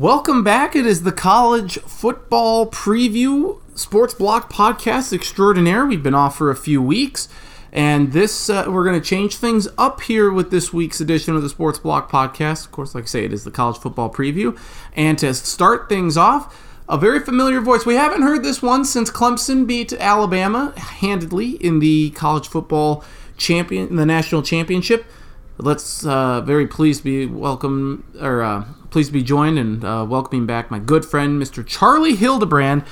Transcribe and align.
Welcome 0.00 0.42
back. 0.42 0.74
It 0.74 0.86
is 0.86 1.02
the 1.02 1.12
college 1.12 1.78
football 1.80 2.66
preview 2.66 3.60
sports 3.78 4.14
block 4.14 4.50
podcast 4.50 5.12
extraordinaire. 5.12 5.84
We've 5.84 6.02
been 6.02 6.14
off 6.14 6.38
for 6.38 6.50
a 6.50 6.56
few 6.56 6.80
weeks, 6.80 7.28
and 7.70 8.10
this 8.12 8.48
uh, 8.48 8.64
we're 8.66 8.84
going 8.84 8.98
to 8.98 9.06
change 9.06 9.36
things 9.36 9.68
up 9.76 10.00
here 10.00 10.30
with 10.30 10.50
this 10.50 10.72
week's 10.72 11.02
edition 11.02 11.36
of 11.36 11.42
the 11.42 11.50
Sports 11.50 11.78
Block 11.78 12.10
podcast. 12.10 12.64
Of 12.64 12.72
course, 12.72 12.94
like 12.94 13.04
I 13.04 13.08
say, 13.08 13.24
it 13.26 13.32
is 13.34 13.44
the 13.44 13.50
college 13.50 13.76
football 13.76 14.08
preview, 14.08 14.58
and 14.94 15.18
to 15.18 15.34
start 15.34 15.90
things 15.90 16.16
off. 16.16 16.58
A 16.88 16.96
very 16.96 17.20
familiar 17.20 17.60
voice. 17.60 17.84
We 17.84 17.96
haven't 17.96 18.22
heard 18.22 18.42
this 18.42 18.62
one 18.62 18.86
since 18.86 19.10
Clemson 19.10 19.66
beat 19.66 19.92
Alabama 19.92 20.72
handedly 20.78 21.50
in 21.62 21.78
the 21.80 22.08
college 22.12 22.48
football 22.48 23.04
champion, 23.36 23.88
in 23.88 23.96
the 23.96 24.06
national 24.06 24.40
championship. 24.44 25.04
Let's 25.58 26.06
uh, 26.06 26.40
very 26.40 26.66
pleased 26.66 27.00
to 27.00 27.04
be 27.04 27.26
welcome 27.26 28.10
or 28.18 28.40
uh, 28.40 28.64
pleased 28.90 29.08
to 29.08 29.12
be 29.12 29.22
joined 29.22 29.58
and 29.58 29.84
uh, 29.84 30.04
welcoming 30.08 30.46
back 30.46 30.70
my 30.70 30.78
good 30.78 31.04
friend 31.04 31.40
Mr. 31.40 31.64
Charlie 31.66 32.16
Hildebrand 32.16 32.84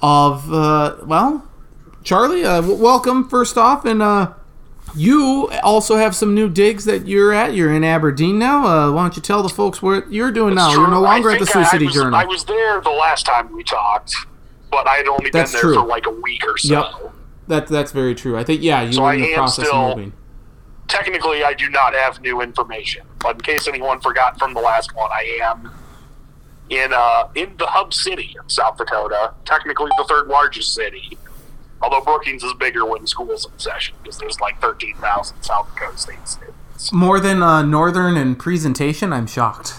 of 0.00 0.52
uh, 0.52 0.96
well, 1.04 1.48
Charlie, 2.02 2.44
uh, 2.44 2.60
w- 2.60 2.82
welcome 2.82 3.28
first 3.28 3.56
off, 3.56 3.84
and 3.84 4.02
uh, 4.02 4.32
you 4.96 5.48
also 5.62 5.96
have 5.96 6.16
some 6.16 6.34
new 6.34 6.48
digs 6.48 6.84
that 6.86 7.06
you're 7.06 7.32
at. 7.32 7.54
You're 7.54 7.72
in 7.72 7.84
Aberdeen 7.84 8.38
now. 8.38 8.66
Uh, 8.66 8.92
why 8.92 9.02
don't 9.02 9.14
you 9.16 9.22
tell 9.22 9.42
the 9.42 9.48
folks 9.48 9.80
what 9.80 10.12
you're 10.12 10.32
doing 10.32 10.54
now? 10.56 10.68
It's 10.68 10.76
You're 10.76 10.88
no 10.88 11.00
longer 11.00 11.30
at 11.30 11.38
the 11.38 11.46
Sioux 11.46 11.64
City 11.64 11.84
was, 11.86 11.94
Journal. 11.94 12.14
I 12.16 12.24
was 12.24 12.44
there 12.44 12.80
the 12.80 12.90
last 12.90 13.24
time 13.26 13.54
we 13.54 13.62
talked, 13.62 14.14
but 14.70 14.88
I 14.88 14.96
had 14.96 15.06
only 15.06 15.30
That's 15.30 15.52
been 15.52 15.60
there 15.60 15.72
true. 15.74 15.82
for 15.82 15.86
like 15.86 16.06
a 16.06 16.10
week 16.10 16.44
or 16.46 16.58
so. 16.58 16.74
Yep. 16.74 17.12
That 17.48 17.66
that's 17.68 17.92
very 17.92 18.14
true. 18.14 18.36
I 18.38 18.44
think 18.44 18.62
yeah, 18.62 18.82
you 18.82 18.92
So 18.94 19.02
were 19.02 19.14
in 19.14 19.20
the 19.20 19.34
process 19.34 19.66
still- 19.66 19.76
of 19.92 19.96
moving. 19.98 20.12
Technically, 20.88 21.42
I 21.44 21.54
do 21.54 21.70
not 21.70 21.94
have 21.94 22.20
new 22.20 22.40
information, 22.42 23.06
but 23.22 23.36
in 23.36 23.40
case 23.40 23.68
anyone 23.68 24.00
forgot 24.00 24.38
from 24.38 24.54
the 24.54 24.60
last 24.60 24.94
one, 24.94 25.10
I 25.12 25.38
am 25.42 25.70
in 26.70 26.92
uh, 26.92 27.28
in 27.34 27.56
the 27.58 27.66
hub 27.66 27.94
city 27.94 28.36
of 28.38 28.50
South 28.50 28.76
Dakota, 28.76 29.34
technically 29.44 29.90
the 29.96 30.04
third 30.04 30.28
largest 30.28 30.74
city. 30.74 31.16
Although 31.80 32.00
Brookings 32.00 32.44
is 32.44 32.52
bigger 32.54 32.84
when 32.86 33.06
school's 33.06 33.44
in 33.44 33.58
session 33.58 33.96
because 34.02 34.18
there's 34.18 34.40
like 34.40 34.60
thirteen 34.60 34.96
thousand 34.96 35.42
South 35.42 35.68
Dakota 35.74 35.98
state 35.98 36.28
students. 36.28 36.92
More 36.92 37.20
than 37.20 37.42
uh, 37.42 37.62
Northern 37.62 38.16
and 38.16 38.38
presentation. 38.38 39.12
I'm 39.12 39.26
shocked. 39.26 39.74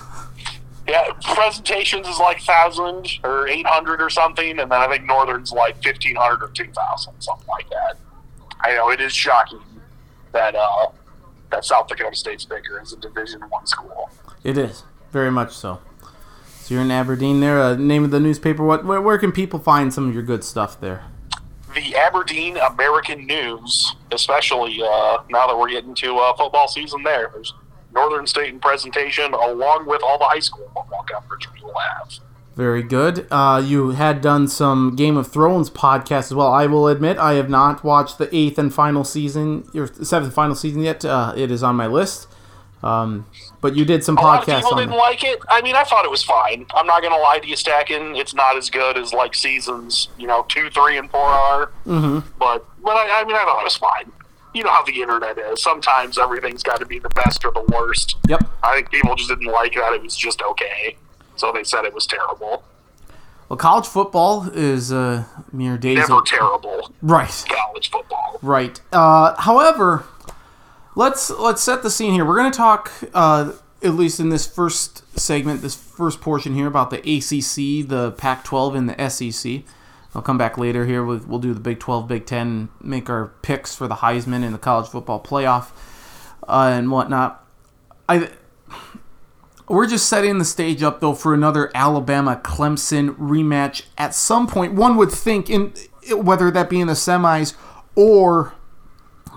Yeah, 0.88 1.12
presentations 1.34 2.08
is 2.08 2.20
like 2.20 2.42
thousand 2.42 3.08
or 3.24 3.48
eight 3.48 3.66
hundred 3.66 4.02
or 4.02 4.10
something, 4.10 4.60
and 4.60 4.70
then 4.70 4.82
I 4.82 4.88
think 4.88 5.06
Northern's 5.06 5.52
like 5.54 5.82
fifteen 5.82 6.18
hundred 6.18 6.44
or 6.44 6.50
two 6.50 6.72
thousand, 6.72 7.14
something 7.22 7.48
like 7.48 7.70
that. 7.70 7.96
I 8.60 8.74
know 8.76 8.90
it 8.90 9.00
is 9.02 9.14
shocking 9.14 9.62
that 10.34 10.56
uh, 10.56 10.88
that 11.54 11.64
South 11.64 11.88
Dakota 11.88 12.16
State's 12.16 12.46
bigger 12.46 12.80
as 12.80 12.94
a 12.94 12.98
Division 12.98 13.42
One 13.50 13.68
school. 13.68 14.10
It 14.44 14.58
is 14.58 14.84
very 15.12 15.32
much 15.32 15.54
so. 15.54 15.80
So 16.62 16.74
you're 16.74 16.84
in 16.84 16.92
Aberdeen. 16.92 17.40
There. 17.40 17.60
Uh, 17.60 17.76
name 17.76 18.04
of 18.04 18.12
the 18.12 18.20
newspaper. 18.20 18.64
What? 18.64 18.86
Where, 18.86 19.02
where 19.02 19.18
can 19.18 19.32
people 19.32 19.60
find 19.60 19.94
some 19.94 20.08
of 20.08 20.14
your 20.14 20.24
good 20.24 20.44
stuff 20.44 20.80
there? 20.82 21.06
The 21.76 21.96
Aberdeen 21.96 22.58
American 22.58 23.26
News, 23.26 23.96
especially 24.12 24.82
uh, 24.82 25.18
now 25.30 25.48
that 25.48 25.58
we're 25.58 25.70
getting 25.70 25.96
to 25.96 26.18
uh, 26.18 26.36
football 26.36 26.68
season, 26.68 27.04
there 27.04 27.30
there's 27.34 27.54
Northern 27.94 28.26
State 28.26 28.52
and 28.52 28.62
presentation 28.62 29.34
along 29.34 29.86
with 29.88 30.02
all 30.04 30.18
the 30.18 30.26
high 30.26 30.40
school 30.40 30.72
football 30.74 31.04
coverage 31.04 31.48
we 31.54 31.62
will 31.62 31.78
have. 31.78 32.12
Very 32.56 32.84
good. 32.84 33.26
Uh, 33.32 33.62
you 33.66 33.92
had 33.92 34.22
done 34.22 34.48
some 34.48 34.96
Game 34.96 35.18
of 35.18 35.28
Thrones 35.28 35.72
podcast 35.72 36.26
as 36.26 36.34
well. 36.36 36.54
I 36.54 36.68
will 36.68 36.88
admit 36.88 37.18
I 37.18 37.34
have 37.34 37.50
not 37.50 37.84
watched 37.84 38.20
the 38.20 38.34
eighth 38.36 38.60
and 38.60 38.72
final 38.74 39.04
season, 39.04 39.68
or 39.74 39.88
seventh 39.88 40.26
and 40.28 40.34
final 40.34 40.56
season 40.56 40.82
yet. 40.82 41.04
Uh, 41.04 41.34
it 41.36 41.50
is 41.50 41.64
on 41.64 41.76
my 41.76 41.88
list. 41.88 42.28
Um, 42.84 43.26
but 43.62 43.76
you 43.76 43.86
did 43.86 44.04
some 44.04 44.18
A 44.18 44.22
lot 44.22 44.48
of 44.48 44.56
people 44.56 44.76
didn't 44.76 44.94
it. 44.94 44.98
like 44.98 45.24
it. 45.24 45.40
I 45.50 45.62
mean, 45.62 45.76
I 45.76 45.84
thought 45.86 46.04
it 46.04 46.12
was 46.12 46.22
fine. 46.22 46.66
I'm 46.76 46.86
not 46.86 47.02
going 47.02 47.14
to 47.14 47.20
lie 47.20 47.40
to 47.40 47.48
you, 47.48 47.56
Stacken. 47.56 48.20
It's 48.20 48.36
not 48.36 48.58
as 48.58 48.70
good 48.70 48.98
as 48.98 49.14
like 49.14 49.34
seasons, 49.34 50.10
you 50.18 50.28
know, 50.28 50.46
two, 50.50 50.70
three, 50.70 50.98
and 50.98 51.10
four 51.10 51.22
are. 51.22 51.72
Mm-hmm. 51.88 52.28
But, 52.38 52.66
but 52.84 52.98
I, 52.98 53.22
I 53.22 53.24
mean, 53.24 53.38
I 53.38 53.44
thought 53.46 53.62
it 53.62 53.64
was 53.64 53.78
fine. 53.78 54.12
You 54.54 54.64
know 54.64 54.70
how 54.70 54.84
the 54.84 55.02
internet 55.02 55.40
is. 55.40 55.64
Sometimes 55.64 56.20
everything's 56.20 56.62
got 56.62 56.80
to 56.82 56.86
be 56.86 57.00
the 57.00 57.10
best 57.10 57.44
or 57.46 57.52
the 57.52 57.64
worst. 57.74 58.18
Yep. 58.28 58.48
I 58.62 58.76
think 58.76 58.92
people 58.92 59.16
just 59.16 59.30
didn't 59.30 59.48
like 59.48 59.74
that. 59.76 59.94
It 59.94 60.04
was 60.04 60.16
just 60.16 60.42
okay. 60.42 60.98
So 61.36 61.52
they 61.52 61.64
said 61.64 61.86
it 61.86 61.94
was 61.94 62.06
terrible. 62.06 62.64
Well, 63.50 63.58
college 63.58 63.88
football 63.88 64.50
is 64.54 64.92
uh, 64.92 65.26
mere 65.52 65.78
days. 65.78 65.98
Never 65.98 66.20
of- 66.20 66.26
terrible. 66.26 66.92
Right. 67.02 67.46
College 67.50 67.92
football. 67.92 68.40
Right. 68.42 68.80
Uh, 68.92 69.36
however, 69.42 70.06
let's 70.96 71.30
let's 71.30 71.62
set 71.62 71.84
the 71.84 71.90
scene 71.92 72.14
here. 72.14 72.26
We're 72.26 72.38
going 72.38 72.52
to 72.52 72.58
talk, 72.58 72.92
uh, 73.14 73.54
at 73.82 73.94
least 73.94 74.20
in 74.20 74.30
this 74.30 74.48
first 74.48 75.20
segment, 75.20 75.62
this 75.62 75.76
first 75.76 76.22
portion 76.22 76.56
here, 76.56 76.68
about 76.68 76.90
the 76.90 76.98
ACC, 77.00 77.88
the 77.88 78.14
Pac-12, 78.18 78.78
and 78.78 78.90
the 78.90 79.10
SEC. 79.10 79.64
I'll 80.16 80.22
come 80.22 80.38
back 80.38 80.58
later 80.58 80.86
here. 80.86 81.04
We'll, 81.04 81.22
we'll 81.28 81.40
do 81.40 81.54
the 81.54 81.60
Big 81.60 81.80
12, 81.80 82.08
Big 82.08 82.26
10, 82.26 82.70
make 82.82 83.10
our 83.10 83.28
picks 83.42 83.76
for 83.76 83.88
the 83.88 83.96
Heisman 83.96 84.44
and 84.44 84.54
the 84.54 84.60
college 84.60 84.88
football 84.88 85.22
playoff 85.22 85.72
uh, 86.48 86.72
and 86.74 86.92
whatnot. 86.92 87.46
I. 88.08 88.30
We're 89.68 89.88
just 89.88 90.08
setting 90.08 90.40
the 90.40 90.46
stage 90.46 90.84
up 90.84 91.00
though 91.00 91.14
for 91.14 91.34
another 91.34 91.72
Alabama 91.74 92.40
Clemson 92.44 93.16
rematch 93.18 93.84
at 93.98 94.14
some 94.14 94.48
point. 94.48 94.74
One 94.74 94.98
would 94.98 95.12
think 95.12 95.50
in 95.50 95.74
whether 96.12 96.52
that 96.52 96.70
be 96.70 96.82
in 96.82 96.88
the 96.88 96.94
semis 96.94 97.56
or 97.96 98.54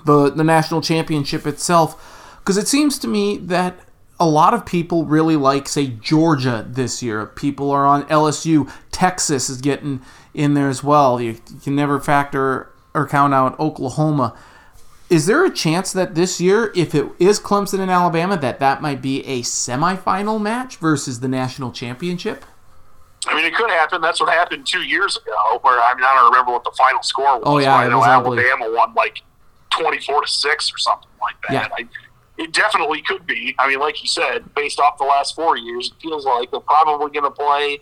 the 0.05 0.31
the 0.31 0.45
national 0.45 0.81
championship 0.81 1.47
itself 1.47 2.39
because 2.39 2.57
it 2.57 2.69
seems 2.69 2.99
to 3.01 3.09
me 3.09 3.37
that 3.39 3.79
a 4.19 4.27
lot 4.27 4.55
of 4.55 4.65
people 4.65 5.05
really 5.05 5.37
like 5.37 5.69
say 5.69 5.89
Georgia 5.89 6.65
this 6.69 7.03
year. 7.03 7.27
People 7.27 7.71
are 7.71 7.85
on 7.85 8.05
LSU. 8.05 8.71
Texas 8.91 9.51
is 9.51 9.61
getting 9.61 10.01
in 10.33 10.55
there 10.55 10.69
as 10.69 10.83
well. 10.83 11.21
You, 11.21 11.33
you 11.33 11.61
can 11.63 11.77
never 11.77 12.01
factor 12.01 12.73
or 12.95 13.07
count 13.07 13.35
out 13.35 13.59
Oklahoma. 13.61 14.37
Is 15.09 15.27
there 15.27 15.44
a 15.44 15.50
chance 15.50 15.93
that 15.93 16.15
this 16.15 16.41
year, 16.41 16.72
if 16.75 16.94
it 16.94 17.06
is 17.19 17.39
Clemson 17.39 17.78
and 17.81 17.91
Alabama, 17.91 18.37
that 18.39 18.59
that 18.59 18.83
might 18.83 19.00
be 19.00 19.25
a 19.25 19.43
semifinal 19.43 20.41
match 20.41 20.77
versus 20.77 21.21
the 21.21 21.28
national 21.28 21.71
championship? 21.71 22.44
I 23.27 23.34
mean, 23.34 23.45
it 23.45 23.55
could 23.55 23.71
happen. 23.71 24.00
That's 24.00 24.21
what 24.21 24.33
happened 24.33 24.66
two 24.66 24.83
years 24.83 25.16
ago. 25.16 25.59
Where 25.62 25.81
I 25.81 25.95
mean, 25.95 26.05
I 26.05 26.15
don't 26.15 26.31
remember 26.31 26.53
what 26.53 26.65
the 26.65 26.72
final 26.77 27.03
score 27.03 27.39
was. 27.39 27.43
Oh, 27.47 27.59
yeah, 27.59 27.66
but 27.66 27.78
I 27.78 27.87
it 27.87 27.91
know 27.91 27.99
was. 27.99 28.06
Alabama 28.06 28.71
won 28.72 28.95
like 28.95 29.22
twenty-four 29.71 30.22
to 30.22 30.28
six 30.28 30.72
or 30.72 30.78
something 30.78 31.09
like 31.21 31.37
that. 31.49 31.53
Yeah. 31.53 31.69
I, 31.77 31.89
it 32.43 32.53
definitely 32.53 33.03
could 33.03 33.27
be. 33.27 33.55
I 33.59 33.69
mean, 33.69 33.78
like 33.78 34.03
you 34.03 34.09
said, 34.09 34.55
based 34.55 34.78
off 34.81 34.99
the 34.99 35.05
last 35.05 35.34
four 35.34 35.56
years, 35.56 35.89
it 35.89 36.03
feels 36.03 36.25
like 36.25 36.50
they're 36.50 36.61
probably 36.61 37.11
going 37.11 37.25
to 37.25 37.31
play. 37.31 37.81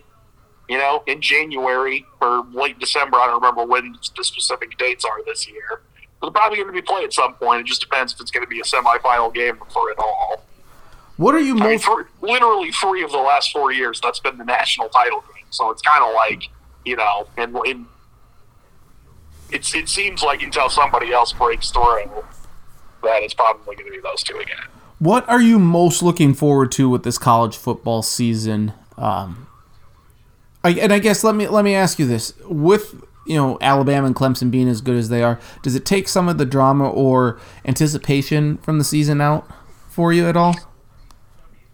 You 0.67 0.79
know, 0.79 1.03
in 1.05 1.21
January 1.21 2.07
or 2.21 2.43
late 2.51 2.79
December. 2.79 3.17
I 3.17 3.27
don't 3.27 3.35
remember 3.35 3.65
when 3.65 3.95
the 4.15 4.23
specific 4.23 4.75
dates 4.79 5.05
are 5.05 5.23
this 5.23 5.47
year. 5.47 5.81
They're 6.21 6.31
probably 6.31 6.57
going 6.57 6.69
to 6.69 6.73
be 6.73 6.81
played 6.81 7.03
at 7.05 7.13
some 7.13 7.33
point. 7.35 7.61
It 7.61 7.65
just 7.67 7.81
depends 7.81 8.13
if 8.13 8.21
it's 8.21 8.31
going 8.31 8.45
to 8.45 8.49
be 8.49 8.59
a 8.59 8.63
semifinal 8.63 9.33
game 9.33 9.57
for 9.71 9.91
it 9.91 9.97
all. 9.99 10.43
What 11.17 11.35
are 11.35 11.39
you 11.39 11.57
I 11.57 11.59
mean, 11.59 11.63
most 11.73 11.85
for 11.85 12.09
literally 12.21 12.71
three 12.71 13.03
of 13.03 13.11
the 13.11 13.17
last 13.17 13.51
four 13.51 13.71
years, 13.71 14.01
that's 14.01 14.19
been 14.19 14.37
the 14.37 14.45
national 14.45 14.89
title 14.89 15.21
game. 15.21 15.45
So 15.49 15.69
it's 15.69 15.81
kind 15.81 16.03
of 16.03 16.13
like, 16.13 16.49
you 16.83 16.95
know, 16.97 17.27
and, 17.37 17.55
and 17.55 17.85
it's 19.51 19.73
it 19.73 19.87
seems 19.87 20.23
like 20.23 20.41
until 20.41 20.69
somebody 20.69 21.13
else 21.13 21.31
breaks 21.31 21.71
through, 21.71 22.09
that 23.03 23.23
it's 23.23 23.33
probably 23.33 23.75
going 23.75 23.85
to 23.85 23.91
be 23.91 24.01
those 24.01 24.23
two 24.23 24.37
again. 24.37 24.57
What 24.99 25.27
are 25.29 25.41
you 25.41 25.59
most 25.59 26.01
looking 26.01 26.33
forward 26.33 26.71
to 26.73 26.89
with 26.89 27.03
this 27.03 27.17
college 27.17 27.55
football 27.55 28.01
season? 28.01 28.73
Um, 28.97 29.47
I, 30.63 30.71
and 30.71 30.91
I 30.91 30.99
guess 30.99 31.23
let 31.23 31.35
me 31.35 31.47
let 31.47 31.63
me 31.63 31.75
ask 31.75 31.99
you 31.99 32.07
this: 32.07 32.33
with 32.45 33.04
you 33.25 33.35
know 33.35 33.57
Alabama 33.61 34.07
and 34.07 34.15
Clemson 34.15 34.51
being 34.51 34.69
as 34.69 34.81
good 34.81 34.95
as 34.95 35.09
they 35.09 35.23
are, 35.23 35.39
does 35.61 35.75
it 35.75 35.85
take 35.85 36.07
some 36.07 36.29
of 36.29 36.37
the 36.37 36.45
drama 36.45 36.89
or 36.89 37.39
anticipation 37.65 38.57
from 38.57 38.77
the 38.77 38.83
season 38.83 39.21
out 39.21 39.47
for 39.89 40.13
you 40.13 40.27
at 40.27 40.37
all? 40.37 40.55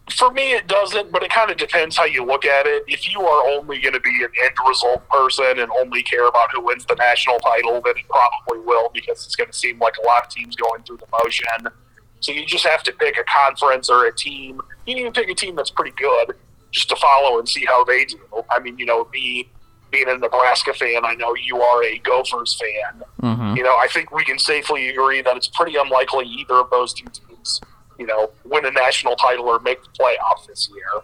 For 0.10 0.32
me, 0.32 0.52
it 0.54 0.68
doesn't, 0.68 1.12
but 1.12 1.24
it 1.24 1.32
kind 1.32 1.52
of 1.52 1.58
depends 1.58 1.96
how 1.96 2.04
you 2.04 2.26
look 2.26 2.44
at 2.44 2.66
it. 2.66 2.84
If 2.88 3.12
you 3.12 3.22
are 3.22 3.48
only 3.50 3.80
going 3.80 3.94
to 3.94 4.00
be 4.00 4.24
an 4.24 4.32
end 4.44 4.54
result 4.68 5.08
person 5.08 5.60
and 5.60 5.72
only 5.80 6.04
care 6.04 6.28
about 6.28 6.50
who 6.52 6.62
wins 6.62 6.86
the 6.86 6.96
national 6.96 7.40
title, 7.40 7.82
then 7.84 7.94
it 7.98 8.06
probably 8.10 8.60
will 8.66 8.90
because 8.94 9.26
it's 9.26 9.36
going 9.36 9.50
to 9.50 9.58
seem 9.58 9.80
like 9.80 9.96
a 10.04 10.06
lot 10.06 10.24
of 10.26 10.30
teams 10.30 10.56
going 10.56 10.84
through 10.84 10.98
the 10.98 11.08
motion. 11.24 11.72
So 12.20 12.32
you 12.32 12.46
just 12.46 12.66
have 12.66 12.84
to 12.84 12.92
pick 12.92 13.18
a 13.18 13.24
conference 13.24 13.90
or 13.90 14.06
a 14.06 14.14
team. 14.14 14.60
You 14.86 14.96
need 14.96 15.04
to 15.04 15.12
pick 15.12 15.30
a 15.30 15.34
team 15.34 15.56
that's 15.56 15.72
pretty 15.72 15.94
good 15.96 16.36
just 16.72 16.90
to 16.90 16.96
follow 16.96 17.40
and 17.40 17.48
see 17.48 17.66
how 17.66 17.84
they 17.84 18.06
do. 18.06 18.20
I 18.50 18.60
mean, 18.60 18.78
you 18.78 18.86
know, 18.86 19.08
me 19.14 19.50
being 19.92 20.08
a 20.08 20.18
Nebraska 20.18 20.74
fan, 20.74 21.06
I 21.06 21.16
know 21.16 21.36
you 21.36 21.62
are 21.62 21.84
a 21.84 21.98
Gophers 22.00 22.60
fan. 22.60 23.04
Mm-hmm. 23.22 23.58
You 23.58 23.64
know, 23.64 23.76
I 23.78 23.88
think 23.88 24.12
we 24.12 24.24
can 24.24 24.40
safely 24.40 24.90
agree 24.90 25.22
that 25.22 25.36
it's 25.38 25.48
pretty 25.50 25.76
unlikely 25.76 26.26
either 26.26 26.56
of 26.56 26.70
those 26.70 26.94
two 26.94 27.08
teams, 27.08 27.62
you 28.00 28.06
know, 28.06 28.32
win 28.46 28.66
a 28.66 28.72
national 28.72 29.16
title 29.16 29.46
or 29.46 29.60
make 29.60 29.82
the 29.84 29.90
playoff 29.90 30.48
this 30.48 30.70
year. 30.74 31.04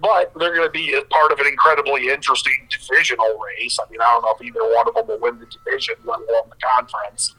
But 0.00 0.32
they're 0.38 0.54
going 0.54 0.68
to 0.68 0.70
be 0.70 0.94
a 0.94 1.02
part 1.02 1.32
of 1.32 1.40
an 1.40 1.46
incredibly 1.46 2.08
interesting 2.08 2.68
divisional 2.70 3.38
race. 3.38 3.78
I 3.84 3.90
mean, 3.90 4.00
I 4.00 4.04
don't 4.12 4.22
know 4.22 4.34
if 4.38 4.42
either 4.46 4.60
one 4.74 4.86
of 4.86 4.94
them 4.94 5.08
will 5.08 5.18
win 5.18 5.40
the 5.40 5.46
division, 5.46 5.96
let 6.04 6.18
alone 6.18 6.50
the 6.50 6.56
conference. 6.76 7.34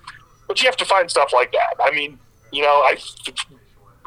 But 0.47 0.62
you 0.62 0.68
have 0.68 0.77
to 0.77 0.86
find 0.86 1.09
stuff 1.09 1.31
like 1.31 1.51
that. 1.53 1.75
I 1.81 1.91
mean, 1.91 2.19
you 2.51 2.63
know, 2.63 2.81
I, 2.83 2.97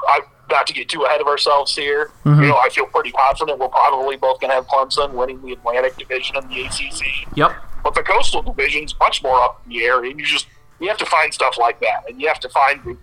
I 0.09 0.21
not 0.53 0.67
to 0.69 0.73
get 0.73 0.89
too 0.89 1.03
ahead 1.03 1.21
of 1.21 1.27
ourselves 1.27 1.75
here, 1.75 2.13
mm-hmm. 2.25 2.43
you 2.43 2.49
know, 2.49 2.57
I 2.57 2.69
feel 2.69 2.87
pretty 2.87 3.11
confident 3.11 3.59
we're 3.59 3.69
probably 3.69 4.17
both 4.17 4.41
going 4.41 4.51
to 4.51 4.55
have 4.55 4.67
Clemson 4.69 5.13
winning 5.15 5.43
the 5.43 5.53
Atlantic 5.53 5.97
Division 5.97 6.37
in 6.37 6.47
the 6.49 6.63
ACC. 6.63 7.37
Yep. 7.37 7.53
But 7.83 7.95
the 7.95 8.03
Coastal 8.03 8.43
Division's 8.43 8.95
much 9.01 9.23
more 9.23 9.41
up 9.41 9.63
in 9.65 9.73
the 9.73 9.83
air, 9.83 10.05
and 10.05 10.19
you 10.19 10.25
just 10.25 10.47
you 10.79 10.89
have 10.89 10.99
to 10.99 11.07
find 11.07 11.35
stuff 11.35 11.59
like 11.59 11.81
that, 11.81 12.09
and 12.09 12.21
you 12.21 12.29
have 12.29 12.41
to 12.41 12.49
find 12.51 12.97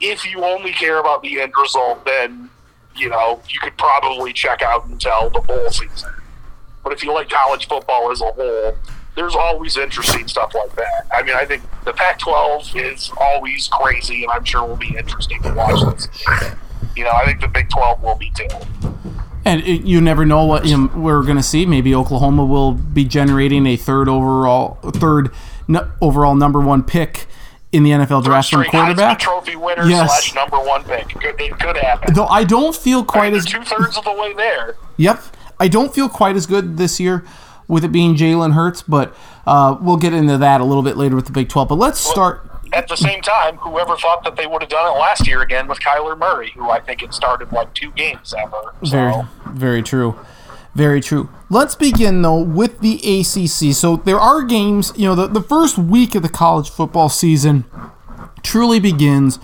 if 0.00 0.24
you 0.24 0.44
only 0.44 0.72
care 0.72 0.98
about 0.98 1.22
the 1.22 1.40
end 1.40 1.52
result, 1.60 2.04
then 2.04 2.48
you 2.96 3.08
know 3.08 3.40
you 3.48 3.58
could 3.60 3.76
probably 3.76 4.32
check 4.32 4.62
out 4.62 4.86
until 4.86 5.30
the 5.30 5.40
bowl 5.40 5.70
season. 5.70 6.12
But 6.84 6.92
if 6.92 7.02
you 7.02 7.12
like 7.12 7.28
college 7.28 7.68
football 7.68 8.10
as 8.10 8.20
a 8.20 8.32
whole, 8.32 8.76
there's 9.16 9.34
always 9.34 9.76
interesting 9.76 10.26
stuff 10.28 10.54
like 10.54 10.74
that. 10.76 11.06
I 11.12 11.22
mean, 11.22 11.34
I 11.36 11.44
think 11.44 11.62
the 11.84 11.92
Pac-12 11.92 12.76
is 12.92 13.10
always 13.18 13.68
crazy, 13.68 14.22
and 14.22 14.32
I'm 14.32 14.44
sure 14.44 14.64
will 14.66 14.76
be 14.76 14.96
interesting 14.96 15.42
to 15.42 15.52
watch 15.52 15.80
this. 15.94 16.08
You 16.96 17.04
know, 17.04 17.10
I 17.10 17.24
think 17.26 17.40
the 17.40 17.48
Big 17.48 17.68
12 17.70 18.02
will 18.02 18.16
be 18.16 18.30
too. 18.36 18.48
And 19.44 19.62
it, 19.62 19.82
you 19.84 20.00
never 20.00 20.26
know 20.26 20.44
what 20.44 20.66
you 20.66 20.76
know, 20.76 20.90
we're 20.94 21.22
going 21.22 21.36
to 21.38 21.42
see. 21.42 21.64
Maybe 21.66 21.94
Oklahoma 21.94 22.44
will 22.44 22.72
be 22.72 23.04
generating 23.04 23.66
a 23.66 23.76
third 23.76 24.08
overall, 24.08 24.74
third 24.92 25.30
n- 25.68 25.90
overall 26.00 26.34
number 26.34 26.60
one 26.60 26.82
pick 26.82 27.26
in 27.72 27.82
the 27.82 27.90
NFL 27.90 28.22
draft 28.24 28.50
from 28.50 28.64
quarterback. 28.64 29.18
Trophy 29.18 29.56
winner 29.56 29.86
Yes. 29.88 30.10
slash 30.10 30.34
number 30.34 30.58
one 30.58 30.84
pick. 30.84 31.14
It 31.16 31.20
could, 31.20 31.40
it 31.40 31.58
could 31.58 31.76
happen. 31.76 32.12
Though 32.14 32.26
I 32.26 32.44
don't 32.44 32.74
feel 32.76 33.02
quite 33.04 33.32
as 33.32 33.46
two 33.46 33.62
thirds 33.62 33.96
of 33.96 34.04
the 34.04 34.12
way 34.12 34.34
there. 34.34 34.76
Yep. 34.98 35.22
I 35.58 35.68
don't 35.68 35.94
feel 35.94 36.08
quite 36.08 36.36
as 36.36 36.46
good 36.46 36.76
this 36.76 37.00
year 37.00 37.24
with 37.70 37.84
it 37.84 37.92
being 37.92 38.16
Jalen 38.16 38.52
Hurts, 38.52 38.82
but 38.82 39.16
uh, 39.46 39.78
we'll 39.80 39.96
get 39.96 40.12
into 40.12 40.36
that 40.36 40.60
a 40.60 40.64
little 40.64 40.82
bit 40.82 40.96
later 40.96 41.16
with 41.16 41.26
the 41.26 41.32
Big 41.32 41.48
12. 41.48 41.68
But 41.68 41.76
let's 41.76 42.00
start. 42.00 42.46
At 42.72 42.88
the 42.88 42.96
same 42.96 43.20
time, 43.20 43.56
whoever 43.56 43.96
thought 43.96 44.22
that 44.24 44.36
they 44.36 44.46
would 44.46 44.62
have 44.62 44.68
done 44.68 44.94
it 44.94 44.98
last 44.98 45.26
year 45.26 45.42
again 45.42 45.66
with 45.66 45.80
Kyler 45.80 46.16
Murray, 46.18 46.52
who 46.54 46.70
I 46.70 46.80
think 46.80 47.00
had 47.00 47.14
started 47.14 47.50
like 47.52 47.72
two 47.74 47.90
games 47.92 48.34
ever. 48.38 48.74
So, 48.84 48.90
Very, 48.90 49.22
very 49.46 49.82
true. 49.82 50.18
Very 50.74 51.00
true. 51.00 51.28
Let's 51.48 51.74
begin, 51.74 52.22
though, 52.22 52.40
with 52.40 52.78
the 52.78 52.96
ACC. 52.96 53.74
So 53.74 53.96
there 53.96 54.20
are 54.20 54.42
games, 54.42 54.92
you 54.96 55.06
know, 55.06 55.16
the, 55.16 55.26
the 55.26 55.42
first 55.42 55.78
week 55.78 56.14
of 56.14 56.22
the 56.22 56.28
college 56.28 56.70
football 56.70 57.08
season 57.08 57.64
truly 58.42 58.78
begins 58.78 59.40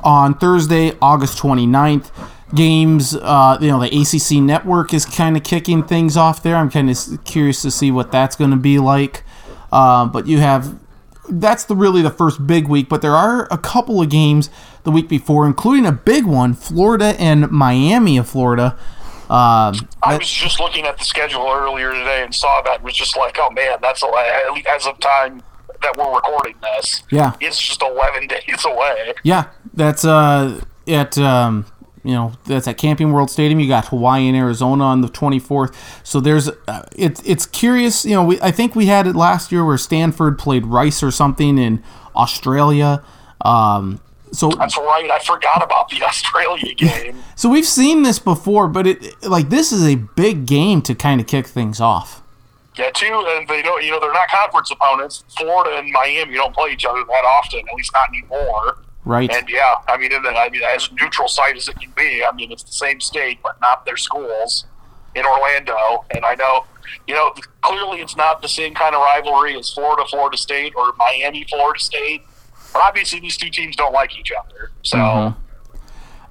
on 0.00 0.34
Thursday, 0.36 0.96
August 1.00 1.38
29th. 1.38 2.10
Games, 2.54 3.14
uh, 3.16 3.58
you 3.60 3.68
know, 3.68 3.80
the 3.80 3.88
ACC 3.88 4.40
network 4.42 4.94
is 4.94 5.04
kind 5.04 5.36
of 5.36 5.42
kicking 5.42 5.82
things 5.82 6.16
off 6.16 6.42
there. 6.42 6.56
I'm 6.56 6.70
kind 6.70 6.88
of 6.88 7.24
curious 7.24 7.62
to 7.62 7.70
see 7.70 7.90
what 7.90 8.12
that's 8.12 8.36
going 8.36 8.52
to 8.52 8.56
be 8.56 8.78
like. 8.78 9.24
Uh, 9.72 10.06
but 10.06 10.26
you 10.26 10.38
have 10.38 10.78
that's 11.28 11.64
the 11.64 11.74
really 11.74 12.02
the 12.02 12.10
first 12.10 12.46
big 12.46 12.68
week, 12.68 12.88
but 12.88 13.02
there 13.02 13.14
are 13.16 13.48
a 13.50 13.58
couple 13.58 14.00
of 14.00 14.08
games 14.08 14.48
the 14.84 14.92
week 14.92 15.08
before, 15.08 15.44
including 15.46 15.84
a 15.84 15.92
big 15.92 16.24
one, 16.24 16.54
Florida 16.54 17.16
and 17.18 17.50
Miami 17.50 18.16
of 18.16 18.28
Florida. 18.28 18.78
Um, 19.28 19.88
I 20.04 20.16
was 20.18 20.30
just 20.30 20.60
looking 20.60 20.84
at 20.86 20.98
the 20.98 21.04
schedule 21.04 21.50
earlier 21.50 21.92
today 21.92 22.22
and 22.22 22.32
saw 22.32 22.62
that 22.62 22.76
and 22.76 22.84
was 22.84 22.94
just 22.94 23.16
like, 23.16 23.36
oh 23.40 23.50
man, 23.50 23.78
that's 23.82 24.04
a 24.04 24.62
as 24.70 24.86
of 24.86 25.00
time 25.00 25.42
that 25.82 25.96
we're 25.96 26.14
recording 26.14 26.54
this. 26.62 27.02
Yeah. 27.10 27.34
It's 27.40 27.60
just 27.60 27.82
11 27.82 28.26
days 28.28 28.64
away. 28.64 29.14
yeah, 29.24 29.46
that's 29.74 30.04
uh, 30.04 30.60
at 30.86 31.18
um, 31.18 31.66
you 32.06 32.12
know 32.12 32.32
that's 32.44 32.68
at 32.68 32.78
Camping 32.78 33.12
World 33.12 33.30
Stadium. 33.30 33.58
You 33.58 33.66
got 33.66 33.86
Hawaii 33.88 34.28
and 34.28 34.36
Arizona 34.36 34.84
on 34.84 35.00
the 35.00 35.08
24th. 35.08 35.74
So 36.04 36.20
there's 36.20 36.48
uh, 36.68 36.86
it's 36.94 37.20
it's 37.26 37.46
curious. 37.46 38.04
You 38.04 38.14
know, 38.14 38.24
we, 38.24 38.40
I 38.40 38.52
think 38.52 38.76
we 38.76 38.86
had 38.86 39.08
it 39.08 39.16
last 39.16 39.50
year 39.50 39.64
where 39.64 39.76
Stanford 39.76 40.38
played 40.38 40.66
Rice 40.66 41.02
or 41.02 41.10
something 41.10 41.58
in 41.58 41.82
Australia. 42.14 43.02
Um, 43.40 44.00
so 44.30 44.50
That's 44.50 44.76
right. 44.76 45.10
I 45.10 45.18
forgot 45.18 45.64
about 45.64 45.88
the 45.88 46.02
Australia 46.06 46.74
game. 46.74 47.22
so 47.34 47.48
we've 47.48 47.66
seen 47.66 48.04
this 48.04 48.20
before, 48.20 48.68
but 48.68 48.86
it 48.86 49.22
like 49.24 49.48
this 49.48 49.72
is 49.72 49.84
a 49.84 49.96
big 49.96 50.46
game 50.46 50.82
to 50.82 50.94
kind 50.94 51.20
of 51.20 51.26
kick 51.26 51.48
things 51.48 51.80
off. 51.80 52.22
Yeah, 52.76 52.90
two, 52.94 53.24
and 53.30 53.48
they 53.48 53.62
don't. 53.62 53.82
You 53.82 53.90
know, 53.90 53.98
they're 53.98 54.12
not 54.12 54.28
conference 54.28 54.70
opponents. 54.70 55.24
Florida 55.36 55.76
and 55.78 55.90
Miami 55.90 56.34
don't 56.34 56.54
play 56.54 56.70
each 56.70 56.84
other 56.84 57.02
that 57.02 57.24
often, 57.24 57.60
at 57.68 57.74
least 57.74 57.92
not 57.94 58.10
anymore. 58.10 58.78
Right. 59.06 59.30
And 59.32 59.48
yeah, 59.48 59.76
I 59.86 59.96
mean, 59.96 60.12
and 60.12 60.26
I 60.26 60.48
mean, 60.48 60.62
as 60.64 60.90
neutral 61.00 61.28
site 61.28 61.56
as 61.56 61.68
it 61.68 61.78
can 61.80 61.92
be, 61.96 62.24
I 62.24 62.34
mean, 62.34 62.50
it's 62.50 62.64
the 62.64 62.72
same 62.72 63.00
state, 63.00 63.38
but 63.40 63.58
not 63.60 63.86
their 63.86 63.96
schools 63.96 64.66
in 65.14 65.24
Orlando. 65.24 66.04
And 66.10 66.24
I 66.24 66.34
know, 66.34 66.64
you 67.06 67.14
know, 67.14 67.32
clearly 67.62 68.00
it's 68.00 68.16
not 68.16 68.42
the 68.42 68.48
same 68.48 68.74
kind 68.74 68.96
of 68.96 69.00
rivalry 69.02 69.56
as 69.56 69.72
Florida, 69.72 70.04
Florida 70.10 70.36
State, 70.36 70.74
or 70.76 70.92
Miami, 70.98 71.44
Florida 71.48 71.78
State. 71.78 72.22
But 72.72 72.82
obviously, 72.82 73.20
these 73.20 73.36
two 73.36 73.48
teams 73.48 73.76
don't 73.76 73.92
like 73.92 74.18
each 74.18 74.32
other. 74.32 74.72
So 74.82 74.98
Mhm. 74.98 75.36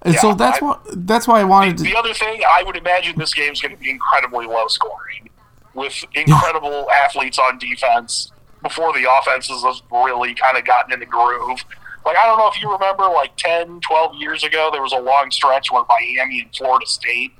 And 0.01 0.15
so 0.17 0.33
that's 0.33 0.61
I- 0.61 0.65
why 0.65 0.77
that's 0.91 1.27
why 1.29 1.39
I 1.39 1.43
wanted 1.45 1.77
to. 1.77 1.83
the 1.83 1.95
other 1.95 2.13
thing, 2.13 2.41
I 2.47 2.61
would 2.61 2.75
imagine 2.75 3.17
this 3.17 3.33
game's 3.33 3.61
going 3.61 3.73
to 3.73 3.79
be 3.81 3.89
incredibly 3.89 4.45
low 4.47 4.67
scoring 4.67 5.29
with 5.73 6.03
incredible 6.13 6.91
athletes 6.91 7.39
on 7.39 7.57
defense 7.57 8.31
before 8.61 8.91
the 8.93 9.09
offenses 9.09 9.63
have 9.63 9.75
really 9.91 10.33
kind 10.35 10.57
of 10.57 10.65
gotten 10.65 10.91
in 10.93 10.99
the 10.99 11.05
groove. 11.05 11.63
Like, 12.05 12.17
I 12.17 12.25
don't 12.27 12.37
know 12.37 12.47
if 12.47 12.61
you 12.61 12.71
remember, 12.71 13.03
like 13.05 13.35
10, 13.37 13.79
12 13.81 14.15
years 14.15 14.43
ago, 14.43 14.69
there 14.71 14.81
was 14.81 14.93
a 14.93 14.99
long 14.99 15.31
stretch 15.31 15.71
where 15.71 15.83
Miami 15.89 16.41
and 16.41 16.55
Florida 16.55 16.85
State 16.85 17.31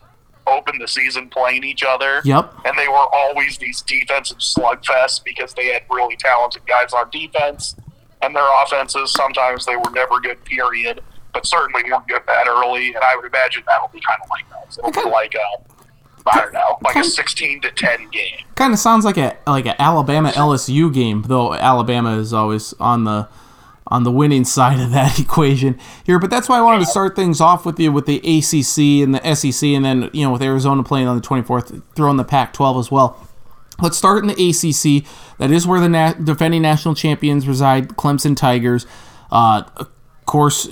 opened 0.48 0.82
the 0.82 0.88
season 0.88 1.30
playing 1.30 1.64
each 1.64 1.84
other. 1.84 2.22
Yep. 2.24 2.54
And 2.66 2.78
they 2.78 2.88
were 2.88 3.06
always 3.14 3.58
these 3.58 3.82
defensive 3.82 4.38
slugfests 4.38 5.24
because 5.24 5.54
they 5.54 5.68
had 5.68 5.84
really 5.90 6.16
talented 6.18 6.66
guys 6.68 6.94
on 6.94 7.10
defense. 7.12 7.76
And 8.22 8.36
their 8.36 8.48
offenses, 8.64 9.12
sometimes 9.12 9.66
they 9.66 9.76
were 9.76 9.92
never 9.94 10.20
good, 10.20 10.44
period. 10.46 11.02
But 11.34 11.46
certainly 11.46 11.84
weren't 11.92 12.08
good 12.08 12.22
that 12.28 12.48
early. 12.48 12.88
And 12.96 13.04
I 13.04 13.16
would 13.16 13.26
imagine 13.26 13.64
that'll 13.68 13.90
be 13.90 14.00
kind 14.02 14.20
of 14.24 14.30
like 14.30 14.50
that. 14.50 14.78
It'll 14.80 14.92
be 14.92 15.00
Okay. 15.00 15.10
like 15.12 15.36
a, 15.36 16.30
I 16.30 16.42
don't 16.42 16.54
know, 16.54 16.78
like 16.82 16.96
a 16.96 17.04
16 17.04 17.62
to 17.62 17.72
10 17.72 18.10
game. 18.10 18.38
Kind 18.56 18.74
of 18.74 18.80
sounds 18.80 19.06
like 19.06 19.18
a 19.18 19.38
like 19.46 19.66
an 19.68 19.76
Alabama 19.78 20.32
LSU 20.32 20.92
game, 20.92 21.24
though 21.28 21.54
Alabama 21.54 22.18
is 22.18 22.34
always 22.34 22.74
on 22.80 23.04
the 23.04 23.28
on 23.88 24.04
the 24.04 24.12
winning 24.12 24.44
side 24.44 24.80
of 24.80 24.92
that 24.92 25.20
equation 25.20 25.80
here. 26.06 26.20
But 26.20 26.30
that's 26.30 26.50
why 26.50 26.58
I 26.58 26.62
wanted 26.62 26.80
to 26.80 26.86
start 26.86 27.16
things 27.16 27.40
off 27.42 27.66
with 27.66 27.80
you 27.80 27.92
with 27.92 28.06
the 28.06 28.18
ACC 28.18 29.04
and 29.04 29.16
the 29.16 29.36
SEC, 29.36 29.68
and 29.70 29.86
then 29.86 30.10
you 30.14 30.24
know 30.26 30.32
with 30.32 30.42
Arizona 30.42 30.84
playing 30.84 31.08
on 31.08 31.16
the 31.16 31.22
24th, 31.26 31.82
throwing 31.96 32.18
the 32.18 32.24
Pac-12 32.24 32.80
as 32.80 32.92
well. 32.92 33.28
Let's 33.82 33.98
start 33.98 34.24
in 34.24 34.28
the 34.28 34.34
ACC. 34.34 35.06
That 35.38 35.52
is 35.52 35.68
where 35.68 35.82
the 35.82 35.90
na- 35.90 36.14
defending 36.14 36.62
national 36.62 36.96
champions 36.96 37.48
reside, 37.48 37.90
Clemson 37.90 38.36
Tigers. 38.36 38.86
Uh, 39.32 39.64
of 39.76 39.90
course, 40.26 40.70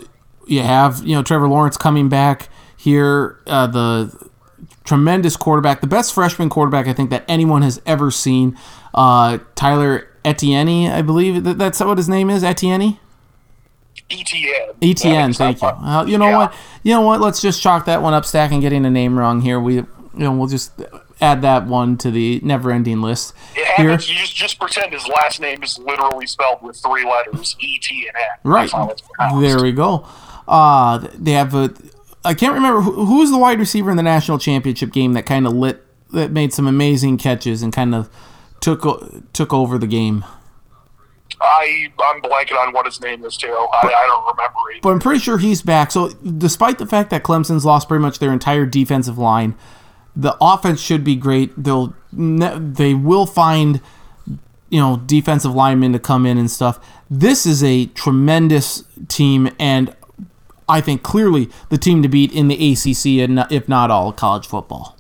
you 0.48 0.62
have 0.62 1.06
you 1.06 1.16
know 1.16 1.24
Trevor 1.24 1.48
Lawrence 1.48 1.78
coming 1.78 2.10
back 2.10 2.50
here. 2.78 3.40
Uh, 3.46 3.68
the 3.68 4.30
tremendous 4.84 5.38
quarterback, 5.38 5.82
the 5.82 5.88
best 5.88 6.14
freshman 6.14 6.50
quarterback 6.50 6.88
I 6.88 6.94
think 6.94 7.10
that 7.10 7.24
anyone 7.28 7.62
has 7.62 7.82
ever 7.86 8.12
seen. 8.12 8.58
Uh, 8.94 9.40
Tyler 9.56 10.10
Etienne, 10.26 10.92
I 10.92 11.02
believe 11.02 11.44
that, 11.44 11.58
that's 11.58 11.80
what 11.80 11.98
his 11.98 12.10
name 12.10 12.30
is. 12.30 12.44
Etienne. 12.44 13.00
ETN. 14.10 14.74
ETN, 14.82 15.36
thank 15.36 15.62
you. 15.62 15.68
Uh, 15.68 16.06
you 16.06 16.18
know 16.18 16.30
Yeah. 16.30 16.38
what? 16.38 16.54
You 16.84 16.94
know 16.94 17.02
what? 17.02 17.22
Let's 17.22 17.42
just 17.42 17.62
chalk 17.62 17.86
that 17.86 18.02
one 18.02 18.14
up, 18.14 18.24
Stacken 18.24 18.62
getting 18.62 18.86
a 18.86 18.90
name 18.90 19.18
wrong 19.18 19.42
here. 19.42 19.60
We, 19.60 19.76
you 19.76 19.88
know, 20.14 20.32
we'll 20.34 20.48
just 20.48 20.72
add 21.22 21.42
that 21.42 21.66
one 21.68 21.98
to 21.98 22.12
the 22.12 22.40
never-ending 22.44 23.02
list 23.02 23.34
It 23.56 23.66
here. 23.78 23.90
happens. 23.90 24.10
You 24.10 24.16
just, 24.18 24.36
just 24.36 24.60
pretend 24.60 24.92
his 24.94 25.08
last 25.08 25.40
name 25.40 25.64
is 25.64 25.80
literally 25.80 26.28
spelled 26.28 26.62
with 26.62 26.76
three 26.78 27.06
letters, 27.06 27.56
E 27.60 27.80
T 27.80 28.08
and 28.08 28.16
N. 28.16 28.52
Right 28.52 28.62
That's 28.64 28.74
how 28.74 28.90
it's 28.90 29.02
pronounced. 29.02 29.42
there, 29.42 29.62
we 29.64 29.72
go. 29.72 30.06
Uh, 30.48 31.08
they 31.16 31.32
have 31.32 31.56
a. 31.56 31.74
I 32.26 32.34
can't 32.34 32.54
remember 32.54 32.82
who, 32.82 33.06
who 33.06 33.20
was 33.20 33.32
the 33.32 33.38
wide 33.38 33.60
receiver 33.60 33.90
in 33.92 33.98
the 33.98 34.04
national 34.04 34.38
championship 34.40 34.92
game 34.92 35.14
that 35.14 35.26
kind 35.26 35.46
of 35.48 35.54
lit, 35.54 35.84
that 36.12 36.32
made 36.32 36.54
some 36.54 36.68
amazing 36.68 37.18
catches 37.18 37.62
and 37.64 37.74
kind 37.74 37.96
of 37.96 38.10
took 38.60 38.84
took 39.34 39.54
over 39.54 39.78
the 39.78 39.88
game. 39.88 40.24
I 41.44 41.92
I'm 42.00 42.22
blanking 42.22 42.58
on 42.58 42.74
what 42.74 42.86
his 42.86 43.02
name 43.02 43.24
is 43.26 43.38
too. 43.38 43.50
I, 43.52 43.88
I 43.88 44.08
don't 44.08 44.36
remember 44.36 44.60
it. 44.76 44.82
But 44.82 44.90
I'm 44.90 45.00
pretty 45.00 45.20
sure 45.20 45.38
he's 45.38 45.62
back. 45.62 45.92
So, 45.92 46.10
despite 46.10 46.78
the 46.78 46.86
fact 46.86 47.10
that 47.10 47.24
Clemson's 47.24 47.66
lost 47.66 47.88
pretty 47.88 48.02
much 48.02 48.20
their 48.20 48.32
entire 48.32 48.66
defensive 48.66 49.18
line, 49.18 49.56
the 50.16 50.38
offense 50.40 50.80
should 50.80 51.04
be 51.04 51.16
great. 51.16 51.52
They'll 51.62 51.94
they 52.12 52.94
will 52.94 53.26
find 53.26 53.82
you 54.70 54.80
know 54.80 55.02
defensive 55.06 55.54
linemen 55.54 55.94
to 55.94 56.00
come 56.00 56.26
in 56.26 56.38
and 56.38 56.50
stuff. 56.50 56.80
This 57.10 57.46
is 57.46 57.64
a 57.64 57.88
tremendous 57.88 58.84
team, 59.08 59.50
and 59.60 59.96
I 60.70 60.82
think 60.82 61.04
clearly 61.04 61.50
the 61.70 61.78
team 61.78 62.02
to 62.04 62.08
beat 62.08 62.32
in 62.32 62.48
the 62.48 62.56
ACC, 62.56 63.22
and 63.28 63.46
if 63.52 63.68
not 63.68 63.92
all 63.92 64.14
college 64.14 64.48
football. 64.48 64.98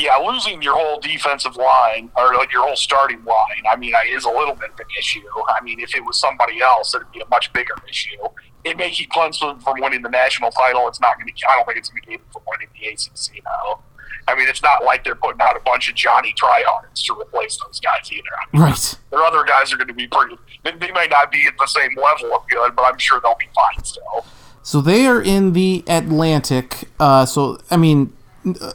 Yeah, 0.00 0.16
losing 0.16 0.62
your 0.62 0.74
whole 0.76 0.98
defensive 0.98 1.56
line 1.56 2.10
or 2.16 2.34
like 2.34 2.52
your 2.52 2.64
whole 2.66 2.76
starting 2.76 3.22
line, 3.24 3.62
I 3.70 3.76
mean, 3.76 3.92
is 4.08 4.24
a 4.24 4.30
little 4.30 4.54
bit 4.54 4.70
of 4.70 4.80
an 4.80 4.86
issue. 4.98 5.20
I 5.48 5.60
mean, 5.62 5.78
if 5.78 5.94
it 5.94 6.04
was 6.04 6.18
somebody 6.18 6.60
else, 6.62 6.94
it'd 6.94 7.10
be 7.12 7.20
a 7.20 7.28
much 7.28 7.52
bigger 7.52 7.74
issue. 7.88 8.16
It 8.64 8.76
may 8.78 8.90
keep 8.90 9.10
Clemson 9.10 9.62
from 9.62 9.80
winning 9.80 10.00
the 10.02 10.08
national 10.08 10.50
title. 10.52 10.88
It's 10.88 11.00
not 11.00 11.16
going 11.18 11.26
to. 11.26 11.32
I 11.48 11.56
don't 11.56 11.66
think 11.66 11.78
it's 11.78 11.90
going 11.90 12.02
to 12.02 12.08
keep 12.08 12.20
them 12.20 12.30
from 12.32 12.42
winning 12.48 12.68
the 12.80 12.88
ACC 12.88 13.44
now. 13.44 13.80
I 14.28 14.34
mean, 14.36 14.48
it's 14.48 14.62
not 14.62 14.84
like 14.84 15.02
they're 15.04 15.14
putting 15.16 15.40
out 15.40 15.56
a 15.56 15.60
bunch 15.60 15.88
of 15.88 15.94
Johnny 15.96 16.32
tryhards 16.40 17.04
to 17.06 17.14
replace 17.20 17.58
those 17.64 17.80
guys 17.80 18.10
either. 18.12 18.22
I 18.38 18.56
mean, 18.56 18.62
Right. 18.62 18.94
their 19.10 19.22
other 19.22 19.44
guys 19.44 19.72
are 19.72 19.76
going 19.76 19.88
to 19.88 19.94
be 19.94 20.06
pretty. 20.06 20.36
They, 20.62 20.72
they 20.72 20.92
may 20.92 21.08
not 21.08 21.32
be 21.32 21.46
at 21.46 21.54
the 21.58 21.66
same 21.66 21.90
level 21.96 22.34
of 22.36 22.46
good, 22.48 22.76
but 22.76 22.82
I'm 22.86 22.98
sure 22.98 23.20
they'll 23.22 23.34
be 23.38 23.48
fine 23.54 23.84
still. 23.84 24.24
So 24.62 24.80
they 24.80 25.06
are 25.06 25.20
in 25.22 25.52
the 25.54 25.82
Atlantic. 25.88 26.84
Uh, 27.00 27.24
so 27.26 27.58
I 27.70 27.76
mean, 27.76 28.12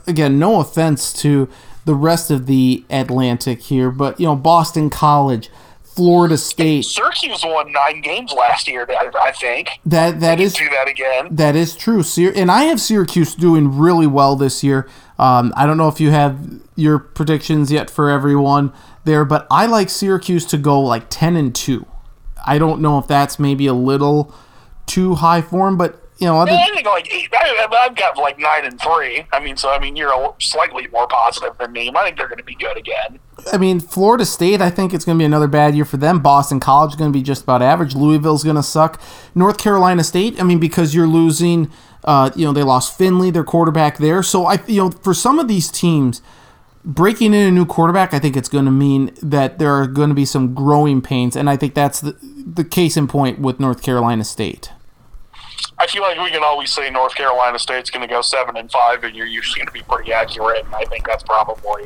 again, 0.08 0.40
no 0.40 0.60
offense 0.60 1.14
to 1.22 1.50
the 1.86 1.96
rest 1.96 2.32
of 2.32 2.48
the 2.48 2.84
Atlantic 2.90 3.62
here, 3.62 3.92
but 3.92 4.20
you 4.20 4.26
know, 4.26 4.36
Boston 4.36 4.90
College, 4.90 5.50
Florida 5.84 6.38
State. 6.38 6.84
Syracuse 6.84 7.44
won 7.46 7.72
nine 7.72 8.02
games 8.02 8.34
last 8.34 8.68
year. 8.68 8.86
I, 8.90 9.32
think 9.32 9.70
That 9.86 10.20
that 10.20 10.42
is 10.42 10.54
do 10.54 10.68
that 10.70 10.88
again. 10.90 11.34
That 11.34 11.56
is 11.56 11.76
true. 11.76 12.04
And 12.18 12.52
I 12.52 12.64
have 12.64 12.82
Syracuse 12.82 13.34
doing 13.36 13.78
really 13.78 14.08
well 14.08 14.36
this 14.36 14.64
year. 14.64 14.90
Um, 15.18 15.54
I 15.56 15.66
don't 15.66 15.78
know 15.78 15.88
if 15.88 16.02
you 16.02 16.12
have 16.12 16.60
your 16.76 17.00
predictions 17.00 17.72
yet 17.72 17.90
for 17.90 18.10
everyone 18.10 18.74
there, 19.06 19.24
but 19.24 19.48
I 19.50 19.68
like 19.68 19.90
Syracuse 19.90 20.46
to 20.48 20.58
go 20.58 20.82
like 20.82 21.06
10 21.10 21.38
and 21.38 21.56
2. 21.56 21.86
I 22.46 22.58
don't 22.58 22.82
know 22.82 23.00
if 23.00 23.08
that's 23.08 23.40
maybe 23.40 23.66
a 23.66 23.74
little 23.74 24.34
too 24.86 25.16
high 25.16 25.42
for 25.42 25.68
them, 25.68 25.78
but 25.78 26.05
you 26.18 26.28
know, 26.28 26.40
other, 26.40 26.52
Yeah, 26.52 26.66
I 26.66 26.74
think 26.74 26.88
like 26.88 27.14
eight. 27.14 27.30
I, 27.34 27.68
I've 27.72 27.96
got 27.96 28.18
like 28.18 28.40
nine 28.40 28.66
and 28.66 28.80
three. 28.80 29.26
I 29.34 29.40
mean, 29.40 29.58
so 29.58 29.70
I 29.70 29.80
mean, 29.80 29.96
you're 29.96 30.14
a, 30.14 30.34
slightly 30.40 30.88
more 30.88 31.08
positive 31.08 31.58
than 31.58 31.74
me. 31.74 31.92
I 31.94 32.04
think 32.04 32.18
they're 32.18 32.28
going 32.28 32.38
to 32.38 32.44
be 32.44 32.56
good 32.56 32.78
again. 32.78 33.20
I 33.52 33.58
mean, 33.58 33.80
Florida 33.80 34.26
State, 34.26 34.62
I 34.62 34.70
think 34.70 34.94
it's 34.94 35.04
going 35.04 35.18
to 35.18 35.22
be 35.22 35.26
another 35.26 35.48
bad 35.48 35.76
year 35.76 35.86
for 35.86 35.98
them. 35.98 36.22
Boston 36.22 36.60
College 36.60 36.92
is 36.92 36.96
going 36.96 37.12
to 37.12 37.18
be 37.18 37.22
just 37.22 37.44
about 37.44 37.62
average. 37.62 37.96
Louisville's 37.96 38.44
going 38.44 38.56
to 38.56 38.64
suck. 38.64 39.02
North 39.36 39.58
Carolina 39.58 40.04
State, 40.04 40.40
I 40.40 40.44
mean, 40.44 40.60
because 40.60 40.96
you're 40.96 41.08
losing, 41.08 41.70
uh, 42.06 42.32
you 42.36 42.46
know, 42.46 42.54
they 42.54 42.64
lost 42.64 42.98
Finley, 42.98 43.30
their 43.32 43.44
quarterback 43.44 43.98
there. 43.98 44.24
So 44.24 44.46
I, 44.46 44.60
you 44.68 44.84
know, 44.84 44.92
for 44.92 45.14
some 45.14 45.38
of 45.38 45.50
these 45.50 45.70
teams, 45.70 46.22
breaking 46.86 47.34
in 47.34 47.48
a 47.48 47.52
new 47.52 47.66
quarterback, 47.66 48.14
I 48.14 48.20
think 48.20 48.38
it's 48.38 48.50
going 48.50 48.66
to 48.66 48.72
mean 48.72 49.12
that 49.22 49.60
there 49.60 49.74
are 49.74 49.88
going 49.88 50.10
to 50.10 50.16
be 50.16 50.26
some 50.26 50.54
growing 50.54 51.02
pains, 51.02 51.36
and 51.36 51.50
I 51.50 51.58
think 51.58 51.74
that's 51.74 52.00
the 52.00 52.16
the 52.22 52.64
case 52.64 52.96
in 52.96 53.08
point 53.08 53.40
with 53.40 53.60
North 53.60 53.82
Carolina 53.82 54.24
State. 54.24 54.72
I 55.78 55.88
feel 55.88 56.02
like 56.02 56.20
we 56.20 56.30
can 56.30 56.44
always 56.44 56.72
say 56.72 56.90
North 56.90 57.16
Carolina 57.16 57.60
State's 57.60 57.90
going 57.90 58.08
to 58.08 58.14
go 58.14 58.22
seven 58.22 58.58
and 58.58 58.72
five, 58.72 59.04
and 59.04 59.16
you're 59.16 59.26
usually 59.26 59.60
going 59.60 59.68
to 59.68 59.74
be 59.74 59.82
pretty 59.82 60.14
accurate. 60.14 60.66
And 60.66 60.76
I 60.76 60.86
think 60.86 61.06
that's 61.06 61.24
probably 61.24 61.86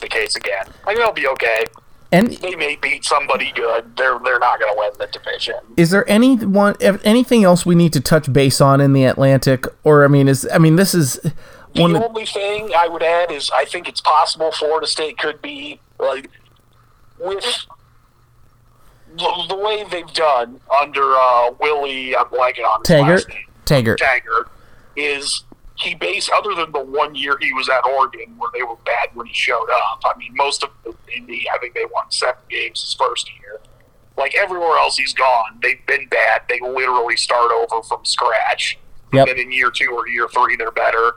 the 0.00 0.08
case 0.08 0.36
again. 0.36 0.66
I 0.82 0.86
think 0.86 0.98
they'll 0.98 1.12
be 1.12 1.28
okay. 1.28 1.66
And 2.10 2.28
They 2.28 2.54
may 2.54 2.76
beat 2.76 3.04
somebody 3.04 3.52
good. 3.54 3.96
They're 3.96 4.18
they're 4.24 4.38
not 4.38 4.58
going 4.58 4.72
to 4.72 4.78
win 4.78 4.92
the 4.98 5.06
division. 5.08 5.56
Is 5.76 5.90
there 5.90 6.08
any 6.08 6.36
one 6.36 6.74
anything 6.80 7.44
else 7.44 7.66
we 7.66 7.74
need 7.74 7.92
to 7.92 8.00
touch 8.00 8.32
base 8.32 8.62
on 8.62 8.80
in 8.80 8.94
the 8.94 9.04
Atlantic? 9.04 9.66
Or 9.84 10.04
I 10.04 10.08
mean, 10.08 10.26
is 10.26 10.48
I 10.52 10.56
mean 10.56 10.76
this 10.76 10.94
is 10.94 11.20
one. 11.74 11.92
the 11.92 12.08
only 12.08 12.24
thing 12.24 12.72
I 12.74 12.88
would 12.88 13.02
add 13.02 13.30
is 13.30 13.50
I 13.50 13.66
think 13.66 13.88
it's 13.88 14.00
possible 14.00 14.52
Florida 14.52 14.86
State 14.86 15.18
could 15.18 15.42
be 15.42 15.80
like 15.98 16.30
with 17.18 17.66
the, 19.18 19.44
the 19.48 19.56
way 19.56 19.84
they've 19.90 20.12
done 20.12 20.60
under 20.80 21.02
uh, 21.02 21.50
Willie. 21.60 22.16
I'm 22.16 22.26
blanking 22.26 22.64
on 22.64 22.80
his 22.80 22.88
Taggart. 22.88 23.08
last 23.08 23.28
name. 23.28 23.44
Taggart. 23.64 23.98
Taggart 23.98 24.50
is 24.96 25.44
he 25.76 25.94
based 25.94 26.30
other 26.30 26.54
than 26.54 26.72
the 26.72 26.82
one 26.82 27.14
year 27.14 27.36
he 27.40 27.52
was 27.52 27.68
at 27.68 27.86
Oregon 27.86 28.34
where 28.38 28.50
they 28.52 28.62
were 28.62 28.76
bad 28.84 29.10
when 29.14 29.26
he 29.26 29.34
showed 29.34 29.68
up. 29.70 30.00
I 30.04 30.16
mean, 30.18 30.32
most 30.34 30.62
of 30.62 30.70
the 30.84 30.94
Indy, 31.16 31.46
I 31.52 31.58
think 31.58 31.74
they 31.74 31.84
won 31.84 32.10
seven 32.10 32.42
games 32.50 32.80
his 32.80 32.94
first 32.94 33.30
year. 33.40 33.60
Like 34.16 34.34
everywhere 34.34 34.76
else 34.78 34.96
he's 34.96 35.12
gone, 35.14 35.60
they've 35.62 35.84
been 35.86 36.08
bad. 36.08 36.42
They 36.48 36.58
literally 36.60 37.16
start 37.16 37.52
over 37.52 37.82
from 37.84 38.04
scratch. 38.04 38.78
Yep. 39.12 39.28
And 39.28 39.38
then 39.38 39.46
in 39.46 39.52
year 39.52 39.70
two 39.70 39.90
or 39.92 40.08
year 40.08 40.28
three, 40.28 40.56
they're 40.56 40.72
better. 40.72 41.12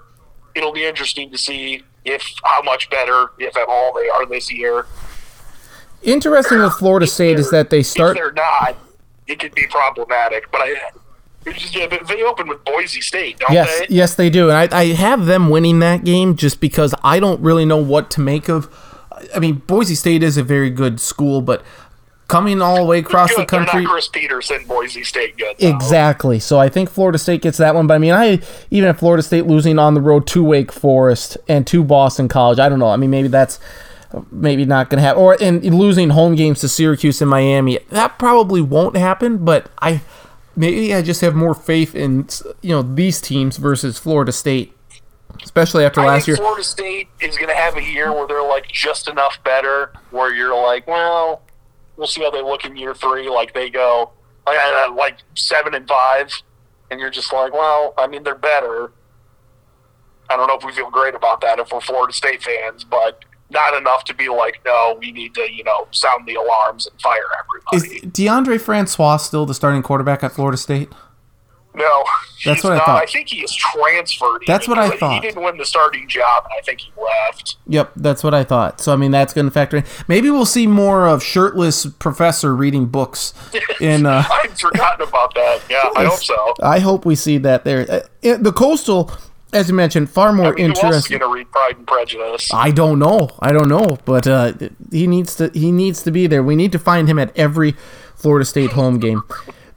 It'll 0.54 0.72
be 0.72 0.86
interesting 0.86 1.32
to 1.32 1.38
see 1.38 1.84
if 2.06 2.24
how 2.44 2.62
much 2.62 2.90
better, 2.90 3.32
if 3.40 3.58
at 3.58 3.68
all, 3.68 3.94
they 3.94 4.10
are 4.10 4.26
this 4.28 4.52
year. 4.52 4.86
Interesting 6.04 6.60
with 6.60 6.74
Florida 6.74 7.08
State 7.08 7.40
is 7.40 7.52
that 7.52 7.70
they 7.70 7.84
start. 7.84 8.18
If 8.18 8.24
they're 8.24 8.32
not, 8.32 8.76
it 9.28 9.40
could 9.40 9.54
be 9.54 9.68
problematic. 9.68 10.52
But 10.52 10.62
I, 10.62 10.76
just, 11.46 11.76
yeah, 11.76 11.88
but 11.88 12.08
they 12.08 12.24
open 12.24 12.48
with 12.48 12.64
Boise 12.66 13.02
State, 13.02 13.40
don't 13.40 13.52
Yes, 13.54 13.80
they? 13.80 13.88
yes, 13.96 14.16
they 14.16 14.30
do, 14.30 14.50
and 14.50 14.74
I, 14.74 14.80
I 14.80 14.86
have 14.94 15.26
them 15.26 15.50
winning 15.50 15.80
that 15.80 16.04
game 16.04 16.36
just 16.36 16.60
because 16.60 16.94
I 17.04 17.20
don't 17.20 17.42
really 17.42 17.66
know 17.66 17.78
what 17.78 18.10
to 18.12 18.22
make 18.22 18.50
of. 18.50 18.70
I 19.36 19.40
mean, 19.40 19.56
Boise 19.56 19.96
State 19.96 20.24
is 20.24 20.38
a 20.38 20.44
very 20.44 20.70
good 20.70 21.00
school, 21.00 21.42
but 21.42 21.64
coming 22.28 22.62
all 22.62 22.78
the 22.78 22.86
way 22.86 23.00
across 23.00 23.30
the 23.32 23.42
Good, 23.42 23.48
country, 23.50 23.86
Chris 23.86 24.08
Petersen, 24.08 24.66
Boise 24.66 25.04
State 25.04 25.38
good. 25.38 25.56
though. 25.60 25.68
Exactly. 25.68 26.40
So 26.40 26.60
I 26.60 26.70
think 26.70 26.90
Florida 26.90 27.18
State 27.18 27.42
gets 27.42 27.58
that 27.58 27.76
one. 27.76 27.88
But 27.88 27.96
I 27.96 27.98
mean, 27.98 28.14
I 28.14 28.40
even 28.72 28.90
at 28.90 28.98
Florida 28.98 29.22
State 29.22 29.46
losing 29.46 29.78
on 29.78 29.94
the 29.96 30.02
road 30.02 30.26
to 30.28 30.44
Wake 30.44 30.72
Forest 30.72 31.38
and 31.48 31.68
to 31.68 31.84
Boston 31.84 32.28
College, 32.30 32.58
I 32.58 32.70
don't 32.70 32.80
know. 32.80 32.88
I 32.88 32.96
mean, 32.98 33.10
maybe 33.12 33.28
that's 33.28 33.60
maybe 34.32 34.66
not 34.66 34.90
going 34.90 34.98
to 34.98 35.04
happen. 35.04 35.22
Or 35.22 35.38
and 35.42 35.64
losing 35.64 36.12
home 36.12 36.36
games 36.36 36.62
to 36.62 36.70
Syracuse 36.70 37.22
and 37.22 37.30
Miami, 37.30 37.80
that 37.90 38.20
probably 38.20 38.62
won't 38.62 38.98
happen. 38.98 39.44
But 39.44 39.70
I 39.82 40.02
maybe 40.56 40.94
I 40.94 41.02
just 41.02 41.22
have 41.22 41.36
more 41.36 41.54
faith 41.54 41.96
in 41.96 42.28
you 42.62 42.70
know 42.70 42.82
these 42.82 43.22
teams 43.22 43.58
versus 43.58 43.98
Florida 43.98 44.32
State, 44.32 44.76
especially 45.44 45.86
after 45.86 46.02
I 46.02 46.08
last 46.08 46.26
think 46.26 46.28
year. 46.28 46.38
Florida 46.38 46.64
State 46.64 47.08
is 47.20 47.38
going 47.38 47.50
to 47.50 47.56
have 47.56 47.78
a 47.78 47.84
year 47.84 48.12
where 48.12 48.28
they're 48.28 48.48
like 48.48 48.68
just 48.68 49.08
enough 49.08 49.42
better, 49.44 49.92
where 50.12 50.34
you're 50.34 50.56
like, 50.56 50.88
well, 50.88 51.42
we'll 51.98 52.08
see 52.08 52.22
how 52.22 52.32
they 52.32 52.42
look 52.42 52.66
in 52.66 52.76
year 52.76 52.94
three. 52.94 53.30
Like 53.30 53.54
they 53.54 53.70
go 53.70 54.12
like, 54.46 54.92
like 54.96 55.18
seven 55.36 55.74
and 55.76 55.88
five, 55.88 56.32
and 56.90 57.00
you're 57.00 57.10
just 57.10 57.32
like, 57.34 57.54
well, 57.54 57.94
I 57.98 58.08
mean, 58.08 58.24
they're 58.24 58.36
better. 58.36 58.92
I 60.30 60.38
don't 60.38 60.48
know 60.48 60.58
if 60.58 60.64
we 60.64 60.72
feel 60.72 60.90
great 60.90 61.14
about 61.14 61.42
that 61.42 61.60
if 61.60 61.72
we're 61.72 61.82
Florida 61.82 62.14
State 62.14 62.42
fans, 62.42 62.86
but 62.86 63.26
not 63.52 63.76
enough 63.76 64.04
to 64.06 64.14
be 64.14 64.30
like, 64.30 64.62
no, 64.66 64.98
we 65.00 65.12
need 65.12 65.36
to, 65.36 65.52
you 65.52 65.64
know, 65.64 65.88
sound 65.92 66.28
the 66.28 66.36
alarms 66.36 66.88
and 66.88 67.00
fire 67.02 67.20
Is 67.74 67.84
everybody. 67.84 68.08
Deondre 68.08 68.60
Francois 68.60 69.18
still 69.18 69.46
the 69.46 69.54
starting 69.54 69.84
quarterback 69.84 70.24
at 70.24 70.32
Florida 70.32 70.58
State? 70.58 70.90
no, 71.74 72.04
That's 72.44 72.64
what 72.64 72.74
I 72.74 72.80
thought. 72.80 73.02
I 73.02 73.06
think 73.06 73.30
he 73.30 73.42
is 73.42 73.54
transferred. 73.54 74.44
That's 74.46 74.68
what 74.68 74.78
I 74.78 74.90
thought. 74.90 75.14
He 75.14 75.20
didn't 75.22 75.42
win 75.42 75.58
the 75.58 75.66
starting 75.66 76.08
job, 76.08 76.44
and 76.46 76.54
I 76.58 76.62
think 76.66 76.82
he 76.82 76.92
left. 77.02 77.58
Yep, 77.68 77.94
that's 77.96 78.24
what 78.24 78.34
I 78.34 78.44
thought. 78.44 78.82
So 78.82 78.92
I 78.92 78.98
mean, 78.98 79.12
that's 79.12 79.34
going 79.34 79.46
to 79.46 79.52
factor 79.52 79.78
in. 79.78 79.86
Maybe 80.08 80.30
we'll 80.30 80.46
see 80.46 80.68
more 80.68 81.08
of 81.08 81.24
shirtless 81.24 81.86
professor 81.86 82.54
reading 82.56 82.88
books. 82.88 83.34
In 83.80 84.06
uh, 84.06 84.24
I'd 84.30 84.60
forgotten 84.60 85.08
about 85.08 85.34
that. 85.36 85.62
Yeah, 85.70 85.90
I 85.96 86.06
hope 86.06 86.20
so. 86.20 86.54
I 86.62 86.80
hope 86.80 87.06
we 87.06 87.16
see 87.16 87.38
that 87.40 87.64
there. 87.64 87.90
Uh, 87.90 88.38
the 88.38 88.52
coastal, 88.54 89.12
as 89.54 89.70
you 89.70 89.76
mentioned, 89.76 90.10
far 90.10 90.32
more 90.34 90.48
I 90.48 90.50
mean, 90.52 90.58
who 90.58 90.70
else 90.70 90.80
interesting. 90.84 91.20
going 91.20 91.32
to 91.32 91.36
read 91.36 91.52
Pride 91.52 91.78
and 91.78 91.88
Prejudice? 91.88 92.50
I 92.54 92.72
don't 92.72 93.00
know. 93.00 93.30
I 93.40 93.52
don't 93.52 93.68
know, 93.68 93.98
but 94.06 94.28
uh, 94.28 94.54
he 94.92 95.08
needs 95.08 95.36
to. 95.36 95.50
He 95.54 95.72
needs 95.72 96.04
to 96.04 96.12
be 96.12 96.28
there. 96.28 96.44
We 96.44 96.56
need 96.56 96.72
to 96.72 96.80
find 96.80 97.08
him 97.08 97.20
at 97.20 97.38
every 97.38 97.76
Florida 98.16 98.46
State 98.46 98.72
home 98.72 99.00
game. 99.00 99.24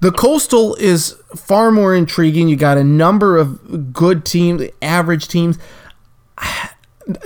The 0.01 0.13
coastal 0.13 0.75
is 0.77 1.17
far 1.35 1.71
more 1.71 1.95
intriguing. 1.95 2.49
You 2.49 2.57
got 2.57 2.77
a 2.77 2.85
number 2.85 3.39
of 3.39 3.93
good 3.93 4.25
teams, 4.25 4.63
average 4.83 5.29
teams. 5.29 5.59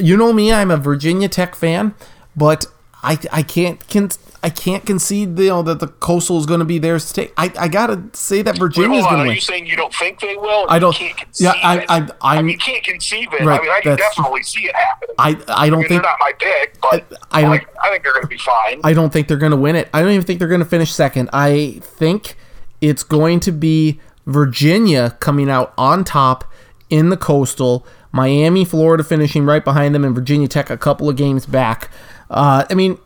You 0.00 0.16
know 0.16 0.32
me. 0.32 0.52
I'm 0.52 0.72
a 0.72 0.76
Virginia 0.76 1.28
Tech 1.28 1.54
fan, 1.54 1.94
but 2.34 2.66
I 3.04 3.16
I 3.30 3.44
can't 3.44 3.86
can. 3.86 4.08
I 4.48 4.50
can't 4.50 4.86
concede, 4.86 5.38
you 5.38 5.48
know, 5.48 5.60
that 5.60 5.78
the 5.78 5.88
coastal 5.88 6.38
is 6.38 6.46
going 6.46 6.60
to 6.60 6.64
be 6.64 6.78
theirs 6.78 7.08
to 7.08 7.12
take. 7.12 7.34
I, 7.36 7.52
I 7.58 7.68
gotta 7.68 8.02
say 8.14 8.40
that 8.40 8.56
Virginia's 8.56 9.04
hold 9.04 9.06
on. 9.06 9.10
going 9.12 9.18
to 9.18 9.22
win. 9.24 9.30
Are 9.32 9.34
you 9.34 9.40
saying 9.42 9.66
you 9.66 9.76
don't 9.76 9.92
think 9.94 10.20
they 10.20 10.36
will? 10.36 10.64
I 10.70 10.78
don't- 10.78 10.94
Can't 10.94 11.14
conceive 11.18 11.44
yeah, 11.44 11.52
I-? 11.62 11.84
I- 11.88 12.08
I 12.22 12.34
I'm- 12.36 12.46
mean, 12.46 12.54
you 12.54 12.58
can't 12.58 12.82
conceive 12.82 13.28
it. 13.34 13.42
Right, 13.44 13.60
I 13.60 13.62
mean, 13.62 13.70
I 13.70 13.80
can 13.82 13.96
definitely 13.96 14.42
see 14.44 14.64
it 14.64 14.74
happening. 14.74 15.14
I 15.18 15.36
I 15.48 15.68
don't 15.68 15.80
mean, 15.80 15.88
think 15.88 16.02
they're 16.02 16.10
not 16.10 16.16
my 16.18 16.32
pick, 16.38 16.78
but 16.80 17.20
I 17.30 17.38
I, 17.38 17.42
don't- 17.42 17.50
like, 17.50 17.68
I 17.84 17.90
think 17.90 18.04
they're 18.04 18.14
going 18.14 18.24
to 18.24 18.28
be 18.28 18.38
fine. 18.38 18.80
I 18.84 18.94
don't 18.94 19.12
think 19.12 19.28
they're 19.28 19.36
going 19.36 19.50
to 19.52 19.56
win 19.58 19.76
it. 19.76 19.90
I 19.92 20.00
don't 20.00 20.12
even 20.12 20.24
think 20.24 20.38
they're 20.38 20.48
going 20.48 20.60
to 20.62 20.66
finish 20.66 20.92
second. 20.92 21.28
I 21.34 21.80
think 21.82 22.34
it's 22.80 23.02
going 23.02 23.40
to 23.40 23.52
be 23.52 24.00
Virginia 24.24 25.16
coming 25.20 25.50
out 25.50 25.74
on 25.76 26.04
top 26.04 26.50
in 26.88 27.10
the 27.10 27.16
coastal, 27.18 27.86
Miami, 28.12 28.64
Florida 28.64 29.04
finishing 29.04 29.44
right 29.44 29.62
behind 29.64 29.94
them, 29.94 30.04
and 30.04 30.14
Virginia 30.14 30.48
Tech 30.48 30.70
a 30.70 30.78
couple 30.78 31.08
of 31.10 31.16
games 31.16 31.44
back. 31.44 31.90
Uh, 32.30 32.64
I 32.70 32.74
mean, 32.74 32.98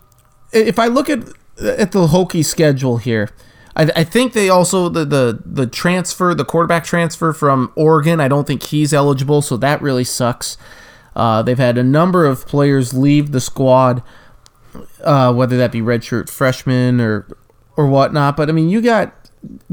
if 0.52 0.78
I 0.78 0.86
look 0.86 1.10
at 1.10 1.20
at 1.60 1.92
the 1.92 2.08
Hokie 2.08 2.44
schedule 2.44 2.96
here, 2.96 3.30
I, 3.76 3.90
I 3.96 4.04
think 4.04 4.32
they 4.32 4.48
also 4.48 4.88
the, 4.88 5.04
the 5.04 5.42
the 5.44 5.66
transfer, 5.66 6.34
the 6.34 6.44
quarterback 6.44 6.84
transfer 6.84 7.32
from 7.32 7.72
Oregon. 7.76 8.20
I 8.20 8.28
don't 8.28 8.46
think 8.46 8.64
he's 8.64 8.92
eligible, 8.92 9.42
so 9.42 9.56
that 9.58 9.82
really 9.82 10.04
sucks. 10.04 10.56
Uh, 11.14 11.42
they've 11.42 11.58
had 11.58 11.76
a 11.76 11.82
number 11.82 12.24
of 12.24 12.46
players 12.46 12.94
leave 12.94 13.32
the 13.32 13.40
squad 13.40 14.02
uh, 15.02 15.32
whether 15.32 15.56
that 15.56 15.72
be 15.72 15.80
redshirt 15.80 16.30
freshmen 16.30 17.00
or 17.00 17.26
or 17.76 17.86
whatnot. 17.86 18.36
But 18.36 18.48
I 18.48 18.52
mean, 18.52 18.68
you 18.68 18.80
got 18.80 19.21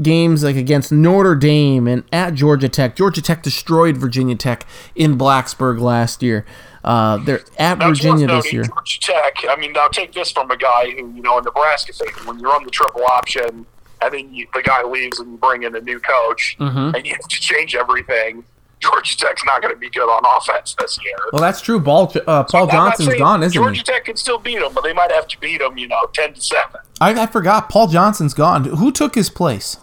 games 0.02 0.42
like 0.42 0.56
against 0.56 0.90
Notre 0.92 1.34
Dame 1.34 1.86
and 1.86 2.04
at 2.12 2.34
Georgia 2.34 2.68
Tech. 2.68 2.96
Georgia 2.96 3.22
Tech 3.22 3.42
destroyed 3.42 3.96
Virginia 3.96 4.36
Tech 4.36 4.66
in 4.94 5.16
Blacksburg 5.16 5.80
last 5.80 6.22
year. 6.22 6.44
Uh, 6.82 7.18
they're 7.18 7.42
at 7.58 7.78
Virginia 7.78 8.26
this 8.26 8.52
year. 8.52 8.64
Georgia 8.64 9.00
Tech. 9.00 9.36
I 9.48 9.56
mean, 9.56 9.72
now 9.72 9.88
take 9.88 10.12
this 10.12 10.32
from 10.32 10.50
a 10.50 10.56
guy 10.56 10.90
who, 10.90 11.12
you 11.14 11.22
know, 11.22 11.38
in 11.38 11.44
Nebraska 11.44 11.92
fan. 11.92 12.08
When 12.26 12.38
you're 12.38 12.54
on 12.54 12.64
the 12.64 12.70
triple 12.70 13.04
option, 13.04 13.66
and 14.02 14.14
then 14.14 14.32
you, 14.32 14.46
the 14.54 14.62
guy 14.62 14.82
leaves 14.82 15.18
and 15.20 15.32
you 15.32 15.36
bring 15.36 15.62
in 15.62 15.76
a 15.76 15.80
new 15.80 16.00
coach, 16.00 16.56
Mm-hmm. 16.58 16.94
and 16.96 17.06
you 17.06 17.12
have 17.12 17.28
to 17.28 17.40
change 17.40 17.74
everything. 17.74 18.44
Georgia 18.80 19.16
Tech's 19.16 19.44
not 19.44 19.60
going 19.60 19.74
to 19.74 19.78
be 19.78 19.90
good 19.90 20.08
on 20.08 20.22
offense 20.38 20.74
this 20.78 20.98
year. 21.04 21.14
Well, 21.32 21.42
that's 21.42 21.60
true. 21.60 21.78
Ball, 21.78 22.10
uh, 22.26 22.44
Paul 22.44 22.66
not 22.66 22.72
Johnson's 22.72 23.14
gone, 23.16 23.42
isn't 23.42 23.52
Georgia 23.52 23.76
he? 23.78 23.82
Tech 23.82 24.06
can 24.06 24.16
still 24.16 24.38
beat 24.38 24.58
them, 24.58 24.72
but 24.74 24.82
they 24.84 24.94
might 24.94 25.12
have 25.12 25.28
to 25.28 25.38
beat 25.38 25.58
them, 25.58 25.76
you 25.76 25.86
know, 25.86 26.00
ten 26.14 26.32
to 26.32 26.40
seven. 26.40 26.80
I, 27.00 27.12
I 27.22 27.26
forgot. 27.26 27.68
Paul 27.68 27.88
Johnson's 27.88 28.32
gone. 28.32 28.64
Who 28.64 28.90
took 28.90 29.14
his 29.14 29.28
place? 29.28 29.76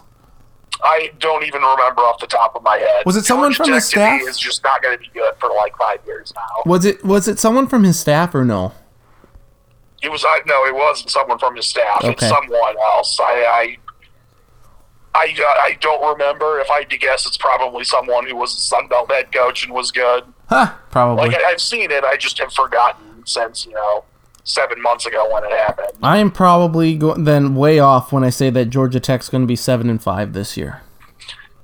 I 0.82 1.10
don't 1.18 1.44
even 1.44 1.62
remember 1.62 2.02
off 2.02 2.18
the 2.20 2.26
top 2.26 2.54
of 2.56 2.62
my 2.62 2.76
head. 2.76 3.04
Was 3.06 3.16
it 3.16 3.24
someone 3.24 3.52
Georgia 3.52 3.64
from 3.64 3.72
his 3.74 3.88
Tech 3.90 4.12
me 4.12 4.18
staff? 4.20 4.30
Is 4.30 4.38
just 4.38 4.62
not 4.64 4.82
going 4.82 4.96
to 4.96 5.00
be 5.00 5.10
good 5.14 5.32
for 5.40 5.48
like 5.50 5.76
five 5.76 5.98
years 6.06 6.32
now. 6.36 6.62
Was 6.66 6.84
it 6.84 7.04
was 7.04 7.26
it 7.28 7.38
someone 7.38 7.66
from 7.68 7.84
his 7.84 7.98
staff 7.98 8.34
or 8.34 8.44
no? 8.44 8.72
It 10.02 10.10
was 10.10 10.24
I 10.24 10.40
no, 10.46 10.64
it 10.66 10.74
wasn't 10.74 11.10
someone 11.10 11.38
from 11.38 11.56
his 11.56 11.66
staff. 11.66 11.98
It's 12.04 12.22
Okay. 12.22 12.28
someone 12.28 12.76
else. 12.94 13.18
I 13.20 13.44
I 13.48 13.76
I, 15.18 15.34
uh, 15.36 15.44
I 15.44 15.76
don't 15.80 16.12
remember. 16.12 16.60
If 16.60 16.70
I 16.70 16.80
had 16.80 16.90
to 16.90 16.98
guess, 16.98 17.26
it's 17.26 17.36
probably 17.36 17.84
someone 17.84 18.26
who 18.26 18.36
was 18.36 18.54
a 18.54 18.60
Sun 18.60 18.88
Belt 18.88 19.10
head 19.10 19.32
coach 19.32 19.64
and 19.64 19.74
was 19.74 19.90
good. 19.90 20.24
Huh, 20.48 20.74
probably. 20.90 21.28
Like 21.28 21.36
I, 21.36 21.50
I've 21.50 21.60
seen 21.60 21.90
it, 21.90 22.04
I 22.04 22.16
just 22.16 22.38
have 22.38 22.52
forgotten 22.52 23.26
since 23.26 23.66
you 23.66 23.72
know 23.72 24.04
seven 24.44 24.80
months 24.80 25.06
ago 25.06 25.32
when 25.32 25.44
it 25.44 25.50
happened. 25.50 25.92
I 26.02 26.18
am 26.18 26.30
probably 26.30 26.96
go- 26.96 27.14
then 27.14 27.54
way 27.54 27.78
off 27.78 28.12
when 28.12 28.24
I 28.24 28.30
say 28.30 28.50
that 28.50 28.66
Georgia 28.66 29.00
Tech's 29.00 29.28
going 29.28 29.42
to 29.42 29.46
be 29.46 29.56
seven 29.56 29.90
and 29.90 30.02
five 30.02 30.32
this 30.32 30.56
year. 30.56 30.82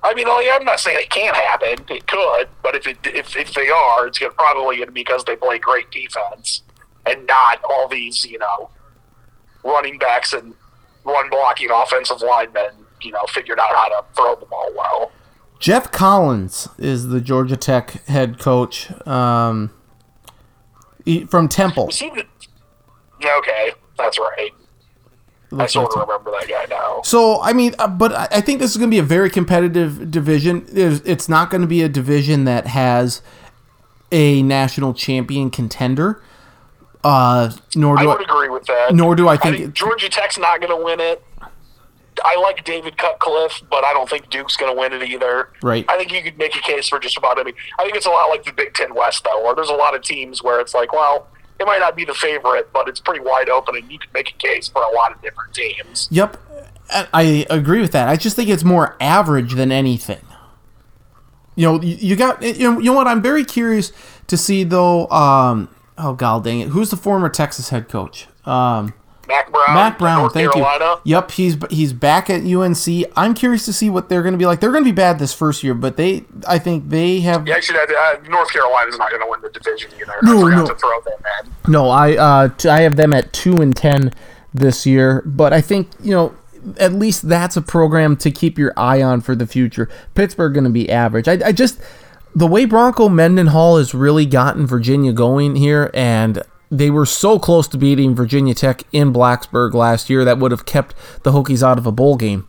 I 0.02 0.12
mean, 0.12 0.28
like, 0.28 0.46
I'm 0.52 0.64
not 0.66 0.80
saying 0.80 0.98
it 1.00 1.08
can't 1.08 1.34
happen. 1.34 1.82
It 1.88 2.06
could, 2.06 2.48
but 2.62 2.74
if 2.74 2.86
it 2.86 2.98
if, 3.04 3.36
if 3.36 3.54
they 3.54 3.70
are, 3.70 4.06
it's 4.06 4.18
gonna, 4.18 4.32
probably 4.34 4.76
going 4.76 4.88
to 4.88 4.92
be 4.92 5.00
because 5.00 5.24
they 5.24 5.36
play 5.36 5.58
great 5.58 5.90
defense 5.90 6.62
and 7.06 7.26
not 7.26 7.60
all 7.64 7.88
these 7.88 8.24
you 8.24 8.38
know 8.38 8.70
running 9.62 9.98
backs 9.98 10.32
and 10.32 10.54
run 11.04 11.30
blocking 11.30 11.70
offensive 11.70 12.20
linemen. 12.20 12.83
You 13.04 13.12
know, 13.12 13.20
figured 13.28 13.58
out 13.60 13.70
how 13.70 13.88
to 13.88 14.04
throw 14.16 14.34
the 14.36 14.46
ball 14.46 14.70
well. 14.76 15.12
Geoff 15.60 15.92
Collins 15.92 16.68
is 16.78 17.08
the 17.08 17.20
Georgia 17.20 17.56
Tech 17.56 18.04
head 18.06 18.38
coach 18.38 18.90
um, 19.06 19.70
from 21.28 21.48
Temple. 21.48 21.86
The- 21.86 22.26
Okay, 23.38 23.72
that's 23.96 24.18
right. 24.18 24.50
I 25.56 25.66
sort 25.66 25.94
of 25.94 26.00
remember 26.00 26.30
that 26.32 26.48
guy 26.48 26.66
now. 26.68 27.00
So 27.04 27.40
I 27.40 27.52
mean, 27.52 27.74
uh, 27.78 27.86
but 27.88 28.12
I 28.12 28.28
I 28.32 28.40
think 28.40 28.58
this 28.58 28.72
is 28.72 28.76
going 28.76 28.90
to 28.90 28.94
be 28.94 28.98
a 28.98 29.02
very 29.04 29.30
competitive 29.30 30.10
division. 30.10 30.66
There's, 30.68 31.00
it's 31.02 31.28
not 31.28 31.48
going 31.48 31.60
to 31.60 31.66
be 31.68 31.80
a 31.82 31.88
division 31.88 32.44
that 32.44 32.66
has 32.66 33.22
a 34.12 34.42
national 34.42 34.94
champion 34.94 35.50
contender. 35.50 36.20
Uh, 37.04 37.52
nor 37.76 37.98
I 37.98 38.02
do 38.02 38.08
would 38.08 38.20
I, 38.20 38.24
agree 38.24 38.48
with 38.48 38.64
that. 38.64 38.94
nor 38.94 39.14
do 39.14 39.28
I 39.28 39.34
I 39.34 39.36
think 39.36 39.56
think 39.56 39.74
Georgia 39.74 40.08
Tech's 40.08 40.38
not 40.38 40.60
going 40.60 40.76
to 40.76 40.84
win 40.84 41.00
it. 41.00 41.22
I 42.24 42.38
like 42.40 42.64
David 42.64 42.96
Cutcliffe, 42.98 43.62
but 43.70 43.84
I 43.84 43.92
don't 43.92 44.08
think 44.08 44.30
Duke's 44.30 44.56
going 44.56 44.74
to 44.74 44.78
win 44.78 44.92
it 44.92 45.02
either. 45.08 45.48
Right. 45.62 45.84
I 45.88 45.96
think 45.96 46.12
you 46.12 46.22
could 46.22 46.38
make 46.38 46.54
a 46.54 46.60
case 46.60 46.88
for 46.88 46.98
just 46.98 47.16
about 47.16 47.38
any. 47.38 47.52
I 47.78 47.84
think 47.84 47.96
it's 47.96 48.06
a 48.06 48.10
lot 48.10 48.28
like 48.28 48.44
the 48.44 48.52
Big 48.52 48.74
Ten 48.74 48.94
West, 48.94 49.24
though, 49.24 49.42
where 49.44 49.54
there's 49.54 49.70
a 49.70 49.74
lot 49.74 49.94
of 49.94 50.02
teams 50.02 50.42
where 50.42 50.60
it's 50.60 50.74
like, 50.74 50.92
well, 50.92 51.26
it 51.58 51.66
might 51.66 51.78
not 51.80 51.96
be 51.96 52.04
the 52.04 52.14
favorite, 52.14 52.72
but 52.72 52.88
it's 52.88 53.00
pretty 53.00 53.20
wide 53.20 53.48
open, 53.48 53.76
and 53.76 53.90
you 53.90 53.98
can 53.98 54.10
make 54.12 54.28
a 54.30 54.36
case 54.38 54.68
for 54.68 54.82
a 54.82 54.90
lot 54.94 55.12
of 55.12 55.22
different 55.22 55.54
teams. 55.54 56.08
Yep, 56.10 56.36
I- 56.90 57.08
I 57.12 57.46
agree 57.50 57.80
with 57.80 57.92
that. 57.92 58.08
I 58.08 58.16
just 58.16 58.36
think 58.36 58.48
it's 58.48 58.64
more 58.64 58.96
average 59.00 59.54
than 59.54 59.72
anything. 59.72 60.20
You 61.56 61.66
know, 61.68 61.80
you, 61.80 61.94
you 61.96 62.16
got 62.16 62.42
you 62.42 62.70
know, 62.72 62.78
you 62.80 62.86
know 62.86 62.94
what? 62.94 63.06
I'm 63.06 63.22
very 63.22 63.44
curious 63.44 63.92
to 64.26 64.36
see 64.36 64.64
though. 64.64 65.06
Um, 65.08 65.68
oh 65.96 66.12
god 66.14 66.42
dang 66.44 66.58
it! 66.60 66.68
Who's 66.70 66.90
the 66.90 66.96
former 66.96 67.28
Texas 67.28 67.68
head 67.68 67.88
coach? 67.88 68.26
Um, 68.44 68.92
Mack 69.28 69.50
Brown, 69.50 69.74
Matt 69.74 69.98
Brown, 69.98 70.18
North 70.20 70.34
thank 70.34 70.52
Carolina. 70.52 71.00
you. 71.04 71.14
Yep, 71.16 71.30
he's 71.32 71.56
he's 71.70 71.92
back 71.92 72.30
at 72.30 72.42
UNC. 72.42 72.86
I'm 73.16 73.34
curious 73.34 73.64
to 73.66 73.72
see 73.72 73.90
what 73.90 74.08
they're 74.08 74.22
going 74.22 74.32
to 74.32 74.38
be 74.38 74.46
like. 74.46 74.60
They're 74.60 74.72
going 74.72 74.84
to 74.84 74.90
be 74.90 74.94
bad 74.94 75.18
this 75.18 75.32
first 75.32 75.62
year, 75.62 75.74
but 75.74 75.96
they, 75.96 76.24
I 76.46 76.58
think 76.58 76.88
they 76.88 77.20
have. 77.20 77.46
Yeah, 77.46 77.54
actually, 77.54 77.78
uh, 77.78 78.16
North 78.28 78.52
Carolina's 78.52 78.98
not 78.98 79.10
going 79.10 79.22
to 79.22 79.28
win 79.28 79.40
the 79.40 79.50
division 79.50 79.90
either. 80.00 80.14
No, 80.22 80.38
I 80.38 80.42
forgot 80.42 80.56
no. 80.56 80.66
to 80.66 80.74
throw 80.74 81.00
them 81.00 81.18
in. 81.44 81.72
No, 81.72 81.88
I 81.88 82.16
uh, 82.16 82.48
t- 82.48 82.68
I 82.68 82.80
have 82.80 82.96
them 82.96 83.12
at 83.12 83.32
two 83.32 83.60
and 83.60 83.74
ten 83.74 84.12
this 84.52 84.86
year, 84.86 85.22
but 85.26 85.52
I 85.52 85.60
think 85.60 85.88
you 86.02 86.12
know 86.12 86.34
at 86.78 86.92
least 86.92 87.28
that's 87.28 87.56
a 87.56 87.62
program 87.62 88.16
to 88.16 88.30
keep 88.30 88.58
your 88.58 88.72
eye 88.76 89.02
on 89.02 89.20
for 89.20 89.34
the 89.34 89.46
future. 89.46 89.88
Pittsburgh 90.14 90.54
going 90.54 90.64
to 90.64 90.70
be 90.70 90.90
average. 90.90 91.28
I, 91.28 91.38
I 91.46 91.52
just 91.52 91.80
the 92.34 92.46
way 92.46 92.64
Bronco 92.64 93.08
Mendenhall 93.08 93.78
has 93.78 93.94
really 93.94 94.26
gotten 94.26 94.66
Virginia 94.66 95.12
going 95.12 95.56
here, 95.56 95.90
and 95.94 96.42
they 96.78 96.90
were 96.90 97.06
so 97.06 97.38
close 97.38 97.68
to 97.68 97.78
beating 97.78 98.14
Virginia 98.14 98.54
Tech 98.54 98.82
in 98.92 99.12
Blacksburg 99.12 99.74
last 99.74 100.10
year 100.10 100.24
that 100.24 100.38
would 100.38 100.50
have 100.50 100.66
kept 100.66 100.94
the 101.22 101.32
Hokies 101.32 101.62
out 101.62 101.78
of 101.78 101.86
a 101.86 101.92
bowl 101.92 102.16
game. 102.16 102.48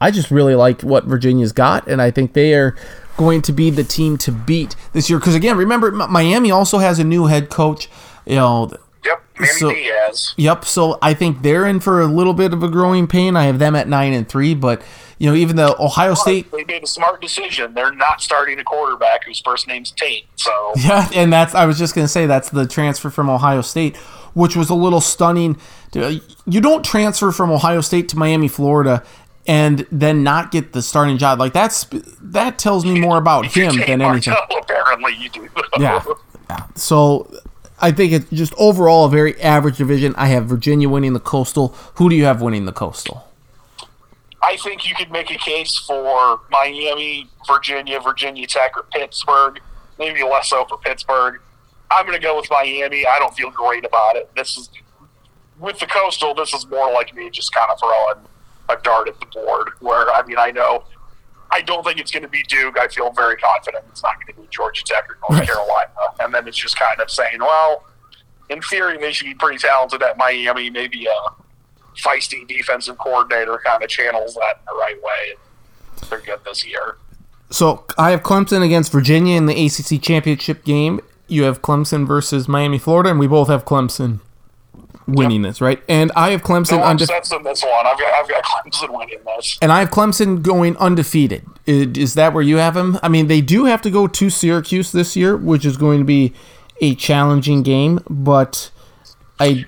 I 0.00 0.10
just 0.10 0.30
really 0.30 0.54
like 0.54 0.82
what 0.82 1.04
Virginia's 1.04 1.52
got, 1.52 1.86
and 1.86 2.02
I 2.02 2.10
think 2.10 2.32
they 2.32 2.54
are 2.54 2.76
going 3.16 3.40
to 3.42 3.52
be 3.52 3.70
the 3.70 3.84
team 3.84 4.18
to 4.18 4.32
beat 4.32 4.76
this 4.92 5.08
year. 5.08 5.18
Because 5.18 5.34
again, 5.34 5.56
remember 5.56 5.90
Miami 5.90 6.50
also 6.50 6.78
has 6.78 6.98
a 6.98 7.04
new 7.04 7.26
head 7.26 7.48
coach. 7.48 7.88
You 8.26 8.34
know, 8.34 8.72
Yep, 9.06 9.22
Manny 9.38 9.52
So- 9.52 9.70
Diaz. 9.70 10.34
Yep. 10.36 10.64
So 10.64 10.98
I 11.00 11.14
think 11.14 11.42
they're 11.42 11.64
in 11.66 11.80
for 11.80 12.00
a 12.00 12.06
little 12.06 12.34
bit 12.34 12.52
of 12.52 12.62
a 12.62 12.68
growing 12.68 13.06
pain. 13.06 13.36
I 13.36 13.44
have 13.44 13.58
them 13.58 13.76
at 13.76 13.88
nine 13.88 14.12
and 14.12 14.28
three, 14.28 14.54
but 14.54 14.82
you 15.18 15.30
know, 15.30 15.34
even 15.36 15.56
the 15.56 15.74
Ohio 15.80 16.12
State. 16.14 16.50
They 16.52 16.64
made 16.64 16.82
a 16.82 16.86
smart 16.86 17.22
decision. 17.22 17.72
They're 17.72 17.94
not 17.94 18.20
starting 18.20 18.58
a 18.58 18.64
quarterback 18.64 19.24
whose 19.24 19.40
first 19.40 19.66
name's 19.66 19.90
Tate. 19.90 20.26
So 20.36 20.50
Yeah, 20.76 21.08
and 21.14 21.32
that's 21.32 21.54
I 21.54 21.64
was 21.66 21.78
just 21.78 21.94
gonna 21.94 22.08
say 22.08 22.26
that's 22.26 22.50
the 22.50 22.66
transfer 22.66 23.08
from 23.10 23.30
Ohio 23.30 23.62
State, 23.62 23.96
which 24.34 24.56
was 24.56 24.68
a 24.70 24.74
little 24.74 25.00
stunning. 25.00 25.56
You 25.94 26.60
don't 26.60 26.84
transfer 26.84 27.32
from 27.32 27.50
Ohio 27.50 27.80
State 27.80 28.08
to 28.10 28.18
Miami, 28.18 28.48
Florida, 28.48 29.02
and 29.46 29.86
then 29.90 30.22
not 30.22 30.50
get 30.50 30.72
the 30.74 30.82
starting 30.82 31.16
job. 31.16 31.38
Like 31.38 31.54
that's 31.54 31.86
that 32.20 32.58
tells 32.58 32.84
me 32.84 33.00
more 33.06 33.16
about 33.16 33.46
him 33.46 33.76
than 33.78 34.02
anything. 34.02 34.34
Apparently 34.60 35.14
you 35.18 35.30
do. 35.30 35.48
Yeah. 35.78 36.02
So 36.74 37.30
I 37.78 37.92
think 37.92 38.12
it's 38.12 38.30
just 38.30 38.54
overall 38.56 39.04
a 39.04 39.10
very 39.10 39.40
average 39.40 39.76
division. 39.76 40.14
I 40.16 40.26
have 40.28 40.46
Virginia 40.46 40.88
winning 40.88 41.12
the 41.12 41.20
Coastal. 41.20 41.68
Who 41.94 42.08
do 42.08 42.16
you 42.16 42.24
have 42.24 42.40
winning 42.40 42.64
the 42.64 42.72
Coastal? 42.72 43.24
I 44.42 44.56
think 44.56 44.88
you 44.88 44.94
could 44.94 45.10
make 45.10 45.30
a 45.30 45.36
case 45.36 45.76
for 45.76 46.40
Miami, 46.50 47.28
Virginia, 47.46 48.00
Virginia 48.00 48.46
Tech, 48.46 48.76
or 48.76 48.84
Pittsburgh. 48.84 49.60
Maybe 49.98 50.22
less 50.22 50.50
so 50.50 50.64
for 50.66 50.78
Pittsburgh. 50.78 51.40
I'm 51.90 52.06
going 52.06 52.18
to 52.18 52.22
go 52.22 52.36
with 52.36 52.48
Miami. 52.50 53.06
I 53.06 53.18
don't 53.18 53.34
feel 53.34 53.50
great 53.50 53.84
about 53.84 54.16
it. 54.16 54.30
This 54.36 54.56
is 54.56 54.70
with 55.58 55.78
the 55.78 55.86
Coastal. 55.86 56.34
This 56.34 56.54
is 56.54 56.66
more 56.66 56.92
like 56.92 57.14
me 57.14 57.30
just 57.30 57.52
kind 57.52 57.70
of 57.70 57.78
throwing 57.78 58.26
a 58.68 58.76
dart 58.82 59.08
at 59.08 59.18
the 59.20 59.26
board. 59.26 59.70
Where 59.80 60.10
I 60.12 60.24
mean, 60.26 60.38
I 60.38 60.50
know 60.50 60.84
I 61.50 61.60
don't 61.62 61.84
think 61.84 61.98
it's 61.98 62.10
going 62.10 62.22
to 62.22 62.28
be 62.28 62.42
Duke. 62.44 62.78
I 62.78 62.88
feel 62.88 63.10
very 63.12 63.36
confident 63.36 63.84
it's 63.90 64.02
not 64.02 64.14
going 64.16 64.34
to 64.34 64.40
be 64.42 64.48
Georgia 64.50 64.82
Tech 64.84 65.04
or 65.08 65.16
North 65.28 65.40
Right. 65.40 65.48
Carolina. 65.48 65.90
And 66.20 66.34
then 66.34 66.46
it's 66.48 66.56
just 66.56 66.78
kind 66.78 67.00
of 67.00 67.10
saying, 67.10 67.38
well, 67.40 67.84
in 68.50 68.60
theory, 68.62 68.98
they 68.98 69.12
should 69.12 69.26
be 69.26 69.34
pretty 69.34 69.58
talented 69.58 70.02
at 70.02 70.16
Miami. 70.16 70.70
Maybe 70.70 71.06
a 71.06 71.30
feisty 71.96 72.46
defensive 72.46 72.98
coordinator 72.98 73.60
kind 73.64 73.82
of 73.82 73.88
channels 73.88 74.34
that 74.34 74.58
in 74.58 74.64
the 74.66 74.78
right 74.78 74.96
way. 75.02 75.36
They're 76.10 76.20
good 76.20 76.40
this 76.44 76.66
year. 76.66 76.96
So 77.50 77.84
I 77.96 78.10
have 78.10 78.22
Clemson 78.22 78.62
against 78.64 78.92
Virginia 78.92 79.36
in 79.36 79.46
the 79.46 79.66
ACC 79.66 80.02
championship 80.02 80.64
game. 80.64 81.00
You 81.28 81.44
have 81.44 81.62
Clemson 81.62 82.06
versus 82.06 82.48
Miami, 82.48 82.78
Florida, 82.78 83.10
and 83.10 83.18
we 83.18 83.26
both 83.26 83.48
have 83.48 83.64
Clemson 83.64 84.20
winning 85.06 85.42
this, 85.42 85.60
right? 85.60 85.80
And 85.88 86.10
I 86.16 86.30
have 86.30 86.42
Clemson 86.42 86.78
No 86.78 86.84
undefe- 86.84 87.02
upsets 87.02 87.32
in 87.32 87.42
this 87.42 87.62
one. 87.62 87.86
I've 87.86 87.98
got, 87.98 88.12
I've 88.14 88.28
got 88.28 88.42
Clemson 88.44 88.96
winning 88.98 89.18
this. 89.36 89.58
and 89.62 89.72
I 89.72 89.80
have 89.80 89.90
Clemson 89.90 90.42
going 90.42 90.76
undefeated. 90.78 91.44
I- 91.68 91.90
Is 91.96 92.14
that 92.14 92.32
where 92.32 92.42
you 92.42 92.56
have 92.56 92.76
him? 92.76 92.98
I 93.02 93.08
mean, 93.08 93.26
they 93.28 93.40
do 93.40 93.64
have 93.66 93.82
to 93.82 93.90
go 93.90 94.06
to 94.06 94.30
Syracuse 94.30 94.92
this 94.92 95.16
year, 95.16 95.36
which 95.36 95.64
is 95.64 95.76
going 95.76 95.98
to 96.00 96.04
be 96.04 96.32
a 96.80 96.94
challenging 96.94 97.62
game, 97.62 98.00
but 98.10 98.70
I 99.40 99.52
do 99.52 99.64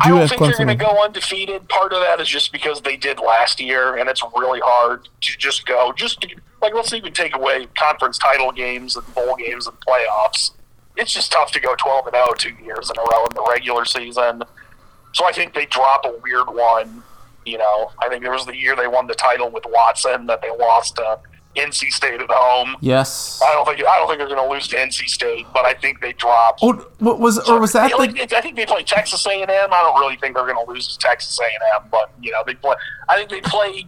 I 0.00 0.08
don't 0.08 0.18
have 0.20 0.28
think 0.30 0.40
they're 0.42 0.50
Clemson. 0.52 0.56
going 0.58 0.68
to 0.68 0.84
go 0.84 1.04
undefeated. 1.04 1.68
Part 1.68 1.92
of 1.92 2.00
that 2.00 2.20
is 2.20 2.28
just 2.28 2.52
because 2.52 2.80
they 2.82 2.96
did 2.96 3.18
last 3.18 3.60
year, 3.60 3.96
and 3.96 4.08
it's 4.08 4.22
really 4.36 4.60
hard 4.62 5.08
to 5.22 5.38
just 5.38 5.66
go. 5.66 5.92
Just 5.96 6.20
to, 6.22 6.28
like 6.62 6.72
let's 6.74 6.92
even 6.92 7.12
take 7.12 7.34
away 7.34 7.66
conference 7.76 8.16
title 8.18 8.52
games 8.52 8.96
and 8.96 9.14
bowl 9.14 9.34
games 9.36 9.66
and 9.66 9.76
playoffs. 9.80 10.52
It's 10.96 11.12
just 11.12 11.30
tough 11.32 11.50
to 11.52 11.60
go 11.60 11.74
twelve 11.76 12.06
and 12.06 12.14
0 12.14 12.26
two 12.36 12.54
years 12.64 12.90
in 12.90 12.96
a 12.98 13.02
row 13.02 13.26
in 13.26 13.34
the 13.34 13.44
regular 13.48 13.84
season. 13.84 14.42
So 15.12 15.26
I 15.26 15.32
think 15.32 15.54
they 15.54 15.66
drop 15.66 16.04
a 16.04 16.12
weird 16.22 16.48
one. 16.48 17.02
You 17.44 17.58
know, 17.58 17.90
I 18.02 18.08
think 18.08 18.22
there 18.22 18.32
was 18.32 18.44
the 18.46 18.56
year 18.56 18.76
they 18.76 18.86
won 18.86 19.06
the 19.06 19.14
title 19.14 19.50
with 19.50 19.64
Watson 19.66 20.26
that 20.26 20.42
they 20.42 20.50
lost 20.50 20.96
to 20.96 21.18
NC 21.56 21.90
State 21.90 22.20
at 22.20 22.30
home. 22.30 22.76
yes. 22.80 23.40
I 23.44 23.52
don't 23.52 23.64
think 23.64 23.80
I 23.80 23.96
don't 23.98 24.06
think 24.06 24.18
they're 24.18 24.28
going 24.28 24.46
to 24.46 24.52
lose 24.52 24.68
to 24.68 24.76
NC 24.76 25.08
State, 25.08 25.46
but 25.52 25.64
I 25.64 25.74
think 25.74 26.00
they 26.00 26.12
drop. 26.12 26.58
Oh, 26.62 26.74
what 26.98 27.18
was 27.18 27.38
or 27.48 27.58
was 27.58 27.72
that 27.72 27.98
like, 27.98 28.14
the, 28.14 28.36
I 28.36 28.40
think 28.40 28.56
they 28.56 28.66
play 28.66 28.82
Texas 28.82 29.26
A 29.26 29.30
and 29.30 29.50
M. 29.50 29.72
I 29.72 29.80
don't 29.80 29.98
really 29.98 30.16
think 30.16 30.34
they're 30.36 30.46
going 30.46 30.64
to 30.64 30.70
lose 30.70 30.88
to 30.88 30.98
Texas 30.98 31.38
A 31.40 31.44
and 31.44 31.84
M, 31.84 31.88
but 31.90 32.12
you 32.20 32.30
know 32.30 32.42
they 32.46 32.54
play. 32.54 32.76
I 33.08 33.16
think 33.16 33.30
they 33.30 33.40
play 33.40 33.86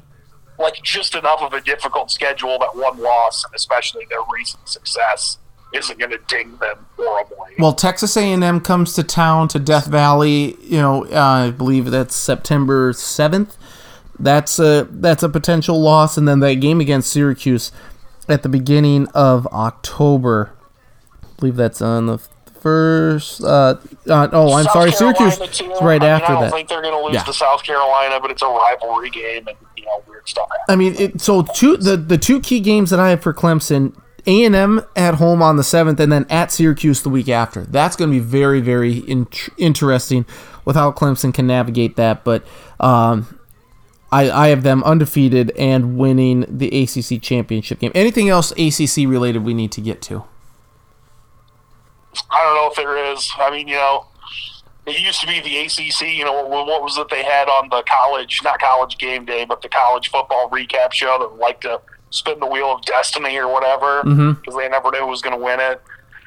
like 0.58 0.82
just 0.82 1.14
enough 1.14 1.42
of 1.42 1.52
a 1.52 1.60
difficult 1.60 2.10
schedule 2.10 2.58
that 2.58 2.74
one 2.74 2.98
loss, 2.98 3.44
and 3.44 3.54
especially 3.54 4.06
their 4.10 4.20
recent 4.32 4.68
success, 4.68 5.38
isn't 5.74 5.98
going 5.98 6.10
to 6.10 6.18
ding 6.28 6.56
them 6.58 6.84
horribly. 6.96 7.54
Well, 7.58 7.72
Texas 7.74 8.16
A&M 8.16 8.60
comes 8.60 8.92
to 8.94 9.02
town 9.02 9.48
to 9.48 9.58
Death 9.58 9.86
Valley. 9.86 10.56
You 10.62 10.78
know, 10.78 11.04
uh, 11.06 11.20
I 11.46 11.50
believe 11.50 11.90
that's 11.90 12.14
September 12.16 12.92
seventh. 12.92 13.56
That's 14.18 14.58
a 14.58 14.86
that's 14.90 15.22
a 15.22 15.28
potential 15.28 15.80
loss, 15.80 16.16
and 16.18 16.28
then 16.28 16.40
that 16.40 16.54
game 16.56 16.80
against 16.80 17.10
Syracuse 17.10 17.72
at 18.28 18.42
the 18.42 18.48
beginning 18.48 19.08
of 19.08 19.46
October. 19.48 20.52
I 21.22 21.26
believe 21.38 21.56
that's 21.56 21.80
on 21.80 22.06
the 22.06 22.18
first. 22.60 23.42
Uh, 23.42 23.76
uh, 24.08 24.28
oh, 24.32 24.52
I'm 24.52 24.64
South 24.64 24.72
sorry, 24.72 24.90
Carolina, 24.92 25.30
Syracuse 25.32 25.58
too. 25.58 25.68
right 25.84 26.02
I 26.02 26.04
mean, 26.04 26.10
after 26.10 26.26
that, 26.26 26.30
I 26.30 26.34
don't 26.34 26.40
that. 26.42 26.52
think 26.52 26.68
they're 26.68 26.82
going 26.82 26.94
to 26.94 27.02
lose 27.04 27.14
Yeah. 27.14 27.22
to 27.22 27.32
South 27.32 27.62
Carolina, 27.62 28.18
but 28.20 28.30
it's 28.30 28.42
a 28.42 28.46
rivalry 28.46 29.08
game, 29.10 29.48
and 29.48 29.56
you 29.76 29.84
know 29.86 30.02
weird 30.06 30.28
stuff 30.28 30.48
happens. 30.50 30.64
I 30.68 30.76
mean, 30.76 30.94
it, 30.98 31.20
so 31.20 31.42
two 31.42 31.76
the 31.78 31.96
the 31.96 32.18
two 32.18 32.40
key 32.40 32.60
games 32.60 32.90
that 32.90 33.00
I 33.00 33.08
have 33.10 33.22
for 33.22 33.32
Clemson, 33.32 33.94
A 34.26 34.44
and 34.44 34.54
M 34.54 34.82
at 34.96 35.14
home 35.14 35.42
on 35.42 35.56
the 35.56 35.64
seventh, 35.64 36.00
and 36.00 36.10
then 36.10 36.26
at 36.28 36.50
Syracuse 36.50 37.02
the 37.02 37.08
week 37.08 37.28
after. 37.28 37.62
That's 37.62 37.96
going 37.96 38.10
to 38.10 38.14
be 38.14 38.24
very 38.24 38.60
very 38.60 38.98
in, 38.98 39.26
interesting 39.56 40.26
with 40.64 40.76
how 40.76 40.92
Clemson 40.92 41.32
can 41.32 41.46
navigate 41.46 41.96
that. 41.96 42.24
But 42.24 42.44
um, 42.78 43.38
I 44.12 44.30
I 44.30 44.48
have 44.48 44.62
them 44.62 44.82
undefeated 44.84 45.50
and 45.52 45.96
winning 45.96 46.44
the 46.48 46.68
ACC 46.82 47.22
championship 47.22 47.78
game. 47.78 47.92
Anything 47.94 48.28
else 48.28 48.52
ACC 48.52 49.08
related 49.08 49.44
we 49.44 49.54
need 49.54 49.72
to 49.72 49.80
get 49.80 50.02
to? 50.02 50.24
I 52.30 52.42
don't 52.42 52.54
know 52.54 52.68
if 52.70 52.76
there 52.76 53.12
is. 53.12 53.30
I 53.38 53.50
mean, 53.50 53.68
you 53.68 53.76
know, 53.76 54.06
it 54.86 54.98
used 54.98 55.20
to 55.20 55.26
be 55.26 55.40
the 55.40 55.58
ACC. 55.58 56.12
You 56.16 56.24
know, 56.24 56.44
what, 56.44 56.66
what 56.66 56.82
was 56.82 56.98
it 56.98 57.08
they 57.08 57.22
had 57.22 57.48
on 57.48 57.68
the 57.68 57.82
college, 57.82 58.40
not 58.42 58.58
college 58.58 58.98
game 58.98 59.24
day, 59.24 59.44
but 59.44 59.62
the 59.62 59.68
college 59.68 60.10
football 60.10 60.50
recap 60.50 60.92
show 60.92 61.18
that 61.20 61.38
liked 61.40 61.62
to 61.62 61.80
spin 62.10 62.38
the 62.40 62.46
wheel 62.46 62.72
of 62.74 62.82
destiny 62.82 63.36
or 63.38 63.48
whatever 63.48 64.02
because 64.02 64.56
they 64.56 64.68
never 64.68 64.90
knew 64.90 65.00
who 65.00 65.06
was 65.06 65.22
going 65.22 65.38
to 65.38 65.42
win 65.42 65.60
it. 65.60 65.80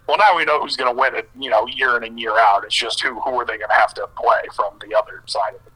Well, 0.08 0.18
now 0.18 0.36
we 0.36 0.44
know 0.44 0.62
who's 0.62 0.76
going 0.76 0.94
to 0.94 1.00
win 1.00 1.16
it. 1.16 1.30
You 1.40 1.50
know, 1.50 1.68
year 1.68 1.96
in 1.98 2.04
and 2.04 2.20
year 2.20 2.38
out. 2.38 2.64
It's 2.66 2.76
just 2.76 3.02
who 3.02 3.20
who 3.22 3.40
are 3.40 3.46
they 3.46 3.58
going 3.58 3.70
to 3.70 3.76
have 3.76 3.94
to 3.96 4.08
play 4.18 4.42
from 4.56 4.78
the 4.86 4.98
other 4.98 5.24
side 5.26 5.56
of 5.56 5.62
it. 5.66 5.74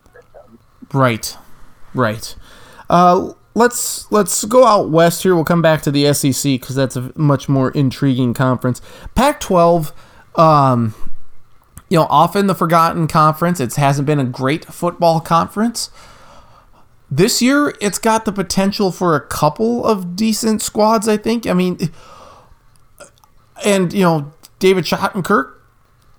Right, 0.93 1.37
right. 1.93 2.35
Uh, 2.89 3.33
let's 3.53 4.09
let's 4.11 4.45
go 4.45 4.65
out 4.65 4.89
west 4.89 5.23
here. 5.23 5.35
We'll 5.35 5.43
come 5.43 5.61
back 5.61 5.81
to 5.83 5.91
the 5.91 6.13
SEC 6.13 6.43
because 6.43 6.75
that's 6.75 6.95
a 6.95 7.11
much 7.15 7.49
more 7.49 7.71
intriguing 7.71 8.33
conference. 8.33 8.81
Pac-12, 9.15 9.91
um, 10.35 10.93
you 11.89 11.97
know, 11.97 12.07
often 12.09 12.47
the 12.47 12.55
forgotten 12.55 13.07
conference. 13.07 13.59
It 13.59 13.75
hasn't 13.75 14.05
been 14.05 14.19
a 14.19 14.25
great 14.25 14.65
football 14.65 15.19
conference. 15.19 15.89
This 17.09 17.41
year, 17.41 17.73
it's 17.79 17.99
got 17.99 18.25
the 18.25 18.33
potential 18.33 18.91
for 18.91 19.15
a 19.15 19.21
couple 19.21 19.85
of 19.85 20.15
decent 20.15 20.61
squads. 20.61 21.07
I 21.07 21.17
think. 21.17 21.47
I 21.47 21.53
mean, 21.53 21.91
and 23.65 23.93
you 23.93 24.03
know, 24.03 24.33
David 24.59 24.85
Schottenkirk, 24.85 25.53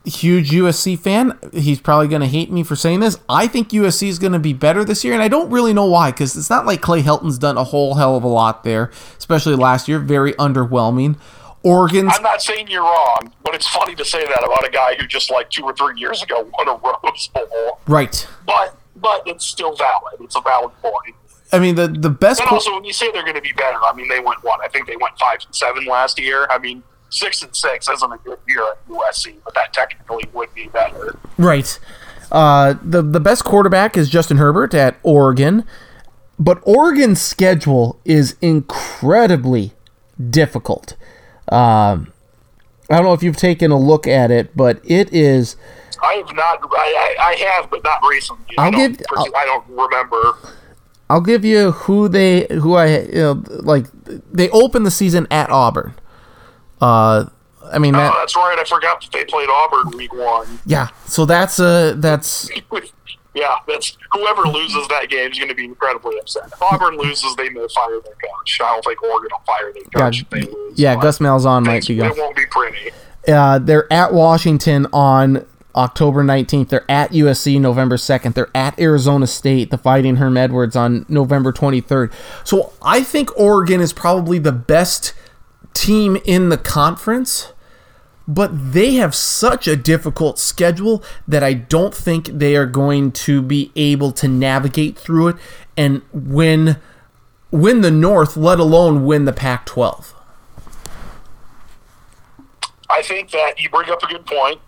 huge 0.04 0.50
USC 0.50 0.98
fan. 0.98 1.38
He's 1.52 1.80
probably 1.80 2.08
going 2.08 2.22
to 2.22 2.26
hate 2.26 2.50
me 2.50 2.62
for 2.62 2.76
saying 2.76 3.00
this. 3.00 3.18
I 3.28 3.46
think 3.46 3.70
USC 3.70 4.08
is 4.08 4.18
going 4.18 4.32
to 4.32 4.38
be 4.38 4.52
better 4.52 4.84
this 4.84 5.04
year, 5.04 5.14
and 5.14 5.22
I 5.22 5.28
don't 5.28 5.50
really 5.50 5.74
know 5.74 5.86
why 5.86 6.10
because 6.10 6.36
it's 6.36 6.50
not 6.50 6.66
like 6.66 6.80
Clay 6.80 7.02
Helton's 7.02 7.38
done 7.38 7.56
a 7.56 7.64
whole 7.64 7.94
hell 7.94 8.16
of 8.16 8.24
a 8.24 8.28
lot 8.28 8.64
there, 8.64 8.90
especially 9.18 9.56
last 9.56 9.88
year. 9.88 9.98
Very 9.98 10.32
underwhelming. 10.34 11.18
Oregon's 11.64 12.12
I'm 12.14 12.22
not 12.22 12.40
saying 12.40 12.68
you're 12.68 12.82
wrong, 12.82 13.32
but 13.42 13.54
it's 13.54 13.66
funny 13.68 13.94
to 13.96 14.04
say 14.04 14.24
that 14.24 14.44
about 14.44 14.66
a 14.66 14.70
guy 14.70 14.94
who 14.94 15.06
just 15.06 15.30
like 15.30 15.50
two 15.50 15.64
or 15.64 15.74
three 15.74 15.98
years 15.98 16.22
ago 16.22 16.48
won 16.56 16.68
a 16.68 16.80
Rose 17.04 17.28
Bowl. 17.28 17.80
right. 17.88 18.26
But 18.46 18.77
but 19.00 19.22
it's 19.26 19.46
still 19.46 19.74
valid. 19.76 20.20
It's 20.20 20.36
a 20.36 20.40
valid 20.40 20.72
point. 20.82 21.14
I 21.52 21.58
mean, 21.58 21.74
the 21.76 21.88
the 21.88 22.10
best. 22.10 22.40
And 22.40 22.50
also, 22.50 22.74
when 22.74 22.84
you 22.84 22.92
say 22.92 23.10
they're 23.10 23.22
going 23.22 23.34
to 23.34 23.40
be 23.40 23.52
better, 23.52 23.78
I 23.88 23.94
mean 23.94 24.08
they 24.08 24.20
went 24.20 24.42
what? 24.42 24.60
I 24.62 24.68
think 24.68 24.86
they 24.86 24.96
went 24.96 25.18
five 25.18 25.38
and 25.44 25.54
seven 25.54 25.86
last 25.86 26.18
year. 26.18 26.46
I 26.50 26.58
mean 26.58 26.82
six 27.10 27.42
and 27.42 27.54
six 27.54 27.88
isn't 27.88 28.12
a 28.12 28.18
good 28.18 28.38
year 28.46 28.62
at 28.70 28.88
USC, 28.88 29.36
but 29.44 29.54
that 29.54 29.72
technically 29.72 30.24
would 30.32 30.52
be 30.54 30.68
better. 30.68 31.16
Right. 31.38 31.78
Uh, 32.30 32.74
the 32.82 33.00
the 33.00 33.20
best 33.20 33.44
quarterback 33.44 33.96
is 33.96 34.10
Justin 34.10 34.36
Herbert 34.36 34.74
at 34.74 34.98
Oregon, 35.02 35.64
but 36.38 36.60
Oregon's 36.64 37.20
schedule 37.20 37.98
is 38.04 38.36
incredibly 38.42 39.72
difficult. 40.30 40.96
Um, 41.50 42.12
I 42.90 42.96
don't 42.96 43.04
know 43.04 43.14
if 43.14 43.22
you've 43.22 43.36
taken 43.36 43.70
a 43.70 43.78
look 43.78 44.06
at 44.06 44.30
it, 44.30 44.54
but 44.56 44.80
it 44.84 45.12
is. 45.12 45.56
I 46.02 46.14
have 46.14 46.34
not. 46.34 46.58
I, 46.72 47.16
I, 47.18 47.24
I 47.30 47.34
have, 47.36 47.70
but 47.70 47.82
not 47.84 48.00
recently. 48.08 48.56
I 48.58 48.66
I'll 48.66 48.70
don't, 48.72 48.96
give- 48.98 49.06
I 49.34 49.44
don't 49.44 49.64
remember. 49.68 50.20
I'll 51.10 51.20
give 51.20 51.44
you 51.44 51.72
who 51.72 52.08
they 52.08 52.46
who 52.50 52.74
I 52.74 52.98
you 53.00 53.12
know, 53.14 53.42
like. 53.48 53.86
They 54.04 54.48
open 54.50 54.82
the 54.84 54.90
season 54.90 55.26
at 55.30 55.50
Auburn. 55.50 55.94
Uh, 56.80 57.26
I 57.72 57.78
mean 57.78 57.94
Oh, 57.94 58.12
that's 58.18 58.36
right. 58.36 58.56
I 58.58 58.64
forgot 58.64 59.00
that 59.02 59.12
they 59.12 59.24
played 59.24 59.48
Auburn 59.50 59.96
week 59.96 60.12
one. 60.14 60.58
Yeah. 60.66 60.88
So 61.06 61.24
that's 61.26 61.58
uh 61.60 61.94
that's 61.96 62.48
yeah, 63.34 63.56
that's 63.66 63.96
whoever 64.12 64.42
loses 64.42 64.86
that 64.88 65.08
game 65.10 65.30
is 65.32 65.38
going 65.38 65.48
to 65.50 65.54
be 65.54 65.64
incredibly 65.64 66.18
upset. 66.18 66.44
If 66.46 66.62
Auburn 66.62 66.96
loses, 66.96 67.34
they 67.36 67.48
may 67.50 67.66
fire 67.74 68.00
their 68.04 68.14
coach. 68.14 68.60
I 68.62 68.72
don't 68.74 68.84
think 68.84 69.02
Oregon 69.02 69.28
will 69.32 69.44
fire 69.46 69.72
their 69.72 69.82
yeah, 69.94 70.00
coach 70.00 70.22
if 70.22 70.30
they 70.30 70.40
lose. 70.42 70.78
yeah. 70.78 70.96
Gus 70.96 71.18
Malzahn 71.18 71.64
might 71.66 71.86
be 71.86 71.96
gone. 71.96 72.10
It 72.10 72.16
won't 72.16 72.36
be 72.36 72.46
pretty. 72.46 72.90
Uh, 73.26 73.58
they're 73.58 73.92
at 73.92 74.12
Washington 74.14 74.86
on 74.92 75.46
October 75.74 76.24
19th. 76.24 76.68
They're 76.68 76.90
at 76.90 77.12
USC 77.12 77.60
November 77.60 77.96
2nd. 77.96 78.34
They're 78.34 78.50
at 78.54 78.78
Arizona 78.78 79.26
State, 79.26 79.70
the 79.70 79.78
Fighting 79.78 80.16
Herm 80.16 80.36
Edwards, 80.36 80.76
on 80.76 81.06
November 81.08 81.52
23rd. 81.52 82.12
So 82.44 82.72
I 82.82 83.02
think 83.02 83.36
Oregon 83.38 83.80
is 83.80 83.92
probably 83.92 84.38
the 84.38 84.52
best 84.52 85.14
team 85.74 86.16
in 86.24 86.48
the 86.48 86.58
conference, 86.58 87.52
but 88.26 88.72
they 88.72 88.94
have 88.94 89.14
such 89.14 89.68
a 89.68 89.76
difficult 89.76 90.38
schedule 90.38 91.02
that 91.26 91.42
I 91.42 91.54
don't 91.54 91.94
think 91.94 92.26
they 92.26 92.56
are 92.56 92.66
going 92.66 93.12
to 93.12 93.40
be 93.40 93.70
able 93.76 94.12
to 94.12 94.28
navigate 94.28 94.98
through 94.98 95.28
it 95.28 95.36
and 95.76 96.02
win 96.12 96.76
win 97.50 97.80
the 97.80 97.90
North, 97.90 98.36
let 98.36 98.60
alone 98.60 99.06
win 99.06 99.24
the 99.24 99.32
Pac-12. 99.32 100.12
I 102.90 103.02
think 103.02 103.30
that 103.30 103.54
you 103.58 103.70
bring 103.70 103.88
up 103.90 104.02
a 104.02 104.06
good 104.06 104.26
point. 104.26 104.60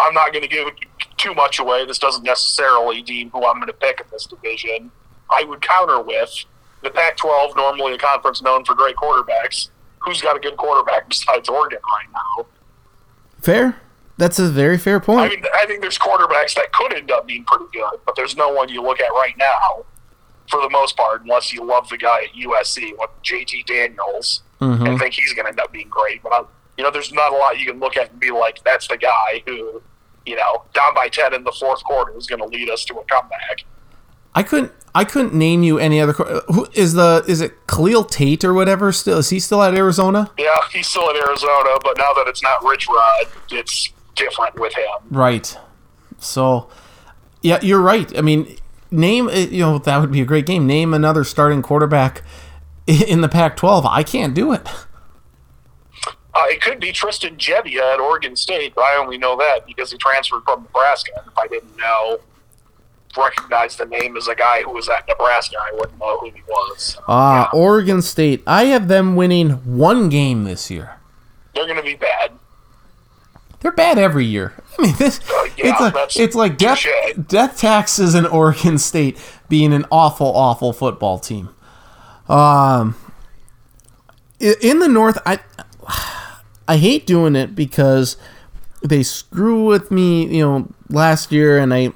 I'm 0.00 0.14
not 0.14 0.32
going 0.32 0.42
to 0.42 0.48
give 0.48 0.68
too 1.16 1.34
much 1.34 1.58
away. 1.58 1.84
This 1.84 1.98
doesn't 1.98 2.24
necessarily 2.24 3.02
deem 3.02 3.30
who 3.30 3.44
I'm 3.44 3.56
going 3.56 3.66
to 3.66 3.72
pick 3.72 4.00
in 4.00 4.06
this 4.10 4.26
division. 4.26 4.90
I 5.30 5.44
would 5.44 5.60
counter 5.60 6.00
with 6.00 6.44
the 6.82 6.90
Pac 6.90 7.16
12, 7.16 7.56
normally 7.56 7.94
a 7.94 7.98
conference 7.98 8.40
known 8.42 8.64
for 8.64 8.74
great 8.74 8.96
quarterbacks. 8.96 9.68
Who's 10.00 10.22
got 10.22 10.36
a 10.36 10.40
good 10.40 10.56
quarterback 10.56 11.08
besides 11.08 11.48
Oregon 11.48 11.80
right 11.92 12.06
now? 12.12 12.46
Fair. 13.40 13.80
That's 14.16 14.38
a 14.40 14.48
very 14.48 14.78
fair 14.78 14.98
point. 14.98 15.20
I 15.20 15.28
mean, 15.28 15.44
I 15.54 15.64
think 15.66 15.80
there's 15.80 15.98
quarterbacks 15.98 16.54
that 16.54 16.72
could 16.72 16.92
end 16.92 17.10
up 17.10 17.26
being 17.26 17.44
pretty 17.44 17.66
good, 17.72 18.00
but 18.04 18.16
there's 18.16 18.36
no 18.36 18.48
one 18.52 18.68
you 18.68 18.82
look 18.82 19.00
at 19.00 19.10
right 19.10 19.34
now, 19.38 19.84
for 20.50 20.60
the 20.60 20.70
most 20.70 20.96
part, 20.96 21.22
unless 21.22 21.52
you 21.52 21.64
love 21.64 21.88
the 21.88 21.96
guy 21.96 22.24
at 22.24 22.32
USC, 22.32 22.92
with 22.98 23.10
JT 23.22 23.66
Daniels, 23.66 24.42
mm-hmm. 24.60 24.86
and 24.86 24.98
think 24.98 25.14
he's 25.14 25.32
going 25.34 25.44
to 25.44 25.50
end 25.50 25.60
up 25.60 25.72
being 25.72 25.88
great. 25.88 26.22
But, 26.22 26.32
i 26.32 26.42
you 26.76 26.84
know, 26.84 26.90
there's 26.90 27.12
not 27.12 27.32
a 27.32 27.36
lot 27.36 27.58
you 27.58 27.66
can 27.66 27.80
look 27.80 27.96
at 27.96 28.10
and 28.10 28.20
be 28.20 28.30
like, 28.30 28.62
that's 28.64 28.86
the 28.86 28.96
guy 28.96 29.42
who, 29.46 29.82
you 30.28 30.36
know, 30.36 30.64
down 30.74 30.94
by 30.94 31.08
10 31.08 31.34
in 31.34 31.44
the 31.44 31.52
fourth 31.52 31.82
quarter 31.84 32.16
is 32.16 32.26
going 32.26 32.40
to 32.40 32.46
lead 32.46 32.68
us 32.70 32.84
to 32.86 32.94
a 32.94 33.04
comeback. 33.04 33.64
I 34.34 34.42
couldn't. 34.42 34.72
I 34.94 35.04
couldn't 35.04 35.34
name 35.34 35.62
you 35.62 35.78
any 35.78 36.00
other. 36.00 36.12
Who 36.12 36.66
is 36.74 36.94
the? 36.94 37.24
Is 37.26 37.40
it 37.40 37.66
Khalil 37.66 38.04
Tate 38.04 38.44
or 38.44 38.52
whatever? 38.54 38.92
Still, 38.92 39.18
is 39.18 39.30
he 39.30 39.40
still 39.40 39.62
at 39.62 39.74
Arizona? 39.74 40.30
Yeah, 40.38 40.46
he's 40.72 40.86
still 40.86 41.08
at 41.10 41.16
Arizona, 41.16 41.76
but 41.82 41.96
now 41.98 42.12
that 42.14 42.24
it's 42.28 42.42
not 42.42 42.62
Rich 42.64 42.86
Rod, 42.88 43.26
it's 43.50 43.92
different 44.14 44.58
with 44.58 44.74
him. 44.74 44.84
Right. 45.10 45.56
So, 46.18 46.68
yeah, 47.42 47.58
you're 47.62 47.80
right. 47.80 48.16
I 48.16 48.20
mean, 48.22 48.56
name. 48.90 49.28
uh, 49.28 49.32
You 49.32 49.60
know, 49.60 49.78
that 49.78 49.98
would 50.00 50.12
be 50.12 50.20
a 50.20 50.24
great 50.26 50.46
game. 50.46 50.66
Name 50.66 50.92
another 50.94 51.24
starting 51.24 51.62
quarterback 51.62 52.22
in 52.86 53.20
the 53.20 53.28
Pac-12. 53.28 53.86
I 53.88 54.02
can't 54.02 54.34
do 54.34 54.52
it. 54.52 54.66
Uh, 56.34 56.42
it 56.46 56.60
could 56.60 56.78
be 56.78 56.92
Tristan 56.92 57.36
Gebbia 57.36 57.94
at 57.94 58.00
Oregon 58.00 58.36
State, 58.36 58.74
but 58.74 58.82
I 58.82 58.96
only 58.96 59.18
know 59.18 59.36
that 59.36 59.66
because 59.66 59.90
he 59.90 59.98
transferred 59.98 60.42
from 60.44 60.62
Nebraska. 60.64 61.10
And 61.16 61.26
if 61.26 61.36
I 61.38 61.46
didn't 61.48 61.76
know, 61.76 62.18
recognize 63.16 63.76
the 63.76 63.86
name 63.86 64.16
as 64.16 64.28
a 64.28 64.34
guy 64.34 64.62
who 64.62 64.70
was 64.72 64.88
at 64.88 65.08
Nebraska, 65.08 65.56
I 65.60 65.72
wouldn't 65.74 65.98
know 65.98 66.18
who 66.18 66.30
he 66.30 66.42
was. 66.46 66.98
Ah, 67.08 67.50
yeah, 67.52 67.58
Oregon 67.58 68.02
State. 68.02 68.42
I 68.46 68.64
have 68.66 68.88
them 68.88 69.16
winning 69.16 69.50
one 69.76 70.08
game 70.10 70.44
this 70.44 70.70
year. 70.70 70.96
they're 71.54 71.64
going 71.64 71.76
to 71.78 71.82
be 71.82 71.96
bad. 71.96 72.32
They're 73.60 73.72
bad 73.72 73.98
every 73.98 74.24
year. 74.26 74.52
I 74.78 74.82
mean, 74.82 74.94
this 74.98 75.18
Uh, 75.28 75.48
yeah, 75.56 75.72
it's 75.72 75.80
like 75.80 76.16
it's 76.16 76.34
like 76.36 76.58
death 76.58 76.78
touche. 76.78 77.16
death 77.26 77.58
taxes 77.58 78.14
in 78.14 78.24
Oregon 78.26 78.78
State 78.78 79.18
being 79.48 79.72
an 79.72 79.84
awful, 79.90 80.28
awful 80.28 80.72
football 80.72 81.18
team. 81.18 81.48
Um, 82.28 82.94
in 84.38 84.78
the 84.78 84.86
North, 84.86 85.18
I 85.26 85.40
I 86.68 86.76
hate 86.76 87.06
doing 87.06 87.34
it 87.34 87.54
because 87.54 88.16
they 88.82 89.02
screw 89.02 89.64
with 89.64 89.90
me, 89.90 90.26
you 90.36 90.44
know, 90.44 90.68
last 90.88 91.32
year, 91.32 91.58
and 91.58 91.72
I 91.72 91.92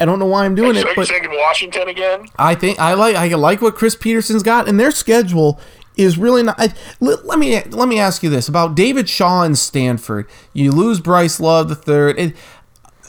I 0.00 0.06
don't 0.06 0.18
know 0.18 0.26
why 0.26 0.46
I'm 0.46 0.54
doing 0.54 0.74
So 0.74 0.80
it, 0.80 0.96
are 0.96 1.00
you 1.00 1.06
taking 1.06 1.30
Washington 1.32 1.88
again? 1.88 2.26
I 2.38 2.54
think 2.54 2.80
I 2.80 2.94
like 2.94 3.16
I 3.16 3.26
like 3.34 3.60
what 3.60 3.74
Chris 3.74 3.94
Petersen's 3.94 4.42
got, 4.42 4.68
and 4.68 4.80
their 4.80 4.90
schedule 4.90 5.60
is 5.96 6.16
really 6.16 6.42
not. 6.42 6.54
I, 6.58 6.72
let, 7.00 7.26
let 7.26 7.38
me 7.38 7.62
let 7.64 7.86
me 7.86 7.98
ask 7.98 8.22
you 8.22 8.30
this 8.30 8.48
about 8.48 8.74
David 8.74 9.08
Shaw 9.08 9.42
and 9.42 9.58
Stanford. 9.58 10.26
You 10.54 10.72
lose 10.72 11.00
Bryce 11.00 11.38
Love 11.38 11.68
the 11.68 11.74
third. 11.74 12.18
It, 12.18 12.36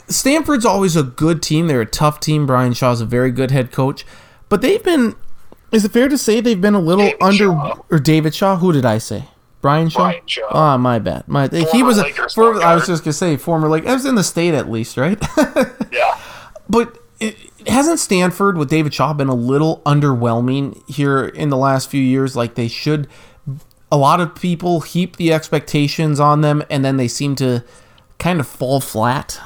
Stanford's 0.08 0.66
always 0.66 0.94
a 0.94 1.02
good 1.02 1.42
team. 1.42 1.68
They're 1.68 1.80
a 1.80 1.86
tough 1.86 2.20
team. 2.20 2.46
Brian 2.46 2.74
Shaw's 2.74 3.00
a 3.00 3.06
very 3.06 3.30
good 3.30 3.50
head 3.50 3.72
coach, 3.72 4.04
but 4.48 4.60
they've 4.60 4.82
been. 4.82 5.16
Is 5.70 5.86
it 5.86 5.92
fair 5.92 6.08
to 6.08 6.18
say 6.18 6.42
they've 6.42 6.60
been 6.60 6.74
a 6.74 6.80
little 6.80 7.06
David 7.06 7.22
under 7.22 7.44
Shaw. 7.44 7.78
or 7.90 7.98
David 7.98 8.34
Shaw? 8.34 8.56
Who 8.56 8.72
did 8.72 8.84
I 8.84 8.98
say? 8.98 9.24
Brian 9.62 9.88
Shaw. 9.88 10.00
Brian 10.00 10.26
Shaw. 10.26 10.48
Oh, 10.50 10.76
my 10.76 10.98
bad. 10.98 11.26
My 11.28 11.48
he 11.48 11.82
was 11.82 11.96
a, 11.96 12.04
for, 12.34 12.62
I 12.62 12.74
was 12.74 12.86
just 12.86 13.04
gonna 13.04 13.14
say 13.14 13.36
former 13.36 13.68
like 13.68 13.86
I 13.86 13.94
was 13.94 14.04
in 14.04 14.16
the 14.16 14.24
state 14.24 14.52
at 14.52 14.70
least, 14.70 14.98
right? 14.98 15.22
Yeah. 15.92 16.18
but 16.68 16.98
it, 17.20 17.36
hasn't 17.66 17.98
Stanford 18.00 18.56
with 18.58 18.68
David 18.70 18.92
Shaw 18.92 19.12
been 19.12 19.28
a 19.28 19.34
little 19.34 19.82
underwhelming 19.84 20.88
here 20.90 21.26
in 21.26 21.48
the 21.50 21.56
last 21.56 21.90
few 21.90 22.02
years? 22.02 22.34
Like 22.34 22.56
they 22.56 22.68
should. 22.68 23.08
A 23.90 23.96
lot 23.96 24.20
of 24.20 24.34
people 24.34 24.80
heap 24.80 25.16
the 25.16 25.32
expectations 25.32 26.18
on 26.18 26.40
them, 26.40 26.64
and 26.70 26.82
then 26.82 26.96
they 26.96 27.08
seem 27.08 27.36
to 27.36 27.62
kind 28.18 28.40
of 28.40 28.48
fall 28.48 28.80
flat. 28.80 29.38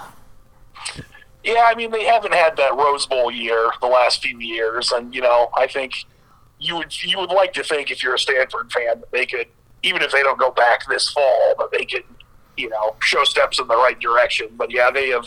Yeah, 1.44 1.64
I 1.66 1.74
mean 1.74 1.90
they 1.90 2.04
haven't 2.04 2.32
had 2.32 2.56
that 2.56 2.74
Rose 2.74 3.06
Bowl 3.06 3.30
year 3.30 3.70
the 3.80 3.88
last 3.88 4.22
few 4.22 4.38
years, 4.38 4.92
and 4.92 5.14
you 5.14 5.20
know 5.20 5.50
I 5.54 5.66
think 5.66 5.92
you 6.58 6.76
would 6.76 7.02
you 7.02 7.18
would 7.18 7.30
like 7.30 7.52
to 7.54 7.62
think 7.62 7.90
if 7.90 8.02
you're 8.02 8.14
a 8.14 8.18
Stanford 8.18 8.72
fan 8.72 9.00
that 9.00 9.10
they 9.10 9.26
could 9.26 9.48
even 9.86 10.02
if 10.02 10.10
they 10.10 10.22
don't 10.22 10.38
go 10.38 10.50
back 10.50 10.80
this 10.88 11.10
fall 11.10 11.54
but 11.56 11.70
they 11.70 11.84
can, 11.84 12.02
you 12.56 12.68
know 12.68 12.96
show 13.00 13.24
steps 13.24 13.58
in 13.58 13.66
the 13.68 13.76
right 13.76 13.98
direction. 14.00 14.48
But 14.56 14.70
yeah, 14.70 14.90
they 14.90 15.10
have 15.10 15.26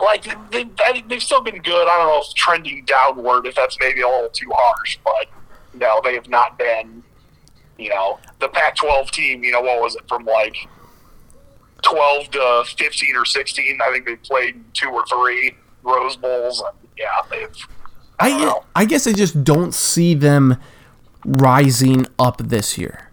like 0.00 0.24
they, 0.50 0.64
they 0.64 1.02
they've 1.08 1.22
still 1.22 1.42
been 1.42 1.62
good. 1.62 1.88
I 1.88 1.98
don't 1.98 2.08
know 2.08 2.20
if 2.20 2.34
trending 2.34 2.84
downward 2.84 3.46
if 3.46 3.54
that's 3.54 3.76
maybe 3.80 4.02
a 4.02 4.08
little 4.08 4.28
too 4.30 4.50
harsh, 4.52 4.98
but 5.04 5.26
no, 5.74 6.00
they 6.04 6.14
have 6.14 6.28
not 6.28 6.58
been 6.58 7.02
you 7.78 7.90
know 7.90 8.18
the 8.40 8.48
Pac-12 8.48 9.10
team. 9.10 9.44
You 9.44 9.52
know 9.52 9.60
what 9.60 9.80
was 9.80 9.96
it 9.96 10.02
from 10.08 10.24
like 10.24 10.56
12 11.82 12.30
to 12.30 12.64
15 12.76 13.16
or 13.16 13.24
16. 13.24 13.78
I 13.80 13.92
think 13.92 14.06
they 14.06 14.16
played 14.16 14.62
two 14.74 14.88
or 14.88 15.04
three 15.06 15.54
Rose 15.82 16.16
Bowls, 16.16 16.60
and 16.60 16.88
yeah, 16.98 17.08
they've. 17.30 17.56
I, 18.18 18.30
I. 18.30 18.60
I 18.74 18.84
guess 18.86 19.06
I 19.06 19.12
just 19.12 19.44
don't 19.44 19.74
see 19.74 20.14
them 20.14 20.56
rising 21.24 22.06
up 22.18 22.38
this 22.38 22.78
year. 22.78 23.05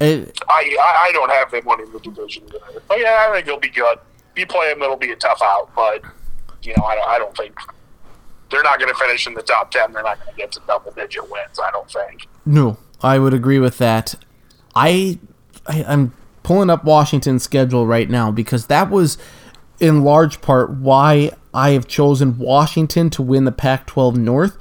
It, 0.00 0.40
I, 0.48 0.76
I 1.08 1.12
don't 1.12 1.30
have 1.30 1.50
them 1.50 1.64
winning 1.66 1.92
the 1.92 2.00
division. 2.00 2.44
Either. 2.48 2.82
But 2.88 3.00
yeah, 3.00 3.26
I 3.28 3.32
think 3.34 3.46
they'll 3.46 3.60
be 3.60 3.68
good. 3.68 3.98
If 4.32 4.38
you 4.38 4.46
play 4.46 4.72
them, 4.72 4.82
it'll 4.82 4.96
be 4.96 5.12
a 5.12 5.16
tough 5.16 5.40
out, 5.42 5.70
but 5.74 6.02
you 6.62 6.74
know, 6.76 6.84
I 6.84 6.94
don't, 6.94 7.08
I 7.08 7.18
don't 7.18 7.36
think 7.36 7.54
they're 8.50 8.62
not 8.62 8.78
going 8.78 8.92
to 8.92 8.98
finish 8.98 9.26
in 9.26 9.34
the 9.34 9.42
top 9.42 9.70
10. 9.70 9.92
They're 9.92 10.02
not 10.02 10.18
going 10.20 10.34
to 10.34 10.36
get 10.36 10.52
to 10.52 10.60
double 10.66 10.90
digit 10.92 11.30
wins. 11.30 11.58
I 11.62 11.70
don't 11.70 11.90
think. 11.90 12.28
No, 12.44 12.78
I 13.02 13.18
would 13.18 13.34
agree 13.34 13.58
with 13.58 13.78
that. 13.78 14.14
I, 14.74 15.18
I 15.66 15.84
I'm 15.84 16.14
pulling 16.42 16.70
up 16.70 16.84
Washington's 16.84 17.42
schedule 17.42 17.86
right 17.86 18.08
now 18.08 18.30
because 18.30 18.66
that 18.66 18.90
was 18.90 19.18
in 19.78 20.02
large 20.02 20.40
part 20.40 20.70
why 20.70 21.30
I 21.52 21.70
have 21.70 21.86
chosen 21.86 22.38
Washington 22.38 23.10
to 23.10 23.22
win 23.22 23.44
the 23.44 23.52
Pac-12 23.52 24.16
North. 24.16 24.56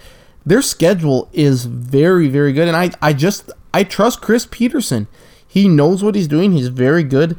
Their 0.46 0.62
schedule 0.62 1.30
is 1.34 1.66
very 1.66 2.28
very 2.28 2.54
good 2.54 2.68
and 2.68 2.76
I 2.76 2.92
I 3.02 3.14
just 3.14 3.52
I 3.74 3.84
trust 3.84 4.22
Chris 4.22 4.48
Petersen. 4.50 5.08
He 5.50 5.68
knows 5.68 6.04
what 6.04 6.14
he's 6.14 6.28
doing. 6.28 6.52
He's 6.52 6.68
very 6.68 7.04
good 7.04 7.36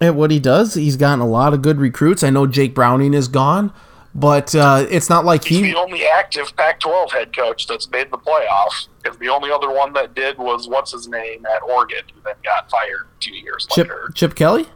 at 0.00 0.14
what 0.14 0.30
he 0.30 0.38
does. 0.38 0.74
He's 0.74 0.96
gotten 0.96 1.20
a 1.20 1.26
lot 1.26 1.54
of 1.54 1.62
good 1.62 1.78
recruits. 1.78 2.22
I 2.22 2.28
know 2.28 2.46
Jake 2.46 2.74
Browning 2.74 3.14
is 3.14 3.28
gone, 3.28 3.72
but 4.14 4.54
uh, 4.54 4.84
it's 4.90 5.08
not 5.08 5.24
like 5.24 5.44
He's 5.44 5.58
he 5.60 5.72
the 5.72 5.78
only 5.78 6.04
active 6.06 6.54
Pac-12 6.54 7.10
head 7.10 7.34
coach 7.34 7.66
that's 7.66 7.90
made 7.90 8.10
the 8.10 8.18
playoffs. 8.18 8.88
Because 9.02 9.18
the 9.18 9.30
only 9.30 9.50
other 9.50 9.70
one 9.70 9.94
that 9.94 10.14
did 10.14 10.36
was 10.36 10.68
what's 10.68 10.92
his 10.92 11.08
name 11.08 11.46
at 11.46 11.62
Oregon, 11.62 12.02
who 12.14 12.20
then 12.24 12.34
got 12.44 12.70
fired 12.70 13.06
two 13.20 13.34
years 13.34 13.66
Chip 13.70 13.88
later. 13.88 14.10
Chip 14.14 14.34
Kelly. 14.34 14.66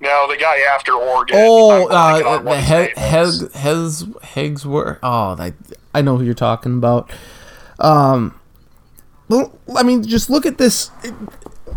No, 0.00 0.26
the 0.28 0.36
guy 0.36 0.58
after 0.74 0.92
Oregon. 0.94 1.36
Oh, 1.38 1.88
uh, 1.88 2.38
the 2.40 2.56
his 2.56 2.88
he- 2.88 3.00
Hez 3.00 3.40
Hez 3.54 4.02
Hegsworth. 4.04 4.98
Oh, 5.02 5.36
I 5.38 5.54
I 5.92 6.02
know 6.02 6.16
who 6.18 6.24
you're 6.24 6.34
talking 6.34 6.74
about. 6.74 7.10
Um, 7.78 8.38
well, 9.28 9.58
I 9.76 9.82
mean, 9.82 10.02
just 10.02 10.30
look 10.30 10.46
at 10.46 10.58
this. 10.58 10.90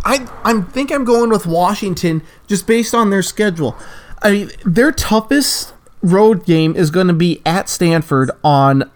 I 0.04 0.28
I 0.44 0.62
think 0.62 0.92
I'm 0.92 1.06
going 1.06 1.30
with 1.30 1.46
Washington 1.46 2.22
just 2.48 2.68
based 2.68 2.94
on 2.94 3.10
their 3.10 3.24
schedule. 3.24 3.76
I 4.22 4.32
mean, 4.32 4.52
their 4.66 4.92
toughest 4.92 5.74
road 6.02 6.46
game 6.46 6.76
is 6.76 6.92
going 6.92 7.08
to 7.08 7.14
be 7.14 7.42
at 7.46 7.70
Stanford 7.70 8.32
on 8.44 8.90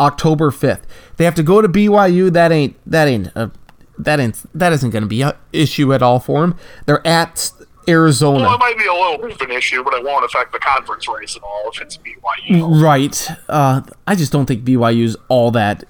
October 0.00 0.50
5th. 0.50 0.82
They 1.16 1.24
have 1.24 1.34
to 1.36 1.42
go 1.42 1.60
to 1.62 1.68
BYU. 1.68 2.32
That 2.32 2.52
ain't 2.52 2.76
that 2.90 3.08
ain't 3.08 3.28
a, 3.34 3.50
that 3.98 4.20
ain't 4.20 4.42
that 4.54 4.72
isn't 4.72 4.90
going 4.90 5.02
to 5.02 5.08
be 5.08 5.22
an 5.22 5.32
issue 5.52 5.92
at 5.92 6.02
all 6.02 6.18
for 6.18 6.40
them. 6.40 6.56
They're 6.86 7.06
at 7.06 7.52
Arizona. 7.88 8.44
Well, 8.44 8.54
it 8.54 8.58
might 8.58 8.78
be 8.78 8.86
a 8.86 8.92
little 8.92 9.18
bit 9.18 9.32
of 9.32 9.40
an 9.40 9.50
issue, 9.50 9.82
but 9.82 9.94
it 9.94 10.04
won't 10.04 10.24
affect 10.24 10.52
the 10.52 10.58
conference 10.58 11.08
race 11.08 11.36
at 11.36 11.42
all 11.42 11.70
if 11.72 11.80
it's 11.80 11.98
BYU. 11.98 12.82
Right. 12.82 13.28
Uh, 13.48 13.82
I 14.06 14.14
just 14.14 14.32
don't 14.32 14.46
think 14.46 14.64
BYU's 14.64 15.16
all 15.28 15.50
that 15.52 15.84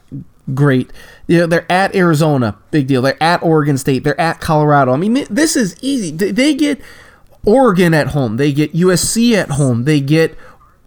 great. 0.54 0.90
You 1.26 1.38
know, 1.38 1.46
they're 1.46 1.70
at 1.70 1.94
Arizona, 1.94 2.58
big 2.70 2.86
deal. 2.86 3.02
They're 3.02 3.22
at 3.22 3.42
Oregon 3.42 3.78
State. 3.78 4.04
They're 4.04 4.20
at 4.20 4.40
Colorado. 4.40 4.92
I 4.92 4.96
mean, 4.96 5.26
this 5.30 5.56
is 5.56 5.76
easy. 5.82 6.10
They- 6.10 6.54
get 6.54 6.80
Oregon 7.44 7.94
at 7.94 8.08
home. 8.08 8.36
They 8.36 8.52
get 8.52 8.72
USC 8.74 9.34
at 9.34 9.50
home. 9.50 9.84
They 9.84 10.00
get 10.00 10.36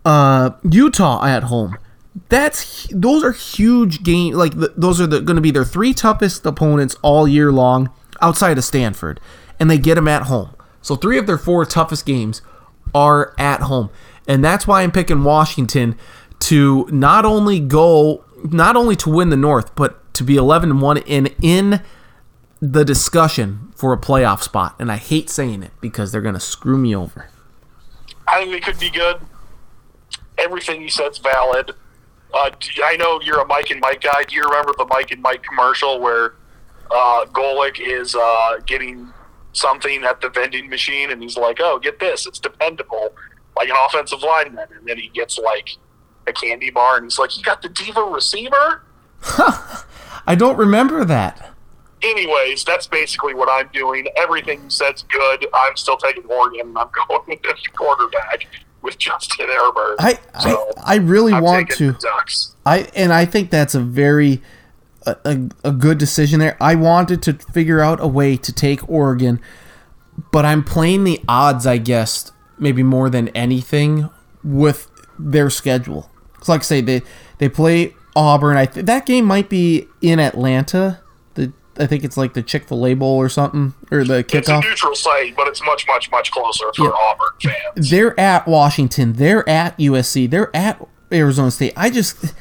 uh, 0.06 0.52
Utah 0.70 1.26
at 1.26 1.44
home. 1.44 1.78
That's 2.30 2.88
those 2.91 3.24
are 3.24 3.34
huge 3.34 4.04
games. 4.04 4.38
Like 4.38 4.58
the, 4.58 4.74
those 4.78 5.02
are 5.02 5.08
going 5.08 5.36
to 5.36 5.41
be 5.41 5.52
their 5.52 5.65
three 5.65 5.94
toughest 5.94 6.46
opponents 6.46 6.96
all 7.02 7.28
year 7.28 7.52
long, 7.52 7.89
outside 8.22 8.58
of 8.58 8.63
Stanford, 8.63 9.20
and 9.60 9.70
they 9.70 9.78
get 9.78 9.96
them 9.96 10.08
at 10.08 10.24
home. 10.24 10.52
So 10.82 10.96
three 10.96 11.18
of 11.18 11.28
their 11.28 11.38
four 11.38 11.65
toughest 11.65 12.06
games 12.06 12.41
are 12.94 13.34
at 13.38 13.62
home, 13.62 13.89
and 14.28 14.46
that's 14.46 14.65
why 14.65 14.82
I'm 14.84 14.91
picking 14.91 15.24
Washington 15.24 15.98
to 16.39 16.88
not 16.91 17.26
only 17.26 17.60
go, 17.60 18.24
not 18.51 18.75
only 18.75 18.95
to 18.97 19.10
win 19.10 19.29
the 19.29 19.38
North, 19.38 19.75
but 19.75 20.13
to 20.15 20.23
be 20.23 20.36
11 20.36 20.79
1 20.79 20.97
and 20.99 21.36
in 21.41 21.81
the 22.62 22.86
discussion 22.86 23.71
for 23.75 23.93
a 23.93 23.97
playoff 23.97 24.41
spot. 24.41 24.75
And 24.79 24.91
I 24.91 24.97
hate 24.97 25.29
saying 25.29 25.63
it 25.63 25.71
because 25.81 26.12
they're 26.12 26.21
going 26.21 26.36
to 26.36 26.39
screw 26.39 26.77
me 26.77 26.95
over. 26.95 27.29
I 28.27 28.39
think 28.39 28.51
they 28.51 28.60
could 28.60 28.79
be 28.79 28.89
good. 28.89 29.17
Everything 30.38 30.81
you 30.81 30.89
said's 30.89 31.17
valid. 31.17 31.71
Uh, 32.34 32.49
I 32.84 32.97
know 32.97 33.21
you're 33.21 33.39
a 33.39 33.45
Mike 33.45 33.71
and 33.71 33.79
Mike 33.79 34.01
guy. 34.01 34.23
Do 34.23 34.36
you 34.36 34.43
remember 34.43 34.73
the 34.77 34.86
Mike 34.86 35.12
and 35.12 35.21
Mike 35.21 35.43
commercial 35.43 35.99
where 35.99 36.34
uh, 36.91 37.25
Golic 37.31 37.79
is 37.79 38.15
uh, 38.15 38.58
getting 38.65 39.13
something 39.53 40.03
at 40.03 40.19
the 40.21 40.29
vending 40.29 40.69
machine 40.69 41.12
and 41.12 41.21
he's 41.21 41.38
like, 41.38 41.60
"Oh, 41.62 41.79
get 41.79 41.99
this! 41.99 42.25
It's 42.25 42.39
dependable, 42.39 43.13
like 43.55 43.69
an 43.69 43.75
offensive 43.88 44.21
lineman." 44.21 44.67
And 44.77 44.86
then 44.86 44.97
he 44.97 45.10
gets 45.10 45.38
like 45.38 45.77
a 46.28 46.34
candy 46.34 46.72
bar 46.72 46.98
and 46.98 47.06
he's 47.06 47.20
like, 47.20 47.38
"You 47.38 47.44
got 47.44 47.62
the 47.62 47.70
diva 47.70 48.02
receiver." 48.02 48.84
I 50.28 50.36
don't 50.36 50.58
remember 50.58 51.06
that. 51.06 51.52
Anyways, 52.02 52.64
that's 52.64 52.88
basically 52.88 53.34
what 53.34 53.50
I'm 53.50 53.70
doing. 53.74 54.08
Everything 54.16 54.64
you 54.64 54.70
said's 54.70 55.04
good. 55.04 55.48
I'm 55.54 55.76
still 55.76 55.98
taking 55.98 56.26
Oregon, 56.26 56.68
and 56.68 56.78
I'm 56.78 56.90
going 57.08 57.22
with 57.28 57.42
the 57.42 57.72
quarterback 57.76 58.48
with 58.82 58.98
Justin 58.98 59.48
Herbert. 59.48 59.96
I 60.00 60.20
So, 60.40 60.72
I, 60.78 60.94
I 60.94 60.96
really 60.98 61.34
I'm 61.34 61.44
want 61.44 61.70
to. 61.72 61.96
I 62.66 62.88
and 62.96 63.12
I 63.12 63.26
think 63.26 63.50
that's 63.50 63.76
a 63.76 63.80
very 63.80 64.42
a, 65.06 65.18
a, 65.26 65.70
a 65.70 65.72
good 65.72 65.98
decision 65.98 66.40
there. 66.40 66.58
I 66.62 66.76
wanted 66.76 67.22
to 67.24 67.34
figure 67.34 67.82
out 67.82 68.00
a 68.00 68.08
way 68.08 68.38
to 68.38 68.54
take 68.54 68.88
Oregon, 68.90 69.42
but 70.32 70.46
I'm 70.46 70.64
playing 70.64 71.04
the 71.04 71.22
odds, 71.28 71.66
I 71.66 71.78
guess, 71.78 72.32
maybe 72.60 72.84
more 72.84 73.10
than 73.10 73.30
anything 73.30 74.10
with 74.44 74.90
their 75.18 75.50
schedule. 75.50 76.12
'Cause 76.45 76.49
like 76.49 76.62
I 76.62 76.63
say, 76.63 76.81
they 76.81 77.01
they 77.39 77.49
play 77.49 77.93
Auburn. 78.15 78.55
I 78.58 78.65
th- 78.65 78.86
that 78.86 79.05
game 79.05 79.25
might 79.25 79.49
be 79.49 79.88
in 80.01 80.19
Atlanta. 80.19 80.99
The 81.34 81.51
I 81.79 81.86
think 81.88 82.03
it's 82.03 82.15
like 82.17 82.34
the 82.36 82.41
Chick 82.43 82.67
Fil 82.67 82.86
A 82.86 82.93
Bowl 82.93 83.17
or 83.17 83.27
something, 83.29 83.73
or 83.91 84.03
the 84.03 84.23
kickoff. 84.23 84.38
It's 84.38 84.49
a 84.49 84.60
neutral 84.62 84.95
site, 84.95 85.36
but 85.36 85.47
it's 85.47 85.62
much, 85.65 85.86
much, 85.88 86.10
much 86.12 86.31
closer 86.31 86.65
for 86.75 86.86
Yeah. 86.86 86.91
Auburn 86.91 87.27
fans. 87.75 87.89
They're 87.89 88.19
at 88.19 88.47
Washington. 88.47 89.13
They're 89.13 89.47
at 89.49 89.77
USC. 89.77 90.27
They're 90.29 90.55
at 90.55 90.81
Arizona 91.12 91.51
State. 91.51 91.73
I 91.75 91.89
just, 91.89 92.34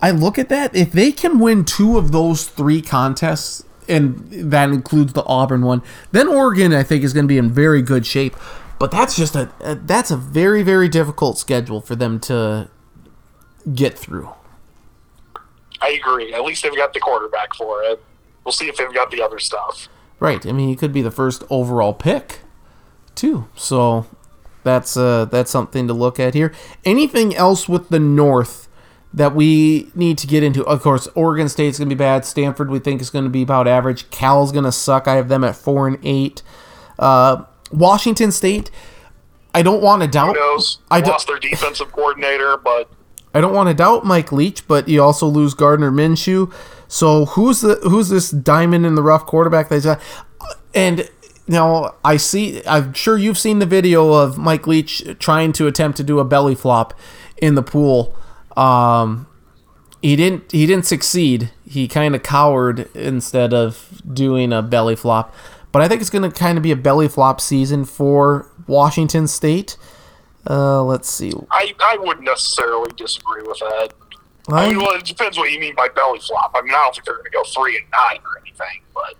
I 0.00 0.10
look 0.10 0.38
at 0.38 0.48
that. 0.48 0.74
If 0.74 0.92
they 0.92 1.12
can 1.12 1.38
win 1.38 1.64
two 1.64 1.98
of 1.98 2.12
those 2.12 2.44
three 2.46 2.80
contests, 2.82 3.64
and 3.88 4.26
that 4.30 4.70
includes 4.70 5.12
the 5.12 5.24
Auburn 5.26 5.62
one, 5.62 5.82
then 6.12 6.28
Oregon, 6.28 6.72
I 6.72 6.82
think, 6.84 7.04
is 7.04 7.12
going 7.12 7.24
to 7.24 7.28
be 7.28 7.38
in 7.38 7.50
very 7.50 7.82
good 7.82 8.06
shape. 8.06 8.34
But 8.78 8.90
that's 8.90 9.14
just 9.14 9.36
a, 9.36 9.50
a 9.60 9.74
that's 9.76 10.10
a 10.10 10.16
very 10.16 10.62
very 10.64 10.88
difficult 10.88 11.38
schedule 11.38 11.80
for 11.80 11.94
them 11.94 12.18
to 12.20 12.68
get 13.74 13.98
through. 13.98 14.30
I 15.80 15.90
agree. 15.90 16.32
At 16.32 16.42
least 16.44 16.62
they've 16.62 16.76
got 16.76 16.92
the 16.92 17.00
quarterback 17.00 17.54
for 17.54 17.82
it. 17.82 18.02
We'll 18.44 18.52
see 18.52 18.68
if 18.68 18.76
they've 18.76 18.92
got 18.94 19.10
the 19.10 19.22
other 19.22 19.38
stuff. 19.38 19.88
Right. 20.20 20.44
I 20.46 20.52
mean, 20.52 20.68
he 20.68 20.76
could 20.76 20.92
be 20.92 21.02
the 21.02 21.10
first 21.10 21.42
overall 21.50 21.92
pick, 21.94 22.40
too. 23.14 23.48
So 23.56 24.06
that's 24.62 24.96
uh, 24.96 25.24
that's 25.26 25.50
something 25.50 25.88
to 25.88 25.92
look 25.94 26.20
at 26.20 26.34
here. 26.34 26.52
Anything 26.84 27.34
else 27.34 27.68
with 27.68 27.88
the 27.88 27.98
North 27.98 28.68
that 29.12 29.34
we 29.34 29.90
need 29.94 30.18
to 30.18 30.26
get 30.28 30.42
into? 30.44 30.64
Of 30.64 30.82
course, 30.82 31.08
Oregon 31.14 31.48
State's 31.48 31.78
gonna 31.78 31.88
be 31.88 31.94
bad. 31.96 32.24
Stanford 32.24 32.70
we 32.70 32.78
think 32.78 33.00
is 33.00 33.10
gonna 33.10 33.28
be 33.28 33.42
about 33.42 33.66
average. 33.66 34.08
Cal's 34.10 34.52
gonna 34.52 34.72
suck. 34.72 35.08
I 35.08 35.16
have 35.16 35.28
them 35.28 35.42
at 35.42 35.56
four 35.56 35.88
and 35.88 35.98
eight. 36.04 36.42
Uh, 36.98 37.44
Washington 37.72 38.30
State. 38.30 38.70
I 39.54 39.62
don't 39.62 39.82
want 39.82 40.00
to 40.02 40.06
Who 40.06 40.12
doubt. 40.12 40.36
knows? 40.36 40.78
I 40.90 41.00
don't- 41.00 41.10
lost 41.10 41.26
their 41.26 41.38
defensive 41.38 41.90
coordinator, 41.92 42.56
but 42.56 42.88
I 43.34 43.40
don't 43.40 43.54
want 43.54 43.68
to 43.68 43.74
doubt 43.74 44.04
Mike 44.04 44.32
Leach, 44.32 44.66
but 44.68 44.88
you 44.88 45.02
also 45.02 45.26
lose 45.26 45.54
Gardner 45.54 45.90
Minshew. 45.90 46.52
So 46.88 47.26
who's 47.26 47.62
the 47.62 47.76
who's 47.82 48.10
this 48.10 48.30
diamond 48.30 48.84
in 48.84 48.94
the 48.94 49.02
rough 49.02 49.26
quarterback 49.26 49.68
that's? 49.68 49.86
And 50.74 51.08
now 51.46 51.94
I 52.04 52.16
see. 52.16 52.62
I'm 52.66 52.92
sure 52.92 53.16
you've 53.16 53.38
seen 53.38 53.58
the 53.58 53.66
video 53.66 54.12
of 54.12 54.38
Mike 54.38 54.66
Leach 54.66 55.04
trying 55.18 55.52
to 55.54 55.66
attempt 55.66 55.96
to 55.98 56.04
do 56.04 56.18
a 56.18 56.24
belly 56.24 56.54
flop 56.54 56.94
in 57.38 57.54
the 57.54 57.62
pool. 57.62 58.14
Um, 58.56 59.26
he 60.02 60.16
didn't. 60.16 60.50
He 60.52 60.66
didn't 60.66 60.86
succeed. 60.86 61.50
He 61.66 61.88
kind 61.88 62.14
of 62.14 62.22
cowered 62.22 62.94
instead 62.94 63.54
of 63.54 64.02
doing 64.12 64.52
a 64.52 64.60
belly 64.62 64.96
flop. 64.96 65.34
But 65.70 65.80
I 65.80 65.88
think 65.88 66.02
it's 66.02 66.10
going 66.10 66.30
to 66.30 66.38
kind 66.38 66.58
of 66.58 66.62
be 66.62 66.70
a 66.70 66.76
belly 66.76 67.08
flop 67.08 67.40
season 67.40 67.86
for 67.86 68.50
Washington 68.66 69.26
State. 69.26 69.78
Uh, 70.48 70.82
let's 70.82 71.08
see. 71.08 71.32
I, 71.50 71.74
I 71.80 71.96
wouldn't 71.98 72.24
necessarily 72.24 72.90
disagree 72.96 73.42
with 73.42 73.58
that. 73.60 73.92
I 74.48 74.68
mean, 74.68 74.78
well, 74.78 74.96
it 74.96 75.04
depends 75.04 75.38
what 75.38 75.52
you 75.52 75.60
mean 75.60 75.74
by 75.76 75.88
belly 75.88 76.18
flop. 76.18 76.52
I 76.54 76.62
mean, 76.62 76.74
I 76.74 76.78
don't 76.78 76.94
think 76.94 77.04
they're 77.04 77.14
going 77.14 77.24
to 77.24 77.30
go 77.30 77.44
three 77.44 77.76
and 77.76 77.86
nine 77.92 78.18
or 78.24 78.40
anything, 78.40 78.82
but 78.92 79.14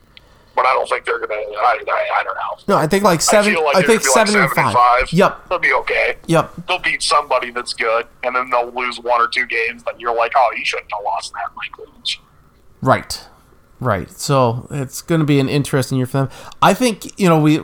but 0.54 0.66
I 0.66 0.74
don't 0.74 0.88
think 0.88 1.04
they're 1.04 1.18
going 1.18 1.30
to. 1.30 1.58
I, 1.58 1.78
I, 1.88 2.20
I 2.20 2.24
don't 2.24 2.34
know. 2.34 2.74
No, 2.74 2.76
I 2.76 2.86
think 2.86 3.04
like 3.04 3.20
seven. 3.20 3.56
I, 3.56 3.60
like 3.60 3.76
I 3.76 3.82
think 3.82 4.02
seven, 4.02 4.34
like 4.34 4.42
and 4.44 4.52
seven 4.52 4.72
five. 4.72 5.12
Yep. 5.12 5.48
They'll 5.48 5.58
be 5.58 5.72
okay. 5.72 6.16
Yep. 6.26 6.52
They'll 6.66 6.78
beat 6.78 7.02
somebody 7.02 7.50
that's 7.50 7.72
good, 7.72 8.06
and 8.24 8.34
then 8.34 8.50
they'll 8.50 8.72
lose 8.72 8.98
one 9.00 9.20
or 9.20 9.28
two 9.28 9.46
games 9.46 9.82
that 9.84 9.98
you're 10.00 10.14
like, 10.14 10.32
oh, 10.36 10.52
you 10.56 10.64
shouldn't 10.64 10.90
have 10.92 11.04
lost 11.04 11.32
that, 11.32 11.50
Mike 11.56 11.78
Leach. 11.96 12.20
Right. 12.80 13.28
Right. 13.80 14.10
So 14.10 14.66
it's 14.70 15.02
going 15.02 15.20
to 15.20 15.26
be 15.26 15.40
an 15.40 15.48
interesting 15.48 15.98
year 15.98 16.06
for 16.06 16.18
them. 16.18 16.30
I 16.60 16.74
think 16.74 17.18
you 17.18 17.28
know 17.28 17.40
we 17.40 17.60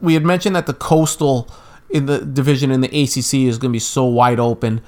we 0.00 0.14
had 0.14 0.24
mentioned 0.24 0.54
that 0.56 0.66
the 0.66 0.74
coastal 0.74 1.50
in 1.92 2.06
the 2.06 2.18
division 2.18 2.70
in 2.70 2.80
the 2.80 2.88
ACC 2.88 3.46
is 3.46 3.58
going 3.58 3.70
to 3.70 3.76
be 3.76 3.78
so 3.78 4.04
wide 4.04 4.40
open. 4.40 4.80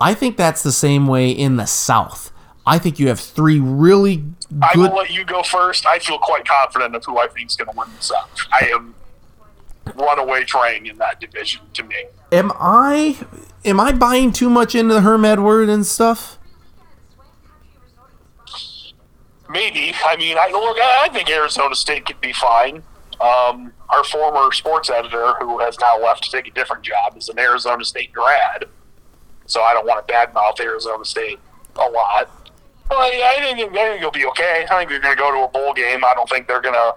I 0.00 0.14
think 0.14 0.36
that's 0.36 0.62
the 0.62 0.72
same 0.72 1.06
way 1.06 1.30
in 1.30 1.56
the 1.56 1.66
South. 1.66 2.32
I 2.66 2.78
think 2.78 2.98
you 2.98 3.08
have 3.08 3.20
three 3.20 3.58
really 3.60 4.24
I 4.60 4.76
will 4.76 4.94
let 4.94 5.10
you 5.10 5.24
go 5.24 5.42
first. 5.42 5.86
I 5.86 5.98
feel 5.98 6.18
quite 6.18 6.46
confident 6.46 6.94
of 6.94 7.04
who 7.04 7.18
I 7.18 7.26
think 7.28 7.50
is 7.50 7.56
going 7.56 7.70
to 7.70 7.76
win 7.76 7.88
the 7.96 8.02
South. 8.02 8.30
I 8.52 8.68
am 8.72 8.94
runaway 9.96 10.44
train 10.44 10.86
in 10.86 10.98
that 10.98 11.20
division 11.20 11.62
to 11.74 11.82
me. 11.84 12.06
Am 12.30 12.52
I 12.58 13.18
am 13.64 13.80
I 13.80 13.92
buying 13.92 14.32
too 14.32 14.50
much 14.50 14.74
into 14.74 14.94
the 14.94 15.00
Herm 15.00 15.24
Edward 15.24 15.68
and 15.68 15.86
stuff? 15.86 16.38
Maybe. 19.48 19.92
I 20.04 20.16
mean, 20.16 20.36
I 20.38 20.50
look. 20.50 20.78
I 20.80 21.08
think 21.12 21.30
Arizona 21.30 21.74
State 21.74 22.06
could 22.06 22.20
be 22.20 22.32
fine. 22.32 22.82
Um, 23.22 23.72
our 23.90 24.02
former 24.04 24.50
sports 24.52 24.90
editor, 24.90 25.34
who 25.38 25.58
has 25.60 25.78
now 25.80 26.00
left 26.02 26.24
to 26.24 26.30
take 26.30 26.48
a 26.48 26.50
different 26.50 26.82
job, 26.82 27.16
is 27.16 27.28
an 27.28 27.38
Arizona 27.38 27.84
State 27.84 28.12
grad. 28.12 28.64
So 29.46 29.62
I 29.62 29.72
don't 29.74 29.86
want 29.86 30.06
to 30.06 30.12
badmouth 30.12 30.58
Arizona 30.60 31.04
State 31.04 31.38
a 31.76 31.88
lot. 31.88 32.30
But 32.88 32.98
I 32.98 33.10
think, 33.40 33.60
I 33.60 33.74
think 33.74 34.00
it'll 34.00 34.10
be 34.10 34.26
okay. 34.26 34.66
I 34.68 34.78
think 34.78 34.90
they're 34.90 35.00
going 35.00 35.16
to 35.16 35.20
go 35.20 35.32
to 35.32 35.44
a 35.44 35.48
bowl 35.48 35.72
game. 35.72 36.04
I 36.04 36.14
don't 36.14 36.28
think 36.28 36.48
they're 36.48 36.60
going 36.60 36.74
to. 36.74 36.94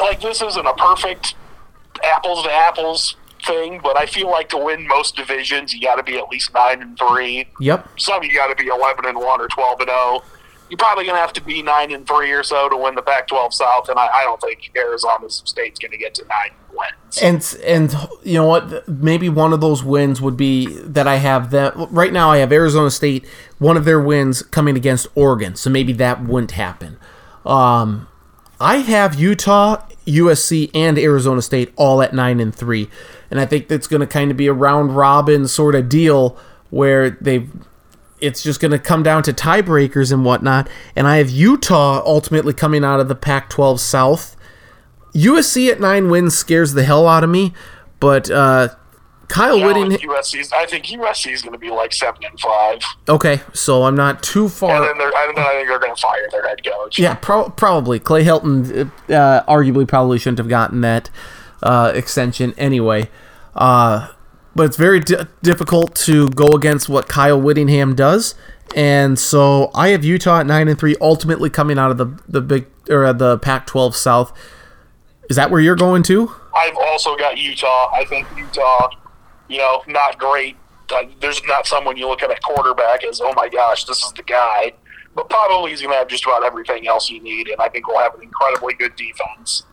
Like, 0.00 0.20
this 0.20 0.42
isn't 0.42 0.66
a 0.66 0.74
perfect 0.74 1.34
apples 2.02 2.44
to 2.44 2.52
apples 2.52 3.16
thing, 3.44 3.80
but 3.82 3.96
I 3.96 4.06
feel 4.06 4.30
like 4.30 4.48
to 4.50 4.58
win 4.58 4.86
most 4.86 5.16
divisions, 5.16 5.72
you 5.74 5.80
got 5.80 5.96
to 5.96 6.02
be 6.02 6.18
at 6.18 6.28
least 6.28 6.52
9 6.54 6.82
and 6.82 6.98
3. 6.98 7.46
Yep. 7.60 7.88
Some 7.98 8.22
you 8.22 8.32
got 8.34 8.48
to 8.48 8.62
be 8.62 8.68
11 8.68 9.04
and 9.04 9.18
1 9.18 9.40
or 9.40 9.48
12 9.48 9.80
and 9.80 9.88
0 9.88 10.22
you're 10.70 10.78
probably 10.78 11.04
going 11.04 11.16
to 11.16 11.20
have 11.20 11.32
to 11.34 11.42
be 11.42 11.62
nine 11.62 11.92
and 11.92 12.06
three 12.06 12.32
or 12.32 12.42
so 12.42 12.68
to 12.68 12.76
win 12.76 12.94
the 12.94 13.02
Pac-12 13.02 13.52
South, 13.52 13.88
and 13.88 13.98
I, 13.98 14.06
I 14.06 14.22
don't 14.24 14.40
think 14.40 14.70
Arizona 14.76 15.28
State's 15.28 15.78
going 15.78 15.92
to 15.92 15.98
get 15.98 16.14
to 16.14 16.24
nine 16.26 16.50
wins. 16.72 17.18
And 17.22 17.56
and 17.64 18.08
you 18.22 18.34
know 18.34 18.46
what? 18.46 18.88
Maybe 18.88 19.28
one 19.28 19.52
of 19.52 19.60
those 19.60 19.84
wins 19.84 20.20
would 20.20 20.36
be 20.36 20.66
that 20.66 21.06
I 21.06 21.16
have 21.16 21.50
them 21.50 21.86
right 21.90 22.12
now. 22.12 22.30
I 22.30 22.38
have 22.38 22.50
Arizona 22.50 22.90
State. 22.90 23.26
One 23.58 23.76
of 23.76 23.84
their 23.84 24.00
wins 24.00 24.42
coming 24.42 24.76
against 24.76 25.06
Oregon, 25.14 25.54
so 25.54 25.70
maybe 25.70 25.92
that 25.94 26.24
wouldn't 26.24 26.52
happen. 26.52 26.98
Um, 27.44 28.08
I 28.58 28.78
have 28.78 29.14
Utah, 29.14 29.86
USC, 30.06 30.70
and 30.74 30.98
Arizona 30.98 31.42
State 31.42 31.72
all 31.76 32.02
at 32.02 32.14
nine 32.14 32.40
and 32.40 32.54
three, 32.54 32.88
and 33.30 33.38
I 33.38 33.46
think 33.46 33.68
that's 33.68 33.86
going 33.86 34.00
to 34.00 34.06
kind 34.06 34.30
of 34.30 34.36
be 34.36 34.46
a 34.46 34.52
round 34.52 34.96
robin 34.96 35.46
sort 35.46 35.74
of 35.74 35.88
deal 35.88 36.38
where 36.70 37.10
they've 37.10 37.50
it's 38.24 38.42
just 38.42 38.60
going 38.60 38.70
to 38.72 38.78
come 38.78 39.02
down 39.02 39.22
to 39.24 39.32
tiebreakers 39.32 40.12
and 40.12 40.24
whatnot. 40.24 40.68
And 40.96 41.06
I 41.06 41.16
have 41.18 41.30
Utah 41.30 42.02
ultimately 42.04 42.52
coming 42.52 42.84
out 42.84 43.00
of 43.00 43.08
the 43.08 43.14
Pac 43.14 43.50
12 43.50 43.80
South. 43.80 44.36
USC 45.14 45.70
at 45.70 45.80
nine 45.80 46.10
wins 46.10 46.36
scares 46.36 46.72
the 46.72 46.82
hell 46.82 47.06
out 47.06 47.22
of 47.22 47.30
me, 47.30 47.52
but 48.00 48.28
uh, 48.30 48.68
Kyle 49.28 49.56
Yeah, 49.56 49.66
Whitting. 49.66 49.88
with 49.88 50.00
USC's, 50.00 50.52
I 50.52 50.66
think 50.66 50.86
USC 50.86 51.32
is 51.32 51.40
going 51.42 51.52
to 51.52 51.58
be 51.58 51.70
like 51.70 51.92
seven 51.92 52.24
and 52.24 52.38
five, 52.40 52.80
Okay, 53.08 53.40
so 53.52 53.84
I'm 53.84 53.94
not 53.94 54.22
too 54.24 54.44
and 54.44 54.52
far. 54.52 54.80
then 54.84 54.98
they're, 54.98 55.12
and 55.28 55.36
then 55.36 55.44
I 55.46 55.50
think 55.52 55.68
they're 55.68 55.78
going 55.78 55.94
to 55.94 56.00
fire 56.00 56.28
their 56.32 56.48
head 56.48 56.64
coach. 56.64 56.98
Yeah, 56.98 57.14
pro- 57.14 57.50
probably. 57.50 58.00
Clay 58.00 58.24
Helton 58.24 58.90
uh, 59.08 59.44
arguably 59.48 59.86
probably 59.86 60.18
shouldn't 60.18 60.38
have 60.38 60.48
gotten 60.48 60.80
that 60.80 61.10
uh, 61.62 61.92
extension 61.94 62.52
anyway. 62.58 63.08
Uh, 63.54 64.08
but 64.54 64.66
it's 64.66 64.76
very 64.76 65.00
di- 65.00 65.26
difficult 65.42 65.94
to 65.96 66.28
go 66.30 66.48
against 66.48 66.88
what 66.88 67.08
Kyle 67.08 67.40
Whittingham 67.40 67.94
does, 67.94 68.34
and 68.74 69.18
so 69.18 69.70
I 69.74 69.88
have 69.88 70.04
Utah 70.04 70.40
at 70.40 70.46
nine 70.46 70.68
and 70.68 70.78
three, 70.78 70.96
ultimately 71.00 71.50
coming 71.50 71.78
out 71.78 71.90
of 71.90 71.98
the 71.98 72.18
the 72.28 72.40
big 72.40 72.66
or 72.88 73.04
uh, 73.04 73.12
the 73.12 73.38
Pac-12 73.38 73.94
South. 73.94 74.36
Is 75.30 75.36
that 75.36 75.50
where 75.50 75.60
you're 75.60 75.76
going 75.76 76.02
to? 76.04 76.30
I've 76.54 76.76
also 76.76 77.16
got 77.16 77.38
Utah. 77.38 77.90
I 77.94 78.04
think 78.04 78.26
Utah, 78.36 78.90
you 79.48 79.58
know, 79.58 79.82
not 79.88 80.18
great. 80.18 80.56
Uh, 80.94 81.04
there's 81.20 81.42
not 81.46 81.66
someone 81.66 81.96
you 81.96 82.06
look 82.06 82.22
at 82.22 82.30
at 82.30 82.42
quarterback 82.42 83.04
as, 83.04 83.20
oh 83.22 83.32
my 83.34 83.48
gosh, 83.48 83.84
this 83.84 84.04
is 84.04 84.12
the 84.12 84.22
guy. 84.22 84.72
But 85.14 85.30
probably 85.30 85.70
he's 85.70 85.80
going 85.80 85.92
to 85.92 85.98
have 85.98 86.08
just 86.08 86.24
about 86.24 86.44
everything 86.44 86.86
else 86.86 87.08
you 87.08 87.22
need, 87.22 87.48
and 87.48 87.60
I 87.60 87.68
think 87.68 87.86
we'll 87.86 88.00
have 88.00 88.14
an 88.14 88.22
incredibly 88.22 88.74
good 88.74 88.94
defense. 88.96 89.64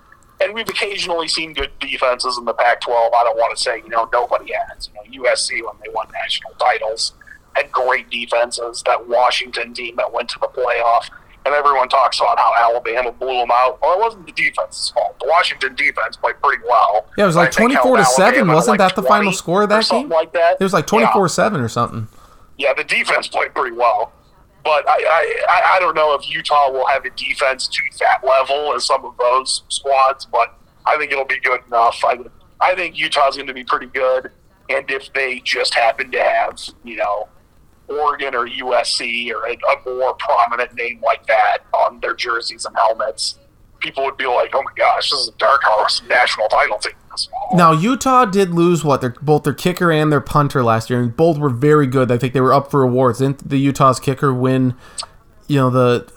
And 0.41 0.53
we've 0.53 0.67
occasionally 0.67 1.27
seen 1.27 1.53
good 1.53 1.71
defenses 1.79 2.37
in 2.37 2.45
the 2.45 2.53
Pac-12. 2.53 2.89
I 3.13 3.23
don't 3.23 3.37
want 3.37 3.55
to 3.55 3.61
say, 3.61 3.77
you 3.77 3.89
know, 3.89 4.09
nobody 4.11 4.51
has. 4.53 4.89
You 5.05 5.21
know, 5.21 5.29
USC 5.29 5.63
when 5.63 5.75
they 5.83 5.91
won 5.93 6.07
national 6.11 6.51
titles 6.59 7.13
had 7.53 7.71
great 7.71 8.09
defenses. 8.09 8.81
That 8.85 9.07
Washington 9.07 9.73
team 9.73 9.95
that 9.97 10.11
went 10.11 10.29
to 10.29 10.39
the 10.39 10.47
playoff, 10.47 11.09
and 11.45 11.53
everyone 11.53 11.89
talks 11.89 12.19
about 12.19 12.39
how 12.39 12.53
Alabama 12.57 13.11
blew 13.11 13.37
them 13.39 13.49
out. 13.51 13.79
Well, 13.81 13.93
it 13.93 13.99
wasn't 13.99 14.25
the 14.25 14.31
defense's 14.31 14.89
fault. 14.89 15.19
The 15.19 15.27
Washington 15.27 15.75
defense 15.75 16.15
played 16.17 16.35
pretty 16.41 16.63
well. 16.67 17.05
Yeah, 17.17 17.25
it 17.25 17.27
was 17.27 17.35
like 17.35 17.51
twenty-four 17.51 17.97
to 17.97 18.05
seven. 18.05 18.47
Wasn't 18.47 18.79
like 18.79 18.79
that 18.79 18.95
the 18.95 19.07
final 19.07 19.31
score 19.33 19.63
of 19.63 19.69
that 19.69 19.87
game? 19.89 20.09
Like 20.09 20.33
that. 20.33 20.57
It 20.59 20.63
was 20.63 20.73
like 20.73 20.85
Yeah. 20.85 21.09
24 21.11 21.27
7 21.29 21.61
or 21.61 21.67
something. 21.67 22.07
Yeah, 22.57 22.73
the 22.73 22.83
defense 22.83 23.27
played 23.27 23.53
pretty 23.53 23.75
well. 23.75 24.11
But 24.63 24.87
I, 24.87 25.43
I, 25.49 25.75
I- 25.75 25.79
don't 25.79 25.95
know 25.95 26.13
if 26.13 26.29
Utah 26.29 26.69
will 26.71 26.85
have 26.87 27.03
a 27.05 27.09
defense 27.11 27.67
to 27.67 27.81
that 27.99 28.23
level 28.25 28.73
as 28.75 28.85
some 28.85 29.03
of 29.05 29.15
those 29.17 29.63
squads, 29.69 30.25
but 30.25 30.57
I 30.85 30.97
think 30.97 31.11
it'll 31.11 31.25
be 31.25 31.39
good 31.39 31.61
enough. 31.67 31.99
I, 32.03 32.17
I 32.59 32.75
think 32.75 32.97
Utah's 32.97 33.35
going 33.35 33.47
to 33.47 33.53
be 33.53 33.63
pretty 33.63 33.87
good. 33.87 34.31
And 34.69 34.89
if 34.89 35.11
they 35.13 35.39
just 35.39 35.73
happen 35.73 36.11
to 36.11 36.23
have, 36.23 36.59
you 36.83 36.95
know, 36.97 37.27
Oregon 37.89 38.33
or 38.35 38.47
USC 38.47 39.31
or 39.33 39.45
a, 39.47 39.53
a 39.53 39.95
more 39.97 40.13
prominent 40.13 40.73
name 40.75 41.01
like 41.03 41.25
that 41.27 41.59
on 41.73 41.99
their 41.99 42.13
jerseys 42.13 42.65
and 42.65 42.75
helmets, 42.77 43.37
people 43.81 44.03
would 44.05 44.17
be 44.17 44.25
like, 44.25 44.51
oh 44.53 44.63
my 44.63 44.71
gosh, 44.75 45.09
this 45.09 45.19
is 45.19 45.27
a 45.29 45.37
dark 45.37 45.61
horse 45.63 46.01
national 46.07 46.47
title 46.47 46.77
team. 46.77 46.93
Now 47.53 47.73
Utah 47.73 48.25
did 48.25 48.51
lose 48.51 48.85
what 48.85 49.01
their 49.01 49.15
both 49.21 49.43
their 49.43 49.53
kicker 49.53 49.91
and 49.91 50.11
their 50.11 50.21
punter 50.21 50.63
last 50.63 50.89
year, 50.89 51.01
and 51.01 51.15
both 51.15 51.37
were 51.37 51.49
very 51.49 51.85
good. 51.85 52.09
I 52.11 52.17
think 52.17 52.33
they 52.33 52.39
were 52.39 52.53
up 52.53 52.71
for 52.71 52.83
awards. 52.83 53.19
Didn't 53.19 53.49
the 53.49 53.57
Utah's 53.57 53.99
kicker 53.99 54.33
win? 54.33 54.75
You 55.47 55.57
know 55.57 55.69
the 55.69 56.11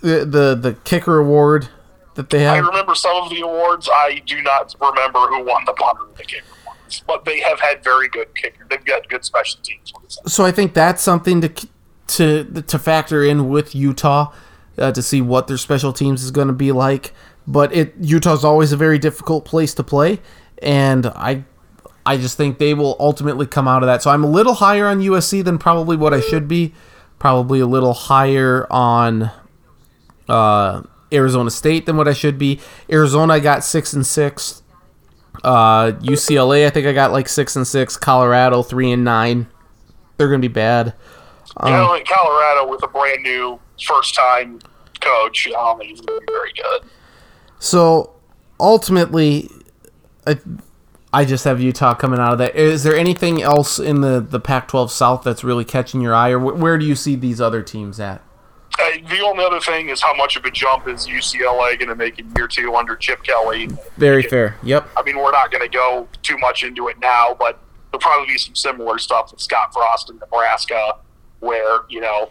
the 0.00 0.24
the, 0.24 0.54
the 0.54 0.72
kicker 0.84 1.18
award 1.18 1.68
that 2.14 2.30
they 2.30 2.40
had. 2.40 2.56
I 2.56 2.58
remember 2.58 2.94
some 2.94 3.16
of 3.22 3.30
the 3.30 3.40
awards. 3.40 3.88
I 3.92 4.22
do 4.24 4.40
not 4.42 4.74
remember 4.80 5.18
who 5.26 5.44
won 5.44 5.64
the 5.66 5.74
punter 5.74 6.04
and 6.06 6.16
the 6.16 6.24
kicker 6.24 6.46
ones, 6.66 7.02
but 7.06 7.26
they 7.26 7.40
have 7.40 7.60
had 7.60 7.84
very 7.84 8.08
good 8.08 8.34
kicker. 8.34 8.66
They've 8.70 8.84
got 8.84 9.06
good 9.08 9.24
special 9.26 9.60
teams. 9.62 9.92
So 10.26 10.44
I 10.44 10.52
think 10.52 10.72
that's 10.72 11.02
something 11.02 11.42
to 11.42 11.68
to 12.08 12.62
to 12.62 12.78
factor 12.78 13.22
in 13.22 13.50
with 13.50 13.74
Utah 13.74 14.32
uh, 14.78 14.92
to 14.92 15.02
see 15.02 15.20
what 15.20 15.46
their 15.46 15.56
special 15.56 15.92
teams 15.92 16.22
is 16.22 16.30
going 16.30 16.48
to 16.48 16.54
be 16.54 16.72
like. 16.72 17.12
But 17.46 17.74
it 17.74 17.94
Utah's 18.00 18.44
always 18.44 18.72
a 18.72 18.76
very 18.76 18.98
difficult 18.98 19.44
place 19.44 19.74
to 19.74 19.82
play, 19.82 20.20
and 20.62 21.06
I 21.06 21.44
I 22.04 22.16
just 22.16 22.36
think 22.36 22.58
they 22.58 22.74
will 22.74 22.96
ultimately 22.98 23.46
come 23.46 23.68
out 23.68 23.82
of 23.82 23.86
that. 23.86 24.02
So 24.02 24.10
I'm 24.10 24.24
a 24.24 24.30
little 24.30 24.54
higher 24.54 24.86
on 24.86 25.00
USC 25.00 25.44
than 25.44 25.58
probably 25.58 25.96
what 25.96 26.14
I 26.14 26.20
should 26.20 26.48
be. 26.48 26.74
Probably 27.18 27.60
a 27.60 27.66
little 27.66 27.94
higher 27.94 28.66
on 28.70 29.30
uh, 30.28 30.82
Arizona 31.12 31.50
State 31.50 31.86
than 31.86 31.96
what 31.96 32.08
I 32.08 32.12
should 32.12 32.38
be. 32.38 32.60
Arizona 32.90 33.34
I 33.34 33.40
got 33.40 33.64
six 33.64 33.92
and 33.92 34.06
six. 34.06 34.62
Uh, 35.44 35.92
UCLA 36.00 36.66
I 36.66 36.70
think 36.70 36.86
I 36.86 36.92
got 36.92 37.12
like 37.12 37.28
six 37.28 37.56
and 37.56 37.66
six. 37.66 37.96
Colorado 37.96 38.62
three 38.62 38.90
and 38.90 39.04
nine. 39.04 39.46
They're 40.16 40.28
gonna 40.28 40.40
be 40.40 40.48
bad. 40.48 40.94
You 41.64 41.70
know, 41.70 41.86
uh-huh. 41.86 41.94
in 41.94 42.04
Colorado 42.04 42.68
with 42.68 42.82
a 42.82 42.88
brand 42.88 43.22
new 43.22 43.58
first 43.84 44.14
time 44.14 44.60
coach, 45.00 45.46
I 45.46 45.50
don't 45.50 45.78
think 45.78 45.90
he's 45.90 46.00
going 46.00 46.20
to 46.20 46.26
be 46.26 46.32
very 46.32 46.52
good. 46.52 46.90
So 47.58 48.14
ultimately, 48.60 49.50
I, 50.26 50.38
I 51.12 51.24
just 51.24 51.44
have 51.44 51.60
Utah 51.60 51.94
coming 51.94 52.20
out 52.20 52.32
of 52.32 52.38
that. 52.38 52.54
Is 52.54 52.82
there 52.82 52.96
anything 52.96 53.42
else 53.42 53.78
in 53.78 54.00
the, 54.02 54.20
the 54.20 54.40
Pac 54.40 54.68
12 54.68 54.92
South 54.92 55.22
that's 55.22 55.42
really 55.42 55.64
catching 55.64 56.00
your 56.00 56.14
eye, 56.14 56.30
or 56.30 56.38
wh- 56.38 56.60
where 56.60 56.78
do 56.78 56.84
you 56.84 56.94
see 56.94 57.16
these 57.16 57.40
other 57.40 57.62
teams 57.62 57.98
at? 57.98 58.22
I, 58.78 59.02
the 59.08 59.20
only 59.20 59.44
other 59.44 59.60
thing 59.60 59.88
is 59.88 60.00
how 60.00 60.14
much 60.14 60.36
of 60.36 60.44
a 60.44 60.50
jump 60.50 60.86
is 60.86 61.06
UCLA 61.06 61.78
going 61.78 61.88
to 61.88 61.96
make 61.96 62.18
in 62.18 62.30
year 62.36 62.46
two 62.46 62.76
under 62.76 62.94
Chip 62.94 63.22
Kelly? 63.24 63.68
Very 63.96 64.22
fair. 64.22 64.56
Yep. 64.62 64.88
I 64.96 65.02
mean, 65.02 65.16
we're 65.16 65.32
not 65.32 65.50
going 65.50 65.68
to 65.68 65.74
go 65.74 66.06
too 66.22 66.38
much 66.38 66.62
into 66.62 66.88
it 66.88 66.98
now, 67.00 67.34
but 67.38 67.58
there'll 67.90 68.00
probably 68.00 68.32
be 68.34 68.38
some 68.38 68.54
similar 68.54 68.98
stuff 68.98 69.32
with 69.32 69.40
Scott 69.40 69.72
Frost 69.72 70.10
in 70.10 70.18
Nebraska, 70.18 70.98
where 71.40 71.80
you 71.88 72.00
know 72.00 72.30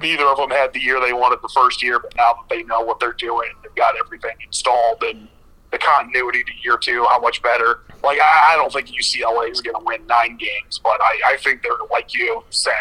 neither 0.00 0.24
of 0.24 0.36
them 0.36 0.50
had 0.50 0.72
the 0.72 0.80
year 0.80 1.00
they 1.00 1.12
wanted 1.12 1.40
the 1.42 1.48
first 1.48 1.82
year, 1.82 1.98
but 1.98 2.14
now 2.16 2.32
that 2.32 2.48
they 2.48 2.62
know 2.62 2.80
what 2.80 3.00
they're 3.00 3.12
doing, 3.12 3.50
they've 3.62 3.74
got 3.74 3.94
everything 4.04 4.36
installed 4.44 5.02
and 5.02 5.28
the 5.70 5.78
continuity 5.78 6.42
to 6.44 6.50
year 6.62 6.76
two, 6.76 7.04
how 7.08 7.20
much 7.20 7.42
better. 7.42 7.80
Like 8.02 8.18
I, 8.20 8.52
I 8.52 8.56
don't 8.56 8.72
think 8.72 8.88
UCLA 8.88 9.50
is 9.50 9.60
going 9.60 9.76
to 9.76 9.84
win 9.84 10.06
nine 10.06 10.36
games, 10.36 10.80
but 10.82 11.00
I, 11.00 11.20
I 11.26 11.36
think 11.38 11.62
they're 11.62 11.72
like 11.90 12.14
you 12.14 12.42
said. 12.50 12.72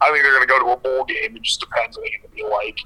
I 0.00 0.10
think 0.10 0.22
they're 0.22 0.32
going 0.32 0.46
to 0.46 0.48
go 0.48 0.58
to 0.58 0.72
a 0.72 0.76
bowl 0.78 1.04
game. 1.04 1.36
It 1.36 1.42
just 1.42 1.60
depends. 1.60 1.98
Are 1.98 2.00
they 2.00 2.08
going 2.10 2.22
to 2.22 2.34
be 2.34 2.42
like 2.42 2.78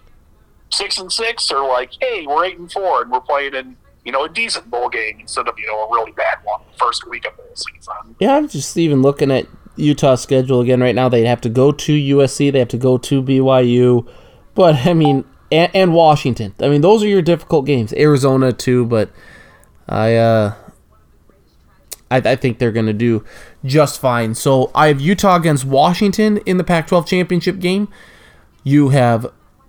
six 0.70 0.98
and 0.98 1.12
six, 1.12 1.50
or 1.52 1.66
like, 1.68 1.92
hey, 2.00 2.26
we're 2.26 2.44
eight 2.44 2.58
and 2.58 2.70
four, 2.70 3.02
and 3.02 3.10
we're 3.10 3.20
playing 3.20 3.54
in 3.54 3.76
you 4.04 4.12
know 4.12 4.24
a 4.24 4.28
decent 4.28 4.70
bowl 4.70 4.88
game 4.88 5.18
instead 5.20 5.48
of 5.48 5.58
you 5.58 5.66
know 5.66 5.84
a 5.84 5.92
really 5.92 6.12
bad 6.12 6.38
one 6.42 6.60
the 6.72 6.78
first 6.78 7.08
week 7.08 7.26
of 7.26 7.36
bowl 7.36 7.46
season. 7.54 8.16
Yeah, 8.18 8.36
I'm 8.36 8.48
just 8.48 8.76
even 8.76 9.02
looking 9.02 9.30
at 9.30 9.46
Utah's 9.76 10.20
schedule 10.20 10.60
again 10.60 10.80
right 10.80 10.94
now. 10.94 11.08
They'd 11.08 11.26
have 11.26 11.40
to 11.42 11.48
go 11.48 11.72
to 11.72 11.92
USC. 11.92 12.52
They 12.52 12.58
have 12.58 12.68
to 12.68 12.78
go 12.78 12.98
to 12.98 13.22
BYU, 13.22 14.08
but 14.54 14.86
I 14.86 14.94
mean, 14.94 15.24
and, 15.50 15.70
and 15.74 15.94
Washington. 15.94 16.54
I 16.60 16.68
mean, 16.68 16.80
those 16.80 17.02
are 17.02 17.08
your 17.08 17.22
difficult 17.22 17.66
games. 17.66 17.92
Arizona 17.92 18.52
too, 18.52 18.86
but 18.86 19.10
I 19.88 20.16
uh, 20.16 20.54
I, 22.10 22.16
I 22.16 22.36
think 22.36 22.58
they're 22.58 22.72
going 22.72 22.86
to 22.86 22.92
do 22.92 23.24
just 23.64 24.00
fine. 24.00 24.34
So 24.34 24.70
I 24.74 24.88
have 24.88 25.00
Utah 25.00 25.36
against 25.36 25.64
Washington 25.64 26.38
in 26.38 26.56
the 26.58 26.64
Pac-12 26.64 27.06
championship 27.06 27.58
game. 27.58 27.88
You 28.62 28.90
have 28.90 29.26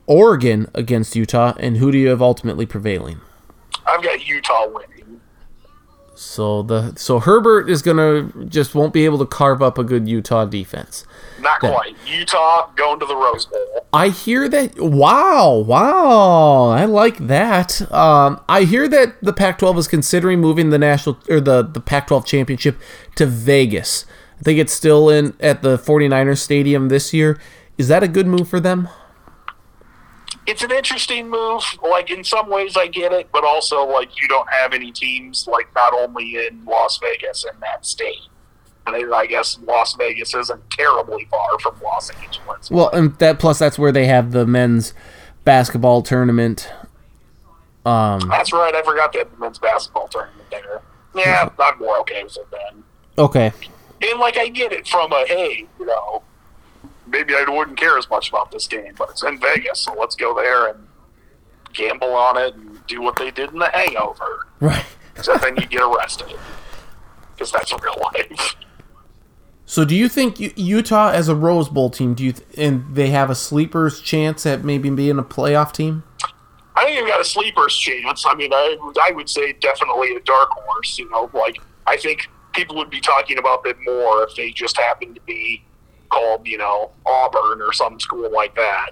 Oregon 0.07 0.69
against 0.73 1.15
Utah, 1.15 1.53
and 1.59 1.77
who 1.77 1.91
do 1.91 1.97
you 1.97 2.09
have 2.09 2.21
ultimately 2.21 2.65
prevailing? 2.65 3.19
I've 3.85 4.03
got 4.03 4.25
Utah 4.25 4.67
winning. 4.67 4.94
So 6.15 6.63
the 6.63 6.95
so 6.95 7.19
Herbert 7.19 7.69
is 7.69 7.81
gonna 7.81 8.31
just 8.45 8.73
won't 8.73 8.93
be 8.93 9.05
able 9.05 9.17
to 9.19 9.25
carve 9.25 9.61
up 9.61 9.77
a 9.77 9.83
good 9.83 10.07
Utah 10.07 10.45
defense. 10.45 11.05
Not 11.39 11.59
quite. 11.59 11.95
Utah 12.07 12.69
going 12.75 12.99
to 13.01 13.05
the 13.05 13.15
Rose 13.15 13.45
Bowl. 13.45 13.85
I 13.93 14.09
hear 14.09 14.47
that. 14.49 14.79
Wow, 14.79 15.57
wow, 15.57 16.69
I 16.69 16.85
like 16.85 17.17
that. 17.27 17.81
Um, 17.91 18.39
I 18.47 18.63
hear 18.63 18.87
that 18.87 19.15
the 19.21 19.33
Pac-12 19.33 19.77
is 19.77 19.87
considering 19.87 20.39
moving 20.39 20.69
the 20.69 20.79
national 20.79 21.17
or 21.29 21.39
the 21.39 21.61
the 21.63 21.81
Pac-12 21.81 22.25
championship 22.25 22.79
to 23.15 23.25
Vegas. 23.25 24.05
I 24.39 24.43
think 24.43 24.59
it's 24.59 24.73
still 24.73 25.09
in 25.09 25.35
at 25.39 25.61
the 25.61 25.77
49ers 25.77 26.39
stadium 26.39 26.89
this 26.89 27.13
year. 27.13 27.39
Is 27.77 27.89
that 27.89 28.03
a 28.03 28.07
good 28.07 28.27
move 28.27 28.47
for 28.47 28.59
them? 28.59 28.89
It's 30.47 30.63
an 30.63 30.71
interesting 30.71 31.29
move. 31.29 31.63
Like 31.81 32.09
in 32.11 32.23
some 32.23 32.49
ways, 32.49 32.77
I 32.77 32.87
get 32.87 33.11
it, 33.11 33.29
but 33.31 33.43
also 33.43 33.85
like 33.85 34.21
you 34.21 34.27
don't 34.27 34.49
have 34.51 34.73
any 34.73 34.91
teams 34.91 35.47
like 35.47 35.73
not 35.75 35.93
only 35.93 36.35
in 36.45 36.63
Las 36.65 36.99
Vegas 36.99 37.43
and 37.45 37.59
that 37.61 37.85
state. 37.85 38.21
And 38.87 39.13
I 39.13 39.25
guess 39.25 39.57
Las 39.63 39.95
Vegas 39.95 40.35
isn't 40.35 40.69
terribly 40.69 41.27
far 41.31 41.57
from 41.59 41.75
Los 41.81 42.11
Angeles. 42.11 42.69
Well, 42.69 42.89
and 42.91 43.17
that 43.17 43.39
plus 43.39 43.57
that's 43.57 43.79
where 43.79 43.91
they 43.91 44.05
have 44.05 44.31
the 44.31 44.45
men's 44.45 44.93
basketball 45.43 46.03
tournament. 46.03 46.69
Um, 47.85 48.19
That's 48.29 48.51
right. 48.51 48.73
I 48.73 48.81
forgot 48.81 49.11
they 49.13 49.19
had 49.19 49.31
the 49.31 49.37
men's 49.37 49.59
basketball 49.59 50.07
tournament 50.07 50.49
there. 50.51 50.81
Yeah, 51.15 51.49
I'm 51.59 51.79
more 51.79 51.99
okay 51.99 52.23
with 52.23 52.37
it 52.37 52.47
then. 52.51 52.83
okay. 53.17 53.53
And 54.01 54.19
like 54.19 54.37
I 54.37 54.49
get 54.49 54.71
it 54.73 54.87
from 54.87 55.11
a 55.11 55.23
hey, 55.27 55.65
you 55.79 55.85
know, 55.85 56.21
maybe 57.15 57.33
I 57.33 57.49
wouldn't 57.49 57.77
care 57.77 57.97
as 57.97 58.09
much 58.09 58.29
about 58.29 58.51
this 58.51 58.67
game, 58.67 58.93
but 58.97 59.09
it's 59.09 59.23
in 59.23 59.39
Vegas, 59.39 59.79
so 59.79 59.93
let's 59.93 60.15
go 60.15 60.35
there 60.35 60.67
and 60.67 60.87
gamble 61.73 62.13
on 62.13 62.37
it 62.37 62.55
and 62.55 62.85
do 62.87 63.01
what 63.01 63.15
they 63.15 63.31
did 63.31 63.51
in 63.51 63.59
the 63.59 63.69
Hangover. 63.69 64.47
Right. 64.59 64.85
Except 65.15 65.41
then 65.41 65.55
you 65.55 65.65
get 65.65 65.81
arrested 65.81 66.35
because 67.33 67.51
that's 67.51 67.71
real 67.71 67.95
life. 68.01 68.55
So, 69.65 69.85
do 69.85 69.95
you 69.95 70.09
think 70.09 70.39
Utah 70.57 71.09
as 71.09 71.27
a 71.29 71.35
Rose 71.35 71.69
Bowl 71.69 71.89
team, 71.89 72.13
do 72.13 72.23
you 72.23 72.33
th- 72.33 72.47
and 72.57 72.83
they 72.93 73.09
have 73.09 73.29
a 73.29 73.35
sleeper's 73.35 73.99
chance 74.01 74.45
at 74.45 74.63
maybe 74.63 74.89
being 74.89 75.17
a 75.17 75.23
playoff 75.23 75.71
team? 75.71 76.03
I 76.75 76.85
think 76.85 76.99
they've 76.99 77.07
got 77.07 77.21
a 77.21 77.25
sleeper's 77.25 77.75
chance. 77.75 78.25
I 78.27 78.35
mean, 78.35 78.53
I, 78.53 78.77
I 79.03 79.11
would 79.11 79.29
say 79.29 79.53
definitely 79.53 80.15
a 80.15 80.19
dark 80.19 80.49
horse. 80.51 80.99
You 80.99 81.09
know, 81.09 81.31
like 81.33 81.57
I 81.87 81.97
think 81.97 82.27
people 82.53 82.75
would 82.75 82.89
be 82.89 82.99
talking 82.99 83.37
about 83.37 83.63
them 83.63 83.77
more 83.85 84.23
if 84.23 84.35
they 84.35 84.51
just 84.51 84.77
happened 84.77 85.15
to 85.15 85.21
be 85.21 85.63
called, 86.09 86.47
you 86.47 86.57
know, 86.57 86.91
Auburn 87.05 87.61
or 87.61 87.73
some 87.73 87.99
school 87.99 88.31
like 88.31 88.55
that. 88.55 88.91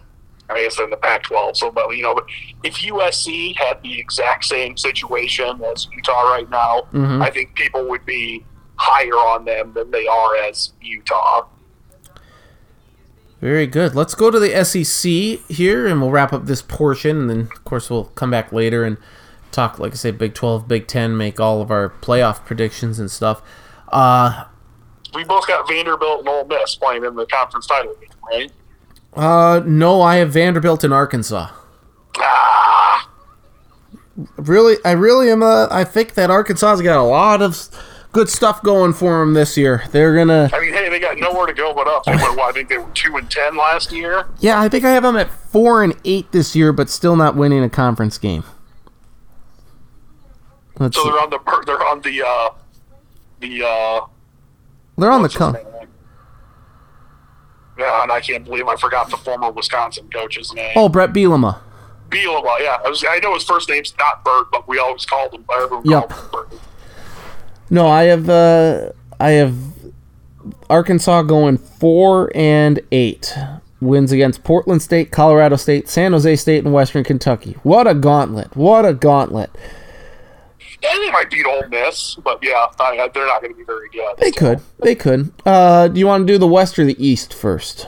I 0.49 0.61
guess 0.61 0.77
in 0.79 0.89
the 0.89 0.97
Pac-12. 0.97 1.55
So, 1.55 1.71
but 1.71 1.89
you 1.95 2.03
know, 2.03 2.19
if 2.63 2.75
USC 2.75 3.55
had 3.55 3.81
the 3.81 3.97
exact 3.97 4.43
same 4.45 4.75
situation 4.77 5.61
as 5.63 5.87
Utah 5.95 6.21
right 6.31 6.49
now, 6.49 6.83
Mhm. 6.93 7.21
I 7.23 7.29
think 7.29 7.55
people 7.55 7.87
would 7.89 8.05
be 8.05 8.45
higher 8.75 9.13
on 9.13 9.45
them 9.45 9.71
than 9.73 9.89
they 9.91 10.05
are 10.05 10.35
as 10.35 10.73
Utah. 10.81 11.45
Very 13.41 13.67
good. 13.67 13.93
Let's 13.95 14.15
go 14.15 14.31
to 14.31 14.39
the 14.39 14.55
SEC 14.55 15.41
here, 15.49 15.85
and 15.87 16.01
we'll 16.01 16.11
wrap 16.11 16.31
up 16.33 16.45
this 16.45 16.61
portion, 16.61 17.17
and 17.21 17.29
then 17.29 17.39
of 17.53 17.63
course 17.65 17.89
we'll 17.89 18.05
come 18.05 18.31
back 18.31 18.51
later 18.53 18.83
and 18.83 18.97
talk, 19.51 19.79
like 19.79 19.91
I 19.93 19.95
say, 19.95 20.11
Big 20.11 20.33
Twelve, 20.33 20.67
Big 20.67 20.87
Ten, 20.87 21.17
make 21.17 21.39
all 21.39 21.61
of 21.61 21.69
our 21.71 21.89
playoff 22.01 22.45
predictions 22.45 22.99
and 22.99 23.11
stuff. 23.11 23.41
Uh, 23.91 24.45
We 25.13 25.23
both 25.23 25.47
got 25.47 25.67
Vanderbilt 25.67 26.19
and 26.21 26.29
Ole 26.29 26.45
Miss 26.45 26.75
playing 26.75 27.03
in 27.05 27.15
the 27.15 27.25
conference 27.27 27.67
title 27.67 27.93
game, 27.99 28.09
right? 28.31 28.51
uh, 29.15 29.61
no, 29.65 30.01
I 30.01 30.15
have 30.17 30.31
Vanderbilt 30.31 30.83
in 30.83 30.91
Arkansas. 30.93 31.49
Ah, 32.17 33.09
Really, 34.37 34.77
I 34.85 34.91
really 34.91 35.29
am. 35.31 35.41
Uh, 35.43 35.67
I 35.71 35.83
think 35.83 36.13
that 36.15 36.29
Arkansas's 36.29 36.81
got 36.83 36.97
a 36.99 37.03
lot 37.03 37.41
of 37.41 37.67
good 38.11 38.29
stuff 38.29 38.61
going 38.61 38.93
for 38.93 39.19
them 39.19 39.33
this 39.33 39.57
year. 39.57 39.83
They're 39.91 40.15
gonna. 40.15 40.49
I 40.53 40.59
mean, 40.59 40.71
hey, 40.73 40.87
they 40.89 40.99
got 40.99 41.17
nowhere 41.17 41.47
to 41.47 41.53
go 41.53 41.73
but 41.73 41.87
up. 41.87 42.03
They 42.05 42.13
what, 42.15 42.39
I 42.39 42.51
think 42.51 42.69
they 42.69 42.77
were 42.77 42.89
two 42.93 43.15
and 43.17 43.29
ten 43.29 43.57
last 43.57 43.91
year. 43.91 44.27
Yeah, 44.39 44.59
I 44.61 44.69
think 44.69 44.83
I 44.85 44.91
have 44.91 45.01
them 45.03 45.15
at 45.15 45.31
four 45.31 45.83
and 45.83 45.95
eight 46.05 46.31
this 46.31 46.55
year, 46.55 46.71
but 46.71 46.89
still 46.91 47.15
not 47.15 47.35
winning 47.35 47.63
a 47.63 47.69
conference 47.69 48.17
game. 48.19 48.43
Let's 50.79 50.95
So 50.95 51.03
see. 51.03 51.09
they're 51.09 51.19
on 51.19 51.29
the 51.31 51.39
they're 51.65 51.87
on 51.87 52.01
the 52.01 52.23
uh, 52.23 52.49
the 53.39 53.63
uh, 53.65 54.01
They're 54.97 55.11
on 55.11 55.21
the 55.23 55.29
come. 55.29 55.57
Yeah, 57.77 58.03
and 58.03 58.11
I 58.11 58.21
can't 58.21 58.43
believe 58.45 58.67
I 58.67 58.75
forgot 58.75 59.09
the 59.09 59.17
former 59.17 59.51
Wisconsin 59.51 60.09
coach's 60.13 60.53
name. 60.53 60.73
Oh, 60.75 60.89
Bret 60.89 61.11
Bielema. 61.11 61.59
Bielema, 62.09 62.59
yeah. 62.59 62.77
I, 62.85 62.89
was, 62.89 63.03
I 63.07 63.17
know 63.19 63.33
his 63.33 63.43
first 63.43 63.67
name's 63.69 63.93
not 63.97 64.23
Bert, 64.23 64.51
but 64.51 64.67
we 64.67 64.77
always 64.77 65.05
called 65.05 65.33
him. 65.33 65.43
Everyone 65.51 65.83
Yep. 65.89 66.09
called 66.09 66.51
him. 66.53 66.59
No, 67.71 67.87
I 67.87 68.03
have 68.03 68.29
uh, 68.29 68.91
I 69.19 69.31
have 69.31 69.55
Arkansas 70.69 71.23
going 71.23 71.57
four 71.57 72.31
and 72.35 72.79
eight. 72.91 73.35
Wins 73.81 74.11
against 74.13 74.43
Portland 74.45 74.81
State, 74.81 75.11
Colorado 75.11 75.55
State, 75.57 75.89
San 75.89 76.13
Jose 76.13 76.35
State, 76.37 76.63
and 76.63 76.73
Western 76.73 77.03
Kentucky. 77.03 77.57
What 77.63 77.85
a 77.85 77.93
gauntlet! 77.93 78.55
What 78.55 78.85
a 78.85 78.93
gauntlet! 78.93 79.49
They 80.83 81.11
might 81.11 81.29
beat 81.29 81.45
Ole 81.45 81.67
Miss, 81.69 82.15
but 82.15 82.39
yeah, 82.43 82.65
I, 82.79 83.09
they're 83.13 83.25
not 83.25 83.41
going 83.41 83.53
to 83.53 83.57
be 83.57 83.63
very 83.63 83.89
good. 83.89 84.17
They 84.17 84.31
could. 84.31 84.59
They 84.79 84.95
could. 84.95 85.31
Uh, 85.45 85.87
do 85.87 85.97
you 85.97 86.05
want 86.05 86.27
to 86.27 86.33
do 86.33 86.37
the 86.37 86.47
West 86.47 86.77
or 86.77 86.83
the 86.83 87.01
East 87.03 87.33
first? 87.33 87.87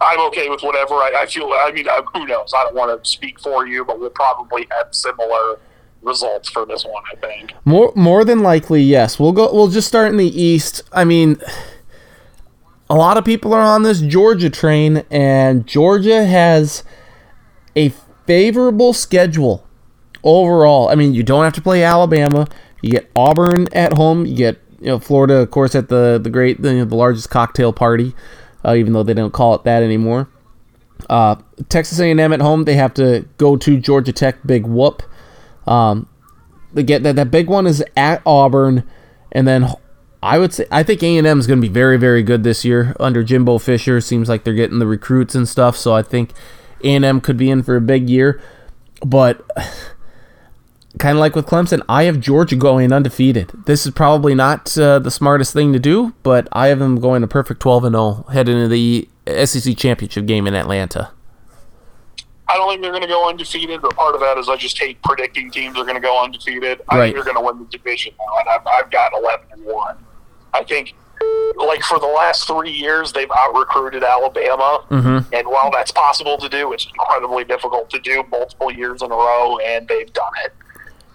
I'm 0.00 0.20
okay 0.28 0.48
with 0.48 0.62
whatever. 0.62 0.94
I, 0.94 1.12
I 1.18 1.26
feel. 1.26 1.52
I 1.52 1.70
mean, 1.72 1.86
uh, 1.86 2.02
who 2.14 2.26
knows? 2.26 2.52
I 2.56 2.64
don't 2.64 2.74
want 2.74 3.04
to 3.04 3.08
speak 3.08 3.38
for 3.40 3.66
you, 3.66 3.84
but 3.84 4.00
we'll 4.00 4.10
probably 4.10 4.66
have 4.70 4.94
similar 4.94 5.58
results 6.00 6.48
for 6.48 6.64
this 6.64 6.84
one. 6.84 7.02
I 7.12 7.16
think. 7.16 7.52
More 7.66 7.92
more 7.94 8.24
than 8.24 8.40
likely, 8.40 8.82
yes. 8.82 9.18
We'll 9.18 9.32
go. 9.32 9.52
We'll 9.52 9.68
just 9.68 9.88
start 9.88 10.08
in 10.08 10.16
the 10.16 10.40
East. 10.40 10.82
I 10.92 11.04
mean, 11.04 11.36
a 12.88 12.94
lot 12.94 13.18
of 13.18 13.24
people 13.24 13.52
are 13.52 13.62
on 13.62 13.82
this 13.82 14.00
Georgia 14.00 14.48
train, 14.48 15.04
and 15.10 15.66
Georgia 15.66 16.24
has 16.24 16.82
a 17.76 17.92
favorable 18.26 18.92
schedule 18.94 19.67
overall. 20.24 20.88
I 20.88 20.94
mean, 20.94 21.14
you 21.14 21.22
don't 21.22 21.44
have 21.44 21.54
to 21.54 21.62
play 21.62 21.82
Alabama. 21.82 22.46
You 22.82 22.90
get 22.90 23.10
Auburn 23.16 23.68
at 23.72 23.94
home. 23.94 24.26
You 24.26 24.36
get 24.36 24.60
you 24.80 24.86
know 24.86 24.98
Florida, 24.98 25.34
of 25.36 25.50
course, 25.50 25.74
at 25.74 25.88
the 25.88 26.18
the 26.22 26.30
great 26.30 26.62
the, 26.62 26.84
the 26.84 26.96
largest 26.96 27.30
cocktail 27.30 27.72
party, 27.72 28.14
uh, 28.64 28.74
even 28.74 28.92
though 28.92 29.02
they 29.02 29.14
don't 29.14 29.32
call 29.32 29.54
it 29.54 29.64
that 29.64 29.82
anymore. 29.82 30.28
Uh, 31.08 31.36
Texas 31.68 32.00
A&M 32.00 32.32
at 32.32 32.40
home. 32.40 32.64
They 32.64 32.74
have 32.74 32.94
to 32.94 33.26
go 33.38 33.56
to 33.56 33.78
Georgia 33.78 34.12
Tech. 34.12 34.44
Big 34.46 34.66
whoop. 34.66 35.02
Um, 35.66 36.08
they 36.72 36.82
get 36.82 37.02
that 37.02 37.16
that 37.16 37.30
big 37.30 37.48
one 37.48 37.66
is 37.66 37.82
at 37.96 38.22
Auburn, 38.26 38.84
and 39.32 39.46
then 39.46 39.68
I 40.22 40.38
would 40.38 40.52
say 40.52 40.66
I 40.70 40.82
think 40.82 41.02
A 41.02 41.16
and 41.16 41.26
M 41.26 41.38
is 41.38 41.46
going 41.46 41.60
to 41.60 41.66
be 41.66 41.72
very 41.72 41.96
very 41.96 42.22
good 42.22 42.44
this 42.44 42.64
year 42.64 42.94
under 43.00 43.22
Jimbo 43.22 43.58
Fisher. 43.58 44.00
Seems 44.00 44.28
like 44.28 44.44
they're 44.44 44.54
getting 44.54 44.78
the 44.78 44.86
recruits 44.86 45.34
and 45.34 45.48
stuff, 45.48 45.76
so 45.76 45.94
I 45.94 46.02
think 46.02 46.32
A 46.84 46.94
and 46.94 47.04
M 47.04 47.20
could 47.20 47.36
be 47.36 47.50
in 47.50 47.62
for 47.62 47.76
a 47.76 47.80
big 47.80 48.08
year. 48.08 48.40
But 49.04 49.44
kind 50.98 51.16
of 51.16 51.20
like 51.20 51.34
with 51.34 51.46
Clemson, 51.46 51.82
I 51.88 52.04
have 52.04 52.20
Georgia 52.20 52.56
going 52.56 52.92
undefeated. 52.92 53.52
This 53.66 53.86
is 53.86 53.92
probably 53.92 54.34
not 54.34 54.76
uh, 54.76 54.98
the 54.98 55.10
smartest 55.10 55.52
thing 55.52 55.72
to 55.72 55.78
do, 55.78 56.14
but 56.22 56.48
I 56.52 56.68
have 56.68 56.78
them 56.78 57.00
going 57.00 57.22
a 57.22 57.28
perfect 57.28 57.60
twelve 57.60 57.84
and 57.84 57.94
zero 57.94 58.26
heading 58.32 58.56
into 58.56 58.68
the 58.68 59.08
SEC 59.44 59.76
championship 59.76 60.26
game 60.26 60.46
in 60.46 60.54
Atlanta. 60.54 61.10
I 62.48 62.54
don't 62.54 62.70
think 62.70 62.82
they're 62.82 62.92
going 62.92 63.02
to 63.02 63.08
go 63.08 63.28
undefeated, 63.28 63.82
but 63.82 63.94
part 63.94 64.14
of 64.14 64.20
that 64.22 64.38
is 64.38 64.48
I 64.48 64.56
just 64.56 64.78
hate 64.78 65.00
predicting 65.02 65.50
teams 65.50 65.78
are 65.78 65.84
going 65.84 65.96
to 65.96 66.00
go 66.00 66.22
undefeated. 66.22 66.80
I 66.88 66.98
think 66.98 67.14
they're 67.14 67.24
going 67.24 67.36
to 67.36 67.42
win 67.42 67.58
the 67.58 67.66
division 67.66 68.14
now, 68.18 68.38
and 68.38 68.48
I've, 68.48 68.66
I've 68.66 68.90
got 68.90 69.12
11 69.14 69.46
and 69.52 69.64
1. 69.64 69.96
I 70.54 70.64
think, 70.64 70.94
like, 71.56 71.82
for 71.82 71.98
the 71.98 72.06
last 72.06 72.46
three 72.46 72.70
years, 72.70 73.12
they've 73.12 73.30
out 73.36 73.54
recruited 73.54 74.02
Alabama. 74.02 74.82
Mm-hmm. 74.90 75.34
And 75.34 75.46
while 75.46 75.70
that's 75.70 75.90
possible 75.90 76.38
to 76.38 76.48
do, 76.48 76.72
it's 76.72 76.86
incredibly 76.86 77.44
difficult 77.44 77.90
to 77.90 77.98
do 77.98 78.24
multiple 78.30 78.72
years 78.72 79.02
in 79.02 79.12
a 79.12 79.14
row, 79.14 79.58
and 79.58 79.86
they've 79.86 80.10
done 80.14 80.32
it. 80.46 80.54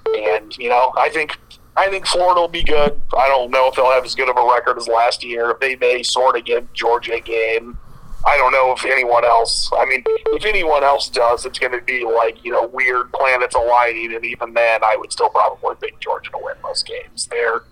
And, 0.06 0.56
you 0.58 0.70
know, 0.70 0.91
I 0.97 1.10
think. 1.10 1.38
I 1.76 1.89
think 1.89 2.06
Florida 2.06 2.39
will 2.39 2.47
be 2.47 2.62
good. 2.62 3.01
I 3.18 3.28
don't 3.30 3.49
know 3.49 3.68
if 3.68 3.74
they'll 3.74 3.89
have 3.89 4.06
as 4.06 4.14
good 4.14 4.30
of 4.30 4.38
a 4.38 4.47
record 4.47 4.78
as 4.78 4.88
last 4.88 5.24
year. 5.24 5.58
They 5.60 5.76
may 5.76 6.04
sort 6.04 6.38
of 6.38 6.45
give 6.45 6.72
Georgia 6.74 7.16
a 7.16 7.20
game. 7.20 7.80
I 8.26 8.38
don't 8.38 8.51
know 8.51 8.74
if 8.74 8.86
anyone 8.86 9.26
else. 9.26 9.72
I 9.76 9.86
mean, 9.86 10.04
if 10.08 10.45
anyone 10.45 10.84
else 10.84 11.10
does, 11.10 11.45
it's 11.45 11.58
going 11.58 11.72
to 11.72 11.82
be 11.82 12.06
like 12.06 12.43
you 12.45 12.51
know 12.51 12.68
weird 12.68 13.12
planets 13.12 13.56
aligning, 13.56 14.14
and 14.14 14.24
even 14.24 14.54
then, 14.54 14.84
I 14.84 14.95
would 14.97 15.12
still 15.12 15.30
probably 15.30 15.76
pick 15.82 15.99
Georgia 15.99 16.30
to 16.32 16.38
win 16.41 16.56
most 16.62 16.86
games. 16.88 17.28
They're 17.28 17.64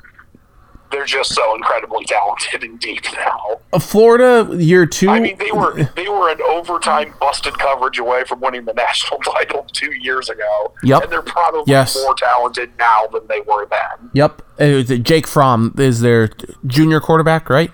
they're 0.91 1.05
just 1.05 1.33
so 1.33 1.55
incredibly 1.55 2.03
talented 2.05 2.63
and 2.63 2.79
deep 2.79 3.03
now. 3.15 3.59
Uh, 3.73 3.79
Florida 3.79 4.55
year 4.61 4.85
two. 4.85 5.09
I 5.09 5.19
mean, 5.19 5.37
they 5.37 5.51
were 5.51 5.73
they 5.95 6.07
were 6.09 6.29
an 6.29 6.41
overtime 6.41 7.13
busted 7.19 7.57
coverage 7.57 7.97
away 7.99 8.23
from 8.25 8.39
winning 8.41 8.65
the 8.65 8.73
national 8.87 9.19
title 9.21 9.65
two 9.73 9.91
years 9.93 10.29
ago. 10.29 10.73
Yep. 10.83 11.03
and 11.03 11.11
they're 11.11 11.21
probably 11.21 11.63
Yes. 11.71 11.95
more 11.95 12.13
talented 12.15 12.71
now 12.77 13.07
than 13.07 13.21
they 13.27 13.41
were 13.41 13.65
then. 13.67 14.09
Yep. 14.13 14.41
Uh, 14.59 14.81
Jake 14.97 15.27
Fromm 15.27 15.73
is 15.77 16.01
their 16.01 16.29
junior 16.67 16.99
quarterback, 16.99 17.49
right? 17.49 17.71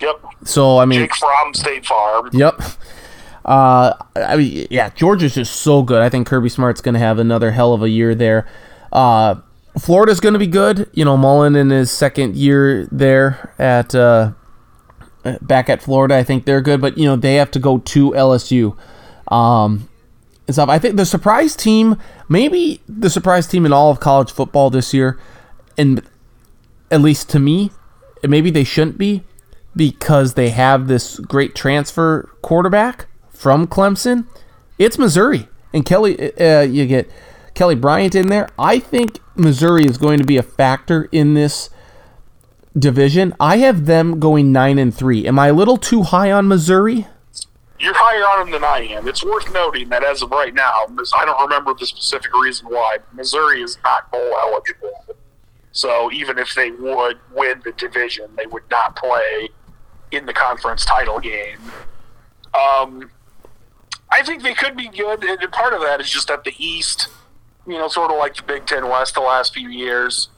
Yep, 0.00 0.24
So 0.44 0.78
I 0.78 0.86
mean, 0.86 1.00
Jake 1.00 1.14
from 1.14 1.52
State 1.52 1.84
Farm. 1.84 2.30
Yep. 2.32 2.60
Uh, 3.44 3.92
I 4.16 4.36
mean, 4.36 4.66
yeah, 4.70 4.90
Georgia's 4.90 5.34
just 5.34 5.56
so 5.56 5.82
good. 5.82 6.00
I 6.02 6.08
think 6.08 6.26
Kirby 6.26 6.48
Smart's 6.48 6.80
going 6.80 6.94
to 6.94 7.00
have 7.00 7.18
another 7.18 7.50
hell 7.50 7.72
of 7.74 7.82
a 7.82 7.88
year 7.88 8.14
there. 8.14 8.46
Uh, 8.92 9.36
Florida's 9.78 10.20
going 10.20 10.32
to 10.32 10.38
be 10.38 10.46
good. 10.46 10.88
You 10.92 11.04
know, 11.04 11.16
Mullen 11.16 11.56
in 11.56 11.70
his 11.70 11.90
second 11.90 12.36
year 12.36 12.86
there 12.90 13.54
at 13.58 13.94
uh, 13.94 14.32
back 15.40 15.68
at 15.68 15.82
Florida, 15.82 16.16
I 16.16 16.24
think 16.24 16.44
they're 16.44 16.60
good. 16.60 16.80
But 16.80 16.98
you 16.98 17.04
know, 17.04 17.16
they 17.16 17.36
have 17.36 17.50
to 17.52 17.58
go 17.58 17.78
to 17.78 18.10
LSU. 18.10 18.76
Um, 19.32 19.88
and 20.50 20.54
stuff. 20.54 20.68
I 20.68 20.78
think 20.78 20.96
the 20.96 21.06
surprise 21.06 21.54
team, 21.54 21.96
maybe 22.28 22.80
the 22.88 23.08
surprise 23.08 23.46
team 23.46 23.64
in 23.64 23.72
all 23.72 23.90
of 23.90 24.00
college 24.00 24.32
football 24.32 24.68
this 24.68 24.92
year, 24.92 25.18
and 25.78 26.02
at 26.90 27.00
least 27.00 27.30
to 27.30 27.38
me, 27.38 27.70
maybe 28.22 28.50
they 28.50 28.64
shouldn't 28.64 28.98
be 28.98 29.22
because 29.76 30.34
they 30.34 30.50
have 30.50 30.88
this 30.88 31.20
great 31.20 31.54
transfer 31.54 32.28
quarterback 32.42 33.06
from 33.30 33.66
Clemson. 33.66 34.26
It's 34.78 34.98
Missouri 34.98 35.48
and 35.72 35.86
Kelly. 35.86 36.36
Uh, 36.36 36.62
you 36.62 36.86
get 36.86 37.08
Kelly 37.60 37.74
Bryant 37.74 38.14
in 38.14 38.30
there. 38.30 38.48
I 38.58 38.78
think 38.78 39.18
Missouri 39.36 39.84
is 39.84 39.98
going 39.98 40.16
to 40.16 40.24
be 40.24 40.38
a 40.38 40.42
factor 40.42 41.10
in 41.12 41.34
this 41.34 41.68
division. 42.74 43.34
I 43.38 43.58
have 43.58 43.84
them 43.84 44.18
going 44.18 44.50
nine 44.50 44.78
and 44.78 44.94
three. 44.94 45.26
Am 45.26 45.38
I 45.38 45.48
a 45.48 45.52
little 45.52 45.76
too 45.76 46.04
high 46.04 46.32
on 46.32 46.48
Missouri? 46.48 47.06
You're 47.78 47.92
higher 47.94 48.22
on 48.22 48.46
them 48.46 48.52
than 48.52 48.64
I 48.64 48.86
am. 48.92 49.06
It's 49.06 49.22
worth 49.22 49.52
noting 49.52 49.90
that 49.90 50.02
as 50.02 50.22
of 50.22 50.30
right 50.30 50.54
now, 50.54 50.86
I 51.14 51.26
don't 51.26 51.42
remember 51.42 51.74
the 51.78 51.84
specific 51.84 52.34
reason 52.34 52.66
why 52.68 52.96
Missouri 53.12 53.60
is 53.60 53.76
not 53.84 54.10
bowl 54.10 54.34
eligible. 54.40 55.04
So 55.72 56.10
even 56.12 56.38
if 56.38 56.54
they 56.54 56.70
would 56.70 57.18
win 57.30 57.60
the 57.62 57.72
division, 57.72 58.30
they 58.38 58.46
would 58.46 58.64
not 58.70 58.96
play 58.96 59.50
in 60.12 60.24
the 60.24 60.32
conference 60.32 60.86
title 60.86 61.20
game. 61.20 61.58
Um, 62.54 63.10
I 64.10 64.22
think 64.22 64.42
they 64.42 64.54
could 64.54 64.78
be 64.78 64.88
good, 64.88 65.22
and 65.22 65.52
part 65.52 65.74
of 65.74 65.82
that 65.82 66.00
is 66.00 66.08
just 66.08 66.28
that 66.28 66.44
the 66.44 66.54
East, 66.56 67.08
you 67.70 67.78
know, 67.78 67.88
sort 67.88 68.10
of 68.10 68.18
like 68.18 68.34
the 68.36 68.42
Big 68.42 68.66
Ten 68.66 68.88
West 68.88 69.14
the 69.14 69.20
last 69.20 69.54
few 69.54 69.68
years, 69.68 70.28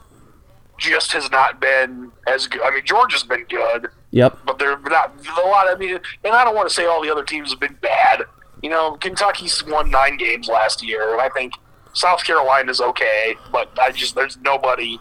just 0.79 1.13
has 1.13 1.31
not 1.31 1.61
been 1.61 2.11
as 2.27 2.47
good. 2.47 2.61
I 2.63 2.71
mean, 2.71 2.85
Georgia's 2.85 3.23
been 3.25 3.45
good 3.45 3.89
Yep. 4.11 4.39
but 4.45 4.59
they're 4.59 4.79
not 4.81 5.15
a 5.43 5.47
lot. 5.49 5.67
I 5.69 5.75
mean, 5.77 5.99
and 6.25 6.35
I 6.35 6.45
don't 6.45 6.55
want 6.55 6.69
to 6.69 6.75
say 6.75 6.85
all 6.87 7.03
the 7.03 7.11
other 7.11 7.25
teams 7.25 7.51
have 7.51 7.61
been 7.61 7.77
bad. 7.81 8.25
You 8.63 8.71
know, 8.71 8.93
Kentucky's 8.97 9.65
won 9.65 9.91
nine 9.91 10.17
games 10.17 10.49
last 10.49 10.83
year, 10.87 11.13
and 11.13 11.21
I 11.21 11.29
think 11.31 11.53
South 11.95 12.25
Carolina's 12.25 12.81
okay, 12.81 13.37
but 13.51 13.71
I 13.81 13.91
just 13.93 14.15
there's 14.15 14.37
nobody. 14.39 14.99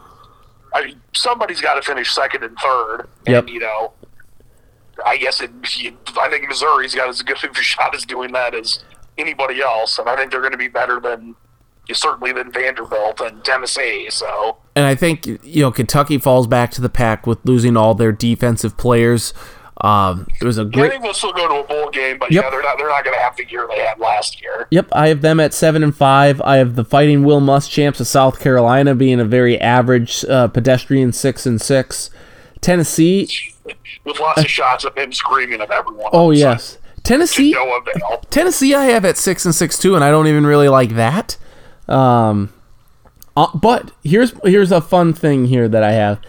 I 0.73 0.85
mean, 0.85 1.01
somebody's 1.13 1.61
got 1.61 1.75
to 1.75 1.81
finish 1.81 2.13
second 2.13 2.43
and 2.43 2.57
third, 2.57 3.07
and 3.27 3.33
Yep. 3.35 3.47
you 3.49 3.59
know, 3.59 3.93
I 5.05 5.17
guess 5.17 5.41
it. 5.41 5.51
I 6.19 6.29
think 6.29 6.47
Missouri's 6.47 6.95
got 6.95 7.09
as 7.09 7.21
good 7.21 7.43
of 7.43 7.51
a 7.51 7.53
shot 7.61 7.93
as 7.95 8.05
doing 8.05 8.31
that 8.33 8.53
as 8.55 8.83
anybody 9.17 9.61
else, 9.61 9.99
and 9.99 10.07
I 10.09 10.15
think 10.15 10.31
they're 10.31 10.41
going 10.41 10.53
to 10.53 10.57
be 10.57 10.67
better 10.69 10.99
than 10.99 11.35
certainly 11.93 12.31
than 12.33 12.51
Vanderbilt 12.51 13.19
and 13.21 13.43
Tennessee. 13.43 14.07
So 14.09 14.57
And 14.75 14.85
I 14.85 14.95
think 14.95 15.25
you 15.25 15.61
know 15.61 15.71
Kentucky 15.71 16.17
falls 16.17 16.47
back 16.47 16.71
to 16.71 16.81
the 16.81 16.89
pack 16.89 17.25
with 17.27 17.39
losing 17.43 17.75
all 17.77 17.93
their 17.95 18.11
defensive 18.11 18.77
players. 18.77 19.33
Um, 19.83 20.27
it 20.39 20.45
was 20.45 20.59
a 20.59 20.69
yeah, 20.73 20.83
I 20.83 20.89
think 20.89 21.01
they'll 21.01 21.13
still 21.13 21.33
go 21.33 21.47
to 21.47 21.55
a 21.55 21.63
bowl 21.63 21.89
game, 21.89 22.19
but 22.19 22.31
Yep. 22.31 22.43
yeah, 22.43 22.49
they're 22.51 22.61
not. 22.61 22.77
They're 22.77 22.87
not 22.89 23.03
going 23.03 23.15
to 23.17 23.21
have 23.23 23.35
the 23.35 23.47
year 23.49 23.67
they 23.67 23.79
had 23.79 23.97
last 23.99 24.39
year. 24.39 24.67
Yep, 24.69 24.89
I 24.91 25.07
have 25.07 25.21
them 25.21 25.39
at 25.39 25.55
seven 25.55 25.81
and 25.83 25.95
five. 25.95 26.39
I 26.41 26.57
have 26.57 26.75
the 26.75 26.85
Fighting 26.85 27.23
Will 27.23 27.41
Muschamps 27.41 27.99
of 27.99 28.05
South 28.05 28.39
Carolina 28.39 28.93
being 28.93 29.19
a 29.19 29.25
very 29.25 29.59
average 29.59 30.23
uh, 30.25 30.49
pedestrian 30.49 31.13
six 31.13 31.47
and 31.47 31.59
six. 31.59 32.11
Tennessee, 32.61 33.27
with 34.05 34.19
lots 34.19 34.41
of 34.41 34.47
shots 34.47 34.85
of 34.85 34.95
him 34.95 35.11
screaming 35.11 35.61
at 35.61 35.71
everyone. 35.71 36.09
oh 36.13 36.29
yes. 36.29 36.77
Tennessee. 37.03 37.51
no. 37.53 37.81
Tennessee, 38.29 38.75
I 38.75 38.85
have 38.85 39.03
at 39.03 39.17
six 39.17 39.45
and 39.45 39.55
six 39.55 39.79
too, 39.79 39.95
and 39.95 40.03
I 40.03 40.11
don't 40.11 40.27
even 40.27 40.45
really 40.45 40.69
like 40.69 40.91
that. 40.91 41.37
Um, 41.87 42.51
uh, 43.35 43.47
but 43.55 43.91
here's 44.03 44.33
here's 44.43 44.71
a 44.71 44.81
fun 44.81 45.13
thing 45.13 45.45
here 45.45 45.67
that 45.67 45.83
I 45.83 45.91
have. 45.93 46.19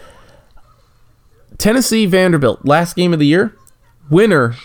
Tennessee 1.57 2.05
Vanderbilt 2.05 2.65
last 2.65 2.95
game 2.95 3.13
of 3.13 3.19
the 3.19 3.25
year, 3.27 3.55
winner 4.09 4.55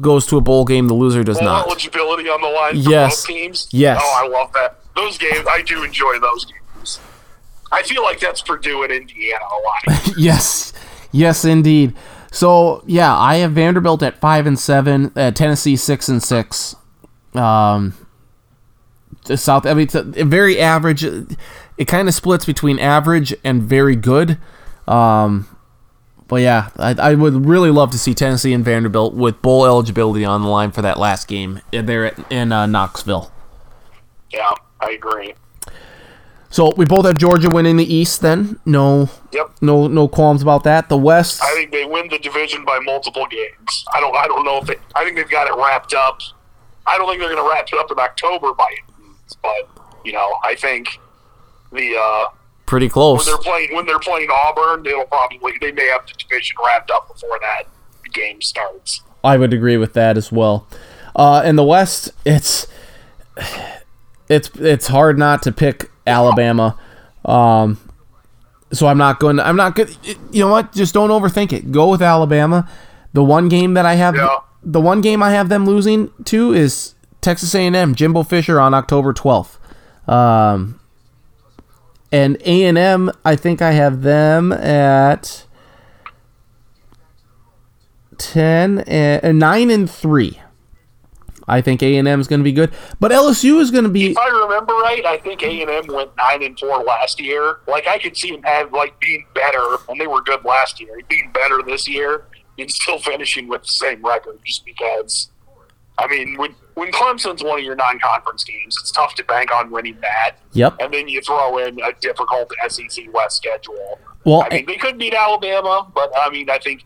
goes 0.00 0.26
to 0.26 0.36
a 0.36 0.40
bowl 0.40 0.64
game. 0.64 0.88
The 0.88 0.94
loser 0.94 1.22
does 1.24 1.38
Full 1.38 1.46
not. 1.46 1.66
eligibility 1.66 2.28
on 2.28 2.40
the 2.40 2.48
line 2.48 2.82
for 2.82 2.90
Yes. 2.90 3.16
both 3.20 3.26
teams. 3.26 3.68
Yes. 3.72 4.00
Oh, 4.02 4.24
I 4.24 4.28
love 4.28 4.52
that. 4.54 4.78
Those 4.96 5.18
games, 5.18 5.46
I 5.48 5.62
do 5.62 5.84
enjoy 5.84 6.18
those 6.20 6.44
games. 6.44 7.00
I 7.70 7.82
feel 7.82 8.02
like 8.02 8.18
that's 8.18 8.40
Purdue 8.42 8.82
and 8.82 8.92
Indiana 8.92 9.44
a 9.44 9.90
lot. 9.90 10.12
yes, 10.18 10.72
yes, 11.12 11.44
indeed. 11.44 11.94
So 12.32 12.82
yeah, 12.86 13.16
I 13.16 13.36
have 13.36 13.52
Vanderbilt 13.52 14.02
at 14.02 14.18
five 14.20 14.46
and 14.46 14.58
seven, 14.58 15.12
uh, 15.16 15.30
Tennessee 15.32 15.76
six 15.76 16.08
and 16.08 16.22
six. 16.22 16.74
Um, 17.34 17.94
South, 19.36 19.66
I 19.66 19.74
mean, 19.74 19.84
it's 19.84 19.94
a, 19.94 20.02
very 20.02 20.58
average. 20.58 21.04
It 21.04 21.84
kind 21.86 22.08
of 22.08 22.14
splits 22.14 22.44
between 22.46 22.78
average 22.78 23.34
and 23.44 23.62
very 23.62 23.94
good. 23.96 24.38
Um, 24.86 25.46
but 26.26 26.36
yeah, 26.42 26.70
I, 26.76 26.94
I 26.98 27.14
would 27.14 27.46
really 27.46 27.70
love 27.70 27.90
to 27.92 27.98
see 27.98 28.14
Tennessee 28.14 28.52
and 28.52 28.64
Vanderbilt 28.64 29.14
with 29.14 29.40
bowl 29.42 29.64
eligibility 29.66 30.24
on 30.24 30.42
the 30.42 30.48
line 30.48 30.72
for 30.72 30.82
that 30.82 30.98
last 30.98 31.28
game 31.28 31.60
there 31.70 32.06
at, 32.06 32.32
in 32.32 32.52
uh, 32.52 32.66
Knoxville. 32.66 33.30
yeah, 34.30 34.50
I 34.80 34.90
agree. 34.90 35.34
So 36.50 36.72
we 36.76 36.86
both 36.86 37.04
have 37.04 37.18
Georgia 37.18 37.50
winning 37.50 37.76
the 37.76 37.94
East. 37.94 38.22
Then 38.22 38.58
no, 38.64 39.10
Yep. 39.32 39.56
no, 39.60 39.86
no 39.86 40.08
qualms 40.08 40.40
about 40.40 40.64
that. 40.64 40.88
The 40.88 40.96
West. 40.96 41.42
I 41.44 41.52
think 41.54 41.70
they 41.72 41.84
win 41.84 42.08
the 42.08 42.18
division 42.18 42.64
by 42.64 42.78
multiple 42.80 43.26
games. 43.26 43.84
I 43.94 44.00
don't. 44.00 44.16
I 44.16 44.26
don't 44.26 44.44
know 44.46 44.56
if 44.58 44.66
they. 44.66 44.76
I 44.94 45.04
think 45.04 45.16
they've 45.16 45.28
got 45.28 45.46
it 45.46 45.54
wrapped 45.54 45.92
up. 45.92 46.20
I 46.86 46.96
don't 46.96 47.06
think 47.06 47.20
they're 47.20 47.28
going 47.34 47.42
to 47.44 47.50
wrap 47.50 47.66
it 47.70 47.78
up 47.78 47.90
in 47.90 47.98
October 47.98 48.54
by 48.54 48.66
but 49.42 49.68
you 50.04 50.12
know, 50.12 50.36
I 50.44 50.54
think 50.54 50.88
the 51.72 51.96
uh, 51.96 52.26
Pretty 52.66 52.86
when 52.86 52.90
close. 52.90 53.26
they're 53.26 53.38
playing 53.38 53.74
when 53.74 53.86
they're 53.86 53.98
playing 53.98 54.28
Auburn, 54.30 54.82
they'll 54.82 55.04
probably 55.06 55.52
they 55.60 55.72
may 55.72 55.86
have 55.88 56.06
the 56.06 56.12
division 56.14 56.56
wrapped 56.64 56.90
up 56.90 57.08
before 57.08 57.38
that 57.40 57.64
game 58.12 58.40
starts. 58.42 59.02
I 59.24 59.36
would 59.36 59.52
agree 59.52 59.76
with 59.76 59.92
that 59.94 60.16
as 60.16 60.30
well. 60.32 60.66
Uh, 61.16 61.42
in 61.44 61.56
the 61.56 61.64
West, 61.64 62.10
it's 62.24 62.66
it's 64.28 64.50
it's 64.56 64.86
hard 64.88 65.18
not 65.18 65.42
to 65.42 65.52
pick 65.52 65.90
Alabama. 66.06 66.78
Um, 67.24 67.78
so 68.72 68.86
I'm 68.86 68.98
not 68.98 69.18
going. 69.20 69.36
To, 69.36 69.46
I'm 69.46 69.56
not 69.56 69.74
good. 69.74 69.96
You 70.30 70.44
know 70.44 70.50
what? 70.50 70.72
Just 70.72 70.94
don't 70.94 71.10
overthink 71.10 71.52
it. 71.52 71.72
Go 71.72 71.90
with 71.90 72.02
Alabama. 72.02 72.68
The 73.14 73.24
one 73.24 73.48
game 73.48 73.74
that 73.74 73.86
I 73.86 73.94
have, 73.94 74.14
Yeah. 74.14 74.28
the 74.62 74.80
one 74.80 75.00
game 75.00 75.22
I 75.22 75.30
have 75.30 75.48
them 75.48 75.64
losing 75.64 76.10
to 76.26 76.52
is 76.52 76.94
Texas 77.20 77.54
A&M. 77.54 77.94
Jimbo 77.94 78.22
Fisher 78.22 78.60
on 78.60 78.74
October 78.74 79.12
12th. 79.12 79.58
Um, 80.08 80.80
and 82.10 82.36
A&M, 82.44 83.10
I 83.24 83.36
think 83.36 83.60
I 83.60 83.72
have 83.72 84.02
them 84.02 84.52
at 84.52 85.44
ten 88.18 88.80
and 88.80 89.24
uh, 89.24 89.32
nine 89.32 89.70
and 89.70 89.90
three. 89.90 90.40
I 91.50 91.62
think 91.62 91.82
A 91.82 91.96
and 91.96 92.06
M 92.06 92.20
is 92.20 92.28
going 92.28 92.40
to 92.40 92.44
be 92.44 92.52
good, 92.52 92.72
but 93.00 93.10
LSU 93.10 93.58
is 93.58 93.70
going 93.70 93.84
to 93.84 93.90
be. 93.90 94.10
If 94.10 94.18
I 94.18 94.28
remember 94.28 94.74
right, 94.74 95.04
I 95.06 95.16
think 95.16 95.42
A 95.42 95.62
and 95.62 95.70
M 95.70 95.86
went 95.86 96.10
nine 96.18 96.42
and 96.42 96.58
four 96.58 96.82
last 96.84 97.18
year. 97.18 97.60
Like 97.66 97.86
I 97.86 97.98
could 97.98 98.16
see 98.16 98.30
them 98.30 98.42
have 98.42 98.72
like 98.72 99.00
being 99.00 99.24
better 99.34 99.78
when 99.86 99.96
they 99.96 100.06
were 100.06 100.20
good 100.20 100.44
last 100.44 100.78
year, 100.78 100.98
being 101.08 101.30
better 101.32 101.62
this 101.62 101.88
year, 101.88 102.26
and 102.58 102.70
still 102.70 102.98
finishing 102.98 103.48
with 103.48 103.62
the 103.62 103.68
same 103.68 104.04
record, 104.04 104.38
just 104.44 104.64
because. 104.66 105.30
I 106.00 106.06
mean, 106.06 106.36
when 106.36 106.54
when 106.78 106.92
Clemson's 106.92 107.42
one 107.42 107.58
of 107.58 107.64
your 107.64 107.74
non-conference 107.74 108.44
games, 108.44 108.76
it's 108.80 108.92
tough 108.92 109.16
to 109.16 109.24
bank 109.24 109.52
on 109.52 109.68
winning 109.70 109.98
that. 110.00 110.36
Yep. 110.52 110.76
And 110.78 110.94
then 110.94 111.08
you 111.08 111.20
throw 111.20 111.58
in 111.58 111.80
a 111.80 111.92
difficult 112.00 112.52
SEC 112.68 113.12
West 113.12 113.36
schedule. 113.36 113.98
Well, 114.24 114.44
I 114.48 114.54
mean, 114.54 114.66
they 114.66 114.76
could 114.76 114.96
beat 114.96 115.12
Alabama, 115.12 115.90
but 115.92 116.12
I 116.16 116.30
mean, 116.30 116.48
I 116.48 116.58
think 116.58 116.84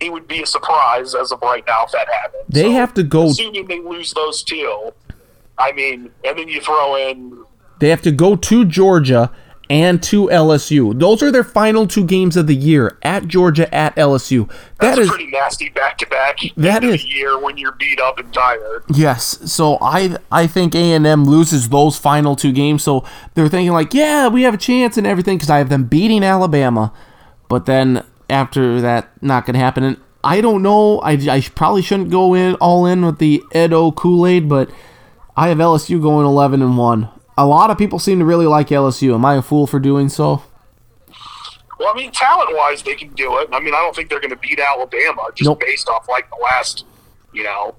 it 0.00 0.12
would 0.12 0.26
be 0.26 0.42
a 0.42 0.46
surprise 0.46 1.14
as 1.14 1.30
of 1.30 1.40
right 1.40 1.62
now 1.68 1.84
if 1.84 1.92
that 1.92 2.08
happens. 2.08 2.42
They 2.48 2.72
have 2.72 2.92
to 2.94 3.04
go- 3.04 3.26
Assuming 3.28 3.68
they 3.68 3.78
lose 3.78 4.12
those 4.12 4.42
two, 4.42 4.92
I 5.56 5.70
mean, 5.70 6.10
and 6.24 6.36
then 6.36 6.48
you 6.48 6.60
throw 6.60 6.96
in 6.96 7.44
They 7.78 7.90
have 7.90 8.02
to 8.02 8.10
go 8.10 8.34
to 8.34 8.64
Georgia 8.64 9.30
and 9.72 10.02
to 10.02 10.26
LSU. 10.28 10.98
Those 11.00 11.22
are 11.22 11.32
their 11.32 11.42
final 11.42 11.86
two 11.86 12.04
games 12.04 12.36
of 12.36 12.46
the 12.46 12.54
year 12.54 12.98
at 13.02 13.26
Georgia 13.26 13.72
at 13.74 13.96
LSU. 13.96 14.46
That 14.48 14.56
that's 14.80 14.98
is 14.98 15.08
a 15.08 15.10
pretty 15.10 15.28
nasty 15.30 15.70
back-to-back 15.70 16.40
That 16.58 16.84
end 16.84 16.92
of 16.94 17.00
the 17.00 17.06
year 17.08 17.40
when 17.40 17.56
you're 17.56 17.72
beat 17.72 17.98
up 17.98 18.18
and 18.18 18.30
tired. 18.34 18.84
yes. 18.92 19.50
So 19.50 19.78
I 19.80 20.18
I 20.30 20.46
think 20.46 20.74
A 20.74 20.92
and 20.92 21.06
M 21.06 21.24
loses 21.24 21.70
those 21.70 21.96
final 21.96 22.36
two 22.36 22.52
games. 22.52 22.82
So 22.82 23.02
they're 23.32 23.48
thinking 23.48 23.72
like, 23.72 23.94
yeah, 23.94 24.28
we 24.28 24.42
have 24.42 24.52
a 24.52 24.58
chance 24.58 24.98
and 24.98 25.06
everything 25.06 25.38
because 25.38 25.48
I 25.48 25.56
have 25.56 25.70
them 25.70 25.84
beating 25.84 26.22
Alabama, 26.22 26.92
but 27.48 27.64
then 27.64 28.04
after 28.28 28.78
that, 28.82 29.10
not 29.22 29.46
gonna 29.46 29.58
happen. 29.58 29.84
And 29.84 29.96
I 30.22 30.42
don't 30.42 30.62
know. 30.62 30.98
I, 31.00 31.12
I 31.12 31.40
probably 31.54 31.80
shouldn't 31.82 32.10
go 32.10 32.34
in 32.34 32.56
all 32.56 32.84
in 32.84 33.06
with 33.06 33.18
the 33.18 33.42
Edo 33.54 33.90
Kool 33.92 34.26
Aid, 34.26 34.50
but 34.50 34.70
I 35.34 35.48
have 35.48 35.56
LSU 35.58 36.00
going 36.02 36.26
eleven 36.26 36.60
and 36.60 36.76
one. 36.76 37.08
A 37.38 37.46
lot 37.46 37.70
of 37.70 37.78
people 37.78 37.98
seem 37.98 38.18
to 38.18 38.24
really 38.24 38.46
like 38.46 38.68
LSU. 38.68 39.14
Am 39.14 39.24
I 39.24 39.34
a 39.36 39.42
fool 39.42 39.66
for 39.66 39.78
doing 39.80 40.08
so? 40.08 40.42
Well, 41.78 41.88
I 41.92 41.94
mean, 41.96 42.12
talent-wise, 42.12 42.82
they 42.82 42.94
can 42.94 43.12
do 43.14 43.38
it. 43.38 43.48
I 43.52 43.58
mean, 43.60 43.74
I 43.74 43.78
don't 43.78 43.96
think 43.96 44.08
they're 44.08 44.20
going 44.20 44.30
to 44.30 44.36
beat 44.36 44.60
Alabama 44.60 45.22
just 45.34 45.48
Nope. 45.48 45.60
based 45.60 45.88
off 45.88 46.08
like 46.08 46.28
the 46.30 46.36
last, 46.42 46.84
you 47.32 47.42
know, 47.42 47.74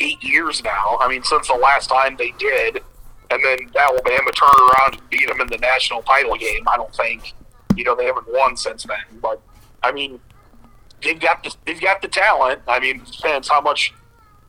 eight 0.00 0.22
years 0.22 0.62
now. 0.62 0.98
I 1.00 1.08
mean, 1.08 1.22
since 1.22 1.48
the 1.48 1.54
last 1.54 1.88
time 1.88 2.16
they 2.16 2.32
did, 2.38 2.80
and 3.30 3.42
then 3.44 3.58
Alabama 3.78 4.30
turned 4.32 4.70
around 4.72 4.94
and 4.98 5.10
beat 5.10 5.28
them 5.28 5.40
in 5.40 5.46
the 5.46 5.58
national 5.58 6.02
title 6.02 6.36
game. 6.36 6.66
I 6.68 6.76
don't 6.76 6.94
think, 6.94 7.34
you 7.76 7.84
know, 7.84 7.94
they 7.94 8.06
haven't 8.06 8.26
won 8.28 8.56
since 8.56 8.82
then. 8.82 8.98
But 9.22 9.40
I 9.82 9.92
mean, 9.92 10.20
they've 11.02 11.18
got 11.18 11.44
the 11.44 11.54
they've 11.64 11.80
got 11.80 12.02
the 12.02 12.08
talent. 12.08 12.60
I 12.66 12.80
mean, 12.80 12.96
it 13.02 13.12
depends 13.12 13.48
how 13.48 13.60
much, 13.60 13.94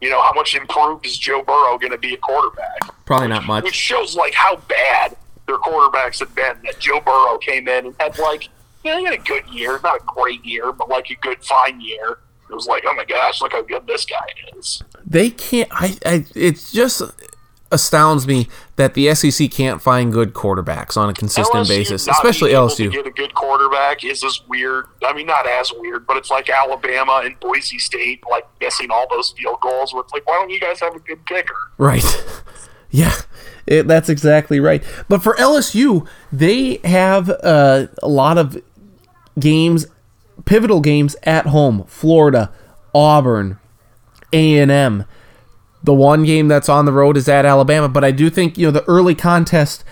you 0.01 0.09
know, 0.09 0.21
how 0.21 0.33
much 0.33 0.55
improved 0.55 1.05
is 1.05 1.17
Joe 1.17 1.43
Burrow 1.43 1.77
going 1.77 1.91
to 1.91 1.97
be 1.97 2.13
a 2.15 2.17
quarterback 2.17 2.79
Probably 3.05 3.27
not 3.27 3.45
much. 3.45 3.63
which 3.63 3.75
shows 3.75 4.15
like 4.15 4.33
how 4.33 4.57
bad 4.57 5.15
their 5.47 5.57
quarterbacks 5.57 6.19
have 6.19 6.33
been. 6.35 6.57
That 6.63 6.79
Joe 6.79 6.99
Burrow 7.01 7.37
came 7.37 7.67
in 7.67 7.87
and 7.87 7.95
had 7.99 8.17
like, 8.19 8.49
you 8.83 8.91
know, 8.91 8.97
he 8.97 9.05
had 9.05 9.13
a 9.13 9.17
good 9.17 9.47
year, 9.49 9.79
not 9.83 9.97
a 10.01 10.03
great 10.05 10.43
year, 10.43 10.71
but 10.71 10.89
like 10.89 11.09
a 11.09 11.15
good 11.15 11.43
fine 11.43 11.79
year. 11.79 12.17
It 12.49 12.53
was 12.55 12.67
like, 12.67 12.83
oh 12.85 12.93
my 12.95 13.05
gosh, 13.05 13.41
look 13.41 13.53
how 13.53 13.61
good 13.61 13.87
this 13.87 14.05
guy 14.05 14.25
is. 14.57 14.83
They 15.05 15.29
can't. 15.29 15.69
I. 15.71 15.97
I 16.05 16.25
it 16.35 16.61
just 16.71 17.01
astounds 17.71 18.27
me 18.27 18.47
that 18.75 18.93
the 18.93 19.13
SEC 19.15 19.49
can't 19.49 19.81
find 19.81 20.11
good 20.11 20.33
quarterbacks 20.33 20.97
on 20.97 21.09
a 21.09 21.13
consistent 21.13 21.65
LSU 21.65 21.69
basis, 21.69 22.07
especially 22.07 22.49
being 22.49 22.61
able 22.61 22.69
to 22.69 22.89
LSU. 22.89 22.91
get 22.91 23.07
a 23.07 23.11
good 23.11 23.33
quarterback 23.33 24.03
is 24.03 24.23
as 24.23 24.41
weird. 24.47 24.85
I 25.05 25.13
mean, 25.13 25.27
not 25.27 25.47
as 25.47 25.71
weird, 25.73 26.05
but 26.05 26.17
it's 26.17 26.29
like 26.29 26.49
Alabama 26.49 27.21
and 27.23 27.39
Boise 27.39 27.79
State, 27.79 28.23
like 28.29 28.45
missing 28.59 28.91
all 28.91 29.07
those 29.09 29.31
field 29.31 29.59
goals. 29.61 29.93
Where 29.93 30.03
it's 30.03 30.13
like, 30.13 30.27
why 30.27 30.35
don't 30.35 30.49
you 30.49 30.59
guys 30.59 30.79
have 30.79 30.95
a 30.95 30.99
good 30.99 31.25
kicker? 31.25 31.55
Right. 31.77 32.03
yeah. 32.91 33.13
It, 33.67 33.87
that's 33.87 34.09
exactly 34.09 34.59
right. 34.59 34.83
But 35.07 35.23
for 35.23 35.35
LSU, 35.35 36.07
they 36.31 36.79
have 36.83 37.29
uh, 37.29 37.87
a 38.01 38.07
lot 38.07 38.37
of 38.37 38.61
games, 39.39 39.85
pivotal 40.45 40.81
games 40.81 41.15
at 41.23 41.47
home. 41.47 41.85
Florida, 41.87 42.51
Auburn, 42.93 43.59
A 44.33 44.59
and 44.59 44.71
M. 44.71 45.05
The 45.83 45.93
one 45.93 46.23
game 46.23 46.47
that's 46.47 46.69
on 46.69 46.85
the 46.85 46.91
road 46.91 47.17
is 47.17 47.27
at 47.27 47.45
Alabama, 47.45 47.89
but 47.89 48.03
I 48.03 48.11
do 48.11 48.29
think 48.29 48.57
you 48.57 48.67
know 48.67 48.71
the 48.71 48.83
early 48.87 49.15
contest 49.15 49.83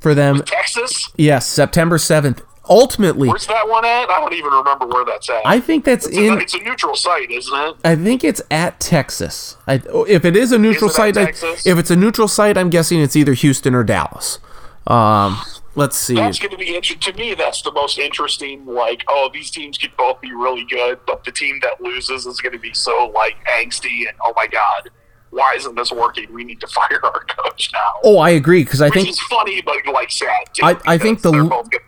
for 0.00 0.14
them. 0.14 0.42
Texas, 0.42 1.10
Yes, 1.16 1.46
September 1.46 1.98
seventh. 1.98 2.42
Ultimately, 2.68 3.28
where's 3.28 3.46
that 3.46 3.68
one 3.68 3.84
at? 3.84 4.10
I 4.10 4.18
don't 4.18 4.32
even 4.32 4.50
remember 4.50 4.86
where 4.86 5.04
that's 5.04 5.30
at. 5.30 5.46
I 5.46 5.60
think 5.60 5.84
that's 5.84 6.06
it's, 6.06 6.16
in. 6.16 6.32
a, 6.32 6.36
it's 6.38 6.54
a 6.54 6.58
neutral 6.58 6.96
site, 6.96 7.30
isn't 7.30 7.56
it? 7.56 7.76
I 7.84 7.94
think 7.94 8.24
it's 8.24 8.42
at 8.50 8.80
Texas. 8.80 9.56
I, 9.68 9.80
if 10.08 10.24
it 10.24 10.36
is 10.36 10.50
a 10.50 10.58
neutral 10.58 10.90
Is 10.90 10.96
site, 10.96 11.16
I, 11.16 11.28
if 11.28 11.78
it's 11.78 11.92
a 11.92 11.96
neutral 11.96 12.26
site, 12.26 12.58
I'm 12.58 12.70
guessing 12.70 13.00
it's 13.00 13.14
either 13.14 13.34
Houston 13.34 13.72
or 13.72 13.84
Dallas. 13.84 14.40
Um, 14.88 15.40
let's 15.76 15.96
see. 15.96 16.14
That's 16.14 16.40
going 16.40 16.50
to 16.50 16.56
be 16.56 16.74
interesting. 16.74 17.12
To 17.12 17.18
me, 17.18 17.34
that's 17.34 17.62
the 17.62 17.70
most 17.72 17.98
interesting. 17.98 18.66
Like, 18.66 19.04
oh, 19.06 19.30
these 19.32 19.50
teams 19.50 19.78
could 19.78 19.96
both 19.96 20.20
be 20.20 20.32
really 20.32 20.64
good, 20.64 20.98
but 21.06 21.22
the 21.22 21.30
team 21.32 21.60
that 21.62 21.80
loses 21.80 22.26
is 22.26 22.40
going 22.40 22.52
to 22.52 22.58
be 22.58 22.74
so 22.74 23.12
like 23.14 23.36
angsty 23.46 24.08
and 24.08 24.16
oh 24.24 24.32
my 24.34 24.48
god, 24.48 24.90
why 25.30 25.54
isn't 25.56 25.74
this 25.74 25.92
working? 25.92 26.32
We 26.32 26.44
need 26.44 26.60
to 26.60 26.66
fire 26.78 27.00
our 27.02 27.24
coach 27.24 27.70
now. 27.72 27.80
Oh, 28.04 28.18
I 28.18 28.30
agree 28.30 28.64
because 28.64 28.80
I 28.80 28.86
Which 28.86 28.94
think 28.94 29.08
is 29.10 29.20
funny, 29.22 29.60
but 29.62 29.76
like 29.92 30.10
sad. 30.10 30.30
Too, 30.52 30.64
I- 30.64 30.78
I 30.86 30.98
think 30.98 31.22
the- 31.22 31.32
both 31.44 31.70
good. 31.70 31.80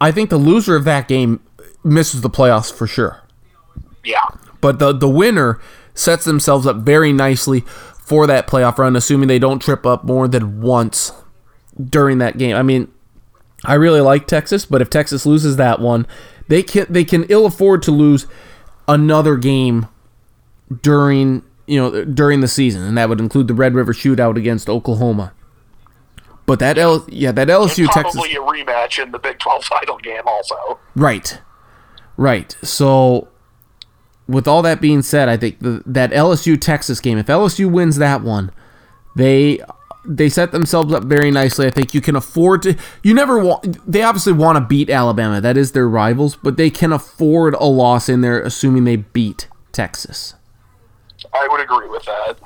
I 0.00 0.10
think 0.12 0.28
the 0.28 0.36
loser 0.36 0.76
of 0.76 0.84
that 0.84 1.08
game 1.08 1.40
misses 1.82 2.20
the 2.20 2.28
playoffs 2.28 2.70
for 2.72 2.86
sure. 2.86 3.22
Yeah, 4.04 4.20
But 4.60 4.78
the 4.78 4.92
the 4.92 5.08
winner 5.08 5.58
sets 5.94 6.24
themselves 6.26 6.66
up 6.66 6.76
very 6.76 7.10
nicely 7.14 7.60
for 7.60 8.26
that 8.26 8.46
playoff 8.46 8.76
run, 8.76 8.94
assuming 8.96 9.28
they 9.28 9.38
don't 9.38 9.60
trip 9.60 9.86
up 9.86 10.04
more 10.04 10.28
than 10.28 10.60
once 10.60 11.12
during 11.82 12.18
that 12.18 12.36
game. 12.36 12.54
I 12.54 12.62
mean, 12.62 12.88
I 13.64 13.74
really 13.74 14.02
like 14.02 14.26
Texas, 14.26 14.66
but 14.66 14.82
if 14.82 14.90
Texas 14.90 15.24
loses 15.24 15.56
that 15.56 15.80
one, 15.80 16.06
they 16.48 16.62
can 16.62 16.84
they 16.90 17.04
can 17.04 17.24
ill 17.30 17.46
afford 17.46 17.82
to 17.84 17.90
lose 17.90 18.26
another 18.86 19.36
game 19.36 19.88
during 20.82 21.42
you 21.66 21.80
know 21.80 22.04
during 22.04 22.40
the 22.40 22.48
season, 22.48 22.82
and 22.82 22.96
that 22.98 23.08
would 23.08 23.20
include 23.20 23.48
the 23.48 23.54
Red 23.54 23.74
River 23.74 23.92
Shootout 23.92 24.36
against 24.36 24.68
Oklahoma. 24.68 25.32
But 26.46 26.58
that 26.58 26.76
L 26.76 27.06
yeah 27.08 27.32
that 27.32 27.48
LSU 27.48 27.86
Texas 27.90 28.14
probably 28.14 28.34
a 28.34 28.40
rematch 28.40 29.02
in 29.02 29.12
the 29.12 29.18
Big 29.18 29.38
Twelve 29.38 29.64
title 29.64 29.98
game 29.98 30.22
also. 30.26 30.78
Right. 30.94 31.40
Right. 32.16 32.56
So, 32.62 33.28
with 34.28 34.46
all 34.46 34.62
that 34.62 34.80
being 34.80 35.02
said, 35.02 35.28
I 35.28 35.36
think 35.36 35.58
the, 35.60 35.82
that 35.86 36.12
LSU 36.12 36.60
Texas 36.60 37.00
game, 37.00 37.18
if 37.18 37.26
LSU 37.26 37.70
wins 37.70 37.96
that 37.96 38.22
one, 38.22 38.52
they 39.16 39.60
they 40.06 40.28
set 40.28 40.52
themselves 40.52 40.92
up 40.92 41.04
very 41.04 41.30
nicely. 41.30 41.66
I 41.66 41.70
think 41.70 41.94
you 41.94 42.00
can 42.00 42.14
afford 42.14 42.62
to. 42.62 42.76
You 43.02 43.14
never 43.14 43.42
want. 43.42 43.78
They 43.90 44.02
obviously 44.02 44.34
want 44.34 44.56
to 44.56 44.60
beat 44.60 44.90
Alabama. 44.90 45.40
That 45.40 45.56
is 45.56 45.72
their 45.72 45.88
rivals, 45.88 46.36
but 46.36 46.56
they 46.56 46.70
can 46.70 46.92
afford 46.92 47.54
a 47.54 47.64
loss 47.64 48.08
in 48.08 48.20
there, 48.20 48.40
assuming 48.40 48.84
they 48.84 48.96
beat 48.96 49.48
Texas. 49.72 50.34
I 51.34 51.48
would 51.50 51.60
agree 51.60 51.88
with 51.88 52.04
that. 52.04 52.36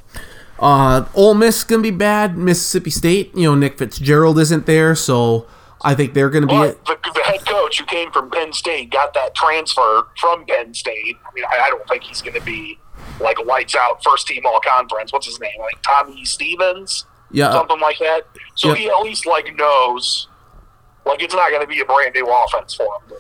Uh, 0.58 1.06
Ole 1.14 1.34
Miss 1.34 1.62
gonna 1.64 1.82
be 1.82 1.90
bad. 1.90 2.36
Mississippi 2.36 2.90
State, 2.90 3.34
you 3.36 3.44
know, 3.44 3.54
Nick 3.54 3.78
Fitzgerald 3.78 4.38
isn't 4.40 4.66
there, 4.66 4.94
so 4.96 5.46
I 5.82 5.94
think 5.94 6.14
they're 6.14 6.30
gonna 6.30 6.46
be. 6.48 6.54
But 6.54 6.84
the, 6.86 6.98
the 7.14 7.20
head 7.22 7.46
coach 7.46 7.78
who 7.78 7.84
came 7.84 8.10
from 8.10 8.30
Penn 8.30 8.52
State 8.52 8.90
got 8.90 9.14
that 9.14 9.34
transfer 9.34 10.08
from 10.20 10.44
Penn 10.46 10.74
State. 10.74 11.16
I 11.24 11.32
mean, 11.34 11.44
I, 11.44 11.66
I 11.66 11.68
don't 11.70 11.86
think 11.88 12.02
he's 12.02 12.20
going 12.22 12.34
to 12.34 12.40
be 12.44 12.78
like 13.20 13.38
lights 13.44 13.76
out 13.76 14.02
first 14.02 14.26
team 14.26 14.44
all 14.46 14.60
conference. 14.60 15.12
What's 15.12 15.26
his 15.26 15.38
name? 15.38 15.58
Like 15.60 15.80
Tommy 15.82 16.24
Stevens, 16.24 17.04
yeah, 17.30 17.52
something 17.52 17.78
like 17.80 17.98
that. 17.98 18.22
So 18.56 18.68
Yep. 18.70 18.76
he 18.78 18.88
at 18.90 18.98
least 19.02 19.26
like 19.26 19.54
knows, 19.56 20.26
like 21.06 21.22
it's 21.22 21.34
not 21.34 21.50
going 21.50 21.62
to 21.62 21.68
be 21.68 21.78
a 21.80 21.84
brand 21.84 22.14
new 22.14 22.26
offense 22.28 22.74
for 22.74 22.84
him. 23.08 23.16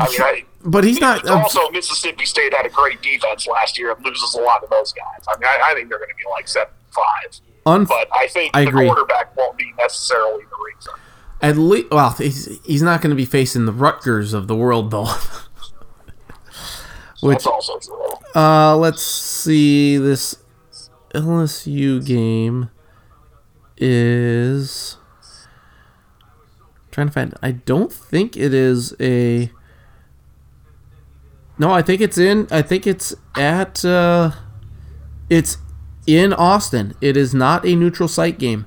I 0.00 0.08
mean, 0.08 0.20
I, 0.22 0.44
but 0.64 0.84
he's 0.84 1.00
not. 1.00 1.28
also 1.28 1.70
Mississippi 1.70 2.24
State 2.24 2.54
had 2.54 2.64
a 2.64 2.70
great 2.70 3.02
defense 3.02 3.46
last 3.46 3.78
year 3.78 3.92
and 3.92 4.04
loses 4.04 4.34
a 4.34 4.40
lot 4.40 4.62
of 4.64 4.70
those 4.70 4.92
guys. 4.92 5.24
I 5.28 5.36
mean, 5.38 5.44
I, 5.46 5.70
I 5.70 5.74
think 5.74 5.88
they're 5.90 5.98
going 5.98 6.08
to 6.10 6.14
be 6.16 6.28
like 6.30 6.48
seven 6.48 6.72
five. 6.90 7.40
un- 7.66 7.84
But 7.84 8.08
I 8.14 8.26
think 8.28 8.56
I 8.56 8.62
the 8.64 8.68
agree. 8.70 8.86
quarterback 8.86 9.36
won't 9.36 9.58
be 9.58 9.70
necessarily 9.78 10.44
the 10.44 10.56
reason. 10.74 10.92
At 11.42 11.56
least, 11.58 11.90
well, 11.90 12.10
he's, 12.12 12.58
he's 12.64 12.82
not 12.82 13.02
going 13.02 13.10
to 13.10 13.16
be 13.16 13.24
facing 13.24 13.66
the 13.66 13.72
Rutgers 13.72 14.32
of 14.32 14.46
the 14.48 14.54
world, 14.56 14.90
though. 14.92 15.08
Which, 17.20 17.46
also 17.46 17.78
true. 17.78 18.06
uh, 18.34 18.76
let's 18.76 19.02
see. 19.02 19.96
This 19.98 20.36
LSU 21.14 22.04
game 22.04 22.70
is 23.76 24.96
trying 26.90 27.06
to 27.08 27.12
find. 27.12 27.34
I 27.42 27.52
don't 27.52 27.92
think 27.92 28.36
it 28.36 28.52
is 28.54 28.94
a. 29.00 29.50
No, 31.58 31.70
I 31.70 31.82
think 31.82 32.00
it's 32.00 32.18
in. 32.18 32.48
I 32.50 32.62
think 32.62 32.86
it's 32.86 33.14
at. 33.36 33.84
Uh, 33.84 34.32
it's 35.30 35.58
in 36.06 36.32
Austin. 36.32 36.94
It 37.00 37.16
is 37.16 37.34
not 37.34 37.64
a 37.66 37.74
neutral 37.76 38.08
site 38.08 38.38
game. 38.38 38.66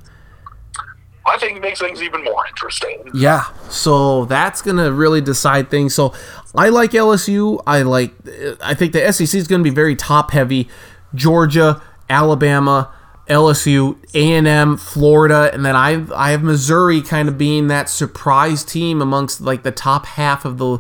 I 1.28 1.38
think 1.38 1.58
it 1.58 1.62
makes 1.62 1.80
things 1.80 2.02
even 2.02 2.24
more 2.24 2.46
interesting. 2.48 3.10
Yeah, 3.14 3.46
so 3.70 4.26
that's 4.26 4.62
gonna 4.62 4.92
really 4.92 5.22
decide 5.22 5.72
things. 5.72 5.96
So 5.96 6.14
I 6.54 6.70
like 6.70 6.92
LSU. 6.92 7.62
I 7.66 7.82
like. 7.82 8.14
I 8.62 8.74
think 8.76 8.94
the 8.94 9.12
SEC 9.12 9.34
is 9.34 9.48
gonna 9.48 9.64
be 9.64 9.72
very 9.72 9.96
top 9.96 10.32
heavy. 10.32 10.70
Georgia, 11.16 11.82
Alabama, 12.10 12.94
LSU, 13.28 13.98
A 14.14 14.34
and 14.34 14.48
M, 14.48 14.78
Florida, 14.78 15.50
and 15.52 15.66
then 15.66 15.76
I 15.76 16.06
I 16.16 16.32
have 16.32 16.44
Missouri 16.44 17.02
kind 17.02 17.28
of 17.28 17.38
being 17.38 17.68
that 17.68 17.90
surprise 17.90 18.64
team 18.64 19.02
amongst 19.02 19.42
like 19.42 19.64
the 19.64 19.72
top 19.72 20.06
half 20.06 20.46
of 20.46 20.58
the 20.58 20.80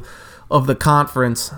of 0.51 0.68
the 0.68 0.76
conference, 0.76 1.51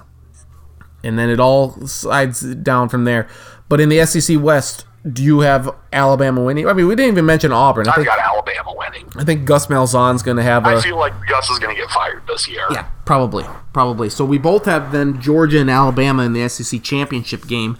and 1.03 1.17
then 1.17 1.29
it 1.29 1.39
all 1.39 1.71
slides 1.87 2.41
down 2.55 2.89
from 2.89 3.05
there. 3.05 3.27
But 3.69 3.79
in 3.81 3.89
the 3.89 4.05
SEC 4.05 4.39
West, 4.39 4.85
do 5.11 5.23
you 5.23 5.41
have 5.41 5.73
Alabama 5.93 6.43
winning? 6.43 6.67
I 6.67 6.73
mean, 6.73 6.87
we 6.87 6.95
didn't 6.95 7.13
even 7.13 7.25
mention 7.25 7.51
Auburn. 7.51 7.87
I 7.87 7.91
I've 7.91 7.95
think 7.95 8.07
got 8.07 8.19
Alabama 8.19 8.73
winning. 8.75 9.09
I 9.15 9.23
think 9.23 9.45
Gus 9.45 9.67
Malzahn's 9.67 10.23
going 10.23 10.37
to 10.37 10.43
have 10.43 10.65
a 10.65 10.69
I 10.69 10.81
feel 10.81 10.97
like 10.97 11.13
Gus 11.27 11.49
is 11.49 11.59
going 11.59 11.75
to 11.75 11.81
get 11.81 11.89
fired 11.91 12.23
this 12.27 12.47
year. 12.47 12.65
yeah, 12.71 12.89
probably, 13.05 13.45
probably. 13.73 14.09
So 14.09 14.25
we 14.25 14.37
both 14.37 14.65
have 14.65 14.91
then 14.91 15.21
Georgia 15.21 15.59
and 15.59 15.69
Alabama 15.69 16.23
in 16.23 16.33
the 16.33 16.47
SEC 16.49 16.81
championship 16.83 17.47
game. 17.47 17.77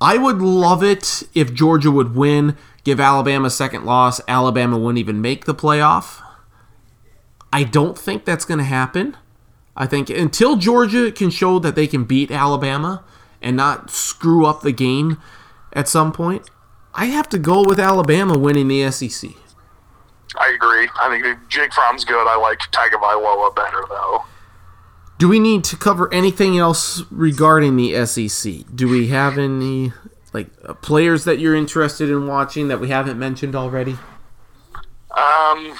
I 0.00 0.18
would 0.18 0.38
love 0.38 0.82
it 0.82 1.22
if 1.34 1.52
Georgia 1.54 1.90
would 1.90 2.14
win, 2.14 2.56
give 2.84 3.00
Alabama 3.00 3.46
a 3.46 3.50
second 3.50 3.84
loss. 3.84 4.20
Alabama 4.28 4.78
wouldn't 4.78 4.98
even 4.98 5.20
make 5.20 5.44
the 5.46 5.54
playoff. 5.54 6.22
I 7.52 7.64
don't 7.64 7.96
think 7.96 8.24
that's 8.24 8.44
going 8.44 8.58
to 8.58 8.64
happen. 8.64 9.16
I 9.76 9.86
think 9.86 10.08
until 10.10 10.56
Georgia 10.56 11.12
can 11.12 11.30
show 11.30 11.58
that 11.58 11.74
they 11.74 11.86
can 11.86 12.04
beat 12.04 12.30
Alabama 12.30 13.04
and 13.42 13.56
not 13.56 13.90
screw 13.90 14.46
up 14.46 14.62
the 14.62 14.72
game 14.72 15.18
at 15.72 15.88
some 15.88 16.12
point, 16.12 16.48
I 16.94 17.06
have 17.06 17.28
to 17.28 17.38
go 17.38 17.62
with 17.62 17.78
Alabama 17.78 18.38
winning 18.38 18.68
the 18.68 18.90
SEC. 18.90 19.30
I 20.38 20.52
agree. 20.54 20.88
I 21.00 21.08
think 21.08 21.38
Jake 21.48 21.72
Fromm's 21.72 22.04
good. 22.04 22.26
I 22.26 22.36
like 22.36 22.58
Tagovailoa 22.58 23.54
better 23.54 23.84
though. 23.88 24.24
Do 25.18 25.28
we 25.28 25.38
need 25.38 25.64
to 25.64 25.76
cover 25.76 26.12
anything 26.12 26.58
else 26.58 27.02
regarding 27.10 27.76
the 27.76 28.04
SEC? 28.06 28.64
Do 28.74 28.88
we 28.88 29.08
have 29.08 29.38
any 29.38 29.92
like 30.32 30.48
uh, 30.64 30.74
players 30.74 31.24
that 31.24 31.38
you're 31.38 31.54
interested 31.54 32.10
in 32.10 32.26
watching 32.26 32.68
that 32.68 32.80
we 32.80 32.88
haven't 32.88 33.18
mentioned 33.18 33.54
already? 33.54 33.96
Um, 35.10 35.74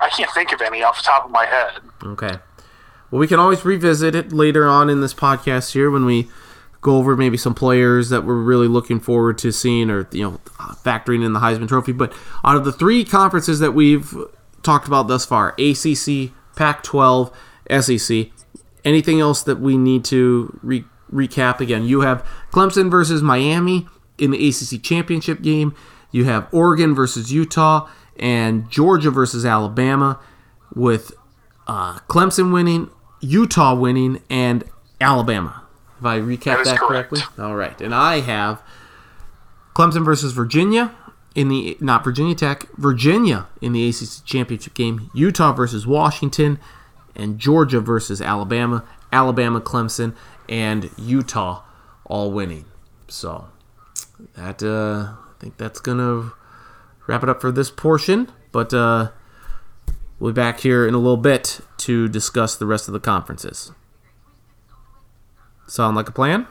I 0.00 0.08
can't 0.10 0.30
think 0.32 0.52
of 0.52 0.60
any 0.60 0.82
off 0.82 0.98
the 0.98 1.04
top 1.04 1.24
of 1.24 1.30
my 1.30 1.46
head. 1.46 1.80
Okay. 2.02 2.38
Well, 3.10 3.18
we 3.18 3.26
can 3.26 3.40
always 3.40 3.64
revisit 3.64 4.14
it 4.14 4.32
later 4.32 4.66
on 4.66 4.90
in 4.90 5.00
this 5.00 5.14
podcast 5.14 5.72
here 5.72 5.90
when 5.90 6.04
we 6.04 6.28
go 6.80 6.96
over 6.96 7.16
maybe 7.16 7.36
some 7.36 7.54
players 7.54 8.08
that 8.10 8.24
we're 8.24 8.40
really 8.40 8.68
looking 8.68 9.00
forward 9.00 9.38
to 9.38 9.50
seeing 9.50 9.90
or 9.90 10.06
you 10.12 10.22
know 10.22 10.40
factoring 10.84 11.24
in 11.24 11.32
the 11.32 11.40
Heisman 11.40 11.68
Trophy. 11.68 11.92
But 11.92 12.12
out 12.44 12.56
of 12.56 12.64
the 12.64 12.72
three 12.72 13.04
conferences 13.04 13.60
that 13.60 13.72
we've 13.72 14.14
talked 14.62 14.86
about 14.86 15.08
thus 15.08 15.24
far, 15.24 15.50
ACC, 15.58 16.32
Pac-12, 16.54 17.32
SEC, 17.80 18.26
anything 18.84 19.20
else 19.20 19.42
that 19.42 19.58
we 19.58 19.76
need 19.76 20.04
to 20.06 20.58
re- 20.62 20.84
recap 21.12 21.60
again? 21.60 21.84
You 21.84 22.02
have 22.02 22.26
Clemson 22.52 22.90
versus 22.90 23.22
Miami 23.22 23.88
in 24.18 24.30
the 24.30 24.48
ACC 24.48 24.82
championship 24.82 25.42
game. 25.42 25.74
You 26.10 26.24
have 26.24 26.48
Oregon 26.52 26.94
versus 26.94 27.32
Utah 27.32 27.88
and 28.18 28.70
Georgia 28.70 29.10
versus 29.10 29.44
Alabama 29.44 30.18
with 30.74 31.12
uh, 31.66 31.98
Clemson 32.08 32.52
winning, 32.52 32.90
Utah 33.20 33.74
winning, 33.74 34.22
and 34.28 34.64
Alabama. 35.00 35.62
If 35.98 36.04
I 36.04 36.18
recap 36.18 36.44
That 36.44 36.64
that, 36.64 36.78
correctly, 36.78 37.20
all 37.38 37.56
right. 37.56 37.80
And 37.80 37.94
I 37.94 38.20
have 38.20 38.62
Clemson 39.74 40.04
versus 40.04 40.32
Virginia 40.32 40.94
in 41.34 41.48
the 41.48 41.76
not 41.80 42.04
Virginia 42.04 42.34
Tech, 42.34 42.66
Virginia 42.76 43.46
in 43.60 43.72
the 43.72 43.88
ACC 43.88 44.24
championship 44.24 44.74
game, 44.74 45.10
Utah 45.14 45.52
versus 45.52 45.86
Washington, 45.86 46.58
and 47.14 47.38
Georgia 47.38 47.80
versus 47.80 48.20
Alabama, 48.20 48.84
Alabama, 49.12 49.60
Clemson, 49.60 50.14
and 50.48 50.90
Utah 50.96 51.62
all 52.04 52.30
winning. 52.32 52.64
So 53.08 53.48
that 54.34 54.62
uh, 54.62 55.12
I 55.12 55.40
think 55.40 55.56
that's 55.56 55.80
gonna 55.80 56.32
wrap 57.08 57.24
it 57.24 57.28
up 57.28 57.40
for 57.40 57.50
this 57.50 57.72
portion. 57.72 58.30
But 58.52 58.72
uh, 58.72 59.10
we'll 60.20 60.30
be 60.30 60.36
back 60.36 60.60
here 60.60 60.86
in 60.86 60.94
a 60.94 60.98
little 60.98 61.16
bit 61.16 61.60
to 61.78 62.06
discuss 62.06 62.54
the 62.54 62.66
rest 62.66 62.86
of 62.86 62.92
the 62.92 63.00
conferences. 63.00 63.72
Sound 65.66 65.96
like 65.96 66.08
a 66.08 66.12
plan? 66.12 66.46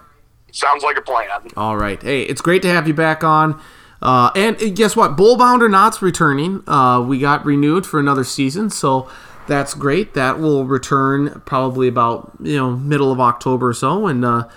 Sounds 0.52 0.84
like 0.84 0.98
a 0.98 1.02
plan. 1.02 1.30
All 1.56 1.78
right. 1.78 2.02
Hey, 2.02 2.24
it's 2.24 2.42
great 2.42 2.62
to 2.64 2.70
have 2.70 2.88
you 2.88 2.94
back 2.94 3.24
on. 3.24 3.60
Uh, 4.02 4.32
and 4.36 4.76
guess 4.76 4.96
what? 4.96 5.18
Bullbound 5.18 5.62
or 5.62 5.70
not's 5.70 6.02
returning. 6.02 6.68
Uh, 6.68 7.02
we 7.02 7.20
got 7.20 7.46
renewed 7.46 7.86
for 7.86 8.00
another 8.00 8.24
season, 8.24 8.70
so 8.70 9.10
that's 9.48 9.74
great. 9.74 10.14
That 10.14 10.40
will 10.40 10.66
return 10.66 11.42
probably 11.46 11.88
about 11.88 12.34
you 12.42 12.58
know 12.58 12.72
middle 12.72 13.12
of 13.12 13.20
October 13.20 13.70
or 13.70 13.74
so, 13.74 14.06
and 14.06 14.24
uh, 14.24 14.48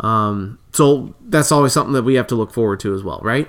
um, 0.00 0.58
so 0.72 1.14
that's 1.20 1.50
always 1.50 1.72
something 1.72 1.94
that 1.94 2.04
we 2.04 2.14
have 2.14 2.28
to 2.28 2.36
look 2.36 2.52
forward 2.52 2.78
to 2.80 2.94
as 2.94 3.02
well, 3.02 3.20
right? 3.24 3.48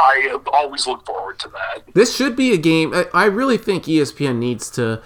I 0.00 0.38
always 0.52 0.86
look 0.86 1.04
forward 1.04 1.38
to 1.40 1.48
that. 1.48 1.92
This 1.94 2.14
should 2.16 2.36
be 2.36 2.52
a 2.52 2.56
game. 2.56 2.94
I, 2.94 3.06
I 3.12 3.24
really 3.26 3.58
think 3.58 3.84
ESPN 3.84 4.38
needs 4.38 4.70
to 4.70 5.02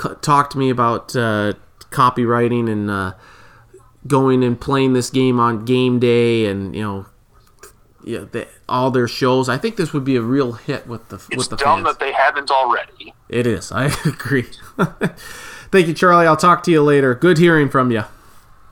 c- 0.00 0.10
talk 0.22 0.50
to 0.50 0.58
me 0.58 0.70
about 0.70 1.14
uh, 1.16 1.54
copywriting 1.90 2.70
and 2.70 2.88
uh, 2.90 3.14
going 4.06 4.44
and 4.44 4.60
playing 4.60 4.92
this 4.92 5.10
game 5.10 5.40
on 5.40 5.64
game 5.64 5.98
day, 5.98 6.46
and 6.46 6.74
you 6.76 6.82
know, 6.82 7.06
yeah, 8.04 8.20
the, 8.30 8.46
all 8.68 8.90
their 8.92 9.08
shows. 9.08 9.48
I 9.48 9.58
think 9.58 9.76
this 9.76 9.92
would 9.92 10.04
be 10.04 10.14
a 10.16 10.22
real 10.22 10.52
hit 10.52 10.86
with 10.86 11.08
the 11.08 11.16
It's 11.16 11.36
with 11.36 11.50
the 11.50 11.56
dumb 11.56 11.82
fans. 11.82 11.96
that 11.98 12.04
they 12.04 12.12
haven't 12.12 12.50
already. 12.50 13.12
it 13.28 13.46
is. 13.46 13.72
I 13.72 13.86
agree. 14.06 14.46
Thank 15.72 15.88
you, 15.88 15.94
Charlie. 15.94 16.26
I'll 16.26 16.36
talk 16.36 16.62
to 16.64 16.70
you 16.70 16.82
later. 16.82 17.14
Good 17.14 17.38
hearing 17.38 17.68
from 17.68 17.90
you. 17.90 18.00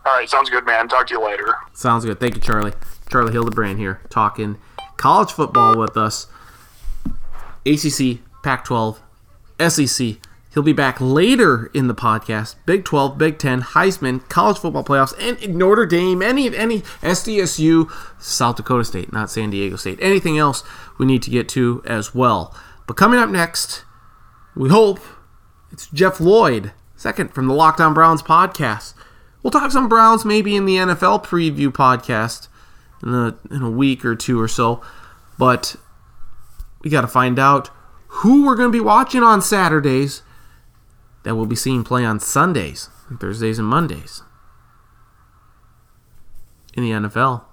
All 0.06 0.12
right, 0.16 0.28
sounds 0.28 0.50
good, 0.50 0.64
man. 0.66 0.86
Talk 0.88 1.08
to 1.08 1.14
you 1.14 1.24
later. 1.24 1.54
Sounds 1.72 2.04
good. 2.04 2.20
Thank 2.20 2.36
you, 2.36 2.40
Charlie. 2.40 2.72
Charlie 3.10 3.32
Hildebrand 3.32 3.78
here, 3.78 4.00
talking 4.10 4.58
college 4.97 5.32
football 5.32 5.76
with 5.78 5.97
us. 5.97 6.26
ACC, 7.66 8.20
Pac 8.42 8.64
12, 8.64 9.01
SEC. 9.68 10.16
He'll 10.53 10.62
be 10.62 10.72
back 10.72 11.01
later 11.01 11.68
in 11.74 11.88
the 11.88 11.95
podcast. 11.95 12.55
Big 12.64 12.84
12, 12.84 13.18
Big 13.18 13.38
10, 13.38 13.62
Heisman, 13.62 14.28
college 14.28 14.59
football 14.59 14.84
playoffs, 14.84 15.12
and 15.18 15.57
Notre 15.57 15.84
Dame, 15.84 16.22
any 16.22 16.55
any 16.57 16.82
SDSU, 17.03 17.90
South 18.20 18.57
Dakota 18.57 18.84
State, 18.84 19.12
not 19.12 19.30
San 19.30 19.51
Diego 19.51 19.74
State. 19.74 19.99
Anything 20.01 20.38
else 20.38 20.62
we 20.97 21.07
need 21.07 21.22
to 21.24 21.30
get 21.30 21.49
to 21.51 21.82
as 21.84 22.14
well. 22.14 22.55
But 22.86 22.97
coming 22.97 23.18
up 23.18 23.30
next, 23.30 23.82
we 24.55 24.68
hope 24.68 25.01
it's 25.72 25.88
Jeff 25.88 26.20
Lloyd, 26.20 26.72
second 26.95 27.34
from 27.34 27.49
the 27.49 27.55
Lockdown 27.55 27.92
Browns 27.92 28.22
podcast. 28.22 28.95
We'll 29.42 29.51
talk 29.51 29.72
some 29.72 29.88
Browns 29.88 30.24
maybe 30.24 30.55
in 30.55 30.66
the 30.66 30.76
NFL 30.76 31.24
preview 31.24 31.70
podcast 31.70 32.47
in 33.05 33.14
a, 33.14 33.36
in 33.50 33.62
a 33.62 33.70
week 33.70 34.05
or 34.05 34.16
two 34.16 34.40
or 34.40 34.48
so. 34.48 34.82
But 35.38 35.76
we 36.82 36.90
got 36.90 37.02
to 37.02 37.09
find 37.09 37.38
out 37.38 37.70
who 38.09 38.46
we're 38.46 38.57
going 38.57 38.70
to 38.70 38.76
be 38.76 38.84
watching 38.84 39.22
on 39.22 39.42
Saturdays 39.42 40.22
that 41.24 41.34
we'll 41.34 41.46
be 41.46 41.57
seeing 41.57 41.84
play 41.84 42.05
on 42.05 42.20
Sundays, 42.20 42.88
Thursdays, 43.18 43.59
and 43.59 43.66
Mondays 43.66 44.22
in 46.74 46.82
the 46.82 46.90
NFL 46.90 47.44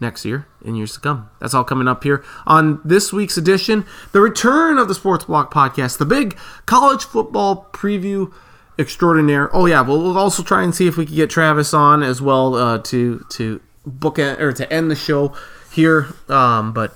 next 0.00 0.24
year 0.24 0.46
and 0.64 0.76
years 0.76 0.94
to 0.94 1.00
come. 1.00 1.30
That's 1.40 1.54
all 1.54 1.64
coming 1.64 1.88
up 1.88 2.04
here 2.04 2.24
on 2.46 2.80
this 2.84 3.12
week's 3.12 3.36
edition, 3.36 3.84
the 4.12 4.20
return 4.20 4.78
of 4.78 4.88
the 4.88 4.94
Sports 4.94 5.24
Block 5.24 5.52
podcast, 5.52 5.98
the 5.98 6.06
big 6.06 6.36
college 6.66 7.04
football 7.04 7.68
preview 7.72 8.32
extraordinaire. 8.78 9.54
Oh 9.54 9.66
yeah, 9.66 9.82
we'll, 9.82 10.02
we'll 10.02 10.18
also 10.18 10.42
try 10.42 10.62
and 10.62 10.74
see 10.74 10.86
if 10.86 10.96
we 10.96 11.06
can 11.06 11.14
get 11.14 11.30
Travis 11.30 11.74
on 11.74 12.02
as 12.02 12.22
well 12.22 12.54
uh, 12.54 12.78
to 12.78 13.24
to 13.30 13.60
book 13.86 14.18
or 14.18 14.52
to 14.52 14.72
end 14.72 14.90
the 14.90 14.96
show 14.96 15.34
here, 15.72 16.08
um, 16.28 16.72
but 16.72 16.94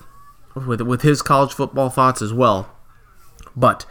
with 0.55 0.80
with 0.80 1.03
his 1.03 1.22
college 1.22 1.53
football 1.53 1.91
thoughts 1.91 2.22
as 2.22 2.32
well. 2.32 2.70
But 3.57 3.87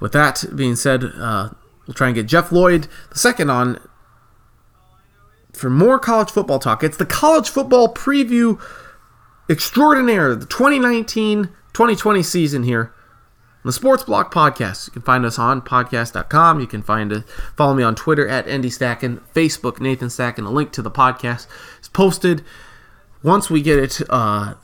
with 0.00 0.12
that 0.12 0.44
being 0.54 0.76
said, 0.76 1.04
uh, 1.04 1.50
we'll 1.86 1.94
try 1.94 2.08
and 2.08 2.16
get 2.16 2.26
Jeff 2.26 2.52
Lloyd 2.52 2.88
the 3.10 3.18
second 3.18 3.50
on 3.50 3.80
for 5.52 5.70
more 5.70 5.98
college 5.98 6.30
football 6.30 6.58
talk. 6.58 6.84
It's 6.84 6.98
the 6.98 7.06
college 7.06 7.48
football 7.48 7.92
preview 7.92 8.60
extraordinaire, 9.48 10.34
the 10.34 10.46
2019-2020 10.46 12.24
season 12.24 12.62
here. 12.62 12.92
On 13.64 13.68
the 13.68 13.72
Sports 13.72 14.04
Block 14.04 14.32
Podcast. 14.32 14.86
You 14.86 14.92
can 14.92 15.02
find 15.02 15.24
us 15.24 15.40
on 15.40 15.60
podcast.com. 15.60 16.60
You 16.60 16.68
can 16.68 16.82
find 16.82 17.12
uh, 17.12 17.20
follow 17.56 17.74
me 17.74 17.82
on 17.82 17.96
Twitter 17.96 18.28
at 18.28 18.46
ND 18.46 18.66
Facebook 18.66 19.80
Nathan 19.80 20.08
Stacken. 20.08 20.46
A 20.46 20.50
link 20.50 20.70
to 20.72 20.82
the 20.82 20.90
podcast 20.90 21.48
posted 21.96 22.44
once 23.22 23.48
we 23.48 23.62
get 23.62 23.78
it 23.78 24.02
uh, 24.10 24.54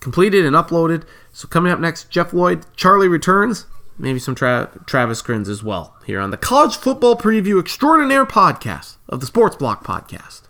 completed 0.00 0.44
and 0.44 0.56
uploaded. 0.56 1.04
So 1.32 1.46
coming 1.46 1.70
up 1.70 1.78
next, 1.78 2.10
Jeff 2.10 2.32
Lloyd, 2.32 2.66
Charlie 2.76 3.06
returns, 3.06 3.66
maybe 3.96 4.18
some 4.18 4.34
Tra- 4.34 4.68
Travis 4.86 5.22
Kriens 5.22 5.48
as 5.48 5.62
well 5.62 5.96
here 6.04 6.18
on 6.18 6.32
the 6.32 6.36
College 6.36 6.76
Football 6.76 7.16
Preview 7.16 7.60
Extraordinaire 7.60 8.26
podcast 8.26 8.96
of 9.08 9.20
the 9.20 9.26
Sports 9.26 9.54
Block 9.54 9.84
Podcast. 9.84 10.42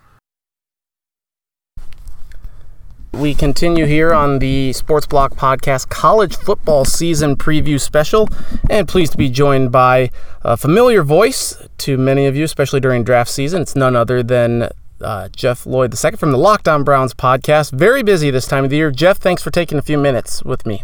We 3.13 3.35
continue 3.35 3.85
here 3.85 4.13
on 4.13 4.39
the 4.39 4.73
Sports 4.73 5.05
Block 5.05 5.35
Podcast 5.35 5.89
College 5.89 6.35
Football 6.35 6.85
Season 6.85 7.35
Preview 7.35 7.79
Special, 7.79 8.27
and 8.69 8.87
pleased 8.87 9.11
to 9.11 9.17
be 9.17 9.29
joined 9.29 9.71
by 9.71 10.09
a 10.41 10.57
familiar 10.57 11.03
voice 11.03 11.55
to 11.79 11.97
many 11.97 12.25
of 12.25 12.35
you, 12.35 12.45
especially 12.45 12.79
during 12.79 13.03
draft 13.03 13.29
season. 13.29 13.61
It's 13.61 13.75
none 13.75 13.95
other 13.95 14.23
than 14.23 14.69
uh, 15.01 15.29
Jeff 15.29 15.65
Lloyd 15.65 15.91
the 15.91 15.97
second 15.97 16.17
from 16.17 16.31
the 16.31 16.37
Lockdown 16.37 16.85
Browns 16.85 17.13
podcast. 17.13 17.71
Very 17.71 18.03
busy 18.03 18.31
this 18.31 18.47
time 18.47 18.63
of 18.63 18.69
the 18.69 18.77
year. 18.77 18.91
Jeff, 18.91 19.17
thanks 19.17 19.41
for 19.41 19.51
taking 19.51 19.77
a 19.77 19.81
few 19.81 19.97
minutes 19.97 20.43
with 20.43 20.65
me. 20.65 20.83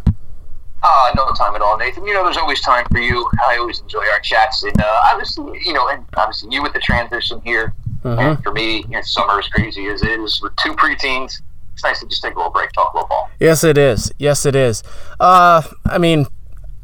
Uh, 0.84 1.12
no 1.16 1.32
time 1.34 1.56
at 1.56 1.62
all, 1.62 1.78
Nathan. 1.78 2.06
You 2.06 2.14
know, 2.14 2.24
there's 2.24 2.38
always 2.38 2.62
time 2.62 2.86
for 2.92 3.00
you. 3.00 3.30
I 3.46 3.58
always 3.58 3.80
enjoy 3.80 4.06
our 4.12 4.20
chats, 4.20 4.64
and 4.64 4.80
uh, 4.80 5.02
obviously, 5.12 5.60
you 5.66 5.74
know, 5.74 5.90
and 5.90 6.06
obviously 6.16 6.54
you 6.54 6.62
with 6.62 6.74
the 6.74 6.80
transition 6.80 7.42
here. 7.44 7.74
Mm-hmm. 8.04 8.20
And 8.20 8.44
for 8.44 8.52
me, 8.52 8.78
you 8.82 8.88
know, 8.90 9.02
summer 9.02 9.40
as 9.40 9.48
crazy 9.48 9.88
as 9.88 10.04
it 10.04 10.20
is 10.20 10.40
with 10.42 10.56
two 10.58 10.74
preteens, 10.74 11.42
it's 11.74 11.84
nice 11.84 12.00
to 12.00 12.08
just 12.08 12.22
take 12.22 12.36
a 12.36 12.38
little 12.38 12.52
break, 12.52 12.72
talk 12.72 12.94
football. 12.94 13.30
Yes, 13.40 13.64
it 13.64 13.78
is. 13.78 14.12
Yes, 14.18 14.46
it 14.46 14.56
is. 14.56 14.84
Uh, 15.20 15.62
I 15.86 15.98
mean, 15.98 16.28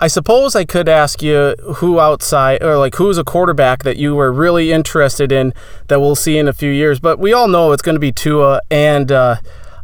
I 0.03 0.07
suppose 0.07 0.53
I 0.53 0.65
could 0.65 0.89
ask 0.89 1.21
you 1.21 1.55
who 1.75 1.97
outside 1.97 2.61
or 2.61 2.77
like 2.77 2.95
who's 2.95 3.17
a 3.17 3.23
quarterback 3.23 3.83
that 3.83 3.95
you 3.95 4.13
were 4.13 4.33
really 4.33 4.73
interested 4.73 5.31
in 5.31 5.53
that 5.87 6.01
we'll 6.01 6.17
see 6.17 6.37
in 6.37 6.45
a 6.45 6.51
few 6.51 6.69
years. 6.69 6.99
But 6.99 7.19
we 7.19 7.31
all 7.31 7.47
know 7.47 7.71
it's 7.71 7.81
going 7.81 7.95
to 7.95 8.01
be 8.01 8.11
Tua 8.11 8.59
and 8.69 9.09
uh, 9.13 9.37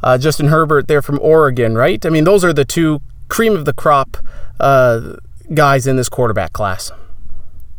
uh, 0.04 0.18
Justin 0.18 0.48
Herbert. 0.48 0.90
They're 0.90 1.02
from 1.02 1.20
Oregon, 1.22 1.76
right? 1.76 2.06
I 2.06 2.10
mean, 2.10 2.26
those 2.26 2.44
are 2.44 2.52
the 2.52 2.66
two 2.66 3.00
cream 3.30 3.56
of 3.56 3.64
the 3.64 3.72
crop 3.72 4.18
uh, 4.60 5.16
guys 5.54 5.88
in 5.88 5.96
this 5.96 6.10
quarterback 6.10 6.52
class. 6.52 6.92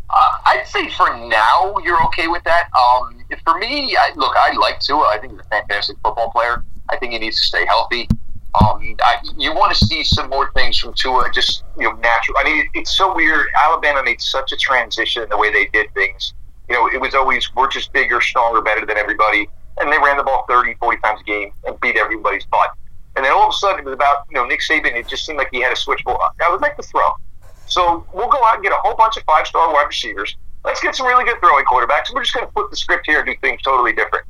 Uh, 0.08 0.38
I'd 0.46 0.66
say 0.66 0.88
for 0.88 1.14
now 1.14 1.76
you're 1.84 2.02
okay 2.06 2.26
with 2.28 2.42
that. 2.44 2.70
Um, 2.72 3.22
for 3.44 3.58
me, 3.58 3.98
I, 3.98 4.12
look, 4.16 4.32
I 4.34 4.56
like 4.56 4.80
Tua. 4.80 5.10
I 5.12 5.18
think 5.18 5.32
he's 5.32 5.42
a 5.42 5.44
fantastic 5.50 5.98
football 6.02 6.30
player. 6.30 6.64
I 6.88 6.96
think 6.96 7.12
he 7.12 7.18
needs 7.18 7.38
to 7.38 7.46
stay 7.46 7.66
healthy. 7.66 8.08
Um, 8.54 8.96
I, 9.02 9.16
you 9.36 9.54
want 9.54 9.72
to 9.76 9.86
see 9.86 10.02
some 10.02 10.28
more 10.28 10.50
things 10.52 10.76
from 10.76 10.92
Tua, 10.94 11.30
just 11.32 11.62
you 11.78 11.84
know, 11.84 11.92
natural. 11.96 12.36
I 12.38 12.44
mean, 12.44 12.58
it, 12.58 12.66
it's 12.74 12.96
so 12.96 13.14
weird. 13.14 13.46
Alabama 13.56 14.02
made 14.02 14.20
such 14.20 14.50
a 14.50 14.56
transition 14.56 15.22
in 15.22 15.28
the 15.28 15.38
way 15.38 15.52
they 15.52 15.66
did 15.66 15.92
things. 15.94 16.34
You 16.68 16.74
know, 16.74 16.88
it 16.88 17.00
was 17.00 17.14
always 17.14 17.48
we're 17.54 17.68
just 17.68 17.92
bigger, 17.92 18.20
stronger, 18.20 18.60
better 18.60 18.84
than 18.84 18.96
everybody, 18.96 19.48
and 19.78 19.92
they 19.92 19.98
ran 19.98 20.16
the 20.16 20.24
ball 20.24 20.44
30, 20.48 20.74
40 20.74 20.98
times 20.98 21.20
a 21.20 21.24
game 21.24 21.52
and 21.64 21.78
beat 21.80 21.96
everybody's 21.96 22.44
butt. 22.46 22.70
And 23.16 23.24
then 23.24 23.32
all 23.32 23.48
of 23.48 23.50
a 23.50 23.56
sudden, 23.56 23.80
it 23.80 23.84
was 23.84 23.94
about 23.94 24.26
you 24.30 24.34
know 24.34 24.44
Nick 24.44 24.60
Saban. 24.60 24.94
It 24.96 25.06
just 25.06 25.24
seemed 25.24 25.38
like 25.38 25.48
he 25.52 25.60
had 25.60 25.72
a 25.72 25.76
switch 25.76 26.02
ball. 26.04 26.20
I 26.42 26.50
would 26.50 26.60
like 26.60 26.76
to 26.76 26.82
throw. 26.82 27.08
So 27.66 28.04
we'll 28.12 28.28
go 28.28 28.38
out 28.46 28.54
and 28.54 28.62
get 28.64 28.72
a 28.72 28.78
whole 28.82 28.96
bunch 28.96 29.16
of 29.16 29.22
five 29.24 29.46
star 29.46 29.72
wide 29.72 29.86
receivers. 29.86 30.36
Let's 30.64 30.80
get 30.80 30.94
some 30.96 31.06
really 31.06 31.24
good 31.24 31.38
throwing 31.40 31.64
quarterbacks. 31.64 32.12
We're 32.12 32.22
just 32.22 32.34
going 32.34 32.46
to 32.46 32.52
flip 32.52 32.66
the 32.70 32.76
script 32.76 33.06
here 33.06 33.20
and 33.20 33.26
do 33.26 33.34
things 33.40 33.62
totally 33.62 33.92
different. 33.92 34.26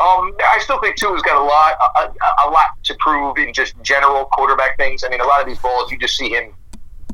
Um, 0.00 0.34
I 0.50 0.58
still 0.60 0.80
think 0.80 0.96
Tua's 0.96 1.20
got 1.20 1.36
a 1.36 1.44
lot, 1.44 1.76
a, 1.96 2.48
a, 2.48 2.48
lot 2.48 2.68
to 2.84 2.96
prove 3.00 3.36
in 3.36 3.52
just 3.52 3.74
general 3.82 4.24
quarterback 4.24 4.78
things. 4.78 5.04
I 5.04 5.10
mean, 5.10 5.20
a 5.20 5.26
lot 5.26 5.42
of 5.42 5.46
these 5.46 5.58
balls, 5.58 5.92
you 5.92 5.98
just 5.98 6.16
see 6.16 6.30
him, 6.30 6.54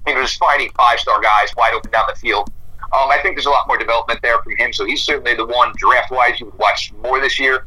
you 0.07 0.15
know, 0.15 0.23
just 0.23 0.39
finding 0.39 0.71
five 0.71 1.01
star 1.01 1.21
guys 1.21 1.49
wide 1.57 1.75
open 1.75 1.91
down 1.91 2.05
the 2.09 2.15
field. 2.15 2.49
Um, 2.93 3.11
I 3.11 3.19
think 3.21 3.35
there's 3.35 3.47
a 3.47 3.51
lot 3.51 3.67
more 3.67 3.77
development 3.77 4.21
there 4.23 4.41
from 4.41 4.57
him, 4.57 4.73
so 4.73 4.85
he's 4.85 5.03
certainly 5.03 5.35
the 5.35 5.47
one 5.47 5.73
draft 5.77 6.13
wise 6.13 6.39
you 6.39 6.47
would 6.47 6.59
watch 6.59 6.93
more 7.03 7.21
this 7.21 7.41
year. 7.41 7.67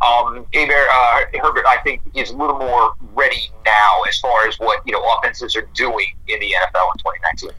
Um, 0.00 0.46
Aber, 0.54 0.86
uh, 0.92 1.20
Herbert, 1.40 1.64
I 1.66 1.78
think, 1.82 2.02
is 2.14 2.30
a 2.30 2.36
little 2.36 2.58
more 2.58 2.94
ready 3.14 3.50
now 3.64 4.02
as 4.08 4.18
far 4.20 4.46
as 4.46 4.60
what 4.60 4.86
you 4.86 4.92
know 4.92 5.02
offenses 5.18 5.56
are 5.56 5.68
doing 5.74 6.06
in 6.28 6.38
the 6.38 6.46
NFL 6.46 6.86
in 6.94 6.98
2019. 7.40 7.50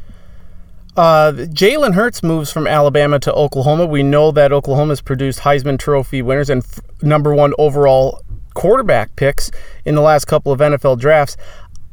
Uh, 0.96 1.32
Jalen 1.32 1.96
Hurts 1.96 2.22
moves 2.22 2.52
from 2.52 2.68
Alabama 2.68 3.18
to 3.20 3.34
Oklahoma. 3.34 3.88
We 3.88 4.04
know 4.04 4.32
that 4.32 4.52
Oklahoma 4.52 4.92
has 4.92 5.02
produced 5.02 5.40
Heisman 5.40 5.80
Trophy 5.80 6.22
winners 6.22 6.52
and 6.52 6.64
f- 6.64 6.80
number 7.02 7.34
one 7.34 7.54
overall 7.58 8.22
quarterback 8.54 9.16
picks 9.16 9.50
in 9.86 9.96
the 9.96 10.02
last 10.02 10.26
couple 10.26 10.52
of 10.52 10.60
NFL 10.60 11.00
drafts. 11.00 11.36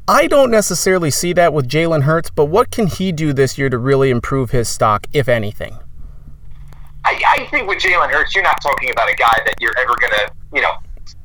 I 0.06 0.26
don't 0.26 0.50
necessarily 0.50 1.10
see 1.10 1.32
that 1.32 1.54
with 1.54 1.66
Jalen 1.66 2.02
Hurts, 2.02 2.30
but 2.30 2.46
what 2.46 2.70
can 2.70 2.88
he 2.88 3.10
do 3.10 3.32
this 3.32 3.56
year 3.56 3.70
to 3.70 3.78
really 3.78 4.10
improve 4.10 4.50
his 4.50 4.68
stock, 4.68 5.06
if 5.12 5.28
anything? 5.28 5.78
I, 7.06 7.22
I 7.26 7.46
think 7.46 7.68
with 7.68 7.78
Jalen 7.78 8.10
Hurts, 8.10 8.34
you're 8.34 8.44
not 8.44 8.60
talking 8.60 8.90
about 8.90 9.08
a 9.08 9.14
guy 9.14 9.38
that 9.46 9.54
you're 9.60 9.78
ever 9.78 9.94
going 9.98 10.12
to, 10.12 10.32
you 10.52 10.60
know, 10.60 10.72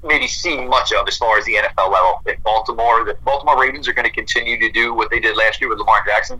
maybe 0.01 0.27
see 0.27 0.63
much 0.63 0.93
of 0.93 1.07
as 1.09 1.17
far 1.17 1.37
as 1.37 1.43
the 1.43 1.55
NFL 1.55 1.91
level. 1.91 2.21
If 2.25 2.41
Baltimore, 2.43 3.03
the 3.03 3.17
Baltimore 3.25 3.59
Ravens 3.59 3.87
are 3.89 3.93
going 3.93 4.05
to 4.05 4.11
continue 4.13 4.57
to 4.59 4.71
do 4.71 4.93
what 4.93 5.09
they 5.09 5.19
did 5.19 5.35
last 5.35 5.59
year 5.59 5.69
with 5.69 5.79
Lamar 5.79 6.05
Jackson, 6.05 6.39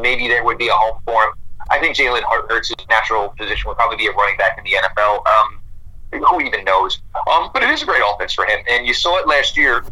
maybe 0.00 0.28
there 0.28 0.44
would 0.44 0.58
be 0.58 0.68
a 0.68 0.72
home 0.72 1.00
for 1.04 1.22
him. 1.22 1.30
I 1.70 1.78
think 1.78 1.96
Jalen 1.96 2.22
Hurts' 2.48 2.72
natural 2.88 3.30
position 3.38 3.68
would 3.68 3.76
probably 3.76 3.96
be 3.96 4.06
a 4.06 4.12
running 4.12 4.36
back 4.36 4.58
in 4.58 4.64
the 4.64 4.72
NFL. 4.72 5.26
Um, 5.26 5.60
who 6.12 6.40
even 6.40 6.64
knows? 6.64 7.00
Um, 7.32 7.50
but 7.52 7.62
it 7.62 7.70
is 7.70 7.82
a 7.82 7.86
great 7.86 8.02
offense 8.04 8.32
for 8.32 8.44
him, 8.44 8.60
and 8.68 8.86
you 8.86 8.94
saw 8.94 9.18
it 9.18 9.26
last 9.26 9.56
year 9.56 9.84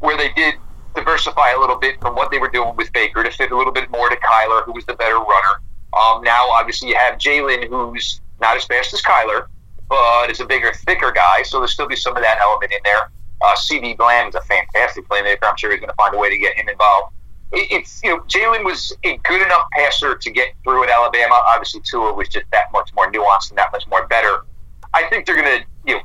where 0.00 0.16
they 0.16 0.30
did 0.32 0.54
diversify 0.94 1.50
a 1.50 1.58
little 1.58 1.76
bit 1.76 2.00
from 2.00 2.14
what 2.14 2.30
they 2.30 2.38
were 2.38 2.48
doing 2.48 2.74
with 2.76 2.92
Baker 2.92 3.22
to 3.22 3.30
fit 3.30 3.52
a 3.52 3.56
little 3.56 3.72
bit 3.72 3.90
more 3.90 4.08
to 4.08 4.16
Kyler, 4.16 4.64
who 4.64 4.72
was 4.72 4.84
the 4.86 4.94
better 4.94 5.16
runner. 5.16 5.62
Um, 5.94 6.22
now, 6.22 6.48
obviously, 6.50 6.88
you 6.88 6.96
have 6.96 7.18
Jalen, 7.18 7.68
who's 7.68 8.20
not 8.40 8.56
as 8.56 8.64
fast 8.64 8.92
as 8.92 9.00
Kyler, 9.02 9.46
but 9.88 10.30
is 10.30 10.40
a 10.40 10.46
bigger, 10.46 10.72
thicker 10.72 11.12
guy, 11.12 11.42
so 11.42 11.58
there'll 11.58 11.68
still 11.68 11.88
be 11.88 11.96
some 11.96 12.16
of 12.16 12.22
that 12.22 12.38
element 12.40 12.72
in 12.72 12.78
there. 12.84 13.10
Uh, 13.42 13.54
CeeDee 13.54 13.98
Lamb 13.98 14.28
is 14.28 14.34
a 14.34 14.40
fantastic 14.42 15.06
playmaker. 15.08 15.44
I'm 15.44 15.56
sure 15.56 15.70
he's 15.70 15.80
going 15.80 15.90
to 15.90 15.96
find 15.96 16.14
a 16.14 16.18
way 16.18 16.30
to 16.30 16.38
get 16.38 16.56
him 16.56 16.68
involved 16.68 17.12
it's 17.52 18.02
you 18.02 18.10
know 18.10 18.22
Jalen 18.22 18.64
was 18.64 18.92
a 19.04 19.16
good 19.18 19.42
enough 19.42 19.66
passer 19.72 20.16
to 20.16 20.30
get 20.30 20.48
through 20.64 20.84
at 20.84 20.90
Alabama. 20.90 21.40
Obviously, 21.46 21.80
Tua 21.80 22.12
was 22.12 22.28
just 22.28 22.46
that 22.52 22.72
much 22.72 22.92
more 22.94 23.10
nuanced 23.10 23.50
and 23.50 23.58
that 23.58 23.70
much 23.72 23.86
more 23.86 24.06
better. 24.06 24.44
I 24.94 25.04
think 25.04 25.26
they're 25.26 25.36
going 25.36 25.60
to 25.60 25.66
you 25.86 25.94
know 25.96 26.02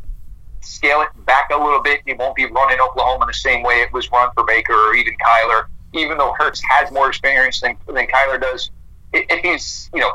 scale 0.61 1.01
it 1.01 1.09
back 1.25 1.49
a 1.51 1.57
little 1.57 1.81
bit. 1.81 2.01
It 2.05 2.17
won't 2.17 2.35
be 2.35 2.45
running 2.45 2.79
Oklahoma 2.79 3.25
the 3.25 3.33
same 3.33 3.63
way 3.63 3.81
it 3.81 3.91
was 3.91 4.11
run 4.11 4.29
for 4.33 4.43
Baker 4.43 4.73
or 4.73 4.93
even 4.95 5.13
Kyler. 5.25 5.65
Even 5.93 6.17
though 6.17 6.33
Hurts 6.37 6.61
has 6.69 6.91
more 6.91 7.09
experience 7.09 7.59
than, 7.59 7.75
than 7.87 8.07
Kyler 8.07 8.39
does, 8.39 8.71
if 9.11 9.41
he's 9.41 9.89
you 9.93 10.01
know 10.01 10.11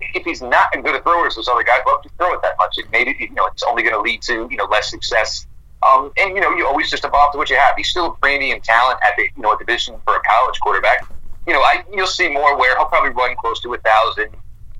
if 0.00 0.24
he's 0.24 0.42
not 0.42 0.68
as 0.76 0.82
good 0.82 0.94
a 0.94 1.02
thrower 1.02 1.26
as 1.26 1.34
those 1.34 1.48
other 1.48 1.64
guys, 1.64 1.80
well, 1.84 2.00
just 2.02 2.14
throw 2.16 2.32
it 2.34 2.42
that 2.42 2.56
much. 2.58 2.78
It 2.78 2.86
maybe 2.92 3.16
you 3.18 3.30
know 3.30 3.46
it's 3.46 3.62
only 3.62 3.82
going 3.82 3.94
to 3.94 4.00
lead 4.00 4.22
to 4.22 4.48
you 4.50 4.56
know 4.56 4.64
less 4.64 4.90
success 4.90 5.46
um, 5.82 6.12
and 6.16 6.34
you 6.34 6.40
know, 6.40 6.54
you 6.56 6.66
always 6.66 6.90
just 6.90 7.04
evolve 7.04 7.32
to 7.32 7.38
what 7.38 7.50
you 7.50 7.56
have. 7.56 7.74
He's 7.76 7.88
still 7.88 8.06
a 8.06 8.14
premium 8.16 8.60
talent 8.60 8.98
at 9.04 9.12
the 9.16 9.24
you 9.36 9.42
know 9.42 9.52
a 9.52 9.58
division 9.58 9.96
for 10.04 10.16
a 10.16 10.20
college 10.20 10.58
quarterback. 10.60 11.08
You 11.46 11.54
know, 11.54 11.60
I 11.60 11.84
you'll 11.92 12.06
see 12.06 12.28
more 12.28 12.58
where 12.58 12.76
he'll 12.76 12.86
probably 12.86 13.10
run 13.10 13.34
close 13.36 13.60
to 13.60 13.74
a 13.74 13.78
thousand, 13.78 14.30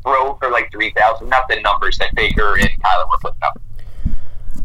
throw 0.03 0.35
for 0.35 0.51
like 0.51 0.71
three 0.73 0.93
thousand. 0.97 1.29
Not 1.29 1.49
the 1.49 1.61
numbers 1.61 1.99
that 1.99 2.15
Baker 2.15 2.59
and 2.59 2.69
Kyler 2.69 3.09
were 3.09 3.19
putting 3.23 3.43
up. 3.43 3.61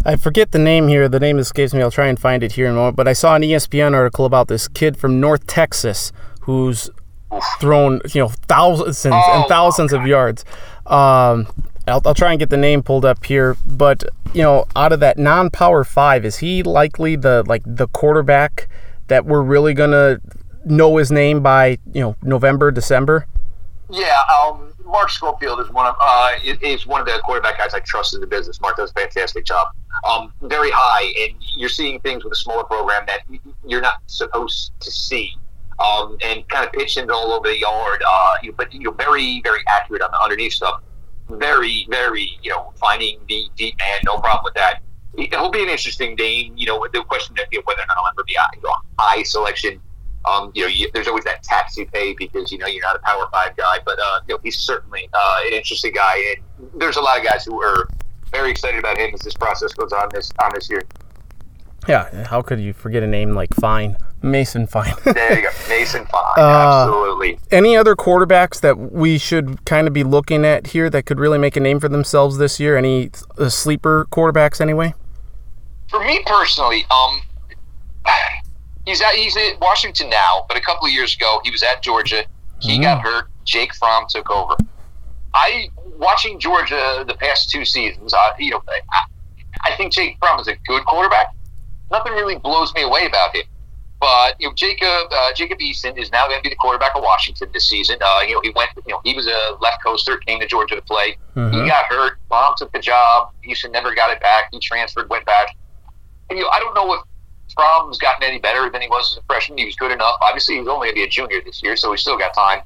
I 0.06 0.18
forget 0.18 0.52
the 0.52 0.60
name 0.60 0.88
here. 0.88 1.08
The 1.08 1.20
name 1.20 1.40
escapes 1.40 1.74
me. 1.74 1.82
I'll 1.82 1.92
try 1.92 2.08
and 2.08 2.20
find 2.20 2.44
it 2.44 2.54
here 2.54 2.66
in 2.66 2.74
a 2.74 2.76
moment. 2.76 2.98
But 2.98 3.08
I 3.08 3.14
saw 3.14 3.36
an 3.36 3.42
ESPN 3.42 3.94
article 3.94 4.26
about 4.26 4.50
this 4.50 4.68
kid 4.68 4.98
from 4.98 5.22
North 5.22 5.48
Texas 5.48 6.12
who's 6.42 6.90
thrown, 7.60 8.02
you 8.14 8.22
know, 8.22 8.28
thousands 8.28 9.06
oh, 9.06 9.40
and 9.40 9.48
thousands 9.48 9.94
of 9.94 10.06
yards. 10.06 10.44
Um, 10.86 11.48
I'll, 11.88 12.02
I'll 12.06 12.14
try 12.14 12.32
and 12.32 12.40
get 12.40 12.50
the 12.50 12.58
name 12.58 12.82
pulled 12.82 13.06
up 13.06 13.26
here, 13.26 13.58
but 13.66 14.04
you 14.34 14.42
know, 14.42 14.66
out 14.76 14.94
of 14.94 15.00
that 15.02 15.18
non-power 15.18 15.84
five, 15.84 16.26
is 16.26 16.38
he 16.38 16.64
likely 16.64 17.16
the 17.16 17.44
like 17.46 17.62
the 17.66 17.88
quarterback 17.88 18.70
that 19.08 19.26
we're 19.26 19.42
really 19.42 19.74
gonna 19.74 20.20
know 20.66 20.98
his 20.98 21.12
name 21.12 21.42
by 21.42 21.78
you 21.94 22.02
know 22.02 22.16
November, 22.22 22.72
December? 22.72 23.28
Yeah, 23.90 24.18
um, 24.42 24.74
Mark 24.86 25.10
Schofield 25.10 25.60
is 25.60 25.70
one 25.72 25.86
of 25.88 25.96
uh, 26.00 26.32
is 26.62 26.88
one 26.88 27.02
of 27.02 27.08
the 27.08 27.20
quarterback 27.26 27.58
guys 27.58 27.74
I 27.74 27.80
trust 27.82 28.14
in 28.14 28.22
the 28.22 28.28
business. 28.28 28.62
Mark 28.62 28.78
does 28.78 28.92
a 28.92 28.94
fantastic 28.94 29.46
job. 29.46 29.68
Um, 30.08 30.34
very 30.42 30.72
high, 30.72 31.14
and 31.28 31.36
you're 31.58 31.70
seeing 31.70 32.00
things 32.00 32.24
with 32.24 32.34
a 32.34 32.38
smaller 32.38 32.64
program 32.64 33.06
that 33.08 33.22
you're 33.68 33.82
not 33.82 33.96
supposed 34.08 34.72
to 34.80 34.92
see. 34.92 35.36
Um, 35.80 36.18
and 36.24 36.48
kind 36.50 36.66
of 36.66 36.72
pitching 36.72 37.10
all 37.10 37.32
over 37.32 37.48
the 37.48 37.58
yard, 37.58 38.04
uh, 38.08 38.36
but 38.56 38.72
you're 38.74 38.94
very, 38.94 39.42
very 39.42 39.60
accurate 39.68 40.04
on 40.04 40.12
the 40.12 40.22
underneath 40.22 40.54
stuff 40.54 40.82
very, 41.30 41.88
very, 41.90 42.38
you 42.42 42.50
know, 42.50 42.74
finding 42.80 43.20
the 43.28 43.48
deep 43.56 43.78
man, 43.78 44.00
no 44.06 44.18
problem 44.18 44.44
with 44.44 44.54
that. 44.56 44.82
He'll 45.16 45.52
be 45.52 45.62
an 45.62 45.70
interesting 45.70 46.16
game. 46.16 46.54
You 46.58 46.68
know, 46.68 46.88
the 46.92 47.04
question 47.04 47.36
of 47.40 47.66
whether 47.66 47.82
or 47.82 47.86
not 47.88 47.98
I'll 47.98 48.08
ever 48.08 48.24
be 48.24 48.36
a 48.36 48.56
you 48.56 48.62
know, 48.64 48.74
high 48.98 49.24
selection. 49.24 49.80
Um, 50.26 50.52
you 50.56 50.64
know, 50.64 50.68
you, 50.70 50.90
there's 50.94 51.08
always 51.08 51.26
that 51.26 51.44
tax 51.44 51.78
you 51.78 51.86
pay 51.86 52.14
because 52.14 52.52
you 52.52 52.58
know 52.58 52.66
you're 52.66 52.82
not 52.82 52.96
a 52.96 53.00
Power 53.00 53.28
Five 53.32 53.56
guy, 53.58 53.80
but 53.86 54.00
uh, 54.00 54.22
you 54.28 54.34
know 54.34 54.40
he's 54.42 54.58
certainly 54.58 55.10
uh, 55.14 55.40
an 55.46 55.54
interesting 55.54 55.92
guy, 55.94 56.16
and 56.18 56.72
there's 56.80 56.96
a 56.96 57.02
lot 57.02 57.20
of 57.20 57.26
guys 57.26 57.44
who 57.46 57.62
are 57.62 57.90
very 58.32 58.50
excited 58.50 58.80
about 58.80 58.98
him 58.98 59.14
as 59.14 59.20
this 59.20 59.34
process 59.34 59.74
goes 59.74 59.92
on 59.92 60.10
this 60.14 60.32
on 60.40 60.52
this 60.56 60.70
year. 60.70 60.84
Yeah, 61.88 62.28
how 62.28 62.42
could 62.42 62.60
you 62.60 62.74
forget 62.74 63.04
a 63.04 63.08
name 63.08 63.34
like 63.34 63.54
Fine? 63.54 63.98
Mason 64.22 64.68
Fine. 64.68 64.94
there 65.04 65.38
you 65.38 65.44
go, 65.44 65.50
Mason 65.68 66.06
Fine. 66.06 66.22
Uh, 66.38 66.86
Absolutely. 66.88 67.40
Any 67.52 67.76
other 67.76 67.96
quarterbacks 67.96 68.62
that 68.62 68.78
we 68.78 69.18
should 69.18 69.66
kind 69.66 69.88
of 69.88 69.94
be 69.94 70.04
looking 70.04 70.46
at 70.46 70.68
here 70.68 70.90
that 70.90 71.06
could 71.06 71.20
really 71.20 71.38
make 71.38 71.58
a 71.58 71.60
name 71.60 71.80
for 71.80 71.90
themselves 71.90 72.38
this 72.38 72.60
year? 72.60 72.78
Any 72.78 73.12
uh, 73.38 73.50
sleeper 73.50 74.08
quarterbacks, 74.12 74.62
anyway? 74.62 74.94
For 75.90 76.04
me 76.04 76.24
personally, 76.26 76.86
um, 76.90 77.22
he's 78.86 79.02
at 79.02 79.14
he's 79.16 79.36
at 79.36 79.60
Washington 79.60 80.10
now, 80.10 80.46
but 80.48 80.58
a 80.58 80.62
couple 80.62 80.88
of 80.88 80.94
years 80.94 81.16
ago 81.16 81.42
he 81.44 81.52
was 81.52 81.64
at 81.64 81.84
Georgia. 81.84 82.24
He 82.60 82.80
mm. 82.80 82.84
got 82.84 83.02
hurt. 83.02 83.28
Jake 83.44 83.76
Fromm 83.76 84.06
took 84.08 84.32
over. 84.32 84.56
I 85.34 85.70
watching 85.98 86.40
Georgia 86.40 87.04
the 87.06 87.16
past 87.16 87.50
two 87.50 87.66
seasons. 87.66 88.14
Uh, 88.14 88.32
you 88.40 88.52
know, 88.52 88.64
I, 88.70 89.02
I 89.66 89.76
think 89.76 89.92
Jake 89.92 90.18
Fromm 90.20 90.40
is 90.40 90.48
a 90.48 90.56
good 90.66 90.86
quarterback 90.86 91.34
nothing 91.94 92.14
really 92.14 92.38
blows 92.38 92.74
me 92.74 92.82
away 92.82 93.06
about 93.06 93.36
him. 93.36 93.44
But 94.02 94.36
you 94.38 94.50
know, 94.50 94.54
Jacob 94.54 95.08
uh, 95.12 95.34
Jacob 95.34 95.60
Eason 95.60 95.98
is 95.98 96.12
now 96.12 96.28
going 96.28 96.40
to 96.40 96.44
be 96.44 96.50
the 96.50 96.58
quarterback 96.58 96.92
of 96.94 97.04
Washington 97.04 97.48
this 97.54 97.70
season. 97.70 98.00
Uh, 98.02 98.20
you 98.28 98.34
know, 98.34 98.42
he 98.44 98.50
went. 98.50 98.72
You 98.86 98.96
know, 98.96 99.02
he 99.06 99.16
was 99.16 99.28
a 99.28 99.56
left 99.62 99.82
coaster, 99.82 100.18
came 100.18 100.42
to 100.42 100.48
Georgia 100.48 100.76
to 100.76 100.82
play. 100.82 101.16
Mm-hmm. 101.38 101.62
He 101.62 101.70
got 101.70 101.86
hurt. 101.86 102.18
Mom 102.30 102.54
took 102.58 102.74
the 102.74 102.80
job. 102.80 103.32
Eason 103.48 103.72
never 103.72 103.96
got 103.96 104.12
it 104.12 104.20
back. 104.20 104.50
He 104.52 104.60
transferred, 104.60 105.10
went 105.10 105.26
back. 105.26 105.56
And 106.30 106.38
you 106.38 106.44
know, 106.44 106.52
I 106.52 106.60
don't 106.60 106.74
know 106.74 106.94
if 106.96 107.02
Fromm's 107.56 107.98
gotten 107.98 108.24
any 108.24 108.40
better 108.40 108.70
than 108.70 108.82
he 108.82 108.90
was 108.90 109.14
as 109.14 109.20
a 109.20 109.26
freshman. 109.26 109.58
He 109.58 109.66
was 109.66 109.78
good 109.78 109.92
enough. 109.92 110.18
Obviously, 110.22 110.58
he's 110.58 110.68
only 110.68 110.88
going 110.88 110.90
to 110.90 110.96
be 110.96 111.04
a 111.04 111.08
junior 111.08 111.42
this 111.46 111.64
year, 111.64 111.78
so 111.78 111.92
he's 111.92 112.02
still 112.02 112.18
got 112.18 112.34
time. 112.34 112.62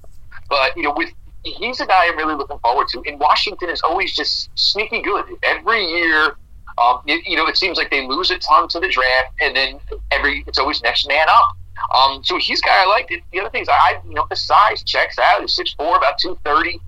But 0.50 0.76
you 0.76 0.82
know, 0.82 0.94
with 0.96 1.12
he's 1.44 1.80
a 1.82 1.86
guy 1.86 2.08
I'm 2.08 2.18
really 2.18 2.34
looking 2.34 2.58
forward 2.60 2.88
to. 2.90 3.04
And 3.06 3.20
Washington 3.20 3.70
is 3.70 3.82
always 3.82 4.16
just 4.16 4.50
sneaky 4.56 5.02
good. 5.02 5.26
Every 5.44 5.86
year, 5.86 6.36
um, 6.78 7.02
it, 7.06 7.28
you 7.28 7.36
know, 7.36 7.48
it 7.48 7.58
seems 7.58 7.78
like 7.78 7.90
they 7.90 8.08
lose 8.08 8.32
a 8.32 8.38
ton 8.38 8.68
to 8.70 8.80
the 8.80 8.90
draft, 8.90 9.34
and 9.42 9.56
then 9.56 9.80
every 10.12 10.44
it's 10.48 10.60
always 10.60 10.82
next 10.82 11.08
man 11.08 11.28
up. 11.30 11.58
Um, 11.96 12.24
so 12.24 12.38
he's 12.38 12.60
a 12.60 12.64
guy 12.64 12.84
I 12.84 12.86
like. 12.86 13.08
The 13.32 13.40
other 13.40 13.50
things 13.50 13.68
I, 13.70 14.00
you 14.08 14.14
know, 14.14 14.26
the 14.30 14.36
size 14.36 14.84
checks 14.84 15.18
out. 15.20 15.42
He's 15.42 15.54
six 15.54 15.74
four, 15.74 15.98
about 15.98 16.18
two 16.18 16.38
thirty. 16.44 16.80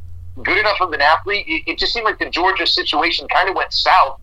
Good 0.43 0.57
enough 0.57 0.79
of 0.79 0.93
an 0.93 1.01
athlete. 1.01 1.45
It, 1.47 1.71
it 1.71 1.77
just 1.77 1.93
seemed 1.93 2.05
like 2.05 2.19
the 2.19 2.29
Georgia 2.29 2.65
situation 2.65 3.27
kind 3.27 3.49
of 3.49 3.55
went 3.55 3.73
south 3.73 4.19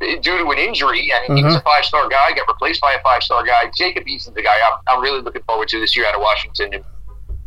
due 0.00 0.38
to 0.38 0.50
an 0.50 0.58
injury. 0.58 1.12
I 1.12 1.20
mean, 1.20 1.28
mm-hmm. 1.28 1.36
he 1.36 1.44
was 1.44 1.56
a 1.56 1.60
five 1.60 1.84
star 1.84 2.08
guy, 2.08 2.32
got 2.32 2.48
replaced 2.48 2.80
by 2.80 2.92
a 2.92 3.02
five 3.02 3.22
star 3.22 3.44
guy. 3.44 3.70
Jacob 3.76 4.06
Eason's 4.06 4.36
the 4.36 4.42
guy 4.42 4.54
I'm, 4.54 4.78
I'm 4.88 5.02
really 5.02 5.20
looking 5.20 5.42
forward 5.42 5.68
to 5.68 5.80
this 5.80 5.96
year 5.96 6.06
out 6.06 6.14
of 6.14 6.20
Washington. 6.20 6.74
And 6.74 6.84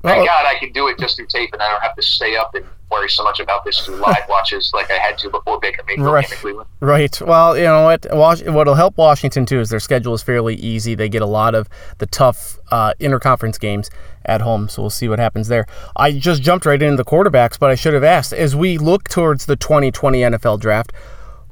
thank 0.04 0.28
God 0.28 0.46
I 0.46 0.56
can 0.60 0.72
do 0.72 0.88
it 0.88 1.00
just 1.00 1.16
through 1.16 1.28
tape, 1.28 1.54
and 1.54 1.62
I 1.62 1.70
don't 1.70 1.82
have 1.82 1.96
to 1.96 2.02
stay 2.02 2.36
up 2.36 2.54
and 2.56 2.66
worry 2.92 3.10
so 3.10 3.24
much 3.24 3.40
about 3.40 3.64
this 3.66 3.80
through 3.80 3.96
live 4.08 4.24
watches 4.30 4.72
like 4.74 4.92
I 4.92 4.98
had 4.98 5.18
to 5.20 5.30
before 5.30 5.60
Baker 5.60 5.84
Mayfield 5.88 6.08
right. 6.08 6.26
Cleveland. 6.26 6.70
Right. 6.80 7.22
Well, 7.22 7.58
you 7.58 7.64
know 7.64 7.84
what? 7.84 8.06
What'll 8.46 8.76
help 8.76 8.98
Washington 8.98 9.46
too 9.46 9.60
is 9.60 9.70
their 9.70 9.80
schedule 9.80 10.14
is 10.14 10.22
fairly 10.22 10.56
easy. 10.56 10.96
They 10.96 11.10
get 11.10 11.22
a 11.22 11.28
lot 11.28 11.56
of 11.56 11.70
the 11.98 12.06
tough 12.06 12.60
uh, 12.70 12.94
interconference 13.00 13.60
games 13.60 13.90
at 14.26 14.42
home, 14.42 14.70
so 14.70 14.84
we'll 14.84 14.90
see 14.90 15.10
what 15.10 15.20
happens 15.20 15.48
there. 15.48 15.66
I 15.96 16.12
just 16.12 16.42
jumped 16.42 16.66
right 16.66 16.82
into 16.82 16.98
the 16.98 17.06
quarterbacks, 17.06 17.58
but 17.58 17.72
I 17.72 17.76
should 17.76 17.94
have 17.94 18.04
asked 18.04 18.34
as 18.34 18.56
we 18.56 18.78
look 18.78 19.10
towards 19.10 19.46
the 19.46 19.56
2020 19.56 20.20
NFL 20.20 20.60
draft. 20.60 20.92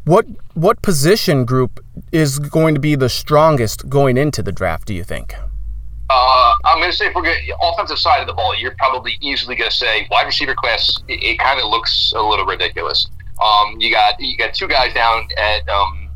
What 0.05 0.25
what 0.53 0.81
position 0.81 1.45
group 1.45 1.83
is 2.11 2.39
going 2.39 2.73
to 2.73 2.81
be 2.81 2.95
the 2.95 3.09
strongest 3.09 3.89
going 3.89 4.17
into 4.17 4.41
the 4.41 4.51
draft? 4.51 4.87
Do 4.87 4.93
you 4.93 5.03
think? 5.03 5.35
Uh, 6.09 6.53
I'm 6.65 6.79
going 6.79 6.89
to 6.89 6.97
say 6.97 7.05
if 7.07 7.15
we're 7.15 7.31
offensive 7.61 7.99
side 7.99 8.19
of 8.21 8.27
the 8.27 8.33
ball, 8.33 8.55
you're 8.55 8.75
probably 8.79 9.17
easily 9.21 9.55
going 9.55 9.69
to 9.69 9.75
say 9.75 10.07
wide 10.09 10.25
receiver 10.25 10.55
class. 10.55 11.01
It, 11.07 11.23
it 11.23 11.39
kind 11.39 11.59
of 11.59 11.69
looks 11.69 12.13
a 12.15 12.21
little 12.21 12.45
ridiculous. 12.45 13.07
Um, 13.39 13.79
you 13.79 13.91
got 13.91 14.19
you 14.19 14.35
got 14.35 14.53
two 14.53 14.67
guys 14.67 14.93
down 14.93 15.27
at 15.37 15.69
um, 15.69 16.09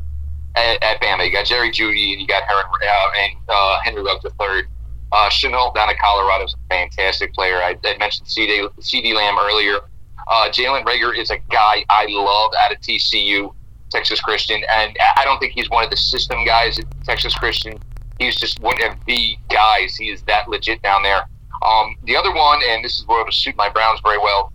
at, 0.56 0.82
at 0.82 1.00
Bama. 1.00 1.24
You 1.24 1.32
got 1.32 1.46
Jerry 1.46 1.70
Jeudy 1.70 2.12
and 2.12 2.20
you 2.20 2.26
got 2.26 2.42
Heron, 2.42 2.64
uh, 2.66 3.10
and 3.18 3.32
uh, 3.48 3.78
Henry 3.84 4.02
Ruggs 4.02 4.22
the 4.22 4.30
third. 4.30 4.66
Uh, 5.12 5.30
down 5.74 5.88
at 5.88 5.98
Colorado 6.00 6.44
is 6.44 6.54
a 6.54 6.74
fantastic 6.74 7.32
player. 7.32 7.58
I, 7.58 7.78
I 7.84 7.96
mentioned 7.98 8.26
CD, 8.26 8.66
CeeDee 8.80 9.14
Lamb 9.14 9.36
earlier. 9.40 9.78
Uh, 10.26 10.48
Jalen 10.48 10.84
Reagor 10.84 11.16
is 11.16 11.30
a 11.30 11.38
guy 11.50 11.84
I 11.88 12.06
love 12.08 12.50
out 12.60 12.72
of 12.72 12.80
TCU, 12.80 13.54
Texas 13.90 14.20
Christian, 14.20 14.64
and 14.68 14.96
I 15.16 15.24
don't 15.24 15.38
think 15.38 15.52
he's 15.52 15.70
one 15.70 15.84
of 15.84 15.90
the 15.90 15.96
system 15.96 16.44
guys 16.44 16.80
at 16.80 16.86
Texas 17.04 17.32
Christian 17.34 17.78
he's 18.18 18.36
just 18.36 18.60
one 18.60 18.76
of 18.82 18.96
the 19.06 19.36
guys. 19.48 19.96
He 19.96 20.10
is 20.10 20.22
that 20.22 20.48
legit 20.48 20.82
down 20.82 21.02
there. 21.02 21.28
Um, 21.62 21.96
the 22.04 22.16
other 22.16 22.32
one, 22.32 22.60
and 22.68 22.84
this 22.84 22.98
is 22.98 23.06
where 23.06 23.20
it'll 23.20 23.32
suit 23.32 23.56
my 23.56 23.68
Browns 23.68 24.00
very 24.02 24.18
well, 24.18 24.52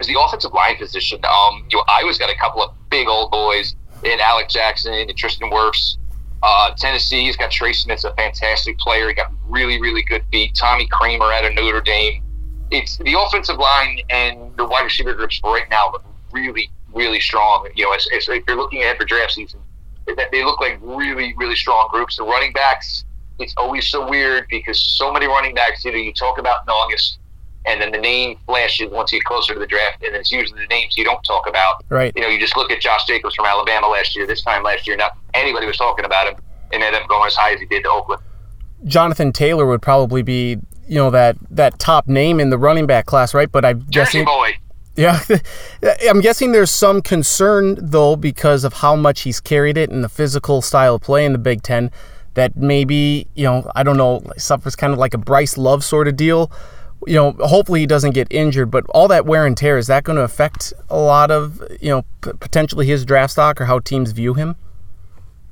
is 0.00 0.06
the 0.06 0.18
offensive 0.18 0.52
line 0.52 0.76
position. 0.76 1.20
Um, 1.24 1.66
you 1.70 1.76
know, 1.76 1.84
Iowa's 1.88 2.18
got 2.18 2.30
a 2.30 2.36
couple 2.36 2.62
of 2.62 2.72
big 2.90 3.08
old 3.08 3.30
boys 3.30 3.74
in 4.02 4.20
Alaric 4.20 4.48
Jackson 4.48 4.94
and 4.94 5.16
Tristan 5.16 5.50
Wirfs. 5.50 5.96
Uh, 6.42 6.74
Tennessee's 6.76 7.36
got 7.36 7.50
Trey 7.50 7.72
Smith's 7.72 8.04
a 8.04 8.14
fantastic 8.14 8.78
player. 8.78 9.08
He 9.08 9.14
got 9.14 9.32
really, 9.48 9.80
really 9.80 10.02
good 10.02 10.24
feet. 10.30 10.54
Tommy 10.54 10.86
Kraemer 10.88 11.32
out 11.32 11.44
of 11.44 11.54
Notre 11.54 11.80
Dame. 11.80 12.22
It's 12.70 12.98
the 12.98 13.18
offensive 13.18 13.56
line 13.56 14.00
and 14.10 14.54
the 14.56 14.64
wide 14.64 14.82
receiver 14.82 15.14
groups 15.14 15.40
right 15.42 15.68
now 15.70 15.90
look 15.92 16.04
really, 16.32 16.70
really 16.92 17.20
strong. 17.20 17.68
You 17.74 17.84
know, 17.84 17.92
as, 17.92 18.06
as 18.14 18.28
if 18.28 18.44
you're 18.46 18.56
looking 18.56 18.82
ahead 18.82 18.98
for 18.98 19.04
draft 19.04 19.32
season, 19.32 19.60
that 20.06 20.30
they 20.30 20.44
look 20.44 20.60
like 20.60 20.78
really, 20.80 21.34
really 21.36 21.56
strong 21.56 21.88
groups. 21.90 22.16
The 22.16 22.24
running 22.24 22.52
backs, 22.52 23.04
it's 23.38 23.54
always 23.56 23.88
so 23.88 24.08
weird 24.08 24.46
because 24.50 24.80
so 24.80 25.12
many 25.12 25.26
running 25.26 25.54
backs, 25.54 25.84
you 25.84 25.92
know, 25.92 25.98
you 25.98 26.12
talk 26.12 26.38
about 26.38 26.64
in 26.64 26.70
August, 26.70 27.18
and 27.66 27.80
then 27.80 27.90
the 27.90 27.98
name 27.98 28.38
flashes 28.46 28.90
once 28.90 29.12
you 29.12 29.18
get 29.20 29.24
closer 29.24 29.54
to 29.54 29.60
the 29.60 29.66
draft, 29.66 30.02
and 30.02 30.14
it's 30.14 30.30
usually 30.30 30.60
the 30.60 30.66
names 30.66 30.96
you 30.96 31.04
don't 31.04 31.22
talk 31.24 31.48
about. 31.48 31.82
Right. 31.88 32.12
You 32.14 32.22
know, 32.22 32.28
you 32.28 32.38
just 32.38 32.56
look 32.56 32.70
at 32.70 32.80
Josh 32.80 33.06
Jacobs 33.06 33.34
from 33.34 33.46
Alabama 33.46 33.88
last 33.88 34.14
year. 34.14 34.26
This 34.26 34.42
time 34.42 34.62
last 34.62 34.86
year, 34.86 34.96
not 34.96 35.16
anybody 35.32 35.66
was 35.66 35.76
talking 35.76 36.04
about 36.04 36.28
him, 36.28 36.36
and 36.72 36.82
ended 36.82 37.00
up 37.00 37.08
going 37.08 37.26
as 37.26 37.34
high 37.34 37.52
as 37.52 37.60
he 37.60 37.66
did 37.66 37.84
to 37.84 37.90
Oakland. 37.90 38.22
Jonathan 38.84 39.32
Taylor 39.32 39.64
would 39.64 39.80
probably 39.80 40.22
be, 40.22 40.58
you 40.86 40.96
know, 40.96 41.10
that 41.10 41.36
that 41.50 41.78
top 41.78 42.06
name 42.06 42.38
in 42.38 42.50
the 42.50 42.58
running 42.58 42.86
back 42.86 43.06
class, 43.06 43.32
right? 43.32 43.50
But 43.50 43.64
I'm 43.64 43.80
Jersey 43.88 44.18
guessing. 44.18 44.24
boy. 44.26 44.52
Yeah, 44.96 45.22
I'm 46.08 46.20
guessing 46.20 46.52
there's 46.52 46.70
some 46.70 47.02
concern 47.02 47.78
though 47.80 48.16
because 48.16 48.64
of 48.64 48.74
how 48.74 48.94
much 48.96 49.22
he's 49.22 49.40
carried 49.40 49.76
it 49.76 49.90
and 49.90 50.04
the 50.04 50.08
physical 50.08 50.62
style 50.62 50.96
of 50.96 51.02
play 51.02 51.24
in 51.24 51.32
the 51.32 51.38
Big 51.38 51.62
Ten. 51.62 51.90
That 52.34 52.56
maybe 52.56 53.28
you 53.34 53.44
know 53.44 53.70
I 53.74 53.82
don't 53.82 53.96
know 53.96 54.22
suffers 54.36 54.74
kind 54.76 54.92
of 54.92 54.98
like 54.98 55.14
a 55.14 55.18
Bryce 55.18 55.56
Love 55.56 55.84
sort 55.84 56.08
of 56.08 56.16
deal. 56.16 56.50
You 57.06 57.16
know, 57.16 57.32
hopefully 57.40 57.80
he 57.80 57.86
doesn't 57.86 58.12
get 58.12 58.28
injured, 58.30 58.70
but 58.70 58.86
all 58.88 59.08
that 59.08 59.26
wear 59.26 59.46
and 59.46 59.56
tear 59.56 59.76
is 59.76 59.88
that 59.88 60.04
going 60.04 60.16
to 60.16 60.22
affect 60.22 60.72
a 60.88 60.98
lot 60.98 61.30
of 61.30 61.62
you 61.80 61.90
know 61.90 62.04
potentially 62.22 62.86
his 62.86 63.04
draft 63.04 63.32
stock 63.32 63.60
or 63.60 63.66
how 63.66 63.78
teams 63.78 64.12
view 64.12 64.34
him? 64.34 64.56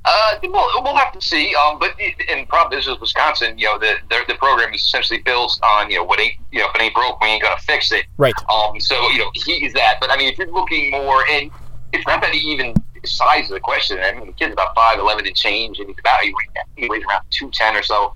Uh, 0.05 0.35
we'll, 0.43 0.83
we'll 0.83 0.95
have 0.95 1.13
to 1.13 1.21
see. 1.21 1.55
Um, 1.55 1.79
but 1.79 1.91
in 1.99 2.45
problem 2.47 2.77
is 2.77 2.87
Wisconsin, 2.99 3.57
you 3.57 3.65
know, 3.65 3.79
the, 3.79 3.95
the 4.09 4.19
the 4.27 4.35
program 4.35 4.73
is 4.73 4.81
essentially 4.81 5.19
built 5.19 5.57
on 5.63 5.89
you 5.89 5.97
know 5.97 6.03
what 6.03 6.19
ain't 6.19 6.35
you 6.51 6.59
know 6.59 6.67
if 6.67 6.75
it 6.75 6.81
ain't 6.81 6.93
broke, 6.93 7.21
we 7.21 7.27
ain't 7.27 7.41
gonna 7.41 7.55
fix 7.57 7.91
it. 7.91 8.05
Right. 8.17 8.33
Um. 8.49 8.79
So 8.79 8.95
you 9.09 9.19
know 9.19 9.31
he's 9.33 9.73
that. 9.73 9.97
But 10.01 10.11
I 10.11 10.17
mean, 10.17 10.29
if 10.29 10.37
you're 10.37 10.51
looking 10.51 10.91
more, 10.91 11.23
and 11.29 11.49
it's 11.93 12.05
not 12.05 12.21
that 12.21 12.31
he 12.31 12.39
even 12.39 12.73
size 13.05 13.45
of 13.49 13.55
the 13.55 13.59
question. 13.59 13.99
I 13.99 14.13
mean, 14.13 14.27
the 14.27 14.33
kid's 14.33 14.53
about 14.53 14.75
five 14.75 14.99
eleven 14.99 15.25
and 15.25 15.35
change, 15.35 15.79
and 15.79 15.87
he's 15.87 15.99
about 15.99 16.19
he 16.21 16.89
weighs 16.89 17.03
around 17.05 17.23
two 17.29 17.49
ten 17.51 17.75
or 17.75 17.83
so. 17.83 18.13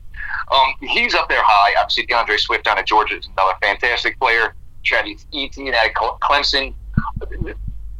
Um, 0.52 0.74
he's 0.82 1.14
up 1.14 1.30
there 1.30 1.44
high. 1.44 1.74
Obviously, 1.80 2.06
D'Andre 2.06 2.38
Swift 2.38 2.66
down 2.66 2.78
at 2.78 2.88
Georgia 2.88 3.18
is 3.18 3.28
another 3.38 3.58
fantastic 3.62 4.20
player. 4.20 4.56
Travis 4.84 5.26
Etienne 5.34 5.74
at 5.74 5.94
Clemson 5.94 6.74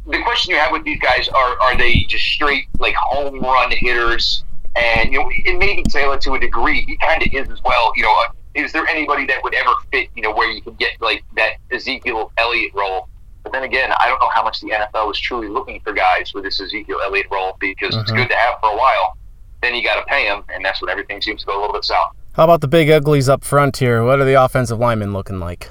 the 0.08 0.22
question 0.22 0.52
you 0.52 0.58
have 0.58 0.72
with 0.72 0.84
these 0.84 0.98
guys 1.00 1.28
are 1.28 1.60
are 1.60 1.76
they 1.76 2.04
just 2.08 2.24
straight 2.24 2.64
like 2.78 2.94
home 2.94 3.40
run 3.40 3.70
hitters? 3.70 4.44
And 4.76 5.12
you 5.12 5.20
know, 5.20 5.28
it 5.30 5.58
may 5.58 5.76
be 5.76 5.82
Taylor 5.84 6.18
to 6.18 6.34
a 6.34 6.38
degree. 6.40 6.82
He 6.82 6.96
kind 6.98 7.22
of 7.22 7.28
is 7.32 7.48
as 7.50 7.62
well. 7.64 7.92
You 7.96 8.04
know, 8.04 8.12
uh, 8.26 8.32
is 8.54 8.72
there 8.72 8.86
anybody 8.86 9.26
that 9.26 9.42
would 9.42 9.54
ever 9.54 9.72
fit? 9.92 10.08
You 10.14 10.22
know, 10.22 10.32
where 10.32 10.50
you 10.50 10.62
could 10.62 10.78
get 10.78 10.92
like 11.00 11.24
that 11.36 11.52
Ezekiel 11.70 12.32
Elliott 12.38 12.72
role? 12.74 13.08
But 13.42 13.52
then 13.52 13.62
again, 13.64 13.92
I 13.98 14.08
don't 14.08 14.20
know 14.20 14.30
how 14.34 14.42
much 14.42 14.60
the 14.60 14.70
NFL 14.70 15.10
is 15.12 15.18
truly 15.18 15.48
looking 15.48 15.80
for 15.80 15.92
guys 15.92 16.32
with 16.34 16.44
this 16.44 16.60
Ezekiel 16.60 16.98
Elliott 17.02 17.26
role 17.30 17.56
because 17.60 17.94
it's 17.96 18.10
Mhm. 18.10 18.16
good 18.16 18.28
to 18.30 18.36
have 18.36 18.54
for 18.60 18.70
a 18.70 18.76
while. 18.76 19.16
Then 19.62 19.74
you 19.74 19.82
got 19.82 19.96
to 19.96 20.02
pay 20.02 20.24
him, 20.26 20.44
and 20.54 20.64
that's 20.64 20.80
when 20.80 20.90
everything 20.90 21.20
seems 21.22 21.40
to 21.40 21.46
go 21.46 21.58
a 21.58 21.60
little 21.60 21.72
bit 21.72 21.84
south. 21.84 22.12
How 22.34 22.44
about 22.44 22.60
the 22.60 22.68
big 22.68 22.90
uglies 22.90 23.28
up 23.28 23.42
front 23.42 23.78
here? 23.78 24.04
What 24.04 24.20
are 24.20 24.24
the 24.24 24.34
offensive 24.34 24.78
linemen 24.78 25.12
looking 25.12 25.40
like? 25.40 25.68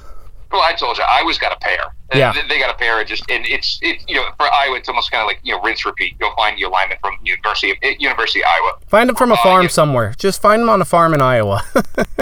Well, 0.52 0.62
I 0.62 0.74
told 0.74 0.98
you, 0.98 1.04
Iowa's 1.08 1.38
got 1.38 1.54
a 1.54 1.60
pair. 1.60 1.94
Yeah. 2.14 2.32
they, 2.32 2.42
they 2.48 2.60
got 2.60 2.74
a 2.74 2.78
pair. 2.78 3.02
Of 3.02 3.08
just 3.08 3.30
and 3.30 3.46
it's 3.46 3.80
it's 3.82 4.04
you 4.08 4.16
know 4.16 4.24
for 4.38 4.46
Iowa, 4.52 4.78
it's 4.78 4.88
almost 4.88 5.12
kind 5.12 5.22
of 5.22 5.28
like 5.28 5.40
you 5.44 5.54
know 5.56 5.62
rinse 5.62 5.86
repeat. 5.86 6.18
Go 6.20 6.34
find 6.36 6.58
your 6.58 6.70
alignment 6.70 7.02
from 7.02 7.18
University 7.24 7.72
of 7.72 7.78
University 8.00 8.42
of 8.44 8.48
Iowa. 8.50 8.72
Find 8.88 9.10
them 9.10 9.16
from 9.18 9.32
a 9.32 9.34
Uh, 9.34 9.44
farm 9.44 9.64
yeah. 9.64 9.68
somewhere. 9.70 10.14
Just 10.18 10.42
find 10.42 10.62
them 10.62 10.70
on 10.70 10.82
a 10.82 10.86
farm 10.86 11.14
in 11.14 11.22
Iowa. 11.22 11.62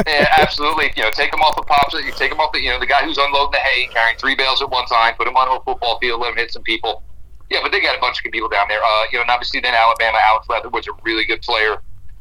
yeah, 0.07 0.27
absolutely. 0.37 0.91
You 0.95 1.03
know, 1.03 1.11
take 1.11 1.29
them 1.31 1.41
off 1.41 1.55
the 1.55 1.61
pops. 1.61 1.93
You 1.93 2.11
take 2.13 2.31
them 2.31 2.39
off 2.39 2.51
the 2.51 2.61
you 2.61 2.69
know 2.71 2.79
the 2.79 2.87
guy 2.87 3.03
who's 3.05 3.17
unloading 3.19 3.51
the 3.51 3.59
hay, 3.59 3.85
carrying 3.93 4.17
three 4.17 4.33
bales 4.35 4.61
at 4.61 4.69
one 4.71 4.85
time. 4.87 5.13
Put 5.15 5.27
him 5.27 5.35
on 5.37 5.55
a 5.55 5.61
football 5.63 5.99
field, 5.99 6.19
let 6.21 6.31
him 6.31 6.37
hit 6.37 6.51
some 6.51 6.63
people. 6.63 7.03
Yeah, 7.51 7.59
but 7.61 7.71
they 7.71 7.79
got 7.79 7.95
a 7.95 8.01
bunch 8.01 8.17
of 8.17 8.23
good 8.23 8.31
people 8.31 8.49
down 8.49 8.67
there. 8.67 8.83
Uh, 8.83 9.03
you 9.11 9.19
know, 9.19 9.21
and 9.21 9.29
obviously 9.29 9.59
then 9.59 9.75
Alabama, 9.75 10.17
Alex 10.25 10.47
Leatherwood's 10.49 10.87
a 10.87 10.91
really 11.03 11.25
good 11.25 11.43
player. 11.43 11.77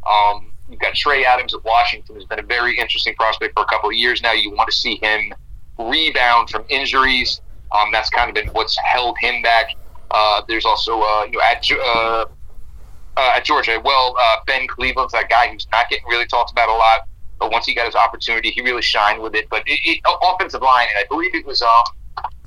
Um, 0.06 0.52
you've 0.68 0.80
got 0.80 0.92
Trey 0.94 1.24
Adams 1.24 1.54
of 1.54 1.64
Washington, 1.64 2.14
who's 2.14 2.26
been 2.26 2.40
a 2.40 2.42
very 2.42 2.76
interesting 2.78 3.14
prospect 3.14 3.54
for 3.56 3.62
a 3.62 3.66
couple 3.66 3.88
of 3.88 3.94
years 3.96 4.20
now. 4.20 4.32
You 4.32 4.50
want 4.50 4.68
to 4.70 4.76
see 4.76 4.98
him 5.02 5.32
rebound 5.78 6.50
from 6.50 6.64
injuries. 6.68 7.40
Um, 7.72 7.90
that's 7.92 8.10
kind 8.10 8.28
of 8.28 8.34
been 8.34 8.48
what's 8.48 8.76
held 8.78 9.16
him 9.20 9.42
back. 9.42 9.74
Uh, 10.10 10.42
there's 10.48 10.64
also 10.64 11.00
uh, 11.00 11.24
you 11.24 11.32
know 11.32 11.40
at 11.40 11.66
uh, 11.72 12.24
uh, 13.16 13.32
at 13.36 13.44
Georgia, 13.44 13.80
well, 13.84 14.16
uh, 14.20 14.36
Ben 14.46 14.66
Cleveland's 14.66 15.12
that 15.12 15.28
guy 15.28 15.48
who's 15.48 15.66
not 15.72 15.88
getting 15.88 16.04
really 16.08 16.26
talked 16.26 16.50
about 16.52 16.68
a 16.68 16.72
lot. 16.74 17.00
But 17.40 17.50
once 17.50 17.66
he 17.66 17.74
got 17.74 17.86
his 17.86 17.94
opportunity, 17.96 18.50
he 18.50 18.62
really 18.62 18.82
shined 18.82 19.20
with 19.20 19.34
it. 19.34 19.48
But 19.50 19.62
it, 19.66 19.80
it, 19.84 20.00
offensive 20.22 20.62
line, 20.62 20.86
and 20.88 20.96
I 20.98 21.04
believe 21.08 21.34
it 21.34 21.44
was 21.44 21.60
um, 21.62 21.82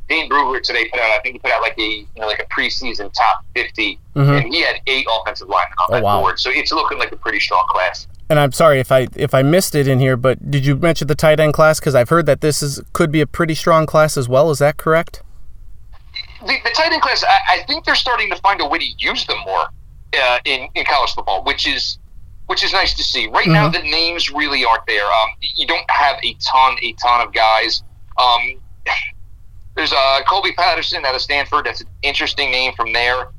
Dane 0.08 0.30
Brugler 0.30 0.62
today 0.62 0.88
put 0.90 1.00
out. 1.02 1.12
I 1.12 1.20
think 1.20 1.34
he 1.36 1.40
put 1.40 1.52
out 1.52 1.62
like 1.62 1.78
a 1.78 1.82
you 1.82 2.08
know 2.16 2.28
like 2.28 2.40
a 2.40 2.46
preseason 2.46 3.12
top 3.14 3.44
50 3.56 4.00
Mhm. 4.16 4.42
and 4.44 4.54
he 4.54 4.62
had 4.62 4.78
eight 4.88 5.06
offensive 5.20 5.48
linemen 5.50 5.74
on 5.80 5.88
Oh, 5.90 5.94
that 5.96 6.04
wow. 6.04 6.22
board. 6.22 6.40
So 6.40 6.50
it's 6.52 6.72
looking 6.72 6.98
like 6.98 7.12
a 7.12 7.18
pretty 7.18 7.40
strong 7.40 7.66
class. 7.70 8.08
And 8.30 8.40
I'm 8.40 8.52
sorry 8.52 8.80
if 8.80 8.92
I 8.92 9.08
if 9.16 9.34
I 9.34 9.42
missed 9.42 9.76
it 9.76 9.88
in 9.88 10.00
here, 10.00 10.18
but 10.18 10.52
did 10.52 10.66
you 10.66 10.76
mention 10.76 11.08
the 11.08 11.16
tight 11.16 11.40
end 11.40 11.54
class? 11.54 11.80
Because 11.80 11.96
I've 11.96 12.10
heard 12.10 12.26
that 12.26 12.42
this 12.42 12.62
is 12.62 12.82
could 12.94 13.12
be 13.12 13.22
a 13.22 13.28
pretty 13.28 13.56
strong 13.56 13.86
class 13.86 14.18
as 14.18 14.28
well. 14.28 14.52
Is 14.52 14.60
that 14.60 14.78
correct? 14.78 15.24
the, 16.42 16.58
the 16.64 16.70
tight 16.72 16.92
end 16.92 17.02
class, 17.02 17.24
I, 17.24 17.60
I 17.60 17.64
think 17.64 17.86
they're 17.86 17.96
starting 17.96 18.30
to 18.30 18.36
find 18.38 18.62
a 18.62 18.66
way 18.66 18.80
to 18.80 18.86
use 18.98 19.26
them 19.26 19.38
more 19.46 19.66
uh, 20.18 20.40
in 20.46 20.68
in 20.76 20.86
college 20.86 21.14
football, 21.14 21.44
which 21.44 21.68
is 21.68 22.00
which 22.48 22.64
is 22.64 22.72
nice 22.72 22.94
to 22.94 23.04
see. 23.04 23.28
Right 23.28 23.48
now, 23.48 23.68
the 23.68 23.82
names 23.82 24.32
really 24.32 24.64
aren't 24.64 24.86
there. 24.88 25.06
Um, 25.06 25.30
you 25.56 25.68
don't 25.68 25.90
have 25.90 26.16
a 26.24 26.34
ton, 26.36 26.78
a 26.82 26.94
ton 26.94 27.28
of 27.28 27.34
guys. 27.34 27.84
Um, 28.18 28.62
there's 29.76 29.92
uh, 29.92 30.22
Colby 30.28 30.54
Patterson 30.54 31.06
out 31.06 31.14
of 31.14 31.22
Stanford. 31.22 31.66
That's 31.66 31.82
an 31.82 31.88
interesting 32.04 32.50
name 32.50 32.74
from 32.74 32.94
there. 32.94 33.30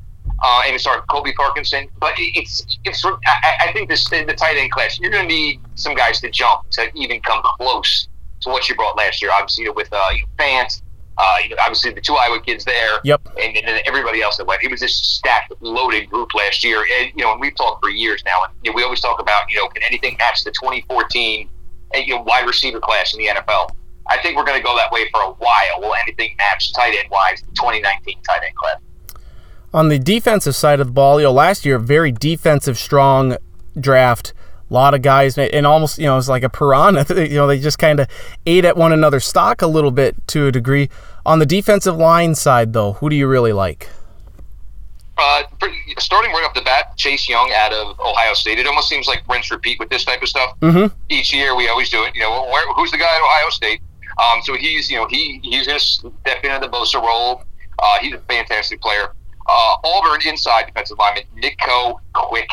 Uh, 0.42 0.62
and 0.66 0.80
sorry, 0.80 1.00
Colby 1.10 1.32
Parkinson. 1.32 1.88
But 1.98 2.14
it's 2.16 2.78
it's. 2.84 3.04
I, 3.04 3.68
I 3.68 3.72
think 3.72 3.88
this 3.88 4.08
the 4.08 4.24
tight 4.36 4.56
end 4.56 4.70
class. 4.70 4.98
You're 4.98 5.10
going 5.10 5.28
to 5.28 5.34
need 5.34 5.60
some 5.74 5.94
guys 5.94 6.20
to 6.20 6.30
jump 6.30 6.70
to 6.70 6.88
even 6.94 7.20
come 7.22 7.42
close 7.42 8.08
to 8.42 8.50
what 8.50 8.68
you 8.68 8.76
brought 8.76 8.96
last 8.96 9.20
year. 9.20 9.30
Obviously, 9.34 9.68
with 9.70 9.88
uh, 9.92 10.10
Fant, 10.38 10.80
Uh, 11.18 11.34
you 11.42 11.50
know, 11.50 11.56
obviously 11.60 11.92
the 11.92 12.00
two 12.00 12.14
Iowa 12.14 12.40
kids 12.40 12.64
there. 12.64 13.00
Yep. 13.02 13.28
And, 13.42 13.56
and 13.56 13.66
then 13.66 13.80
everybody 13.84 14.22
else 14.22 14.36
that 14.36 14.46
went. 14.46 14.62
It 14.62 14.70
was 14.70 14.78
this 14.80 14.94
stacked, 14.94 15.52
loaded 15.60 16.08
group 16.08 16.32
last 16.34 16.62
year. 16.62 16.84
And, 17.00 17.10
you 17.16 17.24
know, 17.24 17.32
and 17.32 17.40
we've 17.40 17.56
talked 17.56 17.82
for 17.82 17.90
years 17.90 18.22
now. 18.24 18.44
And 18.44 18.52
you 18.62 18.70
know, 18.70 18.76
we 18.76 18.84
always 18.84 19.00
talk 19.00 19.20
about, 19.20 19.50
you 19.50 19.56
know, 19.56 19.66
can 19.66 19.82
anything 19.82 20.16
match 20.18 20.44
the 20.44 20.52
2014 20.52 21.48
uh, 21.94 21.98
you 21.98 22.14
know, 22.14 22.22
wide 22.22 22.46
receiver 22.46 22.78
class 22.78 23.14
in 23.14 23.18
the 23.18 23.26
NFL? 23.26 23.70
I 24.08 24.18
think 24.22 24.36
we're 24.36 24.44
going 24.44 24.58
to 24.58 24.64
go 24.64 24.76
that 24.76 24.92
way 24.92 25.08
for 25.10 25.20
a 25.20 25.30
while. 25.32 25.80
Will 25.80 25.94
anything 26.02 26.34
match 26.38 26.72
tight 26.72 26.94
end 26.94 27.10
wise 27.10 27.40
the 27.40 27.52
2019 27.56 28.22
tight 28.22 28.40
end 28.46 28.54
class? 28.54 28.76
On 29.72 29.88
the 29.88 29.98
defensive 29.98 30.54
side 30.54 30.80
of 30.80 30.86
the 30.86 30.92
ball, 30.92 31.20
you 31.20 31.24
know, 31.24 31.32
last 31.32 31.66
year, 31.66 31.78
very 31.78 32.10
defensive, 32.10 32.78
strong 32.78 33.36
draft. 33.78 34.32
A 34.70 34.74
lot 34.74 34.94
of 34.94 35.00
guys, 35.00 35.38
and 35.38 35.66
almost, 35.66 35.98
you 35.98 36.04
know, 36.04 36.18
it's 36.18 36.28
like 36.28 36.42
a 36.42 36.50
piranha. 36.50 37.06
You 37.16 37.36
know, 37.36 37.46
they 37.46 37.58
just 37.58 37.78
kind 37.78 38.00
of 38.00 38.08
ate 38.44 38.64
at 38.64 38.76
one 38.76 38.92
another's 38.92 39.26
stock 39.26 39.62
a 39.62 39.66
little 39.66 39.90
bit 39.90 40.14
to 40.28 40.46
a 40.46 40.52
degree. 40.52 40.90
On 41.24 41.38
the 41.38 41.46
defensive 41.46 41.96
line 41.96 42.34
side, 42.34 42.72
though, 42.72 42.94
who 42.94 43.08
do 43.08 43.16
you 43.16 43.26
really 43.26 43.52
like? 43.52 43.88
Uh, 45.18 45.42
starting 45.98 46.30
right 46.32 46.44
off 46.44 46.54
the 46.54 46.62
bat, 46.62 46.96
Chase 46.96 47.28
Young 47.28 47.50
out 47.56 47.72
of 47.72 47.98
Ohio 47.98 48.34
State. 48.34 48.58
It 48.58 48.66
almost 48.66 48.88
seems 48.88 49.08
like 49.08 49.26
rinse 49.28 49.50
repeat 49.50 49.78
with 49.80 49.90
this 49.90 50.04
type 50.04 50.22
of 50.22 50.28
stuff. 50.28 50.58
Mm-hmm. 50.60 50.94
Each 51.08 51.34
year, 51.34 51.56
we 51.56 51.68
always 51.68 51.90
do 51.90 52.04
it. 52.04 52.14
You 52.14 52.22
know, 52.22 52.44
where, 52.44 52.72
who's 52.74 52.90
the 52.90 52.98
guy 52.98 53.04
at 53.04 53.20
Ohio 53.20 53.50
State? 53.50 53.80
Um, 54.18 54.40
so 54.42 54.54
he's, 54.54 54.90
you 54.90 54.96
know, 54.96 55.06
he 55.08 55.40
he's 55.42 55.66
going 55.66 55.78
to 55.78 55.84
step 55.84 56.44
into 56.44 56.60
the 56.60 56.68
Bosa 56.68 57.02
role. 57.02 57.42
Uh, 57.78 57.98
he's 58.00 58.14
a 58.14 58.18
fantastic 58.20 58.80
player. 58.80 59.12
Uh, 59.48 59.76
Auburn 59.84 60.20
inside 60.26 60.66
defensive 60.66 60.98
lineman 60.98 61.24
Nick 61.34 61.58
Coe, 61.58 62.00
quick, 62.12 62.48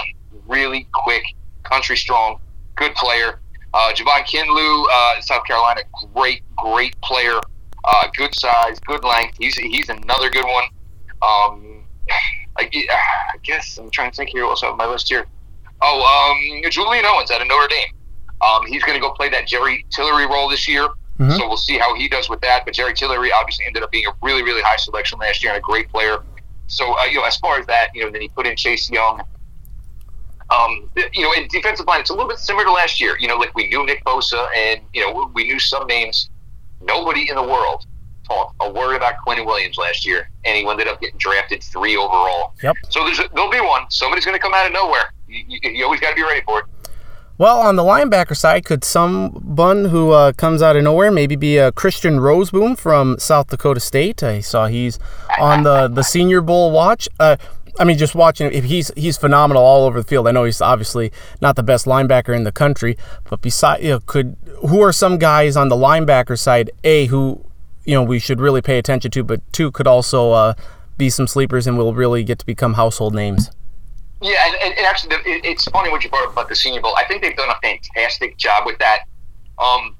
really 0.48 0.88
quick, 0.94 1.24
country 1.64 1.98
strong, 1.98 2.40
good 2.76 2.96
player. 2.96 3.40
Uh, 3.74 3.92
Javon 3.94 4.26
Kinlaw, 4.26 4.86
uh, 4.92 5.22
South 5.22 5.44
Carolina, 5.46 5.82
great, 6.14 6.42
great 6.56 7.00
player. 7.02 7.40
Uh, 7.84 8.08
good 8.16 8.34
size, 8.40 8.80
good 8.80 9.04
length. 9.04 9.38
He's 9.40 9.56
he's 9.58 9.90
another 9.90 10.30
good 10.30 10.46
one. 10.46 10.64
Um, 11.22 11.84
I, 12.58 12.70
I 12.74 13.38
guess 13.44 13.78
I'm 13.78 13.92
trying 13.92 14.12
to 14.12 14.16
think 14.16 14.30
here. 14.30 14.46
What's 14.46 14.64
on 14.64 14.78
my 14.78 14.88
list 14.88 15.10
here? 15.10 15.26
Oh, 15.82 16.02
um, 16.02 16.72
Julian 16.72 17.06
Owens 17.06 17.30
out 17.32 17.42
of 17.42 17.48
Notre 17.48 17.68
Dame. 17.68 17.94
Um, 18.42 18.66
he's 18.66 18.84
going 18.84 19.00
to 19.00 19.02
go 19.02 19.12
play 19.12 19.30
that 19.30 19.48
Jerry 19.48 19.86
Tillery 19.92 20.26
role 20.26 20.50
this 20.50 20.68
year. 20.68 20.88
Mm-hmm. 21.20 21.32
So 21.32 21.48
we'll 21.48 21.58
see 21.58 21.78
how 21.78 21.96
he 21.96 22.08
does 22.08 22.30
with 22.30 22.42
that. 22.42 22.66
But 22.66 22.74
Jerry 22.74 22.94
Tillery 22.94 23.32
obviously 23.32 23.66
ended 23.66 23.84
up 23.84 23.92
being 23.92 24.06
a 24.08 24.14
really, 24.22 24.44
really 24.44 24.62
high 24.62 24.76
selection 24.78 25.20
last 25.20 25.44
year 25.44 25.54
and 25.54 25.58
a 25.58 25.62
great 25.62 25.90
player. 25.90 26.24
So 26.68 26.98
uh, 26.98 27.04
you 27.06 27.16
know, 27.18 27.26
as 27.26 27.38
far 27.38 27.60
as 27.60 27.66
that, 27.68 27.90
you 27.94 28.04
know, 28.04 28.12
then 28.12 28.22
he 28.22 28.30
put 28.30 28.48
in 28.48 28.56
Chase 28.56 28.90
Young. 28.90 29.22
Um, 30.52 30.90
you 31.14 31.24
know, 31.24 31.34
in 31.34 31.48
defensive 31.48 31.88
line, 31.88 32.02
it's 32.02 32.12
a 32.12 32.14
little 32.14 32.30
bit 32.30 32.38
similar 32.38 32.66
to 32.66 32.72
last 32.72 33.02
year. 33.02 33.18
You 33.20 33.28
know, 33.28 33.38
like 33.38 33.56
we 33.56 33.68
knew 33.68 33.86
Nick 33.86 34.04
Bosa, 34.06 34.48
and 34.56 34.82
you 34.94 35.02
know, 35.02 35.32
we 35.34 35.46
knew 35.46 35.60
some 35.60 35.88
names. 35.88 36.30
Nobody 36.82 37.30
in 37.30 37.36
the 37.36 37.44
world 37.44 37.86
talked 38.28 38.56
a 38.60 38.70
word 38.70 38.96
about 38.96 39.16
Quinnen 39.26 39.46
Williams 39.46 39.78
last 39.78 40.06
year, 40.06 40.30
and 40.46 40.56
he 40.56 40.68
ended 40.68 40.88
up 40.88 41.00
getting 41.02 41.18
drafted 41.18 41.64
three 41.64 41.96
overall. 41.96 42.54
Yep. 42.62 42.76
So 42.90 43.06
there's 43.06 43.20
a, 43.20 43.30
there'll 43.34 43.52
be 43.52 43.62
one. 43.62 43.90
Somebody's 43.90 44.26
going 44.26 44.38
to 44.38 44.42
come 44.42 44.54
out 44.54 44.66
of 44.66 44.74
nowhere. 44.74 45.14
You, 45.28 45.44
you, 45.48 45.72
you 45.72 45.84
always 45.84 46.00
got 46.00 46.10
to 46.10 46.16
be 46.16 46.24
ready 46.24 46.42
for 46.42 46.60
it. 46.60 46.66
Well, 47.38 47.60
on 47.60 47.76
the 47.76 47.84
linebacker 47.84 48.36
side, 48.36 48.64
could 48.64 48.86
someone 48.86 49.86
who 49.86 50.12
uh, 50.12 50.32
comes 50.32 50.62
out 50.62 50.78
of 50.78 50.84
nowhere 50.84 51.12
maybe 51.12 51.36
be 51.36 51.58
a 51.58 51.74
Christian 51.74 52.18
Rozeboom 52.18 52.78
from 52.78 53.20
South 53.20 53.48
Dakota 53.48 53.82
State? 53.82 54.24
I 54.24 54.40
saw 54.40 54.68
he's 54.68 55.00
on 55.38 55.64
the, 55.64 55.90
the 55.90 56.02
Senior 56.02 56.40
Bowl 56.40 56.72
watch. 56.72 57.10
Uh, 57.20 57.36
I 57.78 57.84
mean, 57.84 57.98
just 57.98 58.16
watching 58.16 58.50
him, 58.50 58.64
he's 58.64 58.90
he's 58.96 59.18
phenomenal 59.18 59.62
all 59.62 59.86
over 59.86 60.02
the 60.02 60.08
field. 60.08 60.30
I 60.30 60.32
know 60.32 60.46
he's 60.46 60.62
obviously 60.62 61.12
not 61.42 61.58
the 61.58 61.64
best 61.64 61.86
linebacker 61.86 62.34
in 62.34 62.46
the 62.46 62.54
country, 62.54 62.98
but 63.30 63.42
beside, 63.42 63.84
you 63.84 63.90
know, 63.90 64.00
could 64.00 64.38
who 64.70 64.82
are 64.82 64.94
some 64.94 65.18
guys 65.18 65.58
on 65.58 65.68
the 65.68 65.76
linebacker 65.76 66.40
side? 66.40 66.72
A 66.86 67.08
who 67.08 67.44
you 67.84 67.96
know 67.96 68.04
we 68.04 68.18
should 68.18 68.40
really 68.40 68.62
pay 68.62 68.78
attention 68.78 69.12
to, 69.12 69.26
but 69.26 69.42
two 69.52 69.72
could 69.72 69.88
also 69.88 70.32
uh, 70.32 70.54
be 70.98 71.10
some 71.10 71.28
sleepers 71.28 71.68
and 71.68 71.78
will 71.78 71.94
really 71.94 72.24
get 72.24 72.40
to 72.40 72.46
become 72.46 72.76
household 72.76 73.14
names. 73.14 73.52
Yeah, 74.22 74.38
and, 74.48 74.56
and, 74.62 74.78
and 74.78 74.86
actually, 74.86 75.16
it, 75.18 75.46
it's 75.46 75.66
funny 75.66 75.92
what 75.92 76.04
you 76.04 76.10
brought 76.10 76.26
up 76.26 76.32
about 76.32 76.50
the 76.50 76.56
Senior 76.56 76.82
Bowl. 76.82 76.96
I 76.98 77.06
think 77.06 77.22
they've 77.22 77.36
done 77.36 77.50
a 77.50 77.60
fantastic 77.62 78.38
job 78.38 78.66
with 78.66 78.78
that. 78.80 79.00
Um, 79.60 79.96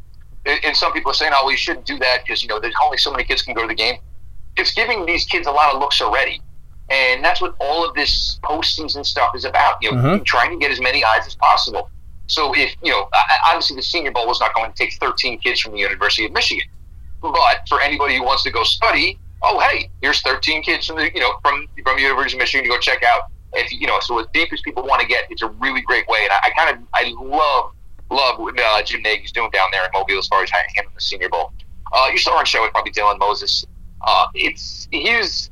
and 0.46 0.76
some 0.76 0.94
people 0.94 1.12
are 1.12 1.16
saying, 1.16 1.34
"Oh, 1.36 1.46
we 1.48 1.56
shouldn't 1.56 1.86
do 1.86 1.98
that 2.00 2.24
because 2.24 2.44
you 2.44 2.50
know 2.50 2.60
there's 2.60 2.76
only 2.84 2.98
so 2.98 3.12
many 3.12 3.24
kids 3.24 3.42
can 3.42 3.54
go 3.54 3.62
to 3.62 3.68
the 3.68 3.76
game." 3.76 3.98
It's 4.58 4.74
giving 4.74 5.06
these 5.06 5.26
kids 5.26 5.48
a 5.48 5.52
lot 5.52 5.74
of 5.74 5.80
looks 5.80 6.02
already, 6.02 6.42
and 6.90 7.24
that's 7.24 7.42
what 7.42 7.56
all 7.60 7.88
of 7.88 7.96
this 7.96 8.40
postseason 8.44 9.06
stuff 9.06 9.36
is 9.36 9.44
about. 9.44 9.78
You 9.82 9.92
know, 9.92 9.98
mm-hmm. 9.98 10.24
trying 10.24 10.52
to 10.52 10.58
get 10.58 10.72
as 10.72 10.80
many 10.80 11.04
eyes 11.04 11.26
as 11.26 11.36
possible. 11.36 11.90
So 12.28 12.56
if 12.56 12.76
you 12.84 12.92
know, 12.92 13.10
obviously 13.46 13.76
the 13.76 13.84
Senior 13.84 14.12
Bowl 14.12 14.28
was 14.28 14.40
not 14.40 14.54
going 14.54 14.72
to 14.72 14.78
take 14.78 14.94
13 14.94 15.40
kids 15.40 15.60
from 15.60 15.74
the 15.74 15.80
University 15.80 16.26
of 16.26 16.32
Michigan, 16.32 16.68
but 17.22 17.68
for 17.68 17.82
anybody 17.82 18.18
who 18.18 18.24
wants 18.24 18.44
to 18.44 18.52
go 18.52 18.64
study, 18.64 19.20
oh 19.44 19.60
hey, 19.60 19.90
here's 20.02 20.22
13 20.22 20.64
kids 20.64 20.88
from 20.88 20.98
the 20.98 21.12
you 21.14 21.22
know 21.22 21.38
from 21.42 21.68
from 21.84 21.96
the 21.98 22.02
University 22.02 22.38
of 22.38 22.40
Michigan 22.40 22.64
to 22.64 22.70
go 22.70 22.80
check 22.80 23.04
out 23.04 23.30
if 23.54 23.72
you 23.72 23.88
know, 23.88 24.00
so 24.02 24.20
as 24.20 24.28
deep 24.34 24.52
as 24.52 24.62
people 24.62 24.84
want 24.84 25.02
to 25.02 25.08
get, 25.08 25.26
it's 25.30 25.42
a 25.42 25.48
really 25.48 25.82
great 25.82 26.08
way. 26.08 26.20
And 26.24 26.32
I, 26.32 26.48
I 26.48 26.50
kind 26.52 26.78
of 26.78 26.84
I 26.94 27.14
love 27.18 27.72
love 28.12 28.40
what 28.40 28.60
uh, 28.60 28.84
Jim 28.84 29.02
Nagy's 29.02 29.32
doing 29.32 29.50
down 29.52 29.70
there 29.72 29.84
in 29.84 29.90
Mobile 29.94 30.18
as 30.18 30.28
far 30.28 30.44
as 30.44 30.50
handling 30.52 30.94
the 30.94 31.02
Senior 31.02 31.30
Bowl. 31.30 31.54
Uh, 31.94 32.16
star 32.16 32.38
on 32.38 32.46
show 32.46 32.64
is 32.66 32.72
probably 32.72 32.92
Dylan 32.92 33.20
Moses. 33.20 33.66
Uh, 34.02 34.26
it's 34.34 34.88
he's 34.92 35.50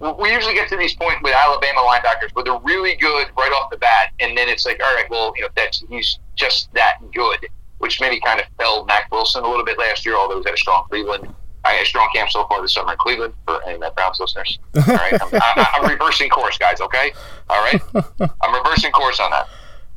we 0.00 0.32
usually 0.32 0.54
get 0.54 0.68
to 0.68 0.76
these 0.76 0.94
points 0.94 1.20
with 1.22 1.34
Alabama 1.34 1.80
linebackers 1.80 2.30
where 2.32 2.44
they're 2.44 2.60
really 2.60 2.94
good 2.96 3.28
right 3.36 3.52
off 3.52 3.70
the 3.70 3.78
bat, 3.78 4.12
and 4.20 4.36
then 4.38 4.48
it's 4.48 4.64
like, 4.64 4.80
all 4.80 4.94
right, 4.94 5.10
well, 5.10 5.32
you 5.36 5.42
know, 5.42 5.48
that's 5.56 5.82
he's 5.88 6.18
just 6.36 6.72
that 6.74 6.98
good, 7.12 7.46
which 7.78 8.00
maybe 8.00 8.20
kind 8.20 8.40
of 8.40 8.46
fell 8.58 8.84
Mack 8.84 9.10
Wilson 9.10 9.42
a 9.44 9.48
little 9.48 9.64
bit 9.64 9.76
last 9.78 10.06
year, 10.06 10.16
although 10.16 10.36
he's 10.36 10.46
had 10.46 10.54
a 10.54 10.58
strong 10.58 10.84
Cleveland 10.88 11.34
I 11.64 11.72
had 11.72 11.82
a 11.82 11.86
strong 11.86 12.08
camp 12.14 12.30
so 12.30 12.46
far 12.46 12.62
this 12.62 12.72
summer 12.72 12.92
in 12.92 12.98
Cleveland 12.98 13.34
for 13.46 13.62
any 13.64 13.74
of 13.74 13.80
my 13.80 13.90
Browns 13.90 14.20
listeners. 14.20 14.58
All 14.76 14.82
right, 14.86 15.12
I'm, 15.12 15.28
I, 15.32 15.68
am 15.82 15.90
reversing 15.90 16.30
course, 16.30 16.56
guys. 16.56 16.80
Okay, 16.80 17.12
all 17.48 17.62
right, 17.62 17.80
I'm 18.40 18.54
reversing 18.54 18.92
course 18.92 19.20
on 19.20 19.30
that. 19.30 19.48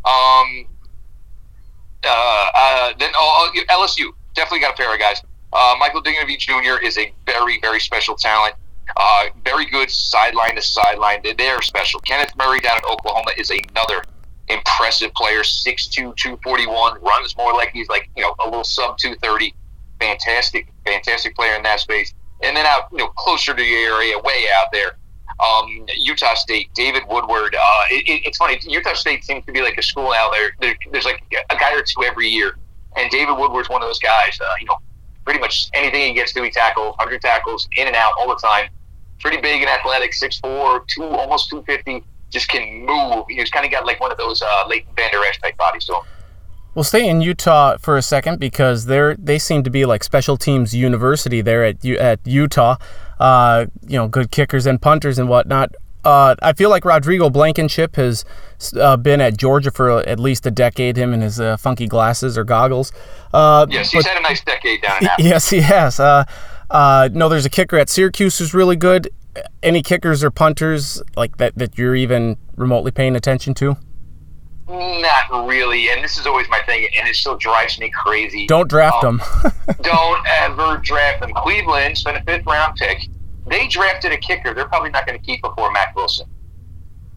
Um, 0.03 0.68
uh, 2.03 2.47
uh, 2.55 2.93
then 2.97 3.12
oh, 3.16 3.51
LSU 3.70 4.12
definitely 4.34 4.62
got 4.62 4.74
a 4.74 4.78
pair 4.78 4.93
of 4.93 4.99
guys. 4.99 5.22
Uh, 5.53 5.76
Michael 5.80 6.01
Divinity 6.01 6.38
Jr. 6.38 6.82
is 6.82 6.97
a 6.97 7.14
very, 7.26 7.59
very 7.59 7.80
special 7.80 8.16
talent. 8.16 8.55
Uh, 8.95 9.26
very 9.45 9.66
good 9.66 9.89
sideline 9.89 10.55
to 10.55 10.62
sideline. 10.62 11.22
They're 11.38 11.62
special. 11.62 11.99
Kenneth 12.01 12.36
Murray 12.38 12.59
down 12.59 12.78
in 12.78 12.84
Oklahoma 12.91 13.32
is 13.38 13.51
another 13.51 14.03
impressive 14.47 15.14
player. 15.14 15.41
6'2", 15.41 16.16
241, 16.16 17.01
runs 17.01 17.38
more 17.38 17.53
like 17.53 17.70
he's 17.72 17.88
like 17.89 18.09
you 18.16 18.24
know 18.24 18.36
a 18.39 18.45
little 18.45 18.64
sub 18.64 18.97
two 18.97 19.16
thirty 19.16 19.53
fantastic, 20.02 20.68
fantastic 20.86 21.36
player 21.36 21.56
in 21.56 21.64
that 21.64 21.80
space. 21.80 22.14
And 22.43 22.58
then 22.58 22.66
out, 22.66 22.84
you 22.91 22.97
know, 22.97 23.08
closer 23.10 23.54
to 23.54 23.62
the 23.62 23.74
area, 23.74 24.18
way 24.18 24.45
out 24.60 24.68
there, 24.74 24.97
um, 25.39 25.86
Utah 25.95 26.34
State, 26.34 26.74
David 26.74 27.04
Woodward. 27.08 27.56
Uh, 27.56 27.82
it, 27.89 28.22
it's 28.26 28.38
funny. 28.38 28.60
Utah 28.64 28.93
State 28.93 29.24
seems 29.24 29.45
to 29.45 29.52
be 29.52 29.62
like 29.62 29.78
a 29.78 29.84
school 29.84 30.12
out 30.12 30.32
there. 30.32 30.52
there. 30.60 30.76
There's 30.91 31.06
like 31.06 31.24
a 31.49 31.56
guy 31.56 31.74
or 31.74 31.84
two 31.84 32.04
every 32.04 32.28
year, 32.28 32.58
and 32.95 33.10
David 33.12 33.38
Woodward's 33.38 33.70
one 33.70 33.82
of 33.82 33.88
those 33.88 33.99
guys. 33.99 34.38
Uh, 34.41 34.45
you 34.60 34.66
know, 34.66 34.78
pretty 35.24 35.39
much 35.39 35.70
anything 35.74 36.10
he 36.10 36.14
gets 36.14 36.34
to, 36.34 36.43
he 36.43 36.49
tackles, 36.49 36.95
hundred 36.99 37.22
tackles 37.22 37.68
in 37.78 37.88
and 37.88 37.95
out 37.95 38.14
all 38.20 38.28
the 38.28 38.36
time. 38.36 38.70
Pretty 39.20 39.38
big 39.38 39.62
and 39.62 39.70
athletic, 39.70 40.13
6'4", 40.13 40.88
two 40.88 41.04
almost 41.04 41.50
two 41.50 41.63
fifty. 41.63 42.04
Just 42.32 42.47
can 42.47 42.86
move. 42.86 43.26
He's 43.30 43.51
kind 43.51 43.66
of 43.66 43.71
got 43.71 43.86
like 43.86 44.00
one 44.00 44.12
of 44.12 44.17
those 44.17 44.42
uh, 44.42 44.63
Leighton 44.67 44.93
Vander 44.96 45.24
Esch 45.26 45.39
type 45.42 45.58
bodies 45.58 45.86
to 45.86 45.96
him. 45.96 46.01
We'll 46.74 46.84
stay 46.84 47.08
in 47.08 47.22
Utah 47.22 47.78
for 47.78 47.98
a 47.98 48.02
second 48.02 48.39
because 48.39 48.86
they're 48.86 49.16
they 49.16 49.38
seem 49.39 49.64
to 49.64 49.70
be 49.70 49.86
like 49.86 50.04
special 50.04 50.38
teams 50.38 50.74
university 50.74 51.42
there 51.42 51.66
at 51.66 51.86
at 51.86 52.20
Utah. 52.26 52.78
Uh, 53.20 53.66
you 53.86 53.98
know, 53.98 54.08
good 54.08 54.32
kickers 54.32 54.66
and 54.66 54.82
punters 54.82 55.20
and 55.20 55.28
whatnot. 55.28 55.76
Uh, 56.04 56.36
I 56.42 56.54
feel 56.54 56.70
like 56.70 56.84
Rodrigo 56.84 57.30
Blankenship 57.30 57.96
has 57.96 58.26
uh, 58.80 58.98
been 58.98 59.22
at 59.22 59.38
Georgia 59.38 59.70
for 59.70 60.00
at 60.00 60.20
least 60.20 60.46
a 60.48 60.52
decade. 60.52 60.98
Him 60.98 61.14
and 61.14 61.22
his 61.22 61.39
uh, 61.39 61.58
funky 61.58 61.88
glasses 61.88 62.38
or 62.38 62.43
goggles. 62.43 62.92
Uh, 63.34 63.68
yes, 63.70 63.92
he's 63.92 64.04
but, 64.04 64.12
had 64.12 64.20
a 64.20 64.24
nice 64.24 64.43
decade 64.43 64.82
down 64.82 64.98
there. 65.02 65.16
Yes, 65.20 65.50
he 65.50 65.62
has. 65.62 66.00
Uh, 66.00 66.26
no, 67.12 67.28
there's 67.28 67.46
a 67.46 67.50
kicker 67.50 67.78
at 67.78 67.89
Syracuse 67.89 68.38
who's 68.39 68.54
really 68.54 68.78
good. 68.78 69.10
Any 69.62 69.84
kickers 69.84 70.24
or 70.24 70.32
punters 70.32 71.02
like 71.16 71.38
that 71.38 71.58
that 71.58 71.78
you're 71.78 71.96
even 71.96 72.38
remotely 72.56 72.92
paying 72.92 73.16
attention 73.16 73.54
to? 73.56 73.78
Not 74.67 75.47
really, 75.47 75.89
and 75.89 76.04
this 76.04 76.17
is 76.17 76.25
always 76.25 76.47
my 76.50 76.62
thing, 76.66 76.88
and 76.97 77.08
it 77.08 77.16
still 77.16 77.36
drives 77.36 77.78
me 77.79 77.89
crazy. 77.89 78.47
Don't 78.47 78.70
draft 78.70 79.04
um, 79.04 79.17
them. 79.17 79.51
don't 79.82 80.25
ever 80.28 80.78
draft 80.78 81.21
them. 81.21 81.33
Cleveland 81.36 81.97
spent 81.97 82.17
a 82.17 82.24
fifth 82.24 82.46
round 82.46 82.78
pick. 82.78 83.08
They 83.47 83.67
drafted 83.67 84.12
a 84.12 84.17
kicker. 84.17 84.54
They're 84.54 84.67
probably 84.67 84.92
not 84.92 85.05
going 85.05 85.20
to 85.20 85.25
keep 85.25 85.42
before 85.42 85.71
Mack 85.71 85.96
Wilson. 85.96 86.28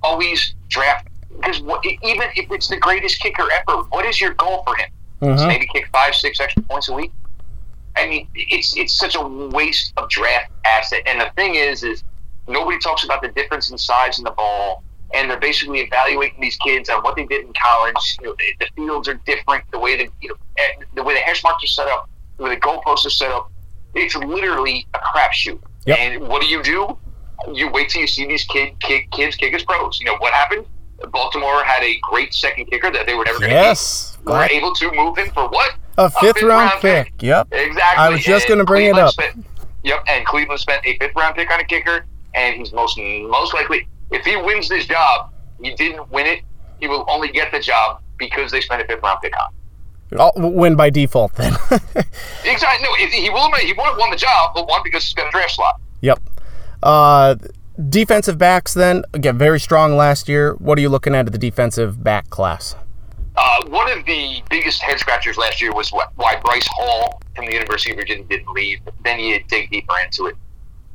Always 0.02 0.54
draft 0.68 1.08
because 1.36 1.60
even 2.02 2.28
if 2.36 2.50
it's 2.50 2.68
the 2.68 2.76
greatest 2.76 3.20
kicker 3.20 3.46
ever, 3.52 3.82
what 3.90 4.04
is 4.06 4.20
your 4.20 4.34
goal 4.34 4.62
for 4.66 4.76
him? 4.76 4.88
Mm-hmm. 5.20 5.48
Maybe 5.48 5.66
kick 5.72 5.88
five, 5.92 6.14
six 6.14 6.40
extra 6.40 6.62
points 6.62 6.88
a 6.88 6.92
week. 6.92 7.12
I 7.96 8.08
mean, 8.08 8.28
it's 8.34 8.76
it's 8.76 8.92
such 8.98 9.14
a 9.14 9.22
waste 9.22 9.92
of 9.96 10.08
draft 10.08 10.50
asset. 10.64 11.02
And 11.06 11.20
the 11.20 11.30
thing 11.36 11.54
is, 11.54 11.82
is 11.82 12.02
nobody 12.48 12.78
talks 12.78 13.04
about 13.04 13.22
the 13.22 13.28
difference 13.28 13.70
in 13.70 13.78
size 13.78 14.18
in 14.18 14.24
the 14.24 14.32
ball 14.32 14.82
and 15.14 15.30
they're 15.30 15.38
basically 15.38 15.80
evaluating 15.80 16.40
these 16.40 16.56
kids 16.56 16.88
on 16.88 17.02
what 17.02 17.16
they 17.16 17.24
did 17.26 17.44
in 17.44 17.52
college. 17.60 18.16
You 18.20 18.28
know, 18.28 18.36
the, 18.38 18.64
the 18.64 18.70
fields 18.74 19.08
are 19.08 19.20
different. 19.26 19.64
The 19.70 19.78
way 19.78 19.96
that 19.96 20.08
you 20.20 20.30
know, 20.30 20.36
eh, 20.58 20.84
the 20.94 21.02
way 21.02 21.14
the 21.14 21.20
hash 21.20 21.42
marks 21.42 21.64
are 21.64 21.68
set 21.68 21.88
up, 21.88 22.08
the 22.36 22.44
way 22.44 22.54
the 22.54 22.60
goalposts 22.60 23.06
are 23.06 23.10
set 23.10 23.30
up. 23.30 23.50
It's 23.94 24.16
literally 24.16 24.86
a 24.94 24.98
crapshoot. 24.98 25.60
Yep. 25.86 25.98
And 25.98 26.28
what 26.28 26.42
do 26.42 26.48
you 26.48 26.62
do? 26.62 26.98
You 27.52 27.70
wait 27.70 27.90
till 27.90 28.00
you 28.00 28.06
see 28.08 28.26
these 28.26 28.44
kid, 28.44 28.78
kid 28.80 29.10
kids 29.10 29.36
kick 29.36 29.54
as 29.54 29.62
pros. 29.62 30.00
You 30.00 30.06
know 30.06 30.16
what 30.18 30.32
happened? 30.32 30.66
Baltimore 31.10 31.62
had 31.64 31.82
a 31.82 31.98
great 32.02 32.32
second 32.32 32.66
kicker 32.66 32.90
that 32.90 33.06
they 33.06 33.14
were 33.14 33.24
never 33.24 33.38
going 33.38 33.50
to 33.50 33.56
Yes. 33.56 34.16
Were 34.24 34.44
able 34.44 34.74
to 34.74 34.90
move 34.92 35.18
him 35.18 35.30
for 35.30 35.48
what? 35.48 35.74
A 35.98 36.10
fifth 36.10 36.42
round 36.42 36.72
pick. 36.80 37.12
Yep. 37.20 37.48
Exactly. 37.52 37.82
I 37.82 38.08
was 38.08 38.24
just 38.24 38.48
gonna 38.48 38.64
bring 38.64 38.86
it 38.86 38.96
up. 38.96 39.12
Spent, 39.12 39.44
yep, 39.84 40.02
and 40.08 40.26
Cleveland 40.26 40.60
spent 40.60 40.84
a 40.84 40.98
fifth 40.98 41.14
round 41.14 41.36
pick 41.36 41.52
on 41.52 41.60
a 41.60 41.64
kicker, 41.64 42.04
and 42.34 42.56
he's 42.56 42.72
most 42.72 42.98
most 42.98 43.54
likely, 43.54 43.86
if 44.14 44.24
he 44.24 44.36
wins 44.36 44.68
this 44.68 44.86
job, 44.86 45.30
he 45.62 45.74
didn't 45.74 46.10
win 46.10 46.26
it. 46.26 46.40
He 46.80 46.88
will 46.88 47.04
only 47.08 47.28
get 47.28 47.52
the 47.52 47.60
job 47.60 48.00
because 48.18 48.50
they 48.50 48.60
spent 48.60 48.82
a 48.82 48.84
fifth 48.86 49.02
round 49.02 49.18
pick 49.22 49.32
on. 49.38 49.52
I'll 50.18 50.32
win 50.36 50.76
by 50.76 50.90
default 50.90 51.34
then. 51.34 51.52
Exactly. 52.44 52.84
No, 52.86 52.94
he 52.94 53.30
will. 53.30 53.50
He 53.54 53.72
won't 53.72 53.88
have 53.90 53.98
won 53.98 54.10
the 54.10 54.16
job, 54.16 54.52
but 54.54 54.68
won 54.68 54.80
because 54.84 55.02
he's 55.04 55.14
got 55.14 55.28
a 55.28 55.30
draft 55.30 55.52
slot. 55.52 55.80
yep. 56.00 56.20
Uh, 56.82 57.36
defensive 57.88 58.36
backs 58.36 58.74
then 58.74 59.02
again 59.14 59.38
very 59.38 59.58
strong 59.58 59.96
last 59.96 60.28
year. 60.28 60.52
What 60.54 60.76
are 60.78 60.82
you 60.82 60.90
looking 60.90 61.14
at 61.14 61.26
at 61.26 61.32
the 61.32 61.38
defensive 61.38 62.04
back 62.04 62.28
class? 62.30 62.76
Uh, 63.36 63.64
one 63.68 63.90
of 63.90 64.04
the 64.04 64.42
biggest 64.50 64.82
head 64.82 64.98
scratchers 65.00 65.36
last 65.38 65.60
year 65.60 65.72
was 65.72 65.88
wh- 65.90 66.16
why 66.18 66.36
Bryce 66.44 66.68
Hall 66.76 67.20
from 67.34 67.46
the 67.46 67.52
University 67.52 67.90
of 67.90 67.96
Virginia 67.96 68.24
didn't 68.24 68.48
leave. 68.52 68.78
Then 69.02 69.18
you 69.18 69.42
dig 69.48 69.70
deeper 69.70 69.94
into 70.04 70.26
it. 70.26 70.36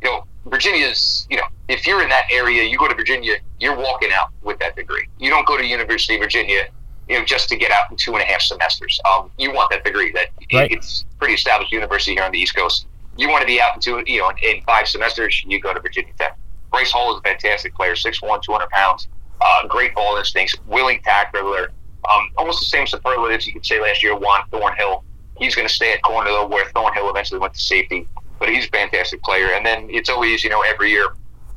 You 0.04 0.10
know, 0.12 0.24
Virginia's, 0.46 1.28
you 1.30 1.38
know, 1.38 1.44
if 1.68 1.86
you're 1.86 2.02
in 2.02 2.10
that 2.10 2.26
area, 2.32 2.64
you 2.64 2.78
go 2.78 2.88
to 2.88 2.96
Virginia, 2.96 3.36
you're 3.60 3.76
walking 3.76 4.10
out 4.12 4.30
with 4.42 4.58
that 4.60 4.76
degree. 4.76 5.08
You 5.20 5.30
don't 5.30 5.46
go 5.46 5.58
to 5.58 5.66
University 5.66 6.16
of 6.16 6.22
Virginia, 6.22 6.68
you 7.08 7.20
know, 7.20 7.26
just 7.26 7.50
to 7.50 7.56
get 7.56 7.72
out 7.72 7.90
in 7.92 7.98
two 7.98 8.14
and 8.14 8.22
a 8.22 8.26
half 8.26 8.42
semesters. 8.42 9.00
Um, 9.10 9.30
you 9.38 9.52
want 9.52 9.70
that 9.72 9.84
degree. 9.84 10.12
That 10.12 10.30
Right. 10.54 10.72
it's 10.72 11.06
pretty 11.20 11.34
established 11.36 11.72
university 11.72 12.14
here 12.16 12.24
on 12.24 12.32
the 12.32 12.40
East 12.40 12.56
Coast. 12.56 12.88
You 13.18 13.30
want 13.30 13.42
to 13.42 13.48
be 13.48 13.62
out 13.62 13.76
in 13.76 13.82
two, 13.82 14.02
you 14.08 14.20
know, 14.20 14.30
in, 14.30 14.38
in 14.44 14.62
five 14.64 14.88
semesters, 14.88 15.44
you 15.46 15.60
go 15.60 15.74
to 15.74 15.80
Virginia 15.80 16.12
Tech. 16.18 16.38
Bryce 16.72 16.92
Hall 16.92 17.14
is 17.14 17.20
a 17.20 17.22
fantastic 17.22 17.76
player, 17.76 17.94
6'1", 17.94 18.42
200 18.42 18.70
pounds, 18.70 19.08
uh, 19.42 19.68
great 19.68 19.94
ball 19.94 20.18
instincts, 20.18 20.56
willing 20.68 21.02
tackler, 21.04 21.72
um, 22.10 22.30
almost 22.38 22.60
the 22.60 22.66
same 22.66 22.88
superlatives 22.88 23.46
you 23.46 23.54
could 23.54 23.66
say 23.66 23.82
last 23.82 24.02
year. 24.04 24.16
Juan 24.16 24.42
Thornhill, 24.52 25.04
he's 25.38 25.56
going 25.56 25.68
to 25.68 25.74
stay 25.74 25.92
at 25.94 26.02
corner 26.02 26.30
though, 26.30 26.48
where 26.48 26.66
Thornhill 26.70 27.10
eventually 27.10 27.40
went 27.40 27.54
to 27.54 27.60
safety. 27.60 28.08
But 28.40 28.50
he's 28.50 28.66
a 28.66 28.70
fantastic 28.70 29.22
player. 29.24 29.50
And 29.54 29.66
then 29.66 29.88
it's 29.90 30.10
always, 30.10 30.44
you 30.44 30.50
know, 30.50 30.62
every 30.62 30.92
year, 30.92 31.10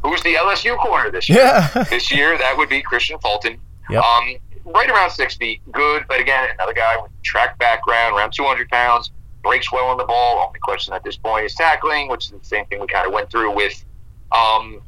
who's 0.03 0.23
the 0.23 0.35
LSU 0.35 0.77
corner 0.79 1.11
this 1.11 1.29
year? 1.29 1.39
Yeah. 1.39 1.85
this 1.91 2.11
year, 2.11 2.37
that 2.39 2.57
would 2.57 2.69
be 2.69 2.83
Kristian 2.83 3.21
Fulton. 3.23 3.59
Yep. 3.89 4.03
Um, 4.03 4.37
right 4.65 4.91
around 4.91 5.11
six 5.11 5.37
feet, 5.37 5.61
good. 5.71 6.05
But 6.09 6.21
again, 6.21 6.49
another 6.55 6.75
guy 6.75 7.01
with 7.01 7.11
track 7.23 7.59
background, 7.59 8.17
around 8.17 8.33
200 8.33 8.69
pounds, 8.69 9.11
breaks 9.43 9.73
well 9.73 9.87
on 9.87 9.97
the 9.97 10.05
ball. 10.05 10.45
Only 10.47 10.59
question 10.61 10.95
at 10.95 11.05
this 11.05 11.17
point 11.17 11.47
is 11.47 11.55
tackling, 11.55 12.09
which 12.09 12.27
is 12.27 12.31
the 12.33 12.45
same 12.45 12.65
thing 12.67 12.81
we 12.81 12.87
kind 12.87 13.07
of 13.07 13.13
went 13.13 13.31
through 13.31 13.55
with 13.55 13.85
um, 14.33 14.81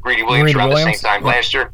Greedy 0.00 0.22
Williams 0.22 0.52
Greedy 0.52 0.58
around 0.58 0.68
Williams, 0.70 1.00
the 1.00 1.08
same 1.08 1.20
time 1.20 1.22
yeah. 1.22 1.32
last 1.32 1.54
year. 1.54 1.72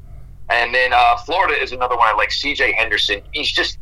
And 0.48 0.74
then 0.74 0.92
uh, 0.92 1.16
Florida 1.18 1.60
is 1.60 1.72
another 1.72 1.96
one 1.96 2.08
I 2.08 2.16
like. 2.16 2.30
CJ 2.30 2.74
Henderson. 2.74 3.22
He's 3.32 3.50
just. 3.50 3.78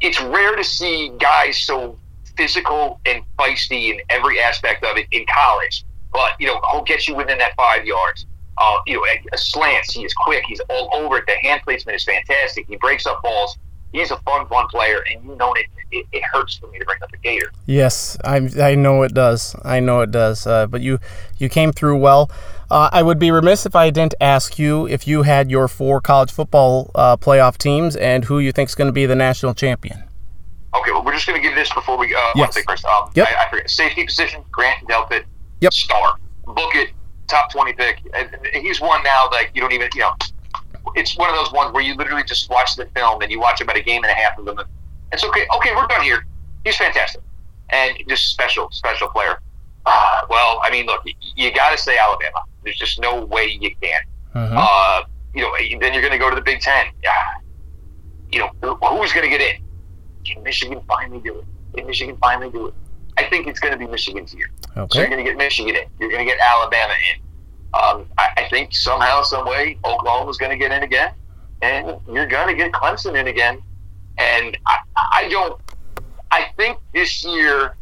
It's 0.00 0.20
rare 0.22 0.56
to 0.56 0.64
see 0.64 1.12
guys 1.18 1.58
so 1.62 1.98
physical 2.38 3.00
and 3.04 3.22
feisty 3.38 3.90
in 3.90 4.00
every 4.08 4.40
aspect 4.40 4.84
of 4.84 4.96
it 4.96 5.06
in 5.10 5.26
college. 5.26 5.84
But 6.12 6.32
you 6.38 6.46
know, 6.46 6.60
he'll 6.70 6.84
get 6.84 7.06
you 7.06 7.14
within 7.14 7.36
that 7.38 7.54
five 7.56 7.84
yards. 7.84 8.24
Uh, 8.56 8.78
you 8.86 8.94
know, 8.94 9.04
a, 9.04 9.34
a 9.34 9.38
slants. 9.38 9.92
He 9.92 10.04
is 10.04 10.14
quick. 10.14 10.44
He's 10.48 10.60
all 10.70 10.88
over 10.92 11.18
it. 11.18 11.24
The 11.26 11.34
hand 11.34 11.60
placement 11.62 11.96
is 11.96 12.04
fantastic. 12.04 12.66
He 12.66 12.76
breaks 12.76 13.06
up 13.06 13.22
balls. 13.22 13.56
He's 13.92 14.10
a 14.10 14.18
fun, 14.18 14.46
fun 14.48 14.66
player, 14.68 15.02
and 15.10 15.24
you 15.24 15.34
know 15.36 15.52
it. 15.54 15.66
It, 15.90 16.06
it 16.12 16.22
hurts 16.32 16.58
for 16.58 16.66
me 16.68 16.78
to 16.78 16.84
bring 16.84 17.02
up 17.02 17.10
the 17.10 17.16
Gator. 17.18 17.50
Yes, 17.66 18.18
I 18.24 18.48
I 18.60 18.74
know 18.74 19.02
it 19.02 19.14
does. 19.14 19.56
I 19.64 19.80
know 19.80 20.00
it 20.00 20.10
does. 20.10 20.46
Uh, 20.46 20.66
but 20.66 20.80
you 20.80 20.98
you 21.38 21.48
came 21.48 21.72
through 21.72 21.98
well. 21.98 22.30
Uh, 22.70 22.90
I 22.92 23.02
would 23.02 23.18
be 23.18 23.30
remiss 23.30 23.64
if 23.64 23.74
I 23.74 23.88
didn't 23.90 24.14
ask 24.20 24.58
you 24.58 24.86
if 24.86 25.08
you 25.08 25.22
had 25.22 25.50
your 25.50 25.68
four 25.68 26.00
college 26.00 26.30
football 26.30 26.90
uh, 26.94 27.16
playoff 27.16 27.56
teams 27.56 27.96
and 27.96 28.24
who 28.24 28.38
you 28.38 28.52
think 28.52 28.68
is 28.68 28.74
going 28.74 28.88
to 28.88 28.92
be 28.92 29.06
the 29.06 29.16
national 29.16 29.54
champion. 29.54 30.07
Okay, 30.80 30.90
well, 30.92 31.04
we're 31.04 31.12
just 31.14 31.26
going 31.26 31.40
to 31.40 31.46
give 31.46 31.56
this 31.56 31.72
before 31.72 31.96
we 31.98 32.14
uh, 32.14 32.18
Yes. 32.34 32.54
one 32.56 32.64
first. 32.64 32.84
Um, 32.84 33.10
Yep. 33.14 33.28
I, 33.28 33.44
I 33.46 33.50
forget. 33.50 33.70
Safety 33.70 34.04
position, 34.04 34.42
Grant 34.50 34.86
Delpit. 34.88 35.24
Yep. 35.60 35.72
Star. 35.72 36.16
Book 36.46 36.74
it. 36.74 36.90
Top 37.26 37.50
20 37.52 37.72
pick. 37.74 38.00
And 38.14 38.30
he's 38.54 38.80
one 38.80 39.02
now 39.02 39.28
that 39.28 39.48
you 39.54 39.60
don't 39.60 39.72
even, 39.72 39.88
you 39.94 40.00
know, 40.00 40.12
it's 40.94 41.16
one 41.18 41.28
of 41.28 41.36
those 41.36 41.52
ones 41.52 41.72
where 41.74 41.82
you 41.82 41.94
literally 41.94 42.22
just 42.24 42.48
watch 42.50 42.76
the 42.76 42.86
film 42.94 43.20
and 43.22 43.30
you 43.30 43.38
watch 43.40 43.60
about 43.60 43.76
a 43.76 43.82
game 43.82 44.02
and 44.04 44.10
a 44.10 44.14
half 44.14 44.38
of 44.38 44.44
them. 44.46 44.58
It's 45.12 45.24
okay. 45.24 45.46
Okay, 45.56 45.70
we're 45.74 45.86
done 45.88 46.02
here. 46.02 46.24
He's 46.64 46.76
fantastic. 46.76 47.20
And 47.70 47.96
just 48.08 48.30
special, 48.30 48.70
special 48.70 49.08
player. 49.08 49.40
Uh, 49.84 50.20
well, 50.30 50.60
I 50.64 50.70
mean, 50.70 50.86
look, 50.86 51.04
y- 51.04 51.12
you 51.36 51.52
got 51.52 51.70
to 51.76 51.78
say 51.82 51.98
Alabama. 51.98 52.40
There's 52.64 52.76
just 52.76 52.98
no 53.00 53.24
way 53.26 53.58
you 53.60 53.74
can. 53.82 54.00
Mhm. 54.34 54.54
Uh, 54.56 55.04
you 55.34 55.42
know, 55.42 55.52
then 55.80 55.92
you're 55.92 56.02
going 56.02 56.12
to 56.12 56.18
go 56.18 56.30
to 56.30 56.36
the 56.36 56.42
Big 56.42 56.60
Ten. 56.60 56.86
Yeah. 57.02 57.12
You 58.32 58.40
know, 58.40 58.50
who's 58.62 59.12
going 59.12 59.30
to 59.30 59.36
get 59.36 59.40
in? 59.40 59.62
Can 60.28 60.42
Michigan 60.42 60.80
finally 60.86 61.20
do 61.20 61.38
it? 61.38 61.44
Can 61.74 61.86
Michigan 61.86 62.16
finally 62.20 62.50
do 62.50 62.68
it? 62.68 62.74
I 63.16 63.24
think 63.24 63.46
it's 63.46 63.58
going 63.58 63.72
to 63.72 63.78
be 63.78 63.86
Michigan's 63.86 64.34
year. 64.34 64.50
So 64.74 65.00
you're 65.00 65.08
going 65.08 65.24
to 65.24 65.30
get 65.30 65.36
Michigan 65.36 65.74
in. 65.74 65.84
You're 65.98 66.10
going 66.10 66.24
to 66.26 66.30
get 66.30 66.38
Alabama 66.40 66.92
in. 67.12 67.20
Um, 67.74 68.06
I, 68.16 68.28
I 68.36 68.48
think 68.48 68.74
somehow, 68.74 69.22
some 69.22 69.46
way, 69.46 69.78
Oklahoma's 69.84 70.38
going 70.38 70.50
to 70.50 70.56
get 70.56 70.72
in 70.72 70.82
again, 70.82 71.12
and 71.62 71.96
you're 72.10 72.26
going 72.26 72.48
to 72.48 72.54
get 72.54 72.72
Clemson 72.72 73.18
in 73.18 73.26
again. 73.26 73.60
And 74.18 74.56
I, 74.66 74.76
I 74.96 75.28
don't. 75.28 75.60
I 76.30 76.46
think 76.56 76.78
this 76.92 77.24
year, 77.24 77.76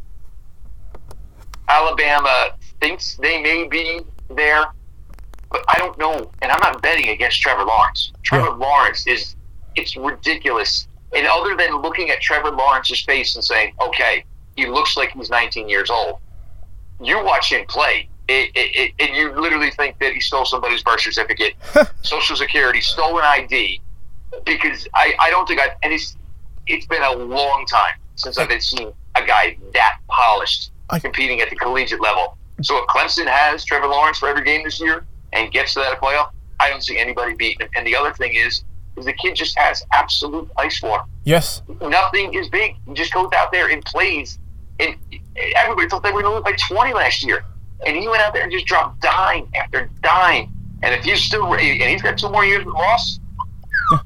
Alabama 1.68 2.50
thinks 2.80 3.16
they 3.16 3.42
may 3.42 3.66
be 3.68 4.00
there, 4.30 4.66
but 5.50 5.64
I 5.68 5.78
don't 5.78 5.98
know. 5.98 6.30
And 6.42 6.50
I'm 6.50 6.60
not 6.60 6.82
betting 6.82 7.08
against 7.10 7.40
Trevor 7.40 7.64
Lawrence. 7.64 8.12
Trevor 8.22 8.52
Lawrence 8.56 9.06
is 9.06 9.36
it's 9.76 9.96
ridiculous. 9.96 10.88
And 11.14 11.26
other 11.26 11.56
than 11.56 11.80
looking 11.82 12.10
at 12.10 12.20
Trevor 12.20 12.50
Lawrence's 12.50 13.02
face 13.02 13.36
and 13.36 13.44
saying, 13.44 13.74
"Okay, 13.80 14.24
he 14.56 14.66
looks 14.66 14.96
like 14.96 15.12
he's 15.12 15.30
19 15.30 15.68
years 15.68 15.90
old," 15.90 16.18
you 17.00 17.22
watch 17.22 17.52
him 17.52 17.64
play, 17.66 18.08
it, 18.28 18.50
it, 18.54 18.76
it, 18.76 18.92
and 18.98 19.16
you 19.16 19.40
literally 19.40 19.70
think 19.70 19.98
that 20.00 20.12
he 20.12 20.20
stole 20.20 20.44
somebody's 20.44 20.82
birth 20.82 21.00
certificate, 21.00 21.54
social 22.02 22.36
security, 22.36 22.80
stolen 22.80 23.24
ID, 23.24 23.80
because 24.44 24.88
I, 24.94 25.14
I 25.20 25.30
don't 25.30 25.46
think 25.46 25.60
I've 25.60 25.72
and 25.82 25.92
it's 25.92 26.16
it's 26.66 26.86
been 26.86 27.02
a 27.02 27.12
long 27.12 27.64
time 27.66 27.94
since 28.16 28.38
I've 28.38 28.62
seen 28.62 28.92
a 29.14 29.24
guy 29.24 29.56
that 29.74 29.98
polished 30.08 30.72
competing 31.00 31.40
at 31.40 31.50
the 31.50 31.56
collegiate 31.56 32.00
level. 32.00 32.36
So 32.62 32.78
if 32.78 32.86
Clemson 32.86 33.26
has 33.26 33.64
Trevor 33.64 33.86
Lawrence 33.86 34.18
for 34.18 34.28
every 34.28 34.42
game 34.42 34.64
this 34.64 34.80
year 34.80 35.06
and 35.32 35.52
gets 35.52 35.74
to 35.74 35.80
that 35.80 36.00
playoff, 36.00 36.30
I 36.58 36.70
don't 36.70 36.82
see 36.82 36.98
anybody 36.98 37.34
beating 37.34 37.60
him. 37.60 37.68
And 37.76 37.86
the 37.86 37.94
other 37.94 38.12
thing 38.12 38.34
is 38.34 38.64
the 39.04 39.12
kid 39.12 39.34
just 39.36 39.58
has 39.58 39.84
absolute 39.92 40.50
ice 40.56 40.80
water 40.82 41.04
Yes. 41.24 41.62
nothing 41.82 42.32
is 42.34 42.48
big. 42.48 42.76
He 42.86 42.94
just 42.94 43.12
goes 43.12 43.28
out 43.36 43.50
there 43.52 43.68
and 43.68 43.84
plays. 43.84 44.38
And 44.78 44.96
everybody 45.56 45.88
thought 45.88 46.02
they 46.02 46.12
were 46.12 46.22
going 46.22 46.42
to 46.42 46.48
lose 46.50 46.58
by 46.68 46.74
20 46.74 46.94
last 46.94 47.24
year. 47.24 47.44
And 47.84 47.96
he 47.96 48.08
went 48.08 48.22
out 48.22 48.32
there 48.32 48.42
and 48.42 48.52
just 48.52 48.64
dropped 48.66 49.00
dime 49.02 49.48
after 49.54 49.90
dime. 50.02 50.52
And 50.82 50.94
if 50.94 51.04
you 51.04 51.16
still, 51.16 51.52
and 51.52 51.60
he's 51.60 52.00
got 52.02 52.16
two 52.16 52.28
more 52.30 52.44
years 52.44 52.64
with 52.64 52.74
Ross, 52.74 53.18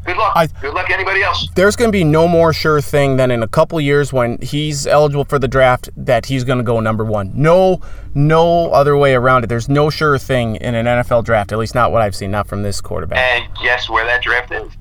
good 0.05 0.17
luck. 0.17 0.33
I- 0.37 0.47
good 0.61 0.75
luck 0.75 0.91
anybody 0.91 1.23
else. 1.23 1.49
There's 1.55 1.77
going 1.77 1.89
to 1.89 1.93
be 1.93 2.05
no 2.05 2.29
more 2.29 2.53
sure 2.53 2.81
thing 2.81 3.17
than 3.17 3.31
in 3.31 3.43
a 3.43 3.49
couple 3.49 3.81
years 3.81 4.13
when 4.13 4.39
he's 4.43 4.87
eligible 4.87 5.25
for 5.25 5.39
the 5.39 5.49
draft 5.49 5.89
that 5.97 6.27
he's 6.27 6.45
going 6.45 6.59
to 6.59 6.65
go 6.65 6.81
number 6.81 7.05
one. 7.05 7.33
No, 7.35 7.81
no 8.15 8.71
other 8.71 8.97
way 8.97 9.15
around 9.15 9.45
it. 9.45 9.47
There's 9.49 9.69
no 9.69 9.91
sure 9.91 10.19
thing 10.19 10.57
in 10.57 10.75
an 10.75 10.87
NFL 10.87 11.25
draft. 11.25 11.53
At 11.53 11.59
least 11.59 11.75
not 11.75 11.93
what 11.93 12.03
I've 12.03 12.15
seen. 12.17 12.31
Not 12.31 12.47
from 12.47 12.63
this 12.63 12.81
quarterback. 12.81 13.19
And 13.19 13.55
guess 13.63 13.89
where 13.89 14.05
that 14.07 14.23
draft 14.23 14.53
is? 14.53 14.73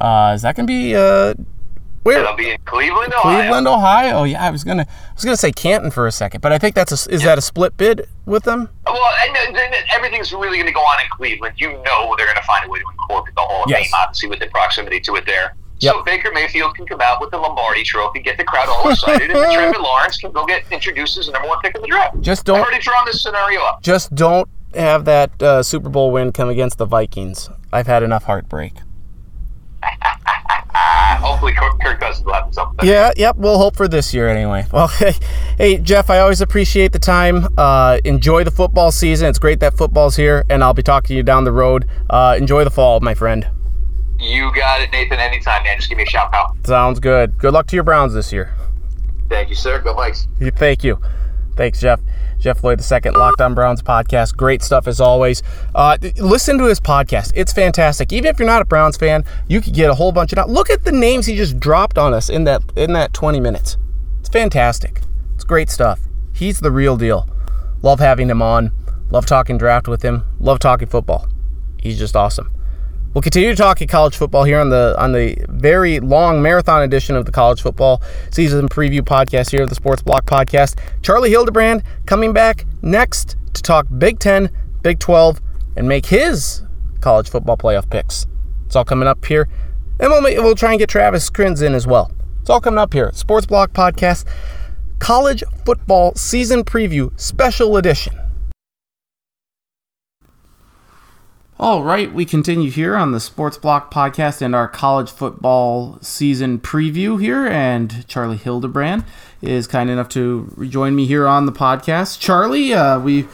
Uh, 0.00 0.32
is 0.34 0.42
that 0.42 0.54
going 0.56 0.66
to 0.66 0.70
be 0.70 0.94
uh, 0.94 1.34
where? 2.02 2.20
It'll 2.20 2.34
be 2.34 2.50
in 2.50 2.58
Cleveland, 2.64 3.12
Ohio. 3.12 3.40
Cleveland, 3.40 3.68
Ohio. 3.68 4.24
Yeah, 4.24 4.44
I 4.46 4.50
was 4.50 4.64
gonna, 4.64 4.86
I 4.88 5.12
was 5.14 5.24
gonna 5.24 5.36
say 5.36 5.52
Canton 5.52 5.90
for 5.90 6.06
a 6.06 6.12
second, 6.12 6.40
but 6.40 6.50
I 6.52 6.58
think 6.58 6.74
that's 6.74 7.06
a, 7.06 7.12
is 7.12 7.22
that 7.24 7.36
a 7.36 7.42
split 7.42 7.76
bid 7.76 8.08
with 8.24 8.44
them? 8.44 8.70
Well, 8.92 9.14
and 9.26 9.34
then- 9.36 9.52
then 9.54 9.72
everything's 9.94 10.32
really 10.32 10.56
going 10.58 10.66
to 10.66 10.72
go 10.72 10.80
on 10.80 11.00
in 11.02 11.08
Cleveland. 11.10 11.54
You 11.58 11.72
know 11.72 12.14
they're 12.16 12.26
going 12.26 12.36
to 12.36 12.42
find 12.42 12.64
a 12.66 12.68
way 12.68 12.78
to 12.78 12.84
incorporate 12.90 13.34
the 13.34 13.40
Hall 13.42 13.64
of 13.64 13.70
Yes. 13.70 13.84
Fame, 13.84 13.90
obviously, 13.94 14.28
with 14.28 14.38
the 14.40 14.46
proximity 14.48 15.00
to 15.00 15.14
it 15.16 15.26
there. 15.26 15.54
Yep. 15.80 15.94
So 15.94 16.02
Baker 16.02 16.30
Mayfield 16.34 16.74
can 16.76 16.84
come 16.86 17.00
out 17.00 17.20
with 17.22 17.30
the 17.30 17.38
Lombardi 17.38 17.82
Trophy, 17.84 18.20
get 18.20 18.36
the 18.36 18.44
crowd 18.44 18.68
all 18.68 18.90
excited, 18.90 19.30
and 19.30 19.52
Trevor 19.54 19.78
Lawrence 19.78 20.18
can 20.18 20.30
go 20.30 20.44
get 20.44 20.62
introduced 20.70 21.16
as 21.16 21.26
the 21.26 21.32
number 21.32 21.48
one 21.48 21.58
pick 21.62 21.74
in 21.74 21.80
the 21.80 21.88
draft. 21.88 22.20
Just 22.20 22.44
don't. 22.44 22.56
I've 22.58 22.64
already 22.66 22.82
drawn 22.82 23.06
this 23.06 23.22
scenario 23.22 23.60
up. 23.62 23.82
just 23.82 24.14
don't 24.14 24.46
have 24.74 25.06
that 25.06 25.42
uh, 25.42 25.62
Super 25.62 25.88
Bowl 25.88 26.10
win 26.12 26.32
come 26.32 26.50
against 26.50 26.76
the 26.78 26.84
Vikings. 26.84 27.48
I've 27.72 27.86
had 27.86 28.02
enough 28.02 28.24
heartbreak. 28.24 28.74
Hopefully 31.20 31.52
Kirk, 31.52 31.80
Kirk 31.80 32.00
Cousins 32.00 32.24
will 32.24 32.32
have 32.34 32.52
something. 32.52 32.88
Yeah, 32.88 33.12
yep. 33.16 33.36
We'll 33.36 33.58
hope 33.58 33.76
for 33.76 33.88
this 33.88 34.12
year 34.14 34.28
anyway. 34.28 34.66
Well, 34.72 34.88
hey, 34.88 35.12
hey 35.58 35.78
Jeff, 35.78 36.08
I 36.10 36.20
always 36.20 36.40
appreciate 36.40 36.92
the 36.92 36.98
time. 36.98 37.48
Uh, 37.58 37.98
enjoy 38.04 38.44
the 38.44 38.50
football 38.50 38.90
season. 38.92 39.28
It's 39.28 39.38
great 39.38 39.60
that 39.60 39.76
football's 39.76 40.16
here, 40.16 40.44
and 40.48 40.62
I'll 40.64 40.74
be 40.74 40.82
talking 40.82 41.08
to 41.08 41.14
you 41.14 41.22
down 41.22 41.44
the 41.44 41.52
road. 41.52 41.86
Uh, 42.08 42.36
enjoy 42.38 42.64
the 42.64 42.70
fall, 42.70 43.00
my 43.00 43.14
friend. 43.14 43.46
You 44.18 44.52
got 44.54 44.80
it, 44.80 44.90
Nathan. 44.92 45.18
Anytime, 45.18 45.64
man. 45.64 45.76
Just 45.76 45.88
give 45.88 45.98
me 45.98 46.04
a 46.04 46.06
shout, 46.06 46.30
pal. 46.30 46.56
Sounds 46.64 47.00
good. 47.00 47.36
Good 47.38 47.52
luck 47.52 47.66
to 47.68 47.76
your 47.76 47.84
Browns 47.84 48.14
this 48.14 48.32
year. 48.32 48.54
Thank 49.28 49.48
you, 49.48 49.54
sir. 49.54 49.80
Go 49.80 49.94
Vikes. 49.94 50.26
Thank 50.56 50.84
you. 50.84 50.98
Thanks, 51.56 51.80
Jeff. 51.80 52.00
Jeff 52.40 52.64
Lloyd 52.64 52.80
II, 52.80 53.10
Locked 53.12 53.40
On 53.40 53.54
Browns 53.54 53.82
podcast. 53.82 54.36
Great 54.36 54.62
stuff 54.62 54.88
as 54.88 55.00
always. 55.00 55.42
Uh, 55.74 55.98
listen 56.16 56.58
to 56.58 56.64
his 56.64 56.80
podcast. 56.80 57.32
It's 57.34 57.52
fantastic. 57.52 58.12
Even 58.12 58.30
if 58.30 58.38
you're 58.38 58.46
not 58.46 58.62
a 58.62 58.64
Browns 58.64 58.96
fan, 58.96 59.24
you 59.46 59.60
could 59.60 59.74
get 59.74 59.90
a 59.90 59.94
whole 59.94 60.10
bunch 60.10 60.32
of. 60.32 60.50
Look 60.50 60.70
at 60.70 60.84
the 60.84 60.92
names 60.92 61.26
he 61.26 61.36
just 61.36 61.60
dropped 61.60 61.98
on 61.98 62.14
us 62.14 62.30
in 62.30 62.44
that 62.44 62.62
in 62.76 62.94
that 62.94 63.12
20 63.12 63.38
minutes. 63.40 63.76
It's 64.20 64.30
fantastic. 64.30 65.02
It's 65.34 65.44
great 65.44 65.68
stuff. 65.68 66.00
He's 66.32 66.60
the 66.60 66.70
real 66.70 66.96
deal. 66.96 67.28
Love 67.82 68.00
having 68.00 68.30
him 68.30 68.42
on. 68.42 68.72
Love 69.10 69.26
talking 69.26 69.58
draft 69.58 69.88
with 69.88 70.02
him. 70.02 70.24
Love 70.38 70.58
talking 70.58 70.88
football. 70.88 71.28
He's 71.78 71.98
just 71.98 72.16
awesome. 72.16 72.50
We'll 73.12 73.22
continue 73.22 73.56
talking 73.56 73.88
college 73.88 74.16
football 74.16 74.44
here 74.44 74.60
on 74.60 74.68
the 74.68 74.94
on 74.96 75.10
the 75.10 75.36
very 75.48 75.98
long 75.98 76.40
marathon 76.42 76.82
edition 76.82 77.16
of 77.16 77.26
the 77.26 77.32
college 77.32 77.60
football 77.60 78.02
season 78.30 78.68
preview 78.68 79.00
podcast 79.00 79.50
here 79.50 79.64
of 79.64 79.68
the 79.68 79.74
Sports 79.74 80.00
Block 80.00 80.26
podcast. 80.26 80.78
Charlie 81.02 81.30
Hildebrand 81.30 81.82
coming 82.06 82.32
back 82.32 82.66
next 82.82 83.36
to 83.54 83.62
talk 83.62 83.88
Big 83.98 84.20
Ten, 84.20 84.48
Big 84.82 85.00
Twelve, 85.00 85.40
and 85.76 85.88
make 85.88 86.06
his 86.06 86.62
college 87.00 87.28
football 87.28 87.56
playoff 87.56 87.90
picks. 87.90 88.28
It's 88.66 88.76
all 88.76 88.84
coming 88.84 89.08
up 89.08 89.24
here, 89.24 89.48
and 89.98 90.08
we'll 90.08 90.22
we'll 90.22 90.54
try 90.54 90.70
and 90.70 90.78
get 90.78 90.88
Travis 90.88 91.28
Kriens 91.30 91.62
in 91.62 91.74
as 91.74 91.88
well. 91.88 92.12
It's 92.42 92.48
all 92.48 92.60
coming 92.60 92.78
up 92.78 92.92
here. 92.92 93.10
Sports 93.12 93.44
Block 93.44 93.72
podcast, 93.72 94.24
college 95.00 95.42
football 95.66 96.14
season 96.14 96.62
preview 96.62 97.10
special 97.18 97.76
edition. 97.76 98.14
All 101.62 101.82
right, 101.82 102.10
we 102.10 102.24
continue 102.24 102.70
here 102.70 102.96
on 102.96 103.12
the 103.12 103.20
Sports 103.20 103.58
Block 103.58 103.92
podcast 103.92 104.40
and 104.40 104.54
our 104.54 104.66
college 104.66 105.10
football 105.10 105.98
season 106.00 106.58
preview 106.58 107.20
here. 107.20 107.46
And 107.46 108.08
Charlie 108.08 108.38
Hildebrand 108.38 109.04
is 109.42 109.66
kind 109.66 109.90
enough 109.90 110.08
to 110.08 110.50
rejoin 110.56 110.96
me 110.96 111.04
here 111.04 111.26
on 111.26 111.44
the 111.44 111.52
podcast. 111.52 112.18
Charlie, 112.18 112.72
uh, 112.72 112.98
we 112.98 113.28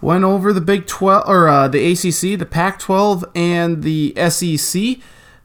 went 0.00 0.22
over 0.22 0.52
the 0.52 0.60
Big 0.60 0.86
12 0.86 1.28
or 1.28 1.48
uh, 1.48 1.66
the 1.66 1.84
ACC, 1.84 2.38
the 2.38 2.46
Pac 2.48 2.78
12, 2.78 3.24
and 3.34 3.82
the 3.82 4.14
SEC. 4.28 4.98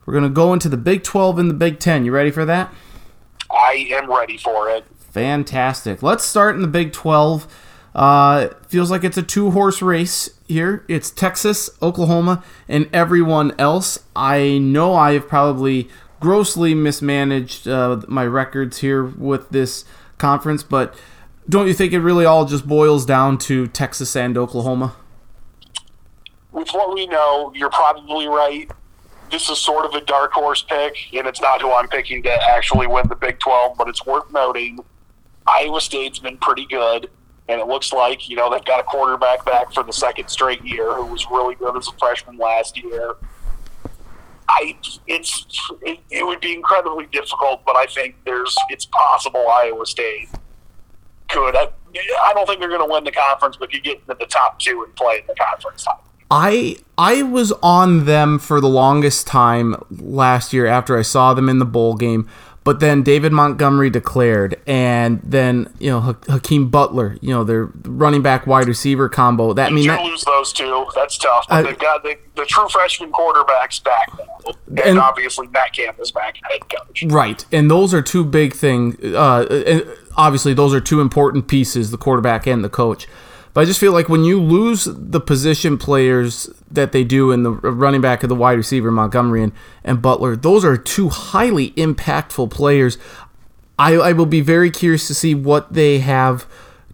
We're 0.06 0.14
going 0.14 0.24
to 0.24 0.30
go 0.30 0.54
into 0.54 0.70
the 0.70 0.78
Big 0.78 1.02
12 1.02 1.40
and 1.40 1.50
the 1.50 1.56
Big 1.56 1.80
10. 1.80 2.06
You 2.06 2.12
ready 2.12 2.30
for 2.30 2.46
that? 2.46 2.72
I 3.50 3.88
am 3.90 4.08
ready 4.08 4.38
for 4.38 4.70
it. 4.70 4.86
Fantastic. 5.00 6.04
Let's 6.04 6.26
start 6.26 6.54
in 6.54 6.62
the 6.62 6.68
Big 6.68 6.94
12. 6.94 7.48
Uh, 7.96 8.50
feels 8.68 8.92
like 8.92 9.04
it's 9.04 9.18
a 9.18 9.24
two 9.24 9.52
horse 9.52 9.82
race 9.82 10.30
here. 10.48 10.86
It's 10.88 11.10
Texas, 11.10 11.70
Oklahoma, 11.82 12.44
and 12.68 12.90
everyone 12.94 13.54
else. 13.60 14.00
I 14.16 14.58
know 14.60 14.94
I 14.94 15.14
have 15.14 15.28
probably 15.28 15.90
grossly 16.20 16.74
mismanaged 16.74 17.68
uh, 17.68 18.02
my 18.08 18.26
records 18.26 18.80
here 18.80 19.04
with 19.04 19.50
this 19.50 19.86
conference, 20.18 20.64
but 20.64 20.94
don't 21.48 21.68
you 21.68 21.74
think 21.74 21.94
it 21.94 22.00
really 22.00 22.26
all 22.26 22.46
just 22.46 22.68
boils 22.68 23.06
down 23.06 23.38
to 23.40 23.68
Texas 23.68 24.16
and 24.16 24.38
Oklahoma? 24.38 24.96
With 26.52 26.70
what 26.70 26.94
we 26.94 27.08
know, 27.08 27.52
you're 27.56 27.70
probably 27.70 28.28
right. 28.28 28.70
This 29.32 29.50
is 29.50 29.60
sort 29.60 29.86
of 29.86 29.94
a 29.94 30.02
dark 30.02 30.32
horse 30.34 30.64
pick, 30.64 30.96
and 31.14 31.28
it's 31.28 31.42
not 31.42 31.62
who 31.62 31.72
I'm 31.72 31.88
picking 31.88 32.22
to 32.24 32.32
actually 32.52 32.88
win 32.88 33.08
the 33.08 33.16
Big 33.16 33.40
12, 33.40 33.78
but 33.78 33.88
it's 33.88 34.06
worth 34.06 34.32
noting 34.32 34.80
Iowa 35.48 35.82
State's 35.82 36.20
been 36.20 36.38
pretty 36.38 36.66
good 36.66 37.10
and 37.50 37.60
it 37.60 37.68
looks 37.68 37.92
like 37.92 38.30
you 38.30 38.36
know 38.36 38.50
they've 38.50 38.64
got 38.64 38.80
a 38.80 38.84
quarterback 38.84 39.44
back 39.44 39.74
for 39.74 39.84
the 39.84 39.92
second 39.92 40.30
straight 40.30 40.64
year 40.64 40.94
who 40.94 41.06
was 41.06 41.26
really 41.30 41.56
good 41.56 41.76
as 41.76 41.88
a 41.88 41.92
freshman 41.94 42.38
last 42.38 42.82
year. 42.82 43.16
I 44.48 44.78
it's 45.08 45.46
it, 45.82 46.00
it, 46.10 46.26
would 46.26 46.40
be 46.40 46.54
incredibly 46.54 47.08
difficult, 47.08 47.66
but 47.66 47.76
I 47.76 47.86
think 47.88 48.16
there's 48.24 48.56
it's 48.70 48.86
possible 48.86 49.48
Iowa 49.48 49.86
State 49.86 50.30
could. 51.28 51.56
I, 51.56 51.70
I 52.24 52.34
don't 52.34 52.48
think 52.48 52.60
they're 52.60 52.70
going 52.70 52.88
to 52.88 52.92
win 52.92 53.04
the 53.04 53.12
conference, 53.12 53.58
but 53.58 53.74
you 53.74 53.82
get 53.82 54.00
into 54.00 54.16
the 54.20 54.26
top 54.28 54.60
two 54.60 54.84
and 54.84 54.96
play 54.96 55.20
in 55.20 55.28
the 55.28 55.36
conference 55.36 55.84
title. 55.84 56.04
I 56.32 56.78
I 56.98 57.24
was 57.24 57.52
on 57.64 58.06
them 58.06 58.38
for 58.38 58.62
the 58.62 58.70
longest 58.70 59.26
time 59.26 59.76
last 59.90 60.54
year 60.54 60.68
after 60.68 60.98
I 60.98 61.02
saw 61.02 61.34
them 61.34 61.50
in 61.50 61.60
the 61.60 61.66
bowl 61.66 61.96
game. 61.96 62.28
But 62.70 62.82
then 62.82 63.02
David 63.02 63.32
Montgomery 63.32 63.90
declared, 63.90 64.62
and 64.68 65.20
then 65.24 65.74
you 65.80 65.90
know 65.90 66.02
Hakeem 66.28 66.70
Butler, 66.70 67.18
you 67.20 67.30
know 67.30 67.44
their 67.44 67.72
running 67.82 68.22
back 68.22 68.46
wide 68.46 68.68
receiver 68.68 69.10
combo. 69.10 69.54
That 69.54 69.70
you 69.70 69.76
mean 69.78 69.84
do 69.86 69.90
that, 69.90 70.04
lose 70.04 70.24
those 70.24 70.54
two. 70.54 70.86
That's 70.94 71.18
tough. 71.18 71.48
But 71.50 71.56
uh, 71.56 71.62
they've 71.64 71.80
got 71.80 72.04
the, 72.04 72.16
the 72.36 72.46
true 72.46 72.70
freshman 72.70 73.12
quarterbacks 73.12 73.84
back 73.84 74.12
now, 74.20 74.54
and, 74.68 74.80
and 74.82 75.00
obviously 75.00 75.48
Matt 75.48 75.74
Camp 75.74 76.00
is 76.00 76.12
back 76.12 76.36
head 76.44 76.70
coach. 76.70 77.06
Right, 77.08 77.44
and 77.52 77.72
those 77.72 77.92
are 77.92 78.04
two 78.04 78.24
big 78.24 78.54
things. 78.54 79.04
Uh, 79.04 79.96
obviously, 80.16 80.54
those 80.54 80.72
are 80.72 80.80
two 80.80 81.02
important 81.02 81.48
pieces: 81.48 81.90
the 81.90 81.98
quarterback 81.98 82.46
and 82.46 82.64
the 82.64 82.70
coach. 82.70 83.08
But 83.54 83.62
I 83.62 83.66
just 83.66 83.80
feel 83.80 83.94
like 83.94 84.10
when 84.10 84.24
you 84.24 84.40
lose 84.40 84.86
the 84.86 85.20
position 85.20 85.78
players 85.78 86.50
that 86.70 86.92
they 86.92 87.04
do 87.04 87.32
in 87.32 87.44
the 87.44 87.52
running 87.52 88.02
back 88.02 88.24
of 88.24 88.30
the 88.30 88.36
wide 88.36 88.58
receiver, 88.58 88.92
Montgomery 88.92 89.44
and, 89.44 89.52
and 89.84 90.02
Butler, 90.02 90.36
those 90.36 90.64
are 90.64 90.78
two 90.78 91.10
highly 91.10 91.72
impactful 91.72 92.52
players. 92.52 92.98
I, 93.78 93.94
I 93.94 94.14
will 94.14 94.26
be 94.26 94.42
very 94.42 94.70
curious 94.70 95.08
to 95.08 95.16
see 95.16 95.34
what 95.34 95.74
they 95.74 96.00
have 96.00 96.46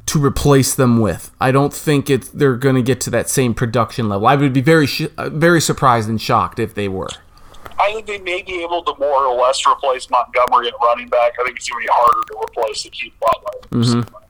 to 0.06 0.23
replace 0.23 0.76
them 0.76 0.99
with. 0.99 1.32
I 1.41 1.52
don't 1.52 1.73
think 1.73 2.10
it's 2.10 2.30
they're 2.30 2.56
going 2.56 2.76
to 2.76 2.84
get 2.84 3.02
to 3.02 3.10
that 3.10 3.27
same 3.27 3.53
production 3.53 4.07
level. 4.07 4.27
I 4.27 4.36
would 4.36 4.53
be 4.53 4.61
very 4.61 4.86
sh- 4.86 5.07
very 5.18 5.60
surprised 5.60 6.07
and 6.07 6.22
shocked 6.22 6.60
if 6.60 6.76
they 6.76 6.88
were. 6.88 7.10
I 7.80 7.91
think 7.91 8.06
they 8.06 8.19
may 8.19 8.41
be 8.41 8.64
able 8.64 8.84
to 8.84 8.94
more 8.99 9.26
or 9.26 9.36
less 9.36 9.65
replace 9.68 10.10
Montgomery 10.10 10.68
at 10.68 10.73
running 10.82 11.10
back. 11.10 11.34
I 11.40 11.44
think 11.44 11.57
it's 11.57 11.68
going 11.68 11.84
to 11.84 11.88
be 11.88 11.91
harder 11.91 12.27
to 12.27 12.38
replace 12.40 12.84
Hakeem 12.84 13.11
Butler. 13.19 13.82
Mm-hmm. 13.82 14.24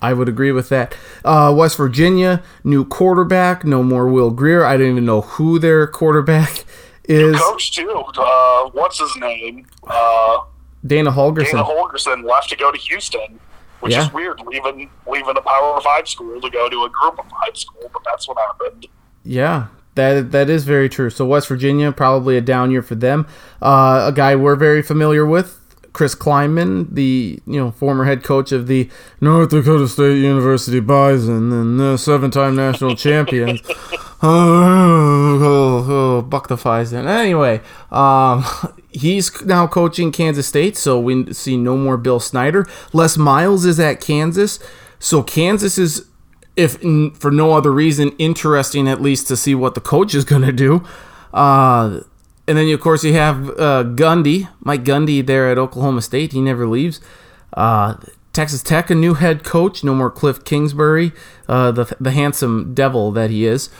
I 0.00 0.12
would 0.12 0.28
agree 0.28 0.52
with 0.52 0.68
that. 0.68 0.94
Uh, 1.24 1.52
West 1.56 1.76
Virginia, 1.76 2.42
new 2.62 2.84
quarterback, 2.84 3.64
no 3.64 3.82
more 3.82 4.08
Will 4.08 4.30
Grier. 4.30 4.64
I 4.64 4.76
don't 4.76 4.90
even 4.90 5.06
know 5.06 5.22
who 5.22 5.58
their 5.58 5.86
quarterback 5.86 6.64
is. 7.04 7.32
New 7.32 7.38
coach 7.38 7.72
too. 7.72 8.04
Uh, 8.16 8.68
what's 8.70 8.98
his 8.98 9.16
name? 9.16 9.66
Uh, 9.86 10.40
Dana 10.86 11.10
Holgorsen. 11.10 11.52
Dana 11.52 11.64
Holgorsen 11.64 12.24
left 12.24 12.50
to 12.50 12.56
go 12.56 12.70
to 12.70 12.78
Houston, 12.78 13.40
which 13.80 13.92
yeah. 13.92 14.06
is 14.06 14.12
weird, 14.12 14.40
leaving 14.46 14.90
leaving 15.06 15.36
a 15.36 15.40
Power 15.40 15.80
Five 15.80 16.08
school 16.08 16.40
to 16.40 16.50
go 16.50 16.68
to 16.68 16.84
a 16.84 16.90
Group 16.90 17.18
of 17.18 17.26
Five 17.30 17.56
school, 17.56 17.90
but 17.92 18.02
that's 18.04 18.28
what 18.28 18.38
happened. 18.38 18.86
Yeah, 19.24 19.68
that 19.94 20.30
that 20.32 20.50
is 20.50 20.64
very 20.64 20.88
true. 20.88 21.10
So 21.10 21.26
West 21.26 21.48
Virginia 21.48 21.90
probably 21.90 22.36
a 22.36 22.40
down 22.40 22.70
year 22.70 22.82
for 22.82 22.94
them. 22.94 23.26
Uh, 23.60 24.06
a 24.08 24.12
guy 24.12 24.36
we're 24.36 24.56
very 24.56 24.82
familiar 24.82 25.26
with, 25.26 25.58
Chris 25.96 26.14
Klieman, 26.14 26.94
the 26.94 27.40
you 27.46 27.58
know 27.58 27.70
former 27.70 28.04
head 28.04 28.22
coach 28.22 28.52
of 28.52 28.66
the 28.66 28.90
North 29.18 29.48
Dakota 29.48 29.88
State 29.88 30.18
University 30.18 30.78
Bison 30.78 31.50
and 31.50 31.80
the 31.80 31.96
seven-time 31.96 32.54
national 32.54 32.94
champions. 32.96 33.62
oh, 34.22 35.40
oh, 35.42 35.86
oh, 35.88 36.20
buck 36.20 36.48
the 36.48 36.56
Bison. 36.56 37.06
Anyway, 37.06 37.62
um, 37.90 38.44
he's 38.90 39.42
now 39.46 39.66
coaching 39.66 40.12
Kansas 40.12 40.46
State, 40.46 40.76
so 40.76 41.00
we 41.00 41.32
see 41.32 41.56
no 41.56 41.78
more 41.78 41.96
Bill 41.96 42.20
Snyder. 42.20 42.66
Les 42.92 43.16
Miles 43.16 43.64
is 43.64 43.80
at 43.80 43.98
Kansas, 43.98 44.58
so 44.98 45.22
Kansas 45.22 45.78
is, 45.78 46.04
if 46.56 46.76
for 47.18 47.30
no 47.30 47.54
other 47.54 47.72
reason, 47.72 48.10
interesting 48.18 48.86
at 48.86 49.00
least 49.00 49.28
to 49.28 49.36
see 49.36 49.54
what 49.54 49.74
the 49.74 49.80
coach 49.80 50.14
is 50.14 50.26
going 50.26 50.42
to 50.42 50.52
do. 50.52 50.84
Uh, 51.32 52.00
and 52.48 52.56
then 52.56 52.68
of 52.68 52.80
course 52.80 53.04
you 53.04 53.12
have 53.12 53.50
uh, 53.50 53.84
Gundy, 53.84 54.48
Mike 54.60 54.84
Gundy 54.84 55.24
there 55.24 55.50
at 55.50 55.58
Oklahoma 55.58 56.02
State. 56.02 56.32
He 56.32 56.40
never 56.40 56.66
leaves. 56.66 57.00
Uh, 57.52 57.94
Texas 58.32 58.62
Tech, 58.62 58.90
a 58.90 58.94
new 58.94 59.14
head 59.14 59.44
coach. 59.44 59.82
No 59.82 59.94
more 59.94 60.10
Cliff 60.10 60.44
Kingsbury, 60.44 61.12
uh, 61.48 61.72
the 61.72 61.96
the 61.98 62.10
handsome 62.10 62.74
devil 62.74 63.10
that 63.12 63.30
he 63.30 63.46
is. 63.46 63.70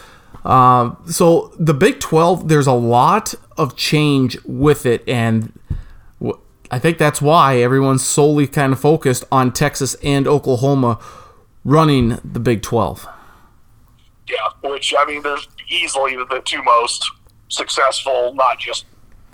Uh, 0.44 0.94
so 1.06 1.52
the 1.58 1.74
Big 1.74 2.00
Twelve, 2.00 2.48
there's 2.48 2.66
a 2.66 2.72
lot 2.72 3.34
of 3.56 3.76
change 3.76 4.38
with 4.44 4.86
it, 4.86 5.06
and 5.08 5.52
I 6.70 6.78
think 6.78 6.98
that's 6.98 7.20
why 7.20 7.58
everyone's 7.58 8.04
solely 8.04 8.46
kind 8.46 8.72
of 8.72 8.80
focused 8.80 9.24
on 9.30 9.52
Texas 9.52 9.94
and 10.02 10.26
Oklahoma 10.26 10.98
running 11.64 12.18
the 12.24 12.40
Big 12.40 12.62
Twelve. 12.62 13.06
Yeah, 14.28 14.36
which 14.68 14.94
I 14.98 15.04
mean, 15.04 15.22
there's 15.22 15.48
easily 15.68 16.16
the 16.16 16.40
two 16.44 16.62
most 16.62 17.10
successful, 17.48 18.34
not 18.34 18.58
just 18.58 18.86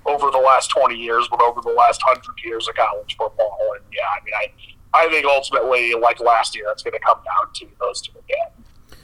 over 0.06 0.30
the 0.30 0.38
last 0.38 0.68
20 0.68 0.96
years, 0.96 1.28
but 1.30 1.40
over 1.42 1.60
the 1.60 1.70
last 1.70 2.02
100 2.04 2.22
years 2.44 2.68
of 2.68 2.74
college 2.74 3.16
football. 3.16 3.58
And 3.76 3.84
yeah, 3.92 4.00
I 4.02 4.24
mean, 4.24 4.34
I, 4.34 5.04
I 5.06 5.10
think 5.10 5.26
ultimately, 5.26 5.94
like 5.94 6.20
last 6.20 6.54
year, 6.56 6.64
that's 6.66 6.82
going 6.82 6.92
to 6.92 7.00
come 7.00 7.18
down 7.18 7.52
to 7.54 7.66
those 7.80 8.00
two 8.02 8.12
again. 8.18 8.98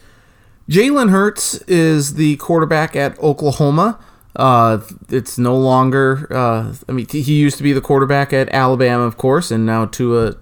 Jalen 0.69 1.11
Hurts 1.11 1.63
is 1.63 2.15
the 2.15 2.37
quarterback 2.37 2.95
at 2.95 3.19
Oklahoma. 3.21 3.99
Uh, 4.37 4.81
it's 5.09 5.39
no 5.39 5.57
longer. 5.57 6.27
Uh, 6.31 6.75
I 6.89 6.93
mean, 6.93 7.07
he 7.09 7.21
used 7.21 7.57
to 7.57 7.63
be 7.63 7.73
the 7.73 7.81
quarterback 7.81 8.33
at 8.33 8.49
Alabama, 8.51 9.05
of 9.05 9.17
course, 9.17 9.51
and 9.51 9.65
now 9.65 9.87
Tua 9.87 10.37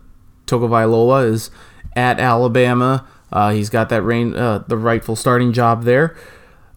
Tagovailoa 0.47 1.31
is 1.31 1.51
at 1.95 2.19
Alabama. 2.19 3.07
Uh, 3.33 3.53
he's 3.53 3.71
got 3.71 3.89
that 3.89 4.03
reign, 4.03 4.35
uh, 4.35 4.65
the 4.67 4.77
rightful 4.77 5.17
starting 5.17 5.53
job 5.53 5.85
there. 5.85 6.17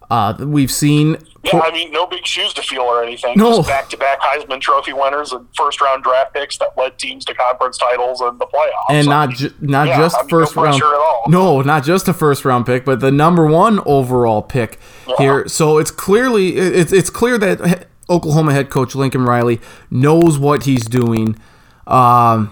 Uh, 0.09 0.33
we've 0.39 0.71
seen 0.71 1.17
Yeah, 1.43 1.59
I 1.59 1.71
mean, 1.71 1.91
no 1.91 2.07
big 2.07 2.25
shoes 2.25 2.51
to 2.55 2.61
fill 2.63 2.81
or 2.81 3.03
anything. 3.03 3.37
No. 3.37 3.57
Just 3.57 3.69
back-to-back 3.69 4.19
Heisman 4.21 4.59
Trophy 4.59 4.91
winners 4.91 5.31
and 5.31 5.45
first-round 5.55 6.03
draft 6.03 6.33
picks 6.33 6.57
that 6.57 6.75
led 6.77 6.97
teams 6.97 7.23
to 7.25 7.33
conference 7.35 7.77
titles 7.77 8.19
and 8.21 8.39
the 8.39 8.45
playoffs. 8.47 8.89
and 8.89 9.07
I 9.07 9.25
not 9.27 9.35
ju- 9.35 9.53
not 9.61 9.87
yeah, 9.87 9.97
just 9.97 10.17
I 10.17 10.21
mean, 10.21 10.29
first 10.29 10.55
no 10.55 10.63
round. 10.63 10.79
pressure 10.79 10.93
at 10.95 10.99
all. 10.99 11.23
No, 11.27 11.61
not 11.61 11.83
just 11.83 12.07
a 12.07 12.13
first 12.13 12.43
round 12.43 12.65
pick, 12.65 12.85
but 12.85 12.99
the 13.01 13.11
number 13.11 13.45
one 13.45 13.79
overall 13.85 14.41
pick 14.41 14.79
here. 15.19 15.47
So 15.47 15.77
it's 15.77 15.91
clearly 15.91 16.57
it's 16.57 16.91
it's 16.91 17.09
clear 17.11 17.37
that 17.37 17.87
Oklahoma 18.09 18.51
head 18.53 18.71
coach 18.71 18.95
Lincoln 18.95 19.23
Riley 19.25 19.61
knows 19.91 20.39
what 20.39 20.63
he's 20.63 20.85
doing. 20.85 21.37
Um, 21.85 22.51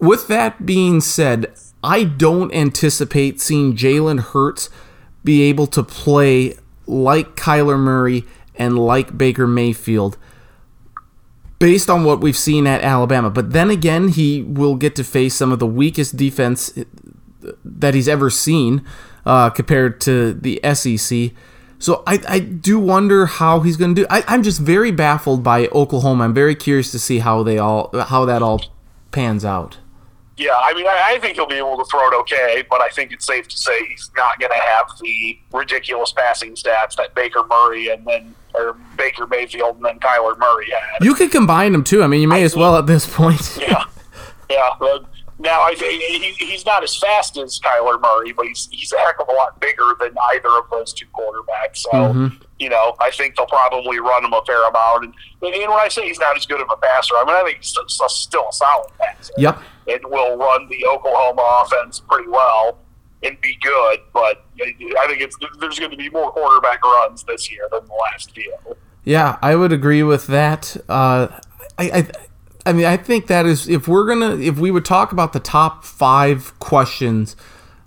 with 0.00 0.26
that 0.28 0.66
being 0.66 1.00
said, 1.00 1.54
I 1.84 2.02
don't 2.04 2.52
anticipate 2.52 3.40
seeing 3.40 3.76
Jalen 3.76 4.20
Hurts 4.20 4.68
be 5.24 5.42
able 5.42 5.68
to 5.68 5.82
play 5.84 6.56
like 6.86 7.36
Kyler 7.36 7.78
Murray 7.78 8.24
and 8.56 8.78
like 8.78 9.16
Baker 9.16 9.46
Mayfield 9.46 10.16
based 11.58 11.88
on 11.88 12.02
what 12.02 12.20
we've 12.20 12.36
seen 12.36 12.66
at 12.66 12.80
Alabama. 12.80 13.30
But 13.30 13.52
then 13.52 13.70
again, 13.70 14.08
he 14.08 14.42
will 14.42 14.74
get 14.74 14.96
to 14.96 15.04
face 15.04 15.34
some 15.34 15.52
of 15.52 15.60
the 15.60 15.66
weakest 15.66 16.16
defense 16.16 16.76
that 17.64 17.94
he's 17.94 18.08
ever 18.08 18.30
seen 18.30 18.84
uh, 19.24 19.50
compared 19.50 20.00
to 20.02 20.34
the 20.34 20.60
SEC. 20.74 21.30
So 21.78 22.02
I, 22.06 22.20
I 22.28 22.38
do 22.38 22.78
wonder 22.78 23.26
how 23.26 23.60
he's 23.60 23.76
going 23.76 23.94
to 23.94 24.02
do. 24.02 24.06
I, 24.10 24.24
I'm 24.26 24.42
just 24.42 24.60
very 24.60 24.90
baffled 24.90 25.42
by 25.42 25.66
Oklahoma. 25.68 26.24
I'm 26.24 26.34
very 26.34 26.54
curious 26.54 26.90
to 26.92 26.98
see 26.98 27.18
how 27.18 27.42
they 27.42 27.58
all 27.58 27.90
how 28.06 28.24
that 28.24 28.42
all 28.42 28.64
pans 29.10 29.44
out. 29.44 29.78
Yeah, 30.42 30.56
I 30.56 30.74
mean, 30.74 30.88
I, 30.88 31.12
I 31.14 31.18
think 31.20 31.36
he'll 31.36 31.46
be 31.46 31.54
able 31.54 31.76
to 31.78 31.84
throw 31.84 32.08
it 32.08 32.14
okay, 32.22 32.64
but 32.68 32.80
I 32.80 32.88
think 32.88 33.12
it's 33.12 33.24
safe 33.24 33.46
to 33.46 33.56
say 33.56 33.86
he's 33.86 34.10
not 34.16 34.40
going 34.40 34.50
to 34.50 34.58
have 34.58 34.86
the 35.00 35.38
ridiculous 35.52 36.10
passing 36.10 36.56
stats 36.56 36.96
that 36.96 37.14
Baker 37.14 37.44
Murray 37.48 37.90
and 37.90 38.04
then 38.04 38.34
or 38.54 38.76
Baker 38.96 39.26
Mayfield 39.28 39.76
and 39.76 39.84
then 39.84 40.00
Kyler 40.00 40.36
Murray 40.36 40.68
had. 40.70 41.04
You 41.04 41.14
could 41.14 41.30
combine 41.30 41.70
them 41.70 41.84
too. 41.84 42.02
I 42.02 42.08
mean, 42.08 42.20
you 42.20 42.28
may 42.28 42.42
as 42.42 42.56
well 42.56 42.76
at 42.76 42.86
this 42.86 43.06
point. 43.06 43.56
yeah, 43.60 43.84
yeah. 44.50 44.70
Now 45.42 45.60
I 45.60 45.74
he, 45.74 46.32
he's 46.38 46.64
not 46.64 46.82
as 46.82 46.96
fast 46.96 47.36
as 47.36 47.58
Kyler 47.60 48.00
Murray, 48.00 48.32
but 48.32 48.46
he's 48.46 48.68
he's 48.70 48.92
a 48.92 48.98
heck 48.98 49.20
of 49.20 49.28
a 49.28 49.32
lot 49.32 49.60
bigger 49.60 49.94
than 50.00 50.14
either 50.32 50.48
of 50.48 50.70
those 50.70 50.92
two 50.92 51.06
quarterbacks. 51.14 51.78
So 51.78 51.90
Mm-hmm. 51.90 52.36
you 52.58 52.70
know, 52.70 52.94
I 53.00 53.10
think 53.10 53.36
they'll 53.36 53.46
probably 53.46 53.98
run 53.98 54.24
him 54.24 54.32
a 54.32 54.42
fair 54.46 54.62
amount. 54.68 55.04
And, 55.04 55.14
and 55.42 55.70
when 55.70 55.80
I 55.80 55.88
say 55.88 56.06
he's 56.06 56.18
not 56.20 56.36
as 56.36 56.46
good 56.46 56.60
of 56.60 56.68
a 56.70 56.76
passer, 56.76 57.14
I 57.16 57.24
mean 57.26 57.34
I 57.36 57.42
think 57.44 57.58
he's 57.58 57.68
still, 57.68 58.08
still 58.08 58.46
a 58.48 58.52
solid 58.52 58.88
passer. 59.00 59.32
Yep. 59.36 59.58
and 59.88 60.00
will 60.06 60.36
run 60.36 60.68
the 60.68 60.86
Oklahoma 60.86 61.64
offense 61.66 62.00
pretty 62.00 62.28
well 62.28 62.78
and 63.24 63.40
be 63.40 63.56
good. 63.62 64.00
But 64.12 64.44
I 64.60 65.06
think 65.08 65.20
it's 65.20 65.36
there's 65.60 65.78
going 65.78 65.90
to 65.90 65.96
be 65.96 66.08
more 66.10 66.30
quarterback 66.32 66.84
runs 66.84 67.24
this 67.24 67.50
year 67.50 67.68
than 67.72 67.84
the 67.86 67.94
last 67.94 68.32
few. 68.32 68.54
Yeah, 69.04 69.38
I 69.42 69.56
would 69.56 69.72
agree 69.72 70.04
with 70.04 70.28
that. 70.28 70.76
Uh, 70.88 71.26
I, 71.78 71.84
I, 71.90 72.08
I 72.64 72.72
mean, 72.72 72.86
I 72.86 72.96
think 72.96 73.26
that 73.26 73.46
is 73.46 73.68
if 73.68 73.88
we're 73.88 74.06
gonna 74.06 74.36
if 74.36 74.58
we 74.58 74.70
would 74.70 74.84
talk 74.84 75.12
about 75.12 75.32
the 75.32 75.40
top 75.40 75.84
five 75.84 76.58
questions 76.58 77.36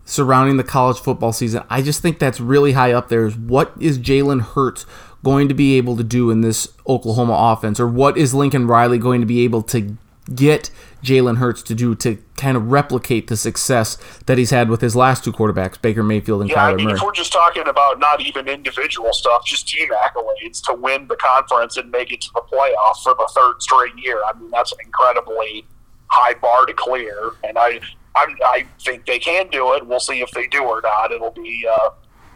surrounding 0.03 0.57
the 0.57 0.63
college 0.63 0.99
football 0.99 1.33
season, 1.33 1.63
I 1.69 1.81
just 1.81 2.01
think 2.01 2.19
that's 2.19 2.39
really 2.39 2.73
high 2.73 2.91
up 2.91 3.09
there. 3.09 3.25
Is 3.25 3.37
what 3.37 3.73
is 3.79 3.97
Jalen 3.97 4.41
Hurts 4.41 4.85
going 5.23 5.47
to 5.47 5.53
be 5.53 5.77
able 5.77 5.97
to 5.97 6.03
do 6.03 6.29
in 6.29 6.41
this 6.41 6.67
Oklahoma 6.87 7.35
offense, 7.37 7.79
or 7.79 7.87
what 7.87 8.17
is 8.17 8.33
Lincoln 8.33 8.67
Riley 8.67 8.97
going 8.99 9.21
to 9.21 9.27
be 9.27 9.43
able 9.43 9.63
to 9.63 9.97
get 10.33 10.71
Jalen 11.03 11.37
Hurts 11.37 11.61
to 11.63 11.75
do 11.75 11.93
to 11.95 12.17
kind 12.35 12.57
of 12.57 12.71
replicate 12.71 13.27
the 13.27 13.37
success 13.37 13.97
that 14.25 14.37
he's 14.37 14.49
had 14.49 14.69
with 14.69 14.81
his 14.81 14.95
last 14.95 15.23
two 15.23 15.31
quarterbacks, 15.31 15.79
Baker 15.79 16.03
Mayfield 16.03 16.41
and 16.41 16.49
Yeah, 16.49 16.65
I 16.65 16.75
mean, 16.75 16.87
Murray? 16.87 16.95
if 16.95 17.03
we're 17.03 17.11
just 17.13 17.31
talking 17.31 17.67
about 17.67 17.99
not 17.99 18.21
even 18.21 18.47
individual 18.47 19.13
stuff, 19.13 19.45
just 19.45 19.67
team 19.67 19.89
accolades 19.89 20.63
to 20.65 20.73
win 20.73 21.07
the 21.07 21.15
conference 21.17 21.77
and 21.77 21.91
make 21.91 22.11
it 22.11 22.21
to 22.21 22.29
the 22.33 22.41
playoffs 22.51 23.03
for 23.03 23.13
the 23.13 23.29
third 23.35 23.61
straight 23.61 23.93
year, 23.97 24.21
I 24.25 24.37
mean, 24.39 24.49
that's 24.49 24.71
an 24.71 24.79
incredibly 24.83 25.65
high 26.07 26.33
bar 26.35 26.65
to 26.65 26.73
clear. 26.73 27.31
And 27.43 27.57
I, 27.57 27.79
I'm, 28.15 28.35
I 28.45 28.65
think 28.81 29.05
they 29.05 29.19
can 29.19 29.47
do 29.49 29.73
it. 29.73 29.85
We'll 29.85 29.99
see 29.99 30.21
if 30.21 30.31
they 30.31 30.47
do 30.47 30.63
or 30.63 30.81
not. 30.81 31.11
It'll 31.11 31.31
be, 31.31 31.67
uh, 31.71 31.89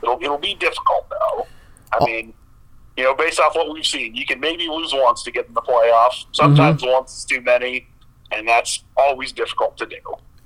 it'll, 0.03 0.19
it'll 0.21 0.37
be 0.37 0.53
difficult 0.55 1.09
though. 1.09 1.47
I 1.91 2.05
mean, 2.05 2.33
you 2.99 3.05
know, 3.05 3.15
based 3.15 3.39
off 3.39 3.55
what 3.55 3.71
we've 3.73 3.85
seen, 3.85 4.13
you 4.13 4.25
can 4.25 4.41
maybe 4.41 4.67
lose 4.67 4.91
once 4.93 5.23
to 5.23 5.31
get 5.31 5.47
in 5.47 5.53
the 5.53 5.61
playoff. 5.61 6.25
Sometimes 6.33 6.83
once 6.83 7.19
is 7.19 7.23
too 7.23 7.39
many, 7.39 7.87
and 8.33 8.45
that's 8.45 8.83
always 8.97 9.31
difficult 9.31 9.77
to 9.77 9.85
do. 9.85 9.95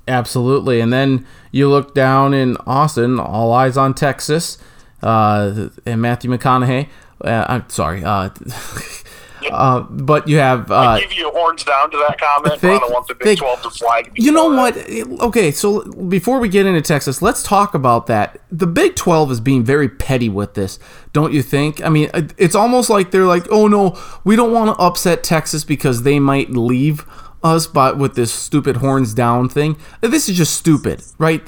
Absolutely. 0.07 0.79
And 0.79 0.93
then 0.93 1.25
you 1.51 1.67
look 1.67 1.95
down 1.95 2.35
in 2.35 2.57
Austin, 2.67 3.19
all 3.19 3.51
eyes 3.51 3.75
on 3.75 3.95
Texas, 3.95 4.59
uh, 5.01 5.69
and 5.83 5.99
Matthew 5.99 6.29
McConaughey. 6.29 6.89
Uh, 7.23 7.45
I'm 7.49 7.67
sorry. 7.69 8.03
Uh, 8.03 8.29
uh, 9.51 9.81
but 9.81 10.27
you 10.27 10.37
have. 10.37 10.71
Uh, 10.71 10.75
I 10.75 10.99
give 11.01 11.13
you 11.13 11.29
horns 11.31 11.63
down 11.63 11.91
to 11.91 11.97
that 11.97 12.19
comment. 12.19 12.61
but 12.61 12.71
I 12.71 12.79
don't 12.79 12.91
want 12.91 13.07
the 13.07 13.15
Big 13.15 13.25
thank- 13.25 13.39
12 13.39 13.61
to 13.63 13.69
flag 13.69 14.11
you 14.15 14.31
know 14.31 14.49
what? 14.49 14.77
Okay, 15.21 15.51
so 15.51 15.83
before 15.91 16.39
we 16.39 16.49
get 16.49 16.65
into 16.65 16.81
Texas, 16.81 17.21
let's 17.21 17.43
talk 17.43 17.73
about 17.73 18.07
that. 18.07 18.39
The 18.51 18.67
Big 18.67 18.95
12 18.95 19.31
is 19.31 19.39
being 19.39 19.63
very 19.63 19.89
petty 19.89 20.29
with 20.29 20.53
this, 20.53 20.79
don't 21.13 21.33
you 21.33 21.41
think? 21.41 21.83
I 21.83 21.89
mean, 21.89 22.09
it's 22.37 22.55
almost 22.55 22.89
like 22.89 23.11
they're 23.11 23.25
like, 23.25 23.45
oh 23.51 23.67
no, 23.67 23.97
we 24.23 24.35
don't 24.35 24.51
want 24.51 24.75
to 24.75 24.81
upset 24.83 25.23
Texas 25.23 25.63
because 25.63 26.03
they 26.03 26.19
might 26.19 26.49
leave 26.51 27.05
us 27.43 27.67
but 27.67 27.97
with 27.97 28.15
this 28.15 28.31
stupid 28.33 28.77
horns 28.77 29.13
down 29.13 29.49
thing. 29.49 29.75
This 30.01 30.29
is 30.29 30.37
just 30.37 30.55
stupid, 30.55 31.03
right? 31.17 31.41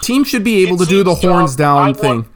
Teams 0.00 0.28
should 0.28 0.44
be 0.44 0.62
able 0.64 0.80
It 0.80 0.84
to 0.84 0.90
do 0.90 1.02
the 1.02 1.16
horns 1.16 1.56
down 1.56 1.78
I 1.78 1.82
want- 1.86 1.98
thing. 1.98 2.28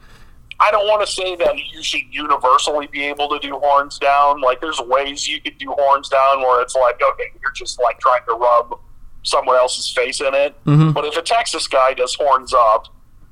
I 0.59 0.71
don't 0.71 0.87
want 0.87 1.05
to 1.05 1.11
say 1.11 1.35
that 1.35 1.55
you 1.71 1.83
should 1.83 2.01
universally 2.09 2.87
be 2.87 3.03
able 3.03 3.29
to 3.29 3.39
do 3.39 3.59
horns 3.59 3.99
down. 3.99 4.41
Like, 4.41 4.59
there's 4.59 4.79
ways 4.81 5.27
you 5.27 5.39
could 5.41 5.57
do 5.59 5.71
horns 5.77 6.09
down 6.09 6.41
where 6.41 6.61
it's 6.61 6.75
like, 6.75 6.99
okay, 7.01 7.31
you're 7.41 7.51
just 7.51 7.79
like 7.79 7.99
trying 7.99 8.21
to 8.27 8.33
rub 8.35 8.79
someone 9.23 9.55
else's 9.55 9.89
face 9.91 10.19
in 10.21 10.33
it. 10.33 10.55
Mm-hmm. 10.65 10.91
But 10.91 11.05
if 11.05 11.15
a 11.17 11.21
Texas 11.21 11.67
guy 11.67 11.93
does 11.93 12.15
horns 12.15 12.53
up, 12.53 12.87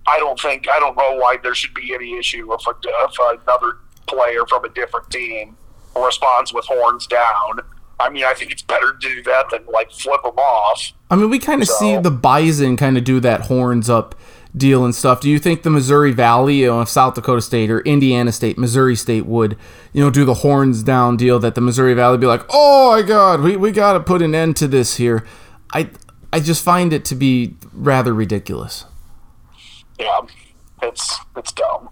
I 0.08 0.20
don't 0.20 0.40
think 0.40 0.68
I 0.70 0.78
don't 0.80 0.96
know 0.96 1.16
why 1.18 1.38
there 1.42 1.56
should 1.56 1.74
be 1.74 1.96
any 1.96 2.16
issue 2.18 2.54
if, 2.54 2.62
a, 2.68 2.74
if 2.84 3.16
another 3.42 3.78
player 4.08 4.46
from 4.48 4.64
a 4.66 4.70
different 4.70 5.10
team 5.10 5.58
responds 5.96 6.54
with 6.54 6.66
horns 6.66 7.08
down. 7.08 7.60
I 8.00 8.10
mean, 8.10 8.26
I 8.26 8.34
think 8.34 8.52
it's 8.52 8.62
better 8.62 8.92
to 8.94 9.00
do 9.00 9.24
that 9.24 9.50
than 9.50 9.66
like 9.66 9.90
flip 9.92 10.22
them 10.22 10.38
off. 10.38 10.92
I 11.10 11.16
mean, 11.16 11.30
we 11.30 11.40
kind 11.40 11.62
of 11.62 11.68
So- 11.70 11.76
see 11.80 11.98
the 11.98 12.12
Bison 12.12 12.78
kind 12.78 12.98
of 12.98 13.04
do 13.04 13.20
that 13.22 13.42
horns 13.42 13.90
up 13.90 14.14
deal 14.56 14.86
and 14.86 14.96
stuff. 14.96 15.22
Do 15.22 15.30
you 15.30 15.40
think 15.40 15.64
the 15.64 15.70
Missouri 15.70 16.12
Valley, 16.12 16.62
you 16.62 16.68
know, 16.68 16.82
if 16.82 16.90
South 16.90 17.16
Dakota 17.16 17.42
State 17.42 17.70
or 17.70 17.82
Indiana 17.82 18.32
State, 18.32 18.58
Missouri 18.58 18.96
State 18.96 19.26
would, 19.26 19.58
you 19.94 20.04
know, 20.04 20.10
do 20.10 20.26
the 20.26 20.36
horns 20.36 20.84
down 20.84 21.18
deal 21.18 21.40
that 21.40 21.56
the 21.56 21.62
Missouri 21.62 21.94
Valley 21.94 22.14
would 22.14 22.22
be 22.22 22.28
like, 22.28 22.46
oh 22.50 22.92
my 22.92 23.02
God, 23.02 23.42
we, 23.42 23.56
we 23.56 23.72
got 23.72 23.94
to 23.94 24.00
put 24.00 24.22
an 24.22 24.34
end 24.34 24.56
to 24.58 24.68
this 24.68 24.98
here. 24.98 25.26
I 25.74 25.90
I 26.32 26.40
just 26.40 26.64
find 26.64 26.92
it 26.92 27.06
to 27.06 27.16
be 27.16 27.56
rather 27.72 28.14
ridiculous. 28.14 28.86
Yeah, 30.00 30.20
it's 30.82 31.18
it's 31.38 31.54
dumb. 31.54 31.90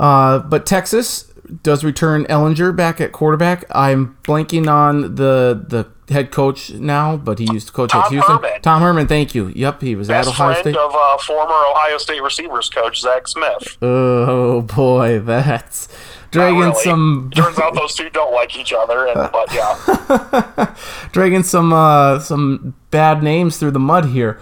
Uh, 0.00 0.38
but 0.38 0.66
Texas 0.66 1.30
does 1.62 1.84
return 1.84 2.24
Ehlinger 2.24 2.74
back 2.74 3.00
at 3.00 3.12
quarterback. 3.12 3.64
I'm 3.70 4.16
blanking 4.22 4.68
on 4.70 5.16
the 5.16 5.64
the 5.68 5.90
head 6.08 6.30
coach 6.30 6.70
now, 6.72 7.16
but 7.16 7.38
he 7.38 7.46
used 7.52 7.68
to 7.68 7.72
coach 7.72 7.94
at 7.94 8.02
Tom 8.02 8.12
Houston. 8.12 8.36
Herman. 8.36 8.62
Tom 8.62 8.82
Herman, 8.82 9.06
thank 9.06 9.34
you. 9.34 9.48
Yep, 9.54 9.80
he 9.82 9.96
was 9.96 10.08
Best 10.08 10.28
at 10.28 10.34
Ohio 10.34 10.52
friend 10.54 10.74
State. 10.74 10.76
of 10.76 10.94
uh, 10.94 11.16
former 11.18 11.54
Ohio 11.54 11.98
State 11.98 12.22
receivers 12.22 12.68
coach 12.68 13.00
Zach 13.00 13.26
Smith. 13.28 13.76
Oh 13.82 14.62
boy, 14.62 15.18
that's 15.24 15.88
dragging 16.30 16.58
really. 16.60 16.74
some 16.82 17.30
Turns 17.34 17.58
out 17.58 17.74
those 17.74 17.94
two 17.94 18.10
don't 18.10 18.32
like 18.32 18.56
each 18.56 18.72
other, 18.72 19.06
and 19.06 19.30
but 19.32 19.52
yeah, 19.54 20.74
dragging 21.12 21.42
some 21.42 21.72
uh, 21.72 22.18
some 22.20 22.74
bad 22.90 23.22
names 23.22 23.56
through 23.58 23.70
the 23.72 23.80
mud 23.80 24.06
here. 24.06 24.38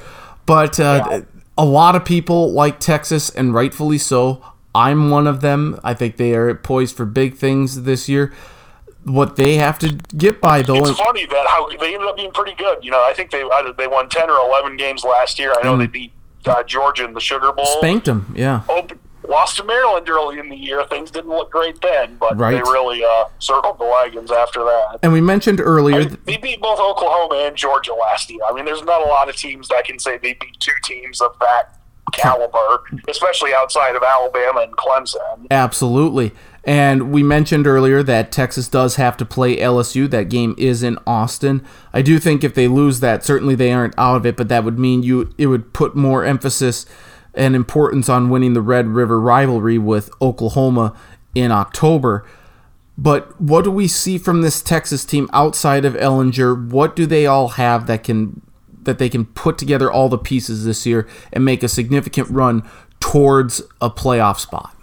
But 0.46 0.80
uh, 0.80 1.06
Yeah. 1.10 1.20
a 1.56 1.64
lot 1.64 1.94
of 1.96 2.04
people 2.04 2.52
like 2.52 2.80
Texas, 2.80 3.30
and 3.30 3.54
rightfully 3.54 3.98
so. 3.98 4.44
I'm 4.74 5.10
one 5.10 5.26
of 5.26 5.42
them. 5.42 5.78
I 5.84 5.92
think 5.94 6.16
they 6.16 6.34
are 6.34 6.54
poised 6.54 6.96
for 6.96 7.04
big 7.04 7.34
things 7.36 7.82
this 7.82 8.08
year. 8.08 8.32
What 9.04 9.36
they 9.36 9.54
have 9.56 9.78
to 9.80 9.98
get 10.16 10.40
by 10.40 10.62
though, 10.62 10.76
it's 10.76 10.98
funny 10.98 11.26
that 11.26 11.46
how 11.48 11.68
they 11.68 11.94
ended 11.94 12.08
up 12.08 12.16
being 12.16 12.30
pretty 12.32 12.54
good. 12.54 12.84
You 12.84 12.90
know, 12.92 13.02
I 13.02 13.12
think 13.14 13.30
they 13.30 13.42
they 13.76 13.86
won 13.88 14.08
ten 14.08 14.30
or 14.30 14.38
eleven 14.46 14.76
games 14.76 15.02
last 15.04 15.38
year. 15.38 15.52
I 15.58 15.62
know 15.64 15.76
they 15.76 15.86
beat 15.88 16.12
uh, 16.46 16.62
Georgia 16.62 17.04
in 17.04 17.12
the 17.14 17.20
Sugar 17.20 17.52
Bowl. 17.52 17.64
Mm. 17.66 17.78
spanked 17.78 18.06
them. 18.06 18.32
Yeah, 18.36 18.62
Open, 18.68 19.00
lost 19.28 19.56
to 19.56 19.64
Maryland 19.64 20.08
early 20.08 20.38
in 20.38 20.48
the 20.48 20.56
year. 20.56 20.84
Things 20.84 21.10
didn't 21.10 21.30
look 21.30 21.50
great 21.50 21.80
then, 21.80 22.16
but 22.20 22.36
Right. 22.38 22.52
they 22.52 22.60
really 22.70 23.04
uh, 23.04 23.24
circled 23.40 23.78
the 23.80 23.84
wagons 23.86 24.30
after 24.30 24.62
that. 24.62 25.00
and 25.02 25.12
we 25.12 25.20
mentioned 25.20 25.60
earlier. 25.60 25.96
I 25.96 26.04
mean, 26.04 26.18
they 26.26 26.36
beat 26.36 26.60
both 26.60 26.78
Oklahoma 26.78 27.42
and 27.46 27.56
Georgia 27.56 27.94
last 27.94 28.30
year. 28.30 28.40
I 28.48 28.52
mean, 28.52 28.64
there's 28.64 28.82
not 28.84 29.00
a 29.00 29.06
lot 29.06 29.28
of 29.28 29.34
teams 29.36 29.66
that 29.68 29.84
can 29.84 29.98
say 29.98 30.18
they 30.18 30.34
beat 30.34 30.58
two 30.60 30.72
teams 30.84 31.20
of 31.20 31.36
that 31.40 31.76
caliber, 32.12 32.82
especially 33.08 33.54
outside 33.54 33.96
of 33.96 34.02
Alabama 34.02 34.60
and 34.60 34.76
Clemson. 34.76 35.46
Absolutely. 35.50 36.32
And 36.64 37.10
we 37.10 37.24
mentioned 37.24 37.66
earlier 37.66 38.02
that 38.04 38.30
Texas 38.30 38.68
does 38.68 38.94
have 38.94 39.16
to 39.16 39.24
play 39.24 39.56
LSU. 39.56 40.08
That 40.08 40.28
game 40.28 40.54
is 40.56 40.82
in 40.82 40.96
Austin. 41.06 41.64
I 41.92 42.02
do 42.02 42.20
think 42.20 42.44
if 42.44 42.54
they 42.54 42.68
lose 42.68 43.00
that, 43.00 43.24
certainly 43.24 43.56
they 43.56 43.72
aren't 43.72 43.98
out 43.98 44.16
of 44.16 44.26
it, 44.26 44.36
but 44.36 44.48
that 44.48 44.62
would 44.62 44.78
mean 44.78 45.02
you 45.02 45.34
it 45.38 45.46
would 45.46 45.72
put 45.72 45.96
more 45.96 46.24
emphasis 46.24 46.86
and 47.34 47.56
importance 47.56 48.08
on 48.08 48.30
winning 48.30 48.52
the 48.52 48.62
Red 48.62 48.88
River 48.88 49.20
rivalry 49.20 49.78
with 49.78 50.10
Oklahoma 50.20 50.94
in 51.34 51.50
October. 51.50 52.24
But 52.96 53.40
what 53.40 53.64
do 53.64 53.70
we 53.70 53.88
see 53.88 54.18
from 54.18 54.42
this 54.42 54.62
Texas 54.62 55.04
team 55.04 55.28
outside 55.32 55.84
of 55.84 55.94
Ehlinger? 55.94 56.70
What 56.70 56.94
do 56.94 57.06
they 57.06 57.26
all 57.26 57.48
have 57.48 57.86
that 57.86 58.04
can 58.04 58.40
that 58.82 58.98
they 58.98 59.08
can 59.08 59.24
put 59.24 59.58
together 59.58 59.90
all 59.90 60.08
the 60.08 60.18
pieces 60.18 60.64
this 60.64 60.86
year 60.86 61.08
and 61.32 61.44
make 61.44 61.62
a 61.62 61.68
significant 61.68 62.28
run 62.30 62.68
towards 63.00 63.62
a 63.80 63.90
playoff 63.90 64.38
spot? 64.38 64.76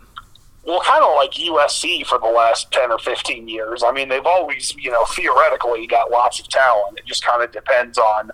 Well, 0.69 0.81
kind 0.81 1.03
of 1.03 1.15
like 1.15 1.31
USC 1.31 2.05
for 2.05 2.19
the 2.19 2.27
last 2.27 2.71
10 2.71 2.91
or 2.91 2.99
15 2.99 3.47
years. 3.47 3.81
I 3.81 3.91
mean, 3.91 4.07
they've 4.07 4.23
always, 4.23 4.75
you 4.75 4.91
know, 4.91 5.03
theoretically 5.05 5.87
got 5.87 6.11
lots 6.11 6.39
of 6.39 6.47
talent. 6.47 6.99
It 6.99 7.07
just 7.07 7.25
kind 7.25 7.41
of 7.41 7.51
depends 7.51 7.97
on 7.97 8.29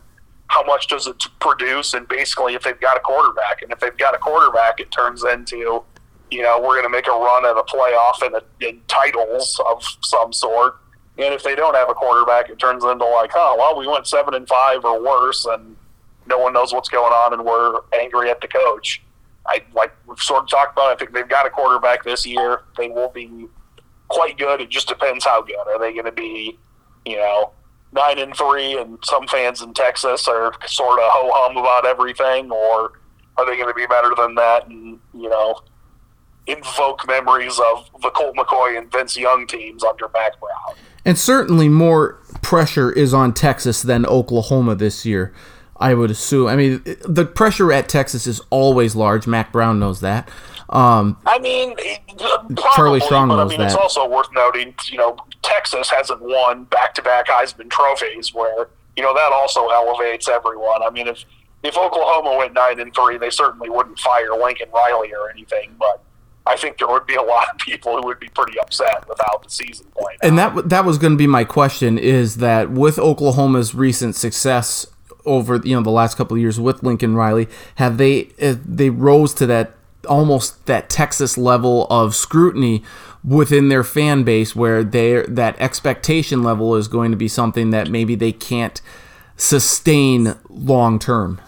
how 0.47 0.61
much 0.65 0.87
does 0.87 1.07
it 1.07 1.15
produce 1.39 1.93
and 1.93 2.05
basically 2.09 2.53
if 2.53 2.63
they've 2.63 2.79
got 2.81 2.97
a 2.97 2.99
quarterback. 2.99 3.61
And 3.61 3.71
if 3.71 3.79
they've 3.79 3.95
got 3.95 4.15
a 4.15 4.17
quarterback, 4.17 4.81
it 4.81 4.91
turns 4.91 5.23
into, 5.23 5.81
you 6.29 6.41
know, 6.41 6.59
we're 6.59 6.73
going 6.73 6.83
to 6.83 6.89
make 6.89 7.07
a 7.07 7.11
run 7.11 7.45
at 7.45 7.55
a 7.55 7.63
playoff 7.63 8.21
and, 8.21 8.35
a, 8.35 8.43
and 8.67 8.85
titles 8.89 9.57
of 9.69 9.81
some 10.01 10.33
sort. 10.33 10.75
And 11.17 11.33
if 11.33 11.41
they 11.41 11.55
don't 11.55 11.75
have 11.75 11.89
a 11.89 11.93
quarterback, 11.93 12.49
it 12.49 12.59
turns 12.59 12.83
into 12.83 13.05
like, 13.05 13.31
oh, 13.33 13.55
well, 13.57 13.79
we 13.79 13.87
went 13.87 14.07
seven 14.07 14.33
and 14.33 14.45
five 14.45 14.83
or 14.83 15.01
worse, 15.01 15.45
and 15.45 15.77
no 16.27 16.37
one 16.37 16.51
knows 16.51 16.73
what's 16.73 16.89
going 16.89 17.13
on, 17.13 17.31
and 17.31 17.45
we're 17.45 17.79
angry 17.97 18.29
at 18.29 18.41
the 18.41 18.49
coach. 18.49 19.01
I 19.47 19.63
like 19.73 19.91
we've 20.07 20.19
sort 20.19 20.43
of 20.43 20.49
talked 20.49 20.73
about. 20.73 20.91
I 20.91 20.95
think 20.95 21.13
they've 21.13 21.27
got 21.27 21.45
a 21.45 21.49
quarterback 21.49 22.03
this 22.03 22.25
year. 22.25 22.61
They 22.77 22.89
will 22.89 23.09
be 23.09 23.47
quite 24.07 24.37
good. 24.37 24.61
It 24.61 24.69
just 24.69 24.87
depends 24.87 25.25
how 25.25 25.41
good. 25.41 25.67
Are 25.67 25.79
they 25.79 25.93
going 25.93 26.05
to 26.05 26.11
be, 26.11 26.57
you 27.05 27.17
know, 27.17 27.51
nine 27.93 28.19
and 28.19 28.35
three, 28.35 28.79
and 28.79 28.97
some 29.03 29.27
fans 29.27 29.61
in 29.61 29.73
Texas 29.73 30.27
are 30.27 30.53
sort 30.65 30.99
of 30.99 31.09
ho 31.11 31.29
hum 31.33 31.57
about 31.57 31.85
everything, 31.85 32.51
or 32.51 32.93
are 33.37 33.45
they 33.45 33.55
going 33.55 33.67
to 33.67 33.73
be 33.73 33.85
better 33.87 34.13
than 34.15 34.35
that? 34.35 34.67
And 34.67 34.99
you 35.13 35.29
know, 35.29 35.61
invoke 36.47 37.07
memories 37.07 37.59
of 37.59 37.89
the 38.01 38.09
Colt 38.11 38.35
McCoy 38.35 38.77
and 38.77 38.91
Vince 38.91 39.17
Young 39.17 39.47
teams 39.47 39.83
under 39.83 40.07
Mack 40.09 40.39
Brown. 40.39 40.75
And 41.05 41.17
certainly 41.17 41.69
more 41.69 42.19
pressure 42.41 42.91
is 42.91 43.13
on 43.13 43.33
Texas 43.33 43.81
than 43.81 44.05
Oklahoma 44.05 44.75
this 44.75 45.05
year. 45.05 45.33
I 45.77 45.93
would 45.93 46.09
assume. 46.09 46.47
I 46.47 46.55
mean, 46.55 46.81
the 47.05 47.25
pressure 47.25 47.71
at 47.71 47.89
Texas 47.89 48.27
is 48.27 48.41
always 48.49 48.95
large. 48.95 49.27
Mack 49.27 49.51
Brown 49.51 49.79
knows 49.79 49.99
that. 50.01 50.29
Um, 50.69 51.17
I 51.25 51.37
mean, 51.39 51.75
probably, 52.17 52.55
Charlie 52.75 52.99
Strong 53.01 53.27
but 53.27 53.35
I 53.35 53.37
knows 53.43 53.49
mean, 53.49 53.59
that. 53.59 53.65
it's 53.67 53.75
also 53.75 54.07
worth 54.07 54.29
noting, 54.33 54.73
you 54.89 54.97
know, 54.97 55.17
Texas 55.41 55.89
hasn't 55.89 56.21
won 56.21 56.63
back-to-back 56.65 57.27
Heisman 57.27 57.69
trophies, 57.69 58.33
where 58.33 58.69
you 58.95 59.03
know 59.03 59.13
that 59.13 59.31
also 59.31 59.67
elevates 59.67 60.27
everyone. 60.27 60.81
I 60.81 60.89
mean, 60.89 61.07
if 61.07 61.23
if 61.63 61.77
Oklahoma 61.77 62.37
went 62.37 62.53
nine 62.53 62.79
and 62.79 62.93
three, 62.95 63.17
they 63.17 63.29
certainly 63.29 63.69
wouldn't 63.69 63.99
fire 63.99 64.31
Lincoln 64.31 64.69
Riley 64.73 65.13
or 65.13 65.29
anything, 65.29 65.75
but 65.77 66.01
I 66.47 66.55
think 66.55 66.77
there 66.77 66.87
would 66.87 67.05
be 67.05 67.15
a 67.15 67.21
lot 67.21 67.47
of 67.53 67.57
people 67.59 67.97
who 67.97 68.05
would 68.07 68.19
be 68.19 68.29
pretty 68.29 68.59
upset 68.59 69.07
without 69.09 69.43
the 69.43 69.49
season 69.49 69.87
playing. 69.97 70.19
and 70.21 70.37
that 70.37 70.69
that 70.69 70.85
was 70.85 70.97
going 70.97 71.13
to 71.13 71.17
be 71.17 71.27
my 71.27 71.43
question 71.43 71.97
is 71.97 72.37
that 72.37 72.71
with 72.71 72.97
Oklahoma's 72.97 73.75
recent 73.75 74.15
success 74.15 74.85
over 75.25 75.57
you 75.63 75.75
know 75.75 75.81
the 75.81 75.91
last 75.91 76.17
couple 76.17 76.35
of 76.35 76.41
years 76.41 76.59
with 76.59 76.83
Lincoln 76.83 77.15
Riley, 77.15 77.47
have 77.75 77.97
they 77.97 78.29
uh, 78.41 78.55
they 78.65 78.89
rose 78.89 79.33
to 79.35 79.45
that 79.47 79.75
almost 80.07 80.65
that 80.67 80.89
Texas 80.89 81.37
level 81.37 81.87
of 81.89 82.15
scrutiny 82.15 82.83
within 83.23 83.69
their 83.69 83.83
fan 83.83 84.23
base 84.23 84.55
where 84.55 84.83
they 84.83 85.23
that 85.27 85.59
expectation 85.59 86.43
level 86.43 86.75
is 86.75 86.87
going 86.87 87.11
to 87.11 87.17
be 87.17 87.27
something 87.27 87.71
that 87.71 87.89
maybe 87.89 88.15
they 88.15 88.31
can't 88.31 88.81
sustain 89.35 90.35
long 90.49 90.99
term. 90.99 91.41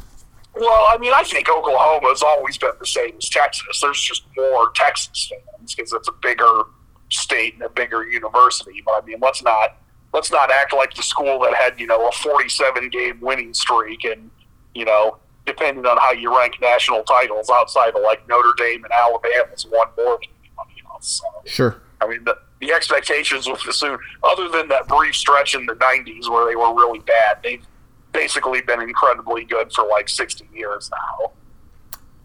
Well, 0.56 0.88
I 0.90 0.98
mean, 0.98 1.14
I 1.16 1.24
think 1.24 1.50
Oklahoma's 1.50 2.24
always 2.24 2.58
been 2.58 2.72
the 2.80 2.86
same 2.86 3.16
as 3.18 3.30
Texas. 3.30 3.80
There's 3.82 4.02
just 4.02 4.24
more 4.36 4.72
Texas 4.74 5.30
fans 5.30 5.76
because 5.76 5.94
it's 5.94 6.08
a 6.08 6.14
bigger 6.14 6.64
state 7.10 7.54
and 7.54 7.64
a 7.64 7.70
bigger 7.70 8.08
university. 8.08 8.82
But 8.84 9.04
I 9.04 9.06
mean, 9.06 9.20
let's 9.22 9.44
not 9.44 9.78
let's 10.14 10.32
not 10.32 10.52
act 10.52 10.74
like 10.74 10.94
the 10.94 11.04
school 11.04 11.40
that 11.40 11.54
had 11.54 11.80
you 11.80 11.88
know 11.88 12.08
a 12.08 12.12
47 12.12 12.90
game 12.90 13.20
winning 13.22 13.54
streak 13.54 14.04
and 14.06 14.30
you 14.74 14.86
know 14.86 15.18
depending 15.48 15.86
on 15.86 15.98
how 15.98 16.12
you 16.12 16.36
rank 16.38 16.56
national 16.62 17.04
titles 17.04 17.50
outside 17.50 17.96
of 17.96 18.02
like 18.04 18.28
Notre 18.28 18.54
Dame 18.58 18.84
and 18.84 18.94
Alabama, 18.94 19.34
Alabama's 19.36 19.66
won 19.66 19.88
more 19.98 20.20
anybody 20.20 20.84
else. 20.92 21.22
So, 21.22 21.26
Sure. 21.46 21.82
I 22.02 22.08
mean, 22.08 22.24
the, 22.26 22.38
the 22.60 22.74
expectations 22.74 23.48
with 23.48 23.64
the 23.64 23.74
soon, 23.74 23.98
other 24.24 24.50
than 24.50 24.68
that 24.68 24.88
brief 24.88 25.16
stretch 25.16 25.56
in 25.56 25.66
the 25.66 25.74
90s 25.74 26.30
where 26.30 26.46
they 26.48 26.56
were 26.56 26.76
really 26.76 27.00
bad, 27.00 27.40
they've 27.44 27.66
basically 28.12 28.62
been 28.62 28.82
incredibly 28.82 29.46
good 29.46 29.72
for 29.74 29.88
like 29.88 30.10
60 30.10 30.48
years 30.54 30.92
now. 30.92 31.32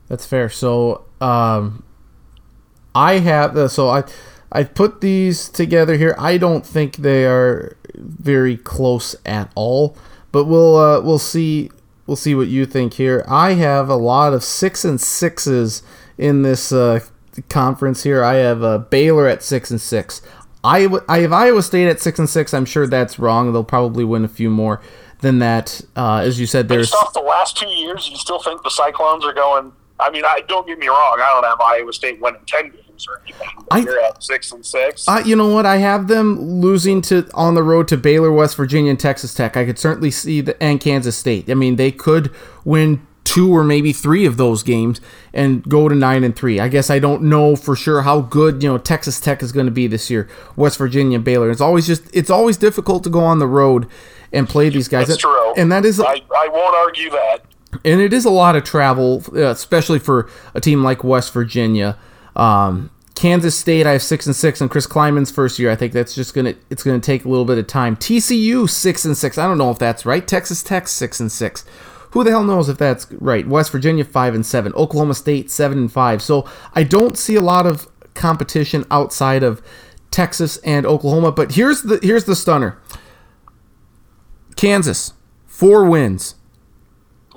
That's 0.08 0.26
fair. 0.26 0.48
So, 0.48 1.06
um, 1.20 1.84
I 2.94 3.20
have 3.20 3.54
the 3.54 3.68
so 3.68 3.88
I 3.88 4.04
I 4.52 4.64
put 4.64 5.00
these 5.00 5.48
together 5.48 5.96
here. 5.96 6.14
I 6.18 6.36
don't 6.36 6.64
think 6.64 6.96
they 6.96 7.26
are 7.26 7.76
very 7.94 8.56
close 8.56 9.16
at 9.24 9.50
all, 9.54 9.96
but 10.30 10.44
we'll 10.44 10.76
uh, 10.76 11.00
we'll 11.00 11.18
see 11.18 11.70
we'll 12.06 12.16
see 12.16 12.34
what 12.34 12.48
you 12.48 12.66
think 12.66 12.94
here. 12.94 13.24
I 13.26 13.54
have 13.54 13.88
a 13.88 13.96
lot 13.96 14.34
of 14.34 14.44
six 14.44 14.84
and 14.84 15.00
sixes 15.00 15.82
in 16.18 16.42
this 16.42 16.70
uh, 16.70 17.00
conference 17.48 18.02
here. 18.02 18.22
I 18.22 18.34
have 18.34 18.62
uh, 18.62 18.78
Baylor 18.78 19.26
at 19.26 19.42
six 19.42 19.70
and 19.70 19.80
six. 19.80 20.20
Iowa, 20.64 21.02
I 21.08 21.20
have 21.20 21.32
Iowa 21.32 21.62
State 21.62 21.88
at 21.88 22.00
six 22.00 22.18
and 22.18 22.28
six. 22.28 22.54
I'm 22.54 22.66
sure 22.66 22.86
that's 22.86 23.18
wrong. 23.18 23.52
They'll 23.52 23.64
probably 23.64 24.04
win 24.04 24.24
a 24.24 24.28
few 24.28 24.50
more 24.50 24.80
than 25.20 25.38
that. 25.38 25.80
Uh, 25.96 26.18
as 26.18 26.38
you 26.38 26.46
said, 26.46 26.68
there's 26.68 26.90
Based 26.90 27.02
off 27.02 27.14
the 27.14 27.20
last 27.20 27.56
two 27.56 27.68
years, 27.68 28.08
you 28.08 28.16
still 28.16 28.38
think 28.38 28.62
the 28.62 28.70
Cyclones 28.70 29.24
are 29.24 29.32
going. 29.32 29.72
I 29.98 30.10
mean, 30.10 30.24
I 30.24 30.42
don't 30.46 30.66
get 30.66 30.78
me 30.78 30.88
wrong. 30.88 31.18
I 31.18 31.30
don't 31.34 31.44
have 31.44 31.60
Iowa 31.60 31.92
State 31.92 32.20
winning 32.20 32.42
10 32.46 32.70
games 32.70 32.91
or 33.08 33.20
anything. 33.26 33.48
I- 33.70 33.78
you're 33.80 34.00
at 34.00 34.22
6 34.22 34.52
and 34.52 34.64
6. 34.64 35.08
Uh, 35.08 35.22
you 35.24 35.36
know 35.36 35.48
what? 35.48 35.66
I 35.66 35.76
have 35.78 36.08
them 36.08 36.40
losing 36.60 37.00
to 37.02 37.28
on 37.34 37.54
the 37.54 37.62
road 37.62 37.88
to 37.88 37.96
Baylor, 37.96 38.32
West 38.32 38.56
Virginia, 38.56 38.90
and 38.90 39.00
Texas 39.00 39.34
Tech. 39.34 39.56
I 39.56 39.64
could 39.64 39.78
certainly 39.78 40.10
see 40.10 40.40
the 40.40 40.60
and 40.62 40.80
Kansas 40.80 41.16
State. 41.16 41.50
I 41.50 41.54
mean, 41.54 41.76
they 41.76 41.90
could 41.92 42.30
win 42.64 43.06
two 43.24 43.56
or 43.56 43.62
maybe 43.62 43.92
three 43.92 44.26
of 44.26 44.36
those 44.36 44.64
games 44.64 45.00
and 45.32 45.62
go 45.62 45.88
to 45.88 45.94
nine 45.94 46.24
and 46.24 46.34
three. 46.34 46.58
I 46.58 46.66
guess 46.66 46.90
I 46.90 46.98
don't 46.98 47.22
know 47.22 47.54
for 47.54 47.76
sure 47.76 48.02
how 48.02 48.20
good 48.20 48.62
you 48.62 48.68
know 48.68 48.78
Texas 48.78 49.20
Tech 49.20 49.42
is 49.44 49.52
going 49.52 49.66
to 49.66 49.72
be 49.72 49.86
this 49.86 50.10
year. 50.10 50.28
West 50.56 50.76
Virginia, 50.78 51.18
Baylor. 51.20 51.50
It's 51.50 51.60
always 51.60 51.86
just 51.86 52.02
it's 52.12 52.30
always 52.30 52.56
difficult 52.56 53.04
to 53.04 53.10
go 53.10 53.20
on 53.20 53.38
the 53.38 53.46
road 53.46 53.86
and 54.32 54.48
play 54.48 54.68
these 54.70 54.88
guys. 54.88 55.06
That's 55.06 55.20
true. 55.20 55.54
And 55.54 55.70
that 55.70 55.84
is 55.84 56.00
I, 56.00 56.20
I 56.36 56.48
won't 56.52 56.74
argue 56.74 57.10
that. 57.10 57.42
and 57.84 58.00
it 58.00 58.12
is 58.12 58.24
a 58.24 58.30
lot 58.30 58.56
of 58.56 58.64
travel, 58.64 59.22
uh, 59.34 59.42
especially 59.50 60.00
for 60.00 60.28
a 60.54 60.60
team 60.60 60.82
like 60.82 61.04
West 61.04 61.32
Virginia. 61.32 61.96
Um, 62.36 62.90
Kansas 63.14 63.56
State, 63.56 63.86
I 63.86 63.92
have 63.92 64.02
six 64.02 64.26
and 64.26 64.34
six, 64.34 64.60
and 64.60 64.70
Chris 64.70 64.86
Klieman's 64.86 65.30
first 65.30 65.58
year. 65.58 65.70
I 65.70 65.76
think 65.76 65.92
that's 65.92 66.14
just 66.14 66.34
gonna 66.34 66.54
it's 66.70 66.82
gonna 66.82 66.98
take 66.98 67.24
a 67.24 67.28
little 67.28 67.44
bit 67.44 67.58
of 67.58 67.66
time. 67.66 67.96
TCU 67.96 68.68
six 68.68 69.04
and 69.04 69.16
six. 69.16 69.38
I 69.38 69.46
don't 69.46 69.58
know 69.58 69.70
if 69.70 69.78
that's 69.78 70.06
right. 70.06 70.26
Texas 70.26 70.62
Tech 70.62 70.88
six 70.88 71.20
and 71.20 71.30
six. 71.30 71.64
Who 72.12 72.24
the 72.24 72.30
hell 72.30 72.44
knows 72.44 72.68
if 72.68 72.78
that's 72.78 73.10
right? 73.12 73.46
West 73.46 73.70
Virginia 73.70 74.04
five 74.04 74.34
and 74.34 74.44
seven. 74.44 74.72
Oklahoma 74.74 75.14
State 75.14 75.50
seven 75.50 75.78
and 75.78 75.92
five. 75.92 76.20
So 76.20 76.48
I 76.74 76.82
don't 76.82 77.16
see 77.16 77.36
a 77.36 77.40
lot 77.40 77.66
of 77.66 77.88
competition 78.14 78.84
outside 78.90 79.42
of 79.42 79.62
Texas 80.10 80.56
and 80.58 80.84
Oklahoma. 80.84 81.32
But 81.32 81.52
here's 81.52 81.82
the 81.82 82.00
here's 82.02 82.24
the 82.24 82.36
stunner. 82.36 82.80
Kansas 84.56 85.12
four 85.46 85.84
wins. 85.84 86.34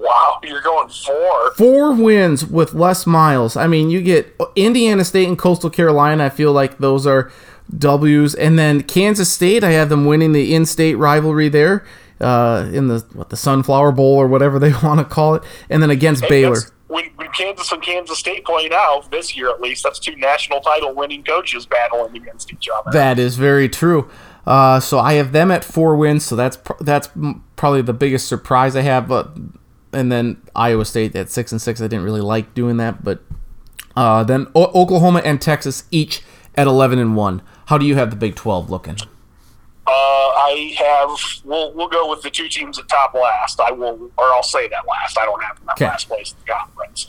Wow, 0.05 0.39
you're 0.43 0.61
going 0.61 0.89
four. 0.89 1.53
four 1.55 1.93
wins 1.93 2.45
with 2.45 2.73
Les 2.73 3.07
Miles. 3.07 3.57
I 3.57 3.67
mean, 3.67 3.89
you 3.89 4.01
get 4.01 4.39
Indiana 4.55 5.03
State 5.03 5.27
and 5.27 5.37
Coastal 5.37 5.69
Carolina. 5.69 6.25
I 6.25 6.29
feel 6.29 6.51
like 6.51 6.77
those 6.77 7.07
are 7.07 7.31
W's, 7.77 8.35
and 8.35 8.59
then 8.59 8.83
Kansas 8.83 9.31
State. 9.31 9.63
I 9.63 9.71
have 9.71 9.89
them 9.89 10.05
winning 10.05 10.33
the 10.33 10.53
in-state 10.53 10.95
rivalry 10.95 11.49
there 11.49 11.83
uh, 12.21 12.69
in 12.71 12.87
the 12.87 12.99
what 13.13 13.29
the 13.29 13.37
Sunflower 13.37 13.91
Bowl 13.93 14.15
or 14.15 14.27
whatever 14.27 14.59
they 14.65 14.73
want 14.73 14.99
to 14.99 15.05
call 15.05 15.35
it, 15.35 15.43
and 15.69 15.81
then 15.81 15.89
against 15.89 16.27
Baylor. 16.29 16.59
When, 16.87 17.05
when 17.15 17.31
Kansas 17.31 17.71
and 17.71 17.81
Kansas 17.81 18.19
State 18.19 18.45
play 18.45 18.67
now, 18.69 19.01
this 19.09 19.35
year 19.35 19.49
at 19.49 19.59
least, 19.59 19.83
that's 19.83 19.97
two 19.97 20.15
national 20.17 20.61
title 20.61 20.93
winning 20.93 21.23
coaches 21.23 21.65
battling 21.65 22.15
against 22.15 22.53
each 22.53 22.69
other. 22.69 22.91
That 22.91 23.17
is 23.17 23.37
very 23.37 23.67
true. 23.67 24.07
Uh, 24.45 24.79
so 24.79 24.99
I 24.99 25.13
have 25.13 25.31
them 25.31 25.49
at 25.49 25.63
four 25.63 25.95
wins. 25.95 26.23
So 26.23 26.35
that's 26.35 26.57
pr- 26.57 26.73
that's 26.81 27.09
m- 27.15 27.43
probably 27.55 27.81
the 27.81 27.93
biggest 27.93 28.27
surprise 28.27 28.75
I 28.75 28.81
have. 28.81 29.07
But 29.07 29.35
and 29.95 30.11
then 30.11 30.41
Iowa 30.55 30.85
State 30.85 31.15
at 31.15 31.29
six 31.29 31.51
and 31.51 31.61
six. 31.61 31.81
I 31.81 31.87
didn't 31.87 32.05
really 32.05 32.21
like 32.21 32.53
doing 32.53 32.77
that, 32.77 33.03
but 33.03 33.21
uh, 33.95 34.23
then 34.23 34.47
o- 34.53 34.71
Oklahoma 34.79 35.21
and 35.25 35.41
Texas 35.41 35.85
each 35.91 36.21
at 36.55 36.67
eleven 36.67 36.99
and 36.99 37.15
one. 37.15 37.41
How 37.67 37.77
do 37.77 37.85
you 37.85 37.95
have 37.95 38.09
the 38.11 38.15
Big 38.15 38.35
Twelve 38.35 38.69
looking? 38.69 38.97
Uh, 39.87 39.91
I 39.91 40.75
have. 40.77 41.17
We'll 41.43 41.73
we'll 41.73 41.87
go 41.89 42.09
with 42.09 42.21
the 42.21 42.29
two 42.29 42.47
teams 42.49 42.79
at 42.79 42.87
top 42.87 43.13
last. 43.13 43.59
I 43.59 43.71
will, 43.71 44.11
or 44.17 44.25
I'll 44.33 44.43
say 44.43 44.67
that 44.67 44.87
last. 44.87 45.17
I 45.17 45.25
don't 45.25 45.43
have 45.43 45.59
them 45.59 45.69
at 45.69 45.75
Okay. 45.75 45.85
last 45.85 46.07
place 46.07 46.31
in 46.31 46.37
the 46.45 46.51
conference. 46.53 47.07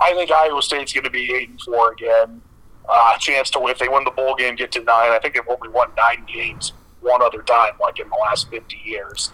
I 0.00 0.14
think 0.14 0.30
Iowa 0.30 0.62
State's 0.62 0.92
going 0.92 1.04
to 1.04 1.10
be 1.10 1.32
eight 1.34 1.48
and 1.50 1.60
four 1.60 1.92
again. 1.92 2.40
Uh, 2.88 3.16
chance 3.18 3.50
to 3.50 3.60
win 3.60 3.70
if 3.70 3.78
they 3.78 3.88
win 3.88 4.02
the 4.04 4.10
bowl 4.10 4.34
game, 4.34 4.56
get 4.56 4.72
to 4.72 4.80
nine. 4.82 5.10
I 5.12 5.18
think 5.20 5.34
they've 5.34 5.42
only 5.48 5.68
won 5.68 5.90
nine 5.96 6.24
games 6.32 6.72
one 7.00 7.22
other 7.22 7.42
time, 7.42 7.72
like 7.80 7.98
in 8.00 8.08
the 8.08 8.16
last 8.20 8.48
fifty 8.50 8.78
years. 8.84 9.30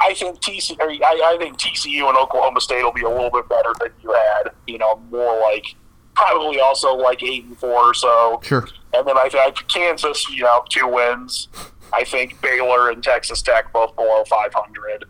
I 0.00 0.14
think 0.14 0.40
TC, 0.40 0.76
I, 0.80 1.34
I 1.34 1.36
think 1.38 1.58
TCU 1.58 2.08
and 2.08 2.16
Oklahoma 2.16 2.60
State 2.60 2.82
will 2.82 2.92
be 2.92 3.02
a 3.02 3.08
little 3.08 3.30
bit 3.30 3.48
better 3.48 3.72
than 3.78 3.90
you 4.02 4.12
had. 4.12 4.52
You 4.66 4.78
know, 4.78 4.96
more 5.10 5.40
like 5.40 5.64
probably 6.14 6.60
also 6.60 6.94
like 6.94 7.22
eight 7.22 7.44
and 7.44 7.56
four 7.56 7.90
or 7.90 7.94
so. 7.94 8.40
Sure. 8.42 8.66
And 8.94 9.06
then 9.06 9.16
I 9.16 9.28
think 9.28 9.68
Kansas, 9.68 10.28
you 10.30 10.42
know, 10.42 10.64
two 10.68 10.88
wins. 10.88 11.48
I 11.92 12.04
think 12.04 12.40
Baylor 12.40 12.90
and 12.90 13.02
Texas 13.02 13.42
Tech 13.42 13.72
both 13.72 13.94
below 13.96 14.24
500. 14.24 15.04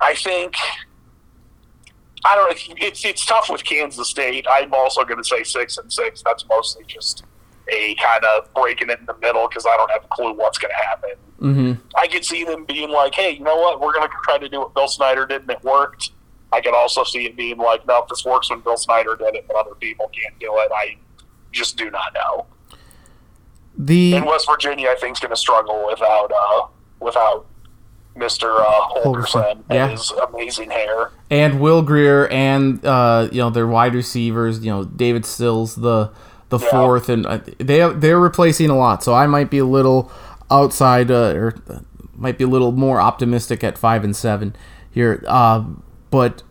I 0.00 0.14
think 0.14 0.56
I 2.24 2.36
don't 2.36 2.48
know. 2.50 2.74
It's 2.78 3.04
it's 3.04 3.24
tough 3.24 3.48
with 3.50 3.64
Kansas 3.64 4.08
State. 4.08 4.46
I'm 4.48 4.72
also 4.74 5.04
going 5.04 5.18
to 5.18 5.24
say 5.24 5.42
six 5.42 5.78
and 5.78 5.92
six. 5.92 6.22
That's 6.22 6.44
mostly 6.48 6.84
just 6.86 7.24
a 7.68 7.94
kind 7.96 8.24
of 8.24 8.52
breaking 8.54 8.90
it 8.90 9.00
in 9.00 9.06
the 9.06 9.16
middle 9.20 9.48
because 9.48 9.66
I 9.66 9.76
don't 9.76 9.90
have 9.90 10.04
a 10.04 10.08
clue 10.08 10.32
what's 10.32 10.58
going 10.58 10.72
to 10.76 10.86
happen. 10.86 11.10
Mm-hmm. 11.42 11.72
I 11.96 12.06
could 12.06 12.24
see 12.24 12.44
them 12.44 12.64
being 12.64 12.90
like, 12.90 13.14
"Hey, 13.14 13.30
you 13.32 13.40
know 13.44 13.56
what? 13.56 13.80
We're 13.80 13.92
going 13.92 14.08
to 14.08 14.14
try 14.24 14.38
to 14.38 14.48
do 14.48 14.60
what 14.60 14.74
Bill 14.74 14.88
Snyder 14.88 15.26
did, 15.26 15.42
and 15.42 15.50
it 15.50 15.62
worked." 15.64 16.10
I 16.52 16.60
could 16.60 16.74
also 16.74 17.02
see 17.04 17.24
it 17.26 17.36
being 17.36 17.58
like, 17.58 17.86
"No, 17.86 18.04
this 18.08 18.24
works 18.24 18.50
when 18.50 18.60
Bill 18.60 18.76
Snyder 18.76 19.16
did 19.16 19.34
it, 19.34 19.46
but 19.48 19.56
other 19.56 19.74
people 19.74 20.08
can't 20.08 20.38
do 20.38 20.52
it." 20.58 20.70
I 20.74 20.96
just 21.50 21.76
do 21.76 21.90
not 21.90 22.14
know. 22.14 22.46
The 23.76 24.14
And 24.14 24.26
West 24.26 24.46
Virginia, 24.48 24.88
I 24.90 24.96
think, 24.96 25.16
is 25.16 25.20
going 25.20 25.30
to 25.30 25.36
struggle 25.36 25.86
without 25.88 26.30
uh, 26.30 26.66
without 27.00 27.46
Mister 28.14 28.50
uh, 28.60 28.64
Holgorsen 29.02 29.62
yeah. 29.70 29.84
and 29.84 29.90
his 29.92 30.10
amazing 30.28 30.70
hair. 30.70 31.10
and 31.30 31.58
Will 31.60 31.82
Grier 31.82 32.28
and 32.28 32.84
uh, 32.84 33.28
you 33.32 33.38
know 33.38 33.50
their 33.50 33.66
wide 33.66 33.94
receivers. 33.94 34.62
You 34.64 34.70
know 34.70 34.84
David 34.84 35.24
Sills 35.24 35.76
the 35.76 36.10
the 36.50 36.58
Yeah. 36.58 36.70
fourth, 36.70 37.08
and 37.08 37.24
uh, 37.26 37.38
they 37.58 37.90
they're 37.94 38.20
replacing 38.20 38.68
a 38.68 38.76
lot. 38.76 39.02
So 39.02 39.14
I 39.14 39.26
might 39.26 39.50
be 39.50 39.58
a 39.58 39.64
little 39.64 40.12
outside 40.52 41.10
uh, 41.10 41.32
or 41.34 41.54
uh, 41.68 41.80
might 42.14 42.38
be 42.38 42.44
a 42.44 42.48
little 42.48 42.72
more 42.72 43.00
optimistic 43.00 43.64
at 43.64 43.78
five 43.78 44.04
and 44.04 44.14
seven 44.14 44.54
here. 44.90 45.24
Uh, 45.26 45.64
but 46.10 46.42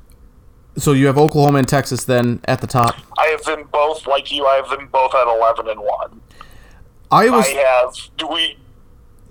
so 0.78 0.94
you 0.94 1.08
have 1.08 1.18
Oklahoma 1.18 1.60
and 1.60 1.68
Texas 1.68 2.04
then 2.06 2.42
at 2.46 2.62
the 2.62 2.68
top. 2.68 2.96
I 3.18 3.28
have 3.28 3.44
them 3.44 3.68
both 3.72 4.08
like 4.08 4.32
you. 4.32 4.46
I 4.46 4.56
have 4.56 4.70
them 4.70 4.88
both 4.92 5.14
at 5.14 5.28
eleven 5.28 5.68
and 5.70 5.80
one. 5.80 6.22
Iowa, 7.12 7.38
I 7.38 7.84
have. 7.84 7.96
Do 8.18 8.28
we? 8.28 8.58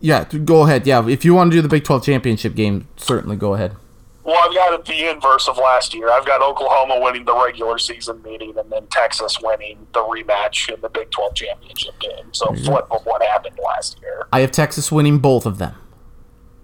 yeah, 0.01 0.24
go 0.24 0.64
ahead. 0.64 0.86
Yeah, 0.86 1.06
if 1.09 1.24
you 1.24 1.34
want 1.34 1.51
to 1.51 1.56
do 1.56 1.62
the 1.62 1.68
Big 1.68 1.84
Twelve 1.84 2.05
championship 2.05 2.55
game, 2.55 2.88
certainly 2.97 3.36
go 3.36 3.55
ahead. 3.55 3.76
Well, 4.22 4.36
I've 4.42 4.55
got 4.55 4.74
it 4.74 4.84
the 4.84 5.10
inverse 5.10 5.48
of 5.48 5.56
last 5.56 5.94
year. 5.94 6.10
I've 6.10 6.26
got 6.26 6.42
Oklahoma 6.42 7.01
winning 7.01 7.24
the 7.24 7.34
regular 7.34 7.78
season 7.78 8.20
meeting, 8.22 8.56
and 8.59 8.70
then 8.70 8.86
Texas 8.88 9.38
winning 9.42 9.86
the 9.92 10.01
rematch 10.01 10.72
in 10.72 10.80
the 10.82 10.88
Big 10.90 11.10
Twelve 11.10 11.34
championship 11.34 11.98
game. 12.01 12.32
So 12.32 12.52
flip 12.55 12.86
of 12.90 13.05
what 13.06 13.22
happened 13.22 13.59
last 13.64 13.98
year. 14.02 14.26
I 14.32 14.40
have 14.40 14.51
Texas 14.51 14.92
winning 14.92 15.18
both 15.18 15.47
of 15.47 15.56
them, 15.59 15.74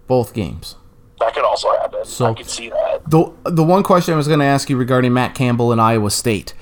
both 0.06 0.34
games. 0.34 0.76
That 1.18 1.34
could 1.34 1.44
also 1.44 1.70
happen. 1.78 2.04
So- 2.04 2.26
I 2.26 2.34
could 2.34 2.50
see 2.50 2.68
that. 2.68 3.08
The 3.08 3.32
the 3.44 3.64
one 3.64 3.82
question 3.82 4.12
I 4.12 4.16
was 4.18 4.28
going 4.28 4.40
to 4.40 4.44
ask 4.46 4.68
you 4.68 4.76
regarding 4.76 5.14
Matt 5.14 5.34
Campbell 5.34 5.72
and 5.72 5.80
Iowa 5.80 6.10
State 6.10 6.52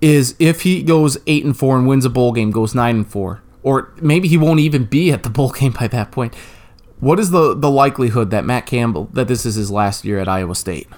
is 0.00 0.36
if 0.38 0.62
he 0.62 0.82
goes 0.82 1.18
eight 1.26 1.44
and 1.44 1.56
four 1.56 1.76
and 1.76 1.88
wins 1.88 2.04
a 2.04 2.10
bowl 2.10 2.32
game, 2.32 2.50
goes 2.52 2.72
nine 2.74 2.96
and 2.96 3.06
four, 3.06 3.42
or 3.64 3.92
maybe 4.00 4.28
he 4.28 4.36
won't 4.36 4.60
even 4.60 4.84
be 4.84 5.10
at 5.10 5.24
the 5.24 5.30
bowl 5.30 5.50
game 5.58 5.72
by 5.72 5.88
that 5.88 6.12
point. 6.12 6.34
What 7.00 7.20
is 7.20 7.30
the 7.30 7.54
the 7.54 7.70
likelihood 7.70 8.30
that 8.30 8.44
Matt 8.44 8.66
Campbell 8.66 9.08
that 9.12 9.28
this 9.28 9.44
is 9.44 9.54
his 9.54 9.70
last 9.70 10.04
year 10.04 10.18
at 10.18 10.28
Iowa 10.28 10.54
State? 10.54 10.88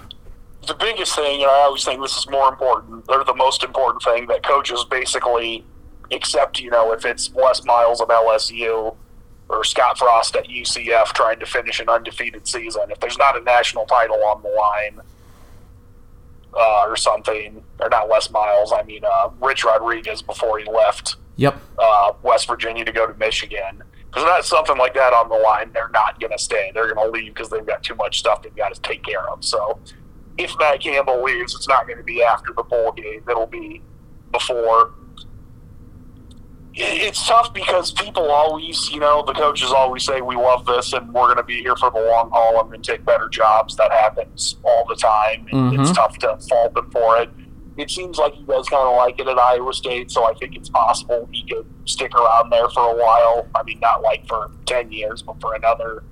the 0.69 0.75
biggest 0.75 1.15
thing, 1.15 1.41
and 1.41 1.49
I 1.49 1.61
always 1.63 1.83
think 1.83 1.99
this 2.01 2.15
is 2.15 2.29
more 2.29 2.47
important, 2.47 3.03
or 3.09 3.23
the 3.23 3.33
most 3.33 3.63
important 3.63 4.03
thing, 4.03 4.27
that 4.27 4.43
coaches 4.43 4.85
basically 4.89 5.65
accept, 6.11 6.59
you 6.59 6.69
know, 6.69 6.93
if 6.93 7.05
it's 7.05 7.33
Les 7.33 7.65
Miles 7.65 7.99
of 7.99 8.07
LSU 8.09 8.95
or 9.49 9.63
Scott 9.63 9.97
Frost 9.97 10.35
at 10.35 10.47
UCF 10.47 11.07
trying 11.07 11.39
to 11.39 11.45
finish 11.45 11.79
an 11.79 11.89
undefeated 11.89 12.47
season, 12.47 12.83
if 12.91 12.99
there's 12.99 13.17
not 13.17 13.35
a 13.35 13.41
national 13.43 13.85
title 13.87 14.23
on 14.23 14.43
the 14.43 14.49
line 14.49 15.01
uh, 16.53 16.85
or 16.87 16.95
something, 16.95 17.63
or 17.79 17.89
not 17.89 18.07
Les 18.07 18.29
Miles, 18.29 18.71
I 18.71 18.83
mean 18.83 19.01
uh, 19.03 19.29
Rich 19.41 19.65
Rodriguez 19.65 20.21
before 20.21 20.59
he 20.59 20.65
left 20.65 21.15
Yep. 21.37 21.59
uh, 21.79 22.13
West 22.21 22.47
Virginia 22.47 22.85
to 22.85 22.91
go 22.91 23.07
to 23.07 23.17
Michigan. 23.17 23.81
Because 24.09 24.25
not 24.25 24.43
something 24.43 24.77
like 24.77 24.95
that 24.95 25.13
on 25.13 25.29
the 25.29 25.35
line, 25.35 25.71
they're 25.71 25.89
not 25.89 26.19
going 26.19 26.31
to 26.31 26.39
stay. 26.39 26.71
They're 26.73 26.93
going 26.93 27.05
to 27.05 27.11
leave 27.11 27.33
because 27.33 27.49
they've 27.49 27.65
got 27.65 27.83
too 27.83 27.95
much 27.95 28.19
stuff 28.19 28.41
they've 28.41 28.55
got 28.55 28.73
to 28.73 28.81
take 28.81 29.03
care 29.03 29.29
of. 29.29 29.45
So 29.45 29.79
if 30.37 30.51
Matt 30.57 30.81
Campbell 30.81 31.21
leaves, 31.23 31.53
it's 31.53 31.67
not 31.67 31.85
going 31.85 31.97
to 31.97 32.03
be 32.03 32.23
after 32.23 32.51
the 32.53 32.63
bowl 32.63 32.91
game. 32.93 33.23
It'll 33.29 33.45
be 33.45 33.83
before. 34.31 34.93
It's 36.73 37.27
tough 37.27 37.53
because 37.53 37.91
people 37.91 38.31
always, 38.31 38.89
you 38.89 38.99
know, 38.99 39.23
the 39.25 39.33
coaches 39.33 39.71
always 39.71 40.03
say, 40.03 40.21
we 40.21 40.35
love 40.35 40.65
this 40.65 40.93
and 40.93 41.13
we're 41.13 41.25
going 41.25 41.37
to 41.37 41.43
be 41.43 41.61
here 41.61 41.75
for 41.75 41.91
the 41.91 41.99
long 41.99 42.31
haul 42.31 42.61
and 42.61 42.71
then 42.71 42.81
take 42.81 43.03
better 43.05 43.27
jobs. 43.27 43.75
That 43.75 43.91
happens 43.91 44.55
all 44.63 44.85
the 44.87 44.95
time. 44.95 45.45
and 45.51 45.73
It's 45.73 45.91
mm-hmm. 45.91 45.93
tough 45.93 46.17
to 46.19 46.37
fault 46.47 46.73
them 46.73 46.89
for 46.89 47.17
it. 47.21 47.29
It 47.79 47.89
seems 47.89 48.17
like 48.17 48.33
he 48.33 48.43
does 48.43 48.67
kind 48.67 48.87
of 48.87 48.95
like 48.97 49.19
it 49.19 49.27
at 49.27 49.37
Iowa 49.37 49.73
State, 49.73 50.11
so 50.11 50.25
I 50.25 50.33
think 50.33 50.55
it's 50.55 50.69
possible 50.69 51.27
he 51.31 51.47
could 51.47 51.65
stick 51.85 52.13
around 52.13 52.49
there 52.51 52.67
for 52.69 52.91
a 52.91 52.95
while. 52.95 53.47
I 53.55 53.63
mean, 53.63 53.79
not 53.79 54.01
like 54.01 54.27
for 54.27 54.51
10 54.65 54.91
years, 54.91 55.21
but 55.21 55.39
for 55.39 55.53
another 55.55 56.03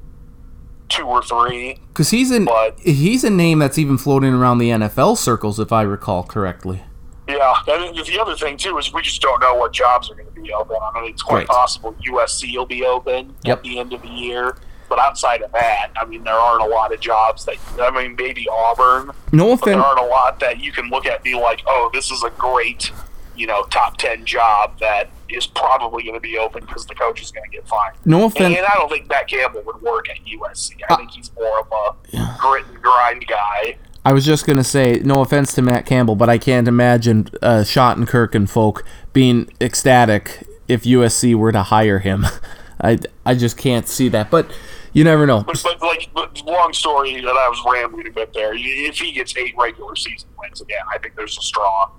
two 0.90 1.04
or 1.04 1.22
three. 1.22 1.80
Because 1.90 2.12
he's 2.12 2.32
in 2.32 2.46
But- 2.46 2.80
he's 2.80 3.24
a 3.26 3.30
name 3.30 3.60
that's 3.60 3.78
even 3.78 3.98
floating 3.98 4.34
around 4.34 4.60
the 4.60 4.70
NFL 4.72 5.18
circles, 5.18 5.60
if 5.60 5.74
I 5.74 5.82
recall 5.82 6.24
correctly. 6.24 6.84
Yeah, 7.28 7.54
and 7.68 7.94
the 7.98 8.20
other 8.22 8.36
thing 8.38 8.56
too 8.56 8.78
is 8.78 8.94
we 8.94 9.02
just 9.02 9.22
don't 9.22 9.42
know 9.42 9.54
what 9.56 9.74
jobs 9.74 10.10
are 10.10 10.16
going 10.16 10.34
to 10.34 10.42
be 10.42 10.54
open. 10.54 10.78
I 10.96 11.02
mean, 11.02 11.12
it's 11.12 11.22
quite 11.22 11.40
Right. 11.40 11.48
possible 11.48 11.94
USC 12.06 12.56
will 12.58 12.66
be 12.66 12.86
open 12.86 13.36
Yep. 13.44 13.58
at 13.58 13.64
the 13.66 13.80
end 13.80 13.92
of 13.92 14.02
the 14.02 14.08
year, 14.08 14.56
but 14.90 15.00
outside 15.00 15.42
of 15.42 15.52
that, 15.52 15.90
I 15.96 16.06
mean, 16.06 16.24
there 16.24 16.34
aren't 16.34 16.64
a 16.64 16.68
lot 16.68 16.94
of 16.94 17.00
jobs 17.00 17.46
that 17.46 17.56
I 17.80 17.92
mean, 17.92 18.16
maybe 18.18 18.48
Auburn, 18.50 19.12
No 19.32 19.56
but 19.56 19.66
there 19.66 19.74
offense. 19.80 19.86
aren't 19.86 20.00
a 20.00 20.06
lot 20.10 20.40
that 20.40 20.60
you 20.60 20.72
can 20.72 20.90
look 20.90 21.06
at 21.06 21.16
and 21.16 21.24
be 21.24 21.36
like, 21.36 21.62
oh, 21.68 21.90
this 21.94 22.12
is 22.12 22.24
a 22.24 22.30
great, 22.32 22.92
you 23.36 23.48
know, 23.48 23.64
top 23.64 23.98
ten 23.98 24.26
job 24.26 24.80
that 24.80 25.10
is 25.30 25.46
probably 25.46 26.04
going 26.04 26.16
to 26.16 26.22
be 26.22 26.38
open 26.38 26.66
because 26.66 26.86
the 26.86 26.96
coach 26.96 27.22
is 27.22 27.32
going 27.32 27.44
to 27.50 27.56
get 27.56 27.68
fired. 27.68 27.94
No 28.06 28.26
offense. 28.26 28.56
and 28.58 28.66
I 28.66 28.74
don't 28.76 28.90
think 28.90 29.10
Matt 29.10 29.28
Campbell 29.28 29.62
would 29.66 29.82
work 29.82 30.10
at 30.10 30.18
USC. 30.26 30.76
I 30.90 30.96
think 30.96 31.12
he's 31.12 31.32
more 31.36 31.60
of 31.60 31.68
a 32.14 32.38
grit 32.40 32.66
and 32.68 32.82
grind 32.82 33.26
guy. 33.28 33.78
I 34.06 34.14
was 34.14 34.24
just 34.26 34.46
gonna 34.46 34.64
say, 34.64 35.02
no 35.04 35.20
offense 35.20 35.54
to 35.56 35.62
Matt 35.62 35.86
Campbell, 35.86 36.16
but 36.16 36.30
I 36.30 36.38
can't 36.38 36.66
imagine 36.66 37.28
uh, 37.42 37.64
Schottenkirk 37.66 38.36
and 38.36 38.50
folk 38.50 38.86
being 39.12 39.52
ecstatic 39.60 40.48
if 40.70 40.84
USC 40.84 41.36
were 41.36 41.52
to 41.52 41.64
hire 41.64 42.00
him. 42.00 42.26
I, 42.82 43.00
I 43.26 43.36
just 43.36 43.58
can't 43.58 43.86
see 43.86 44.08
that, 44.10 44.30
but 44.32 44.50
you 44.98 45.04
never 45.04 45.28
know. 45.28 45.44
But, 45.44 45.62
but 45.64 45.80
like, 45.84 46.10
but 46.16 46.42
long 46.44 46.74
story 46.74 47.22
that 47.22 47.28
I 47.28 47.48
was 47.50 47.62
rambling 47.72 48.08
a 48.08 48.12
bit 48.12 48.34
there. 48.34 48.54
If 48.56 48.98
he 48.98 49.12
gets 49.12 49.38
eight 49.38 49.54
regular 49.56 49.96
season 49.96 50.28
wins 50.40 50.60
again, 50.60 50.82
I 50.92 50.98
think 50.98 51.16
there's 51.16 51.38
a 51.38 51.42
strong 51.42 51.92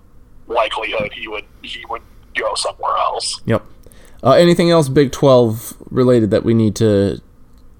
likelihood 0.48 1.12
he 1.12 1.28
would 1.28 1.44
he 1.62 1.84
would 1.88 2.02
go 2.34 2.56
somewhere 2.56 2.96
else. 2.96 3.40
Yep. 3.44 3.64
Uh, 4.24 4.32
anything 4.32 4.70
else 4.70 4.88
Big 4.88 5.12
Twelve 5.12 5.74
related 5.90 6.32
that 6.32 6.42
we 6.42 6.54
need 6.54 6.74
to 6.76 7.20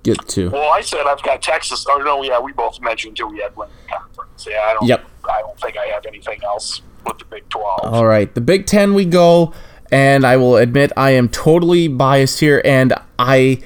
get 0.05 0.25
to? 0.29 0.51
Well, 0.51 0.71
I 0.71 0.83
said 0.83 1.05
I've 1.05 1.23
got 1.25 1.43
Texas. 1.43 1.85
Oh 1.91 1.99
no, 1.99 2.23
yeah, 2.23 2.39
we 2.39 2.53
both 2.53 2.81
mentioned 2.81 3.17
too. 3.17 3.27
We 3.27 3.39
had 3.39 3.57
the 3.57 3.67
conference. 3.91 4.47
Yeah, 4.49 4.61
I 4.69 4.75
don't. 4.75 4.87
Yep. 4.87 5.05
I 5.29 5.41
don't 5.41 5.59
think 5.59 5.77
I 5.77 5.87
have 5.87 6.07
anything 6.07 6.45
else 6.45 6.81
with 7.05 7.19
the 7.19 7.25
Big 7.25 7.49
Twelve. 7.49 7.81
All 7.83 8.07
right, 8.07 8.33
the 8.33 8.41
Big 8.41 8.67
Ten 8.67 8.95
we 8.95 9.05
go, 9.05 9.53
and 9.91 10.25
I 10.25 10.37
will 10.37 10.57
admit 10.57 10.93
I 10.97 11.11
am 11.11 11.29
totally 11.29 11.89
biased 11.89 12.39
here, 12.39 12.63
and 12.65 12.95
I 13.19 13.61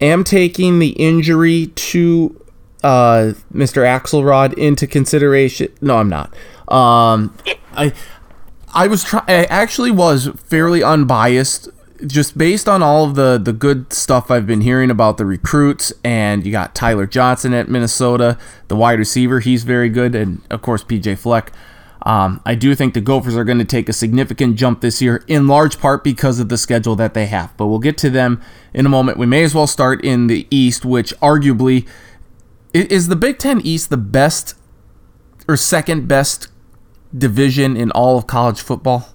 am 0.00 0.24
taking 0.24 0.78
the 0.78 0.90
injury 0.90 1.66
to 1.66 2.40
uh, 2.82 3.32
Mr. 3.52 3.82
Axelrod 3.84 4.54
into 4.54 4.86
consideration. 4.86 5.68
No, 5.80 5.98
I'm 5.98 6.08
not. 6.08 6.32
Um, 6.68 7.36
I 7.74 7.92
I 8.72 8.86
was 8.86 9.04
try- 9.04 9.24
I 9.26 9.44
actually 9.44 9.90
was 9.90 10.28
fairly 10.44 10.82
unbiased, 10.82 11.68
just 12.06 12.38
based 12.38 12.68
on 12.68 12.82
all 12.82 13.04
of 13.04 13.14
the 13.16 13.38
the 13.42 13.52
good 13.52 13.92
stuff 13.92 14.30
I've 14.30 14.46
been 14.46 14.60
hearing 14.60 14.90
about 14.90 15.18
the 15.18 15.26
recruits, 15.26 15.92
and 16.04 16.46
you 16.46 16.52
got 16.52 16.74
Tyler 16.74 17.06
Johnson 17.06 17.52
at 17.52 17.68
Minnesota, 17.68 18.38
the 18.68 18.76
wide 18.76 18.98
receiver, 18.98 19.40
he's 19.40 19.64
very 19.64 19.88
good, 19.88 20.14
and 20.14 20.40
of 20.50 20.62
course 20.62 20.84
PJ 20.84 21.18
Fleck. 21.18 21.52
Um, 22.02 22.40
I 22.46 22.54
do 22.54 22.74
think 22.74 22.94
the 22.94 23.00
Gophers 23.00 23.36
are 23.36 23.44
going 23.44 23.58
to 23.58 23.64
take 23.64 23.88
a 23.88 23.92
significant 23.92 24.56
jump 24.56 24.80
this 24.80 25.02
year, 25.02 25.22
in 25.26 25.46
large 25.46 25.78
part 25.78 26.02
because 26.02 26.40
of 26.40 26.48
the 26.48 26.56
schedule 26.56 26.96
that 26.96 27.12
they 27.14 27.26
have. 27.26 27.54
But 27.56 27.66
we'll 27.66 27.78
get 27.78 27.98
to 27.98 28.10
them 28.10 28.40
in 28.72 28.86
a 28.86 28.88
moment. 28.88 29.18
We 29.18 29.26
may 29.26 29.42
as 29.42 29.54
well 29.54 29.66
start 29.66 30.02
in 30.04 30.26
the 30.26 30.46
East, 30.50 30.84
which 30.84 31.12
arguably 31.20 31.86
is 32.72 33.08
the 33.08 33.16
Big 33.16 33.38
Ten 33.38 33.60
East 33.60 33.90
the 33.90 33.96
best 33.96 34.54
or 35.48 35.56
second 35.56 36.06
best 36.08 36.48
division 37.16 37.76
in 37.76 37.90
all 37.90 38.16
of 38.16 38.26
college 38.26 38.60
football. 38.60 39.08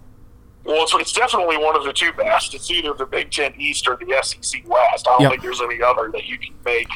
Well, 0.65 0.83
it's, 0.83 0.93
it's 0.95 1.13
definitely 1.13 1.57
one 1.57 1.75
of 1.75 1.83
the 1.85 1.93
two 1.93 2.11
best. 2.13 2.53
It's 2.53 2.69
either 2.71 2.93
the 2.93 3.05
Big 3.05 3.31
Ten 3.31 3.53
East 3.57 3.87
or 3.87 3.95
the 3.97 4.19
SEC 4.21 4.63
West. 4.67 5.07
I 5.07 5.11
don't 5.11 5.21
Yep. 5.21 5.31
think 5.31 5.41
there's 5.43 5.61
any 5.61 5.81
other 5.81 6.09
that 6.11 6.25
you 6.25 6.37
can 6.37 6.53
make 6.65 6.89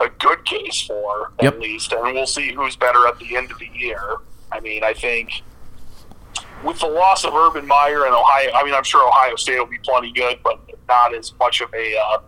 a 0.00 0.08
good 0.08 0.44
case 0.46 0.80
for, 0.82 1.32
at 1.38 1.44
Yep. 1.44 1.60
least. 1.60 1.92
And 1.92 2.14
we'll 2.14 2.26
see 2.26 2.52
who's 2.52 2.76
better 2.76 3.06
at 3.06 3.18
the 3.18 3.36
end 3.36 3.50
of 3.50 3.58
the 3.58 3.68
year. 3.74 4.00
I 4.52 4.60
mean, 4.60 4.82
I 4.84 4.92
think 4.92 5.42
with 6.64 6.78
the 6.80 6.86
loss 6.86 7.24
of 7.24 7.34
Urban 7.34 7.66
Meyer 7.66 8.04
and 8.04 8.14
Ohio, 8.14 8.50
I 8.54 8.64
mean, 8.64 8.74
I'm 8.74 8.84
sure 8.84 9.06
Ohio 9.06 9.36
State 9.36 9.58
will 9.58 9.66
be 9.66 9.78
plenty 9.78 10.12
good, 10.12 10.38
but 10.42 10.60
not 10.88 11.14
as 11.14 11.32
much 11.38 11.60
of 11.60 11.72
a 11.74 11.96
uh, 11.98 12.18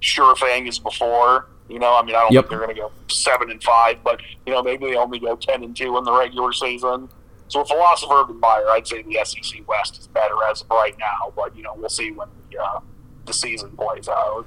sure 0.00 0.36
thing 0.36 0.68
as 0.68 0.78
before. 0.78 1.46
You 1.68 1.78
know, 1.80 1.96
I 1.96 2.02
mean, 2.04 2.14
I 2.14 2.20
don't 2.20 2.32
Yep. 2.32 2.44
think 2.44 2.50
they're 2.50 2.58
going 2.60 2.76
to 2.76 2.80
go 2.82 2.92
seven 3.08 3.50
and 3.50 3.60
five, 3.62 3.98
but 4.04 4.20
you 4.46 4.52
know, 4.52 4.62
maybe 4.62 4.86
they 4.86 4.96
only 4.96 5.18
go 5.18 5.34
ten 5.34 5.64
and 5.64 5.76
two 5.76 5.96
in 5.98 6.04
the 6.04 6.12
regular 6.12 6.52
season. 6.52 7.08
So 7.48 7.60
with 7.60 7.68
the 7.68 7.74
loss 7.74 8.02
of 8.04 8.10
Urban 8.10 8.38
Meyer, 8.38 8.68
I'd 8.70 8.86
say 8.86 9.02
the 9.02 9.18
SEC 9.24 9.66
West 9.68 9.98
is 9.98 10.06
better 10.08 10.34
as 10.50 10.62
of 10.62 10.70
right 10.70 10.96
now. 10.98 11.32
But 11.34 11.56
you 11.56 11.62
know, 11.62 11.74
we'll 11.76 11.88
see 11.88 12.12
when 12.12 12.28
the 12.52 12.58
uh, 12.62 12.80
the 13.24 13.32
season 13.32 13.70
plays 13.76 14.08
out. 14.08 14.46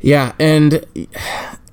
Yeah, 0.00 0.32
and 0.40 0.84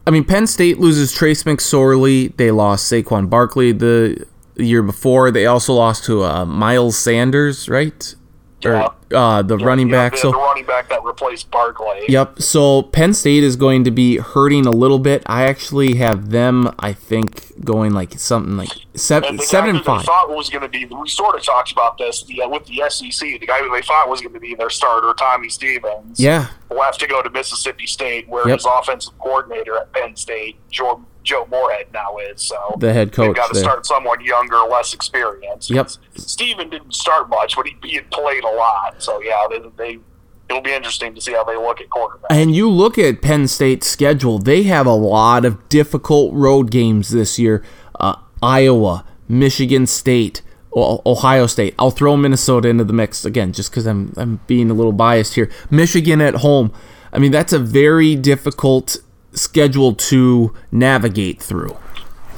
I 0.05 0.11
mean 0.11 0.23
Penn 0.23 0.45
State 0.47 0.79
loses 0.79 1.11
Trace 1.13 1.43
McSorley. 1.43 2.35
They 2.37 2.51
lost 2.51 2.91
Saquon 2.91 3.27
Barkley 3.29 3.71
the 3.71 4.27
year 4.57 4.81
before. 4.81 5.31
They 5.31 5.45
also 5.45 5.73
lost 5.73 6.05
to 6.05 6.23
uh, 6.23 6.45
Miles 6.45 6.97
Sanders, 6.97 7.69
right? 7.69 8.15
Yeah. 8.61 8.87
Or 9.11 9.15
uh, 9.15 9.41
the 9.43 9.57
running 9.59 9.91
back. 9.91 10.13
the, 10.13 10.17
so 10.17 10.31
the 10.31 10.37
running 10.37 10.65
back 10.65 10.89
that 10.89 11.03
replaced 11.03 11.51
Barkley. 11.51 12.01
Yep. 12.07 12.41
So 12.41 12.81
Penn 12.83 13.13
State 13.13 13.43
is 13.43 13.55
going 13.55 13.83
to 13.83 13.91
be 13.91 14.17
hurting 14.17 14.65
a 14.65 14.71
little 14.71 14.97
bit. 14.97 15.21
I 15.27 15.43
actually 15.43 15.95
have 15.97 16.31
them. 16.31 16.73
I 16.79 16.91
think 16.93 17.63
going 17.63 17.93
like 17.93 18.17
something 18.17 18.57
like 18.57 18.69
seven, 18.95 19.35
the 19.35 19.43
seven 19.43 19.71
guy 19.71 19.75
and 19.77 19.85
five. 19.85 20.05
thought 20.05 20.29
was 20.29 20.49
going 20.49 20.63
to 20.63 20.69
be, 20.69 20.85
we 20.85 21.07
sort 21.07 21.35
of 21.35 21.43
talked 21.43 21.71
about 21.73 21.99
this 21.99 22.23
the, 22.23 22.41
uh, 22.41 22.49
with 22.49 22.65
the 22.65 22.81
SEC. 22.89 23.39
The 23.39 23.45
guy 23.45 23.59
who 23.59 23.69
they 23.71 23.83
thought 23.83 24.09
was 24.09 24.21
going 24.21 24.33
to 24.33 24.39
be 24.39 24.55
their 24.55 24.71
starter, 24.71 25.13
Tommy 25.13 25.49
Stevens, 25.49 26.19
Yeah. 26.19 26.47
left 26.71 26.99
to 27.01 27.07
go 27.07 27.21
to 27.21 27.29
Mississippi 27.29 27.85
State, 27.85 28.27
where 28.27 28.47
Yep. 28.47 28.57
his 28.57 28.65
offensive 28.65 29.17
coordinator 29.19 29.77
at 29.77 29.93
Penn 29.93 30.15
State, 30.15 30.57
Joe, 30.71 31.05
Joe 31.25 31.45
Moorhead, 31.51 31.87
now 31.93 32.17
is. 32.17 32.41
So 32.41 32.55
The 32.79 32.93
head 32.93 33.11
coach. 33.11 33.27
they've 33.27 33.35
got 33.35 33.47
to 33.47 33.53
there. 33.55 33.63
start 33.63 33.85
someone 33.85 34.23
younger, 34.23 34.57
less 34.59 34.93
experienced. 34.93 35.69
Yep. 35.69 35.89
Steven 36.15 36.69
didn't 36.69 36.93
start 36.95 37.27
much, 37.29 37.57
but 37.57 37.67
he, 37.67 37.75
he 37.83 37.95
had 37.95 38.09
played 38.11 38.43
a 38.45 38.49
lot. 38.51 39.03
So 39.03 39.21
yeah, 39.21 39.41
they, 39.49 39.59
they 39.75 39.99
it'll 40.47 40.61
be 40.61 40.71
interesting 40.73 41.13
to 41.15 41.19
see 41.21 41.33
how 41.33 41.43
they 41.43 41.57
look 41.57 41.81
at 41.81 41.89
quarterback. 41.89 42.31
And 42.31 42.55
you 42.55 42.69
look 42.69 42.97
at 42.97 43.21
Penn 43.21 43.47
State's 43.49 43.87
schedule; 43.87 44.39
they 44.39 44.63
have 44.63 44.85
a 44.85 44.93
lot 44.93 45.43
of 45.43 45.67
difficult 45.67 46.33
road 46.33 46.71
games 46.71 47.09
this 47.09 47.37
year. 47.39 47.63
Uh, 47.99 48.15
Iowa, 48.43 49.03
Michigan 49.27 49.87
State, 49.87 50.41
Ohio 50.75 51.47
State. 51.47 51.73
I'll 51.79 51.89
throw 51.91 52.15
Minnesota 52.17 52.67
into 52.69 52.83
the 52.83 52.93
mix 52.93 53.25
again, 53.25 53.51
just 53.53 53.71
because 53.71 53.85
I'm 53.87 54.13
I'm 54.17 54.39
being 54.47 54.69
a 54.69 54.73
little 54.73 54.91
biased 54.93 55.33
here. 55.35 55.49
Michigan 55.71 56.21
at 56.21 56.35
home. 56.35 56.71
I 57.11 57.17
mean, 57.17 57.31
that's 57.31 57.53
a 57.53 57.59
very 57.59 58.15
difficult 58.15 58.97
schedule 59.35 59.93
to 59.93 60.53
navigate 60.71 61.41
through. 61.41 61.75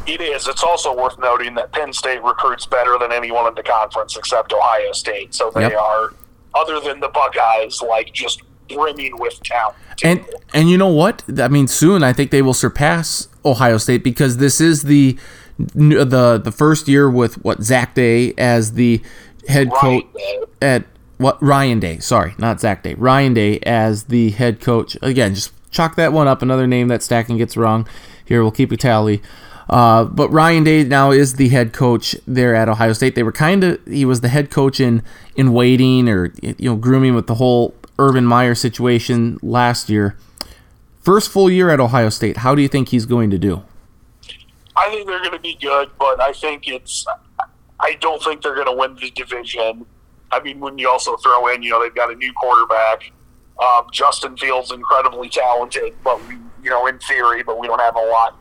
It 0.06 0.22
is. 0.22 0.48
It's 0.48 0.64
also 0.64 0.95
worth 0.95 1.19
noting 1.19 1.53
that 1.56 1.72
Penn 1.74 1.91
State 1.91 2.24
recruits 2.24 2.65
better 2.65 2.98
than 2.99 3.11
anyone 3.11 3.48
in 3.48 3.56
the 3.56 3.64
conference 3.64 4.15
except 4.15 4.53
Ohio 4.53 4.94
State. 4.94 5.36
So 5.36 5.52
they 5.53 5.61
Yep. 5.61 5.74
are, 5.78 6.14
other 6.56 6.80
than 6.80 6.99
the 7.02 7.10
Buckeyes, 7.10 7.82
like 7.82 8.14
just 8.14 8.41
brimming 8.69 9.18
with 9.18 9.41
talent. 9.44 9.76
And 10.03 10.26
and 10.53 10.69
you 10.69 10.78
know 10.78 10.88
what? 10.88 11.24
I 11.40 11.48
mean, 11.48 11.68
soon 11.68 12.03
I 12.03 12.14
think 12.14 12.32
they 12.32 12.41
will 12.41 12.53
surpass 12.53 13.28
Ohio 13.44 13.78
State 13.78 14.03
because 14.03 14.38
this 14.38 14.61
is 14.61 14.84
the 14.84 15.18
the 15.57 16.40
the 16.44 16.52
first 16.52 16.88
year 16.88 17.10
with 17.10 17.44
what 17.44 17.64
Zach 17.64 17.95
Day 17.95 18.34
as 18.38 18.74
the 18.74 19.02
head 19.48 19.72
coach 19.74 20.06
at 20.61 20.84
what 21.18 21.41
Ryan 21.41 21.80
Day. 21.80 21.98
Sorry, 21.99 22.36
not 22.38 22.60
Zach 22.61 22.84
Day. 22.84 22.94
Ryan 22.94 23.34
Day 23.34 23.60
as 23.64 24.03
the 24.06 24.32
head 24.32 24.60
coach. 24.61 24.95
Again, 25.02 25.34
just 25.36 25.52
chalk 25.78 25.95
that 25.95 26.12
one 26.12 26.28
up. 26.28 26.41
Another 26.41 26.68
name 26.68 26.88
that 26.88 27.02
Stacken 27.02 27.38
gets 27.38 27.56
wrong. 27.56 27.88
Here 28.26 28.41
we'll 28.41 28.52
keep 28.52 28.72
a 28.72 28.78
tally. 28.78 29.22
Uh, 29.70 30.06
but 30.06 30.30
Ryan 30.30 30.64
Day 30.64 30.84
now 30.84 31.12
is 31.12 31.36
the 31.36 31.49
head 31.49 31.74
coach 31.74 32.16
there 32.26 32.56
at 32.56 32.68
Ohio 32.68 32.94
State. 32.94 33.16
They 33.16 33.24
were 33.24 33.32
kind 33.32 33.64
of 33.64 33.86
he 33.86 34.06
was 34.06 34.22
the 34.22 34.30
head 34.30 34.49
coach 34.49 34.80
in 34.80 35.04
in 35.36 35.54
waiting 35.54 36.10
or 36.10 36.34
you 36.41 36.56
know 36.60 36.76
grooming 36.76 37.16
with 37.16 37.28
the 37.28 37.36
whole 37.36 37.76
Urban 37.99 38.26
Meyer 38.26 38.56
situation 38.56 39.40
last 39.41 39.90
year. 39.90 40.18
First 41.02 41.30
full 41.30 41.49
year 41.49 41.70
at 41.70 41.80
Ohio 41.80 42.10
State. 42.10 42.38
How 42.38 42.56
do 42.56 42.62
you 42.62 42.68
think 42.68 42.90
he's 42.90 43.06
going 43.06 43.30
to 43.30 43.38
do? 43.38 43.64
I 44.76 44.90
think 44.90 45.08
they're 45.08 45.20
going 45.20 45.32
to 45.32 45.40
be 45.40 45.58
good, 45.62 45.90
but 45.99 46.22
I 46.22 46.34
think 46.34 46.68
it's. 46.68 47.06
I 47.80 47.94
don't 48.02 48.22
think 48.24 48.41
they're 48.41 48.56
going 48.56 48.68
to 48.68 48.74
win 48.74 48.95
the 48.95 49.12
division. 49.12 49.86
I 50.32 50.40
mean, 50.41 50.60
when 50.60 50.78
you 50.78 50.90
also 50.90 51.16
throw 51.18 51.48
in, 51.48 51.62
you 51.62 51.72
know, 51.72 51.82
they've 51.82 51.94
got 51.94 52.12
a 52.12 52.16
new 52.16 52.34
quarterback. 52.34 53.12
Um, 53.60 53.88
Justin 53.92 54.38
Fields 54.38 54.72
incredibly 54.72 55.30
talented, 55.30 55.96
but 56.04 56.26
we, 56.28 56.36
you 56.64 56.70
know, 56.70 56.86
in 56.88 57.00
theory, 57.00 57.42
but 57.44 57.58
we 57.58 57.68
don't 57.68 57.82
have 57.82 57.96
a 57.96 58.06
lot 58.06 58.38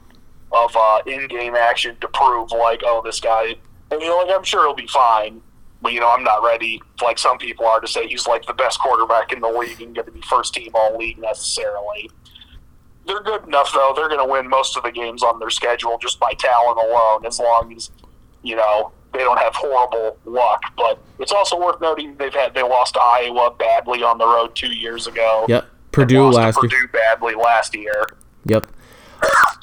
of 0.53 0.77
uh, 0.77 1.01
in-game 1.07 1.55
action 1.55 1.97
to 2.01 2.09
prove 2.09 2.53
like, 2.53 2.83
oh, 2.85 3.01
this 3.05 3.21
guy. 3.21 3.55
And 3.91 4.01
you 4.01 4.09
know, 4.09 4.19
like 4.19 4.37
I'm 4.37 4.45
sure 4.45 4.67
he'll 4.67 4.75
be 4.75 4.87
fine, 4.87 5.41
but 5.81 5.93
you 5.93 6.01
know, 6.01 6.11
I'm 6.11 6.25
not 6.25 6.43
ready, 6.43 6.83
like 7.03 7.19
some 7.19 7.39
people 7.39 7.67
are, 7.67 7.81
to 7.81 7.89
say 7.89 8.07
he's 8.07 8.27
like 8.27 8.45
the 8.47 8.53
best 8.53 8.79
quarterback 8.79 9.33
in 9.33 9.41
the 9.41 9.49
league 9.49 9.81
and 9.81 9.95
going 9.95 10.07
to 10.07 10.13
be 10.13 10.21
first 10.23 10.53
team 10.53 10.71
all 10.75 10.97
league 10.99 11.19
necessarily. 11.19 12.11
They're 13.07 13.23
good 13.23 13.45
enough 13.47 13.73
though. 13.73 13.93
They're 13.97 14.09
going 14.09 14.27
to 14.27 14.31
win 14.31 14.49
most 14.49 14.77
of 14.77 14.83
the 14.83 14.91
games 14.91 15.23
on 15.23 15.39
their 15.39 15.51
schedule 15.51 15.97
just 15.99 16.19
by 16.19 16.33
talent 16.39 16.79
alone, 16.79 17.25
as 17.25 17.39
long 17.39 17.73
as 17.75 17.91
you 18.43 18.57
know 18.57 18.93
they 19.17 19.25
don't 19.25 19.39
have 19.39 19.55
horrible 19.55 20.19
luck. 20.25 20.63
But 20.77 20.99
it's 21.19 21.33
also 21.33 21.59
worth 21.59 21.81
noting 21.81 22.17
they've 22.17 22.35
had 22.35 22.55
they 22.55 22.63
lost 22.63 22.95
to 22.95 23.01
Iowa 23.01 23.55
badly 23.59 24.03
on 24.03 24.19
the 24.19 24.27
road 24.27 24.55
two 24.55 24.73
years 24.73 25.07
ago. 25.07 25.47
Yep, 25.49 25.67
Purdue 25.93 26.25
lost 26.25 26.37
last 26.37 26.55
to 26.61 26.69
year. 26.69 26.81
Purdue 26.87 26.93
badly 26.93 27.35
last 27.35 27.75
year. 27.75 28.07
Yep. 28.45 28.67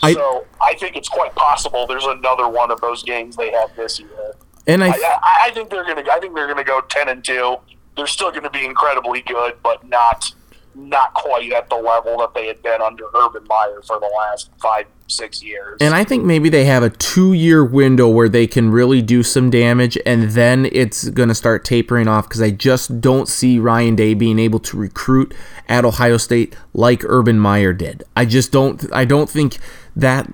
So 0.01 0.45
I 0.61 0.73
think 0.73 0.97
it's 0.97 1.07
quite 1.07 1.33
possible 1.35 1.87
there's 1.87 2.05
another 2.05 2.49
one 2.49 2.71
of 2.71 2.81
those 2.81 3.03
games 3.03 3.37
they 3.37 3.51
have 3.51 3.73
this 3.75 3.99
year. 3.99 4.35
And 4.67 4.83
I, 4.83 4.87
I, 4.87 4.91
I, 4.91 5.19
I 5.45 5.51
think 5.51 5.69
they're 5.69 5.85
gonna. 5.85 6.03
I 6.11 6.19
think 6.19 6.35
they're 6.35 6.47
gonna 6.47 6.63
go 6.63 6.81
ten 6.89 7.09
and 7.09 7.23
two. 7.23 7.57
They're 7.95 8.07
still 8.07 8.31
gonna 8.31 8.49
be 8.49 8.65
incredibly 8.65 9.21
good, 9.21 9.55
but 9.61 9.87
not 9.87 10.33
not 10.75 11.13
quite 11.13 11.51
at 11.51 11.69
the 11.69 11.75
level 11.75 12.17
that 12.17 12.33
they 12.33 12.47
had 12.47 12.61
been 12.61 12.81
under 12.81 13.05
Urban 13.15 13.45
Meyer 13.47 13.81
for 13.85 13.99
the 13.99 14.11
last 14.17 14.49
five 14.61 14.85
six 15.07 15.43
years. 15.43 15.77
And 15.79 15.93
I 15.93 16.03
think 16.03 16.23
maybe 16.23 16.49
they 16.49 16.65
have 16.65 16.83
a 16.83 16.89
two 16.89 17.33
year 17.33 17.63
window 17.63 18.07
where 18.07 18.29
they 18.29 18.47
can 18.47 18.71
really 18.71 19.01
do 19.01 19.23
some 19.23 19.49
damage, 19.49 19.97
and 20.05 20.31
then 20.31 20.67
it's 20.71 21.09
going 21.09 21.29
to 21.29 21.35
start 21.35 21.63
tapering 21.63 22.07
off 22.07 22.27
because 22.27 22.41
I 22.41 22.51
just 22.51 23.01
don't 23.01 23.27
see 23.27 23.59
Ryan 23.59 23.95
Day 23.95 24.13
being 24.13 24.39
able 24.39 24.59
to 24.59 24.77
recruit 24.77 25.33
at 25.67 25.85
Ohio 25.85 26.17
State 26.17 26.55
like 26.73 27.03
Urban 27.05 27.39
Meyer 27.39 27.73
did. 27.73 28.03
I 28.15 28.25
just 28.25 28.51
don't. 28.51 28.91
I 28.93 29.05
don't 29.05 29.29
think 29.29 29.57
that 29.95 30.29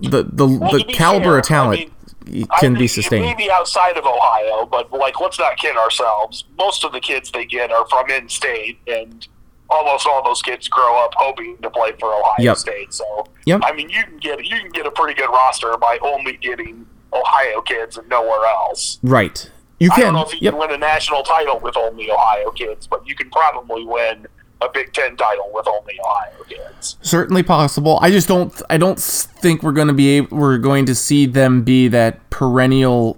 the 0.00 0.24
the, 0.24 0.46
Well, 0.46 0.72
the 0.72 0.84
caliber 0.84 1.24
fair, 1.24 1.38
of 1.38 1.44
talent 1.44 1.92
I 2.26 2.30
mean, 2.30 2.46
can 2.60 2.74
be 2.74 2.88
sustained. 2.88 3.24
may 3.24 3.34
be 3.34 3.50
outside 3.50 3.96
of 3.96 4.04
Ohio, 4.04 4.66
but 4.66 4.92
like, 4.92 5.20
let's 5.20 5.38
not 5.38 5.56
kid 5.56 5.76
ourselves. 5.76 6.44
Most 6.58 6.84
of 6.84 6.92
the 6.92 7.00
kids 7.00 7.30
they 7.30 7.44
get 7.44 7.72
are 7.72 7.86
from 7.88 8.10
in-state, 8.10 8.78
and 8.86 9.26
almost 9.70 10.06
all 10.06 10.22
those 10.24 10.42
kids 10.42 10.68
grow 10.68 11.02
up 11.04 11.12
hoping 11.16 11.56
to 11.62 11.70
play 11.70 11.92
for 11.98 12.12
Ohio 12.12 12.34
Yep. 12.38 12.56
State. 12.56 12.92
So, 12.94 13.26
Yep. 13.46 13.60
I 13.64 13.72
mean, 13.72 13.88
you 13.90 14.02
can 14.04 14.18
get 14.18 14.44
you 14.44 14.58
can 14.60 14.70
get 14.70 14.86
a 14.86 14.90
pretty 14.90 15.14
good 15.14 15.30
roster 15.30 15.76
by 15.76 15.98
only 16.02 16.36
getting 16.36 16.86
Ohio 17.12 17.60
kids 17.62 17.96
and 17.98 18.08
nowhere 18.08 18.44
else. 18.46 18.98
Right. 19.02 19.50
You 19.78 19.90
I 19.92 19.94
can. 19.94 20.04
don't 20.06 20.14
know 20.14 20.22
if 20.24 20.32
you 20.34 20.38
Yep. 20.42 20.52
can 20.52 20.60
win 20.60 20.70
a 20.72 20.78
national 20.78 21.22
title 21.22 21.58
with 21.60 21.76
only 21.76 22.10
Ohio 22.10 22.50
kids, 22.50 22.86
but 22.86 23.06
you 23.06 23.14
can 23.14 23.30
probably 23.30 23.84
win 23.84 24.26
a 24.62 24.68
Big 24.68 24.92
Ten 24.92 25.16
title 25.16 25.50
with 25.54 25.66
only 25.66 25.98
Ohio 26.04 26.44
kids. 26.46 26.98
certainly 27.00 27.42
possible. 27.42 27.98
I 28.02 28.10
just 28.10 28.28
don't. 28.28 28.52
I 28.68 28.76
don't 28.76 29.00
think 29.00 29.62
we're 29.62 29.72
going 29.72 29.88
to 29.88 29.94
be. 29.94 30.18
Able, 30.18 30.36
we're 30.36 30.58
going 30.58 30.84
to 30.86 30.94
see 30.94 31.24
them 31.26 31.62
be 31.62 31.88
that 31.88 32.28
perennial 32.28 33.16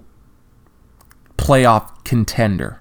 playoff 1.37 1.89
contender 2.05 2.79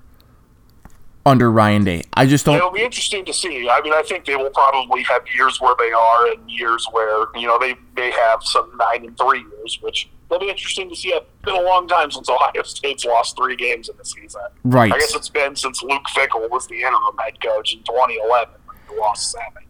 under 1.24 1.50
Ryan 1.50 1.84
Day. 1.84 2.02
I 2.14 2.26
just 2.26 2.44
don't. 2.44 2.56
It'll 2.56 2.70
be 2.70 2.82
interesting 2.82 3.24
to 3.26 3.32
see. 3.32 3.68
I 3.68 3.80
mean, 3.82 3.92
I 3.92 4.02
think 4.02 4.24
they 4.24 4.36
will 4.36 4.50
probably 4.50 5.02
have 5.04 5.22
years 5.34 5.60
where 5.60 5.74
they 5.78 5.92
are 5.92 6.32
and 6.32 6.50
years 6.50 6.86
where 6.90 7.26
you 7.34 7.46
know 7.46 7.58
they 7.58 7.74
may 7.96 8.10
have 8.10 8.42
some 8.42 8.76
nine 8.76 9.06
and 9.06 9.16
three 9.16 9.40
years, 9.40 9.78
which 9.80 10.08
will 10.28 10.40
be 10.40 10.48
interesting 10.48 10.88
to 10.88 10.96
see. 10.96 11.10
It's 11.10 11.26
been 11.44 11.54
a 11.54 11.62
long 11.62 11.86
time 11.86 12.10
since 12.10 12.28
Ohio 12.28 12.62
State's 12.62 13.04
lost 13.04 13.36
three 13.36 13.56
games 13.56 13.88
in 13.88 13.96
the 13.96 14.04
season. 14.04 14.42
Right. 14.64 14.92
I 14.92 14.98
guess 14.98 15.14
it's 15.14 15.28
been 15.28 15.54
since 15.56 15.82
Luke 15.82 16.04
Fickell 16.14 16.50
was 16.50 16.66
the 16.66 16.76
interim 16.76 17.16
head 17.22 17.40
coach 17.40 17.74
in 17.74 17.80
2011 17.80 18.54
when 18.66 18.76
they 18.88 19.00
lost 19.00 19.30
seven. 19.30 19.68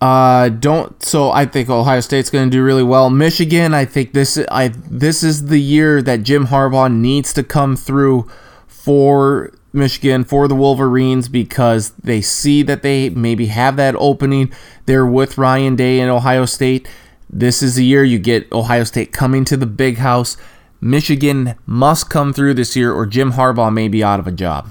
Uh, 0.00 0.50
don't. 0.50 1.02
So 1.02 1.30
I 1.30 1.46
think 1.46 1.70
Ohio 1.70 2.00
State's 2.00 2.28
going 2.30 2.50
to 2.50 2.56
do 2.56 2.62
really 2.62 2.82
well. 2.82 3.10
Michigan, 3.10 3.72
I 3.72 3.84
think 3.84 4.12
this. 4.12 4.38
I 4.50 4.68
this 4.68 5.22
is 5.22 5.46
the 5.46 5.60
year 5.60 6.02
that 6.02 6.22
Jim 6.22 6.48
Harbaugh 6.48 6.92
needs 6.92 7.32
to 7.32 7.42
come 7.42 7.74
through 7.74 8.30
for 8.66 9.52
Michigan 9.74 10.24
for 10.24 10.48
the 10.48 10.54
Wolverines 10.54 11.28
because 11.28 11.90
they 12.02 12.20
see 12.20 12.62
that 12.62 12.82
they 12.82 13.10
maybe 13.10 13.46
have 13.46 13.76
that 13.76 13.94
opening. 13.98 14.52
They're 14.86 15.06
with 15.06 15.36
Ryan 15.36 15.76
Day 15.76 16.00
in 16.00 16.08
Ohio 16.08 16.44
State. 16.44 16.88
This 17.28 17.62
is 17.62 17.74
the 17.74 17.84
year 17.84 18.04
you 18.04 18.18
get 18.18 18.50
Ohio 18.52 18.84
State 18.84 19.12
coming 19.12 19.44
to 19.46 19.56
the 19.56 19.66
big 19.66 19.98
house. 19.98 20.36
Michigan 20.80 21.56
must 21.66 22.10
come 22.10 22.32
through 22.32 22.54
this 22.54 22.76
year, 22.76 22.92
or 22.92 23.06
Jim 23.06 23.32
Harbaugh 23.32 23.72
may 23.72 23.88
be 23.88 24.04
out 24.04 24.20
of 24.20 24.26
a 24.26 24.32
job. 24.32 24.68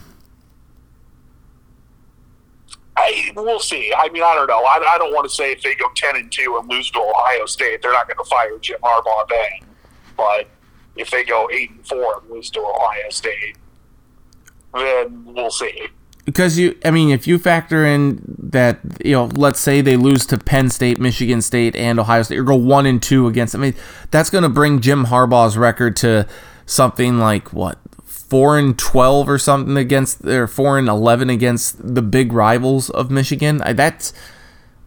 I 2.95 3.31
we'll 3.35 3.59
see. 3.59 3.91
I 3.97 4.09
mean, 4.09 4.23
I 4.23 4.35
don't 4.35 4.47
know. 4.47 4.63
I, 4.63 4.93
I 4.93 4.97
don't 4.97 5.13
want 5.13 5.27
to 5.27 5.35
say 5.35 5.51
if 5.51 5.61
they 5.61 5.75
go 5.75 5.87
ten 5.95 6.15
and 6.15 6.31
two 6.31 6.57
and 6.59 6.69
lose 6.69 6.89
to 6.91 6.99
Ohio 6.99 7.45
State, 7.45 7.81
they're 7.81 7.91
not 7.91 8.07
going 8.07 8.17
to 8.17 8.29
fire 8.29 8.57
Jim 8.59 8.79
Harbaugh 8.83 9.27
then. 9.27 9.67
But 10.15 10.47
if 10.95 11.09
they 11.09 11.23
go 11.23 11.49
eight 11.51 11.71
and 11.71 11.85
four 11.87 12.19
and 12.21 12.29
lose 12.29 12.49
to 12.51 12.59
Ohio 12.59 13.09
State, 13.09 13.57
then 14.73 15.25
we'll 15.25 15.51
see. 15.51 15.87
because 16.25 16.57
you 16.57 16.77
i 16.85 16.91
mean 16.91 17.09
if 17.09 17.27
you 17.27 17.37
factor 17.37 17.85
in 17.85 18.21
that 18.37 18.79
you 19.03 19.11
know 19.11 19.25
let's 19.35 19.59
say 19.59 19.81
they 19.81 19.97
lose 19.97 20.25
to 20.25 20.37
penn 20.37 20.69
state 20.69 20.99
michigan 20.99 21.41
state 21.41 21.75
and 21.75 21.99
ohio 21.99 22.23
state 22.23 22.37
or 22.37 22.43
go 22.43 22.55
one 22.55 22.85
and 22.85 23.01
two 23.01 23.27
against 23.27 23.53
i 23.55 23.57
mean 23.57 23.75
that's 24.11 24.29
going 24.29 24.43
to 24.43 24.49
bring 24.49 24.79
jim 24.79 25.05
harbaugh's 25.05 25.57
record 25.57 25.95
to 25.95 26.25
something 26.65 27.17
like 27.19 27.51
what 27.51 27.77
four 28.33 28.57
and 28.57 28.79
twelve 28.79 29.29
or 29.29 29.37
something 29.37 29.77
against 29.77 30.25
or 30.25 30.47
four 30.47 30.79
and 30.79 30.87
eleven 30.87 31.29
against 31.29 31.93
the 31.93 32.01
big 32.01 32.33
rivals 32.33 32.89
of 32.89 33.11
Michigan. 33.11 33.61
I, 33.61 33.73
that's 33.73 34.11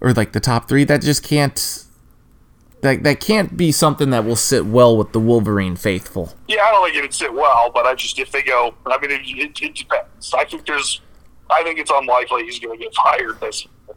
or 0.01 0.13
like 0.13 0.33
the 0.33 0.41
top 0.41 0.69
three. 0.69 0.83
That 0.83 1.01
just 1.01 1.23
can't. 1.23 1.85
That, 2.87 3.03
that 3.03 3.21
can't 3.21 3.57
be 3.57 3.73
something 3.73 4.11
that 4.11 4.25
will 4.25 4.37
sit 4.37 4.65
well 4.67 4.97
with 4.97 5.13
the 5.13 5.21
Wolverine 5.21 5.75
faithful. 5.77 6.33
Yeah, 6.47 6.63
I 6.63 6.71
don't 6.71 6.85
think 6.85 6.97
it'd 6.97 7.15
sit 7.15 7.33
well, 7.33 7.71
but 7.75 7.85
I 7.85 7.95
just 7.95 8.19
if 8.19 8.31
they 8.31 8.43
go, 8.43 8.75
I 8.87 8.99
mean, 9.01 9.11
it, 9.11 9.23
it, 9.27 9.63
it 9.63 9.75
depends. 9.75 10.33
I 10.33 10.45
think 10.45 10.67
there's, 10.67 11.01
I 11.51 11.63
think 11.65 11.79
it's 11.79 11.91
unlikely 11.93 12.45
he's 12.45 12.61
going 12.61 12.79
to 12.79 12.85
get 12.85 12.95
fired 13.05 13.41
this 13.41 13.65
year. 13.65 13.97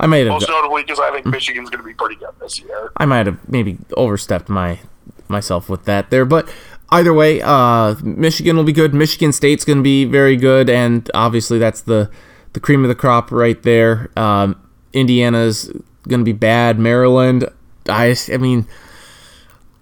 I 0.00 0.06
might 0.06 0.18
have 0.18 0.28
Most 0.28 0.48
notably 0.48 0.82
because 0.82 0.98
I 0.98 1.12
think 1.12 1.26
Michigan's 1.26 1.70
going 1.70 1.82
to 1.82 1.86
be 1.86 1.94
pretty 1.94 2.16
good 2.16 2.34
this 2.40 2.58
year. 2.60 2.90
I 2.96 3.06
might 3.06 3.26
have 3.26 3.48
maybe 3.48 3.78
overstepped 3.96 4.48
my 4.48 4.80
myself 5.28 5.68
with 5.68 5.84
that 5.84 6.10
there, 6.10 6.24
but 6.24 6.52
either 6.90 7.14
way, 7.14 7.40
uh, 7.40 7.94
Michigan 8.02 8.56
will 8.56 8.64
be 8.64 8.72
good. 8.72 8.94
Michigan 8.94 9.32
State's 9.32 9.64
going 9.64 9.78
to 9.78 9.82
be 9.82 10.04
very 10.04 10.36
good, 10.36 10.68
and 10.68 11.08
obviously 11.14 11.58
that's 11.58 11.82
the 11.82 12.10
the 12.52 12.60
cream 12.60 12.82
of 12.82 12.88
the 12.88 12.96
crop 12.96 13.30
right 13.30 13.62
there. 13.62 14.10
Um, 14.16 14.60
Indiana's 14.92 15.70
going 16.08 16.20
to 16.20 16.24
be 16.24 16.32
bad. 16.32 16.78
Maryland, 16.78 17.48
I 17.88 18.16
I 18.32 18.36
mean, 18.36 18.66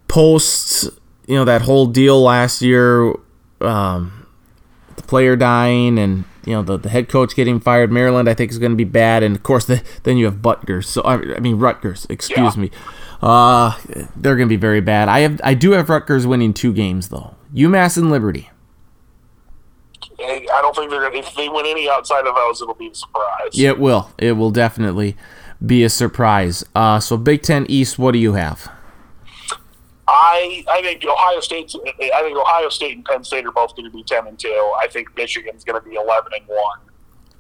post 0.09 0.89
you 1.27 1.35
know 1.37 1.45
that 1.45 1.63
whole 1.63 1.87
deal 1.87 2.21
last 2.23 2.63
year, 2.63 3.15
um, 3.61 4.27
the 4.97 5.03
player 5.03 5.37
dying 5.37 5.99
and 5.99 6.25
you 6.45 6.55
know 6.55 6.63
the, 6.63 6.77
the 6.79 6.89
head 6.89 7.09
coach 7.09 7.35
getting 7.37 7.61
fired. 7.61 7.93
Maryland, 7.93 8.29
I 8.29 8.35
think, 8.35 8.51
is 8.51 8.59
going 8.59 8.73
to 8.73 8.77
be 8.77 8.85
bad, 8.85 9.23
and 9.23 9.37
of 9.37 9.43
course, 9.43 9.67
the, 9.67 9.83
then 10.03 10.17
you 10.17 10.25
have 10.25 10.43
Butgers. 10.43 10.89
So 10.89 11.03
I, 11.03 11.37
I 11.37 11.41
mean 11.41 11.59
Rutgers. 11.59 12.07
Excuse 12.11 12.57
Yeah. 12.57 12.63
me. 12.63 12.71
Uh, 13.23 13.77
they're 14.17 14.37
going 14.37 14.49
to 14.49 14.53
be 14.53 14.57
very 14.57 14.81
bad. 14.81 15.09
I 15.09 15.21
have 15.21 15.41
I 15.45 15.55
do 15.55 15.73
have 15.73 15.89
Rutgers 15.91 16.27
winning 16.27 16.55
two 16.55 16.73
games 16.73 17.09
though. 17.11 17.35
UMass 17.55 17.97
and 17.99 18.11
Liberty. 18.11 18.51
I 20.23 20.61
don't 20.63 20.75
think 20.77 20.91
they're 20.91 21.01
going 21.01 21.23
to, 21.23 21.29
if 21.29 21.35
they 21.35 21.49
win 21.49 21.65
any 21.67 21.89
outside 21.89 22.27
of 22.27 22.35
those, 22.35 22.61
it'll 22.61 22.75
be 22.75 22.89
a 22.89 22.95
surprise. 22.95 23.51
Yeah, 23.53 23.71
It 23.71 23.79
will. 23.79 24.11
It 24.19 24.33
will 24.33 24.51
definitely 24.51 25.17
be 25.65 25.85
a 25.85 25.89
surprise. 25.89 26.65
Uh, 26.75 27.01
so 27.01 27.17
Big 27.17 27.43
Ten 27.43 27.67
East, 27.69 27.99
what 27.99 28.13
do 28.13 28.19
you 28.19 28.35
have? 28.35 28.71
I 30.11 30.65
I 30.69 30.83
think 30.83 31.05
Ohio 31.05 31.41
State. 31.41 31.73
I 31.85 32.23
think 32.23 32.37
Ohio 32.37 32.69
State 32.69 32.97
and 32.97 33.05
Penn 33.05 33.23
State 33.23 33.47
are 33.47 33.53
both 33.53 33.77
going 33.77 33.89
to 33.89 33.97
be 33.97 34.03
ten 34.03 34.27
and 34.27 34.39
two. 34.39 34.73
I 34.81 34.89
think 34.89 35.17
Michigan's 35.17 35.63
going 35.63 35.81
to 35.81 35.89
be 35.89 35.95
eleven 35.95 36.33
and 36.37 36.47
one. 36.47 36.79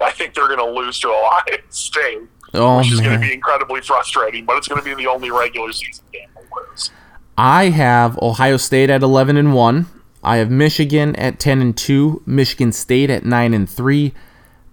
I 0.01 0.13
think 0.13 0.35
they're 0.35 0.47
going 0.47 0.59
to 0.61 0.71
lose 0.71 0.99
to 1.01 1.09
Ohio 1.09 1.59
State, 1.71 2.21
Oh 2.55 2.79
which 2.79 2.93
is 2.93 3.01
going 3.01 3.21
to 3.21 3.27
be 3.27 3.33
incredibly 3.33 3.81
frustrating. 3.81 4.45
But 4.45 4.57
it's 4.57 4.69
going 4.69 4.81
to 4.81 4.85
be 4.85 4.95
the 4.95 5.09
only 5.09 5.31
regular 5.31 5.73
season 5.73 6.05
game 6.13 6.29
they 6.37 6.43
lose. 6.71 6.91
I 7.37 7.71
have 7.71 8.17
Ohio 8.19 8.57
State 8.57 8.89
at 8.89 9.03
eleven 9.03 9.37
and 9.37 9.53
one. 9.53 9.87
I 10.23 10.37
have 10.37 10.51
Michigan 10.51 11.17
at 11.17 11.41
ten 11.41 11.61
and 11.61 11.77
two. 11.77 12.23
Michigan 12.25 12.71
State 12.71 13.11
at 13.11 13.25
nine 13.25 13.53
and 13.53 13.69
three. 13.69 14.15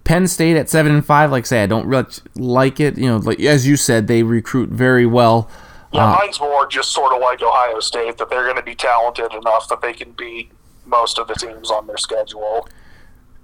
Penn 0.08 0.26
State 0.26 0.56
at 0.56 0.70
seven 0.70 0.92
and 0.92 1.04
five. 1.04 1.30
Like 1.30 1.44
I 1.44 1.46
say, 1.46 1.62
I 1.62 1.66
don't 1.66 1.86
really 1.86 2.06
like 2.34 2.80
it. 2.80 2.96
You 2.96 3.08
know, 3.08 3.18
like 3.18 3.40
as 3.40 3.66
you 3.66 3.76
said, 3.76 4.06
they 4.06 4.22
recruit 4.22 4.70
very 4.70 5.04
well. 5.04 5.50
Yeah, 5.92 6.06
Uh, 6.12 6.16
mine's 6.18 6.40
more 6.40 6.66
just 6.66 6.92
sort 6.92 7.12
of 7.12 7.20
like 7.20 7.42
Ohio 7.42 7.78
State 7.80 8.16
that 8.16 8.30
they're 8.30 8.44
going 8.44 8.56
to 8.56 8.62
be 8.62 8.74
talented 8.74 9.34
enough 9.34 9.68
that 9.68 9.82
they 9.82 9.92
can 9.92 10.12
beat 10.12 10.50
most 10.86 11.18
of 11.18 11.28
the 11.28 11.34
teams 11.34 11.70
on 11.70 11.86
their 11.86 11.98
schedule. 11.98 12.66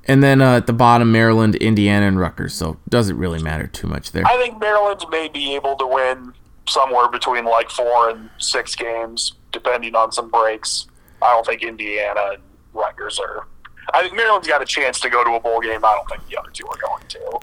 And 0.06 0.24
then 0.24 0.40
uh, 0.40 0.56
at 0.56 0.66
the 0.66 0.72
bottom, 0.72 1.12
Maryland, 1.12 1.54
Indiana, 1.56 2.06
and 2.06 2.18
Rutgers. 2.18 2.54
So 2.54 2.78
doesn't 2.88 3.18
really 3.18 3.42
matter 3.42 3.66
too 3.66 3.86
much 3.86 4.12
there. 4.12 4.24
I 4.26 4.38
think 4.38 4.58
Maryland 4.58 5.04
may 5.10 5.28
be 5.28 5.54
able 5.54 5.76
to 5.76 5.86
win 5.86 6.32
somewhere 6.66 7.08
between 7.10 7.44
like 7.44 7.68
four 7.68 8.08
and 8.08 8.30
six 8.38 8.74
games, 8.74 9.34
depending 9.52 9.94
on 9.94 10.12
some 10.12 10.30
breaks. 10.30 10.86
I 11.20 11.34
don't 11.34 11.44
think 11.44 11.62
Indiana 11.62 12.30
and 12.32 12.42
Rutgers 12.72 13.18
are. 13.18 13.46
I 13.92 14.02
think 14.02 14.14
Maryland's 14.14 14.48
got 14.48 14.62
a 14.62 14.66
chance 14.66 15.00
to 15.00 15.10
go 15.10 15.22
to 15.24 15.30
a 15.32 15.40
bowl 15.40 15.60
game. 15.60 15.84
I 15.84 15.94
don't 15.94 16.08
think 16.08 16.28
the 16.28 16.38
other 16.38 16.50
two 16.52 16.66
are 16.66 16.78
going 16.78 17.02
to. 17.08 17.40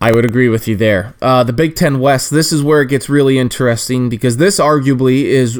I 0.00 0.12
would 0.12 0.24
agree 0.26 0.48
with 0.48 0.68
you 0.68 0.76
there. 0.76 1.14
Uh, 1.22 1.42
the 1.42 1.52
Big 1.54 1.74
Ten 1.74 2.00
West. 2.00 2.30
This 2.30 2.52
is 2.52 2.62
where 2.62 2.82
it 2.82 2.88
gets 2.88 3.08
really 3.08 3.38
interesting 3.38 4.08
because 4.08 4.36
this 4.36 4.60
arguably 4.60 5.24
is 5.24 5.58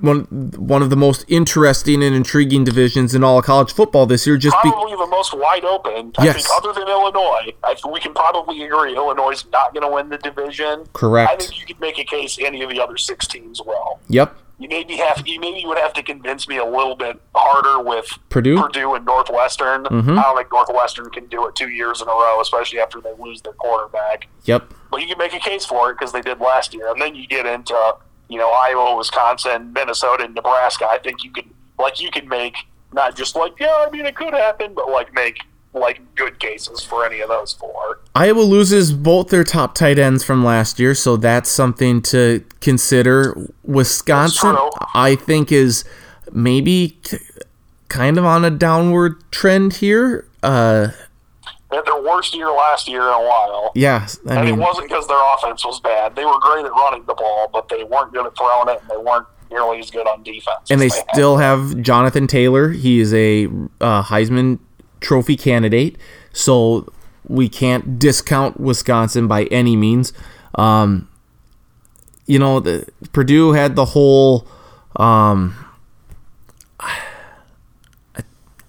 one 0.00 0.20
one 0.56 0.82
of 0.82 0.90
the 0.90 0.96
most 0.96 1.24
interesting 1.28 2.02
and 2.02 2.14
intriguing 2.14 2.64
divisions 2.64 3.14
in 3.14 3.22
all 3.24 3.38
of 3.38 3.44
college 3.44 3.72
football 3.72 4.06
this 4.06 4.26
year. 4.26 4.36
Just 4.36 4.56
be, 4.62 4.70
Probably 4.70 4.96
the 4.96 5.06
most 5.06 5.34
wide 5.36 5.64
open. 5.64 6.12
I 6.18 6.24
Yes. 6.26 6.36
think 6.36 6.48
other 6.56 6.78
than 6.78 6.88
Illinois, 6.88 7.52
I 7.64 7.76
we 7.90 8.00
can 8.00 8.14
probably 8.14 8.62
agree 8.62 8.94
Illinois 8.94 9.30
is 9.32 9.46
not 9.52 9.72
going 9.74 9.86
to 9.88 9.94
win 9.94 10.08
the 10.08 10.18
division. 10.18 10.84
Correct. 10.92 11.30
I 11.30 11.36
think 11.36 11.58
you 11.58 11.66
could 11.66 11.80
make 11.80 11.98
a 11.98 12.04
case 12.04 12.38
any 12.40 12.62
of 12.62 12.70
the 12.70 12.80
other 12.80 12.96
six 12.96 13.26
teams 13.26 13.62
will. 13.62 14.00
yep. 14.08 14.36
You 14.60 14.68
maybe 14.68 14.96
have 14.96 15.26
you 15.26 15.40
maybe 15.40 15.64
would 15.66 15.78
have 15.78 15.94
to 15.94 16.02
convince 16.02 16.46
me 16.46 16.58
a 16.58 16.64
little 16.64 16.94
bit 16.94 17.18
harder 17.34 17.82
with 17.82 18.06
Purdue? 18.28 18.60
Purdue 18.60 18.94
and 18.94 19.06
Northwestern. 19.06 19.84
Mhm. 19.84 20.18
I 20.18 20.22
don't 20.22 20.36
think 20.36 20.52
Northwestern 20.52 21.08
can 21.08 21.26
do 21.28 21.46
it 21.46 21.54
two 21.56 21.70
years 21.70 22.02
in 22.02 22.08
a 22.08 22.10
row, 22.12 22.38
especially 22.42 22.78
after 22.78 23.00
they 23.00 23.14
lose 23.18 23.40
their 23.40 23.54
quarterback. 23.54 24.28
Yep. 24.44 24.64
But 24.90 25.00
you 25.00 25.08
can 25.08 25.16
make 25.16 25.32
a 25.32 25.38
case 25.38 25.64
for 25.64 25.90
it 25.90 25.94
because 25.94 26.12
they 26.12 26.20
did 26.20 26.40
last 26.40 26.74
year, 26.74 26.88
and 26.90 27.00
then 27.00 27.14
you 27.14 27.26
get 27.26 27.46
into 27.46 27.74
you 28.28 28.36
know 28.38 28.50
Iowa, 28.50 28.96
Wisconsin, 28.96 29.72
Minnesota, 29.72 30.24
and 30.24 30.34
Nebraska. 30.34 30.86
I 30.90 30.98
think 30.98 31.24
you 31.24 31.32
could 31.32 31.48
like 31.78 31.98
you 31.98 32.10
can 32.10 32.28
make 32.28 32.54
not 32.92 33.16
just 33.16 33.34
like 33.36 33.52
yeah, 33.58 33.84
I 33.86 33.90
mean 33.90 34.04
it 34.04 34.14
could 34.14 34.34
happen, 34.34 34.74
but 34.74 34.90
like 34.90 35.14
make 35.14 35.38
like 35.72 36.00
good 36.16 36.38
cases 36.40 36.82
for 36.82 37.04
any 37.06 37.20
of 37.20 37.28
those 37.28 37.52
four. 37.52 38.00
Iowa 38.14 38.40
loses 38.40 38.92
both 38.92 39.28
their 39.28 39.44
top 39.44 39.74
tight 39.74 39.98
ends 39.98 40.24
from 40.24 40.44
last 40.44 40.80
year, 40.80 40.94
so 40.94 41.16
that's 41.16 41.48
something 41.50 42.02
to 42.02 42.44
consider. 42.60 43.36
Wisconsin, 43.62 44.56
I 44.94 45.14
think, 45.14 45.52
is 45.52 45.84
maybe 46.32 46.98
kind 47.88 48.18
of 48.18 48.24
on 48.24 48.44
a 48.44 48.50
downward 48.50 49.22
trend 49.30 49.74
here. 49.74 50.26
Uh, 50.42 50.88
They 51.70 51.76
had 51.76 51.86
their 51.86 52.02
worst 52.02 52.34
year 52.34 52.50
last 52.50 52.88
year 52.88 53.02
in 53.02 53.06
a 53.08 53.20
while. 53.20 53.70
yeah, 53.76 54.08
I 54.28 54.34
And 54.36 54.44
mean, 54.46 54.54
it 54.54 54.60
wasn't 54.60 54.88
because 54.88 55.06
their 55.06 55.20
offense 55.34 55.64
was 55.64 55.78
bad. 55.80 56.16
They 56.16 56.24
were 56.24 56.38
great 56.40 56.64
at 56.66 56.72
running 56.72 57.04
the 57.06 57.14
ball, 57.14 57.48
but 57.52 57.68
they 57.68 57.84
weren't 57.84 58.12
good 58.12 58.26
at 58.26 58.36
throwing 58.36 58.68
it, 58.68 58.80
and 58.80 58.90
they 58.90 58.96
weren't 58.96 59.26
nearly 59.52 59.78
as 59.78 59.90
good 59.90 60.06
on 60.08 60.22
defense. 60.24 60.68
and 60.70 60.80
they 60.80 60.88
had. 60.88 61.04
still 61.12 61.36
have 61.36 61.80
Jonathan 61.80 62.26
Taylor. 62.26 62.70
He 62.70 62.98
is 63.00 63.12
a 63.14 63.46
uh, 63.80 64.02
Heisman 64.02 64.58
Trophy 65.00 65.36
candidate, 65.36 65.96
so 66.32 66.90
we 67.26 67.48
can't 67.48 67.98
discount 67.98 68.60
Wisconsin 68.60 69.26
by 69.26 69.44
any 69.44 69.76
means. 69.76 70.12
Um, 70.54 71.08
you 72.26 72.38
know, 72.38 72.60
the, 72.60 72.86
Purdue 73.12 73.52
had 73.52 73.76
the 73.76 73.86
whole. 73.86 74.46
Um, 74.96 75.56
I, 76.78 76.98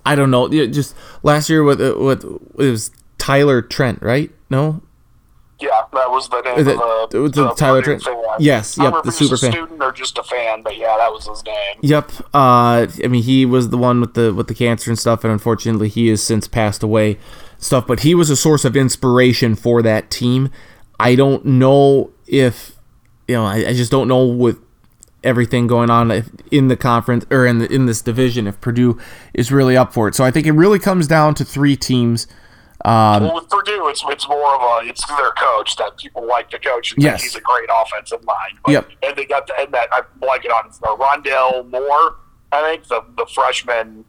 I 0.05 0.15
don't 0.15 0.31
know. 0.31 0.47
Just 0.49 0.95
last 1.23 1.49
year 1.49 1.63
with 1.63 1.79
with 1.79 2.23
it 2.23 2.55
was 2.55 2.91
Tyler 3.17 3.61
Trent, 3.61 4.01
right? 4.01 4.31
No, 4.49 4.81
Yeah, 5.61 5.69
that 5.93 6.09
was 6.09 6.27
the 6.29 6.41
name 6.41 6.59
of 6.59 6.65
the, 7.11 7.21
was 7.21 7.31
the 7.33 7.51
Tyler 7.53 7.81
Purdue 7.81 7.99
Trent- 7.99 8.23
fan. 8.23 8.35
yes, 8.39 8.79
I 8.79 8.83
yep, 8.85 8.93
don't 8.93 9.05
the 9.05 9.11
super 9.11 9.35
a 9.35 9.38
fan. 9.38 9.51
student 9.51 9.81
or 9.81 9.91
just 9.91 10.17
a 10.17 10.23
fan, 10.23 10.63
but 10.63 10.77
yeah, 10.77 10.97
that 10.97 11.11
was 11.11 11.27
his 11.27 11.43
name. 11.45 11.77
Yep. 11.81 12.11
Uh, 12.33 12.88
I 13.03 13.07
mean, 13.07 13.23
he 13.23 13.45
was 13.45 13.69
the 13.69 13.77
one 13.77 14.01
with 14.01 14.15
the 14.15 14.33
with 14.33 14.47
the 14.47 14.55
cancer 14.55 14.89
and 14.89 14.97
stuff, 14.97 15.23
and 15.23 15.31
unfortunately, 15.31 15.89
he 15.89 16.07
has 16.07 16.23
since 16.23 16.47
passed 16.47 16.83
away. 16.83 17.19
Stuff, 17.59 17.85
but 17.85 17.99
he 17.99 18.15
was 18.15 18.31
a 18.31 18.35
source 18.35 18.65
of 18.65 18.75
inspiration 18.75 19.53
for 19.53 19.83
that 19.83 20.09
team. 20.09 20.49
I 20.99 21.13
don't 21.13 21.45
know 21.45 22.11
if 22.25 22.75
you 23.27 23.35
know. 23.35 23.45
I, 23.45 23.57
I 23.67 23.73
just 23.73 23.91
don't 23.91 24.07
know 24.07 24.25
with 24.25 24.57
everything 25.23 25.67
going 25.67 25.91
on 25.91 26.09
if, 26.09 26.29
in 26.49 26.67
the 26.67 26.75
conference 26.75 27.25
or 27.29 27.45
in 27.45 27.59
the, 27.59 27.71
in 27.71 27.85
this 27.85 28.01
division 28.01 28.47
if 28.47 28.59
Purdue 28.61 28.99
is 29.33 29.51
really 29.51 29.77
up 29.77 29.93
for 29.93 30.07
it. 30.07 30.15
So 30.15 30.23
I 30.23 30.31
think 30.31 30.47
it 30.47 30.53
really 30.53 30.79
comes 30.79 31.07
down 31.07 31.35
to 31.35 31.45
three 31.45 31.75
teams. 31.75 32.25
Um, 32.85 33.23
Well, 33.23 33.35
with 33.35 33.49
Purdue, 33.49 33.87
it's 33.89 34.03
it's 34.07 34.27
more 34.27 34.55
of 34.55 34.61
a 34.85 34.87
it's 34.89 35.05
their 35.07 35.31
coach 35.31 35.75
that 35.77 35.97
people 35.97 36.25
like 36.27 36.49
the 36.51 36.59
coach 36.59 36.93
and 36.93 37.03
Yes. 37.03 37.21
think 37.21 37.31
he's 37.31 37.35
a 37.35 37.41
great 37.41 37.69
offensive 37.73 38.23
mind. 38.25 38.57
But, 38.63 38.71
Yep. 38.71 38.89
And 39.03 39.15
they 39.17 39.25
got 39.25 39.47
the, 39.47 39.53
and 39.59 39.71
that 39.73 39.89
I 39.91 40.01
like 40.25 40.45
it 40.45 40.51
on 40.51 40.67
uh, 40.67 40.95
Rondale 40.95 41.69
Moore. 41.69 42.15
I 42.51 42.61
think 42.61 42.87
the 42.87 43.03
the 43.17 43.25
freshman, 43.33 44.05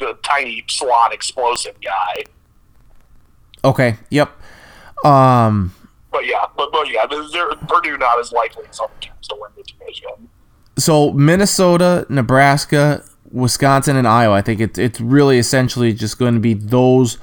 the 0.00 0.18
tiny 0.22 0.64
slot 0.68 1.12
explosive 1.14 1.74
guy. 1.80 2.24
okay. 3.64 3.96
Yep. 4.10 4.30
Um, 5.04 5.72
But 6.10 6.26
yeah, 6.26 6.44
but, 6.56 6.72
but 6.72 6.88
yeah, 6.90 7.06
Purdue 7.06 7.98
not 7.98 8.18
as 8.18 8.32
likely 8.32 8.64
as 8.70 8.80
other 8.80 8.92
teams 9.00 9.28
to 9.28 9.36
win 9.40 9.50
the 9.56 9.62
division. 9.62 10.28
so 10.78 11.12
Minnesota, 11.12 12.06
Nebraska, 12.08 13.04
Wisconsin, 13.30 13.96
and 13.96 14.08
Iowa. 14.08 14.34
I 14.36 14.42
think 14.42 14.60
it's 14.60 14.78
it's 14.78 15.00
really 15.00 15.38
essentially 15.38 15.92
just 15.92 16.18
going 16.18 16.34
to 16.34 16.40
be 16.40 16.54
those 16.54 17.18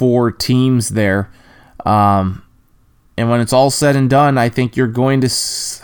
four 0.00 0.32
teams 0.32 0.88
there. 0.88 1.30
Um, 1.84 2.42
and 3.18 3.28
when 3.28 3.42
it's 3.42 3.52
all 3.52 3.70
said 3.70 3.96
and 3.96 4.08
done, 4.08 4.38
I 4.38 4.48
think 4.48 4.78
you're 4.78 4.86
going 4.86 5.20
to. 5.20 5.26
S- 5.26 5.82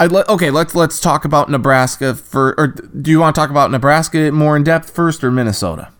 I'd 0.00 0.10
let, 0.10 0.26
okay, 0.30 0.50
let's 0.50 0.74
let's 0.74 1.00
talk 1.00 1.26
about 1.26 1.50
Nebraska 1.50 2.14
for. 2.14 2.58
Or 2.58 2.68
do 2.68 3.10
you 3.10 3.20
want 3.20 3.34
to 3.36 3.38
talk 3.38 3.50
about 3.50 3.70
Nebraska 3.70 4.32
more 4.32 4.56
in 4.56 4.64
depth 4.64 4.88
first, 4.88 5.22
or 5.22 5.30
Minnesota? 5.30 5.90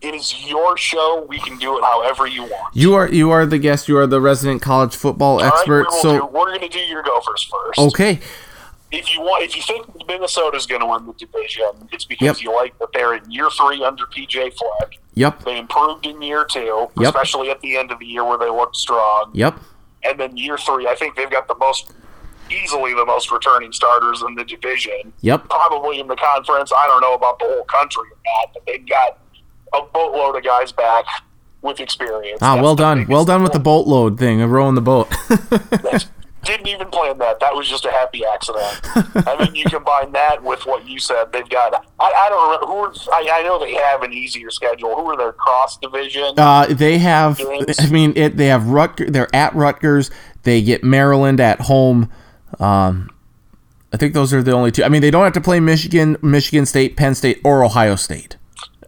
It 0.00 0.14
is 0.14 0.48
your 0.48 0.78
show. 0.78 1.26
We 1.28 1.38
can 1.38 1.58
do 1.58 1.76
it 1.76 1.84
however 1.84 2.26
you 2.26 2.44
want. 2.44 2.74
You 2.74 2.94
are 2.94 3.06
you 3.06 3.30
are 3.30 3.44
the 3.44 3.58
guest. 3.58 3.88
You 3.88 3.98
are 3.98 4.06
the 4.06 4.22
resident 4.22 4.62
college 4.62 4.96
football 4.96 5.34
All 5.34 5.44
right, 5.44 5.52
expert. 5.52 5.86
we 5.90 6.00
so 6.00 6.20
do, 6.20 6.26
we're 6.32 6.46
going 6.46 6.60
to 6.60 6.68
do 6.68 6.78
your 6.78 7.02
gophers 7.02 7.42
first. 7.42 7.78
Okay. 7.78 8.20
If 8.92 9.14
you 9.14 9.20
want, 9.20 9.44
if 9.44 9.56
you 9.56 9.62
think 9.62 9.86
Minnesota's 10.08 10.66
going 10.66 10.80
to 10.80 10.86
win 10.86 11.06
the 11.06 11.12
division, 11.14 11.88
it's 11.92 12.04
because 12.04 12.26
Yep. 12.26 12.42
you 12.42 12.54
like 12.54 12.78
that 12.78 12.88
they're 12.92 13.14
in 13.14 13.30
year 13.30 13.48
three 13.50 13.82
under 13.84 14.04
PJ 14.06 14.52
Fleck. 14.54 14.98
Yep. 15.14 15.44
They 15.44 15.58
improved 15.58 16.06
in 16.06 16.20
year 16.22 16.44
two, 16.44 16.88
Yep. 16.98 17.08
especially 17.14 17.50
at 17.50 17.60
the 17.60 17.76
end 17.76 17.90
of 17.92 17.98
the 17.98 18.06
year 18.06 18.24
where 18.24 18.38
they 18.38 18.50
looked 18.50 18.76
strong. 18.76 19.30
Yep. 19.34 19.58
And 20.02 20.18
then 20.18 20.36
year 20.36 20.56
three, 20.58 20.86
I 20.88 20.94
think 20.94 21.14
they've 21.16 21.30
got 21.30 21.46
the 21.46 21.54
most, 21.56 21.92
easily 22.50 22.94
the 22.94 23.04
most 23.04 23.30
returning 23.30 23.70
starters 23.72 24.22
in 24.26 24.34
the 24.34 24.44
division. 24.44 25.12
Yep. 25.20 25.48
Probably 25.48 26.00
in 26.00 26.06
the 26.08 26.16
conference. 26.16 26.72
I 26.76 26.86
don't 26.86 27.00
know 27.00 27.14
about 27.14 27.38
the 27.38 27.44
whole 27.46 27.64
country 27.64 28.02
or 28.10 28.18
not, 28.24 28.54
but 28.54 28.66
they've 28.66 28.88
got 28.88 29.18
a 29.72 29.82
boatload 29.92 30.36
of 30.36 30.42
guys 30.44 30.72
back 30.72 31.04
with 31.62 31.78
experience. 31.80 32.38
Ah, 32.42 32.54
That's 32.54 32.62
well 32.64 32.74
done. 32.74 33.06
Well 33.08 33.24
done 33.24 33.42
with 33.42 33.52
the 33.52 33.60
boatload 33.60 34.18
thing 34.18 34.40
of 34.40 34.50
rowing 34.50 34.74
the 34.74 34.80
boat. 34.80 35.08
Didn't 36.44 36.68
even 36.68 36.88
plan 36.88 37.18
that. 37.18 37.38
That 37.40 37.54
was 37.54 37.68
just 37.68 37.84
a 37.84 37.90
happy 37.90 38.24
accident. 38.24 38.80
I 39.26 39.36
mean, 39.44 39.54
you 39.54 39.64
combine 39.70 40.12
that 40.12 40.42
with 40.42 40.64
what 40.66 40.86
you 40.88 40.98
said. 40.98 41.32
They've 41.32 41.48
got. 41.48 41.74
I, 41.98 42.04
I 42.12 42.28
don't 42.30 42.44
remember 42.46 42.66
who. 42.66 42.78
are- 42.78 43.14
I, 43.14 43.40
I 43.40 43.42
know 43.42 43.58
they 43.58 43.74
have 43.74 44.02
an 44.02 44.12
easier 44.12 44.50
schedule. 44.50 44.94
Who 44.96 45.10
are 45.10 45.16
their 45.16 45.32
cross 45.32 45.76
division? 45.78 46.34
Uh, 46.38 46.66
they 46.70 46.98
have. 46.98 47.38
Games. 47.38 47.78
I 47.78 47.90
mean, 47.90 48.14
it. 48.16 48.36
They 48.36 48.46
have 48.46 48.62
Rutger. 48.62 49.12
They're 49.12 49.34
at 49.34 49.54
Rutgers. 49.54 50.10
They 50.44 50.62
get 50.62 50.82
Maryland 50.82 51.40
at 51.40 51.60
home. 51.62 52.10
Um, 52.58 53.10
I 53.92 53.96
think 53.96 54.14
those 54.14 54.32
are 54.32 54.42
the 54.42 54.52
only 54.52 54.70
two. 54.72 54.84
I 54.84 54.88
mean, 54.88 55.02
they 55.02 55.10
don't 55.10 55.24
have 55.24 55.32
to 55.34 55.40
play 55.40 55.60
Michigan, 55.60 56.16
Michigan 56.22 56.64
State, 56.64 56.96
Penn 56.96 57.14
State, 57.14 57.40
or 57.44 57.64
Ohio 57.64 57.96
State. 57.96 58.36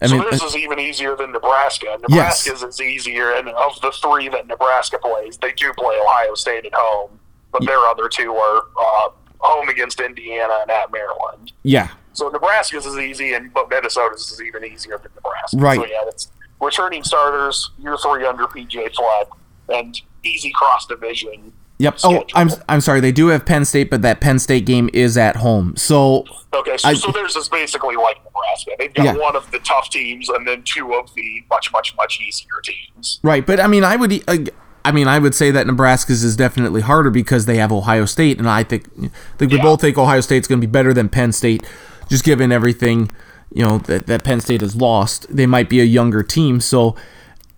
I 0.00 0.06
so 0.06 0.18
mean, 0.18 0.30
this 0.30 0.42
uh, 0.42 0.46
is 0.46 0.56
even 0.56 0.78
easier 0.80 1.14
than 1.16 1.32
Nebraska. 1.32 1.86
Yes. 2.08 2.46
Nebraska's 2.46 2.62
is 2.62 2.80
easier, 2.80 3.32
and 3.32 3.48
of 3.50 3.80
the 3.82 3.92
three 3.92 4.28
that 4.28 4.46
Nebraska 4.48 4.98
plays, 4.98 5.38
they 5.38 5.52
do 5.52 5.72
play 5.74 5.96
Ohio 6.00 6.34
State 6.34 6.64
at 6.66 6.74
home, 6.74 7.20
but 7.52 7.64
their 7.66 7.78
other 7.80 8.08
two 8.08 8.34
are 8.34 8.62
uh, 8.80 9.08
home 9.40 9.68
against 9.68 10.00
Indiana 10.00 10.58
and 10.62 10.70
at 10.70 10.90
Maryland. 10.92 11.52
yeah, 11.62 11.88
So 12.12 12.28
Nebraska's 12.28 12.86
is 12.86 12.96
easy, 12.98 13.34
and 13.34 13.52
but 13.52 13.68
Minnesota's 13.68 14.30
is 14.30 14.40
even 14.42 14.64
easier 14.64 14.98
than 14.98 15.10
Nebraska. 15.14 15.56
Right. 15.58 15.80
So 15.80 15.86
yeah, 15.86 16.02
it's 16.08 16.28
returning 16.60 17.02
starters, 17.04 17.70
year 17.78 17.96
three 18.02 18.24
under 18.26 18.44
PJ 18.46 18.94
Flood, 18.94 19.26
and 19.68 20.00
easy 20.24 20.50
cross 20.54 20.86
division. 20.86 21.52
yep. 21.78 21.98
Oh. 22.04 22.24
I'm 22.34 22.50
I'm 22.68 22.80
sorry. 22.80 23.00
They 23.00 23.10
do 23.12 23.28
have 23.28 23.44
Penn 23.44 23.64
State, 23.64 23.90
but 23.90 24.02
that 24.02 24.20
Penn 24.20 24.38
State 24.38 24.64
game 24.66 24.88
is 24.92 25.16
at 25.18 25.36
home. 25.36 25.74
So 25.76 26.24
Okay, 26.54 26.76
so, 26.76 26.88
I- 26.90 26.94
so 26.94 27.10
theirs 27.10 27.34
is 27.34 27.48
basically 27.48 27.96
like 27.96 28.18
Nebraska. 28.24 28.72
They've 28.78 28.92
got 28.94 29.04
Yeah. 29.04 29.16
one 29.16 29.34
of 29.34 29.50
the 29.50 29.58
tough 29.60 29.88
teams, 29.90 30.28
and 30.28 30.46
then 30.46 30.62
two 30.64 30.94
of 30.94 31.12
the 31.14 31.42
much, 31.50 31.72
much, 31.72 31.96
much 31.96 32.20
easier 32.20 32.60
teams. 32.62 33.18
Right, 33.24 33.44
but 33.44 33.58
I 33.58 33.66
mean, 33.66 33.82
I 33.84 33.96
would, 33.96 34.12
uh, 34.28 34.36
I 34.84 34.92
mean, 34.92 35.06
I 35.08 35.18
would 35.18 35.34
say 35.34 35.50
that 35.52 35.66
Nebraska's 35.66 36.24
is 36.24 36.34
definitely 36.36 36.80
harder 36.80 37.10
because 37.10 37.46
they 37.46 37.56
have 37.58 37.70
Ohio 37.72 38.04
State, 38.04 38.38
and 38.38 38.48
I 38.48 38.62
think, 38.64 38.88
I 39.02 39.10
think 39.38 39.52
we 39.52 39.58
Yeah. 39.58 39.62
both 39.62 39.80
think 39.80 39.96
Ohio 39.96 40.20
State's 40.20 40.48
going 40.48 40.60
to 40.60 40.66
be 40.66 40.70
better 40.70 40.92
than 40.92 41.08
Penn 41.08 41.32
State, 41.32 41.62
just 42.08 42.24
given 42.24 42.50
everything, 42.50 43.10
you 43.54 43.64
know, 43.64 43.78
that, 43.78 44.06
that 44.06 44.24
Penn 44.24 44.40
State 44.40 44.60
has 44.60 44.74
lost. 44.74 45.26
They 45.34 45.46
might 45.46 45.68
be 45.68 45.80
a 45.80 45.84
younger 45.84 46.22
team, 46.22 46.60
so 46.60 46.96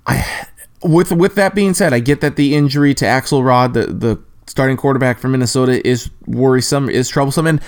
I, 0.06 0.46
with 0.82 1.12
with 1.12 1.34
that 1.36 1.54
being 1.54 1.72
said, 1.72 1.94
I 1.94 2.00
get 2.00 2.20
that 2.20 2.36
the 2.36 2.54
injury 2.54 2.92
to 2.94 3.04
Axelrod, 3.06 3.72
the 3.72 3.86
the 3.86 4.18
starting 4.46 4.76
quarterback 4.76 5.18
for 5.18 5.28
Minnesota, 5.28 5.86
is 5.88 6.10
worrisome, 6.26 6.90
is 6.90 7.08
troublesome, 7.08 7.46
and 7.46 7.60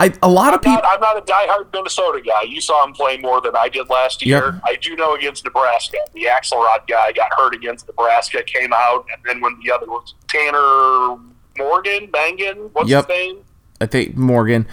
I 0.00 0.12
a 0.22 0.28
lot 0.28 0.48
of 0.54 0.54
I'm 0.54 0.60
people. 0.60 0.82
not, 0.82 0.94
I'm 0.94 1.00
not 1.00 1.18
a 1.18 1.20
diehard 1.22 1.72
Minnesota 1.72 2.20
guy. 2.22 2.42
You 2.42 2.60
saw 2.60 2.84
him 2.84 2.92
play 2.92 3.18
more 3.18 3.40
than 3.40 3.54
I 3.54 3.68
did 3.68 3.88
last 3.90 4.24
year. 4.24 4.52
Yep. 4.54 4.62
I 4.64 4.76
do 4.76 4.96
know 4.96 5.14
against 5.14 5.44
Nebraska, 5.44 5.98
the 6.14 6.22
Axelrod 6.24 6.86
guy 6.88 7.12
got 7.12 7.30
hurt 7.36 7.54
against 7.54 7.86
Nebraska, 7.86 8.42
came 8.42 8.72
out, 8.72 9.04
and 9.12 9.22
then 9.24 9.40
when 9.40 9.58
the 9.62 9.70
other 9.70 9.86
was 9.86 10.14
Tanner 10.28 11.16
Morgan, 11.58 12.08
Mangan, 12.12 12.70
what's 12.72 12.88
Yep. 12.88 13.06
his 13.08 13.16
name? 13.16 13.44
I 13.80 13.86
think 13.86 14.16
Morgan. 14.16 14.66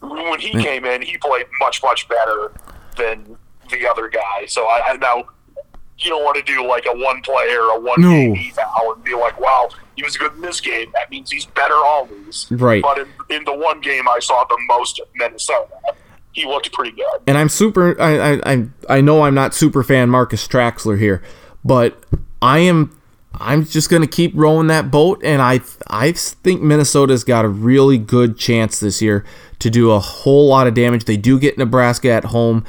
when 0.00 0.38
he 0.40 0.50
came 0.62 0.84
in, 0.84 1.00
he 1.02 1.16
played 1.18 1.46
much 1.60 1.82
much 1.82 2.06
better 2.08 2.52
than 2.96 3.36
the 3.70 3.88
other 3.88 4.08
guy. 4.08 4.44
So 4.46 4.66
I, 4.66 4.92
I 4.92 4.96
now 4.98 5.24
you 5.98 6.10
don't 6.10 6.24
want 6.24 6.36
to 6.36 6.42
do 6.52 6.66
like 6.66 6.86
a 6.86 6.96
one 6.96 7.20
player, 7.22 7.60
a 7.60 7.78
one 7.78 8.00
No. 8.00 8.10
game 8.10 8.50
eval, 8.52 8.92
and 8.94 9.04
be 9.04 9.14
like, 9.14 9.38
"Wow, 9.40 9.68
he 9.96 10.02
was 10.02 10.16
good 10.16 10.32
in 10.34 10.40
this 10.42 10.60
game. 10.60 10.90
That 10.94 11.10
means 11.10 11.30
he's 11.30 11.46
better 11.46 11.74
always." 11.76 12.46
Right. 12.50 12.82
But 12.82 12.98
in, 12.98 13.06
in 13.30 13.44
the 13.44 13.54
one 13.54 13.80
game 13.80 14.08
I 14.08 14.18
saw 14.20 14.44
the 14.44 14.58
most 14.68 14.98
of 15.00 15.06
Minnesota, 15.14 15.68
he 16.32 16.44
looked 16.46 16.72
pretty 16.72 16.90
good. 16.96 17.20
and 17.26 17.38
I'm 17.38 17.48
super. 17.48 18.00
I, 18.00 18.32
I 18.32 18.52
I 18.52 18.66
I 18.88 19.00
know 19.00 19.22
I'm 19.22 19.34
not 19.34 19.54
super 19.54 19.82
fan 19.84 20.10
Marcus 20.10 20.46
Traxler 20.48 20.98
here, 20.98 21.22
but 21.64 22.02
I 22.42 22.58
am. 22.60 22.98
I'm 23.40 23.64
just 23.64 23.90
gonna 23.90 24.06
keep 24.06 24.32
rowing 24.34 24.68
that 24.68 24.90
boat, 24.92 25.20
and 25.24 25.40
I 25.42 25.60
I 25.88 26.12
think 26.12 26.60
Minnesota's 26.62 27.24
got 27.24 27.44
a 27.44 27.48
really 27.48 27.98
good 27.98 28.38
chance 28.38 28.78
this 28.80 29.00
year 29.02 29.24
to 29.60 29.70
do 29.70 29.90
a 29.90 29.98
whole 29.98 30.48
lot 30.48 30.66
of 30.68 30.74
damage. 30.74 31.04
They 31.04 31.16
do 31.16 31.38
get 31.40 31.58
Nebraska 31.58 32.10
at 32.10 32.26
home, 32.26 32.64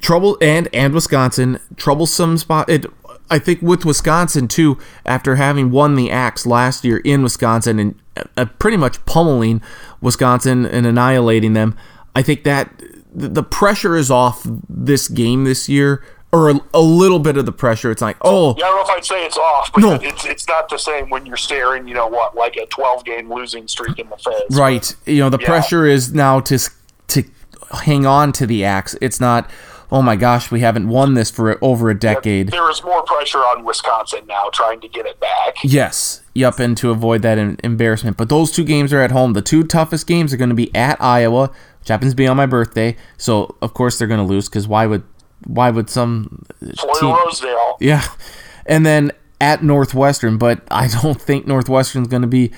trouble 0.00 0.38
and 0.40 0.68
and 0.72 0.94
Wisconsin 0.94 1.58
troublesome 1.76 2.38
spot. 2.38 2.68
It 2.68 2.86
I 3.30 3.38
think 3.38 3.62
with 3.62 3.84
Wisconsin 3.84 4.48
too, 4.48 4.78
after 5.06 5.36
having 5.36 5.70
won 5.70 5.94
the 5.96 6.10
Axe 6.10 6.44
last 6.46 6.84
year 6.84 6.98
in 6.98 7.22
Wisconsin 7.22 7.78
and 7.78 7.94
uh, 8.36 8.44
pretty 8.58 8.76
much 8.76 9.02
pummeling 9.06 9.62
Wisconsin 10.02 10.66
and 10.66 10.86
annihilating 10.86 11.54
them, 11.54 11.76
I 12.14 12.22
think 12.22 12.44
that 12.44 12.70
the 13.14 13.42
pressure 13.42 13.96
is 13.96 14.10
off 14.10 14.46
this 14.68 15.08
game 15.08 15.44
this 15.44 15.68
year, 15.68 16.04
or 16.30 16.50
a, 16.50 16.60
a 16.74 16.80
little 16.80 17.18
bit 17.18 17.36
of 17.38 17.46
the 17.46 17.52
pressure. 17.52 17.90
It's 17.90 18.02
like, 18.02 18.16
oh, 18.22 18.54
Yeah, 18.58 18.64
I 18.66 18.68
don't 18.68 18.76
know 18.76 18.82
if 18.92 18.98
I'd 18.98 19.04
say 19.04 19.24
it's 19.24 19.36
off, 19.38 19.72
but 19.72 19.80
No. 19.80 19.94
it's 19.94 20.24
it's 20.26 20.46
not 20.48 20.68
the 20.68 20.78
same 20.78 21.08
when 21.08 21.24
you're 21.24 21.36
staring, 21.38 21.88
you 21.88 21.94
know 21.94 22.06
what, 22.08 22.34
like 22.34 22.56
a 22.56 22.66
12 22.66 23.04
game 23.04 23.32
losing 23.32 23.66
streak 23.68 23.98
in 23.98 24.08
the 24.10 24.16
face. 24.16 24.58
right. 24.58 24.94
You 25.06 25.20
know, 25.20 25.30
the 25.30 25.38
Yeah. 25.40 25.46
pressure 25.46 25.86
is 25.86 26.12
now 26.12 26.40
to 26.40 26.58
to 27.08 27.24
hang 27.84 28.04
on 28.04 28.32
to 28.32 28.46
the 28.46 28.64
Axe. 28.64 28.94
It's 29.00 29.20
not. 29.20 29.48
Oh 29.92 30.00
my 30.00 30.16
gosh, 30.16 30.50
we 30.50 30.60
haven't 30.60 30.88
won 30.88 31.12
this 31.12 31.30
for 31.30 31.62
over 31.62 31.90
a 31.90 31.98
decade. 31.98 32.48
There 32.48 32.70
is 32.70 32.82
more 32.82 33.02
pressure 33.02 33.40
on 33.40 33.62
Wisconsin 33.62 34.26
now 34.26 34.48
trying 34.50 34.80
to 34.80 34.88
get 34.88 35.04
it 35.04 35.20
back. 35.20 35.56
Yes. 35.62 36.22
Yep, 36.32 36.60
and 36.60 36.76
to 36.78 36.90
avoid 36.90 37.20
that 37.22 37.36
embarrassment. 37.62 38.16
But 38.16 38.30
those 38.30 38.50
two 38.50 38.64
games 38.64 38.94
are 38.94 39.02
at 39.02 39.10
home. 39.10 39.34
The 39.34 39.42
two 39.42 39.64
toughest 39.64 40.06
games 40.06 40.32
are 40.32 40.38
going 40.38 40.48
to 40.48 40.56
be 40.56 40.74
at 40.74 40.98
Iowa, 40.98 41.50
which 41.80 41.88
happens 41.88 42.12
to 42.12 42.16
be 42.16 42.26
on 42.26 42.38
my 42.38 42.46
birthday. 42.46 42.96
So 43.18 43.54
of 43.60 43.74
course 43.74 43.98
they're 43.98 44.08
going 44.08 44.26
to 44.26 44.26
lose 44.26 44.48
because 44.48 44.66
why 44.66 44.86
would 44.86 45.02
why 45.46 45.68
would 45.68 45.90
some 45.90 46.46
uh, 46.62 46.72
Floyd 46.74 46.96
team? 46.98 47.10
Rosedale. 47.10 47.76
Yeah, 47.78 48.06
and 48.64 48.86
then 48.86 49.12
at 49.42 49.62
Northwestern, 49.62 50.38
but 50.38 50.62
I 50.70 50.88
don't 50.88 51.20
think 51.20 51.46
Northwestern's 51.46 52.08
going 52.08 52.22
to 52.22 52.28
be 52.28 52.50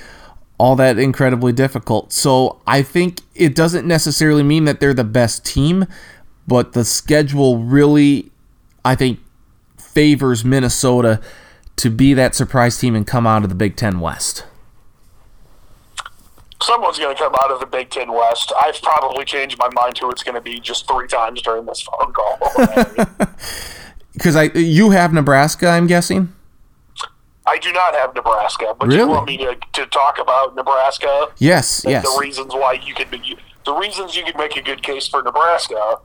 all 0.58 0.76
that 0.76 0.98
incredibly 0.98 1.52
difficult. 1.52 2.12
So 2.12 2.62
I 2.66 2.82
think 2.82 3.22
it 3.34 3.56
doesn't 3.56 3.88
necessarily 3.88 4.44
mean 4.44 4.66
that 4.66 4.78
they're 4.78 4.94
the 4.94 5.02
best 5.02 5.44
team, 5.44 5.86
but 6.46 6.72
the 6.72 6.84
schedule 6.84 7.58
really, 7.58 8.30
I 8.84 8.94
think, 8.94 9.20
favors 9.78 10.44
Minnesota 10.44 11.20
to 11.76 11.90
be 11.90 12.14
that 12.14 12.34
surprise 12.34 12.78
team 12.78 12.94
and 12.94 13.06
come 13.06 13.26
out 13.26 13.42
of 13.42 13.48
the 13.48 13.54
Big 13.54 13.76
Ten 13.76 14.00
West. 14.00 14.44
Someone's 16.62 16.98
going 16.98 17.14
to 17.14 17.22
come 17.22 17.34
out 17.34 17.50
of 17.50 17.60
the 17.60 17.66
Big 17.66 17.90
Ten 17.90 18.12
West. 18.12 18.52
I've 18.58 18.80
probably 18.80 19.24
changed 19.24 19.58
my 19.58 19.68
mind 19.74 19.98
who 19.98 20.10
it's 20.10 20.22
going 20.22 20.34
to 20.34 20.40
be 20.40 20.60
just 20.60 20.88
three 20.88 21.06
times 21.08 21.42
during 21.42 21.66
this 21.66 21.82
phone 21.82 22.12
call. 22.12 22.38
Because 24.14 24.36
I, 24.36 24.44
you 24.54 24.90
have 24.90 25.12
Nebraska, 25.12 25.68
I'm 25.68 25.86
guessing. 25.88 26.32
I 27.46 27.58
do 27.58 27.72
not 27.72 27.94
have 27.94 28.14
Nebraska, 28.14 28.74
but 28.78 28.86
Really? 28.86 29.00
you 29.00 29.08
want 29.08 29.26
me 29.26 29.36
to, 29.38 29.56
to 29.72 29.86
talk 29.86 30.18
about 30.18 30.54
Nebraska? 30.54 31.26
Yes, 31.38 31.84
yes. 31.86 32.04
The 32.04 32.20
reasons 32.20 32.54
why 32.54 32.74
you 32.74 32.94
could 32.94 33.10
be, 33.10 33.36
the 33.66 33.74
reasons 33.74 34.16
you 34.16 34.24
could 34.24 34.36
make 34.38 34.56
a 34.56 34.62
good 34.62 34.82
case 34.82 35.08
for 35.08 35.20
Nebraska 35.22 35.98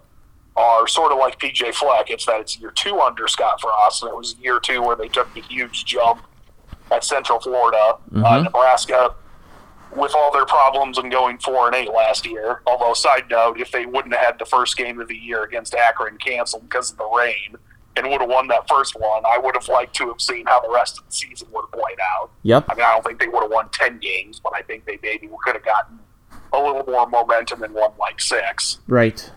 are 0.59 0.87
sort 0.87 1.11
of 1.11 1.17
like 1.17 1.39
PJ 1.39 1.73
Fleck. 1.73 2.09
It's 2.09 2.25
that 2.25 2.41
it's 2.41 2.59
year 2.59 2.71
two 2.71 2.99
under 2.99 3.27
Scott 3.27 3.61
Frost, 3.61 4.03
and 4.03 4.11
it 4.11 4.15
was 4.15 4.35
year 4.39 4.59
two 4.59 4.81
where 4.81 4.95
they 4.95 5.07
took 5.07 5.33
the 5.33 5.41
huge 5.41 5.85
jump 5.85 6.21
at 6.91 7.03
Central 7.03 7.39
Florida. 7.39 7.97
Mm-hmm. 8.11 8.25
Uh, 8.25 8.41
Nebraska, 8.41 9.15
with 9.95 10.13
all 10.15 10.31
their 10.33 10.45
problems 10.45 10.97
and 10.97 11.09
going 11.09 11.37
four 11.39 11.67
and 11.67 11.75
eight 11.75 11.91
last 11.91 12.25
year. 12.27 12.61
Although, 12.67 12.93
side 12.93 13.29
note, 13.29 13.59
if 13.59 13.71
they 13.71 13.85
wouldn't 13.85 14.13
have 14.13 14.23
had 14.23 14.39
the 14.39 14.45
first 14.45 14.75
game 14.75 14.99
of 14.99 15.07
the 15.07 15.15
year 15.15 15.43
against 15.43 15.73
Akron 15.73 16.17
canceled 16.17 16.63
because 16.63 16.91
of 16.91 16.97
the 16.97 17.09
rain 17.17 17.55
and 17.95 18.09
would 18.09 18.21
have 18.21 18.29
won 18.29 18.47
that 18.49 18.67
first 18.67 18.99
one, 18.99 19.23
I 19.25 19.37
would 19.37 19.55
have 19.55 19.67
liked 19.69 19.95
to 19.95 20.07
have 20.09 20.21
seen 20.21 20.45
how 20.45 20.59
the 20.59 20.69
rest 20.69 20.99
of 20.99 21.05
the 21.05 21.11
season 21.11 21.47
would 21.53 21.61
have 21.61 21.71
played 21.71 21.97
out. 22.17 22.31
Yep. 22.43 22.65
I 22.69 22.75
mean, 22.75 22.85
I 22.85 22.93
don't 22.93 23.05
think 23.05 23.19
they 23.19 23.27
would 23.27 23.41
have 23.41 23.51
won 23.51 23.69
10 23.71 23.99
games, 23.99 24.39
but 24.39 24.53
I 24.55 24.61
think 24.61 24.85
they 24.85 24.99
maybe 25.01 25.29
could 25.43 25.55
have 25.55 25.65
gotten 25.65 25.99
a 26.51 26.57
little 26.61 26.83
more 26.85 27.07
momentum 27.07 27.63
and 27.63 27.73
won 27.73 27.91
like 27.97 28.19
six. 28.19 28.79
Right. 28.87 29.31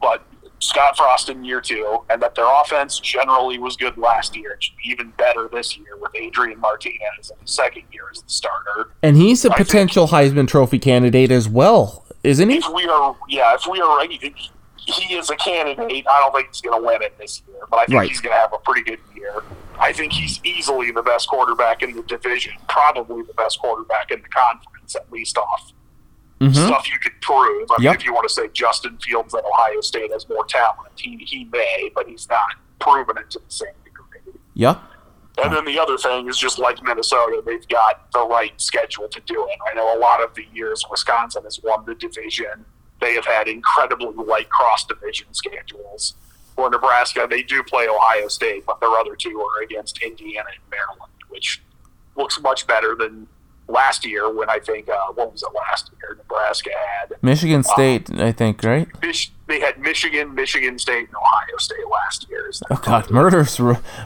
But 0.00 0.24
Scott 0.60 0.96
Frost 0.96 1.28
in 1.28 1.44
year 1.44 1.60
two, 1.60 1.98
and 2.10 2.20
that 2.22 2.34
their 2.34 2.46
offense 2.60 2.98
generally 3.00 3.58
was 3.58 3.76
good 3.76 3.96
last 3.96 4.36
year. 4.36 4.52
It 4.52 4.62
should 4.64 4.76
be 4.76 4.90
even 4.90 5.10
better 5.16 5.48
this 5.52 5.76
year 5.76 5.96
with 6.00 6.12
Adrian 6.14 6.58
Martinez 6.60 7.30
in 7.30 7.38
his 7.40 7.50
second 7.50 7.84
year 7.92 8.04
as 8.12 8.22
the 8.22 8.28
starter. 8.30 8.90
And 9.02 9.16
he's 9.16 9.44
a 9.44 9.52
I 9.52 9.56
think- 9.56 9.68
potential 9.68 10.08
Heisman 10.08 10.48
Trophy 10.48 10.78
candidate 10.78 11.30
as 11.30 11.48
well, 11.48 12.04
isn't 12.24 12.48
he? 12.48 12.56
If 12.58 12.68
we 12.74 12.86
are, 12.86 13.16
yeah, 13.28 13.54
if 13.54 13.66
we 13.70 13.80
are 13.80 13.98
ready, 13.98 14.34
he 14.76 15.14
is 15.14 15.30
a 15.30 15.36
candidate. 15.36 16.06
I 16.10 16.20
don't 16.20 16.34
think 16.34 16.48
he's 16.48 16.60
going 16.60 16.80
to 16.80 16.86
win 16.86 17.02
it 17.02 17.16
this 17.18 17.42
year, 17.46 17.58
but 17.70 17.76
I 17.78 17.84
think 17.86 17.98
Right. 18.00 18.08
he's 18.08 18.20
going 18.20 18.34
to 18.34 18.40
have 18.40 18.52
a 18.52 18.58
pretty 18.58 18.82
good 18.82 19.00
year. 19.14 19.42
I 19.78 19.92
think 19.92 20.12
he's 20.12 20.40
easily 20.44 20.90
the 20.90 21.02
best 21.02 21.28
quarterback 21.28 21.82
in 21.84 21.94
the 21.94 22.02
division, 22.02 22.54
probably 22.68 23.22
the 23.22 23.34
best 23.34 23.60
quarterback 23.60 24.10
in 24.10 24.20
the 24.22 24.28
conference, 24.28 24.96
at 24.96 25.10
least 25.12 25.38
off 25.38 25.72
Mm-hmm. 26.40 26.54
stuff 26.54 26.90
you 26.90 26.98
could 27.00 27.20
prove. 27.20 27.68
I 27.70 27.74
mean, 27.80 27.84
Yep. 27.86 27.94
if 27.96 28.04
you 28.06 28.14
want 28.14 28.28
to 28.28 28.32
say 28.32 28.48
Justin 28.52 28.96
Fields 28.98 29.34
at 29.34 29.44
Ohio 29.44 29.80
State 29.80 30.12
has 30.12 30.28
more 30.28 30.44
talent, 30.44 30.92
he 30.96 31.16
he 31.16 31.44
may, 31.46 31.90
but 31.94 32.06
he's 32.08 32.28
not 32.28 32.46
proven 32.80 33.18
it 33.18 33.28
to 33.30 33.38
the 33.40 33.50
same 33.52 33.72
degree. 33.84 34.38
Yeah. 34.54 34.78
And 35.42 35.52
then 35.54 35.64
the 35.64 35.78
other 35.78 35.96
thing 35.98 36.28
is 36.28 36.36
just 36.38 36.58
like 36.58 36.82
Minnesota, 36.82 37.42
they've 37.46 37.66
got 37.68 38.10
the 38.12 38.26
right 38.26 38.52
schedule 38.60 39.08
to 39.08 39.20
do 39.20 39.46
it. 39.48 39.58
I 39.70 39.74
know 39.74 39.96
a 39.96 39.98
lot 39.98 40.22
of 40.22 40.34
the 40.34 40.44
years 40.52 40.84
Wisconsin 40.90 41.44
has 41.44 41.60
won 41.62 41.84
the 41.86 41.94
division, 41.94 42.64
they 43.00 43.14
have 43.14 43.24
had 43.26 43.46
incredibly 43.48 44.12
light 44.24 44.48
cross 44.50 44.84
division 44.84 45.26
schedules. 45.32 46.14
For 46.56 46.68
Nebraska, 46.70 47.26
they 47.30 47.42
do 47.44 47.62
play 47.62 47.86
Ohio 47.88 48.26
State, 48.26 48.66
but 48.66 48.80
their 48.80 48.90
other 48.90 49.14
two 49.14 49.40
are 49.40 49.62
against 49.62 50.02
Indiana 50.02 50.48
and 50.52 50.70
Maryland, 50.72 51.12
which 51.28 51.62
looks 52.16 52.40
much 52.40 52.66
better 52.66 52.96
than 52.96 53.28
last 53.68 54.04
year 54.06 54.32
when 54.32 54.48
I 54.50 54.58
think, 54.58 54.88
uh, 54.88 54.96
what 55.14 55.30
was 55.32 55.42
it 55.42 55.48
last 55.54 55.90
year? 56.00 56.16
Nebraska 56.16 56.70
had 57.00 57.16
Michigan 57.22 57.62
State, 57.62 58.10
I 58.18 58.32
think, 58.32 58.62
right? 58.64 58.88
Mich- 59.02 59.32
they 59.46 59.60
had 59.60 59.78
Michigan, 59.78 60.34
Michigan 60.34 60.78
State, 60.78 61.08
and 61.08 61.16
Ohio 61.16 61.56
State 61.58 61.86
last 61.90 62.26
year. 62.28 62.50
Oh 62.70 62.80
God, 62.82 63.10
murders, 63.10 63.58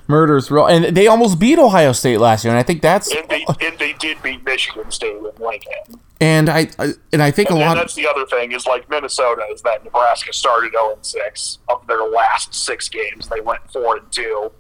murders, 0.09 0.51
real, 0.51 0.67
and 0.67 0.97
they 0.97 1.07
almost 1.07 1.39
beat 1.39 1.59
Ohio 1.59 1.93
State 1.93 2.19
last 2.19 2.45
year, 2.45 2.53
and 2.53 2.59
I 2.59 2.63
think 2.63 2.83
that's, 2.83 3.13
and 3.15 3.29
they 3.29 3.45
and 3.61 3.79
they 3.79 3.93
did 3.95 4.21
beat 4.23 4.45
Michigan 4.45 4.91
State 4.91 5.17
in 5.17 5.31
Lincoln. 5.45 6.01
and 6.21 6.49
I, 6.49 6.69
I 6.79 6.93
and 7.13 7.23
I 7.23 7.31
think 7.31 7.51
a 7.51 7.55
And 7.55 7.61
lot. 7.61 7.75
that's 7.75 7.95
the 7.95 8.07
other 8.09 8.25
thing 8.27 8.53
is 8.53 8.67
like 8.67 8.89
Minnesota 8.91 9.43
is 9.53 9.63
that 9.63 9.85
Nebraska 9.85 10.33
started 10.33 10.73
0 10.73 10.95
and 10.95 11.05
6 11.07 11.59
of 11.69 11.87
their 11.87 12.03
last 12.05 12.55
six 12.55 12.89
games. 12.89 13.29
They 13.29 13.41
went 13.41 13.61
4 13.73 13.97
and 13.99 14.13
2. 14.13 14.51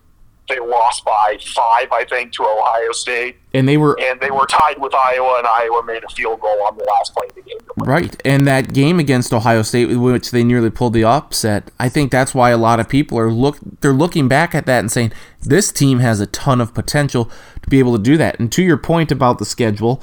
They 0.48 0.58
lost 0.58 1.04
by 1.04 1.38
five, 1.54 1.92
I 1.92 2.04
think, 2.04 2.32
to 2.32 2.42
Ohio 2.42 2.90
State, 2.92 3.36
and 3.54 3.68
they 3.68 3.76
were 3.76 3.96
and 4.00 4.20
they 4.20 4.30
were 4.30 4.46
tied 4.46 4.78
with 4.78 4.92
Iowa, 4.92 5.38
and 5.38 5.46
Iowa 5.46 5.82
made 5.84 6.02
a 6.04 6.08
field 6.08 6.40
goal 6.40 6.60
on 6.66 6.76
the 6.76 6.84
last 6.84 7.14
play 7.14 7.26
of 7.28 7.34
the 7.34 7.42
game. 7.42 7.58
Right, 7.76 8.20
and 8.24 8.46
that 8.46 8.74
game 8.74 8.98
against 8.98 9.32
Ohio 9.32 9.62
State, 9.62 9.86
which 9.96 10.32
they 10.32 10.42
nearly 10.42 10.68
pulled 10.68 10.94
the 10.94 11.04
upset, 11.04 11.70
I 11.78 11.88
think 11.88 12.10
that's 12.10 12.34
why 12.34 12.50
a 12.50 12.58
lot 12.58 12.80
of 12.80 12.88
people 12.88 13.18
are 13.18 13.30
look 13.30 13.58
they're 13.80 13.92
looking 13.92 14.28
back 14.28 14.54
at 14.54 14.66
that 14.66 14.80
and 14.80 14.90
saying 14.90 15.12
this 15.40 15.70
team 15.70 16.00
has 16.00 16.20
a 16.20 16.26
ton 16.26 16.60
of 16.60 16.74
potential 16.74 17.30
to 17.62 17.70
be 17.70 17.78
able 17.78 17.96
to 17.96 18.02
do 18.02 18.16
that. 18.16 18.38
And 18.40 18.50
to 18.52 18.62
your 18.62 18.76
point 18.76 19.12
about 19.12 19.38
the 19.38 19.44
schedule, 19.44 20.02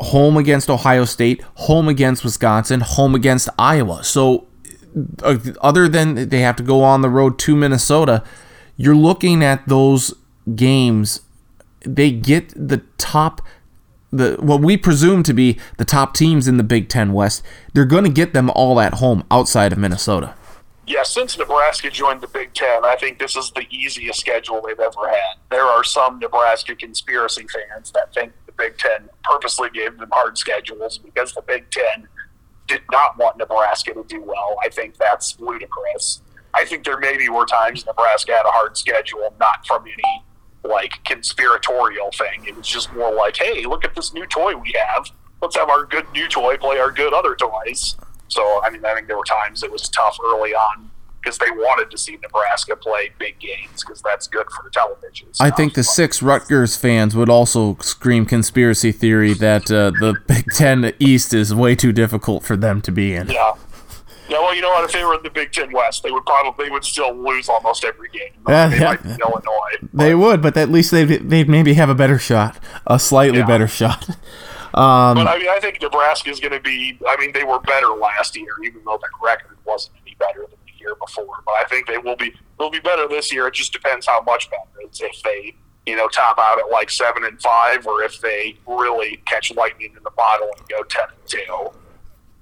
home 0.00 0.36
against 0.36 0.68
Ohio 0.68 1.04
State, 1.04 1.42
home 1.54 1.88
against 1.88 2.24
Wisconsin, 2.24 2.80
home 2.80 3.14
against 3.14 3.48
Iowa. 3.58 4.02
So, 4.02 4.46
uh, 5.22 5.38
other 5.60 5.88
than 5.88 6.28
they 6.28 6.40
have 6.40 6.56
to 6.56 6.62
go 6.62 6.82
on 6.82 7.02
the 7.02 7.10
road 7.10 7.38
to 7.40 7.56
Minnesota, 7.56 8.22
you're 8.76 8.96
looking 8.96 9.42
at 9.42 9.66
those 9.68 10.14
games. 10.54 11.20
They 11.80 12.10
get 12.10 12.52
the 12.56 12.82
top 12.98 13.40
the 14.14 14.36
what 14.38 14.60
we 14.60 14.76
presume 14.76 15.22
to 15.24 15.34
be 15.34 15.58
the 15.76 15.84
top 15.84 16.14
teams 16.14 16.46
in 16.46 16.56
the 16.56 16.62
Big 16.62 16.88
Ten 16.88 17.12
West, 17.12 17.42
they're 17.72 17.84
going 17.84 18.04
to 18.04 18.10
get 18.10 18.32
them 18.32 18.48
all 18.50 18.80
at 18.80 18.94
home 18.94 19.24
outside 19.30 19.72
of 19.72 19.78
Minnesota. 19.78 20.34
Yeah, 20.86 21.02
since 21.02 21.38
Nebraska 21.38 21.90
joined 21.90 22.20
the 22.20 22.28
Big 22.28 22.52
Ten, 22.52 22.84
I 22.84 22.94
think 22.96 23.18
this 23.18 23.36
is 23.36 23.50
the 23.52 23.66
easiest 23.70 24.20
schedule 24.20 24.62
they've 24.64 24.78
ever 24.78 25.08
had. 25.08 25.38
There 25.50 25.64
are 25.64 25.82
some 25.82 26.18
Nebraska 26.18 26.76
conspiracy 26.76 27.46
fans 27.48 27.90
that 27.92 28.12
think 28.14 28.32
the 28.46 28.52
Big 28.52 28.76
Ten 28.78 29.08
purposely 29.24 29.70
gave 29.70 29.98
them 29.98 30.10
hard 30.12 30.36
schedules 30.36 30.98
because 30.98 31.32
the 31.32 31.42
Big 31.42 31.70
Ten 31.70 32.06
did 32.66 32.82
not 32.92 33.18
want 33.18 33.38
Nebraska 33.38 33.94
to 33.94 34.04
do 34.08 34.22
well. 34.22 34.56
I 34.64 34.68
think 34.68 34.96
that's 34.96 35.40
ludicrous. 35.40 36.20
I 36.54 36.64
think 36.64 36.84
there 36.84 36.98
maybe 36.98 37.28
were 37.28 37.46
times 37.46 37.84
Nebraska 37.86 38.32
had 38.32 38.46
a 38.46 38.50
hard 38.50 38.76
schedule, 38.76 39.34
not 39.40 39.66
from 39.66 39.84
any 39.86 40.24
like 40.64 41.04
conspiratorial 41.04 42.10
thing. 42.12 42.44
It 42.46 42.56
was 42.56 42.66
just 42.66 42.92
more 42.94 43.12
like, 43.12 43.36
hey, 43.36 43.64
look 43.66 43.84
at 43.84 43.94
this 43.94 44.14
new 44.14 44.26
toy 44.26 44.56
we 44.56 44.74
have. 44.78 45.10
Let's 45.42 45.56
have 45.56 45.68
our 45.68 45.84
good 45.84 46.06
new 46.12 46.28
toy 46.28 46.56
play 46.56 46.78
our 46.78 46.90
good 46.90 47.12
other 47.12 47.36
toys. 47.36 47.96
So, 48.28 48.60
I 48.64 48.70
mean, 48.70 48.84
I 48.84 48.94
think 48.94 49.06
there 49.06 49.18
were 49.18 49.24
times 49.24 49.62
it 49.62 49.70
was 49.70 49.88
tough 49.90 50.16
early 50.24 50.54
on 50.54 50.90
because 51.24 51.38
they 51.38 51.50
wanted 51.50 51.90
to 51.90 51.98
see 51.98 52.18
Nebraska 52.22 52.76
play 52.76 53.10
big 53.18 53.38
games 53.38 53.82
because 53.82 54.02
that's 54.02 54.26
good 54.26 54.46
for 54.50 54.62
the 54.62 54.70
television. 54.70 55.28
I 55.40 55.50
think 55.50 55.74
the 55.74 55.82
six 55.82 56.22
Rutgers 56.22 56.76
fans 56.76 57.16
would 57.16 57.30
also 57.30 57.76
scream 57.80 58.26
conspiracy 58.26 58.92
theory 58.92 59.32
that 59.34 59.70
uh, 59.70 59.90
the 60.00 60.14
Big 60.26 60.46
Ten 60.54 60.92
East 60.98 61.32
is 61.32 61.54
way 61.54 61.74
too 61.74 61.92
difficult 61.92 62.44
for 62.44 62.56
them 62.56 62.80
to 62.82 62.92
be 62.92 63.14
in. 63.14 63.28
Yeah. 63.28 63.54
Yeah, 64.28 64.38
well, 64.38 64.54
you 64.54 64.62
know 64.62 64.70
what? 64.70 64.84
If 64.84 64.92
they 64.92 65.04
were 65.04 65.14
in 65.14 65.22
the 65.22 65.30
Big 65.30 65.52
Ten 65.52 65.70
West, 65.72 66.02
they 66.02 66.10
would 66.10 66.24
probably 66.24 66.64
they 66.66 66.70
would 66.70 66.84
still 66.84 67.14
lose 67.14 67.48
almost 67.48 67.84
every 67.84 68.08
game. 68.08 68.32
Yeah, 68.48 68.68
they 68.68 68.78
yeah. 68.78 69.16
Illinois. 69.20 69.88
They 69.92 70.14
would, 70.14 70.40
but 70.40 70.56
at 70.56 70.70
least 70.70 70.90
they'd, 70.90 71.06
they'd 71.06 71.48
maybe 71.48 71.74
have 71.74 71.90
a 71.90 71.94
better 71.94 72.18
shot, 72.18 72.58
a 72.86 72.98
slightly 72.98 73.38
Yeah. 73.40 73.46
better 73.46 73.68
shot. 73.68 74.08
Um, 74.74 75.14
But 75.14 75.28
I 75.28 75.38
mean, 75.38 75.48
I 75.48 75.60
think 75.60 75.80
Nebraska 75.80 76.30
is 76.30 76.40
going 76.40 76.50
to 76.52 76.58
be. 76.58 76.98
I 77.06 77.16
mean, 77.20 77.30
they 77.32 77.44
were 77.44 77.60
better 77.60 77.90
last 77.90 78.34
year, 78.36 78.48
even 78.64 78.82
though 78.84 78.98
the 79.00 79.06
record 79.24 79.56
wasn't 79.64 79.94
any 80.04 80.16
better 80.18 80.40
than 80.40 80.58
the 80.66 80.72
year 80.80 80.96
before. 80.96 81.42
But 81.46 81.52
I 81.52 81.64
think 81.70 81.86
they 81.86 81.98
will 81.98 82.16
be. 82.16 82.34
They'll 82.58 82.70
be 82.70 82.80
better 82.80 83.06
this 83.06 83.32
year. 83.32 83.46
It 83.46 83.54
just 83.54 83.72
depends 83.72 84.04
how 84.04 84.22
much 84.22 84.50
better. 84.50 84.62
It's 84.80 85.00
if 85.00 85.22
they, 85.22 85.54
you 85.86 85.94
know, 85.94 86.08
top 86.08 86.40
out 86.40 86.58
at 86.58 86.70
like 86.72 86.90
seven 86.90 87.22
and 87.24 87.40
five, 87.40 87.86
or 87.86 88.02
if 88.02 88.20
they 88.20 88.56
really 88.66 89.22
catch 89.26 89.54
lightning 89.54 89.92
in 89.96 90.02
the 90.02 90.10
bottle 90.10 90.50
and 90.58 90.68
go 90.68 90.82
ten 90.82 91.04
and 91.08 91.28
two. 91.28 91.70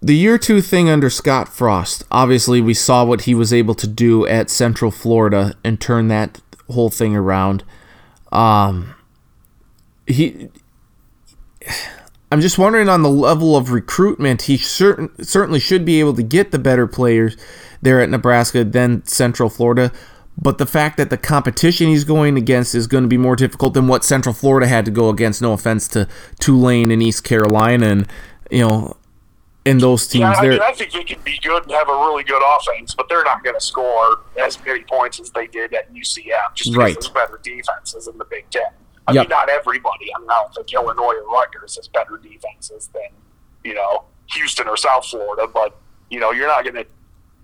The 0.03 0.17
year 0.17 0.37
two 0.37 0.61
thing 0.61 0.91
under 0.91 1.09
Scott 1.09 1.49
Frost, 1.49 2.05
obviously 2.11 2.61
we 2.61 2.75
saw 2.75 3.05
what 3.05 3.23
he 3.23 3.35
was 3.35 3.53
able 3.53 3.75
to 3.77 3.87
do 3.87 4.27
at 4.27 4.51
Central 4.51 4.91
Florida 4.91 5.55
and 5.63 5.81
turn 5.81 6.09
that 6.09 6.41
whole 6.69 6.91
thing 6.91 7.15
around. 7.15 7.63
Um, 8.33 8.95
he, 10.07 10.49
I'm 12.33 12.41
just 12.41 12.59
wondering 12.59 12.89
on 12.89 13.03
the 13.03 13.11
level 13.11 13.57
of 13.57 13.71
recruitment, 13.71 14.43
he 14.43 14.57
certain, 14.57 15.11
certainly 15.23 15.61
should 15.61 15.85
be 15.85 16.01
able 16.01 16.15
to 16.15 16.23
get 16.23 16.51
the 16.51 16.59
better 16.59 16.89
players 16.89 17.37
there 17.81 18.01
at 18.01 18.11
Nebraska 18.11 18.65
than 18.65 19.05
Central 19.07 19.49
Florida. 19.49 19.93
But 20.41 20.59
the 20.59 20.67
fact 20.67 20.97
that 20.97 21.11
the 21.11 21.19
competition 21.19 21.89
he's 21.89 22.05
going 22.05 22.37
against 22.37 22.75
is 22.75 22.87
going 22.87 23.05
to 23.05 23.09
be 23.09 23.19
more 23.19 23.37
difficult 23.37 23.75
than 23.75 23.87
what 23.87 24.03
Central 24.03 24.35
Florida 24.35 24.67
had 24.67 24.85
to 24.87 24.91
go 24.91 25.11
against. 25.11 25.43
No 25.43 25.53
offense 25.53 25.87
to 25.89 26.09
Tulane 26.41 26.91
and 26.91 27.03
East 27.03 27.23
Carolina, 27.23 27.87
and 27.87 28.09
you 28.51 28.67
know, 28.67 28.97
in 29.65 29.79
those 29.79 30.07
teams, 30.09 30.23
Yeah, 30.23 30.35
I 30.39 30.49
mean, 30.49 30.61
I 30.61 30.73
think 30.73 30.93
they 30.93 31.05
can 31.05 31.21
be 31.23 31.39
good 31.43 31.63
and 31.63 31.73
have 31.73 31.89
a 31.89 31.93
really 31.93 32.25
good 32.25 32.43
offense, 32.45 32.95
but 32.95 33.09
they're 33.09 33.23
not 33.23 33.45
going 33.45 33.55
to 33.55 33.61
score 33.65 34.21
as 34.41 34.59
many 34.65 34.83
points 34.83 35.21
as 35.21 35.31
they 35.31 35.47
did 35.47 35.73
at 35.73 35.93
UCF 35.95 36.55
just 36.55 36.71
because 36.73 36.77
Right. 36.77 36.95
there's 36.95 37.09
better 37.11 37.39
defenses 37.43 38.09
in 38.09 38.19
the 38.19 38.25
Big 38.25 38.49
Ten. 38.51 38.63
I 39.07 39.13
Yep. 39.13 39.23
mean, 39.25 39.29
not 39.31 39.49
everybody. 39.49 40.13
I, 40.15 40.19
mean, 40.19 40.31
I 40.31 40.43
don't 40.43 40.55
think 40.55 40.73
Illinois 40.73 41.15
or 41.15 41.29
Rutgers 41.33 41.77
has 41.77 41.89
better 41.89 42.17
defenses 42.17 42.89
than 42.93 43.09
you 43.65 43.75
know 43.75 44.05
Houston 44.33 44.67
or 44.69 44.77
South 44.77 45.07
Florida, 45.07 45.47
but 45.47 45.77
you 46.11 46.19
know 46.21 46.31
you're 46.33 46.49
not 46.49 46.65
going 46.65 46.77
to. 46.77 46.87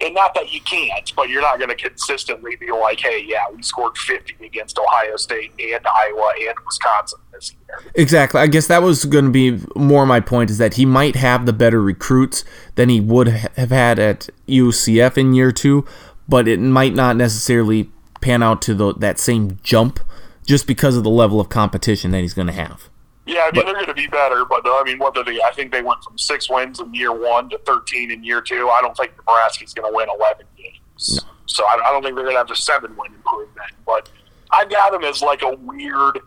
And 0.01 0.15
not 0.15 0.33
that 0.35 0.53
you 0.53 0.61
can't, 0.61 1.13
but 1.17 1.29
you're 1.29 1.43
not 1.43 1.59
going 1.59 1.71
to 1.71 1.75
consistently 1.75 2.55
be 2.55 2.71
like, 2.71 3.01
"Hey, 3.01 3.25
yeah, 3.27 3.43
we 3.53 3.63
scored 3.65 3.99
50 3.99 4.37
against 4.47 4.79
Ohio 4.79 5.17
State 5.17 5.51
and 5.59 5.85
Iowa 5.85 6.33
and 6.39 6.55
Wisconsin 6.65 7.19
this 7.39 7.53
year." 7.53 7.93
Exactly. 7.95 8.41
I 8.41 8.47
guess 8.47 8.67
that 8.67 8.83
was 8.83 9.05
going 9.05 9.27
to 9.27 9.31
be 9.31 9.61
more 9.77 10.07
my 10.07 10.21
point 10.21 10.51
is 10.51 10.59
that 10.59 10.75
he 10.75 10.85
might 10.85 11.17
have 11.17 11.47
the 11.47 11.53
better 11.53 11.81
recruits 11.81 12.45
than 12.75 12.89
he 12.89 13.01
would 13.01 13.29
have 13.29 13.71
had 13.71 13.99
at 13.99 14.29
UCF 14.47 15.17
in 15.17 15.35
year 15.35 15.53
two, 15.53 15.87
but 16.29 16.49
it 16.49 16.61
might 16.61 16.95
not 16.95 17.17
necessarily 17.17 17.91
pan 18.21 18.43
out 18.43 18.61
to 18.63 18.75
the, 18.75 18.95
that 18.95 19.19
same 19.19 19.59
jump 19.63 20.01
just 20.45 20.67
because 20.67 20.97
of 20.97 21.05
the 21.05 21.11
level 21.11 21.41
of 21.41 21.49
competition 21.49 22.11
that 22.11 22.21
he's 22.21 22.35
going 22.35 22.47
to 22.47 22.53
have. 22.53 22.89
Yeah, 23.27 23.41
I 23.41 23.55
mean 23.55 23.67
they're 23.67 23.75
going 23.75 23.87
to 23.87 23.95
be 23.95 24.07
better, 24.07 24.47
but 24.47 24.63
I 24.65 24.83
mean 24.87 24.99
whether 24.99 25.23
they, 25.23 25.41
I 25.43 25.53
think 25.55 25.71
they 25.71 25.83
went 25.83 26.03
from 26.03 26.17
six 26.17 26.49
wins 26.49 26.81
in 26.81 26.95
year 26.95 27.13
one 27.13 27.51
to 27.51 27.59
thirteen 27.59 28.11
in 28.11 28.25
year 28.25 28.41
two. 28.41 28.71
I 28.71 28.81
don't 28.81 28.97
think 28.97 29.13
Nebraska's 29.19 29.75
going 29.75 29.91
to 29.91 29.95
win 29.95 30.09
eleven 30.09 30.47
games, 30.57 31.21
so 31.45 31.65
I, 31.65 31.79
I 31.85 31.93
don't 31.93 32.03
think 32.03 32.17
they're 32.17 32.25
going 32.25 32.37
to 32.37 32.39
have 32.39 32.51
a 32.51 32.57
seven 32.57 32.97
win 32.97 33.13
improvement. 33.13 33.73
But 33.85 34.09
I 34.51 34.65
got 34.65 34.93
them 34.93 35.05
as 35.05 35.21
like 35.21 35.43
a 35.43 35.55
weird, 35.57 36.21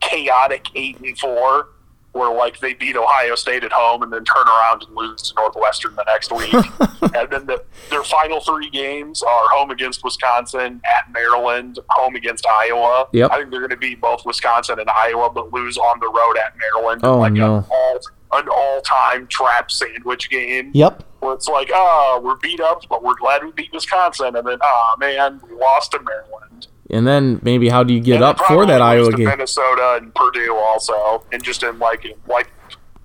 chaotic 0.00 0.66
eight 0.74 0.98
and 1.00 1.18
four, 1.18 1.68
where 2.12 2.32
like 2.34 2.58
they 2.60 2.74
beat 2.74 2.96
Ohio 2.96 3.34
State 3.34 3.64
at 3.64 3.72
home 3.72 4.02
and 4.02 4.12
then 4.12 4.24
turn 4.24 4.46
around 4.46 4.82
and 4.84 4.96
lose 4.96 5.22
to 5.22 5.34
Northwestern 5.34 5.94
the 5.94 6.04
next 6.04 6.32
week, 6.32 6.52
and 7.14 7.30
then 7.30 7.46
the, 7.46 7.62
their 7.90 8.02
final 8.02 8.40
three 8.40 8.70
games 8.70 9.22
are 9.22 9.48
home 9.52 9.70
against 9.70 10.02
Wisconsin, 10.02 10.80
at 10.84 11.12
Maryland, 11.12 11.78
home 11.90 12.16
against 12.16 12.46
Iowa. 12.46 13.06
Yep. 13.12 13.30
I 13.30 13.38
think 13.38 13.50
they're 13.50 13.60
going 13.60 13.70
to 13.70 13.76
beat 13.76 14.00
both 14.00 14.24
Wisconsin 14.24 14.80
and 14.80 14.88
Iowa, 14.90 15.30
but 15.30 15.52
lose 15.52 15.76
on 15.76 16.00
the 16.00 16.08
road 16.08 16.36
at 16.38 16.54
Maryland. 16.58 17.00
Oh, 17.04 17.18
like 17.18 17.32
no. 17.32 17.58
an 17.58 17.64
all 17.70 18.00
an 18.32 18.46
all 18.54 18.80
time 18.82 19.26
trap 19.28 19.70
sandwich 19.70 20.28
game 20.28 20.70
Yep. 20.74 21.02
where 21.20 21.32
it's 21.34 21.48
like, 21.48 21.70
oh, 21.72 22.20
we're 22.22 22.36
beat 22.36 22.60
up, 22.60 22.82
but 22.90 23.02
we're 23.02 23.14
glad 23.14 23.42
we 23.42 23.52
beat 23.52 23.72
Wisconsin, 23.72 24.36
and 24.36 24.46
then, 24.46 24.58
oh 24.62 24.94
man, 24.98 25.40
we 25.48 25.54
lost 25.56 25.92
to 25.92 26.00
Maryland. 26.02 26.66
And 26.90 27.06
then 27.06 27.40
maybe 27.42 27.68
how 27.68 27.82
do 27.82 27.92
you 27.92 28.00
get 28.00 28.16
And 28.16 28.24
up 28.24 28.38
for 28.38 28.64
that 28.64 28.80
Iowa 28.80 29.12
game? 29.12 29.26
Minnesota 29.26 29.98
and 30.00 30.14
Purdue 30.14 30.54
also, 30.56 31.24
and 31.32 31.42
just 31.42 31.62
in 31.62 31.78
like 31.78 32.06
like 32.26 32.50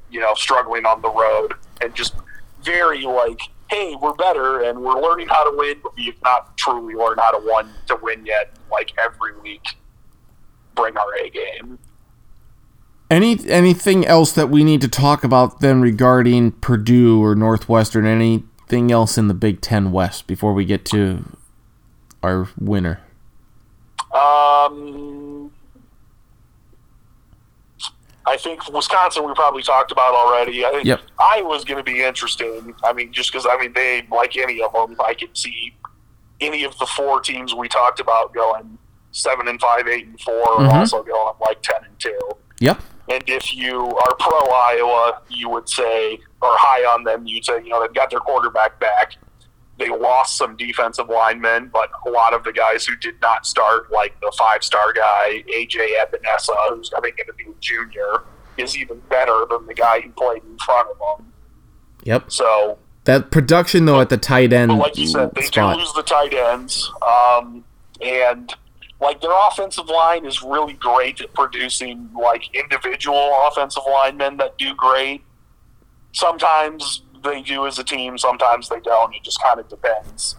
you 0.09 0.19
know 0.19 0.33
struggling 0.35 0.85
on 0.85 1.01
the 1.01 1.09
road 1.09 1.53
and 1.81 1.93
just 1.93 2.15
very 2.63 3.01
like, 3.03 3.41
hey, 3.69 3.95
we're 4.01 4.13
better 4.13 4.61
and 4.63 4.79
we're 4.81 5.01
learning 5.01 5.27
how 5.27 5.49
to 5.49 5.57
win, 5.57 5.75
but 5.83 5.95
we've 5.97 6.21
not 6.23 6.55
truly 6.57 6.95
learned 6.95 7.19
how 7.19 7.37
to 7.37 7.45
win 7.45 7.67
to 7.87 7.97
win 8.01 8.25
yet. 8.25 8.55
Like 8.71 8.91
every 9.03 9.37
week, 9.41 9.63
bring 10.75 10.95
our 10.97 11.13
A 11.21 11.29
game. 11.29 11.77
Any 13.11 13.37
anything 13.47 14.05
else 14.05 14.31
that 14.31 14.49
we 14.49 14.63
need 14.63 14.81
to 14.81 14.87
talk 14.87 15.23
about 15.23 15.59
then 15.59 15.81
regarding 15.81 16.53
Purdue 16.53 17.21
or 17.21 17.35
Northwestern? 17.35 18.05
Anything 18.05 18.91
else 18.91 19.17
in 19.17 19.27
the 19.27 19.33
Big 19.33 19.61
Ten 19.61 19.91
West 19.91 20.25
before 20.25 20.53
we 20.53 20.63
get 20.65 20.85
to 20.85 21.23
our 22.23 22.47
winner? 22.57 23.02
Um, 24.13 25.51
I 28.25 28.37
think 28.37 28.71
Wisconsin 28.71 29.25
we 29.25 29.33
probably 29.33 29.63
talked 29.63 29.91
about 29.91 30.13
already. 30.15 30.65
I 30.65 30.71
think 30.71 30.85
Yep. 30.85 31.01
Iowa's 31.19 31.65
going 31.65 31.77
to 31.77 31.83
be 31.83 32.01
interesting. 32.01 32.73
I 32.83 32.93
mean, 32.93 33.11
just 33.11 33.31
because 33.31 33.45
I 33.49 33.57
mean 33.57 33.73
they 33.73 34.07
like 34.09 34.37
any 34.37 34.61
of 34.61 34.71
them, 34.71 34.95
I 35.05 35.13
can 35.13 35.33
see 35.35 35.75
any 36.39 36.63
of 36.63 36.77
the 36.79 36.85
four 36.85 37.19
teams 37.19 37.53
we 37.53 37.67
talked 37.67 37.99
about 37.99 38.33
going 38.33 38.77
seven 39.11 39.47
and 39.47 39.59
five, 39.59 39.87
eight 39.87 40.07
and 40.07 40.19
4 40.21 40.33
or 40.33 40.59
Mhm. 40.61 40.73
also 40.73 41.03
going 41.03 41.33
like 41.41 41.61
ten 41.61 41.83
and 41.83 41.99
two. 41.99 42.17
Yep. 42.59 42.79
And 43.09 43.23
if 43.27 43.53
you 43.53 43.85
are 43.97 44.15
pro 44.15 44.39
Iowa, 44.49 45.21
you 45.29 45.49
would 45.49 45.67
say, 45.67 46.13
or 46.41 46.55
high 46.57 46.81
on 46.93 47.03
them, 47.03 47.27
you'd 47.27 47.43
say, 47.43 47.61
you 47.61 47.69
know, 47.69 47.81
they've 47.81 47.93
got 47.93 48.09
their 48.09 48.21
quarterback 48.21 48.79
back. 48.79 49.17
They 49.79 49.89
lost 49.89 50.37
some 50.37 50.55
defensive 50.55 51.09
linemen, 51.09 51.69
but 51.73 51.89
a 52.05 52.09
lot 52.09 52.33
of 52.33 52.43
the 52.43 52.53
guys 52.53 52.85
who 52.85 52.95
did 52.97 53.15
not 53.21 53.45
start, 53.45 53.91
like 53.91 54.19
the 54.21 54.31
five 54.37 54.63
star 54.63 54.93
guy, 54.93 55.43
AJ 55.53 55.87
Epenesa, 55.99 56.53
who's 56.69 56.91
I 56.95 57.01
think 57.01 57.17
going 57.17 57.27
to 57.27 57.33
be 57.33 57.45
a 57.45 57.53
junior, 57.59 58.23
is 58.57 58.77
even 58.77 58.99
better 59.09 59.45
than 59.49 59.65
the 59.65 59.73
guy 59.73 60.01
who 60.01 60.11
played 60.11 60.43
in 60.43 60.57
front 60.59 60.89
of 60.89 61.19
him. 61.19 61.33
Yep. 62.03 62.31
So, 62.31 62.77
That 63.05 63.31
production 63.31 63.85
though 63.85 63.99
at 63.99 64.09
the 64.09 64.17
tight 64.17 64.53
end 64.53 64.77
like 64.77 64.95
you 64.97 65.07
said, 65.07 65.31
they 65.33 65.41
spot. 65.41 65.75
do 65.75 65.79
lose 65.81 65.93
the 65.93 66.03
tight 66.03 66.33
ends. 66.33 66.91
Um, 67.01 67.63
and 67.99 68.53
like 68.99 69.21
their 69.21 69.31
offensive 69.47 69.87
line 69.87 70.25
is 70.25 70.43
really 70.43 70.73
great 70.73 71.19
at 71.19 71.33
producing 71.33 72.09
like 72.13 72.43
individual 72.55 73.33
offensive 73.47 73.83
linemen 73.91 74.37
that 74.37 74.57
do 74.57 74.75
great. 74.75 75.23
Sometimes 76.11 77.01
they 77.23 77.41
do 77.41 77.65
as 77.65 77.79
a 77.79 77.83
team, 77.83 78.17
sometimes 78.17 78.69
they 78.69 78.79
don't. 78.79 79.13
It 79.15 79.23
just 79.23 79.41
kind 79.41 79.59
of 79.59 79.67
depends. 79.69 80.35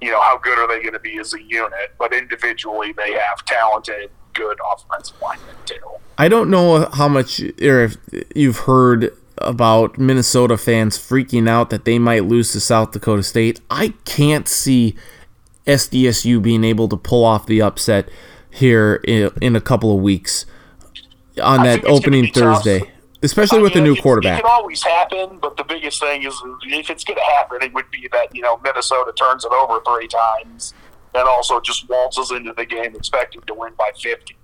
You 0.00 0.10
know, 0.10 0.20
how 0.20 0.38
good 0.38 0.58
are 0.58 0.68
they 0.68 0.80
going 0.80 0.92
to 0.92 1.00
be 1.00 1.18
as 1.18 1.34
a 1.34 1.42
unit? 1.42 1.94
But 1.98 2.12
individually, 2.12 2.92
they 2.96 3.12
have 3.12 3.44
talented, 3.46 4.10
good 4.34 4.58
offensive 4.72 5.16
linemen 5.22 5.54
too. 5.64 5.76
I 6.18 6.28
don't 6.28 6.50
know 6.50 6.88
how 6.92 7.08
much 7.08 7.40
or 7.40 7.84
if 7.84 7.96
you've 8.34 8.58
heard 8.58 9.16
about 9.38 9.98
Minnesota 9.98 10.56
fans 10.56 10.96
freaking 10.96 11.48
out 11.48 11.70
that 11.70 11.84
they 11.84 11.98
might 11.98 12.24
lose 12.24 12.52
to 12.52 12.60
South 12.60 12.92
Dakota 12.92 13.22
State. 13.22 13.60
I 13.70 13.94
can't 14.04 14.46
see 14.48 14.94
SDSU 15.66 16.40
being 16.42 16.64
able 16.64 16.88
to 16.88 16.96
pull 16.96 17.24
off 17.24 17.46
the 17.46 17.60
upset 17.62 18.08
here 18.50 19.00
in, 19.04 19.30
in 19.40 19.56
a 19.56 19.60
couple 19.60 19.94
of 19.94 20.02
weeks 20.02 20.46
on 21.42 21.60
I 21.60 21.64
that 21.64 21.82
think 21.82 21.84
it's 21.84 21.84
gonna 21.84 21.96
opening 21.96 22.32
Thursday. 22.32 22.78
tough. 22.80 22.88
Especially 23.24 23.58
I 23.58 23.62
with 23.62 23.72
the 23.74 23.80
new 23.80 23.96
quarterback. 23.96 24.38
It 24.38 24.42
can 24.42 24.50
always 24.50 24.82
happen, 24.82 25.38
but 25.40 25.56
the 25.56 25.64
biggest 25.64 26.00
thing 26.00 26.22
is 26.24 26.34
if 26.62 26.90
it's 26.90 27.04
going 27.04 27.16
to 27.18 27.24
happen, 27.36 27.58
it 27.62 27.72
would 27.74 27.90
be 27.90 28.08
that 28.12 28.34
you 28.34 28.42
know 28.42 28.58
Minnesota 28.62 29.12
turns 29.16 29.44
it 29.44 29.52
over 29.52 29.80
three 29.84 30.08
times 30.08 30.74
and 31.14 31.28
also 31.28 31.60
just 31.60 31.88
waltzes 31.88 32.30
into 32.32 32.52
the 32.52 32.66
game 32.66 32.94
expecting 32.94 33.40
to 33.42 33.54
win 33.54 33.72
by 33.78 33.90
fifty. 34.00 34.36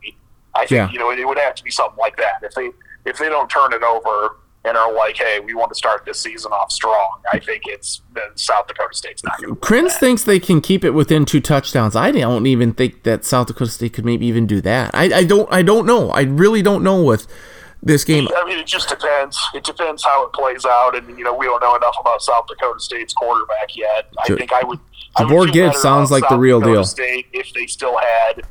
I 0.55 0.61
think 0.61 0.71
Yeah. 0.71 0.91
you 0.91 0.99
know 0.99 1.11
it, 1.11 1.19
it 1.19 1.27
would 1.27 1.39
have 1.39 1.55
to 1.57 1.63
be 1.65 1.71
something 1.71 1.99
like 1.99 2.17
that. 2.17 2.41
If 2.43 2.55
they 2.55 2.71
if 3.05 3.19
they 3.19 3.29
don't 3.29 3.49
turn 3.49 3.73
it 3.73 3.83
over 3.83 4.37
and 4.63 4.77
are 4.77 4.93
like, 4.93 5.17
hey, 5.17 5.41
we 5.41 5.55
want 5.55 5.71
to 5.71 5.75
start 5.75 6.05
this 6.05 6.21
season 6.21 6.53
off 6.53 6.71
strong, 6.71 7.23
I 7.33 7.39
think 7.39 7.63
it's 7.67 8.03
then 8.13 8.25
South 8.37 8.67
Dakota 8.67 8.93
State's 8.95 9.25
not 9.25 9.41
going 9.41 9.55
to. 9.55 9.61
Kriens 9.61 9.93
thinks 9.93 10.23
they 10.25 10.39
can 10.39 10.61
keep 10.61 10.85
it 10.85 10.91
within 10.91 11.25
two 11.25 11.41
touchdowns. 11.41 11.97
I 11.97 12.11
don't 12.11 12.45
even 12.47 12.75
think 12.75 13.05
that 13.05 13.25
South 13.25 13.47
Dakota 13.47 13.71
State 13.71 13.95
could 13.95 14.05
maybe 14.05 14.27
even 14.27 14.47
do 14.47 14.61
that. 14.61 14.91
I, 14.95 15.05
I 15.21 15.25
don't 15.25 15.51
I 15.51 15.63
don't 15.63 15.87
know. 15.87 16.11
I 16.11 16.23
really 16.23 16.61
don't 16.61 16.83
know 16.85 17.03
with 17.03 17.27
this 17.83 18.05
game. 18.05 18.29
I 18.37 18.45
mean, 18.45 18.59
it 18.59 18.67
just 18.67 18.89
depends. 18.89 19.39
It 19.55 19.65
depends 19.65 20.05
how 20.05 20.27
it 20.27 20.33
plays 20.33 20.65
out, 20.65 20.97
and 20.97 21.19
you 21.19 21.25
know, 21.25 21.35
we 21.35 21.47
don't 21.47 21.61
know 21.63 21.77
enough 21.77 21.97
about 22.01 22.23
South 22.23 22.47
Dakota 22.47 22.81
State's 22.81 23.15
quarterback 23.15 23.77
yet. 23.77 24.09
I 24.19 24.29
think 24.29 24.53
I 24.53 24.63
would. 24.65 24.79
I 25.17 25.29
feel 25.29 25.47
Gibbs 25.47 25.81
sounds 25.81 26.11
like 26.11 26.29
the 26.29 26.39
real 26.39 26.61
Dakota 26.61 26.77
deal. 26.77 26.85
State 26.85 27.27
if 27.33 27.53
they 27.53 27.67
still 27.67 27.99
had 27.99 28.43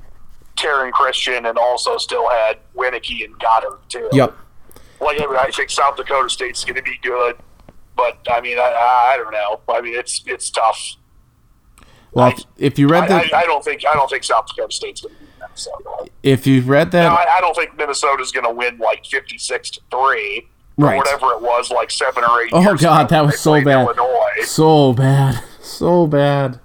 Taryn 0.58 0.92
Christion 0.92 1.46
and 1.46 1.58
also 1.58 1.98
still 1.98 2.30
had 2.30 2.58
Wieneke 2.76 3.26
and 3.26 3.40
Goedert 3.40 3.80
too. 3.88 4.10
Yep. 4.12 4.36
Like 5.00 5.22
I, 5.22 5.26
mean, 5.26 5.38
I 5.38 5.50
think 5.52 5.70
South 5.70 5.96
Dakota 5.96 6.30
State's 6.30 6.66
going 6.66 6.76
to 6.76 6.82
be 6.82 7.00
good, 7.02 7.38
but 7.96 8.18
I 8.30 8.42
mean, 8.42 8.60
I, 8.60 9.14
I 9.14 9.18
don't 9.18 9.32
know. 9.32 9.62
I 9.74 9.82
mean, 9.82 9.98
it's 9.98 10.24
it's 10.26 10.50
tough. 10.50 10.96
Well, 12.12 12.30
if, 12.30 12.44
if 12.58 12.80
you 12.80 12.88
I, 12.90 12.92
read 12.92 13.12
I, 13.12 13.28
the 13.28 13.38
I 13.38 13.44
don't 13.44 13.64
think 13.64 13.86
I 13.86 13.94
don't 13.94 14.10
think 14.10 14.24
South 14.24 14.48
Dakota 14.48 14.74
State's 14.74 15.02
going 15.02 15.14
to 15.14 15.20
beat 15.20 15.29
If 16.24 16.48
you've 16.48 16.70
read 16.70 16.92
that 16.92 17.12
I, 17.12 17.38
I 17.38 17.42
don't 17.42 17.56
think 17.56 17.78
Minnesota's 17.78 18.32
going 18.32 18.46
to 18.46 18.54
win 18.54 18.78
like 18.78 19.06
fifty-six 19.06 19.70
to 19.72 19.82
three. 19.92 20.48
Right. 20.78 20.94
Or 20.94 20.98
whatever 21.00 21.32
it 21.34 21.42
was, 21.42 21.70
like 21.72 21.92
seven 21.92 22.24
or 22.24 22.42
eight. 22.42 22.52
Oh, 22.54 22.62
years 22.62 22.80
God, 22.80 23.08
ago 23.08 23.10
that 23.10 23.26
was 23.26 23.40
so 23.40 23.62
bad. 23.62 23.86
Illinois. 23.86 24.46
so 24.46 24.94
bad, 24.94 25.44
so 25.62 26.08
bad. 26.08 26.62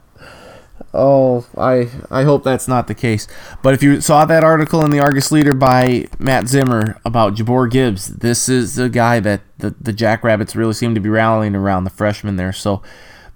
Oh, 0.96 1.44
I 1.58 1.90
I 2.12 2.22
hope 2.22 2.44
that's 2.44 2.68
not 2.68 2.86
the 2.86 2.94
case. 2.94 3.26
But 3.60 3.74
if 3.74 3.82
you 3.82 4.00
saw 4.00 4.24
that 4.24 4.44
article 4.44 4.84
in 4.84 4.92
the 4.92 5.00
Argus 5.00 5.32
Leader 5.32 5.52
by 5.52 6.06
Matt 6.20 6.46
Zimmer 6.46 7.00
about 7.04 7.34
J'Bore 7.34 7.68
Gibbs, 7.68 8.06
this 8.18 8.48
is 8.48 8.76
the 8.76 8.88
guy 8.88 9.18
that 9.18 9.40
the, 9.58 9.74
the 9.80 9.92
Jackrabbits 9.92 10.54
really 10.54 10.74
seem 10.74 10.94
to 10.94 11.00
be 11.00 11.08
rallying 11.08 11.56
around, 11.56 11.82
the 11.82 11.90
freshman 11.90 12.36
there. 12.36 12.52
So 12.52 12.82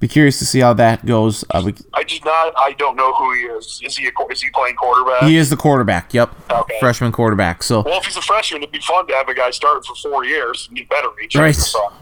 be 0.00 0.06
curious 0.08 0.38
to 0.38 0.46
see 0.46 0.60
how 0.60 0.74
that 0.74 1.04
goes. 1.04 1.44
Uh, 1.50 1.62
we, 1.64 1.74
I 1.94 2.02
did 2.04 2.24
not. 2.24 2.54
I 2.56 2.72
don't 2.78 2.96
know 2.96 3.12
who 3.14 3.34
he 3.34 3.40
is. 3.42 3.80
Is 3.84 3.96
he 3.96 4.06
a, 4.06 4.10
is 4.32 4.40
he 4.42 4.50
playing 4.50 4.76
quarterback? 4.76 5.22
he 5.24 5.36
is 5.36 5.50
the 5.50 5.56
quarterback. 5.56 6.14
Yep, 6.14 6.30
Okay. 6.50 6.76
freshman 6.80 7.10
quarterback. 7.12 7.62
So 7.62 7.82
Well, 7.82 7.98
if 7.98 8.06
he's 8.06 8.16
a 8.16 8.22
freshman, 8.22 8.62
it'd 8.62 8.72
be 8.72 8.78
fun 8.80 9.06
to 9.08 9.14
have 9.14 9.28
a 9.28 9.34
guy 9.34 9.50
starting 9.50 9.82
for 9.82 9.94
four 9.96 10.24
years 10.24 10.66
and 10.68 10.76
get 10.78 10.88
better 10.88 11.08
each. 11.24 11.34
Right. 11.34 11.58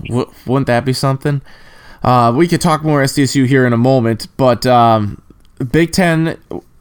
W- 0.09 0.31
wouldn't 0.47 0.67
that 0.67 0.85
be 0.85 0.93
something? 0.93 1.41
Uh, 2.03 2.33
we 2.37 2.47
could 2.47 2.61
talk 2.61 2.85
more 2.85 3.03
SDSU 3.03 3.47
here 3.47 3.67
in 3.67 3.73
a 3.73 3.77
moment, 3.79 4.29
but 4.37 4.67
um, 4.67 5.21
Big 5.73 5.93
Ten 5.93 6.39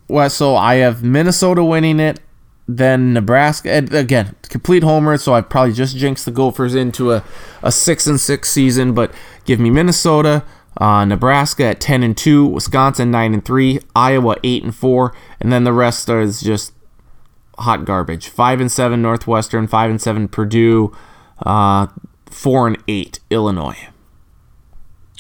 West. 0.09 0.37
So 0.37 0.55
I 0.55 0.75
have 0.75 1.01
Minnesota 1.03 1.63
winning 1.63 1.99
it, 2.01 2.19
then 2.67 3.13
Nebraska. 3.13 3.71
And 3.71 3.91
again, 3.93 4.35
complete 4.49 4.83
homer. 4.83 5.17
So 5.17 5.33
I 5.33 5.41
probably 5.41 5.73
just 5.73 5.95
jinxed 5.95 6.25
the 6.25 6.31
Gophers 6.31 6.75
into 6.75 7.13
a, 7.13 7.23
a 7.63 7.71
six 7.71 8.05
and 8.05 8.19
six 8.19 8.49
season. 8.51 8.93
But 8.93 9.11
give 9.45 9.59
me 9.59 9.69
Minnesota, 9.71 10.43
uh, 10.77 11.05
Nebraska 11.05 11.65
at 11.65 11.79
ten 11.79 12.03
and 12.03 12.15
two, 12.17 12.45
Wisconsin 12.45 13.11
nine 13.11 13.33
and 13.33 13.43
three, 13.43 13.79
Iowa 13.95 14.35
eight 14.43 14.63
and 14.63 14.75
four, 14.75 15.13
and 15.39 15.51
then 15.51 15.63
the 15.63 15.73
rest 15.73 16.09
is 16.09 16.41
just 16.41 16.73
hot 17.57 17.85
garbage. 17.85 18.27
Five 18.27 18.59
and 18.59 18.71
seven 18.71 19.01
Northwestern, 19.01 19.67
five 19.67 19.89
and 19.89 20.01
seven 20.01 20.27
Purdue, 20.27 20.95
uh, 21.45 21.87
four 22.25 22.67
and 22.67 22.77
eight 22.87 23.19
Illinois. 23.29 23.87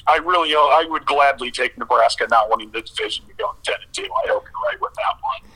I 0.07 0.17
really, 0.17 0.53
uh, 0.53 0.59
I 0.59 0.85
would 0.87 1.05
gladly 1.05 1.49
take 1.49 1.77
Nebraska 1.77 2.27
not 2.29 2.49
winning 2.49 2.71
the 2.71 2.81
division 2.81 3.25
to 3.25 3.33
go 3.33 3.55
ten 3.63 3.75
and 3.83 3.93
two. 3.93 4.03
I 4.03 4.29
hope 4.29 4.43
you're 4.43 4.61
right 4.63 4.79
with 4.81 4.93
that 4.93 5.15
one. 5.21 5.51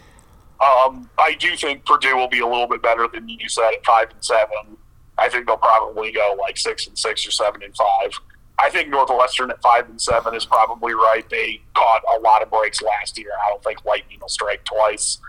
Um, 0.61 1.09
I 1.17 1.35
do 1.35 1.55
think 1.55 1.85
Purdue 1.85 2.15
will 2.15 2.27
be 2.27 2.39
a 2.39 2.47
little 2.47 2.67
bit 2.67 2.81
better 2.81 3.07
than 3.07 3.29
you 3.29 3.47
said 3.47 3.71
at 3.73 3.85
five 3.85 4.09
and 4.11 4.23
seven. 4.23 4.77
I 5.17 5.29
think 5.29 5.47
they'll 5.47 5.57
probably 5.57 6.11
go 6.11 6.35
like 6.39 6.57
six 6.57 6.87
and 6.87 6.97
six 6.97 7.27
or 7.27 7.31
seven 7.31 7.61
and 7.63 7.75
five. 7.75 8.11
I 8.61 8.69
think 8.69 8.89
Northwestern 8.89 9.51
at 9.51 9.61
five 9.61 9.89
and 9.89 10.01
seven 10.01 10.35
is 10.35 10.45
probably 10.45 10.93
right. 10.93 11.25
They 11.29 11.61
caught 11.73 12.01
a 12.15 12.19
lot 12.19 12.41
of 12.41 12.49
breaks 12.49 12.81
last 12.81 13.17
year. 13.17 13.31
I 13.45 13.49
don't 13.49 13.63
think 13.63 13.85
lightning 13.85 14.19
will 14.19 14.29
strike 14.29 14.63
twice. 14.65 15.19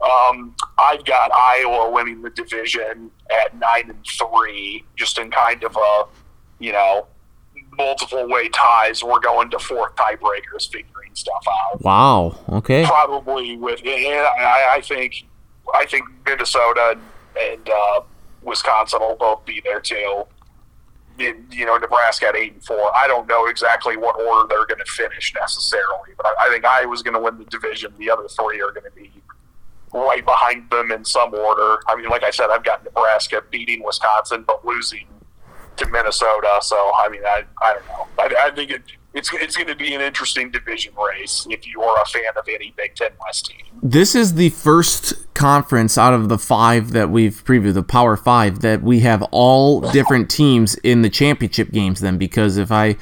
Um, 0.00 0.54
I've 0.78 1.04
got 1.04 1.32
Iowa 1.32 1.90
winning 1.90 2.22
the 2.22 2.30
division 2.30 3.10
at 3.30 3.56
nine 3.58 3.90
and 3.90 4.04
three, 4.06 4.84
just 4.96 5.18
in 5.18 5.30
kind 5.30 5.64
of 5.64 5.76
a, 5.76 6.04
you 6.58 6.72
know, 6.72 7.06
multiple 7.76 8.28
way 8.28 8.48
ties. 8.50 9.02
We're 9.02 9.18
going 9.18 9.50
to 9.50 9.58
fourth 9.58 9.96
tiebreakers, 9.96 10.70
figuring 10.70 11.14
stuff 11.14 11.44
out. 11.50 11.82
Wow. 11.82 12.38
Okay. 12.48 12.84
Probably 12.84 13.56
with, 13.56 13.80
and 13.84 14.26
I, 14.26 14.74
I 14.76 14.80
think, 14.82 15.26
I 15.74 15.84
think 15.86 16.04
Minnesota 16.24 16.98
and 17.40 17.68
uh, 17.68 18.00
Wisconsin 18.42 19.00
will 19.00 19.16
both 19.16 19.44
be 19.44 19.60
there 19.64 19.80
too. 19.80 20.24
You 21.18 21.66
know, 21.66 21.76
Nebraska 21.76 22.28
at 22.28 22.36
eight 22.36 22.52
and 22.54 22.64
four. 22.64 22.96
I 22.96 23.06
don't 23.08 23.26
know 23.26 23.46
exactly 23.46 23.96
what 23.96 24.20
order 24.20 24.46
they're 24.48 24.66
going 24.66 24.84
to 24.84 24.90
finish 24.90 25.34
necessarily, 25.38 26.14
but 26.16 26.26
I, 26.26 26.30
think 26.30 26.38
I 26.40 26.52
think 26.52 26.64
Iowa's 26.64 27.02
going 27.02 27.14
to 27.14 27.20
win 27.20 27.38
the 27.38 27.44
division. 27.44 27.92
The 27.98 28.10
other 28.10 28.28
three 28.28 28.60
are 28.60 28.70
going 28.70 28.84
to 28.84 28.96
be 28.96 29.10
right 29.92 30.24
behind 30.24 30.70
them 30.70 30.92
in 30.92 31.04
some 31.04 31.34
order. 31.34 31.78
I 31.88 31.96
mean, 31.96 32.08
like 32.08 32.22
I 32.22 32.30
said, 32.30 32.50
I've 32.50 32.64
got 32.64 32.84
Nebraska 32.84 33.42
beating 33.50 33.82
Wisconsin, 33.84 34.44
but 34.46 34.64
losing 34.64 35.06
to 35.76 35.86
Minnesota. 35.88 36.58
So, 36.62 36.92
I 36.98 37.08
mean, 37.08 37.22
I, 37.24 37.44
I 37.62 37.74
don't 37.74 37.86
know. 37.86 38.06
I, 38.18 38.48
I 38.48 38.50
think 38.50 38.70
it, 38.70 38.82
it's 39.14 39.32
it's 39.34 39.56
going 39.56 39.68
to 39.68 39.76
be 39.76 39.94
an 39.94 40.00
interesting 40.00 40.50
division 40.50 40.92
race 40.94 41.46
if 41.50 41.66
you 41.66 41.82
are 41.82 42.02
a 42.02 42.06
fan 42.06 42.32
of 42.36 42.46
any 42.48 42.72
Big 42.76 42.94
Ten 42.94 43.10
West 43.24 43.46
team. 43.46 43.64
This 43.82 44.14
is 44.14 44.34
the 44.34 44.50
first 44.50 45.32
conference 45.34 45.96
out 45.96 46.12
of 46.14 46.28
the 46.28 46.38
five 46.38 46.92
that 46.92 47.10
we've 47.10 47.42
previewed, 47.44 47.74
the 47.74 47.82
Power 47.82 48.16
Five, 48.16 48.60
that 48.60 48.82
we 48.82 49.00
have 49.00 49.22
all 49.30 49.80
different 49.80 50.30
teams 50.30 50.74
in 50.76 51.02
the 51.02 51.10
championship 51.10 51.70
games. 51.70 52.00
Then, 52.00 52.18
because 52.18 52.56
if 52.56 52.70
I 52.70 52.96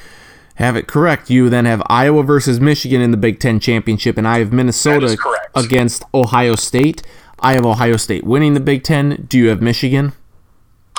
have 0.56 0.76
it 0.76 0.86
correct, 0.86 1.28
you 1.28 1.50
then 1.50 1.64
have 1.64 1.82
Iowa 1.86 2.22
versus 2.22 2.60
Michigan 2.60 3.00
in 3.00 3.10
the 3.10 3.16
Big 3.16 3.40
Ten 3.40 3.60
championship, 3.60 4.16
and 4.16 4.28
I 4.28 4.38
have 4.38 4.52
Minnesota 4.52 5.16
against 5.54 6.02
Ohio 6.14 6.54
State. 6.54 7.02
I 7.38 7.54
have 7.54 7.66
Ohio 7.66 7.96
State 7.96 8.24
winning 8.24 8.54
the 8.54 8.60
Big 8.60 8.82
Ten. 8.82 9.26
Do 9.28 9.38
you 9.38 9.48
have 9.48 9.60
Michigan? 9.60 10.12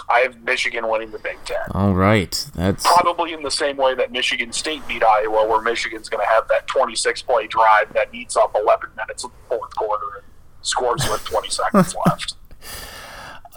I 0.10 0.20
have 0.20 0.42
Michigan 0.44 0.88
winning 0.88 1.12
the 1.12 1.20
Big 1.20 1.38
Ten. 1.46 1.58
All 1.72 1.94
right, 1.94 2.32
that's 2.56 2.86
Probably 2.86 3.34
in 3.34 3.44
the 3.44 3.52
same 3.52 3.76
way 3.78 3.94
that 3.96 4.12
Michigan 4.12 4.54
State 4.54 4.88
beat 4.88 5.04
Iowa, 5.04 5.46
where 5.48 5.62
Michigan's 5.62 6.08
going 6.08 6.24
to 6.24 6.30
have 6.30 6.48
that 6.48 6.66
26 6.68 7.24
play 7.24 7.48
drive 7.48 7.92
that 7.94 8.14
eats 8.14 8.38
up 8.38 8.56
11 8.56 8.90
minutes 8.96 9.24
of 9.26 9.32
the 9.32 9.56
fourth 9.56 9.76
quarter 9.76 10.06
and 10.18 10.24
scores 10.62 11.08
with 11.10 11.24
20 11.26 11.50
seconds 11.50 11.96
left. 12.06 12.36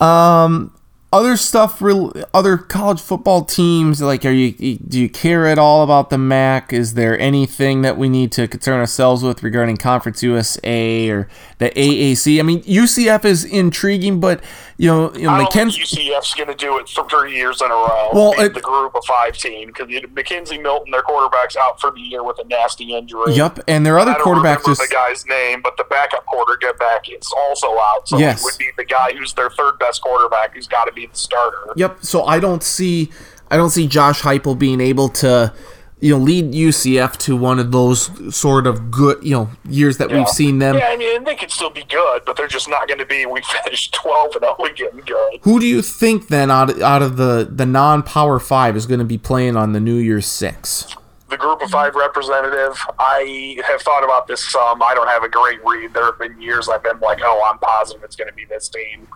Um, 0.02 0.74
other 1.12 1.36
stuff. 1.36 1.82
Real 1.82 2.12
other 2.32 2.56
college 2.56 3.00
football 3.00 3.44
teams. 3.44 4.00
Like, 4.00 4.24
are 4.24 4.30
you 4.30 4.52
do 4.76 5.00
you 5.00 5.08
care 5.08 5.46
at 5.46 5.58
all 5.58 5.82
about 5.82 6.10
the 6.10 6.18
MAC? 6.18 6.72
Is 6.72 6.94
there 6.94 7.18
anything 7.18 7.82
that 7.82 7.96
we 7.98 8.08
need 8.08 8.30
to 8.32 8.46
concern 8.46 8.78
ourselves 8.80 9.22
with 9.22 9.42
regarding 9.42 9.76
Conference 9.76 10.22
USA 10.22 11.08
or 11.10 11.28
the 11.58 11.70
AAC? 11.70 12.38
I 12.38 12.42
mean, 12.42 12.62
UCF 12.62 13.24
is 13.24 13.44
intriguing, 13.44 14.20
but 14.20 14.42
you 14.76 14.86
know, 14.88 15.12
you 15.14 15.22
know, 15.22 15.30
I 15.30 15.44
McKenzie. 15.44 15.82
UCF's 15.82 16.34
going 16.34 16.48
to 16.48 16.54
do 16.54 16.78
it 16.78 16.88
for 16.88 17.06
three 17.08 17.34
years 17.36 17.60
in 17.60 17.66
a 17.70 17.74
row. 17.74 18.10
Well, 18.12 18.32
it- 18.40 18.54
the 18.54 18.60
group 18.60 18.94
of 18.94 19.04
five 19.04 19.36
team 19.36 19.68
because 19.68 19.88
McKenzie 19.88 20.60
Milton, 20.62 20.90
their 20.90 21.02
quarterback's 21.02 21.56
out 21.56 21.80
for 21.80 21.90
the 21.90 22.00
year 22.00 22.22
with 22.24 22.38
a 22.38 22.44
nasty 22.48 22.94
injury. 22.94 23.34
Yep, 23.34 23.60
and 23.68 23.84
their 23.84 23.98
other 23.98 24.14
quarterbacks 24.14 24.64
just 24.64 24.80
the 24.80 24.88
guy's 24.90 25.26
name, 25.26 25.60
but 25.62 25.76
the 25.76 25.84
backup 25.84 26.24
quarterback 26.26 27.08
is 27.10 27.32
also 27.36 27.68
out. 27.78 28.08
So 28.08 28.18
Yes. 28.18 28.40
it 28.40 28.44
would 28.44 28.58
be 28.58 28.68
the 28.76 28.84
guy 28.84 29.12
who's 29.16 29.32
their 29.34 29.50
third 29.50 29.78
best 29.78 30.02
quarterback 30.02 30.54
who's 30.54 30.66
got 30.66 30.84
to 30.86 30.92
be 30.92 30.99
the 31.06 31.16
starter. 31.16 31.72
Yep. 31.76 31.98
So 32.02 32.24
I 32.24 32.40
don't 32.40 32.62
see 32.62 33.10
I 33.50 33.56
don't 33.56 33.70
see 33.70 33.86
Josh 33.86 34.22
Heupel 34.22 34.58
being 34.58 34.80
able 34.80 35.08
to 35.10 35.52
you 36.00 36.16
know 36.16 36.22
lead 36.22 36.52
UCF 36.52 37.16
to 37.18 37.36
one 37.36 37.58
of 37.58 37.72
those 37.72 38.34
sort 38.34 38.66
of 38.66 38.90
good 38.90 39.22
you 39.22 39.32
know 39.32 39.50
years 39.68 39.98
that 39.98 40.10
we've 40.10 40.28
seen 40.28 40.58
them. 40.58 40.76
Yeah, 40.76 40.88
I 40.88 40.96
mean, 40.96 41.24
they 41.24 41.34
could 41.34 41.50
still 41.50 41.70
be 41.70 41.84
good, 41.84 42.22
but 42.24 42.36
they're 42.36 42.48
just 42.48 42.68
not 42.68 42.88
going 42.88 42.98
to 42.98 43.06
be. 43.06 43.26
We 43.26 43.42
finished 43.42 43.94
twelve 44.02 44.34
and 44.36 44.42
zero 44.42 44.64
again. 44.64 45.02
Good. 45.04 45.40
Who 45.42 45.60
do 45.60 45.66
you 45.66 45.82
think 45.82 46.28
then 46.28 46.50
out 46.50 46.70
of, 46.70 46.80
out 46.80 47.02
of 47.02 47.16
the 47.16 47.48
the 47.50 47.66
non 47.66 48.02
Power 48.02 48.38
Five 48.38 48.76
is 48.76 48.86
going 48.86 49.00
to 49.00 49.04
be 49.04 49.18
playing 49.18 49.56
on 49.56 49.72
the 49.72 49.80
New 49.80 49.96
Year's 49.96 50.26
Six? 50.26 50.94
the 51.30 51.36
group 51.36 51.62
of 51.62 51.70
five 51.70 51.94
representative. 51.94 52.76
I 52.98 53.56
have 53.68 53.80
thought 53.82 54.04
about 54.04 54.26
this 54.26 54.44
some. 54.50 54.82
I 54.82 54.94
don't 54.94 55.08
have 55.08 55.22
a 55.22 55.28
great 55.28 55.64
read. 55.64 55.94
There 55.94 56.04
have 56.04 56.18
been 56.18 56.40
years 56.40 56.68
I've 56.68 56.82
been 56.82 56.98
like, 56.98 57.20
oh, 57.22 57.48
I'm 57.50 57.58
positive 57.58 58.02
it's 58.02 58.16
going 58.16 58.28
to 58.28 58.34
be 58.34 58.44
this 58.44 58.68
team. 58.68 59.06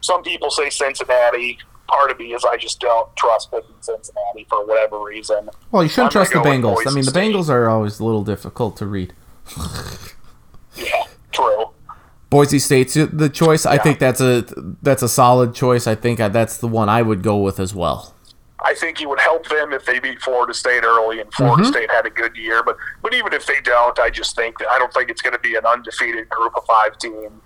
Some 0.00 0.22
people 0.22 0.50
say 0.50 0.70
Cincinnati. 0.70 1.58
Part 1.88 2.10
of 2.12 2.18
me 2.18 2.34
is 2.34 2.44
I 2.44 2.56
just 2.56 2.78
don't 2.80 3.14
trust 3.16 3.50
picking 3.50 3.74
Cincinnati 3.80 4.46
for 4.48 4.64
whatever 4.64 5.02
reason. 5.02 5.50
Well, 5.72 5.82
you 5.82 5.88
shouldn't 5.88 6.12
trust 6.12 6.30
the 6.32 6.40
gonna 6.40 6.60
go 6.60 6.74
with 6.74 6.86
Bengals. 6.86 6.90
I 6.90 6.94
mean, 6.94 7.04
the 7.04 7.10
Bengals 7.10 7.48
are 7.48 7.68
always 7.68 7.98
a 7.98 8.04
little 8.04 8.22
difficult 8.22 8.76
to 8.76 8.86
read. 8.86 9.12
Yeah, 10.76 11.04
true. 11.32 11.70
Boise 12.30 12.60
State's 12.60 12.94
the 12.94 13.28
choice. 13.28 13.66
I 13.66 13.76
think 13.78 13.98
that's 13.98 14.20
a 14.20 14.42
that's 14.82 15.02
a 15.02 15.08
solid 15.08 15.52
choice. 15.52 15.88
I 15.88 15.96
think 15.96 16.18
that's 16.18 16.58
the 16.58 16.68
one 16.68 16.88
I 16.88 17.02
would 17.02 17.22
go 17.24 17.38
with 17.38 17.58
as 17.58 17.74
well. 17.74 18.14
I 18.62 18.74
think 18.74 19.00
it 19.00 19.08
would 19.08 19.18
help 19.18 19.48
them 19.48 19.72
if 19.72 19.84
they 19.86 19.98
beat 19.98 20.20
Florida 20.20 20.54
State 20.54 20.84
early, 20.84 21.20
and 21.20 21.32
Florida 21.32 21.62
Mm-hmm. 21.62 21.72
State 21.72 21.90
had 21.90 22.06
a 22.06 22.10
good 22.10 22.36
year. 22.36 22.62
But 22.62 22.76
but 23.02 23.14
even 23.14 23.32
if 23.32 23.46
they 23.46 23.60
don't, 23.62 23.98
I 23.98 24.10
just 24.10 24.36
think 24.36 24.58
that 24.58 24.68
I 24.70 24.78
don't 24.78 24.92
think 24.92 25.10
it's 25.10 25.22
going 25.22 25.32
to 25.32 25.40
be 25.40 25.56
an 25.56 25.66
undefeated 25.66 26.28
group 26.28 26.54
of 26.56 26.64
five 26.66 26.96
team. 26.98 27.40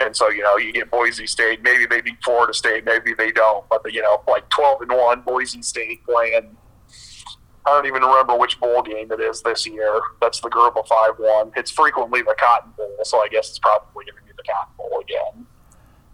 And 0.00 0.16
so 0.16 0.30
you 0.30 0.42
know 0.42 0.56
you 0.56 0.72
get 0.72 0.90
Boise 0.90 1.26
State. 1.26 1.62
Maybe 1.62 1.86
they 1.86 2.00
beat 2.00 2.22
Florida 2.24 2.54
State. 2.54 2.84
Maybe 2.84 3.12
they 3.14 3.30
don't. 3.30 3.68
But 3.68 3.82
the, 3.82 3.92
you 3.92 4.02
know 4.02 4.22
like 4.26 4.48
twelve 4.48 4.80
and 4.80 4.90
one, 4.90 5.20
Boise 5.20 5.62
State 5.62 6.04
playing. 6.04 6.56
I 7.66 7.70
don't 7.70 7.86
even 7.86 8.02
remember 8.02 8.36
which 8.38 8.58
bowl 8.58 8.82
game 8.82 9.12
it 9.12 9.20
is 9.20 9.42
this 9.42 9.66
year. 9.66 10.00
That's 10.20 10.40
the 10.40 10.48
group 10.48 10.76
of 10.76 10.86
five 10.86 11.12
one. 11.18 11.52
It's 11.56 11.70
frequently 11.70 12.22
the 12.22 12.34
Cotton 12.38 12.72
Bowl, 12.76 12.96
so 13.02 13.18
I 13.18 13.28
guess 13.28 13.50
it's 13.50 13.58
probably 13.58 14.06
going 14.06 14.16
to 14.16 14.22
be 14.24 14.32
the 14.36 14.42
Cotton 14.42 14.72
Bowl 14.78 15.02
again. 15.02 15.46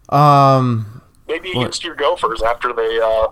Um, 0.09 1.01
Maybe 1.27 1.51
against 1.51 1.83
your 1.83 1.95
Gophers 1.95 2.41
after 2.41 2.73
they 2.73 2.99
uh, 2.99 3.27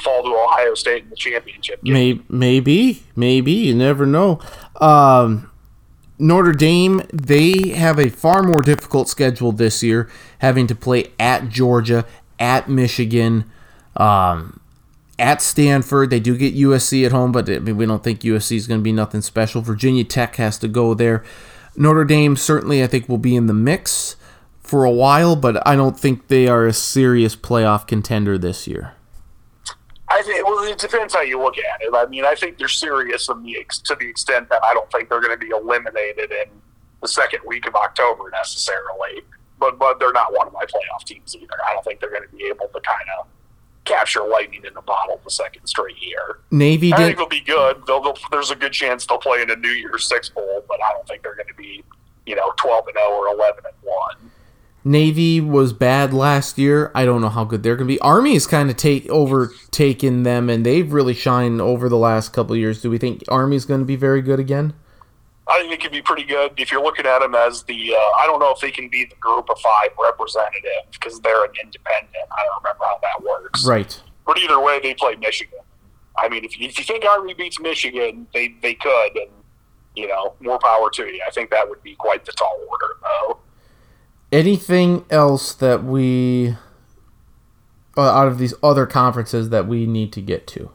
fall 0.00 0.22
to 0.22 0.28
Ohio 0.28 0.74
State 0.74 1.04
in 1.04 1.10
the 1.10 1.16
championship 1.16 1.82
game. 1.82 1.94
may, 1.94 2.20
maybe, 2.28 3.02
maybe 3.14 3.52
you 3.52 3.74
never 3.74 4.06
know. 4.06 4.40
Um, 4.80 5.50
Notre 6.18 6.52
Dame 6.52 7.02
they 7.12 7.70
have 7.70 7.98
a 7.98 8.08
far 8.08 8.42
more 8.42 8.62
difficult 8.62 9.08
schedule 9.08 9.52
this 9.52 9.82
year, 9.82 10.08
having 10.38 10.66
to 10.66 10.74
play 10.74 11.12
at 11.18 11.48
Georgia, 11.48 12.06
at 12.38 12.68
Michigan, 12.68 13.50
um, 13.96 14.60
at 15.18 15.42
Stanford. 15.42 16.10
They 16.10 16.20
do 16.20 16.36
get 16.36 16.54
USC 16.54 17.04
at 17.04 17.12
home, 17.12 17.32
but 17.32 17.48
I 17.50 17.58
mean, 17.58 17.76
we 17.76 17.86
don't 17.86 18.02
think 18.02 18.20
USC 18.20 18.56
is 18.56 18.66
going 18.66 18.80
to 18.80 18.84
be 18.84 18.92
nothing 18.92 19.20
special. 19.20 19.60
Virginia 19.60 20.04
Tech 20.04 20.36
has 20.36 20.58
to 20.58 20.68
go 20.68 20.94
there. 20.94 21.22
Notre 21.76 22.04
Dame 22.04 22.36
certainly, 22.36 22.82
I 22.82 22.86
think, 22.86 23.08
will 23.08 23.18
be 23.18 23.36
in 23.36 23.46
the 23.46 23.54
mix 23.54 24.16
for 24.60 24.84
a 24.84 24.90
while, 24.90 25.36
but 25.36 25.64
I 25.66 25.76
don't 25.76 25.98
think 25.98 26.28
they 26.28 26.48
are 26.48 26.66
a 26.66 26.72
serious 26.72 27.36
playoff 27.36 27.86
contender 27.86 28.38
this 28.38 28.66
year. 28.66 28.95
I 30.08 30.22
think 30.22 30.46
well, 30.46 30.62
it 30.64 30.78
depends 30.78 31.14
how 31.14 31.22
you 31.22 31.40
look 31.40 31.58
at 31.58 31.80
it. 31.80 31.92
I 31.94 32.06
mean, 32.06 32.24
I 32.24 32.34
think 32.34 32.58
they're 32.58 32.68
serious 32.68 33.28
in 33.28 33.42
the 33.42 33.58
ex- 33.58 33.78
to 33.80 33.96
the 33.96 34.08
extent 34.08 34.48
that 34.50 34.62
I 34.64 34.72
don't 34.72 34.90
think 34.92 35.08
they're 35.08 35.20
going 35.20 35.38
to 35.38 35.44
be 35.44 35.50
eliminated 35.50 36.30
in 36.30 36.46
the 37.02 37.08
second 37.08 37.40
week 37.46 37.66
of 37.66 37.74
October 37.74 38.30
necessarily. 38.30 39.22
But 39.58 39.78
but 39.78 39.98
they're 39.98 40.12
not 40.12 40.32
one 40.32 40.46
of 40.46 40.52
my 40.52 40.64
playoff 40.64 41.04
teams 41.04 41.34
either. 41.34 41.56
I 41.66 41.72
don't 41.72 41.84
think 41.84 42.00
they're 42.00 42.10
going 42.10 42.28
to 42.28 42.36
be 42.36 42.44
able 42.44 42.68
to 42.68 42.80
kind 42.80 43.08
of 43.18 43.26
capture 43.84 44.26
lightning 44.26 44.64
in 44.64 44.76
a 44.76 44.82
bottle 44.82 45.20
the 45.24 45.30
second 45.30 45.66
straight 45.66 45.96
year. 46.02 46.40
Navy 46.50 46.92
I 46.92 46.96
did. 46.96 47.04
think 47.04 47.18
they'll 47.18 47.28
be 47.28 47.40
good. 47.40 47.82
They'll, 47.86 48.02
they'll, 48.02 48.18
there's 48.30 48.50
a 48.50 48.56
good 48.56 48.72
chance 48.72 49.06
they'll 49.06 49.18
play 49.18 49.42
in 49.42 49.50
a 49.50 49.56
New 49.56 49.70
Year's 49.70 50.08
Six 50.08 50.28
bowl, 50.28 50.64
but 50.68 50.78
I 50.82 50.92
don't 50.92 51.06
think 51.06 51.22
they're 51.22 51.36
going 51.36 51.48
to 51.48 51.54
be 51.54 51.82
you 52.26 52.36
know 52.36 52.52
twelve 52.56 52.86
and 52.86 52.96
zero 52.96 53.08
or 53.08 53.28
eleven 53.28 53.64
and 53.64 53.74
one. 53.82 54.30
Navy 54.86 55.40
was 55.40 55.72
bad 55.72 56.14
last 56.14 56.58
year. 56.58 56.92
I 56.94 57.04
don't 57.04 57.20
know 57.20 57.28
how 57.28 57.42
good 57.42 57.64
they're 57.64 57.74
going 57.74 57.88
to 57.88 57.94
be. 57.94 57.98
Army 57.98 58.34
has 58.34 58.46
kind 58.46 58.70
of 58.70 58.76
take 58.76 59.08
overtaken 59.08 60.22
them, 60.22 60.48
and 60.48 60.64
they've 60.64 60.92
really 60.92 61.12
shined 61.12 61.60
over 61.60 61.88
the 61.88 61.96
last 61.96 62.32
couple 62.32 62.52
of 62.52 62.60
years. 62.60 62.82
Do 62.82 62.88
we 62.88 62.96
think 62.96 63.24
Army's 63.26 63.64
going 63.64 63.80
to 63.80 63.84
be 63.84 63.96
very 63.96 64.22
good 64.22 64.38
again? 64.38 64.74
I 65.48 65.58
think 65.58 65.72
it 65.72 65.80
could 65.80 65.90
be 65.90 66.02
pretty 66.02 66.22
good 66.22 66.52
if 66.56 66.70
you're 66.70 66.84
looking 66.84 67.04
at 67.04 67.18
them 67.18 67.34
as 67.34 67.64
the. 67.64 67.94
Uh, 67.94 67.98
I 67.98 68.26
don't 68.26 68.38
know 68.38 68.52
if 68.52 68.60
they 68.60 68.70
can 68.70 68.88
be 68.88 69.04
the 69.06 69.16
group 69.16 69.50
of 69.50 69.58
five 69.58 69.88
representative 70.00 70.86
because 70.92 71.20
they're 71.20 71.44
an 71.44 71.50
independent. 71.60 72.14
I 72.30 72.44
don't 72.44 72.62
remember 72.62 72.84
how 72.84 73.00
that 73.02 73.24
works. 73.24 73.66
Right. 73.66 74.00
But 74.24 74.38
either 74.38 74.60
way, 74.60 74.78
they 74.80 74.94
play 74.94 75.16
Michigan. 75.16 75.58
I 76.16 76.28
mean, 76.28 76.44
if 76.44 76.60
you, 76.60 76.68
if 76.68 76.78
you 76.78 76.84
think 76.84 77.04
Army 77.04 77.34
beats 77.34 77.58
Michigan, 77.58 78.28
they 78.32 78.54
they 78.62 78.74
could, 78.74 79.16
and 79.16 79.30
you 79.96 80.06
know, 80.06 80.34
more 80.38 80.60
power 80.60 80.90
to 80.90 81.06
you. 81.06 81.20
I 81.26 81.30
think 81.32 81.50
that 81.50 81.68
would 81.68 81.82
be 81.82 81.96
quite 81.96 82.24
the 82.24 82.30
tall 82.30 82.56
order, 82.70 82.94
though. 83.02 83.38
Anything 84.32 85.04
else 85.10 85.54
that 85.54 85.84
we 85.84 86.56
uh, 87.96 88.00
out 88.02 88.28
of 88.28 88.38
these 88.38 88.54
other 88.62 88.86
conferences 88.86 89.50
that 89.50 89.66
we 89.66 89.86
need 89.86 90.12
to 90.12 90.20
get 90.20 90.46
to? 90.48 90.70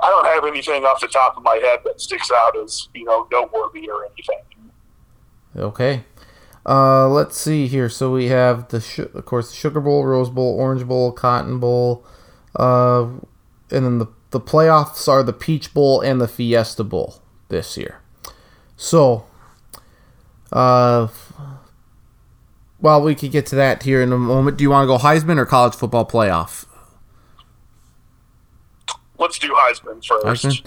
I 0.00 0.10
don't 0.10 0.26
have 0.26 0.44
anything 0.44 0.84
off 0.84 1.00
the 1.00 1.08
top 1.08 1.36
of 1.36 1.42
my 1.42 1.56
head 1.56 1.80
that 1.84 2.00
sticks 2.00 2.30
out 2.30 2.56
as 2.58 2.88
you 2.94 3.04
know 3.04 3.26
noteworthy 3.30 3.88
or 3.88 4.06
anything. 4.06 4.40
Okay. 5.56 6.04
Uh, 6.66 7.08
let's 7.08 7.38
see 7.38 7.66
here. 7.66 7.88
So 7.88 8.10
we 8.12 8.28
have 8.28 8.68
the, 8.68 8.80
sh- 8.80 9.00
of 9.00 9.24
course, 9.26 9.50
the 9.50 9.56
Sugar 9.56 9.80
Bowl, 9.80 10.04
Rose 10.04 10.30
Bowl, 10.30 10.58
Orange 10.58 10.86
Bowl, 10.86 11.12
Cotton 11.12 11.60
Bowl, 11.60 12.04
uh, 12.56 13.02
and 13.70 13.84
then 13.84 13.98
the 13.98 14.08
the 14.34 14.40
playoffs 14.40 15.06
are 15.06 15.22
the 15.22 15.32
Peach 15.32 15.72
Bowl 15.72 16.00
and 16.00 16.20
the 16.20 16.26
Fiesta 16.26 16.82
Bowl 16.82 17.22
this 17.50 17.76
year. 17.76 18.00
So, 18.76 19.26
uh, 20.52 21.06
well, 22.84 23.00
we 23.00 23.14
could 23.14 23.32
get 23.32 23.46
to 23.46 23.54
that 23.56 23.82
here 23.84 24.02
in 24.02 24.12
a 24.12 24.18
moment. 24.18 24.58
Do 24.58 24.62
you 24.62 24.68
want 24.68 24.82
to 24.82 24.86
go 24.86 24.98
Heisman 24.98 25.38
or 25.38 25.46
college 25.46 25.74
football 25.74 26.04
playoff? 26.04 26.66
Let's 29.18 29.38
do 29.38 29.48
Heisman 29.58 30.04
first. 30.04 30.44
Heisman? 30.44 30.64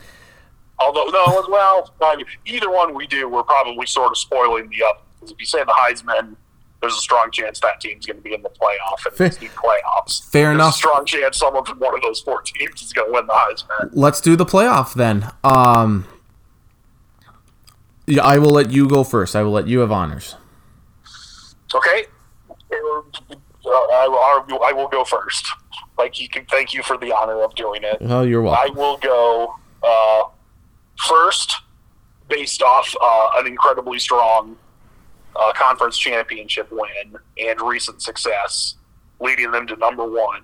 Although, 0.80 1.06
no, 1.06 1.46
well, 1.48 1.94
I 2.02 2.16
mean, 2.16 2.26
either 2.48 2.72
one 2.72 2.96
we 2.96 3.06
do, 3.06 3.30
we're 3.30 3.44
probably 3.44 3.86
sort 3.86 4.12
of 4.12 4.18
spoiling 4.18 4.68
the 4.70 4.84
other. 4.84 5.00
Because 5.20 5.32
if 5.32 5.40
you 5.40 5.46
say 5.46 5.60
the 5.64 5.76
Heisman, 5.80 6.36
there's 6.82 6.96
a 6.96 7.00
strong 7.02 7.30
chance 7.32 7.60
that 7.60 7.80
team's 7.82 8.08
going 8.08 8.18
to 8.18 8.24
be 8.24 8.34
in 8.34 8.42
the 8.42 8.50
playoff 8.50 9.06
and 9.06 9.16
Fair- 9.16 9.30
the 9.30 9.50
playoffs. 9.50 10.28
fair 10.32 10.46
there's 10.46 10.56
enough. 10.56 10.74
a 10.74 10.78
strong 10.78 11.06
chance 11.06 11.38
someone 11.38 11.66
from 11.66 11.78
one 11.78 11.94
of 11.96 12.02
those 12.02 12.22
four 12.22 12.42
teams 12.42 12.82
is 12.82 12.94
going 12.94 13.10
to 13.10 13.14
win 13.14 13.28
the 13.28 13.34
Heisman. 13.34 13.92
Let's 13.94 14.22
do 14.22 14.36
the 14.36 14.46
playoff 14.46 14.96
then. 14.96 15.30
Um, 15.44 16.08
yeah, 18.08 18.24
I 18.24 18.40
will 18.40 18.50
let 18.52 18.72
you 18.72 18.88
go 18.88 19.04
first. 19.04 19.36
I 19.36 19.44
will 19.44 19.52
let 19.52 19.68
you 19.68 19.80
have 19.82 19.92
honors. 19.92 20.36
Okay? 21.74 22.06
Uh, 22.72 23.02
I, 23.70 24.44
will- 24.48 24.64
I 24.64 24.72
will 24.74 24.88
go 24.88 25.04
first. 25.04 25.46
Like, 25.98 26.20
you 26.22 26.30
can 26.30 26.46
thank 26.46 26.74
you 26.74 26.84
for 26.84 26.98
the 26.98 27.12
honor 27.16 27.42
of 27.42 27.56
doing 27.56 27.84
it. 27.84 27.98
Oh, 28.02 28.24
you're 28.24 28.42
welcome. 28.42 28.72
I 28.72 28.78
will 28.78 28.98
go 28.98 29.56
uh, 29.84 30.24
first, 31.08 31.54
based 32.30 32.62
off 32.62 32.94
uh, 33.02 33.30
an 33.40 33.48
incredibly 33.48 34.00
strong 34.00 34.56
uh, 35.36 35.52
conference 35.54 35.98
championship 35.98 36.68
win 36.72 37.16
and 37.38 37.62
recent 37.62 38.02
success, 38.02 38.76
leading 39.20 39.52
them 39.52 39.66
to 39.68 39.76
number 39.78 40.06
one. 40.06 40.44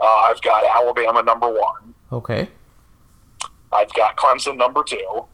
Uh, 0.00 0.04
I've 0.04 0.40
got 0.42 0.64
Alabama 0.64 1.22
number 1.22 1.48
one. 1.48 1.94
Okay. 2.12 2.48
I've 3.72 3.92
got 3.94 4.16
Clemson 4.16 4.56
number 4.56 4.82
two. 4.84 5.24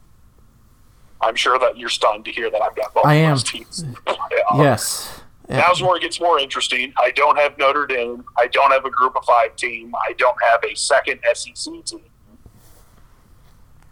I'm 1.24 1.34
sure 1.34 1.58
that 1.58 1.76
you're 1.78 1.88
stunned 1.88 2.24
to 2.26 2.30
hear 2.32 2.50
that 2.50 2.60
I've 2.62 2.76
got 2.76 2.92
both 2.94 3.06
I 3.06 3.14
am. 3.14 3.30
those 3.30 3.42
teams. 3.44 3.82
in 3.82 3.92
the 3.92 3.98
playoff. 4.00 4.58
Yes. 4.58 5.20
Now's 5.48 5.82
where 5.82 5.96
it 5.96 6.00
gets 6.00 6.20
more 6.20 6.38
interesting. 6.38 6.92
I 6.98 7.10
don't 7.10 7.36
have 7.38 7.58
Notre 7.58 7.86
Dame. 7.86 8.24
I 8.38 8.46
don't 8.46 8.70
have 8.72 8.84
a 8.84 8.90
Group 8.90 9.16
of 9.16 9.24
Five 9.24 9.56
team. 9.56 9.92
I 10.08 10.12
don't 10.14 10.36
have 10.42 10.62
a 10.64 10.74
second 10.74 11.20
SEC 11.34 11.72
team. 11.84 12.00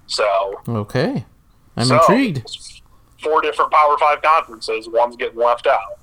So 0.06 0.60
Okay. 0.68 1.24
I'm 1.76 1.86
so, 1.86 1.96
intrigued. 1.98 2.42
Four 3.22 3.40
different 3.40 3.70
Power 3.70 3.96
Five 3.98 4.20
conferences. 4.22 4.88
One's 4.90 5.16
getting 5.16 5.38
left 5.38 5.66
out. 5.66 5.98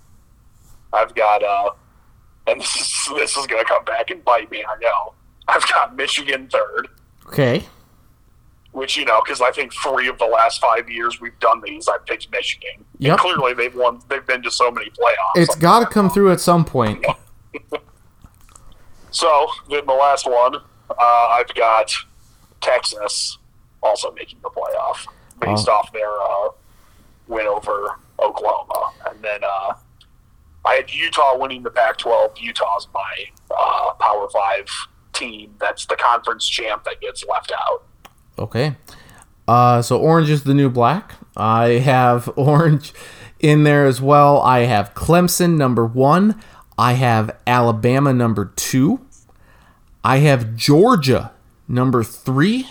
I've 0.94 1.14
got, 1.16 1.44
uh, 1.44 1.72
and 2.48 2.60
this 2.62 2.76
is 2.76 3.10
this 3.16 3.38
is 3.38 3.46
going 3.48 3.62
to 3.64 3.68
come 3.68 3.84
back 3.86 4.10
and 4.10 4.24
bite 4.26 4.50
me. 4.52 4.64
I 4.68 4.76
know. 4.82 5.14
I've 5.48 5.68
got 5.70 5.96
Michigan 5.96 6.48
third, 6.52 6.88
Okay. 7.28 7.66
Which 8.80 8.98
you 8.98 9.06
know, 9.06 9.22
because 9.24 9.42
I 9.42 9.52
think 9.52 9.74
three 9.74 10.08
of 10.08 10.18
the 10.18 10.26
last 10.26 10.60
five 10.62 10.90
years 10.90 11.20
we've 11.22 11.38
done 11.40 11.62
these, 11.64 11.88
I've 11.88 12.06
picked 12.06 12.32
Michigan. 12.32 12.86
Yep. 12.98 13.12
And 13.12 13.20
clearly, 13.20 13.54
they've 13.54 13.76
won. 13.76 14.00
They've 14.10 14.26
been 14.26 14.42
to 14.44 14.50
so 14.52 14.72
many 14.72 14.90
playoffs. 14.90 15.36
It's 15.36 15.56
got 15.56 15.82
to 15.82 15.86
come 15.86 16.10
through 16.10 16.32
at 16.32 16.40
some 16.40 16.66
point. 16.66 17.06
So 19.12 19.48
then 19.70 19.86
the 19.88 19.94
last 19.94 20.28
one, 20.30 20.56
uh, 20.56 21.28
I've 21.32 21.54
got 21.56 21.92
Texas 22.62 23.38
also 23.82 24.12
making 24.12 24.38
the 24.44 24.50
playoff 24.50 25.06
based 25.42 25.68
Oh. 25.68 25.74
off 25.74 25.92
their 25.92 26.12
uh, 26.22 26.50
win 27.28 27.48
over 27.48 27.96
Oklahoma, 28.20 28.92
and 29.10 29.20
then 29.24 29.40
uh, 29.44 29.74
I 30.66 30.76
had 30.76 30.94
Utah 30.94 31.38
winning 31.38 31.64
the 31.64 31.72
Pac-12. 31.72 32.40
Utah's 32.40 32.88
my 32.94 33.26
uh, 33.50 33.94
Power 33.94 34.30
Five 34.30 34.68
team. 35.14 35.56
That's 35.60 35.86
the 35.88 35.96
conference 35.96 36.48
champ 36.48 36.84
that 36.84 37.02
gets 37.02 37.26
left 37.26 37.52
out. 37.52 37.86
Okay. 38.40 38.76
Uh, 39.48 39.82
so 39.82 40.00
orange 40.00 40.30
is 40.30 40.44
the 40.44 40.54
new 40.54 40.70
black. 40.70 41.16
I 41.36 41.80
have 41.80 42.30
orange 42.36 42.94
in 43.40 43.64
there 43.64 43.86
as 43.86 44.02
well. 44.02 44.42
I 44.42 44.60
have 44.62 44.94
Clemson 44.94 45.58
number 45.58 45.86
one. 45.86 46.42
I 46.78 46.94
have 46.94 47.36
Alabama 47.46 48.14
number 48.14 48.46
two. 48.56 49.02
I 50.04 50.18
have 50.18 50.56
Georgia 50.56 51.32
number 51.68 52.04
three. 52.04 52.68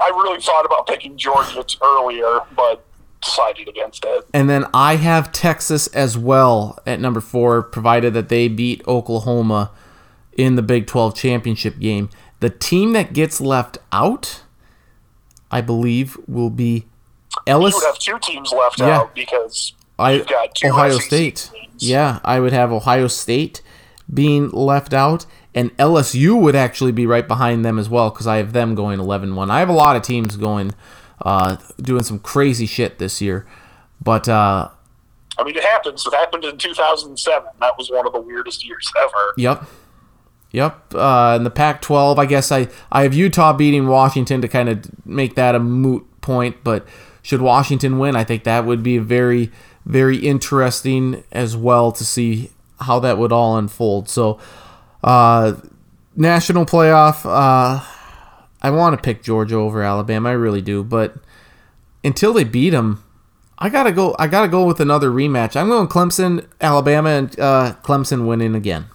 I 0.00 0.08
really 0.08 0.40
thought 0.40 0.64
about 0.64 0.86
picking 0.86 1.16
Georgia 1.16 1.64
earlier, 1.82 2.40
but 2.56 2.84
decided 3.22 3.68
against 3.68 4.04
it. 4.04 4.26
And 4.34 4.50
then 4.50 4.66
I 4.74 4.96
have 4.96 5.32
Texas 5.32 5.86
as 5.88 6.18
well 6.18 6.78
at 6.86 7.00
number 7.00 7.20
four, 7.20 7.62
provided 7.62 8.14
that 8.14 8.28
they 8.28 8.48
beat 8.48 8.86
Oklahoma 8.88 9.70
in 10.32 10.56
the 10.56 10.62
Big 10.62 10.86
12 10.86 11.14
championship 11.14 11.78
game. 11.78 12.10
The 12.40 12.50
team 12.50 12.92
that 12.92 13.12
gets 13.12 13.40
left 13.40 13.78
out, 13.92 14.42
I 15.52 15.60
believe, 15.60 16.18
will 16.26 16.50
be 16.50 16.86
You 17.46 17.52
Ellis. 17.52 17.74
would 17.74 17.84
have 17.84 17.98
two 17.98 18.18
teams 18.20 18.50
left 18.52 18.80
Yeah. 18.80 18.98
out 18.98 19.14
because 19.14 19.74
I, 19.98 20.12
you've 20.12 20.26
got 20.26 20.54
two 20.54 20.68
Ohio 20.68 20.92
SEC 20.98 21.02
State. 21.02 21.50
teams. 21.52 21.88
Yeah, 21.88 22.18
I 22.24 22.40
would 22.40 22.52
have 22.52 22.72
Ohio 22.72 23.06
State 23.08 23.60
being 24.12 24.50
left 24.50 24.92
out, 24.94 25.26
and 25.54 25.76
LSU 25.76 26.40
would 26.40 26.56
actually 26.56 26.92
be 26.92 27.06
right 27.06 27.26
behind 27.28 27.64
them 27.64 27.78
as 27.78 27.88
well 27.88 28.10
because 28.10 28.26
I 28.26 28.38
have 28.38 28.52
them 28.52 28.74
going 28.74 28.98
11 29.00 29.34
1. 29.36 29.50
I 29.50 29.58
have 29.60 29.68
a 29.68 29.72
lot 29.74 29.94
of 29.96 30.02
teams 30.02 30.36
going, 30.36 30.74
uh, 31.22 31.56
doing 31.80 32.02
some 32.02 32.18
crazy 32.18 32.66
shit 32.66 32.98
this 32.98 33.20
year. 33.20 33.46
But 34.02 34.28
uh, 34.28 34.68
I 35.38 35.44
mean, 35.44 35.56
it 35.56 35.62
happens. 35.64 36.04
It 36.06 36.12
happened 36.14 36.44
in 36.44 36.58
2007. 36.58 37.48
That 37.60 37.78
was 37.78 37.90
one 37.90 38.06
of 38.06 38.12
the 38.12 38.20
weirdest 38.20 38.66
years 38.66 38.90
ever. 39.00 39.34
Yep. 39.36 39.64
Yep. 40.52 40.94
Uh, 40.94 41.34
in 41.36 41.44
the 41.44 41.50
Pac 41.50 41.80
12, 41.80 42.18
I 42.18 42.26
guess 42.26 42.52
I, 42.52 42.68
I 42.90 43.02
have 43.02 43.14
Utah 43.14 43.52
beating 43.52 43.88
Washington 43.88 44.40
to 44.42 44.48
kind 44.48 44.68
of 44.68 45.06
make 45.06 45.34
that 45.34 45.54
a 45.54 45.58
moot 45.58 46.06
point. 46.20 46.62
But 46.62 46.86
should 47.22 47.40
Washington 47.40 47.98
win, 47.98 48.14
I 48.16 48.24
think 48.24 48.44
that 48.44 48.66
would 48.66 48.82
be 48.82 48.98
very, 48.98 49.50
very 49.86 50.18
interesting 50.18 51.24
as 51.32 51.56
well 51.56 51.90
to 51.92 52.04
see 52.04 52.50
how 52.80 53.00
that 53.00 53.16
would 53.16 53.32
all 53.32 53.56
unfold. 53.56 54.08
So, 54.08 54.38
uh, 55.02 55.54
national 56.14 56.66
playoff, 56.66 57.24
uh, 57.24 57.82
I 58.60 58.70
want 58.70 58.96
to 58.96 59.02
pick 59.02 59.22
Georgia 59.22 59.56
over 59.56 59.82
Alabama. 59.82 60.28
I 60.28 60.32
really 60.32 60.62
do. 60.62 60.84
But 60.84 61.14
until 62.04 62.32
they 62.32 62.44
beat 62.44 62.70
them, 62.70 63.02
I 63.58 63.68
gotta 63.68 63.92
go. 63.92 64.16
I 64.18 64.26
gotta 64.26 64.48
go 64.48 64.66
with 64.66 64.80
another 64.80 65.10
rematch. 65.10 65.56
I'm 65.56 65.68
going 65.68 65.86
Clemson, 65.86 66.46
Alabama, 66.60 67.10
and 67.10 67.40
uh, 67.40 67.74
Clemson 67.84 68.26
winning 68.26 68.54
again. 68.54 68.86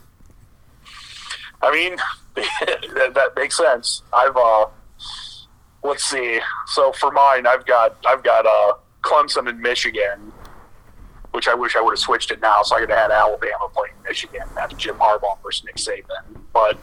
I 1.62 1.72
mean, 1.72 1.98
that, 2.36 3.12
that 3.16 3.36
makes 3.36 3.58
sense. 3.58 4.02
I've 4.14 4.36
uh, 4.36 4.68
let's 5.84 6.04
see. 6.04 6.40
So 6.68 6.92
for 6.94 7.12
mine, 7.12 7.48
I've 7.48 7.66
got 7.66 7.98
I've 8.08 8.24
got 8.24 8.46
uh, 8.46 8.74
Clemson 9.02 9.50
and 9.50 9.60
Michigan, 9.60 10.32
which 11.32 11.48
I 11.48 11.54
wish 11.54 11.76
I 11.76 11.82
would 11.82 11.92
have 11.92 12.00
switched 12.00 12.32
it 12.32 12.42
now, 12.42 12.62
so 12.64 12.76
I 12.76 12.82
could 12.82 12.90
have 12.90 13.00
had 13.00 13.12
Alabama 13.12 13.70
playing 13.74 13.94
Michigan 14.08 14.48
after 14.60 14.76
Jim 14.76 14.96
Harbaugh 14.96 15.42
versus 15.44 15.64
Nick 15.66 15.76
Saban. 15.78 16.42
But 16.54 16.78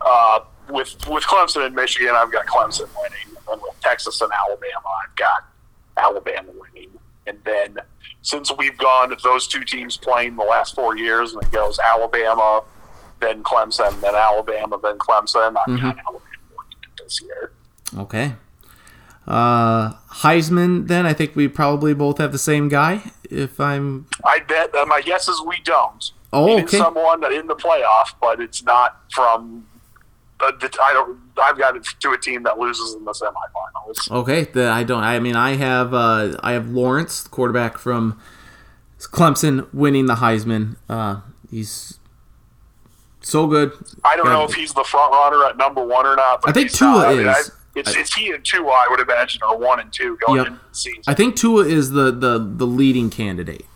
uh, 0.00 0.40
with 0.68 0.96
with 1.08 1.24
Clemson 1.24 1.66
and 1.66 1.74
Michigan, 1.74 2.14
I've 2.14 2.32
got 2.32 2.46
Clemson 2.46 2.88
winning, 3.00 3.36
and 3.50 3.60
with 3.62 3.80
Texas 3.80 4.20
and 4.20 4.30
Alabama, 4.32 4.88
I've 5.04 5.16
got 5.16 5.44
Alabama 5.96 6.52
winning. 6.58 6.90
And 7.26 7.38
then 7.44 7.78
since 8.22 8.52
we've 8.56 8.76
gone 8.78 9.14
those 9.24 9.48
two 9.48 9.64
teams 9.64 9.96
playing 9.96 10.36
the 10.36 10.44
last 10.44 10.74
four 10.74 10.96
years, 10.96 11.32
and 11.34 11.42
it 11.42 11.50
goes 11.50 11.78
Alabama, 11.78 12.62
then 13.20 13.42
Clemson, 13.42 14.00
then 14.00 14.14
Alabama, 14.14 14.78
then 14.82 14.98
Clemson, 14.98 15.54
I've 15.66 15.80
got 15.80 15.98
Alabama 15.98 16.20
this 16.98 17.22
year. 17.22 17.52
Okay. 17.96 18.34
Uh, 19.26 19.92
Heisman. 20.10 20.86
Then 20.86 21.04
I 21.04 21.12
think 21.12 21.34
we 21.34 21.48
probably 21.48 21.94
both 21.94 22.18
have 22.18 22.32
the 22.32 22.38
same 22.38 22.68
guy. 22.68 23.12
If 23.28 23.58
I'm 23.58 24.06
I 24.24 24.40
bet 24.40 24.74
uh, 24.74 24.86
my 24.86 25.00
guess 25.00 25.28
is 25.28 25.42
we 25.46 25.58
don't. 25.64 26.12
Oh, 26.32 26.60
okay. 26.60 26.76
someone 26.76 27.24
in 27.32 27.46
the 27.46 27.56
playoff, 27.56 28.14
but 28.20 28.40
it's 28.40 28.62
not 28.62 29.00
from. 29.12 29.66
Uh, 30.38 30.52
the, 30.60 30.70
I 30.80 30.92
don't. 30.92 31.18
I've 31.42 31.58
got 31.58 31.76
it 31.76 31.86
to 32.00 32.12
a 32.12 32.18
team 32.18 32.42
that 32.44 32.58
loses 32.58 32.94
in 32.94 33.04
the 33.04 33.12
semifinals. 33.12 34.10
okay, 34.10 34.44
the, 34.44 34.68
I 34.68 34.84
don't. 34.84 35.02
I 35.02 35.18
mean, 35.18 35.34
I 35.34 35.56
have 35.56 35.92
uh, 35.92 36.36
I 36.40 36.52
have 36.52 36.68
Lawrence, 36.68 37.26
quarterback 37.26 37.78
from 37.78 38.20
Clemson, 38.98 39.72
winning 39.72 40.06
the 40.06 40.16
Heisman. 40.16 40.76
Uh, 40.88 41.20
he's 41.50 41.95
so 43.26 43.46
good. 43.46 43.72
I 44.04 44.16
don't 44.16 44.26
Yeah. 44.26 44.32
know 44.34 44.44
if 44.44 44.54
he's 44.54 44.72
the 44.72 44.84
front 44.84 45.12
runner 45.12 45.44
at 45.44 45.56
number 45.56 45.84
one 45.84 46.06
or 46.06 46.16
not. 46.16 46.40
But 46.42 46.50
I 46.50 46.52
think 46.52 46.70
Tua 46.72 46.88
not. 46.90 47.06
I 47.06 47.14
mean, 47.14 47.26
is. 47.28 47.50
I- 47.50 47.52
it's, 47.78 47.94
it's 47.94 48.14
he 48.14 48.30
and 48.30 48.42
Tua, 48.42 48.70
I 48.70 48.86
would 48.88 49.00
imagine, 49.00 49.42
are 49.42 49.54
one 49.54 49.80
and 49.80 49.92
two 49.92 50.16
going 50.26 50.38
Yep. 50.38 50.46
into 50.46 50.58
the 50.70 50.74
season. 50.74 51.02
I 51.06 51.12
think 51.12 51.36
Tua 51.36 51.64
is 51.66 51.90
the 51.90 52.10
the 52.10 52.38
the 52.38 52.66
leading 52.66 53.10
candidate. 53.10 53.66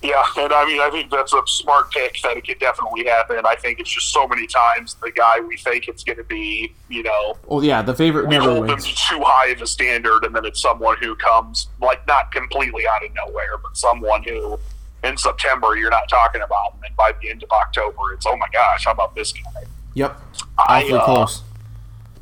Yeah, 0.00 0.22
and 0.36 0.52
I 0.52 0.64
mean, 0.64 0.80
I 0.80 0.90
think 0.90 1.10
that's 1.10 1.32
a 1.32 1.42
smart 1.46 1.90
pick 1.90 2.18
that 2.22 2.36
it 2.36 2.46
could 2.46 2.60
definitely 2.60 3.04
happen. 3.04 3.42
I 3.44 3.56
think 3.56 3.80
it's 3.80 3.90
just 3.90 4.12
so 4.12 4.28
many 4.28 4.46
times 4.46 4.94
the 5.02 5.10
guy 5.10 5.40
we 5.40 5.56
think 5.56 5.88
it's 5.88 6.04
going 6.04 6.18
to 6.18 6.24
be, 6.24 6.72
you 6.88 7.02
know, 7.02 7.36
Oh 7.48 7.60
yeah, 7.62 7.82
the 7.82 7.94
favorite 7.94 8.26
we 8.28 8.30
never 8.36 8.44
hold 8.44 8.56
them 8.58 8.66
wins. 8.68 8.86
to 8.86 8.94
too 8.94 9.20
high 9.24 9.48
of 9.48 9.60
a 9.60 9.66
standard, 9.66 10.24
and 10.24 10.34
then 10.34 10.44
it's 10.44 10.60
someone 10.62 10.96
who 10.98 11.16
comes 11.16 11.66
like 11.82 12.06
not 12.06 12.30
completely 12.30 12.86
out 12.86 13.04
of 13.04 13.10
nowhere, 13.26 13.58
but 13.60 13.76
someone 13.76 14.22
who 14.22 14.58
in 15.04 15.16
September 15.16 15.76
you're 15.76 15.90
not 15.90 16.08
talking 16.08 16.42
about, 16.42 16.74
them. 16.74 16.84
and 16.84 16.96
by 16.96 17.12
the 17.20 17.30
end 17.30 17.42
of 17.42 17.50
October 17.50 18.12
it's 18.12 18.26
oh 18.26 18.36
my 18.36 18.48
gosh, 18.52 18.84
how 18.84 18.92
about 18.92 19.14
this 19.14 19.32
guy? 19.32 19.64
Yep, 19.94 20.20
I 20.58 20.88
uh, 20.90 21.04
close. 21.04 21.42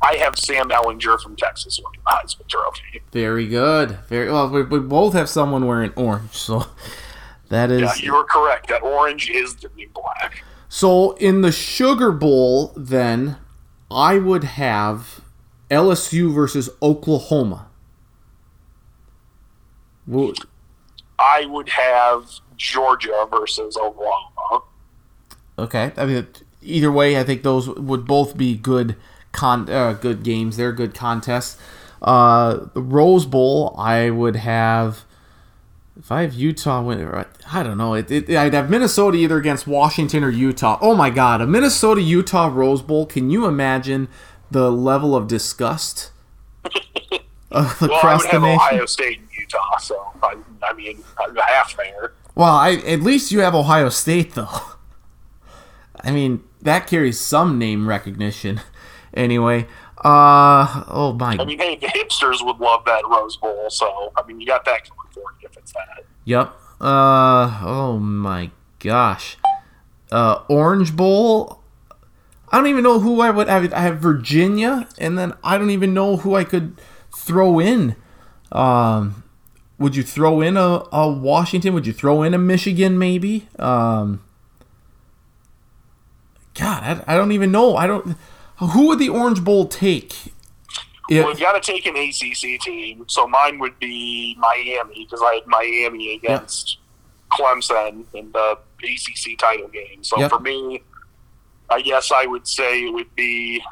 I 0.02 0.16
have 0.16 0.38
Sam 0.38 0.68
Ehlinger 0.68 1.20
from 1.20 1.36
Texas 1.36 1.80
winning 1.82 2.00
the 2.04 2.10
Heisman 2.10 2.46
Trophy. 2.48 3.02
Very 3.12 3.46
good. 3.46 3.98
Very 4.08 4.30
well. 4.30 4.48
We, 4.48 4.62
we 4.62 4.78
both 4.78 5.14
have 5.14 5.28
someone 5.28 5.66
wearing 5.66 5.92
orange, 5.96 6.32
so 6.32 6.66
that 7.48 7.70
is 7.70 7.80
Yeah, 7.80 7.94
you 8.04 8.14
are 8.14 8.24
correct. 8.24 8.68
That 8.68 8.82
orange 8.82 9.30
is 9.30 9.56
the 9.56 9.70
new 9.74 9.88
black. 9.94 10.44
So 10.68 11.12
in 11.12 11.40
the 11.40 11.52
Sugar 11.52 12.12
Bowl, 12.12 12.72
then 12.76 13.36
I 13.90 14.18
would 14.18 14.44
have 14.44 15.20
LSU 15.70 16.34
versus 16.34 16.70
Oklahoma. 16.82 17.68
Wo- 20.06 20.34
I 21.18 21.46
would 21.46 21.70
have 21.70 22.40
Georgia 22.56 23.26
versus 23.30 23.76
Oklahoma. 23.76 24.62
Okay, 25.58 25.92
I 25.96 26.06
mean 26.06 26.26
either 26.62 26.92
way, 26.92 27.18
I 27.18 27.24
think 27.24 27.42
those 27.42 27.68
would 27.68 28.06
both 28.06 28.36
be 28.36 28.56
good 28.56 28.96
con 29.32 29.68
uh, 29.70 29.92
good 29.94 30.22
games. 30.22 30.56
They're 30.56 30.72
good 30.72 30.94
contests. 30.94 31.58
Uh, 32.02 32.66
the 32.74 32.82
Rose 32.82 33.26
Bowl, 33.26 33.74
I 33.78 34.10
would 34.10 34.36
have. 34.36 35.04
If 35.98 36.12
I 36.12 36.22
have 36.22 36.34
Utah 36.34 36.82
win, 36.82 37.24
I 37.50 37.62
don't 37.62 37.78
know. 37.78 37.94
It, 37.94 38.10
it, 38.10 38.30
I'd 38.30 38.52
have 38.52 38.68
Minnesota 38.68 39.16
either 39.16 39.38
against 39.38 39.66
Washington 39.66 40.22
or 40.24 40.28
Utah. 40.28 40.78
Oh 40.82 40.94
my 40.94 41.08
God, 41.08 41.40
a 41.40 41.46
Minnesota 41.46 42.02
Utah 42.02 42.50
Rose 42.52 42.82
Bowl. 42.82 43.06
Can 43.06 43.30
you 43.30 43.46
imagine 43.46 44.08
the 44.50 44.70
level 44.70 45.16
of 45.16 45.26
disgust 45.26 46.10
uh, 47.50 47.74
Well, 47.80 47.92
I 47.92 47.96
across 47.96 48.22
would 48.24 48.28
the 48.28 48.32
have 48.32 48.42
nation? 48.42 48.60
Ohio 48.60 48.86
State 48.86 49.18
and 49.20 49.28
Utah, 49.38 49.78
so 49.78 50.12
I, 50.22 50.36
I 50.62 50.74
mean, 50.74 51.02
I'm 51.18 51.34
half 51.34 51.74
there. 51.78 52.12
Well, 52.36 52.52
I, 52.54 52.74
at 52.74 53.00
least 53.00 53.32
you 53.32 53.40
have 53.40 53.54
Ohio 53.54 53.88
State, 53.88 54.34
though. 54.34 54.60
I 56.02 56.12
mean, 56.12 56.44
that 56.62 56.86
carries 56.86 57.18
some 57.18 57.58
name 57.58 57.88
recognition. 57.88 58.60
Anyway, 59.14 59.66
uh, 60.04 60.84
oh 60.88 61.14
my, 61.18 61.38
I 61.40 61.44
mean, 61.46 61.58
hey, 61.58 61.76
the 61.76 61.86
hipsters 61.86 62.44
would 62.44 62.58
love 62.58 62.84
that 62.84 63.02
Rose 63.08 63.38
Bowl, 63.38 63.70
so 63.70 64.12
I 64.14 64.26
mean, 64.26 64.38
you 64.38 64.46
got 64.46 64.66
that 64.66 64.86
going 64.90 65.08
for 65.10 65.22
you 65.40 65.48
if 65.48 65.56
it's 65.56 65.72
that. 65.72 66.04
yep. 66.26 66.52
Uh 66.78 67.60
oh 67.64 67.98
my 67.98 68.50
gosh. 68.78 69.38
Uh 70.12 70.42
Orange 70.50 70.94
Bowl. 70.94 71.62
I 72.52 72.58
don't 72.58 72.66
even 72.66 72.84
know 72.84 73.00
who 73.00 73.22
I 73.22 73.30
would 73.30 73.48
have. 73.48 73.72
I 73.72 73.80
have 73.80 73.98
Virginia, 74.00 74.86
and 74.98 75.16
then 75.16 75.32
I 75.42 75.56
don't 75.56 75.70
even 75.70 75.94
know 75.94 76.18
who 76.18 76.34
I 76.34 76.44
could 76.44 76.78
throw 77.16 77.58
in. 77.58 77.96
Um, 78.52 79.24
would 79.78 79.94
you 79.96 80.02
throw 80.02 80.40
in 80.40 80.56
a, 80.56 80.82
a 80.92 81.08
Washington? 81.08 81.74
Would 81.74 81.86
you 81.86 81.92
throw 81.92 82.22
in 82.22 82.32
a 82.34 82.38
Michigan? 82.38 82.98
Maybe. 82.98 83.48
Um, 83.58 84.22
God, 86.54 86.82
I, 87.06 87.14
I 87.14 87.16
don't 87.16 87.32
even 87.32 87.52
know. 87.52 87.76
I 87.76 87.86
don't. 87.86 88.16
Who 88.58 88.88
would 88.88 88.98
the 88.98 89.08
Orange 89.10 89.44
Bowl 89.44 89.66
take? 89.68 90.14
If- 91.08 91.24
Well, 91.24 91.26
we've 91.28 91.38
got 91.40 91.52
to 91.52 91.72
take 91.72 91.86
an 91.86 91.96
ACC 91.96 92.60
team, 92.60 93.04
so 93.08 93.26
mine 93.28 93.58
would 93.58 93.78
be 93.78 94.34
Miami 94.38 95.04
because 95.04 95.20
I 95.22 95.34
had 95.34 95.46
Miami 95.46 96.14
against 96.14 96.78
Clemson 97.32 98.04
in 98.14 98.32
the 98.32 98.58
ACC 98.82 99.38
title 99.38 99.68
game. 99.68 100.02
So 100.02 100.18
Yep. 100.18 100.30
for 100.30 100.40
me, 100.40 100.82
I 101.68 101.82
guess 101.82 102.10
I 102.12 102.24
would 102.26 102.48
say 102.48 102.86
it 102.86 102.94
would 102.94 103.14
be 103.14 103.62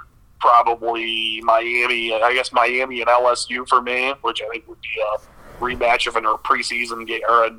probably 0.41 1.41
Miami. 1.43 2.13
I 2.15 2.35
guess 2.35 2.53
Miami 2.53 3.01
and 3.01 3.09
LSU 3.09 3.67
for 3.69 3.81
me, 3.81 4.13
which 4.21 4.43
I 4.43 4.49
think 4.51 4.69
would 4.69 4.81
be 4.83 4.89
a 5.15 5.19
rematch 5.61 6.07
of 6.07 6.17
a 6.17 6.21
preseason 6.21 7.07
game 7.07 7.23
or 7.29 7.45
a 7.47 7.51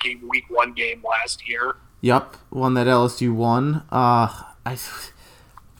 game 0.00 0.26
week 0.28 0.44
one 0.48 0.72
game 0.72 1.02
last 1.08 1.48
year. 1.48 1.76
Yep, 2.00 2.36
one 2.50 2.74
that 2.74 2.86
LSU 2.86 3.32
won. 3.34 3.84
Uh, 3.92 4.42
I, 4.66 4.76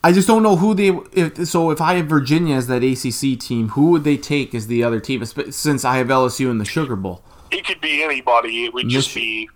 I 0.04 0.12
just 0.12 0.28
don't 0.28 0.42
know 0.42 0.56
who 0.56 0.74
they. 0.74 0.88
If, 1.12 1.48
so 1.48 1.70
if 1.70 1.80
I 1.80 1.94
have 1.94 2.06
Virginia 2.06 2.54
as 2.56 2.66
that 2.68 2.82
ACC 2.84 3.38
team, 3.40 3.70
who 3.70 3.90
would 3.90 4.04
they 4.04 4.16
take 4.16 4.54
as 4.54 4.66
the 4.68 4.84
other 4.84 5.00
team? 5.00 5.24
Since 5.24 5.84
I 5.84 5.96
have 5.96 6.06
LSU 6.08 6.50
in 6.50 6.58
the 6.58 6.64
Sugar 6.64 6.96
Bowl. 6.96 7.24
It 7.50 7.66
could 7.66 7.80
be 7.80 8.02
anybody. 8.02 8.64
It 8.64 8.72
would 8.74 8.88
just 8.88 9.14
be 9.14 9.48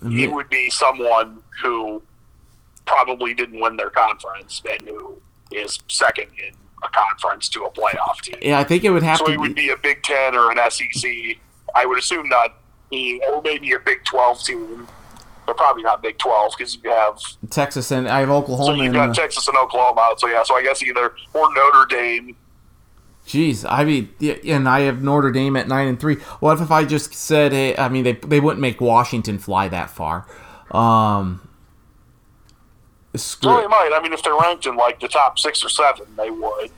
Mi- 0.00 0.24
it 0.24 0.32
would 0.32 0.48
be 0.48 0.70
someone 0.70 1.42
who 1.62 2.02
probably 2.86 3.34
didn't 3.34 3.60
win 3.60 3.76
their 3.76 3.90
conference 3.90 4.62
and 4.68 4.80
who 4.88 5.20
is 5.52 5.78
second 5.88 6.26
in 6.38 6.52
a 6.84 6.88
conference 6.88 7.48
to 7.50 7.64
a 7.64 7.70
playoff 7.70 8.20
team. 8.22 8.36
Yeah, 8.42 8.58
I 8.58 8.64
think 8.64 8.84
it 8.84 8.90
would 8.90 9.02
have 9.02 9.18
So 9.18 9.26
to 9.26 9.32
it 9.32 9.38
would 9.40 9.54
be. 9.54 9.66
be 9.66 9.70
a 9.70 9.76
Big 9.76 10.02
Ten 10.02 10.34
or 10.34 10.50
an 10.50 10.58
SEC. 10.70 11.10
I 11.74 11.86
would 11.86 11.98
assume 11.98 12.28
not, 12.28 12.54
or 12.92 13.42
maybe 13.42 13.72
a 13.72 13.78
Big 13.78 14.04
Twelve 14.04 14.42
team, 14.42 14.86
but 15.46 15.56
probably 15.56 15.82
not 15.82 16.02
Big 16.02 16.18
Twelve 16.18 16.52
because 16.56 16.78
you 16.82 16.90
have 16.90 17.20
Texas 17.50 17.90
and 17.90 18.08
I 18.08 18.20
have 18.20 18.30
Oklahoma. 18.30 18.76
so 18.76 18.82
you've 18.82 18.92
got 18.92 19.08
the, 19.08 19.14
Texas 19.14 19.48
and 19.48 19.56
Oklahoma. 19.56 20.14
So 20.18 20.28
yeah, 20.28 20.42
so 20.42 20.54
I 20.54 20.62
guess 20.62 20.82
either 20.82 21.14
or 21.34 21.54
Notre 21.54 21.86
Dame. 21.86 22.36
Jeez, 23.26 23.64
I 23.68 23.84
mean, 23.84 24.12
and 24.44 24.68
I 24.68 24.80
have 24.80 25.02
Notre 25.02 25.30
Dame 25.30 25.56
at 25.56 25.68
nine 25.68 25.86
and 25.86 26.00
three. 26.00 26.16
What 26.40 26.60
if 26.60 26.72
I 26.72 26.84
just 26.84 27.14
said, 27.14 27.52
hey, 27.52 27.76
I 27.76 27.88
mean, 27.88 28.02
they 28.04 28.14
they 28.14 28.40
wouldn't 28.40 28.60
make 28.60 28.80
Washington 28.80 29.38
fly 29.38 29.68
that 29.68 29.90
far. 29.90 30.26
Um, 30.72 31.48
screw 33.14 33.58
it. 33.58 33.62
they 33.62 33.68
might. 33.68 33.92
I 33.94 34.02
mean, 34.02 34.12
if 34.12 34.22
they're 34.22 34.36
ranked 34.36 34.66
in 34.66 34.76
like 34.76 35.00
the 35.00 35.08
top 35.08 35.38
six 35.38 35.64
or 35.64 35.68
seven, 35.68 36.06
they 36.16 36.30
would. 36.30 36.70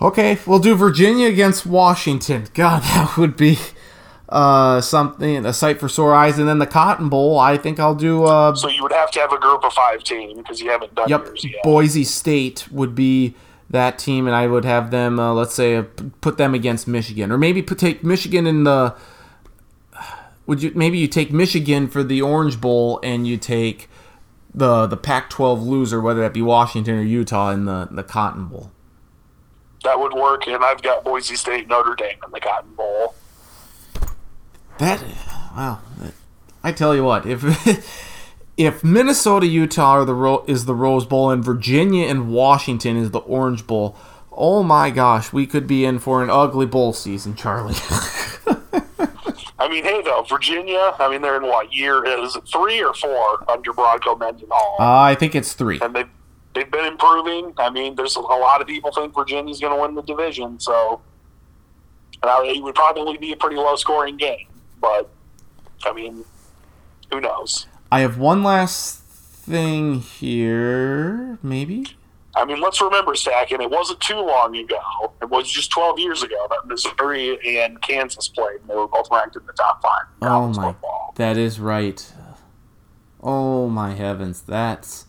Okay, 0.00 0.38
we'll 0.46 0.60
do 0.60 0.74
Virginia 0.74 1.28
against 1.28 1.66
Washington. 1.66 2.46
God, 2.54 2.82
that 2.84 3.16
would 3.16 3.36
be 3.36 3.58
uh, 4.30 4.80
something 4.80 5.44
a 5.44 5.52
sight 5.52 5.80
for 5.80 5.88
sore 5.88 6.14
eyes. 6.14 6.38
And 6.38 6.48
then 6.48 6.58
the 6.58 6.66
Cotton 6.66 7.08
Bowl, 7.08 7.38
I 7.38 7.56
think 7.56 7.78
I'll 7.80 7.94
do. 7.94 8.24
Uh, 8.24 8.54
So 8.54 8.68
you 8.68 8.82
would 8.82 8.92
have 8.92 9.10
to 9.12 9.20
have 9.20 9.32
a 9.32 9.38
group 9.38 9.64
of 9.64 9.72
five 9.72 10.02
team 10.04 10.36
because 10.38 10.60
you 10.60 10.70
haven't 10.70 10.94
done 10.94 11.08
yep, 11.08 11.26
yours 11.26 11.44
yet. 11.44 11.62
Boise 11.62 12.04
State 12.04 12.70
would 12.70 12.94
be 12.94 13.34
that 13.68 13.98
team, 13.98 14.26
and 14.26 14.34
I 14.34 14.46
would 14.46 14.64
have 14.64 14.90
them. 14.90 15.18
Uh, 15.18 15.32
let's 15.32 15.54
say 15.54 15.76
uh, 15.76 15.84
put 16.20 16.38
them 16.38 16.54
against 16.54 16.86
Michigan, 16.88 17.30
or 17.30 17.38
maybe 17.38 17.62
put, 17.62 17.78
take 17.78 18.04
Michigan 18.04 18.46
in 18.46 18.64
the. 18.64 18.94
Would 20.46 20.62
you 20.62 20.72
maybe 20.74 20.98
you 20.98 21.06
take 21.06 21.32
Michigan 21.32 21.86
for 21.86 22.02
the 22.02 22.22
Orange 22.22 22.60
Bowl, 22.60 22.98
and 23.02 23.26
you 23.26 23.36
take 23.36 23.88
the 24.52 24.86
the 24.86 24.96
Pac-12 24.96 25.64
loser, 25.64 26.00
whether 26.00 26.20
that 26.20 26.34
be 26.34 26.42
Washington 26.42 26.98
or 26.98 27.02
Utah, 27.02 27.50
in 27.50 27.64
the 27.64 27.88
the 27.90 28.02
Cotton 28.02 28.46
Bowl. 28.46 28.72
That 29.84 29.98
would 29.98 30.12
work, 30.12 30.46
and 30.46 30.62
I've 30.64 30.82
got 30.82 31.04
Boise 31.04 31.36
State, 31.36 31.68
Notre 31.68 31.94
Dame 31.94 32.18
in 32.24 32.32
the 32.32 32.40
Cotton 32.40 32.74
Bowl. 32.74 33.14
That 34.80 35.02
wow! 35.54 35.80
I 36.64 36.72
tell 36.72 36.96
you 36.96 37.04
what, 37.04 37.26
if 37.26 37.44
if 38.56 38.82
Minnesota, 38.82 39.46
Utah 39.46 39.90
are 39.90 40.04
the 40.06 40.14
Ro- 40.14 40.42
is 40.46 40.64
the 40.64 40.74
Rose 40.74 41.04
Bowl, 41.04 41.30
and 41.30 41.44
Virginia 41.44 42.06
and 42.06 42.32
Washington 42.32 42.96
is 42.96 43.10
the 43.10 43.18
Orange 43.18 43.66
Bowl, 43.66 43.94
oh 44.32 44.62
my 44.62 44.88
gosh, 44.88 45.34
we 45.34 45.46
could 45.46 45.66
be 45.66 45.84
in 45.84 45.98
for 45.98 46.22
an 46.22 46.30
ugly 46.30 46.64
bowl 46.64 46.94
season, 46.94 47.34
Charlie. 47.34 47.74
I 49.58 49.68
mean, 49.68 49.84
hey 49.84 50.00
though, 50.02 50.24
Virginia. 50.26 50.94
I 50.98 51.10
mean, 51.10 51.20
they're 51.20 51.36
in 51.36 51.42
what 51.42 51.74
year 51.74 52.02
is 52.06 52.34
it 52.34 52.48
three 52.50 52.82
or 52.82 52.94
four 52.94 53.50
under 53.50 53.74
Bronco 53.74 54.16
Mendenhall, 54.16 54.76
uh, 54.80 55.02
I 55.02 55.14
think 55.14 55.34
it's 55.34 55.52
three. 55.52 55.78
and 55.82 55.94
they 55.94 56.04
they've 56.54 56.70
been 56.70 56.86
improving. 56.86 57.52
I 57.58 57.68
mean, 57.68 57.96
there's 57.96 58.16
a 58.16 58.20
lot 58.20 58.62
of 58.62 58.66
people 58.66 58.92
think 58.92 59.14
Virginia's 59.14 59.60
going 59.60 59.76
to 59.76 59.82
win 59.82 59.94
the 59.94 60.02
division, 60.02 60.58
so 60.58 61.02
uh, 62.22 62.42
it 62.46 62.62
would 62.62 62.74
probably 62.74 63.18
be 63.18 63.32
a 63.32 63.36
pretty 63.36 63.56
low 63.56 63.76
scoring 63.76 64.16
game. 64.16 64.46
But 64.80 65.10
I 65.84 65.92
mean, 65.92 66.24
who 67.10 67.20
knows? 67.20 67.66
I 67.92 68.00
have 68.00 68.18
one 68.18 68.42
last 68.42 69.00
thing 69.00 70.00
here, 70.00 71.38
maybe. 71.42 71.86
I 72.36 72.44
mean, 72.44 72.60
let's 72.60 72.80
remember, 72.80 73.16
Stack, 73.16 73.50
and 73.50 73.60
it 73.60 73.70
wasn't 73.70 74.00
too 74.00 74.20
long 74.20 74.56
ago. 74.56 75.12
It 75.20 75.28
was 75.28 75.50
just 75.50 75.72
12 75.72 75.98
years 75.98 76.22
ago 76.22 76.46
that 76.50 76.66
Missouri 76.66 77.58
and 77.58 77.80
Kansas 77.82 78.28
played, 78.28 78.60
and 78.60 78.70
they 78.70 78.76
were 78.76 78.86
both 78.86 79.08
ranked 79.10 79.34
in 79.34 79.44
the 79.46 79.52
top 79.52 79.82
five. 79.82 80.04
Oh 80.22 80.48
my, 80.48 80.68
football. 80.68 81.12
that 81.16 81.36
is 81.36 81.58
right. 81.58 82.12
Oh 83.22 83.68
my 83.68 83.94
heavens, 83.94 84.42
that's 84.42 85.06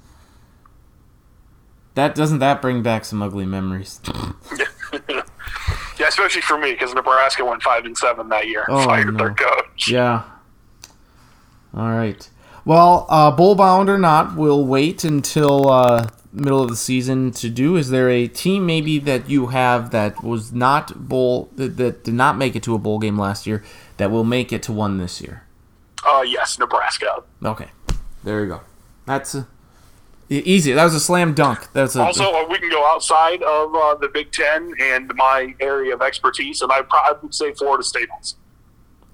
that 1.93 2.15
doesn't 2.15 2.39
that 2.39 2.61
bring 2.61 2.81
back 2.81 3.05
some 3.05 3.21
ugly 3.21 3.45
memories. 3.45 4.01
Yeah, 6.01 6.07
especially 6.07 6.41
for 6.41 6.57
me 6.57 6.71
because 6.71 6.95
Nebraska 6.95 7.45
went 7.45 7.61
five 7.61 7.85
and 7.85 7.95
seven 7.95 8.27
that 8.29 8.47
year 8.47 8.65
Oh, 8.67 8.83
fired 8.85 9.13
no. 9.13 9.17
their 9.19 9.33
coach. 9.35 9.87
Yeah. 9.91 10.23
All 11.75 11.89
right. 11.91 12.27
Well, 12.65 13.05
uh, 13.07 13.29
bowl 13.29 13.53
bound 13.53 13.87
or 13.87 13.99
not, 13.99 14.35
we'll 14.35 14.65
wait 14.65 15.03
until 15.03 15.69
uh, 15.69 16.07
middle 16.33 16.59
of 16.63 16.69
the 16.69 16.75
season 16.75 17.29
to 17.33 17.49
do. 17.49 17.75
Is 17.75 17.91
there 17.91 18.09
a 18.09 18.27
team 18.27 18.65
maybe 18.65 18.97
that 18.97 19.29
you 19.29 19.47
have 19.47 19.91
that 19.91 20.23
was 20.23 20.51
not 20.51 21.07
bowl 21.07 21.49
that, 21.55 21.77
that 21.77 22.03
did 22.03 22.15
not 22.15 22.35
make 22.35 22.55
it 22.55 22.63
to 22.63 22.73
a 22.73 22.79
bowl 22.79 22.97
game 22.97 23.17
last 23.19 23.45
year 23.45 23.63
that 23.97 24.09
will 24.09 24.23
make 24.23 24.51
it 24.51 24.63
to 24.63 24.71
one 24.73 24.97
this 24.97 25.21
year? 25.21 25.43
Uh, 26.03 26.23
yes, 26.25 26.57
Nebraska. 26.57 27.23
Okay, 27.45 27.69
there 28.23 28.41
you 28.43 28.47
go. 28.49 28.61
That's 29.05 29.35
uh, 29.35 29.43
easy. 30.39 30.71
That 30.73 30.83
was 30.83 30.95
a 30.95 30.99
slam 30.99 31.33
dunk. 31.33 31.71
That's 31.73 31.95
a, 31.95 32.03
Also, 32.03 32.23
uh, 32.23 32.45
we 32.49 32.57
can 32.59 32.69
go 32.69 32.85
outside 32.85 33.41
of 33.43 33.75
uh, 33.75 33.95
the 33.95 34.07
Big 34.07 34.31
Ten 34.31 34.73
and 34.79 35.11
my 35.15 35.53
area 35.59 35.93
of 35.93 36.01
expertise, 36.01 36.61
and 36.61 36.71
I 36.71 36.81
probably 36.83 37.19
would 37.23 37.35
say 37.35 37.53
Florida 37.53 37.83
State. 37.83 38.09
Also. 38.11 38.35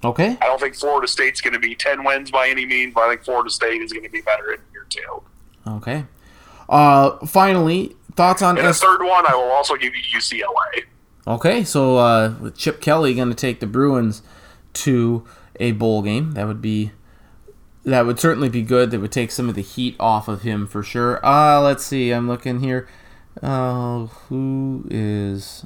okay. 0.04 0.36
I 0.40 0.46
don't 0.46 0.60
think 0.60 0.74
Florida 0.76 1.08
State's 1.08 1.40
going 1.40 1.54
to 1.54 1.58
be 1.58 1.74
10 1.74 2.04
wins 2.04 2.30
by 2.30 2.48
any 2.48 2.64
means, 2.66 2.94
but 2.94 3.02
I 3.02 3.10
think 3.10 3.24
Florida 3.24 3.50
State 3.50 3.82
is 3.82 3.92
going 3.92 4.04
to 4.04 4.10
be 4.10 4.20
better 4.22 4.52
in 4.52 4.60
year 4.72 4.86
two. 4.88 5.22
Okay. 5.66 6.04
Uh, 6.68 7.24
finally, 7.26 7.96
thoughts 8.14 8.42
on 8.42 8.56
And 8.58 8.66
the 8.66 8.70
S- 8.70 8.80
third 8.80 9.02
one, 9.02 9.24
I 9.26 9.34
will 9.34 9.50
also 9.50 9.74
give 9.76 9.92
you 9.94 10.02
UCLA. 10.18 10.84
Okay, 11.26 11.62
so 11.64 11.96
uh, 11.98 12.50
Chip 12.52 12.80
Kelly 12.80 13.14
going 13.14 13.28
to 13.28 13.34
take 13.34 13.60
the 13.60 13.66
Bruins 13.66 14.22
to 14.74 15.26
a 15.60 15.72
bowl 15.72 16.02
game. 16.02 16.32
That 16.32 16.46
would 16.46 16.62
be 16.62 16.92
that 17.88 18.06
would 18.06 18.20
certainly 18.20 18.48
be 18.48 18.62
good. 18.62 18.90
That 18.90 19.00
would 19.00 19.12
take 19.12 19.30
some 19.30 19.48
of 19.48 19.54
the 19.54 19.62
heat 19.62 19.96
off 19.98 20.28
of 20.28 20.42
him 20.42 20.66
for 20.66 20.82
sure. 20.82 21.24
Uh, 21.24 21.60
let's 21.60 21.84
see. 21.84 22.10
I'm 22.10 22.28
looking 22.28 22.60
here. 22.60 22.88
Uh, 23.42 24.06
who 24.06 24.86
is? 24.90 25.64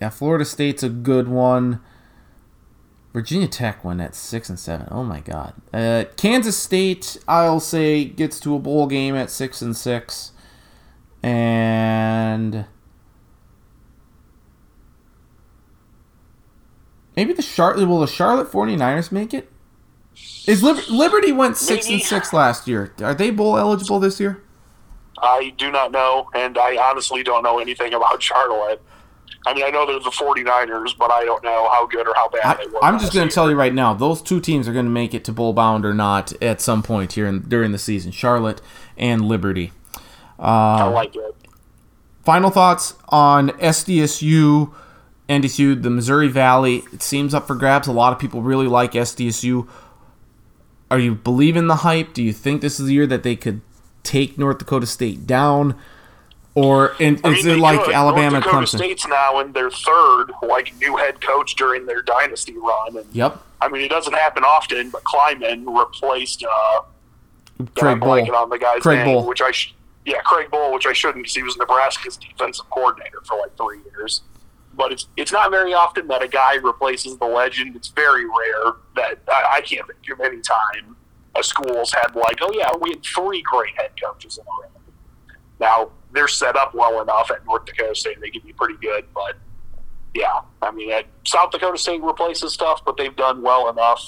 Yeah, 0.00 0.10
Florida 0.10 0.44
State's 0.44 0.82
a 0.82 0.88
good 0.88 1.28
one. 1.28 1.80
Virginia 3.12 3.48
Tech 3.48 3.82
won 3.82 4.00
at 4.00 4.14
six 4.14 4.50
and 4.50 4.58
seven. 4.58 4.88
Oh 4.90 5.02
my 5.02 5.20
God. 5.20 5.54
Uh, 5.72 6.04
Kansas 6.16 6.58
State, 6.58 7.16
I'll 7.26 7.60
say, 7.60 8.04
gets 8.04 8.38
to 8.40 8.54
a 8.54 8.58
bowl 8.58 8.86
game 8.86 9.14
at 9.14 9.30
six 9.30 9.62
and 9.62 9.74
six, 9.74 10.32
and 11.22 12.66
maybe 17.16 17.32
the 17.32 17.40
Charlotte 17.40 17.86
will 17.86 18.00
the 18.00 18.06
Charlotte 18.06 18.52
49ers 18.52 19.10
make 19.10 19.32
it? 19.32 19.50
Is 20.46 20.62
Liber- 20.62 20.82
Liberty 20.90 21.32
went 21.32 21.56
six 21.56 21.88
and 21.88 22.00
six 22.00 22.32
last 22.32 22.66
year? 22.68 22.92
Are 23.00 23.14
they 23.14 23.30
bowl 23.30 23.58
eligible 23.58 24.00
this 24.00 24.20
year? 24.20 24.42
I 25.18 25.54
do 25.56 25.70
not 25.70 25.92
know, 25.92 26.28
and 26.34 26.58
I 26.58 26.76
honestly 26.76 27.22
don't 27.22 27.42
know 27.42 27.58
anything 27.58 27.94
about 27.94 28.22
Charlotte. 28.22 28.82
I 29.46 29.54
mean, 29.54 29.64
I 29.64 29.70
know 29.70 29.86
they're 29.86 30.00
the 30.00 30.10
49ers, 30.10 30.96
but 30.98 31.10
I 31.12 31.24
don't 31.24 31.42
know 31.44 31.68
how 31.70 31.86
good 31.86 32.08
or 32.08 32.14
how 32.14 32.28
bad 32.28 32.44
I, 32.44 32.64
they 32.64 32.66
were. 32.66 32.84
I'm 32.84 32.98
just 32.98 33.12
going 33.12 33.28
to 33.28 33.34
tell 33.34 33.48
you 33.48 33.56
right 33.56 33.72
now, 33.72 33.94
those 33.94 34.20
two 34.20 34.40
teams 34.40 34.66
are 34.66 34.72
going 34.72 34.86
to 34.86 34.90
make 34.90 35.14
it 35.14 35.24
to 35.24 35.32
bowl 35.32 35.52
bound 35.52 35.84
or 35.84 35.94
not 35.94 36.32
at 36.42 36.60
some 36.60 36.82
point 36.82 37.12
here 37.12 37.26
in, 37.26 37.48
during 37.48 37.70
the 37.70 37.78
season. 37.78 38.10
Charlotte 38.10 38.60
and 38.96 39.26
Liberty. 39.26 39.72
Uh, 40.38 40.42
I 40.42 40.84
like 40.88 41.14
it. 41.14 41.34
Final 42.24 42.50
thoughts 42.50 42.94
on 43.08 43.50
SDSU 43.50 44.74
NDSU, 45.28 45.80
the 45.82 45.90
Missouri 45.90 46.28
Valley, 46.28 46.84
it 46.92 47.02
seems 47.02 47.34
up 47.34 47.46
for 47.46 47.56
grabs. 47.56 47.88
A 47.88 47.92
lot 47.92 48.12
of 48.12 48.18
people 48.18 48.42
really 48.42 48.68
like 48.68 48.92
SDSU. 48.92 49.68
Are 50.90 50.98
you 50.98 51.14
believing 51.14 51.66
the 51.66 51.76
hype? 51.76 52.14
Do 52.14 52.22
you 52.22 52.32
think 52.32 52.60
this 52.60 52.78
is 52.78 52.86
the 52.86 52.94
year 52.94 53.06
that 53.08 53.22
they 53.22 53.34
could 53.36 53.60
take 54.02 54.38
North 54.38 54.58
Dakota 54.58 54.86
State 54.86 55.26
down? 55.26 55.74
Or 56.54 56.94
and 57.00 57.20
I 57.22 57.30
is 57.32 57.44
mean, 57.44 57.56
it 57.56 57.60
like 57.60 57.82
could. 57.84 57.94
Alabama, 57.94 58.30
North 58.40 58.44
Dakota 58.44 58.66
Clemson? 58.66 58.76
State's 58.78 59.06
now 59.06 59.40
in 59.40 59.52
their 59.52 59.70
third, 59.70 60.26
like 60.42 60.74
new 60.80 60.96
head 60.96 61.20
coach 61.20 61.54
during 61.56 61.84
their 61.86 62.00
dynasty 62.02 62.56
run, 62.56 62.96
and 62.96 63.06
Yep. 63.12 63.42
I 63.60 63.68
mean 63.68 63.82
it 63.82 63.90
doesn't 63.90 64.14
happen 64.14 64.42
often. 64.44 64.88
But 64.90 65.02
Klieman 65.04 65.64
replaced 65.78 66.44
uh, 66.44 66.80
Craig 67.74 67.98
Bohl. 68.00 68.32
on 68.34 68.48
the 68.48 68.58
guy's 68.58 68.80
Craig 68.80 69.04
name, 69.04 69.18
Bohl. 69.18 69.26
which 69.26 69.42
I 69.42 69.50
sh- 69.50 69.74
yeah 70.06 70.20
Craig 70.24 70.48
Bohl, 70.50 70.72
which 70.72 70.86
I 70.86 70.94
shouldn't 70.94 71.24
because 71.24 71.34
he 71.34 71.42
was 71.42 71.56
Nebraska's 71.58 72.16
defensive 72.16 72.70
coordinator 72.70 73.20
for 73.24 73.38
like 73.38 73.54
three 73.58 73.80
years. 73.92 74.22
But 74.76 74.92
it's 74.92 75.08
it's 75.16 75.32
not 75.32 75.50
very 75.50 75.72
often 75.72 76.06
that 76.08 76.22
a 76.22 76.28
guy 76.28 76.56
replaces 76.56 77.16
the 77.16 77.26
legend. 77.26 77.76
It's 77.76 77.88
very 77.88 78.24
rare 78.24 78.74
that 78.96 79.20
I, 79.28 79.56
I 79.56 79.60
can't 79.62 79.86
think 79.86 80.12
of 80.12 80.20
any 80.20 80.40
time 80.40 80.96
a 81.38 81.42
school's 81.44 81.92
had 81.92 82.14
like 82.14 82.38
oh 82.40 82.50
yeah 82.54 82.70
we 82.80 82.90
had 82.90 83.04
three 83.04 83.42
great 83.42 83.74
head 83.76 83.90
coaches 84.02 84.38
in 84.38 84.44
a 84.44 84.50
row. 84.50 84.70
Now 85.60 85.90
they're 86.12 86.28
set 86.28 86.56
up 86.56 86.74
well 86.74 87.00
enough 87.02 87.30
at 87.30 87.44
North 87.46 87.64
Dakota 87.64 87.94
State; 87.94 88.20
they 88.20 88.30
can 88.30 88.42
be 88.42 88.52
pretty 88.52 88.76
good. 88.80 89.04
But 89.14 89.36
yeah, 90.14 90.40
I 90.62 90.70
mean, 90.70 90.90
at 90.92 91.06
South 91.24 91.50
Dakota 91.50 91.78
State 91.78 92.02
replaces 92.02 92.52
stuff, 92.52 92.82
but 92.84 92.96
they've 92.96 93.14
done 93.14 93.42
well 93.42 93.68
enough. 93.68 94.02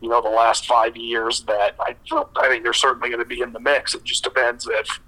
You 0.00 0.08
know, 0.08 0.22
the 0.22 0.30
last 0.30 0.66
five 0.66 0.96
years 0.96 1.42
that 1.42 1.74
I 1.80 1.96
I 2.36 2.48
think 2.48 2.64
they're 2.64 2.72
certainly 2.72 3.08
going 3.08 3.20
to 3.20 3.28
be 3.28 3.40
in 3.40 3.52
the 3.52 3.60
mix. 3.60 3.94
It 3.94 4.04
just 4.04 4.24
depends 4.24 4.68
if 4.70 5.00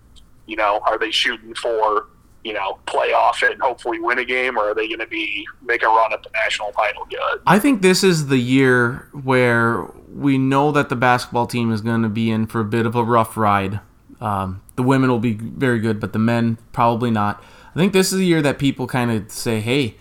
you 0.46 0.56
know 0.56 0.80
are 0.86 0.98
they 0.98 1.10
shooting 1.10 1.54
for 1.54 2.06
you 2.44 2.52
know 2.52 2.78
play 2.86 3.12
off 3.12 3.43
it 3.43 3.52
and 3.52 3.62
hopefully 3.62 4.01
win 4.01 4.19
a 4.19 4.24
game, 4.24 4.59
or 4.59 4.70
are 4.70 4.74
they 4.74 4.89
going 4.89 5.01
to 5.01 5.06
be 5.06 5.47
make 5.62 5.82
a 5.82 5.86
run 5.86 6.12
at 6.12 6.23
the 6.23 6.31
national 6.35 6.73
title 6.73 7.06
good? 7.09 7.40
I 7.47 7.59
think 7.59 7.82
this 7.82 8.02
is 8.02 8.28
the 8.28 8.39
year 8.39 9.09
where 9.12 9.85
we 10.12 10.39
know 10.39 10.73
that 10.73 10.89
the 10.89 10.97
basketball 10.97 11.47
team 11.47 11.73
is 11.73 11.81
going 11.81 12.02
to 12.02 12.09
be 12.09 12.31
in 12.31 12.47
for 12.47 12.60
a 12.60 12.64
bit 12.64 12.86
of 12.86 12.94
a 12.94 13.05
rough 13.05 13.36
ride. 13.36 13.81
Um, 14.20 14.62
the 14.77 14.82
women 14.82 15.10
will 15.10 15.19
be 15.19 15.35
very 15.35 15.78
good, 15.78 16.01
but 16.01 16.12
the 16.12 16.19
men 16.19 16.59
probably 16.73 17.10
not. 17.10 17.43
I 17.74 17.78
think 17.78 17.93
this 17.93 18.12
is 18.12 18.19
the 18.19 18.27
year 18.27 18.43
that 18.43 18.59
people 18.59 18.86
kind 18.86 19.10
of 19.10 19.31
say, 19.31 19.60
"Hey, 19.60 19.97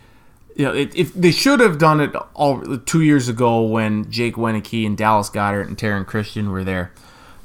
you 0.56 0.66
know, 0.66 0.74
it, 0.74 0.96
if 0.96 1.14
they 1.14 1.32
should 1.32 1.60
have 1.60 1.78
done 1.78 2.00
it 2.02 2.16
all 2.34 2.62
two 2.80 3.02
years 3.02 3.30
ago 3.30 3.62
when 3.62 4.10
Jake 4.12 4.36
Wieneke 4.36 4.86
and 4.86 4.98
Dallas 4.98 5.30
Goedert 5.30 5.68
and 5.68 5.78
Taryn 5.78 6.06
Christion 6.06 6.52
were 6.52 6.64
there," 6.64 6.92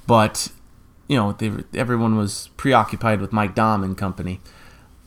but 0.07 0.49
you 1.09 1.17
know, 1.17 1.33
they, 1.33 1.53
everyone 1.75 2.17
was 2.17 2.51
preoccupied 2.57 3.21
with 3.21 3.33
Mike 3.33 3.55
Daum 3.55 3.85
and 3.85 3.97
company. 3.97 4.41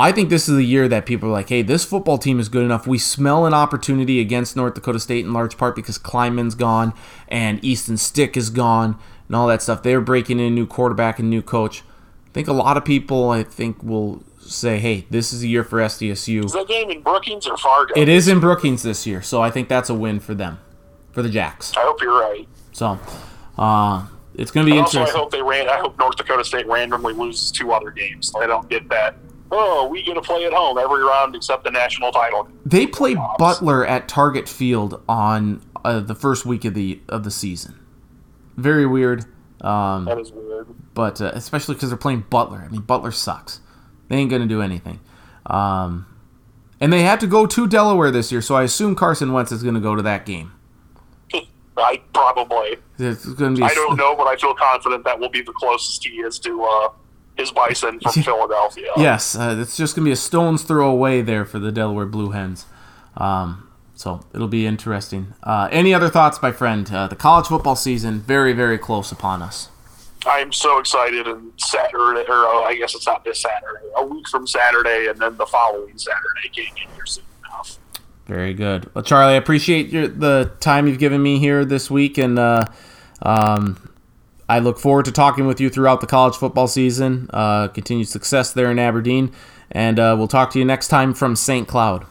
I 0.01 0.13
think 0.13 0.29
this 0.29 0.47
is 0.47 0.55
the 0.55 0.63
year 0.63 0.87
that 0.87 1.05
people 1.05 1.27
are 1.27 1.31
like, 1.33 1.49
hey, 1.49 1.61
this 1.61 1.83
football 1.83 2.17
team 2.17 2.39
is 2.39 2.47
good 2.47 2.63
enough. 2.63 2.87
We 2.87 2.97
smell 2.97 3.45
an 3.45 3.53
opportunity 3.53 4.21
against 4.21 4.55
North 4.55 4.73
Dakota 4.75 4.99
State 4.99 5.25
in 5.25 5.33
large 5.33 5.57
part 5.57 5.75
because 5.75 5.97
Klieman's 5.97 6.55
gone 6.55 6.93
and 7.27 7.63
Easton 7.63 7.97
Stick 7.97 8.37
is 8.37 8.49
gone 8.49 8.97
and 9.27 9.35
all 9.35 9.47
that 9.47 9.61
stuff. 9.61 9.83
They're 9.83 9.99
breaking 9.99 10.39
in 10.39 10.45
a 10.45 10.49
new 10.49 10.65
quarterback 10.65 11.19
and 11.19 11.29
new 11.29 11.41
coach. 11.41 11.81
I 12.27 12.31
think 12.31 12.47
a 12.47 12.53
lot 12.53 12.77
of 12.77 12.85
people, 12.85 13.29
I 13.29 13.43
think, 13.43 13.83
will 13.83 14.23
say, 14.39 14.79
hey, 14.79 15.05
this 15.09 15.33
is 15.33 15.41
the 15.41 15.49
year 15.49 15.65
for 15.65 15.79
SDSU. 15.79 16.45
Is 16.45 16.53
that 16.53 16.67
game 16.69 16.89
in 16.89 17.01
Brookings 17.01 17.45
or 17.45 17.57
Fargo? 17.57 17.93
It 17.97 18.07
is 18.07 18.29
in 18.29 18.39
Brookings 18.39 18.83
this 18.83 19.05
year, 19.05 19.21
so 19.21 19.41
I 19.41 19.51
think 19.51 19.67
that's 19.67 19.89
a 19.89 19.93
win 19.93 20.19
for 20.21 20.33
them, 20.33 20.59
for 21.11 21.21
the 21.21 21.29
Jacks. 21.29 21.75
I 21.75 21.81
hope 21.81 22.01
you're 22.01 22.17
right. 22.17 22.47
So 22.71 22.97
uh, 23.57 24.05
it's 24.35 24.49
going 24.51 24.65
to 24.65 24.71
be 24.71 24.77
And 24.77 24.85
also, 24.85 24.99
I 24.99 25.01
interesting. 25.01 25.21
hope 25.21 25.31
they 25.31 25.41
ran. 25.41 25.67
I 25.67 25.77
hope 25.77 25.99
North 25.99 26.15
Dakota 26.15 26.45
State 26.45 26.67
randomly 26.67 27.13
loses 27.13 27.51
two 27.51 27.73
other 27.73 27.91
games. 27.91 28.31
I 28.39 28.47
don't 28.47 28.69
get 28.69 28.87
that. 28.89 29.15
Oh, 29.51 29.87
we 29.87 30.03
get 30.03 30.13
to 30.13 30.21
play 30.21 30.45
at 30.45 30.53
home 30.53 30.77
every 30.77 31.01
round 31.03 31.35
except 31.35 31.63
the 31.63 31.71
national 31.71 32.11
title. 32.11 32.47
They 32.65 32.85
play 32.85 33.15
Butler 33.37 33.85
at 33.85 34.07
Target 34.07 34.47
Field 34.47 35.01
on 35.09 35.61
uh, 35.83 35.99
the 36.01 36.15
first 36.15 36.45
week 36.45 36.65
of 36.65 36.73
the 36.75 37.01
of 37.09 37.23
the 37.23 37.31
season. 37.31 37.79
Very 38.57 38.85
weird, 38.85 39.25
um, 39.61 40.05
That 40.05 40.19
is 40.19 40.31
weird. 40.31 40.67
but 40.93 41.19
uh, 41.21 41.31
especially 41.33 41.75
because 41.75 41.89
they're 41.89 41.97
playing 41.97 42.25
Butler. 42.29 42.61
I 42.65 42.67
mean, 42.67 42.81
Butler 42.81 43.11
sucks. 43.11 43.61
They 44.09 44.17
ain't 44.17 44.29
gonna 44.29 44.45
do 44.47 44.61
anything. 44.61 44.99
Um, 45.45 46.05
and 46.79 46.93
they 46.93 47.01
had 47.01 47.19
to 47.21 47.27
go 47.27 47.45
to 47.45 47.67
Delaware 47.67 48.11
this 48.11 48.31
year, 48.31 48.41
so 48.41 48.55
I 48.55 48.63
assume 48.63 48.95
Carson 48.95 49.33
Wentz 49.33 49.51
is 49.51 49.63
gonna 49.63 49.79
go 49.79 49.95
to 49.95 50.01
that 50.03 50.25
game. 50.25 50.51
I 51.77 52.01
probably. 52.13 52.77
It's 52.99 53.25
gonna 53.25 53.55
be. 53.55 53.63
I 53.63 53.73
don't 53.73 53.95
know, 53.97 54.15
but 54.15 54.27
I 54.27 54.35
feel 54.35 54.53
confident 54.53 55.03
that 55.05 55.19
will 55.19 55.29
be 55.29 55.41
the 55.41 55.53
closest 55.53 56.05
he 56.05 56.17
is 56.17 56.37
to 56.39 56.63
uh, 56.63 56.89
his 57.39 57.51
Bison 57.51 57.99
from 57.99 58.11
Philadelphia. 58.23 58.91
Yes, 58.97 59.35
uh, 59.35 59.57
it's 59.59 59.77
just 59.77 59.95
gonna 59.95 60.05
be 60.05 60.11
a 60.11 60.15
stone's 60.17 60.63
throw 60.63 60.89
away 60.89 61.21
there 61.21 61.45
for 61.45 61.59
the 61.59 61.71
Delaware 61.71 62.05
Blue 62.05 62.31
Hens. 62.31 62.65
Um, 63.17 63.69
so 63.95 64.21
it'll 64.33 64.47
be 64.47 64.65
interesting. 64.65 65.33
Uh, 65.43 65.67
any 65.71 65.93
other 65.93 66.09
thoughts, 66.09 66.41
my 66.41 66.51
friend? 66.51 66.89
Uh, 66.91 67.07
the 67.07 67.15
college 67.15 67.47
football 67.47 67.75
season 67.75 68.19
very, 68.19 68.53
very 68.53 68.77
close 68.77 69.11
upon 69.11 69.41
us. 69.41 69.69
I 70.25 70.39
am 70.39 70.51
so 70.51 70.79
excited. 70.79 71.27
And 71.27 71.51
Saturday, 71.57 72.25
or 72.29 72.45
uh, 72.45 72.61
I 72.61 72.75
guess 72.77 72.95
it's 72.95 73.05
not 73.07 73.23
this 73.23 73.41
Saturday, 73.41 73.85
a 73.97 74.05
week 74.05 74.27
from 74.27 74.47
Saturday, 74.47 75.07
and 75.09 75.19
then 75.19 75.35
the 75.37 75.45
following 75.45 75.97
Saturday 75.97 76.49
can't 76.53 76.75
get 76.75 76.87
here 76.95 77.05
soon 77.05 77.23
enough. 77.45 77.77
Very 78.25 78.53
good. 78.53 78.93
Well, 78.93 79.03
Charlie, 79.03 79.33
I 79.33 79.37
appreciate 79.37 79.89
your, 79.89 80.07
the 80.07 80.51
time 80.59 80.87
you've 80.87 80.99
given 80.99 81.21
me 81.21 81.39
here 81.39 81.65
this 81.65 81.89
week, 81.89 82.17
and 82.17 82.37
uh, 82.37 82.65
um, 83.21 83.88
I 84.49 84.59
look 84.59 84.79
forward 84.79 85.05
to 85.05 85.11
talking 85.11 85.45
with 85.45 85.61
you 85.61 85.69
throughout 85.69 86.01
the 86.01 86.07
college 86.07 86.35
football 86.35 86.67
season. 86.67 87.29
Uh, 87.31 87.67
continued 87.67 88.07
success 88.09 88.51
there 88.51 88.71
in 88.71 88.79
Aberdeen, 88.79 89.31
and 89.71 89.99
uh, 89.99 90.15
we'll 90.17 90.27
talk 90.27 90.49
to 90.51 90.59
you 90.59 90.65
next 90.65 90.87
time 90.87 91.13
from 91.13 91.35
St. 91.35 91.67
Cloud. 91.67 92.05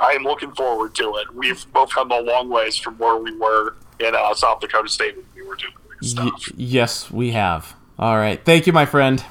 I 0.00 0.12
am 0.12 0.22
looking 0.22 0.52
forward 0.52 0.94
to 0.94 1.16
it. 1.16 1.34
We've 1.34 1.70
both 1.72 1.90
come 1.90 2.10
a 2.12 2.20
long 2.20 2.48
ways 2.48 2.76
from 2.76 2.96
where 2.98 3.16
we 3.18 3.36
were 3.36 3.74
in 3.98 4.14
uh, 4.14 4.32
South 4.34 4.60
Dakota 4.60 4.88
State 4.88 5.16
when 5.16 5.26
we 5.34 5.42
were 5.42 5.56
doing 5.56 5.72
this 6.00 6.14
Y- 6.14 6.22
stuff. 6.28 6.52
yes, 6.56 7.10
we 7.10 7.32
have. 7.32 7.74
All 7.98 8.16
right. 8.16 8.42
Thank 8.42 8.66
you, 8.66 8.72
my 8.72 8.86
friend. 8.86 9.22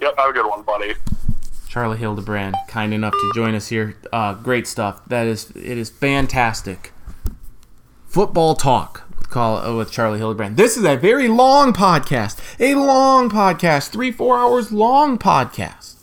Yep, 0.00 0.14
have 0.18 0.30
a 0.30 0.32
good 0.32 0.46
one, 0.48 0.62
buddy. 0.62 0.94
Charlie 1.68 1.98
Hildebrand, 1.98 2.56
kind 2.68 2.92
enough 2.92 3.12
to 3.12 3.32
join 3.34 3.54
us 3.54 3.68
here. 3.68 3.96
Uh, 4.12 4.34
great 4.34 4.66
stuff. 4.66 5.00
That 5.06 5.26
is, 5.28 5.50
it 5.50 5.78
is 5.78 5.90
fantastic. 5.90 6.92
Football 8.08 8.56
talk 8.56 9.02
call 9.30 9.58
uh, 9.58 9.74
with 9.74 9.90
Charlie 9.90 10.18
Hildebrand. 10.18 10.56
This 10.56 10.76
is 10.76 10.84
a 10.84 10.96
very 10.96 11.28
long 11.28 11.72
podcast, 11.72 12.40
a 12.58 12.74
long 12.74 13.30
podcast, 13.30 13.90
three 13.90 14.12
four 14.12 14.36
hours 14.36 14.72
long 14.72 15.18
podcast. 15.18 15.96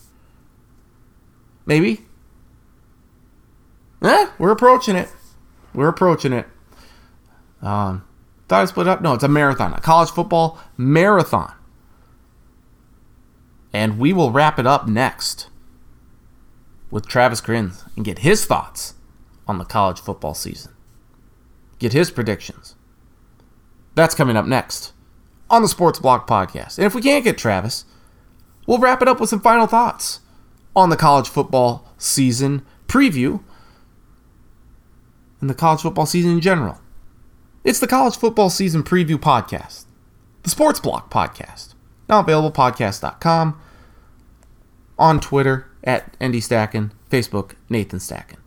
Maybe. 1.65 2.05
Eh, 4.01 4.29
we're 4.39 4.51
approaching 4.51 4.95
it. 4.95 5.09
We're 5.73 5.89
approaching 5.89 6.31
it. 6.31 6.47
Um, 7.61 8.05
thought 8.47 8.61
I 8.61 8.65
split 8.65 8.87
up. 8.87 9.01
No, 9.01 9.13
it's 9.13 9.23
a 9.23 9.27
marathon, 9.27 9.73
a 9.73 9.81
college 9.81 10.09
football 10.09 10.59
marathon. 10.77 11.53
And 13.73 13.99
we 13.99 14.13
will 14.13 14.31
wrap 14.31 14.57
it 14.59 14.65
up 14.65 14.87
next 14.87 15.49
with 16.89 17.07
Travis 17.07 17.41
Kriens 17.41 17.83
and 17.95 18.05
get 18.05 18.19
his 18.19 18.45
thoughts 18.45 18.93
on 19.47 19.57
the 19.57 19.65
college 19.65 19.99
football 19.99 20.33
season. 20.33 20.73
Get 21.79 21.93
his 21.93 22.09
predictions. 22.09 22.76
That's 23.97 24.13
coming 24.13 24.37
up 24.37 24.45
next 24.45 24.93
on 25.49 25.63
the 25.63 25.67
Sports 25.67 25.97
Block 25.97 26.27
Podcast. 26.27 26.77
And 26.77 26.85
if 26.85 26.93
we 26.93 27.01
can't 27.01 27.23
get 27.23 27.35
Travis, 27.35 27.83
we'll 28.67 28.77
wrap 28.77 29.01
it 29.01 29.07
up 29.07 29.19
with 29.19 29.31
some 29.31 29.41
final 29.41 29.65
thoughts 29.65 30.19
on 30.75 30.91
the 30.91 30.95
college 30.95 31.27
football 31.27 31.91
season 31.97 32.63
preview 32.85 33.43
and 35.41 35.49
the 35.49 35.55
college 35.55 35.81
football 35.81 36.05
season 36.05 36.29
in 36.29 36.41
general. 36.41 36.79
It's 37.63 37.79
the 37.79 37.87
College 37.87 38.15
Football 38.15 38.51
Season 38.51 38.83
Preview 38.83 39.15
Podcast, 39.17 39.85
the 40.43 40.49
Sports 40.51 40.79
Block 40.79 41.11
Podcast. 41.11 41.73
Now 42.07 42.19
available 42.19 42.51
podcast.com, 42.51 43.59
on 44.99 45.19
Twitter 45.19 45.71
at 45.83 46.15
ND 46.23 46.35
Stacken, 46.35 46.91
Facebook 47.09 47.53
Nathan 47.67 47.99
Stacken. 47.99 48.37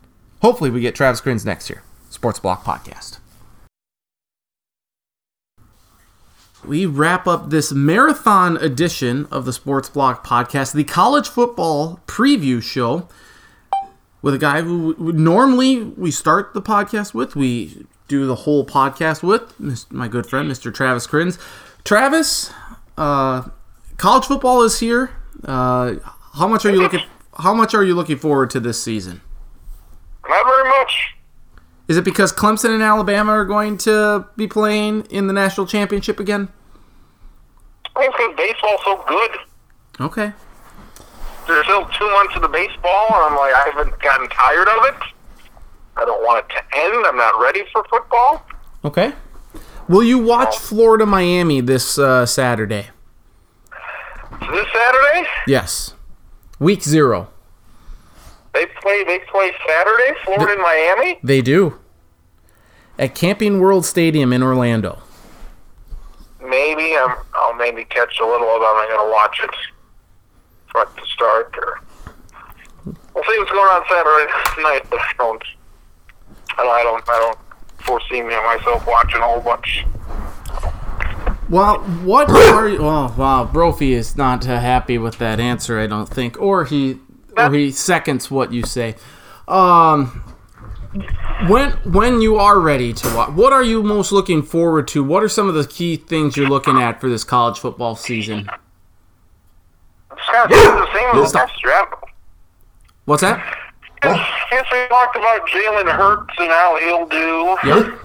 Hopefully, 0.43 0.71
we 0.71 0.81
get 0.81 0.95
Travis 0.95 1.21
Kriens 1.21 1.45
next 1.45 1.69
year. 1.69 1.83
Sports 2.09 2.39
Block 2.39 2.65
Podcast. 2.65 3.20
We 6.65 6.85
wrap 6.85 7.27
up 7.27 7.51
this 7.51 7.73
marathon 7.73 8.57
edition 8.59 9.27
of 9.31 9.45
the 9.45 9.53
Sports 9.53 9.89
Block 9.89 10.27
Podcast, 10.27 10.75
the 10.75 10.85
college 10.85 11.29
football 11.29 12.01
preview 12.07 12.63
show, 12.63 13.09
with 14.23 14.35
a 14.35 14.39
guy 14.39 14.61
who 14.61 14.95
normally 15.13 15.83
we 15.83 16.11
start 16.11 16.53
the 16.53 16.61
podcast 16.61 17.15
with. 17.15 17.35
We 17.35 17.87
do 18.09 18.27
the 18.27 18.35
whole 18.35 18.67
podcast 18.67 19.23
with 19.23 19.91
my 19.91 20.07
good 20.09 20.27
friend, 20.27 20.51
Mr. 20.51 20.73
Travis 20.73 21.07
Kriens. 21.07 21.39
Travis, 21.85 22.53
uh, 22.99 23.49
college 23.97 24.27
football 24.27 24.63
is 24.63 24.81
here. 24.81 25.11
Uh, 25.45 25.95
how 26.35 26.47
much 26.47 26.67
are 26.67 26.71
you 26.71 26.83
looking? 26.83 27.01
How 27.39 27.55
much 27.55 27.75
are 27.75 27.83
you 27.83 27.95
looking 27.95 28.19
forward 28.19 28.51
to 28.51 28.61
this 28.61 28.83
season? 28.83 29.23
Not 30.29 30.45
very 30.45 30.69
much. 30.69 31.15
Is 31.91 31.97
it 31.97 32.05
because 32.05 32.33
Clemson 32.33 32.73
and 32.73 32.85
Alabama 32.85 33.33
are 33.33 33.45
going 33.45 33.77
to 33.79 34.25
be 34.37 34.47
playing 34.47 35.07
in 35.07 35.27
the 35.27 35.33
national 35.33 35.67
championship 35.67 36.21
again? 36.21 36.49
I 37.97 38.03
think 38.03 38.17
because 38.17 38.37
baseball's 38.37 38.81
so 38.85 39.05
good. 39.09 39.31
Okay. 40.01 40.33
There's 41.49 41.65
still 41.65 41.85
two 41.87 42.09
months 42.13 42.37
of 42.37 42.43
the 42.43 42.49
baseball, 42.49 43.07
and 43.09 43.25
I'm 43.25 43.37
like, 43.37 43.53
I 43.53 43.73
haven't 43.75 44.01
gotten 44.01 44.29
tired 44.29 44.69
of 44.69 44.85
it. 44.85 45.03
I 45.97 46.05
don't 46.05 46.23
want 46.23 46.45
it 46.45 46.55
to 46.55 46.79
end. 46.79 47.05
I'm 47.09 47.17
not 47.17 47.41
ready 47.41 47.65
for 47.73 47.83
football. 47.91 48.47
Okay. 48.85 49.13
Will 49.89 50.05
you 50.05 50.21
watch 50.21 50.59
Florida 50.59 51.05
Miami 51.07 51.61
this 51.61 51.99
uh, 51.99 52.25
Saturday? 52.25 52.91
This 54.39 54.67
Saturday, 54.73 55.29
Yes. 55.49 55.95
Week 56.61 56.85
zero. 56.85 57.31
They 58.53 58.67
play. 58.67 59.05
They 59.05 59.21
play 59.31 59.53
Saturday, 59.67 60.13
Florida 60.25 60.53
and 60.53 60.63
Miami. 60.63 61.21
They 61.23 61.41
do. 61.41 61.79
At 62.99 63.15
Camping 63.15 63.61
World 63.61 63.85
Stadium 63.85 64.33
in 64.33 64.43
Orlando. 64.43 65.03
Maybe 66.43 66.97
I'm, 66.97 67.17
I'll 67.35 67.55
maybe 67.55 67.85
catch 67.85 68.19
a 68.21 68.27
little 68.27 68.49
of 68.49 68.63
it. 68.63 68.65
I'm 68.65 68.89
going 68.89 69.07
to 69.07 69.13
watch 69.13 69.41
it 69.43 69.51
from 70.69 70.87
the 70.97 71.07
start. 71.07 71.55
Or 71.57 71.81
we'll 73.15 73.25
see 73.25 73.39
what's 73.39 73.51
going 73.51 73.69
on 73.69 73.83
Saturday 73.89 74.33
night. 74.63 74.87
But 74.91 75.01
I 75.01 75.13
don't. 75.19 75.45
I 76.59 76.83
don't. 76.83 77.09
I 77.09 77.19
don't. 77.19 77.39
Foresee 77.81 78.21
me 78.21 78.35
myself 78.37 78.87
watching 78.87 79.23
a 79.23 79.25
whole 79.25 79.41
bunch. 79.41 79.87
Well, 81.49 81.79
what 82.05 82.31
are 82.31 82.69
you? 82.69 82.79
Oh, 82.79 83.13
wow. 83.17 83.45
Brophy 83.45 83.95
is 83.95 84.17
not 84.17 84.45
happy 84.45 84.99
with 84.99 85.19
that 85.19 85.41
answer, 85.41 85.81
I 85.81 85.87
don't 85.87 86.09
think. 86.09 86.41
Or 86.41 86.65
he, 86.65 87.01
or 87.37 87.53
he 87.53 87.71
seconds 87.71 88.31
what 88.31 88.53
you 88.53 88.65
say. 88.65 88.97
Um, 89.49 90.25
when 91.49 91.71
when 91.93 92.21
you 92.21 92.37
are 92.37 92.59
ready 92.59 92.93
to 92.93 93.15
watch, 93.15 93.31
what 93.31 93.53
are 93.53 93.63
you 93.63 93.83
most 93.83 94.13
looking 94.13 94.43
forward 94.43 94.89
to? 94.89 95.05
What 95.05 95.23
are 95.23 95.29
some 95.29 95.49
of 95.49 95.55
the 95.55 95.67
key 95.67 95.97
things 95.97 96.37
you're 96.37 96.49
looking 96.49 96.79
at 96.79 97.01
for 97.01 97.09
this 97.09 97.25
college 97.25 97.59
football 97.59 97.97
season? 97.97 98.51
It's 100.13 100.27
kind 100.27 100.45
of 100.45 100.51
the 100.51 100.93
same 100.93 101.23
as 101.23 101.35
last 101.35 101.61
draft. 101.63 101.95
What's 103.05 103.23
that? 103.23 103.57
Yes, 104.03 104.67
we 104.73 104.87
talked 104.89 105.17
about 105.17 105.47
Jalen 105.49 105.93
Hurts 105.93 106.35
and 106.39 106.49
how 106.49 106.79
he'll 106.81 107.07
do. 107.07 107.57
Yep. 107.69 108.01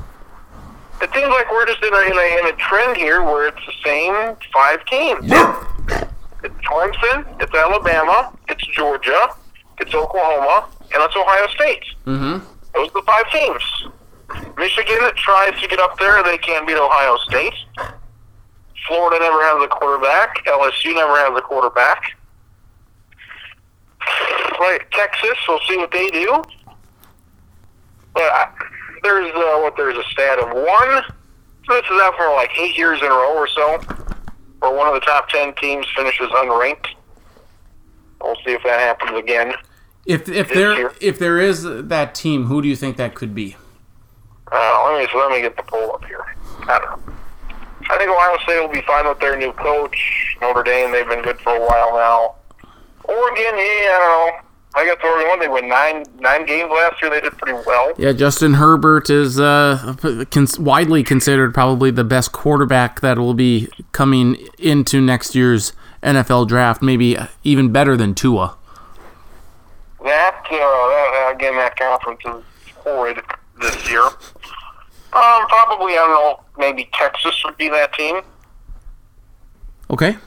It 1.01 1.13
seems 1.13 1.27
like 1.27 1.51
we're 1.51 1.65
just 1.65 1.83
in 1.83 1.93
a, 1.93 2.01
in 2.01 2.17
a, 2.17 2.39
in 2.39 2.53
a 2.53 2.57
trend 2.57 2.97
here 2.97 3.23
where 3.23 3.47
it's 3.47 3.65
the 3.65 3.73
same 3.83 4.35
five 4.53 4.85
teams. 4.85 5.29
It's 6.45 6.53
Clemson, 6.67 7.25
it's 7.41 7.55
Alabama, 7.55 8.31
it's 8.47 8.63
Georgia, 8.67 9.29
it's 9.79 9.95
Oklahoma, 9.95 10.69
and 10.93 11.01
it's 11.01 11.15
Ohio 11.15 11.47
State. 11.47 11.83
Mm-hmm. 12.05 12.45
Those 12.75 12.89
are 12.89 12.93
the 12.93 13.01
five 13.01 13.27
teams. 13.31 13.87
Michigan 14.55 14.99
tries 15.15 15.59
to 15.59 15.67
get 15.67 15.79
up 15.79 15.97
there. 15.97 16.21
They 16.21 16.37
can't 16.37 16.67
beat 16.67 16.77
Ohio 16.77 17.17
State. 17.27 17.55
Florida 18.87 19.17
never 19.19 19.41
has 19.41 19.63
a 19.63 19.67
quarterback. 19.67 20.45
LSU 20.45 20.93
never 20.93 21.15
has 21.17 21.35
a 21.35 21.41
quarterback. 21.41 22.15
Right, 24.59 24.81
Texas, 24.91 25.37
we'll 25.47 25.59
see 25.67 25.77
what 25.77 25.89
they 25.89 26.11
do. 26.11 26.43
But 28.13 28.23
I, 28.23 28.51
there's 29.01 29.33
uh, 29.33 29.61
what 29.61 29.75
there's 29.75 29.97
a 29.97 30.03
stat 30.11 30.37
of 30.37 30.49
one. 30.49 31.03
So 31.65 31.73
this 31.73 31.85
is 31.85 32.01
out 32.03 32.15
for 32.15 32.29
like 32.35 32.51
eight 32.59 32.77
years 32.77 32.99
in 33.01 33.07
a 33.07 33.09
row 33.09 33.35
or 33.35 33.47
so, 33.47 33.81
where 34.65 34.75
one 34.75 34.87
of 34.87 34.93
the 34.93 35.05
top 35.05 35.29
ten 35.29 35.53
teams 35.55 35.85
finishes 35.95 36.27
unranked. 36.29 36.87
We'll 38.21 38.35
see 38.37 38.51
if 38.51 38.63
that 38.63 38.79
happens 38.79 39.17
again. 39.17 39.53
If 40.05 40.27
if 40.29 40.49
there 40.53 40.75
year. 40.75 40.93
if 41.01 41.19
there 41.19 41.39
is 41.39 41.63
that 41.63 42.15
team, 42.15 42.45
who 42.45 42.61
do 42.61 42.67
you 42.67 42.75
think 42.75 42.97
that 42.97 43.15
could 43.15 43.35
be? 43.35 43.55
Uh, 44.51 44.91
let 44.91 45.01
me 45.01 45.07
so 45.11 45.17
let 45.19 45.31
me 45.31 45.41
get 45.41 45.55
the 45.55 45.63
poll 45.63 45.93
up 45.93 46.05
here. 46.05 46.25
I 46.67 46.79
don't 46.79 47.07
know. 47.07 47.13
I 47.87 47.97
think 47.97 48.09
Ohio 48.09 48.37
State 48.43 48.59
will 48.59 48.73
be 48.73 48.81
fine 48.81 49.07
with 49.07 49.19
their 49.19 49.37
new 49.37 49.53
coach. 49.53 50.37
Notre 50.41 50.63
Dame, 50.63 50.91
they've 50.91 51.07
been 51.07 51.21
good 51.21 51.39
for 51.39 51.55
a 51.55 51.59
while 51.59 51.93
now. 51.93 52.35
Oregon, 53.03 53.45
yeah, 53.45 53.61
I 53.61 53.99
don't 53.99 54.41
know. 54.41 54.44
I 54.75 54.85
got 54.85 54.99
the 54.99 55.07
Oregon 55.07 55.29
one. 55.29 55.39
They 55.39 55.47
won 55.47 55.69
nine 55.69 56.03
nine 56.19 56.45
games 56.45 56.69
last 56.69 57.01
year. 57.01 57.09
They 57.09 57.21
did 57.21 57.37
pretty 57.37 57.57
well. 57.65 57.93
Yeah, 57.97 58.11
Justin 58.11 58.55
Herbert 58.55 59.09
is 59.09 59.39
uh, 59.39 59.95
cons- 60.31 60.59
widely 60.59 61.01
considered 61.01 61.53
probably 61.53 61.91
the 61.91 62.03
best 62.03 62.33
quarterback 62.33 62.99
that 62.99 63.17
will 63.17 63.33
be 63.33 63.69
coming 63.93 64.35
into 64.59 64.99
next 64.99 65.33
year's 65.33 65.71
NFL 66.03 66.49
draft. 66.49 66.81
Maybe 66.81 67.17
even 67.43 67.71
better 67.71 67.95
than 67.95 68.13
Tua. 68.13 68.57
That, 70.03 70.35
uh, 70.45 70.51
that 70.51 71.31
again, 71.35 71.55
that 71.55 71.77
conference 71.77 72.21
is 72.25 72.73
horrid 72.75 73.21
this 73.61 73.89
year. 73.89 74.03
Um, 74.03 75.47
probably 75.47 75.93
I 75.93 75.95
don't 75.95 76.09
know. 76.09 76.43
Maybe 76.57 76.89
Texas 76.93 77.41
would 77.45 77.55
be 77.55 77.69
that 77.69 77.93
team. 77.93 78.21
Okay. 79.89 80.17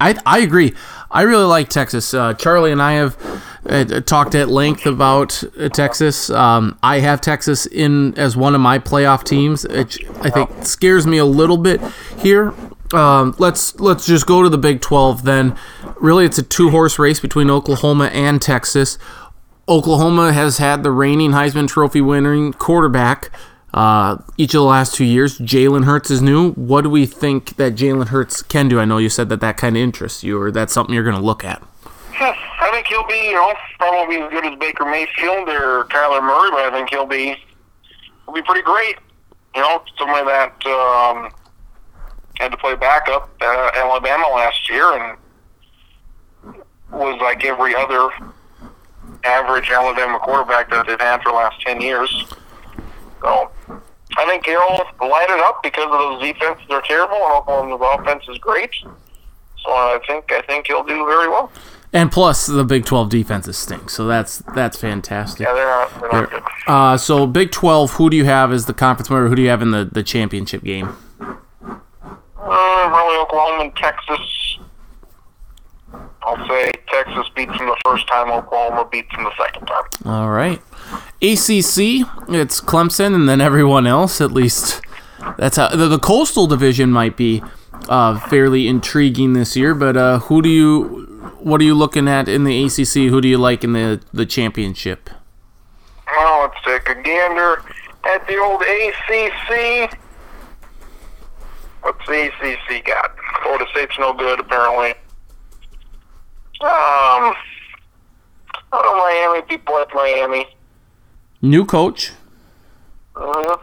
I, 0.00 0.16
I 0.24 0.38
agree. 0.40 0.74
I 1.10 1.22
really 1.22 1.44
like 1.44 1.68
Texas. 1.68 2.14
Uh, 2.14 2.34
Charlie 2.34 2.72
and 2.72 2.80
I 2.80 2.92
have 2.92 3.44
uh, 3.68 4.00
talked 4.00 4.34
at 4.34 4.48
length 4.48 4.86
about 4.86 5.42
uh, 5.58 5.68
Texas. 5.68 6.30
Um, 6.30 6.78
I 6.82 7.00
have 7.00 7.20
Texas 7.20 7.66
in 7.66 8.16
as 8.16 8.36
one 8.36 8.54
of 8.54 8.60
my 8.60 8.78
playoff 8.78 9.24
teams. 9.24 9.64
It, 9.64 9.98
I 10.22 10.30
think 10.30 10.64
scares 10.64 11.06
me 11.06 11.18
a 11.18 11.24
little 11.24 11.56
bit 11.56 11.80
here. 12.18 12.54
Um, 12.92 13.34
let's 13.38 13.78
let's 13.78 14.06
just 14.06 14.26
go 14.26 14.42
to 14.42 14.48
the 14.48 14.58
Big 14.58 14.80
12 14.80 15.24
then. 15.24 15.56
Really, 15.96 16.24
it's 16.24 16.38
a 16.38 16.42
two 16.42 16.70
horse 16.70 16.98
race 16.98 17.20
between 17.20 17.50
Oklahoma 17.50 18.06
and 18.06 18.40
Texas. 18.40 18.98
Oklahoma 19.68 20.32
has 20.32 20.58
had 20.58 20.82
the 20.82 20.90
reigning 20.90 21.30
Heisman 21.30 21.68
Trophy 21.68 22.00
winning 22.00 22.52
quarterback 22.52 23.30
uh, 23.72 24.18
each 24.36 24.54
of 24.54 24.60
the 24.60 24.64
last 24.64 24.94
two 24.94 25.04
years. 25.04 25.38
Jalen 25.38 25.84
Hurts 25.84 26.10
is 26.10 26.20
new. 26.20 26.52
What 26.52 26.82
do 26.82 26.90
we 26.90 27.06
think 27.06 27.56
that 27.56 27.74
Jalen 27.74 28.08
Hurts 28.08 28.42
can 28.42 28.68
do? 28.68 28.80
I 28.80 28.84
know 28.84 28.98
you 28.98 29.08
said 29.08 29.28
that 29.28 29.40
that 29.40 29.56
kind 29.56 29.76
of 29.76 29.82
interests 29.82 30.24
you, 30.24 30.40
or 30.40 30.50
that's 30.50 30.72
something 30.72 30.94
you're 30.94 31.04
going 31.04 31.16
to 31.16 31.22
look 31.22 31.44
at. 31.44 31.62
I 32.20 32.70
think 32.72 32.86
he'll 32.86 33.06
be, 33.06 33.26
you 33.26 33.32
know, 33.32 33.54
probably 33.78 34.16
as 34.16 34.30
good 34.30 34.46
as 34.46 34.58
Baker 34.58 34.84
Mayfield 34.84 35.48
or 35.48 35.84
Kyler 35.84 36.22
Murray, 36.22 36.50
but 36.50 36.60
I 36.60 36.70
think 36.72 36.90
he'll 36.90 37.06
be, 37.06 37.36
he'll 38.24 38.34
be 38.34 38.42
pretty 38.42 38.62
great. 38.62 38.96
You 39.54 39.62
know, 39.62 39.82
somebody 39.98 40.26
that 40.26 40.66
um, 40.66 41.30
had 42.38 42.50
to 42.50 42.56
play 42.56 42.74
backup 42.76 43.30
at 43.40 43.76
Alabama 43.76 44.26
last 44.34 44.68
year 44.68 44.92
and 44.92 45.18
was 46.92 47.20
like 47.20 47.44
every 47.44 47.74
other 47.74 48.10
average 49.24 49.70
Alabama 49.70 50.18
quarterback 50.18 50.70
that 50.70 50.86
they've 50.86 51.00
had 51.00 51.22
for 51.22 51.30
the 51.30 51.36
last 51.36 51.60
ten 51.60 51.80
years. 51.80 52.24
So 53.22 53.49
I 54.16 54.26
think 54.26 54.46
he'll 54.46 55.08
light 55.08 55.30
it 55.30 55.40
up 55.40 55.62
because 55.62 55.84
of 55.84 55.92
those 55.92 56.22
defenses 56.22 56.66
are 56.70 56.82
terrible 56.82 57.14
and 57.16 57.32
Oklahoma's 57.32 57.80
offense 58.00 58.24
is 58.28 58.38
great. 58.38 58.70
So 58.82 59.70
I 59.70 59.98
think 60.06 60.32
I 60.32 60.42
think 60.42 60.66
he'll 60.66 60.84
do 60.84 61.06
very 61.06 61.28
well. 61.28 61.52
And 61.92 62.12
plus, 62.12 62.46
the 62.46 62.64
Big 62.64 62.84
12 62.84 63.08
defenses 63.08 63.58
stink, 63.58 63.90
so 63.90 64.06
that's 64.06 64.38
that's 64.54 64.76
fantastic. 64.76 65.46
Yeah, 65.46 65.54
they're 65.54 65.66
not, 65.66 66.00
they're 66.00 66.12
not 66.12 66.30
good. 66.30 66.42
Uh, 66.68 66.96
so 66.96 67.26
Big 67.26 67.50
12, 67.50 67.92
who 67.92 68.10
do 68.10 68.16
you 68.16 68.24
have 68.24 68.52
as 68.52 68.66
the 68.66 68.74
conference 68.74 69.10
winner? 69.10 69.28
Who 69.28 69.34
do 69.34 69.42
you 69.42 69.48
have 69.48 69.60
in 69.60 69.72
the, 69.72 69.84
the 69.84 70.04
championship 70.04 70.62
game? 70.62 70.96
Uh, 71.20 71.34
probably 72.36 73.16
Oklahoma 73.16 73.64
and 73.64 73.76
Texas. 73.76 74.58
I'll 76.22 76.48
say 76.48 76.70
Texas 76.88 77.28
beats 77.34 77.56
them 77.58 77.66
the 77.66 77.76
first 77.84 78.06
time. 78.06 78.30
Oklahoma 78.30 78.88
beats 78.90 79.10
them 79.14 79.24
the 79.24 79.32
second 79.36 79.66
time. 79.66 79.84
All 80.04 80.30
right. 80.30 80.60
ACC, 81.22 82.06
it's 82.28 82.60
Clemson 82.60 83.14
and 83.14 83.28
then 83.28 83.40
everyone 83.40 83.86
else. 83.86 84.20
At 84.20 84.32
least 84.32 84.80
that's 85.36 85.56
how 85.56 85.68
the, 85.68 85.88
the 85.88 85.98
Coastal 85.98 86.46
Division 86.46 86.90
might 86.90 87.16
be 87.16 87.42
uh, 87.88 88.18
fairly 88.28 88.68
intriguing 88.68 89.32
this 89.34 89.56
year. 89.56 89.74
But 89.74 89.96
uh, 89.96 90.18
who 90.20 90.42
do 90.42 90.48
you? 90.48 91.06
What 91.40 91.60
are 91.60 91.64
you 91.64 91.74
looking 91.74 92.08
at 92.08 92.28
in 92.28 92.44
the 92.44 92.64
ACC? 92.64 93.10
Who 93.10 93.20
do 93.20 93.28
you 93.28 93.38
like 93.38 93.64
in 93.64 93.72
the 93.72 94.00
the 94.12 94.26
championship? 94.26 95.10
Well, 96.06 96.42
let's 96.42 96.64
take 96.64 96.88
a 96.96 97.00
gander 97.02 97.62
at 98.04 98.26
the 98.26 98.36
old 98.38 98.62
ACC. 98.62 99.98
What's 101.82 102.06
the 102.06 102.26
ACC 102.28 102.84
got? 102.84 103.16
Florida 103.42 103.64
State's 103.70 103.98
no 103.98 104.12
good, 104.12 104.40
apparently. 104.40 104.90
Um, 106.62 107.34
oh, 108.72 109.32
Miami. 109.32 109.42
People 109.46 109.74
like 109.74 109.94
Miami. 109.94 110.46
New 111.42 111.64
coach. 111.64 112.12
Uh, 113.16 113.56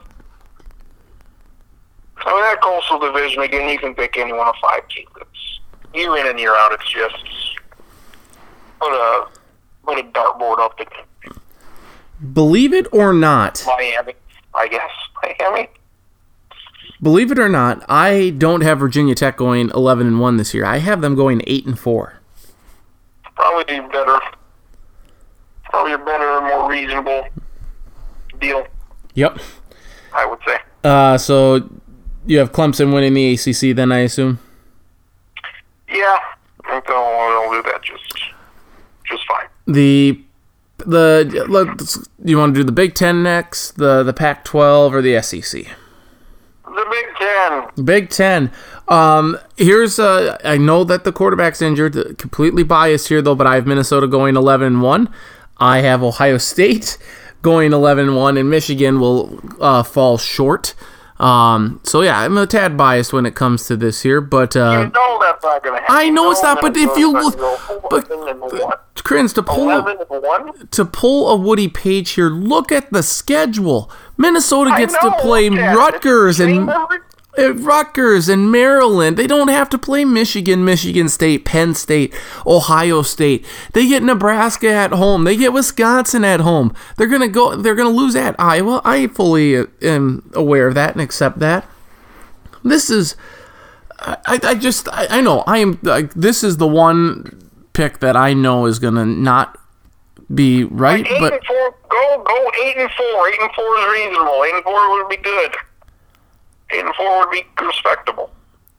I 2.25 2.33
mean, 2.33 2.41
that 2.41 2.59
coastal 2.61 2.99
division 2.99 3.43
again. 3.43 3.69
You 3.69 3.77
can 3.77 3.93
pick 3.93 4.17
any 4.17 4.33
one 4.33 4.47
of 4.47 4.55
five 4.61 4.87
teams. 4.89 5.07
It's 5.21 5.59
year 5.93 6.17
in 6.17 6.27
and 6.27 6.39
year 6.39 6.55
out. 6.55 6.71
It's 6.73 6.89
just 6.89 7.23
put 8.79 8.91
a 8.91 9.27
put 9.85 9.99
a 9.99 10.03
dartboard 10.03 10.59
up 10.59 10.79
at 10.79 10.87
Believe 12.33 12.73
it 12.73 12.87
or 12.91 13.13
not, 13.13 13.63
Miami. 13.67 14.13
I 14.55 14.67
guess 14.67 14.89
Miami. 15.39 15.69
believe 16.99 17.31
it 17.31 17.37
or 17.37 17.47
not, 17.47 17.83
I 17.87 18.33
don't 18.37 18.61
have 18.61 18.79
Virginia 18.79 19.13
Tech 19.13 19.37
going 19.37 19.69
11 19.69 20.07
and 20.07 20.19
1 20.19 20.37
this 20.37 20.51
year. 20.53 20.65
I 20.65 20.77
have 20.77 21.01
them 21.01 21.13
going 21.13 21.43
8 21.45 21.67
and 21.67 21.79
4. 21.79 22.13
Probably 23.35 23.79
better. 23.81 24.19
Probably 25.65 25.93
a 25.93 25.97
better, 25.99 26.41
more 26.41 26.67
reasonable 26.71 27.27
deal. 28.39 28.65
Yep. 29.15 29.39
I 30.13 30.25
would 30.25 30.39
say. 30.45 30.57
Uh, 30.83 31.17
so 31.17 31.69
you 32.25 32.39
have 32.39 32.51
Clemson 32.51 32.93
winning 32.93 33.13
the 33.13 33.33
ACC, 33.33 33.75
then 33.75 33.91
I 33.91 33.99
assume. 33.99 34.39
Yeah, 35.89 36.17
I 36.65 36.69
think 36.69 36.85
they'll, 36.85 36.95
they'll 36.95 37.51
do 37.51 37.71
that 37.71 37.81
just 37.81 38.13
just 39.09 39.23
fine. 39.27 39.47
The 39.65 40.21
the 40.79 41.45
let's, 41.49 42.07
you 42.23 42.37
want 42.37 42.53
to 42.53 42.59
do 42.59 42.63
the 42.63 42.71
Big 42.71 42.93
Ten 42.93 43.23
next, 43.23 43.71
the 43.71 44.03
the 44.03 44.13
Pac-12 44.13 44.91
or 44.91 45.01
the 45.01 45.21
SEC? 45.21 45.65
The 46.65 46.87
Big 46.91 47.05
Ten. 47.17 47.85
Big 47.85 48.09
Ten. 48.09 48.51
Um, 48.87 49.37
here's 49.55 49.97
uh, 49.99 50.37
I 50.43 50.57
know 50.57 50.83
that 50.83 51.03
the 51.03 51.11
quarterback's 51.11 51.61
injured. 51.61 52.17
Completely 52.17 52.63
biased 52.63 53.07
here 53.07 53.21
though, 53.21 53.35
but 53.35 53.47
I 53.47 53.55
have 53.55 53.65
Minnesota 53.65 54.07
going 54.07 54.35
11-1. 54.35 55.11
I 55.57 55.79
have 55.79 56.03
Ohio 56.03 56.37
State 56.37 56.97
going 57.41 57.71
11-1, 57.71 58.39
and 58.39 58.49
Michigan 58.49 58.99
will 58.99 59.39
uh, 59.59 59.83
fall 59.83 60.17
short. 60.17 60.73
Um, 61.19 61.79
so 61.83 62.01
yeah, 62.01 62.19
I'm 62.19 62.37
a 62.37 62.45
tad 62.45 62.77
biased 62.77 63.11
when 63.11 63.25
it 63.25 63.33
comes 63.33 63.65
to 63.67 63.75
this 63.75 64.03
here, 64.03 64.21
but 64.21 64.53
You 64.53 64.61
uh, 64.61 64.85
know 64.85 65.17
that's 65.19 65.43
not 65.43 65.63
to 65.63 65.71
happen. 65.71 65.85
I 65.89 66.09
know 66.09 66.29
it's 66.29 66.43
not, 66.43 66.61
but 66.61 66.77
if 66.77 66.95
you 66.95 67.11
look, 67.11 67.37
but 67.89 68.07
go 68.07 68.27
11 68.27 68.29
and 68.29 68.41
one. 68.41 68.77
Kriens 68.97 69.33
to 69.35 69.41
pull 69.41 69.69
a, 69.69 69.97
11 70.11 70.67
to 70.67 70.85
pull 70.85 71.29
a 71.29 71.35
Woody 71.35 71.69
Paige 71.69 72.11
here. 72.11 72.29
Look 72.29 72.71
at 72.71 72.91
the 72.91 73.01
schedule. 73.01 73.89
Minnesota 74.17 74.71
gets 74.77 74.93
to 74.97 75.11
play. 75.19 75.49
Rutgers 75.49 76.39
and 76.39 76.69
Rutgers 77.37 78.27
and 78.29 78.51
Maryland. 78.51 79.17
They 79.17 79.27
don't 79.27 79.49
have 79.49 79.69
to 79.69 79.77
play 79.77 80.05
Michigan, 80.05 80.65
Michigan 80.65 81.07
State, 81.09 81.45
Penn 81.45 81.73
State, 81.75 82.13
Ohio 82.45 83.01
State. 83.01 83.45
They 83.73 83.87
get 83.87 84.03
Nebraska 84.03 84.69
at 84.69 84.91
home. 84.91 85.23
They 85.23 85.37
get 85.37 85.53
Wisconsin 85.53 86.23
at 86.23 86.39
home. 86.39 86.73
They're 86.97 87.07
gonna 87.07 87.27
go. 87.27 87.55
They're 87.55 87.75
gonna 87.75 87.89
lose 87.89 88.15
at 88.15 88.35
Iowa. 88.39 88.81
I 88.83 89.07
fully 89.07 89.55
uh, 89.57 89.65
am 89.81 90.29
aware 90.33 90.67
of 90.67 90.75
that 90.75 90.93
and 90.93 91.01
accept 91.01 91.39
that. 91.39 91.67
This 92.63 92.89
is. 92.89 93.15
I, 93.99 94.39
I 94.43 94.55
just 94.55 94.87
I, 94.89 95.07
I 95.09 95.21
know 95.21 95.43
I 95.47 95.57
am 95.57 95.79
like 95.81 96.13
this 96.13 96.43
is 96.43 96.57
the 96.57 96.67
one 96.67 97.49
pick 97.73 97.99
that 97.99 98.15
I 98.15 98.33
know 98.33 98.65
is 98.65 98.79
gonna 98.79 99.05
not 99.05 99.59
be 100.33 100.63
right, 100.63 101.05
Eight 101.05 101.19
but 101.19 101.33
and 101.33 101.45
four. 101.45 101.75
Go 101.89 102.23
go 102.23 102.51
eight 102.63 102.77
and 102.77 102.91
four. 102.91 103.29
Eight 103.29 103.39
and 103.39 103.51
four 103.53 103.77
is 103.77 103.85
reasonable. 103.93 104.43
Eight 104.43 104.53
and 104.55 104.63
four 104.63 104.91
would 104.91 105.09
be 105.09 105.17
good. 105.17 105.55
Eight 106.71 106.83
and 106.85 106.93
four 106.95 107.19
would 107.19 107.31
be 107.31 107.43
respectable. 107.63 108.31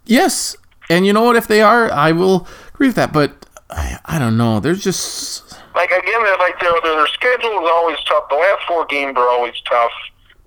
Yes, 0.05 0.57
and 0.91 1.07
you 1.07 1.13
know 1.13 1.23
what? 1.23 1.37
If 1.37 1.47
they 1.49 1.61
are, 1.63 1.91
I 1.93 2.13
will 2.13 2.47
agree 2.75 2.89
with 2.89 2.97
that. 2.97 3.13
But 3.13 3.47
I, 3.71 3.99
I 4.05 4.19
don't 4.19 4.37
know. 4.37 4.61
There's 4.61 4.83
just 4.83 5.53
Like 5.75 5.91
again, 5.91 6.23
like 6.39 6.59
their 6.61 6.73
their 6.83 7.07
schedule 7.09 7.51
is 7.63 7.71
always 7.73 7.99
tough. 8.07 8.29
The 8.29 8.37
last 8.37 8.63
four 8.67 8.85
games 8.87 9.17
are 9.17 9.29
always 9.29 9.55
tough. 9.69 9.93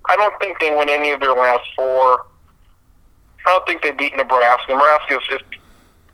I 0.06 0.16
don't 0.16 0.34
think 0.40 0.58
they 0.60 0.74
win 0.74 0.88
any 0.88 1.10
of 1.12 1.20
their 1.20 1.32
last 1.34 1.64
four. 1.76 2.26
I 3.44 3.50
don't 3.50 3.66
think 3.66 3.82
they 3.82 3.90
beat 3.92 4.16
Nebraska. 4.16 4.72
Nebraska 4.72 5.14
is 5.16 5.22
if 5.30 5.42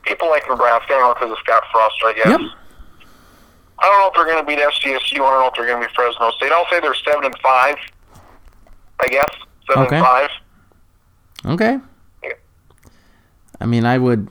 people 0.03 0.29
like 0.29 0.43
Nebraska. 0.49 0.93
I 0.93 0.97
don't 0.97 1.01
know 1.09 1.13
because 1.13 1.31
it's 1.31 1.41
Scott 1.41 1.63
Frost, 1.71 1.95
I 2.05 2.13
guess. 2.13 2.27
Yep. 2.27 2.39
I 3.81 3.85
don't 3.85 3.99
know 4.01 4.07
if 4.07 4.13
they're 4.13 4.25
going 4.25 4.43
to 4.43 4.45
beat 4.45 4.59
SDSU. 4.59 5.13
I 5.15 5.29
don't 5.31 5.39
know 5.41 5.47
if 5.47 5.53
they're 5.55 5.65
going 5.67 5.81
to 5.81 5.87
be 5.87 5.93
Fresno 5.95 6.31
State. 6.31 6.51
I'll 6.51 6.65
say 6.69 6.79
they're 6.81 6.93
seven 6.95 7.25
and 7.25 7.35
five. 7.39 7.77
I 8.99 9.07
guess 9.07 9.29
seven 9.69 9.85
Okay. 9.85 9.95
and 9.97 10.05
five. 10.05 10.29
Okay. 11.45 11.79
Yeah. 12.23 12.29
I 13.59 13.65
mean, 13.65 13.85
I 13.85 13.97
would. 13.97 14.27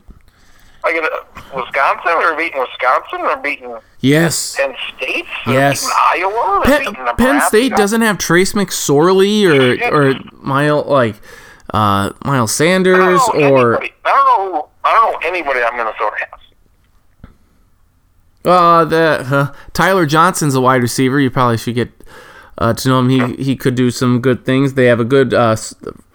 Like 0.84 0.94
uh, 0.96 1.08
Wisconsin, 1.54 2.12
they're 2.18 2.36
beating 2.36 2.60
Wisconsin. 2.60 3.22
They're 3.22 3.36
beating 3.38 3.76
Yes. 4.00 4.56
Penn 4.56 4.74
State. 4.96 5.24
Yes. 5.46 5.90
Iowa. 6.12 6.62
Penn, 6.64 6.94
Penn 7.16 7.40
State 7.42 7.72
doesn't 7.74 8.00
have 8.00 8.16
Trace 8.18 8.52
McSorley 8.52 9.44
or 9.44 9.92
or 9.92 10.14
Miles 10.40 10.86
like 10.86 11.16
uh, 11.74 12.10
Miles 12.24 12.52
I 12.52 12.64
Sanders 12.64 12.96
know 13.34 13.34
or 13.34 13.70
anybody. 13.74 13.92
I 14.04 14.10
don't 14.38 14.52
know. 14.52 14.68
I 14.84 14.92
don't 14.94 15.12
know 15.22 15.28
anybody 15.28 15.60
that 15.60 15.74
Minnesota 15.74 16.16
has. 16.30 17.30
uh, 18.44 18.84
the 18.84 19.36
uh, 19.36 19.54
Tyler 19.72 20.06
Johnson's 20.06 20.54
a 20.54 20.60
wide 20.60 20.80
receiver. 20.82 21.18
You 21.20 21.30
probably 21.30 21.58
should 21.58 21.74
get 21.74 21.90
uh, 22.58 22.72
to 22.74 22.88
know 22.88 23.00
him. 23.00 23.08
He 23.08 23.42
he 23.42 23.56
could 23.56 23.74
do 23.74 23.90
some 23.90 24.20
good 24.20 24.44
things. 24.46 24.74
They 24.74 24.86
have 24.86 25.00
a 25.00 25.04
good. 25.04 25.34
Uh, 25.34 25.56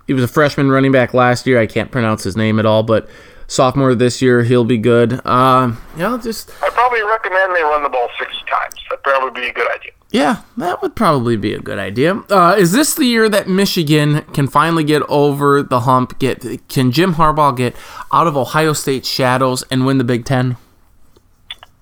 he 0.07 0.13
was 0.13 0.23
a 0.23 0.27
freshman 0.27 0.69
running 0.69 0.91
back 0.91 1.13
last 1.13 1.47
year. 1.47 1.59
I 1.59 1.67
can't 1.67 1.91
pronounce 1.91 2.23
his 2.23 2.35
name 2.35 2.59
at 2.59 2.65
all, 2.65 2.83
but 2.83 3.09
sophomore 3.47 3.95
this 3.95 4.21
year 4.21 4.43
he'll 4.43 4.65
be 4.65 4.77
good. 4.77 5.25
Um, 5.25 5.81
yeah, 5.97 6.19
just 6.21 6.51
I 6.61 6.69
probably 6.69 7.03
recommend 7.03 7.55
they 7.55 7.63
run 7.63 7.83
the 7.83 7.89
ball 7.89 8.09
six 8.19 8.31
times. 8.49 8.75
That'd 8.89 9.03
probably 9.03 9.41
be 9.41 9.47
a 9.47 9.53
good 9.53 9.69
idea. 9.71 9.91
Yeah, 10.11 10.41
that 10.57 10.81
would 10.83 10.95
probably 10.95 11.37
be 11.37 11.55
a 11.55 11.59
good 11.59 11.79
idea. 11.79 12.15
Uh, 12.29 12.55
is 12.55 12.71
this 12.71 12.93
the 12.93 13.05
year 13.05 13.27
that 13.29 13.47
Michigan 13.47 14.21
can 14.33 14.47
finally 14.47 14.83
get 14.83 15.01
over 15.09 15.63
the 15.63 15.81
hump? 15.81 16.19
Get 16.19 16.67
can 16.69 16.91
Jim 16.91 17.15
Harbaugh 17.15 17.57
get 17.57 17.75
out 18.11 18.27
of 18.27 18.37
Ohio 18.37 18.73
State's 18.73 19.09
shadows 19.09 19.63
and 19.71 19.85
win 19.87 19.97
the 19.97 20.03
Big 20.03 20.25
Ten? 20.25 20.57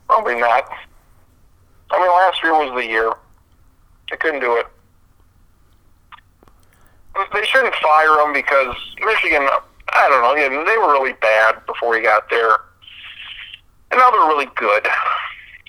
Probably 0.07 0.35
not. 0.35 0.69
I 1.89 1.99
mean, 1.99 2.07
last 2.07 2.41
year 2.41 2.53
was 2.53 2.73
the 2.81 2.87
year. 2.87 3.11
They 4.09 4.17
couldn't 4.17 4.39
do 4.39 4.55
it. 4.57 4.67
They 7.33 7.45
shouldn't 7.45 7.75
fire 7.75 8.19
him 8.25 8.33
because 8.33 8.75
Michigan. 9.05 9.47
I 9.93 10.07
don't 10.09 10.21
know. 10.23 10.35
yeah, 10.35 10.47
They 10.63 10.77
were 10.77 10.91
really 10.93 11.13
bad 11.13 11.65
before 11.65 11.95
he 11.95 12.01
got 12.01 12.29
there, 12.29 12.55
and 13.91 13.99
now 13.99 14.09
they're 14.11 14.27
really 14.27 14.47
good. 14.55 14.87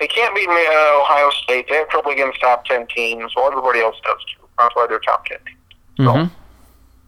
They 0.00 0.06
can't 0.08 0.34
beat 0.34 0.48
uh, 0.48 1.00
Ohio 1.00 1.30
State. 1.30 1.66
They 1.68 1.76
have 1.76 1.88
trouble 1.88 2.10
against 2.10 2.40
top 2.40 2.64
ten 2.64 2.86
teams. 2.88 3.32
Well, 3.36 3.46
everybody 3.46 3.80
else 3.80 3.96
does 4.04 4.18
too. 4.34 4.44
That's 4.58 4.74
why 4.74 4.86
they're 4.88 4.98
top 4.98 5.26
ten 5.26 5.38
teams. 5.46 5.58
So 5.98 6.04
Mhm. 6.14 6.30
I 6.30 6.30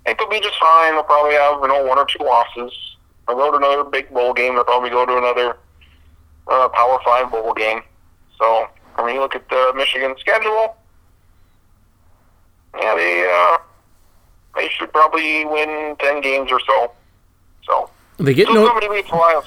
think 0.06 0.18
they'll 0.18 0.28
be 0.28 0.40
just 0.40 0.58
fine. 0.60 0.92
They'll 0.94 1.02
probably 1.02 1.34
have 1.34 1.60
you 1.62 1.68
know 1.68 1.82
one 1.84 1.98
or 1.98 2.04
two 2.06 2.22
losses. 2.22 2.72
They'll 3.26 3.36
go 3.36 3.50
to 3.50 3.56
another 3.56 3.84
big 3.84 4.10
bowl 4.12 4.32
game. 4.34 4.54
They'll 4.54 4.64
probably 4.64 4.90
go 4.90 5.06
to 5.06 5.16
another 5.16 5.56
uh, 6.48 6.68
Power 6.68 7.00
Five 7.04 7.30
bowl 7.32 7.52
game. 7.54 7.82
So 8.38 8.68
mean, 9.04 9.16
you 9.16 9.20
look 9.20 9.34
at 9.34 9.48
the 9.48 9.72
Michigan 9.74 10.14
schedule. 10.18 10.76
Yeah, 12.78 12.94
they 12.94 13.24
uh, 13.30 13.58
they 14.56 14.68
should 14.68 14.92
probably 14.92 15.44
win 15.44 15.96
ten 15.98 16.20
games 16.20 16.50
or 16.52 16.60
so. 16.60 16.92
So 17.66 17.90
They 18.18 18.34
get 18.34 18.46
so 18.48 18.54
no. 18.54 18.66
somebody 18.66 18.88
beats 18.88 19.10
Ohio. 19.12 19.42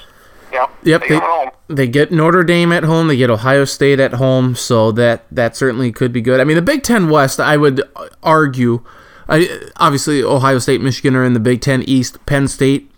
Yeah. 0.52 0.66
Yep, 0.82 1.00
They 1.02 1.08
they, 1.10 1.18
home. 1.18 1.50
they 1.68 1.86
get 1.86 2.10
Notre 2.10 2.42
Dame 2.42 2.72
at 2.72 2.82
home. 2.84 3.08
They 3.08 3.16
get 3.18 3.28
Ohio 3.30 3.64
State 3.66 4.00
at 4.00 4.14
home, 4.14 4.54
so 4.54 4.90
that 4.92 5.24
that 5.30 5.54
certainly 5.56 5.92
could 5.92 6.12
be 6.12 6.20
good. 6.22 6.40
I 6.40 6.44
mean, 6.44 6.56
the 6.56 6.62
Big 6.62 6.82
Ten 6.82 7.10
West, 7.10 7.38
I 7.38 7.56
would 7.58 7.82
argue, 8.22 8.82
I, 9.28 9.46
obviously 9.76 10.22
Ohio 10.22 10.58
State, 10.58 10.80
Michigan 10.80 11.14
are 11.16 11.24
in 11.24 11.34
the 11.34 11.40
Big 11.40 11.60
Ten 11.60 11.82
East. 11.82 12.24
Penn 12.24 12.48
State 12.48 12.90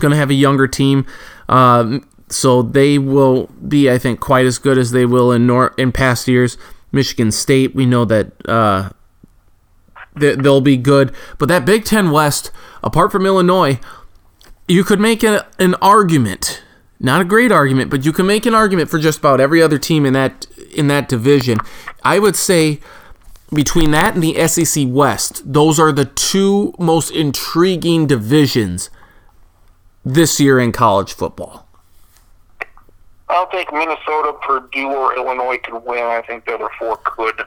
going 0.00 0.10
to 0.12 0.18
have 0.18 0.28
a 0.30 0.34
younger 0.34 0.66
team, 0.68 1.06
um, 1.48 2.06
so 2.28 2.60
they 2.62 2.98
will 2.98 3.46
be, 3.66 3.90
I 3.90 3.96
think, 3.98 4.20
quite 4.20 4.44
as 4.46 4.58
good 4.58 4.76
as 4.78 4.90
they 4.90 5.06
will 5.06 5.32
in 5.32 5.46
nor- 5.46 5.74
in 5.78 5.92
past 5.92 6.28
years. 6.28 6.58
Michigan 6.92 7.32
State, 7.32 7.74
we 7.74 7.86
know 7.86 8.04
that 8.04 8.32
uh, 8.46 8.90
they'll 10.14 10.60
be 10.60 10.76
good, 10.76 11.14
but 11.38 11.48
that 11.48 11.64
Big 11.64 11.84
Ten 11.84 12.10
West, 12.10 12.50
apart 12.82 13.12
from 13.12 13.26
Illinois, 13.26 13.80
you 14.68 14.84
could 14.84 15.00
make 15.00 15.22
a, 15.22 15.46
an 15.58 15.74
argument 15.76 16.62
not 17.04 17.20
a 17.20 17.24
great 17.24 17.50
argument 17.50 17.90
but 17.90 18.04
you 18.04 18.12
can 18.12 18.26
make 18.26 18.46
an 18.46 18.54
argument 18.54 18.88
for 18.88 18.98
just 18.98 19.18
about 19.18 19.40
every 19.40 19.60
other 19.60 19.76
team 19.76 20.06
in 20.06 20.12
that 20.12 20.46
in 20.72 20.86
that 20.86 21.08
division 21.08 21.58
i 22.04 22.18
would 22.18 22.36
say 22.36 22.78
between 23.52 23.90
that 23.90 24.14
and 24.14 24.22
the 24.22 24.48
SEC 24.48 24.86
West 24.88 25.42
those 25.52 25.78
are 25.78 25.92
the 25.92 26.06
two 26.06 26.72
most 26.78 27.10
intriguing 27.10 28.06
divisions 28.06 28.88
this 30.04 30.40
year 30.40 30.58
in 30.58 30.72
college 30.72 31.12
football 31.12 31.66
I 33.28 33.36
don't 33.36 33.50
think 33.50 33.72
Minnesota, 33.72 34.34
Purdue, 34.42 34.88
or 34.88 35.16
Illinois 35.16 35.56
could 35.64 35.82
win. 35.86 36.04
I 36.04 36.20
think 36.20 36.44
the 36.44 36.52
other 36.52 36.68
four 36.78 36.98
could. 36.98 37.42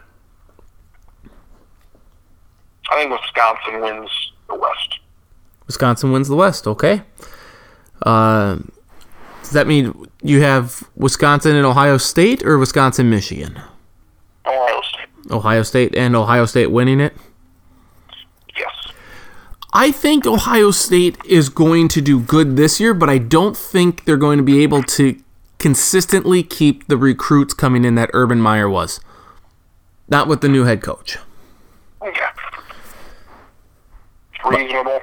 I 2.92 2.96
think 2.96 3.12
Wisconsin 3.12 3.82
wins 3.82 4.32
the 4.48 4.56
West. 4.56 5.00
Wisconsin 5.68 6.12
wins 6.12 6.28
the 6.28 6.36
West 6.36 6.68
okay 6.68 7.02
uh, 8.04 8.58
does 9.42 9.52
that 9.52 9.68
mean 9.68 10.08
you 10.22 10.42
have 10.42 10.84
Wisconsin 10.96 11.56
and 11.56 11.66
Ohio 11.66 11.98
State 11.98 12.44
or 12.46 12.58
Wisconsin 12.58 13.10
Michigan 13.10 13.60
Ohio 14.46 14.82
State. 14.82 15.32
Ohio 15.32 15.64
State 15.64 15.96
and 15.96 16.16
Ohio 16.16 16.46
State 16.46 16.68
winning 16.68 17.00
it 17.00 17.16
Yes. 18.58 18.94
I 19.74 19.92
think 19.92 20.26
Ohio 20.26 20.72
State 20.72 21.18
is 21.26 21.50
going 21.50 21.88
to 21.90 22.02
do 22.02 22.20
good 22.20 22.56
this 22.58 22.80
year, 22.80 22.94
but 22.94 23.10
I 23.10 23.18
don't 23.18 23.58
think 23.58 24.06
they're 24.06 24.18
going 24.18 24.38
to 24.38 24.44
be 24.44 24.62
able 24.64 24.84
to 24.84 25.20
consistently 25.58 26.44
keep 26.44 26.88
the 26.88 26.98
recruits 26.98 27.54
coming 27.54 27.86
in 27.86 27.96
that 27.96 28.10
Urban 28.14 28.40
Meyer 28.40 28.70
was. 28.70 29.00
Not 30.08 30.28
with 30.28 30.42
the 30.42 30.48
new 30.48 30.64
head 30.66 30.82
coach. 30.82 31.18
Okay. 32.02 32.22
It's 34.34 34.35
reasonable. 34.46 35.00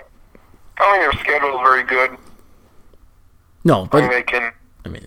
I 0.79 0.91
think 0.91 1.13
their 1.13 1.21
schedule 1.21 1.55
is 1.57 1.61
very 1.63 1.83
good. 1.85 2.19
No, 3.65 3.83
I 3.83 3.87
but 3.87 4.01
think 4.01 4.13
they 4.13 4.23
can 4.23 4.53
I 4.85 4.89
mean, 4.89 5.07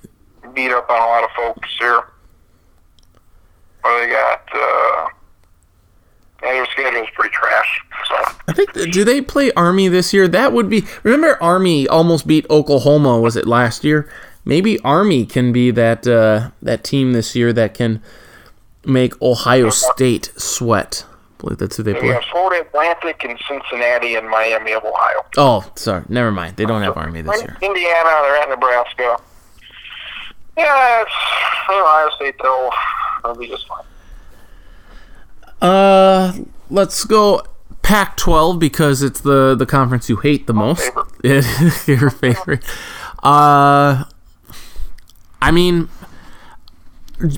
beat 0.53 0.71
up 0.71 0.89
on 0.89 1.01
a 1.01 1.05
lot 1.05 1.23
of 1.23 1.29
folks 1.31 1.69
here. 1.79 2.01
Well, 3.83 3.99
they 3.99 4.11
got, 4.11 4.41
uh, 4.53 5.07
yeah, 6.41 6.53
their 6.53 6.65
schedule 6.67 7.01
is 7.01 7.09
pretty 7.13 7.33
trash. 7.33 7.81
So, 8.07 8.15
I 8.47 8.53
think 8.53 8.73
do 8.73 9.03
they 9.03 9.21
play 9.21 9.51
Army 9.53 9.87
this 9.87 10.13
year? 10.13 10.27
That 10.27 10.53
would 10.53 10.69
be. 10.69 10.85
Remember, 11.03 11.41
Army 11.41 11.87
almost 11.87 12.25
beat 12.27 12.45
Oklahoma. 12.49 13.19
Was 13.19 13.35
it 13.35 13.45
last 13.45 13.83
year? 13.83 14.09
Maybe 14.43 14.79
Army 14.79 15.25
can 15.25 15.51
be 15.51 15.71
that 15.71 16.07
uh, 16.07 16.51
that 16.61 16.83
team 16.83 17.13
this 17.13 17.35
year 17.35 17.51
that 17.53 17.73
can 17.73 18.01
make 18.85 19.19
Ohio 19.21 19.69
State 19.69 20.31
sweat. 20.37 21.05
Believe 21.37 21.57
that's 21.57 21.75
who 21.77 21.83
they 21.83 21.93
We 21.93 21.99
play. 21.99 22.07
have 22.09 22.23
Florida 22.31 22.65
Atlantic 22.65 23.23
and 23.25 23.37
Cincinnati 23.47 24.15
and 24.15 24.29
Miami 24.29 24.71
of 24.73 24.83
Ohio. 24.85 25.25
Oh, 25.37 25.69
sorry. 25.75 26.03
Never 26.07 26.31
mind. 26.31 26.55
They 26.55 26.65
don't 26.65 26.81
have 26.81 26.95
Army 26.97 27.21
this 27.21 27.41
year. 27.41 27.57
Indiana, 27.61 28.09
they're 28.23 28.37
at 28.37 28.49
Nebraska. 28.49 29.17
Yeah, 30.57 31.01
it's 31.01 31.11
Ohio 31.69 32.09
State 32.15 32.35
though. 32.41 32.69
They'll 33.23 33.35
be 33.35 33.47
just 33.47 33.67
fine. 33.67 33.83
Uh, 35.61 36.33
let's 36.69 37.03
go 37.05 37.43
Pac-12 37.81 38.57
because 38.59 39.01
it's 39.01 39.21
the 39.21 39.55
the 39.55 39.65
conference 39.65 40.09
you 40.09 40.15
hate 40.17 40.47
the 40.47 40.53
most. 40.53 40.81
favorite. 41.21 41.87
Your 41.87 42.09
favorite. 42.09 42.63
Uh, 43.21 44.05
I 45.41 45.51
mean, 45.51 45.89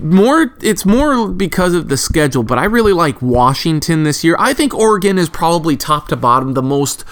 more. 0.01 0.53
It's 0.61 0.85
more 0.85 1.27
because 1.27 1.73
of 1.73 1.89
the 1.89 1.97
schedule, 1.97 2.43
but 2.43 2.57
I 2.57 2.65
really 2.65 2.93
like 2.93 3.21
Washington 3.21 4.03
this 4.03 4.23
year. 4.23 4.35
I 4.39 4.53
think 4.53 4.73
Oregon 4.73 5.17
is 5.17 5.29
probably 5.29 5.77
top 5.77 6.07
to 6.09 6.15
bottom 6.15 6.53
the 6.53 6.63
most 6.63 7.03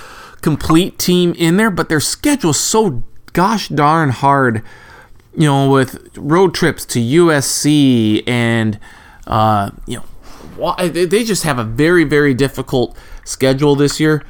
complete 0.41 0.97
team 0.99 1.33
in 1.37 1.57
there, 1.57 1.71
but 1.71 1.89
their 1.89 1.99
schedule's 1.99 2.59
so 2.59 3.03
gosh 3.33 3.69
darn 3.69 4.09
hard. 4.09 4.63
You 5.37 5.47
know, 5.47 5.69
with 5.69 6.17
road 6.17 6.53
trips 6.53 6.85
to 6.85 6.99
USC 6.99 8.23
and 8.25 8.79
uh, 9.27 9.71
you 9.85 9.97
know 9.97 10.75
they 10.87 11.23
just 11.23 11.43
have 11.43 11.59
a 11.59 11.63
very 11.63 12.03
very 12.03 12.33
difficult 12.33 12.97
schedule 13.23 13.75
this 13.75 13.99
year 13.99 14.23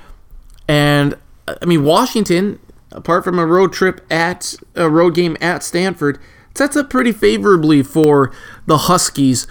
and 0.67 1.15
i 1.47 1.65
mean 1.65 1.83
washington 1.83 2.59
apart 2.91 3.23
from 3.23 3.38
a 3.38 3.45
road 3.45 3.72
trip 3.72 4.01
at 4.11 4.55
a 4.75 4.89
road 4.89 5.14
game 5.14 5.38
at 5.41 5.64
stanford 5.64 6.19
sets 6.56 6.75
up 6.75 6.90
pretty 6.90 7.11
favorably 7.11 7.84
for 7.84 8.32
the 8.66 8.77
huskies 8.80 9.45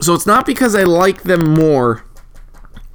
so 0.00 0.14
it's 0.14 0.26
not 0.26 0.46
because 0.46 0.74
i 0.74 0.82
like 0.82 1.22
them 1.24 1.54
more 1.54 2.04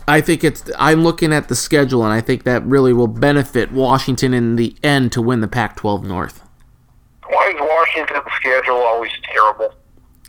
i 0.07 0.19
think 0.21 0.43
it's 0.43 0.69
i'm 0.77 1.03
looking 1.03 1.31
at 1.31 1.47
the 1.47 1.55
schedule 1.55 2.03
and 2.03 2.11
i 2.13 2.19
think 2.21 2.43
that 2.43 2.63
really 2.65 2.93
will 2.93 3.07
benefit 3.07 3.71
washington 3.71 4.33
in 4.33 4.55
the 4.55 4.75
end 4.83 5.11
to 5.11 5.21
win 5.21 5.41
the 5.41 5.47
pac 5.47 5.75
12 5.75 6.03
north 6.03 6.41
Why 7.29 7.51
is 7.53 7.59
Washington's 7.59 8.31
schedule 8.35 8.75
always 8.77 9.11
terrible? 9.31 9.73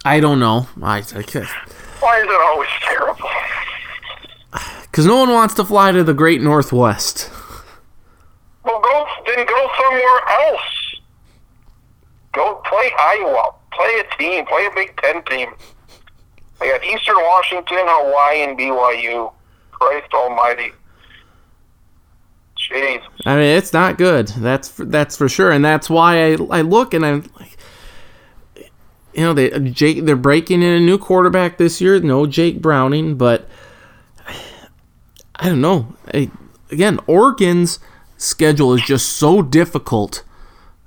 i 0.04 0.20
don't 0.20 0.38
know 0.38 0.66
i, 0.82 0.98
I 0.98 1.22
can't 1.22 1.46
Why 2.00 2.18
is 2.20 2.24
it 2.24 2.40
always 2.42 2.68
terrible? 2.82 3.30
because 4.82 5.06
no 5.06 5.16
one 5.20 5.30
wants 5.30 5.54
to 5.54 5.64
fly 5.64 5.92
to 5.92 6.02
the 6.04 6.14
great 6.14 6.40
northwest 6.42 7.30
Well, 8.64 8.80
go 8.80 9.06
then 9.26 9.46
go 9.46 9.68
somewhere 9.82 10.20
else. 10.30 10.60
Go 12.32 12.60
play 12.66 12.90
Iowa. 12.98 13.54
Play 13.72 14.02
a 14.04 14.16
team. 14.16 14.46
Play 14.46 14.66
a 14.66 14.74
Big 14.74 14.96
Ten 14.96 15.24
team. 15.24 15.50
They 16.60 16.70
got 16.70 16.84
Eastern 16.84 17.16
Washington, 17.16 17.78
Hawaii, 17.80 18.42
and 18.42 18.58
BYU. 18.58 19.32
Christ 19.78 20.12
Almighty. 20.12 20.72
Jeez. 22.58 23.02
I 23.24 23.36
mean, 23.36 23.56
it's 23.56 23.72
not 23.72 23.96
good. 23.98 24.28
That's 24.28 24.68
for, 24.68 24.84
that's 24.84 25.16
for 25.16 25.28
sure, 25.28 25.50
and 25.50 25.64
that's 25.64 25.88
why 25.88 26.32
I, 26.32 26.36
I 26.50 26.60
look 26.62 26.92
and 26.92 27.06
I'm 27.06 27.30
like, 27.38 27.56
you 29.14 29.22
know, 29.22 29.32
they 29.32 29.50
Jake 29.70 30.04
they're 30.04 30.16
breaking 30.16 30.62
in 30.62 30.72
a 30.72 30.80
new 30.80 30.98
quarterback 30.98 31.56
this 31.56 31.80
year. 31.80 31.98
No 32.00 32.26
Jake 32.26 32.60
Browning, 32.60 33.16
but 33.16 33.48
I 35.36 35.48
don't 35.48 35.60
know. 35.60 35.94
I, 36.12 36.30
again, 36.70 36.98
Oregon's 37.06 37.78
schedule 38.16 38.74
is 38.74 38.82
just 38.82 39.10
so 39.10 39.40
difficult 39.40 40.24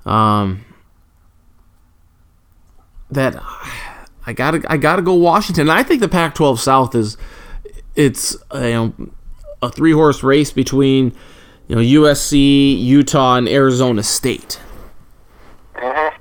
um, 0.04 0.64
that 3.12 3.36
I 4.26 4.32
gotta 4.32 4.62
I 4.68 4.76
gotta 4.76 5.02
go 5.02 5.14
Washington. 5.14 5.68
I 5.70 5.82
think 5.82 6.00
the 6.00 6.08
Pac-12 6.08 6.58
South 6.58 6.94
is 6.94 7.16
it's 7.94 8.36
you 8.54 8.60
know 8.60 8.92
a 9.60 9.70
three 9.70 9.92
horse 9.92 10.22
race 10.22 10.50
between 10.52 11.14
you 11.68 11.76
know 11.76 11.82
USC, 11.82 12.80
Utah, 12.80 13.36
and 13.36 13.48
Arizona 13.48 14.02
State. 14.02 14.60
Mm-hmm. 15.74 16.16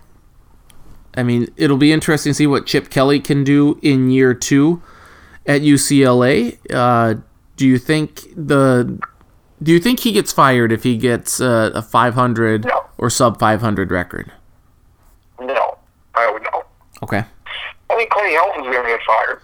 I 1.16 1.24
mean, 1.24 1.48
it'll 1.58 1.78
be 1.78 1.92
interesting 1.92 2.32
to 2.32 2.34
see 2.34 2.48
what 2.48 2.66
Chip 2.66 2.90
Kelly 2.90 3.20
can 3.20 3.44
do 3.44 3.78
in 3.82 4.10
year 4.11 4.34
two 4.34 4.82
at 5.45 5.61
UCLA. 5.61 6.58
Uh, 6.74 7.16
do 7.58 7.68
you 7.68 7.78
think 7.78 8.22
the 8.36 9.00
do 9.61 9.72
you 9.72 9.80
think 9.80 10.00
he 10.00 10.11
gets 10.11 10.32
fired 10.32 10.72
if 10.72 10.84
he 10.84 10.98
gets 10.98 11.40
uh, 11.40 11.72
a 11.76 11.82
500 11.82 12.66
No. 12.66 12.86
or 12.98 13.10
sub 13.10 13.38
500 13.40 13.92
record? 13.92 14.32
No. 15.40 15.78
I 16.16 16.32
would. 16.32 16.44
Okay, 17.04 17.24
I 17.90 17.96
think 17.96 18.10
Clay 18.10 18.34
Helton's 18.34 18.68
going 18.68 18.84
to 18.84 18.90
get 18.90 19.00
fired. 19.06 19.40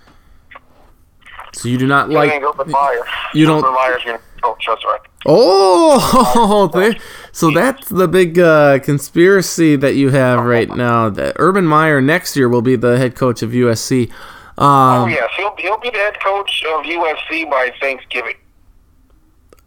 so 1.54 1.68
you 1.70 1.78
do 1.78 1.88
not 1.88 2.10
like 2.10 2.32
Urban 2.42 2.70
Meyer. 2.72 3.02
you 3.34 3.46
don't- 3.46 3.60
Urban 3.64 3.74
Meyer's 3.74 4.04
to 4.04 4.20
coach. 4.42 4.64
That's 4.68 4.84
right. 4.86 5.00
Oh, 5.26 6.70
there- 6.74 6.96
so 7.32 7.50
that's 7.52 7.90
the 7.90 8.08
big 8.08 8.38
uh, 8.40 8.80
conspiracy 8.80 9.76
that 9.76 9.96
you 9.96 10.10
have 10.12 10.44
right 10.46 10.70
now. 10.70 11.10
That 11.10 11.36
Urban 11.40 11.66
Meyer 11.66 12.02
next 12.02 12.36
year 12.36 12.48
will 12.48 12.62
be 12.62 12.76
the 12.76 12.98
head 12.98 13.16
coach 13.16 13.42
of 13.42 13.52
USC. 13.52 14.12
Oh 14.60 14.66
Um, 14.66 15.10
yes, 15.10 15.30
he'll 15.38 15.56
he'll 15.58 15.78
be 15.80 15.90
the 15.90 15.98
head 15.98 16.20
coach 16.20 16.64
of 16.76 16.84
USC 16.86 17.50
by 17.50 17.72
Thanksgiving, 17.80 18.36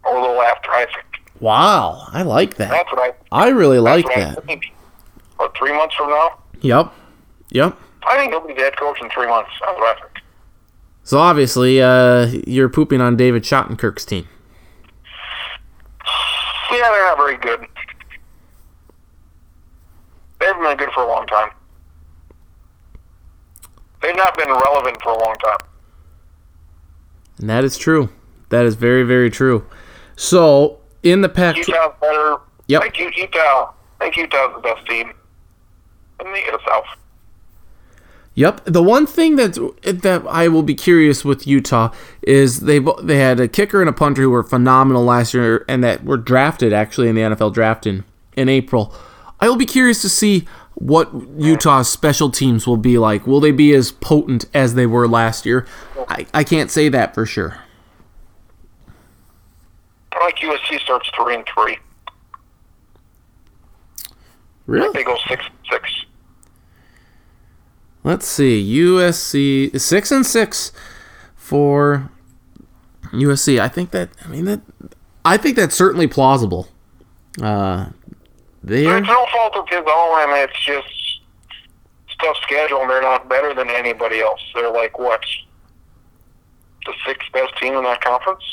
or 0.03 0.17
a 0.17 0.21
little 0.21 0.41
after. 0.41 0.69
I 0.71 0.85
think 0.85 1.05
Wow, 1.39 2.07
I 2.11 2.21
like 2.23 2.55
that. 2.55 2.69
that's 2.69 2.91
what 2.91 2.99
I. 3.01 3.13
I 3.45 3.49
really 3.49 3.79
like 3.79 4.05
that. 4.15 4.37
I 4.37 4.41
think. 4.41 4.65
What 5.37 5.55
three 5.57 5.71
months 5.73 5.95
from 5.95 6.09
now? 6.09 6.39
Yep, 6.61 6.93
yep. 7.51 7.77
I 8.03 8.17
think 8.17 8.31
he'll 8.31 8.45
be 8.45 8.53
the 8.53 8.61
head 8.61 8.77
coach 8.77 8.99
in 9.01 9.09
three 9.09 9.27
months. 9.27 9.51
That's 9.63 9.77
what 9.77 9.97
I 9.97 10.01
think. 10.01 10.23
So 11.03 11.19
obviously, 11.19 11.81
uh, 11.81 12.27
you're 12.47 12.69
pooping 12.69 13.01
on 13.01 13.15
David 13.15 13.43
Schottenkirk's 13.43 14.05
team. 14.05 14.27
Yeah, 16.71 16.89
they're 16.89 17.05
not 17.05 17.17
very 17.17 17.37
good. 17.37 17.67
They 20.39 20.45
haven't 20.45 20.63
been 20.63 20.77
good 20.77 20.91
for 20.93 21.03
a 21.03 21.07
long 21.07 21.27
time. 21.27 21.51
They've 24.01 24.15
not 24.15 24.35
been 24.37 24.47
relevant 24.49 25.01
for 25.03 25.11
a 25.11 25.19
long 25.19 25.35
time. 25.43 25.57
And 27.37 27.49
that 27.49 27.63
is 27.63 27.77
true. 27.77 28.09
That 28.49 28.65
is 28.65 28.75
very, 28.75 29.03
very 29.03 29.29
true. 29.29 29.65
So 30.15 30.79
in 31.03 31.21
the 31.21 31.29
Pac, 31.29 31.57
Utah's 31.57 31.93
better. 31.99 32.37
Yep. 32.67 32.81
I 32.81 32.89
think 32.89 32.99
U- 32.99 33.23
Utah. 33.23 33.73
I 33.99 34.05
think 34.05 34.17
Utah's 34.17 34.55
the 34.55 34.61
best 34.61 34.87
team 34.87 35.11
in 36.19 36.31
the 36.31 36.59
South. 36.67 36.85
Yep. 38.33 38.61
The 38.63 38.81
one 38.81 39.05
thing 39.05 39.35
that 39.35 39.53
that 39.83 40.25
I 40.27 40.47
will 40.47 40.63
be 40.63 40.73
curious 40.73 41.25
with 41.25 41.45
Utah 41.45 41.93
is 42.21 42.61
they 42.61 42.79
they 43.01 43.17
had 43.17 43.39
a 43.39 43.47
kicker 43.47 43.81
and 43.81 43.89
a 43.89 43.93
punter 43.93 44.21
who 44.21 44.29
were 44.29 44.43
phenomenal 44.43 45.03
last 45.03 45.33
year 45.33 45.65
and 45.67 45.83
that 45.83 46.05
were 46.05 46.17
drafted 46.17 46.71
actually 46.71 47.09
in 47.09 47.15
the 47.15 47.21
NFL 47.21 47.53
draft 47.53 47.85
in, 47.85 48.05
in 48.37 48.47
April. 48.47 48.93
I 49.39 49.49
will 49.49 49.57
be 49.57 49.65
curious 49.65 50.01
to 50.03 50.09
see 50.09 50.47
what 50.75 51.11
Utah's 51.37 51.89
special 51.89 52.29
teams 52.29 52.65
will 52.65 52.77
be 52.77 52.97
like. 52.97 53.27
Will 53.27 53.41
they 53.41 53.51
be 53.51 53.73
as 53.73 53.91
potent 53.91 54.45
as 54.53 54.75
they 54.75 54.85
were 54.85 55.07
last 55.07 55.45
year? 55.45 55.67
I, 56.07 56.25
I 56.33 56.43
can't 56.43 56.71
say 56.71 56.87
that 56.89 57.13
for 57.13 57.25
sure. 57.25 57.57
I 60.13 60.23
like 60.23 60.37
USC 60.37 60.79
starts 60.79 61.09
three 61.15 61.35
and 61.35 61.45
three. 61.53 61.77
Really? 64.67 64.89
They 64.93 65.03
go 65.03 65.17
six 65.27 65.43
six. 65.69 66.05
Let's 68.03 68.25
see. 68.25 68.77
USC 68.79 69.79
six 69.79 70.11
and 70.11 70.25
six 70.25 70.71
for 71.35 72.09
USC. 73.11 73.59
I 73.59 73.67
think 73.67 73.91
that. 73.91 74.09
I 74.23 74.27
mean 74.27 74.45
that. 74.45 74.61
I 75.23 75.37
think 75.37 75.55
that's 75.55 75.75
certainly 75.75 76.07
plausible. 76.07 76.67
Uh, 77.41 77.89
they 78.63 78.85
It's 78.87 79.07
no 79.07 79.25
fault 79.31 79.55
of 79.55 79.69
his 79.69 79.83
own, 79.87 80.29
and 80.29 80.49
it's 80.49 80.59
just 80.65 80.87
tough 82.21 82.37
schedule, 82.41 82.81
and 82.81 82.89
they're 82.89 83.01
not 83.01 83.27
better 83.27 83.53
than 83.53 83.69
anybody 83.69 84.21
else. 84.21 84.41
They're 84.53 84.71
like 84.71 84.97
what 84.99 85.23
the 86.85 86.93
sixth 87.05 87.31
best 87.31 87.55
team 87.57 87.75
in 87.75 87.83
that 87.83 88.01
conference. 88.01 88.43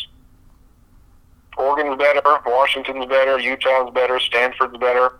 Oregon's 1.57 1.99
better, 1.99 2.23
Washington's 2.47 3.07
better, 3.07 3.39
Utah's 3.39 3.91
better, 3.93 4.20
Stanford's 4.20 4.78
better. 4.78 5.15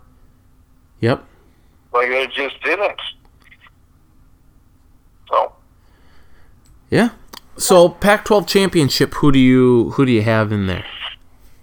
Yep. 1.01 1.23
Like 1.93 2.07
it 2.09 2.31
just 2.31 2.55
isn't. 2.65 3.01
So 5.29 5.53
Yeah. 6.89 7.09
So 7.57 7.89
Pac-12 7.89 8.47
championship. 8.47 9.13
Who 9.15 9.31
do 9.31 9.39
you 9.39 9.91
who 9.91 10.05
do 10.05 10.11
you 10.11 10.21
have 10.23 10.51
in 10.51 10.67
there? 10.67 10.85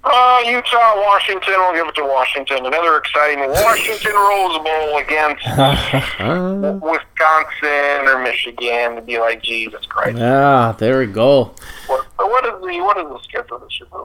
Uh, 0.09 0.41
Utah, 0.47 0.95
Washington. 0.99 1.55
We'll 1.57 1.73
give 1.75 1.89
it 1.89 1.95
to 1.97 2.05
Washington. 2.05 2.65
Another 2.65 2.97
exciting 2.97 3.41
Washington 3.41 4.13
Rose 4.15 4.59
Bowl 4.59 4.99
against 4.99 5.45
Uh, 5.49 6.79
Wisconsin 6.81 8.07
or 8.07 8.23
Michigan. 8.23 8.95
To 8.97 9.03
be 9.03 9.19
like 9.19 9.43
Jesus 9.43 9.85
Christ. 9.87 10.19
ah, 10.21 10.73
there 10.79 11.01
we 11.01 11.07
go. 11.07 11.55
What, 11.89 12.07
what 12.19 12.45
is 12.47 12.53
the 12.61 12.81
what 12.83 12.97
is 12.99 13.05
the 13.09 13.19
schedule 13.25 13.59
this 13.59 13.81
year? 13.81 14.05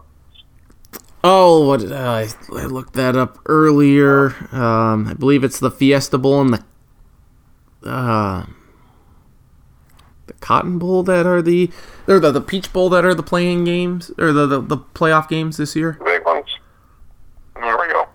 Oh, 1.24 1.68
what 1.68 1.82
did 1.82 1.92
I, 1.92 2.30
I 2.52 2.66
looked 2.66 2.94
that 2.94 3.16
up 3.16 3.38
earlier. 3.46 4.34
Um, 4.52 5.08
I 5.08 5.14
believe 5.14 5.44
it's 5.44 5.60
the 5.60 5.70
Fiesta 5.70 6.18
Bowl 6.18 6.42
and 6.42 6.54
the 6.56 6.64
uh, 7.88 8.46
the 8.48 8.48
Cotton 10.42 10.78
Bowl 10.78 11.04
that 11.04 11.26
are 11.26 11.42
the 11.42 11.72
or 12.08 12.20
the, 12.20 12.32
the 12.32 12.42
Peach 12.42 12.74
Bowl 12.74 12.90
that 12.90 13.06
are 13.06 13.14
the 13.14 13.24
playing 13.24 13.64
games 13.64 14.12
or 14.18 14.34
the, 14.34 14.46
the 14.46 14.60
the 14.60 14.78
playoff 14.78 15.30
games 15.30 15.58
this 15.58 15.76
year. 15.76 15.98
Big 16.04 16.26
ones. 16.26 16.48
There 17.56 17.78
we 17.78 17.88
go. 17.88 18.08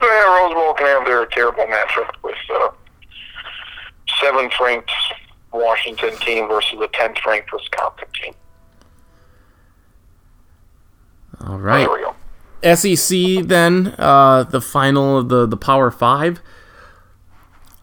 So 0.00 0.06
yeah, 0.06 0.40
Rose 0.40 0.54
Bowl 0.54 0.74
can 0.74 0.86
have 0.86 1.06
their 1.06 1.26
terrible 1.26 1.64
matchup 1.64 2.10
with 2.24 2.34
uh, 2.52 2.70
seventh 4.20 4.54
ranked 4.60 4.90
Washington 5.52 6.16
team 6.16 6.48
versus 6.48 6.78
the 6.78 6.88
tenth 6.88 7.18
ranked 7.26 7.52
Wisconsin 7.52 8.08
team. 8.20 8.34
All 11.46 11.58
right. 11.58 11.86
There 11.86 11.92
we 11.92 12.00
go. 12.00 12.14
SEC 12.74 13.46
then 13.46 13.94
uh, 13.98 14.44
the 14.44 14.60
final 14.60 15.18
of 15.18 15.28
the 15.28 15.46
the 15.46 15.56
Power 15.56 15.90
Five. 15.90 16.40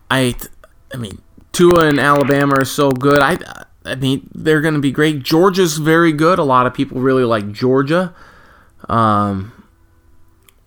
I 0.09 0.35
I 0.93 0.97
mean 0.97 1.21
Tua 1.57 1.87
and 1.87 1.99
Alabama 1.99 2.57
are 2.57 2.65
so 2.65 2.91
good. 2.91 3.19
I 3.19 3.37
I 3.83 3.95
mean 3.95 4.29
they're 4.35 4.61
going 4.61 4.75
to 4.75 4.79
be 4.79 4.91
great. 4.91 5.23
Georgia's 5.23 5.77
very 5.77 6.11
good. 6.11 6.37
A 6.37 6.43
lot 6.43 6.67
of 6.67 6.73
people 6.75 7.01
really 7.01 7.23
like 7.23 7.51
Georgia. 7.51 8.13
Um, 8.87 9.65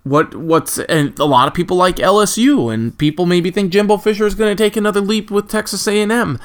what 0.03 0.35
what's 0.35 0.81
and 0.81 1.17
a 1.21 1.25
lot 1.25 1.47
of 1.47 1.55
people 1.55 1.77
like 1.77 1.97
LSU 1.97 2.75
and 2.75 2.99
people 2.99 3.25
maybe 3.25 3.53
think 3.53 3.71
Jimbo 3.71 3.99
Fisher 3.99 4.27
is 4.27 4.35
going 4.35 4.57
to 4.57 4.61
take 4.61 4.77
another 4.77 5.01
leap 5.01 5.31
with 5.31 5.49
Texas 5.49 5.87
A&M. 5.87 6.41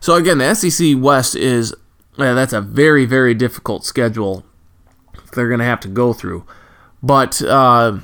So 0.00 0.14
again, 0.14 0.38
the 0.38 0.54
SEC 0.54 0.94
West 0.96 1.36
is 1.36 1.74
yeah, 2.16 2.32
that's 2.32 2.54
a 2.54 2.62
very 2.62 3.04
very 3.04 3.34
difficult 3.34 3.84
schedule 3.84 4.46
they're 5.34 5.48
going 5.48 5.60
to 5.60 5.66
have 5.66 5.80
to 5.80 5.88
go 5.88 6.14
through. 6.14 6.46
But 7.02 7.42
uh, 7.42 7.98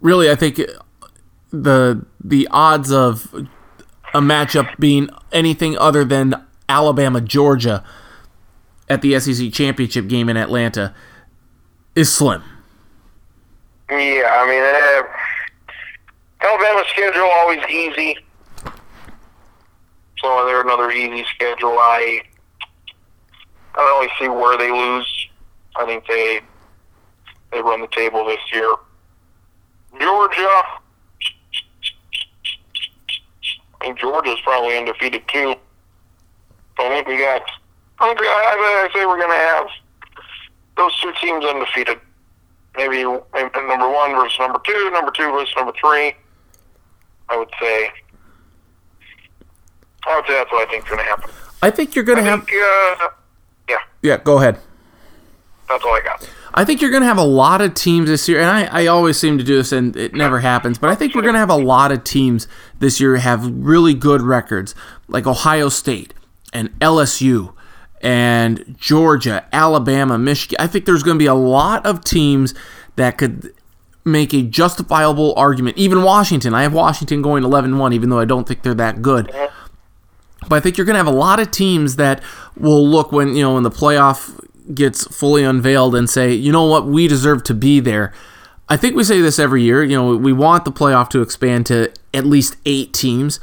really, 0.00 0.30
I 0.30 0.34
think 0.34 0.60
the 1.50 2.06
the 2.22 2.48
odds 2.50 2.90
of 2.90 3.46
a 4.14 4.20
matchup 4.20 4.78
being 4.78 5.10
anything 5.32 5.76
other 5.76 6.04
than 6.04 6.34
Alabama 6.68 7.20
Georgia 7.20 7.84
at 8.88 9.02
the 9.02 9.18
SEC 9.18 9.52
championship 9.52 10.06
game 10.06 10.28
in 10.28 10.36
Atlanta 10.36 10.94
is 11.94 12.12
slim. 12.12 12.42
Yeah, 13.90 13.96
I 13.96 14.46
mean, 14.48 14.62
uh, 14.62 16.48
Alabama's 16.48 16.86
schedule 16.88 17.24
always 17.24 17.60
easy. 17.68 18.16
So 20.18 20.46
they're 20.46 20.62
another 20.62 20.90
easy 20.90 21.24
schedule. 21.34 21.76
I 21.78 22.22
I 23.74 23.78
don't 23.78 24.00
really 24.00 24.12
see 24.18 24.28
where 24.28 24.56
they 24.56 24.70
lose. 24.70 25.28
I 25.76 25.84
think 25.84 26.06
they 26.06 26.40
they 27.52 27.60
run 27.60 27.80
the 27.80 27.88
table 27.88 28.24
this 28.24 28.40
year. 28.52 28.74
Georgia, 30.00 30.62
I 33.73 33.73
think 33.84 33.98
Georgia's 33.98 34.40
probably 34.42 34.76
undefeated 34.78 35.22
too. 35.28 35.54
So 36.78 36.86
I 36.86 36.88
think 36.88 37.06
we 37.06 37.18
got. 37.18 37.42
I 38.00 38.08
think 38.08 38.20
I, 38.22 38.88
I 38.88 38.94
say 38.94 39.06
we're 39.06 39.18
going 39.18 39.30
to 39.30 39.36
have 39.36 39.66
those 40.76 40.98
two 41.00 41.12
teams 41.20 41.44
undefeated. 41.44 42.00
Maybe, 42.76 43.04
maybe 43.04 43.50
number 43.68 43.88
one 43.88 44.12
versus 44.16 44.36
number 44.40 44.60
two, 44.64 44.90
number 44.90 45.12
two 45.12 45.30
versus 45.30 45.54
number 45.56 45.72
three. 45.80 46.14
I 47.28 47.36
would 47.36 47.50
say. 47.60 47.90
I 50.06 50.16
would 50.16 50.26
say 50.26 50.34
that's 50.34 50.50
what 50.50 50.66
I 50.68 50.70
think 50.70 50.84
is 50.84 50.88
going 50.90 50.98
to 51.02 51.04
happen. 51.08 51.30
I 51.62 51.70
think 51.70 51.94
you're 51.94 52.04
going 52.04 52.18
to 52.18 52.24
have. 52.24 52.44
think, 52.44 52.58
uh, 53.00 53.08
yeah, 53.68 53.76
Yeah, 54.02 54.16
go 54.18 54.38
ahead. 54.38 54.58
that's 55.68 55.82
all 55.84 55.94
I 55.94 56.00
got. 56.04 56.28
I 56.56 56.64
think 56.64 56.80
you're 56.80 56.90
going 56.90 57.02
to 57.02 57.08
have 57.08 57.18
a 57.18 57.24
lot 57.24 57.60
of 57.60 57.74
teams 57.74 58.08
this 58.08 58.28
year, 58.28 58.40
and 58.40 58.48
I, 58.48 58.84
I 58.84 58.86
always 58.86 59.18
seem 59.18 59.38
to 59.38 59.44
do 59.44 59.56
this, 59.56 59.72
and 59.72 59.96
it 59.96 60.14
never 60.14 60.38
happens, 60.38 60.78
but 60.78 60.88
I 60.88 60.94
think 60.94 61.14
we're 61.14 61.22
going 61.22 61.34
to 61.34 61.40
have 61.40 61.50
a 61.50 61.56
lot 61.56 61.90
of 61.90 62.04
teams 62.04 62.46
this 62.78 63.00
year 63.00 63.16
have 63.16 63.44
really 63.44 63.92
good 63.92 64.22
records, 64.22 64.72
like 65.08 65.26
Ohio 65.26 65.68
State 65.68 66.14
and 66.52 66.70
LSU 66.78 67.52
and 68.00 68.76
Georgia, 68.78 69.44
Alabama, 69.52 70.16
Michigan. 70.16 70.56
I 70.60 70.68
think 70.68 70.84
there's 70.84 71.02
going 71.02 71.16
to 71.16 71.22
be 71.22 71.26
a 71.26 71.34
lot 71.34 71.84
of 71.84 72.04
teams 72.04 72.54
that 72.94 73.18
could 73.18 73.52
make 74.04 74.32
a 74.32 74.42
justifiable 74.42 75.34
argument. 75.36 75.76
Even 75.76 76.02
Washington. 76.02 76.54
I 76.54 76.62
have 76.62 76.72
Washington 76.72 77.22
going 77.22 77.42
11 77.42 77.78
1, 77.78 77.92
even 77.92 78.10
though 78.10 78.20
I 78.20 78.26
don't 78.26 78.46
think 78.46 78.62
they're 78.62 78.74
that 78.74 79.02
good. 79.02 79.32
But 80.46 80.56
I 80.56 80.60
think 80.60 80.76
you're 80.76 80.84
going 80.84 80.94
to 80.94 80.98
have 80.98 81.06
a 81.06 81.10
lot 81.10 81.40
of 81.40 81.50
teams 81.50 81.96
that 81.96 82.22
will 82.56 82.86
look 82.86 83.10
when, 83.10 83.34
you 83.34 83.42
know, 83.42 83.54
when 83.54 83.62
the 83.62 83.70
playoff 83.70 84.38
gets 84.72 85.06
fully 85.14 85.44
unveiled 85.44 85.94
and 85.94 86.08
say, 86.08 86.32
you 86.32 86.52
know 86.52 86.64
what, 86.64 86.86
we 86.86 87.08
deserve 87.08 87.44
to 87.44 87.54
be 87.54 87.80
there. 87.80 88.12
I 88.68 88.76
think 88.76 88.96
we 88.96 89.04
say 89.04 89.20
this 89.20 89.38
every 89.38 89.62
year. 89.62 89.82
You 89.82 89.96
know, 89.96 90.16
we 90.16 90.32
want 90.32 90.64
the 90.64 90.72
playoff 90.72 91.10
to 91.10 91.20
expand 91.20 91.66
to 91.66 91.92
at 92.14 92.24
least 92.24 92.56
eight 92.64 92.94
teams. 92.94 93.40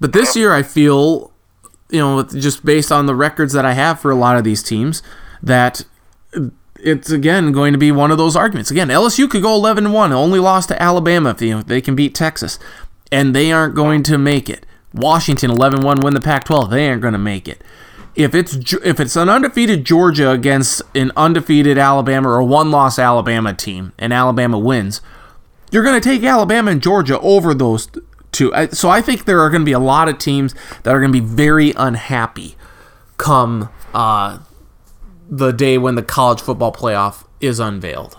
But 0.00 0.12
this 0.12 0.34
year, 0.34 0.52
I 0.52 0.62
feel, 0.62 1.32
you 1.90 2.00
know, 2.00 2.22
just 2.22 2.64
based 2.64 2.90
on 2.90 3.06
the 3.06 3.14
records 3.14 3.52
that 3.52 3.64
I 3.64 3.74
have 3.74 4.00
for 4.00 4.10
a 4.10 4.16
lot 4.16 4.36
of 4.36 4.44
these 4.44 4.62
teams, 4.62 5.02
that 5.42 5.84
it's 6.80 7.10
again 7.10 7.52
going 7.52 7.72
to 7.72 7.78
be 7.78 7.92
one 7.92 8.10
of 8.10 8.18
those 8.18 8.36
arguments. 8.36 8.70
Again, 8.70 8.88
LSU 8.88 9.28
could 9.28 9.42
go 9.42 9.54
11 9.54 9.92
1, 9.92 10.12
only 10.12 10.38
lost 10.38 10.68
to 10.68 10.82
Alabama 10.82 11.30
if 11.30 11.42
you 11.42 11.56
know, 11.56 11.62
they 11.62 11.80
can 11.80 11.94
beat 11.94 12.14
Texas, 12.14 12.58
and 13.12 13.34
they 13.34 13.52
aren't 13.52 13.74
going 13.74 14.02
to 14.04 14.18
make 14.18 14.48
it. 14.48 14.66
Washington 14.92 15.50
11 15.50 15.82
1 15.82 16.00
win 16.00 16.14
the 16.14 16.20
Pac 16.20 16.44
12, 16.44 16.70
they 16.70 16.88
aren't 16.88 17.02
going 17.02 17.12
to 17.12 17.18
make 17.18 17.48
it. 17.48 17.62
If 18.18 18.34
it's 18.34 18.74
if 18.84 18.98
it's 18.98 19.14
an 19.14 19.28
undefeated 19.28 19.84
Georgia 19.84 20.30
against 20.30 20.82
an 20.94 21.12
undefeated 21.16 21.78
Alabama 21.78 22.30
or 22.30 22.38
a 22.38 22.44
one 22.44 22.72
loss 22.72 22.98
Alabama 22.98 23.54
team, 23.54 23.92
and 23.96 24.12
Alabama 24.12 24.58
wins, 24.58 25.00
you're 25.70 25.84
going 25.84 26.00
to 26.00 26.06
take 26.06 26.24
Alabama 26.24 26.72
and 26.72 26.82
Georgia 26.82 27.20
over 27.20 27.54
those 27.54 27.88
two. 28.32 28.52
So 28.72 28.90
I 28.90 29.00
think 29.00 29.24
there 29.24 29.40
are 29.40 29.50
going 29.50 29.62
to 29.62 29.66
be 29.66 29.72
a 29.72 29.78
lot 29.78 30.08
of 30.08 30.18
teams 30.18 30.52
that 30.82 30.94
are 30.94 31.00
going 31.00 31.12
to 31.12 31.20
be 31.20 31.24
very 31.24 31.72
unhappy 31.76 32.56
come 33.18 33.68
uh, 33.94 34.40
the 35.30 35.52
day 35.52 35.78
when 35.78 35.94
the 35.94 36.02
college 36.02 36.40
football 36.40 36.72
playoff 36.72 37.24
is 37.40 37.60
unveiled. 37.60 38.18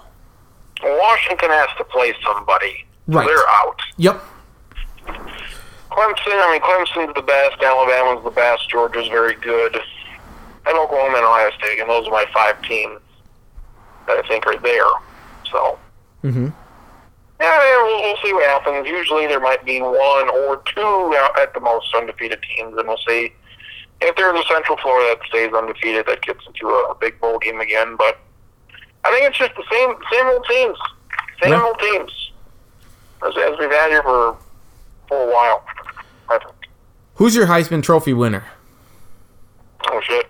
Washington 0.82 1.50
has 1.50 1.70
to 1.78 1.84
play 1.84 2.14
somebody. 2.24 2.86
So 3.10 3.16
Right. 3.16 3.28
They're 3.28 3.50
out. 3.50 3.82
Yep. 3.98 4.24
Clemson, 6.00 6.32
I 6.32 6.52
mean, 6.52 6.62
Clemson's 6.62 7.14
the 7.16 7.22
best. 7.22 7.62
Alabama's 7.62 8.24
the 8.24 8.32
best. 8.32 8.70
Georgia's 8.70 9.10
very 9.10 9.36
good. 9.36 9.76
And 10.66 10.78
Oklahoma 10.78 11.18
and 11.18 11.26
Ohio 11.26 11.52
State. 11.58 11.80
And 11.80 11.90
those 11.90 12.08
are 12.08 12.12
my 12.12 12.26
five 12.34 12.62
teams 12.62 13.00
that 14.08 14.24
I 14.24 14.28
think 14.28 14.48
are 14.48 14.58
there. 14.60 14.86
So, 15.52 15.78
Mm-hmm. 16.24 16.48
yeah, 17.40 17.84
we'll, 17.84 18.02
we'll 18.02 18.18
see 18.24 18.34
what 18.34 18.46
happens. 18.48 18.88
Usually 18.88 19.26
there 19.28 19.40
might 19.40 19.64
be 19.66 19.82
one 19.82 20.30
or 20.30 20.62
two 20.74 21.16
out 21.18 21.38
at 21.40 21.54
the 21.54 21.60
most 21.60 21.94
undefeated 21.96 22.42
teams. 22.44 22.78
And 22.78 22.88
we'll 22.88 22.98
see 23.08 23.34
if 24.02 24.16
there's 24.16 24.40
a 24.40 24.44
Central 24.48 24.78
Florida 24.78 25.16
that 25.20 25.28
stays 25.28 25.54
undefeated 25.54 26.06
that 26.08 26.22
gets 26.22 26.46
into 26.48 26.68
a, 26.70 26.92
a 26.92 26.96
big 26.96 27.20
bowl 27.20 27.40
game 27.40 27.60
again. 27.60 27.96
But 27.98 28.20
I 29.04 29.12
think 29.12 29.28
it's 29.30 29.38
just 29.38 29.56
the 29.56 29.64
same 29.72 29.96
same 30.14 30.26
old 30.28 30.46
teams. 30.50 30.78
Same 31.44 31.52
Yeah. 31.54 31.64
old 31.66 31.80
teams. 31.80 32.32
As, 33.26 33.34
as 33.38 33.58
we've 33.60 33.72
had 33.72 33.90
here 33.90 34.04
for, 34.04 34.38
for 35.08 35.30
a 35.30 35.34
while. 35.34 35.64
I. 37.20 37.24
Who's 37.24 37.36
your 37.36 37.48
Heisman 37.48 37.84
Trophy 37.84 38.14
winner? 38.14 38.46
Oh 39.90 40.02
shit. 40.02 40.26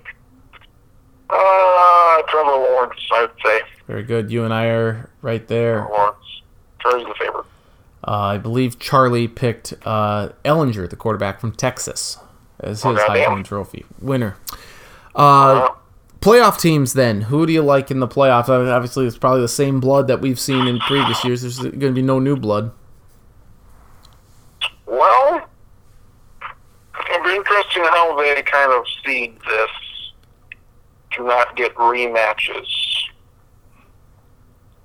Uh, 1.29 2.21
Trevor 2.27 2.51
Lawrence, 2.51 2.99
I'd 3.13 3.29
say. 3.45 3.61
Very 3.87 4.03
good. 4.03 4.31
You 4.31 4.43
and 4.43 4.53
I 4.53 4.65
are 4.65 5.09
right 5.21 5.47
there. 5.47 5.87
Lawrence. 5.89 6.15
Trevor's 6.79 7.03
the 7.05 7.13
favorite. 7.19 7.45
Uh, 8.07 8.11
I 8.11 8.37
believe 8.37 8.79
Charlie 8.79 9.27
picked 9.27 9.73
uh, 9.85 10.29
Ehlinger, 10.45 10.89
the 10.89 10.95
quarterback 10.95 11.39
from 11.39 11.51
Texas, 11.51 12.17
as 12.59 12.83
his 12.83 12.95
goddamn. 12.97 13.31
Heisman 13.31 13.45
Trophy 13.45 13.85
winner. 13.99 14.37
Uh, 15.13 15.69
playoff 16.21 16.59
teams, 16.59 16.93
then. 16.93 17.21
Who 17.23 17.45
do 17.45 17.51
you 17.51 17.61
like 17.61 17.91
in 17.91 17.99
the 17.99 18.07
playoffs? 18.07 18.47
I 18.49 18.57
mean, 18.57 18.69
obviously, 18.69 19.05
it's 19.05 19.17
probably 19.17 19.41
the 19.41 19.47
same 19.49 19.79
blood 19.79 20.07
that 20.07 20.21
we've 20.21 20.39
seen 20.39 20.67
in 20.67 20.79
previous 20.79 21.23
years. 21.25 21.41
There's 21.41 21.59
going 21.59 21.79
to 21.79 21.91
be 21.91 22.01
no 22.01 22.19
new 22.19 22.37
blood. 22.37 22.71
Well, 24.85 25.49
it'll 27.11 27.23
be 27.23 27.38
interesting 27.49 27.83
how 27.83 28.15
they 28.17 28.41
kind 28.43 28.71
of 28.71 28.85
seed 29.05 29.37
this 29.47 29.69
to 31.11 31.23
not 31.23 31.55
get 31.55 31.73
rematches. 31.75 32.67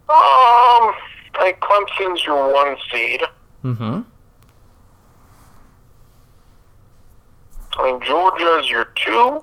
Um, 0.09 0.95
I 1.35 1.41
think 1.41 1.61
Clemson's 1.61 2.25
your 2.25 2.53
one 2.53 2.77
seed. 2.91 3.23
Mm-hmm. 3.65 4.01
I 7.77 7.83
think 7.83 8.05
Georgia's 8.05 8.71
your 8.71 8.85
two. 8.95 9.43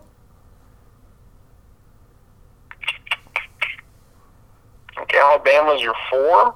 I 4.97 4.99
think 4.99 5.13
Alabama's 5.15 5.81
your 5.81 5.95
four. 6.09 6.55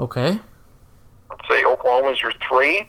Okay. 0.00 0.38
Let's 1.30 1.48
say 1.48 1.64
Oklahoma's 1.64 2.20
your 2.22 2.32
three. 2.48 2.88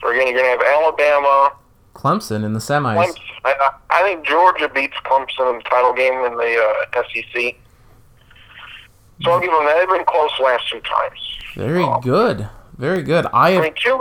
So 0.00 0.08
again, 0.08 0.26
you're 0.26 0.36
going 0.36 0.58
to 0.58 0.64
have 0.64 0.82
Alabama, 0.82 1.52
Clemson 1.94 2.44
in 2.44 2.52
the 2.52 2.58
semis. 2.60 2.96
Clemson. 2.96 3.18
I, 3.44 3.54
I 3.54 3.70
I 3.90 4.02
think 4.02 4.26
Georgia 4.26 4.68
beats 4.68 4.96
Clemson 5.04 5.50
in 5.50 5.56
the 5.58 5.64
title 5.64 5.92
game 5.92 6.14
in 6.24 6.36
the 6.36 6.84
uh, 6.96 7.02
SEC. 7.02 7.56
So 9.22 9.30
I'll 9.30 9.40
give 9.40 9.50
them 9.50 9.64
that. 9.66 9.76
They've 9.78 9.96
been 9.98 10.04
close 10.06 10.30
last 10.42 10.68
two 10.70 10.80
times. 10.80 11.18
Very 11.54 11.84
Um, 11.84 12.00
good. 12.00 12.48
Very 12.78 13.02
good. 13.02 13.26
I 13.26 13.48
I 13.48 13.50
have 13.52 13.62
mean, 13.62 13.74
Tua, 13.76 13.98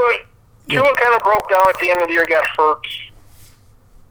Tua 0.70 0.82
kind 0.96 1.14
of 1.16 1.22
broke 1.22 1.48
down 1.50 1.62
at 1.70 1.78
the 1.80 1.92
end 1.92 2.02
of 2.02 2.08
the 2.08 2.14
year, 2.14 2.26
got 2.28 2.46
hurt. 2.58 2.88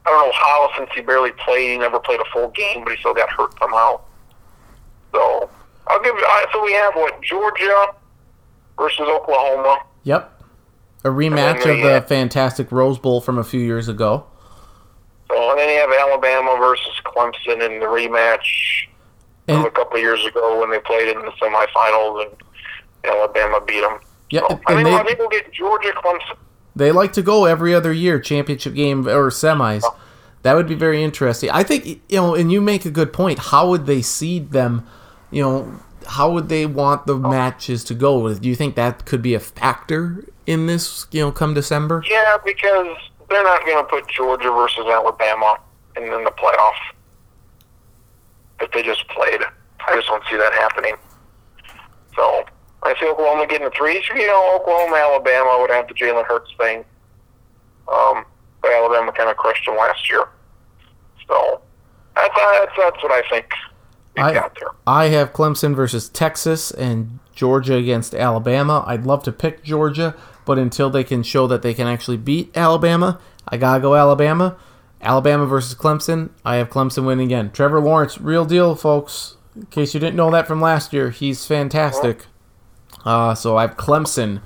I 0.06 0.10
I 0.10 0.10
don't 0.10 0.26
know 0.28 0.32
how 0.34 0.70
since 0.78 0.90
he 0.94 1.00
barely 1.02 1.32
played. 1.32 1.70
He 1.72 1.78
never 1.78 1.98
played 2.00 2.20
a 2.20 2.24
full 2.32 2.48
game, 2.50 2.84
but 2.84 2.92
he 2.92 2.98
still 2.98 3.14
got 3.14 3.30
hurt 3.30 3.52
somehow. 3.58 4.00
So 5.12 5.50
I'll 5.86 6.02
give. 6.02 6.14
I 6.16 6.46
so 6.52 6.62
we 6.64 6.72
have 6.74 6.94
what 6.94 7.20
Georgia 7.22 7.86
versus 8.78 9.00
Oklahoma. 9.08 9.78
Yep. 10.04 10.39
A 11.04 11.08
rematch 11.08 11.58
of 11.60 11.78
the 11.82 11.90
have- 11.94 12.08
fantastic 12.08 12.70
Rose 12.70 12.98
Bowl 12.98 13.20
from 13.20 13.38
a 13.38 13.44
few 13.44 13.60
years 13.60 13.88
ago. 13.88 14.24
So 15.30 15.50
and 15.50 15.58
then 15.58 15.68
you 15.68 15.80
have 15.80 16.08
Alabama 16.08 16.56
versus 16.58 16.92
Clemson 17.04 17.64
in 17.64 17.80
the 17.80 17.86
rematch 17.86 18.86
from 19.48 19.58
And- 19.58 19.66
a 19.66 19.70
couple 19.70 19.98
years 19.98 20.24
ago 20.26 20.60
when 20.60 20.70
they 20.70 20.78
played 20.80 21.08
in 21.08 21.22
the 21.22 21.30
semifinals 21.40 22.26
and 22.26 22.32
Alabama 23.04 23.60
beat 23.66 23.80
them. 23.80 23.98
Yeah, 24.30 24.40
So, 24.48 24.60
I 24.66 24.74
think 24.74 24.88
they- 24.88 24.94
I 24.94 25.02
think 25.04 25.18
we'll 25.18 25.28
get 25.28 25.52
Georgia 25.52 25.92
Clemson. 25.92 26.36
They 26.76 26.92
like 26.92 27.12
to 27.14 27.22
go 27.22 27.46
every 27.46 27.74
other 27.74 27.92
year, 27.92 28.20
championship 28.20 28.74
game 28.74 29.08
or 29.08 29.30
semis. 29.30 29.82
That 30.42 30.54
would 30.54 30.66
be 30.68 30.74
very 30.74 31.02
interesting. 31.02 31.50
I 31.50 31.62
think 31.62 31.84
you 32.08 32.16
know, 32.20 32.34
and 32.34 32.50
you 32.52 32.60
make 32.60 32.84
a 32.84 32.90
good 32.90 33.12
point. 33.12 33.38
How 33.38 33.68
would 33.68 33.86
they 33.86 34.02
seed 34.02 34.52
them? 34.52 34.86
You 35.30 35.42
know, 35.42 35.72
how 36.10 36.28
would 36.28 36.48
they 36.48 36.66
want 36.66 37.06
the 37.06 37.16
matches 37.16 37.84
to 37.84 37.94
go? 37.94 38.34
Do 38.34 38.48
you 38.48 38.56
think 38.56 38.74
that 38.74 39.06
could 39.06 39.22
be 39.22 39.34
a 39.34 39.40
factor 39.40 40.24
in 40.44 40.66
this? 40.66 41.06
You 41.12 41.22
know, 41.22 41.30
come 41.30 41.54
December. 41.54 42.02
Yeah, 42.10 42.36
because 42.44 42.96
they're 43.28 43.44
not 43.44 43.64
going 43.64 43.78
to 43.78 43.88
put 43.88 44.08
Georgia 44.08 44.50
versus 44.50 44.86
Alabama 44.86 45.58
in, 45.96 46.02
in 46.02 46.24
the 46.24 46.32
playoff 46.32 46.74
if 48.60 48.72
they 48.72 48.82
just 48.82 49.06
played. 49.08 49.40
I 49.86 49.94
just 49.94 50.08
don't 50.08 50.22
see 50.28 50.36
that 50.36 50.52
happening. 50.52 50.96
So 52.16 52.44
I 52.82 52.94
see 52.98 53.06
Oklahoma 53.06 53.46
getting 53.46 53.66
the 53.66 53.70
three. 53.70 54.02
You 54.08 54.26
know, 54.26 54.56
Oklahoma, 54.56 54.96
Alabama 54.96 55.58
would 55.60 55.70
have 55.70 55.86
the 55.86 55.94
Jalen 55.94 56.26
Hurts 56.26 56.50
thing. 56.58 56.84
Um, 57.86 58.24
but 58.60 58.72
Alabama 58.72 59.12
kind 59.12 59.30
of 59.30 59.36
crushed 59.36 59.64
them 59.64 59.76
last 59.76 60.10
year. 60.10 60.24
So 61.28 61.60
that's 62.16 62.34
that's, 62.36 62.72
that's 62.76 63.02
what 63.02 63.12
I 63.12 63.22
think 63.30 63.46
I 64.16 64.32
got 64.34 64.54
there. 64.58 64.70
I 64.86 65.06
have 65.06 65.32
Clemson 65.32 65.74
versus 65.74 66.08
Texas 66.08 66.70
and 66.70 67.18
Georgia 67.34 67.74
against 67.74 68.14
Alabama. 68.14 68.84
I'd 68.86 69.06
love 69.06 69.22
to 69.24 69.32
pick 69.32 69.62
Georgia, 69.62 70.14
but 70.44 70.58
until 70.58 70.90
they 70.90 71.04
can 71.04 71.22
show 71.22 71.46
that 71.46 71.62
they 71.62 71.74
can 71.74 71.86
actually 71.86 72.16
beat 72.16 72.54
Alabama, 72.56 73.20
I 73.48 73.56
gotta 73.56 73.80
go 73.80 73.94
Alabama. 73.94 74.56
Alabama 75.00 75.46
versus 75.46 75.74
Clemson. 75.74 76.30
I 76.44 76.56
have 76.56 76.68
Clemson 76.68 77.06
winning 77.06 77.26
again. 77.26 77.50
Trevor 77.52 77.80
Lawrence, 77.80 78.20
real 78.20 78.44
deal, 78.44 78.74
folks. 78.74 79.36
In 79.56 79.66
case 79.66 79.94
you 79.94 80.00
didn't 80.00 80.16
know 80.16 80.30
that 80.30 80.46
from 80.46 80.60
last 80.60 80.92
year, 80.92 81.10
he's 81.10 81.46
fantastic. 81.46 82.26
Uh, 83.04 83.34
so 83.34 83.56
I 83.56 83.62
have 83.62 83.76
Clemson 83.76 84.42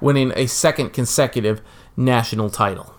winning 0.00 0.32
a 0.36 0.46
second 0.46 0.90
consecutive 0.90 1.60
national 1.96 2.50
title. 2.50 2.94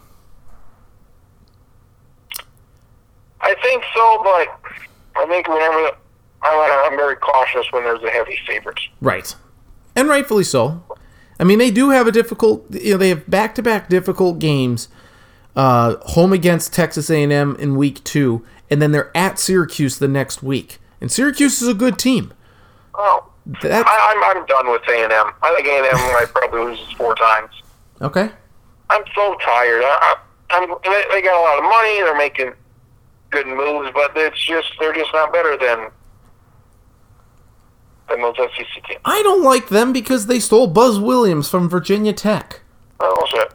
I 3.40 3.56
think 3.62 3.84
so, 3.96 4.22
but 4.24 4.74
I 5.16 5.26
think 5.28 5.48
whenever 5.48 5.92
I'm, 6.41 6.95
very 6.98 7.16
cautious 7.17 7.66
when 7.72 7.83
there's 7.83 8.01
a 8.03 8.09
heavy 8.09 8.40
favorite. 8.48 8.80
Right. 9.01 9.35
And 9.95 10.07
rightfully 10.07 10.43
so. 10.43 10.83
I 11.40 11.43
mean, 11.43 11.59
they 11.59 11.72
do 11.72 11.90
have 11.90 12.07
a 12.07 12.11
difficult. 12.11 12.66
You 12.72 12.93
know, 12.93 12.98
they 12.98 13.09
have 13.09 13.30
back-to-back 13.30 13.90
difficult 13.90 14.40
games. 14.40 14.88
Uh, 15.56 15.95
home 16.09 16.33
against 16.33 16.72
Texas 16.74 17.09
A&M 17.09 17.56
in 17.57 17.75
week 17.75 18.03
two, 18.03 18.45
and 18.69 18.80
then 18.82 18.91
they're 18.91 19.16
at 19.17 19.40
Syracuse 19.40 19.98
the 19.98 20.07
next 20.07 20.43
week. 20.43 20.77
And 21.01 21.11
Syracuse 21.11 21.61
is 21.61 21.67
a 21.67 21.74
good 21.74 21.98
team. 21.98 22.32
Oh, 22.93 23.27
That's 23.61 23.88
I, 23.90 24.14
I'm 24.14 24.38
I'm 24.38 24.45
done 24.45 24.69
with 24.72 24.83
A&M. 24.88 25.11
I 25.11 25.56
think 25.56 25.67
A 25.67 25.77
and 25.77 25.85
M 25.88 26.14
might 26.14 26.27
probably 26.33 26.61
lose 26.61 26.80
four 26.93 27.16
times. 27.16 27.49
okay. 28.01 28.30
I'm 28.90 29.03
so 29.14 29.35
tired. 29.43 29.82
I, 29.83 30.16
I, 30.49 30.57
I'm 30.57 30.69
they, 30.83 31.03
they 31.11 31.22
got 31.22 31.40
a 31.40 31.43
lot 31.43 31.57
of 31.57 31.64
money. 31.64 32.01
They're 32.01 32.17
making 32.17 32.53
good 33.32 33.48
moves, 33.48 33.91
but 33.93 34.11
it's 34.16 34.40
just 34.40 34.72
they're 34.80 34.93
just 34.93 35.11
not 35.14 35.33
better 35.33 35.57
than 35.57 35.90
than 38.10 38.22
those 38.22 38.36
SEC 38.38 38.84
teams. 38.88 39.00
I 39.06 39.22
don't 39.24 39.44
like 39.44 39.69
them 39.69 39.94
because 39.94 40.27
they 40.27 40.40
stole 40.40 40.68
Buzz 40.68 41.00
Williams 41.00 41.50
from 41.50 41.69
Virginia 41.69 42.14
Tech. 42.14 42.61
Oh 43.00 43.26
shit! 43.30 43.52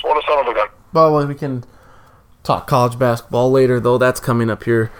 So 0.00 0.08
what 0.08 0.22
a 0.22 0.26
son 0.26 0.38
of 0.40 0.46
a 0.46 0.54
gun. 0.54 0.68
Well, 0.92 1.26
we 1.26 1.34
can 1.34 1.64
talk 2.42 2.66
college 2.66 2.98
basketball 2.98 3.50
later, 3.50 3.80
though. 3.80 3.98
That's 3.98 4.20
coming 4.20 4.50
up 4.50 4.64
here 4.64 4.90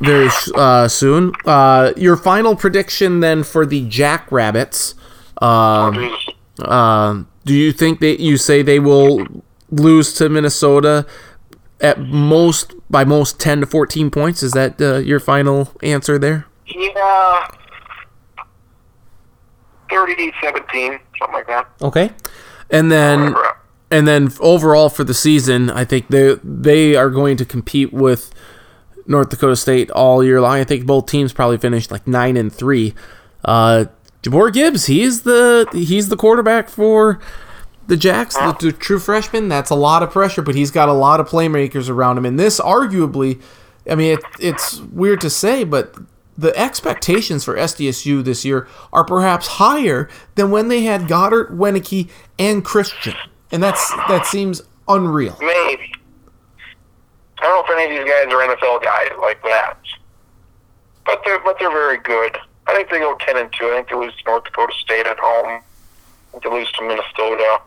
very 0.00 0.28
uh, 0.54 0.88
soon. 0.88 1.32
Uh, 1.44 1.92
your 1.96 2.16
final 2.16 2.56
prediction 2.56 3.20
then 3.20 3.42
for 3.44 3.64
the 3.66 3.86
Jackrabbits. 3.88 4.94
Um, 5.40 6.16
Uh, 6.60 7.22
do 7.44 7.54
you 7.54 7.70
think 7.72 8.00
that 8.00 8.20
you 8.20 8.36
say 8.36 8.62
they 8.62 8.80
will 8.80 9.24
lose 9.70 10.12
to 10.14 10.28
Minnesota 10.28 11.06
at 11.80 12.00
most 12.00 12.74
by 12.90 13.04
most 13.04 13.38
ten 13.38 13.60
to 13.60 13.66
fourteen 13.66 14.10
points? 14.10 14.42
Is 14.42 14.52
that 14.52 14.80
uh, 14.80 14.96
your 14.96 15.20
final 15.20 15.72
answer 15.84 16.18
there? 16.18 16.46
Yeah. 16.74 17.48
30, 19.90 20.32
17, 20.42 21.00
something 21.18 21.34
like 21.34 21.46
that. 21.46 21.68
Okay, 21.80 22.10
and 22.70 22.92
then 22.92 23.34
and 23.90 24.06
then 24.06 24.30
overall 24.40 24.88
for 24.88 25.04
the 25.04 25.14
season, 25.14 25.70
I 25.70 25.84
think 25.84 26.08
they 26.08 26.36
they 26.44 26.94
are 26.94 27.10
going 27.10 27.36
to 27.38 27.44
compete 27.44 27.92
with 27.92 28.32
North 29.06 29.30
Dakota 29.30 29.56
State 29.56 29.90
all 29.90 30.22
year 30.22 30.40
long. 30.40 30.58
I 30.58 30.64
think 30.64 30.86
both 30.86 31.06
teams 31.06 31.32
probably 31.32 31.58
finished 31.58 31.90
like 31.90 32.06
nine 32.06 32.36
and 32.36 32.52
three. 32.52 32.94
Uh, 33.44 33.86
J'Bore 34.22 34.52
Gibbs, 34.52 34.86
he's 34.86 35.22
the 35.22 35.66
he's 35.72 36.08
the 36.08 36.16
quarterback 36.16 36.68
for 36.68 37.18
the 37.86 37.96
Jacks, 37.96 38.36
the, 38.36 38.54
the 38.60 38.72
true 38.72 38.98
freshman. 38.98 39.48
That's 39.48 39.70
a 39.70 39.74
lot 39.74 40.02
of 40.02 40.10
pressure, 40.10 40.42
but 40.42 40.54
he's 40.54 40.70
got 40.70 40.90
a 40.90 40.92
lot 40.92 41.20
of 41.20 41.28
playmakers 41.28 41.88
around 41.88 42.18
him. 42.18 42.26
And 42.26 42.38
this, 42.38 42.60
arguably, 42.60 43.40
I 43.90 43.94
mean, 43.94 44.18
it, 44.18 44.24
it's 44.38 44.80
weird 44.80 45.22
to 45.22 45.30
say, 45.30 45.64
but 45.64 45.94
the 46.38 46.56
expectations 46.56 47.44
for 47.44 47.56
SDSU 47.56 48.22
this 48.24 48.44
year 48.44 48.68
are 48.92 49.04
perhaps 49.04 49.48
higher 49.48 50.08
than 50.36 50.52
when 50.52 50.68
they 50.68 50.84
had 50.84 51.02
Goedert, 51.02 51.50
Wieneke, 51.50 52.08
and 52.38 52.64
Christion, 52.64 53.14
and 53.50 53.60
that's 53.60 53.90
that 54.06 54.24
seems 54.24 54.62
unreal. 54.86 55.36
Maybe. 55.40 55.92
I 57.40 57.42
don't 57.42 57.68
know 57.68 57.74
if 57.74 57.78
any 57.78 57.98
of 57.98 58.04
these 58.04 58.12
guys 58.12 58.32
are 58.32 58.56
NFL 58.56 58.82
guys 58.82 59.10
like 59.20 59.42
that, 59.42 59.78
but 61.04 61.20
they're 61.24 61.40
but 61.40 61.58
they're 61.58 61.72
very 61.72 61.98
good. 61.98 62.38
I 62.68 62.74
think 62.74 62.90
they 62.90 63.00
go 63.00 63.16
ten 63.18 63.36
and 63.36 63.52
two. 63.52 63.66
I 63.66 63.76
think 63.76 63.88
they 63.88 63.96
lose 63.96 64.14
to 64.16 64.24
North 64.26 64.44
Dakota 64.44 64.72
State 64.78 65.06
at 65.06 65.18
home. 65.18 65.46
I 65.48 65.62
think 66.32 66.44
they 66.44 66.50
lose 66.50 66.70
to 66.72 66.82
Minnesota. 66.82 67.60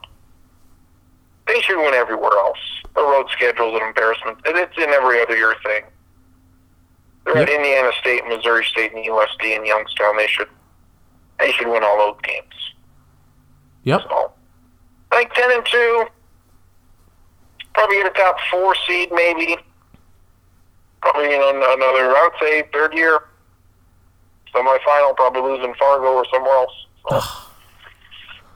They 1.47 1.59
should 1.61 1.77
win 1.77 1.93
everywhere 1.93 2.31
else. 2.37 2.59
The 2.95 3.01
road 3.01 3.27
schedule 3.31 3.75
is 3.75 3.81
an 3.81 3.87
embarrassment, 3.87 4.37
it's 4.45 4.77
an 4.77 4.89
every 4.89 5.21
other 5.21 5.35
year 5.35 5.55
thing. 5.63 5.83
They're 7.25 7.37
at 7.37 7.47
Yep. 7.49 7.57
Indiana 7.57 7.91
State, 7.99 8.23
Missouri 8.27 8.65
State, 8.65 8.93
and 8.93 9.05
USD 9.05 9.55
in 9.55 9.65
Youngstown. 9.65 10.17
They 10.17 10.27
should 10.27 10.49
they 11.39 11.51
should 11.51 11.67
win 11.67 11.83
all 11.83 11.97
those 11.97 12.19
games. 12.23 12.73
Yep. 13.83 14.01
So 14.09 14.31
I 15.11 15.15
think 15.17 15.33
ten 15.33 15.51
and 15.51 15.65
two. 15.65 16.05
Probably 17.73 17.97
get 17.97 18.07
a 18.07 18.09
top 18.11 18.37
four 18.51 18.75
seed, 18.87 19.09
maybe. 19.13 19.55
Probably 21.01 21.33
in 21.33 21.41
another, 21.41 22.15
I 22.15 22.29
would 22.31 22.39
say, 22.47 22.63
third 22.73 22.93
year. 22.93 23.21
Semi-final, 24.53 25.13
probably 25.13 25.41
losing 25.41 25.73
Fargo 25.75 26.07
or 26.07 26.25
somewhere 26.31 26.53
else. 26.53 26.71
So, 27.09 27.21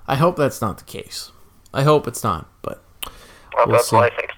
I 0.07 0.15
hope 0.15 0.35
that's 0.35 0.61
not 0.61 0.77
the 0.77 0.83
case. 0.83 1.31
I 1.73 1.83
hope 1.83 2.07
it's 2.07 2.23
not, 2.23 2.49
but 2.61 2.83
well, 3.55 3.67
we'll 3.67 3.75
that's 3.77 3.89
see. 3.89 3.95
what 3.95 4.11
I 4.11 4.15
think. 4.15 4.31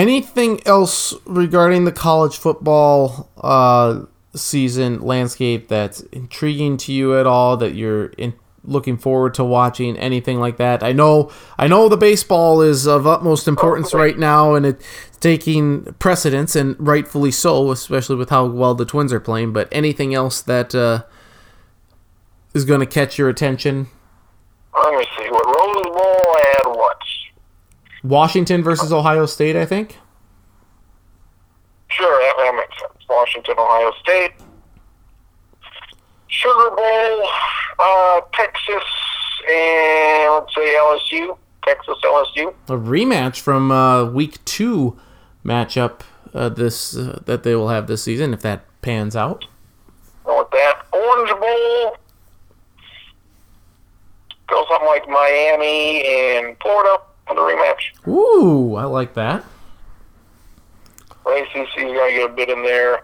Anything 0.00 0.66
else 0.66 1.14
regarding 1.26 1.84
the 1.84 1.92
college 1.92 2.38
football 2.38 3.28
uh, 3.36 4.00
season 4.34 5.00
landscape 5.02 5.68
that's 5.68 6.00
intriguing 6.12 6.78
to 6.78 6.92
you 6.92 7.18
at 7.18 7.26
all 7.26 7.56
that 7.58 7.74
you're 7.74 8.06
in, 8.16 8.32
looking 8.64 8.96
forward 8.96 9.34
to 9.34 9.44
watching? 9.44 9.98
Anything 9.98 10.40
like 10.40 10.56
that? 10.56 10.82
I 10.82 10.92
know 10.92 11.30
i 11.58 11.66
know 11.66 11.88
the 11.88 11.96
baseball 11.98 12.62
is 12.62 12.86
of 12.86 13.06
utmost 13.06 13.46
importance 13.46 13.92
right 13.92 14.18
now 14.18 14.54
and 14.54 14.64
it's 14.64 14.84
taking 15.20 15.84
precedence 15.98 16.56
and 16.56 16.74
rightfully 16.78 17.30
so 17.30 17.70
especially 17.70 18.16
with 18.16 18.30
how 18.30 18.46
well 18.46 18.74
the 18.74 18.86
twins 18.86 19.12
are 19.12 19.20
playing 19.20 19.52
but 19.52 19.68
anything 19.70 20.14
else 20.14 20.40
that 20.40 20.74
uh, 20.74 21.02
is 22.54 22.64
going 22.64 22.80
to 22.80 22.86
catch 22.86 23.18
your 23.18 23.28
attention 23.28 23.86
Let 24.74 24.94
me 24.94 25.04
see. 25.18 25.28
What 25.28 25.44
Rose 25.46 25.84
Bowl 25.96 26.36
and 26.56 26.76
what? 26.76 26.96
Washington 28.02 28.62
versus 28.62 28.92
ohio 28.92 29.26
state 29.26 29.56
i 29.56 29.64
think 29.66 29.98
Sure, 31.92 32.20
that, 32.20 32.34
that 32.38 32.54
makes 32.54 32.80
sense. 32.80 32.92
Washington, 33.08 33.54
Ohio 33.58 33.90
State. 34.00 34.30
Sugar 36.28 36.70
Bowl, 36.70 37.28
uh, 37.80 38.20
Texas, 38.32 38.84
and 39.50 40.32
let's 40.34 40.54
say 40.54 40.74
LSU. 40.76 41.36
Texas, 41.66 41.96
LSU. 42.04 42.54
a 42.68 42.72
rematch 42.78 43.40
from 43.40 43.72
uh, 43.72 44.04
week 44.04 44.42
two 44.44 44.96
matchup 45.44 46.02
uh, 46.32 46.48
this 46.48 46.96
uh, 46.96 47.20
that 47.26 47.42
they 47.42 47.56
will 47.56 47.68
have 47.68 47.88
this 47.88 48.04
season 48.04 48.32
if 48.32 48.40
that 48.42 48.64
pans 48.82 49.16
out. 49.16 49.46
Go 50.24 50.38
with 50.38 50.50
that. 50.52 50.86
Orange 50.92 51.30
Bowl. 51.40 51.96
Go 54.46 54.64
something 54.70 54.86
like 54.88 55.08
Miami 55.08 56.04
and 56.06 56.56
Florida 56.62 56.98
for 57.30 57.34
the 57.36 57.40
rematch. 57.42 58.08
Ooh, 58.08 58.74
I 58.74 58.84
like 58.84 59.14
that. 59.14 59.44
ACC 61.26 61.76
got 61.76 62.06
to 62.06 62.12
get 62.12 62.30
a 62.30 62.32
bit 62.34 62.48
in 62.48 62.62
there. 62.62 63.02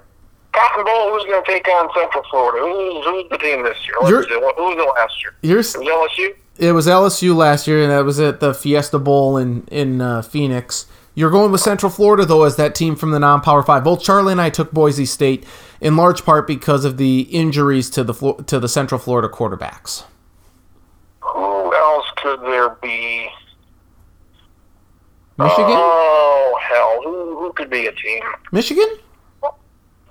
Cotton 0.53 0.85
Bowl, 0.85 1.13
who's 1.13 1.25
going 1.25 1.45
to 1.45 1.51
take 1.51 1.69
on 1.69 1.89
Central 1.95 2.25
Florida? 2.31 2.59
Who's, 2.67 3.05
who's 3.05 3.29
the 3.31 3.39
team 3.39 3.63
this 3.63 3.77
year? 3.87 3.95
What 4.01 4.09
You're- 4.09 4.27
Who 4.29 4.41
was 4.41 4.79
it 4.79 5.01
last 5.01 5.23
year? 5.23 5.35
It 5.43 5.55
was 5.57 5.75
LSU? 5.75 6.35
it 6.59 6.73
was 6.73 6.87
LSU 6.87 7.37
last 7.37 7.67
year, 7.67 7.83
and 7.83 7.93
that 7.93 8.05
was 8.05 8.19
at 8.19 8.41
the 8.41 8.55
Fiesta 8.55 8.99
Bowl 8.99 9.37
in 9.37 9.67
in 9.71 10.01
uh, 10.01 10.23
Phoenix. 10.23 10.87
You're 11.15 11.31
going 11.31 11.53
with 11.53 11.61
Central 11.61 11.91
Florida 11.91 12.25
though 12.25 12.45
as 12.45 12.57
that 12.57 12.75
team 12.75 12.97
from 12.97 13.11
the 13.11 13.19
non-power 13.19 13.63
five. 13.63 13.85
Both 13.85 14.03
Charlie 14.03 14.33
and 14.33 14.41
I 14.41 14.49
took 14.51 14.73
Boise 14.73 15.05
State 15.07 15.45
in 15.81 15.97
large 15.97 16.25
part 16.25 16.47
because 16.47 16.85
of 16.87 16.97
the 16.97 17.21
injuries 17.31 17.91
to 17.91 18.03
the 18.05 18.15
to 18.47 18.59
the 18.59 18.69
Central 18.69 18.99
Florida 18.99 19.29
quarterbacks. 19.29 20.05
Who 21.21 21.75
else 21.75 22.07
could 22.17 22.41
there 22.43 22.71
be? 22.71 23.29
Michigan, 25.39 25.67
Oh, 25.77 26.59
hell. 26.63 27.01
Who, 27.05 27.39
who 27.39 27.53
could 27.53 27.69
be 27.71 27.87
a 27.87 27.93
team? 27.93 28.23
Michigan, 28.53 28.87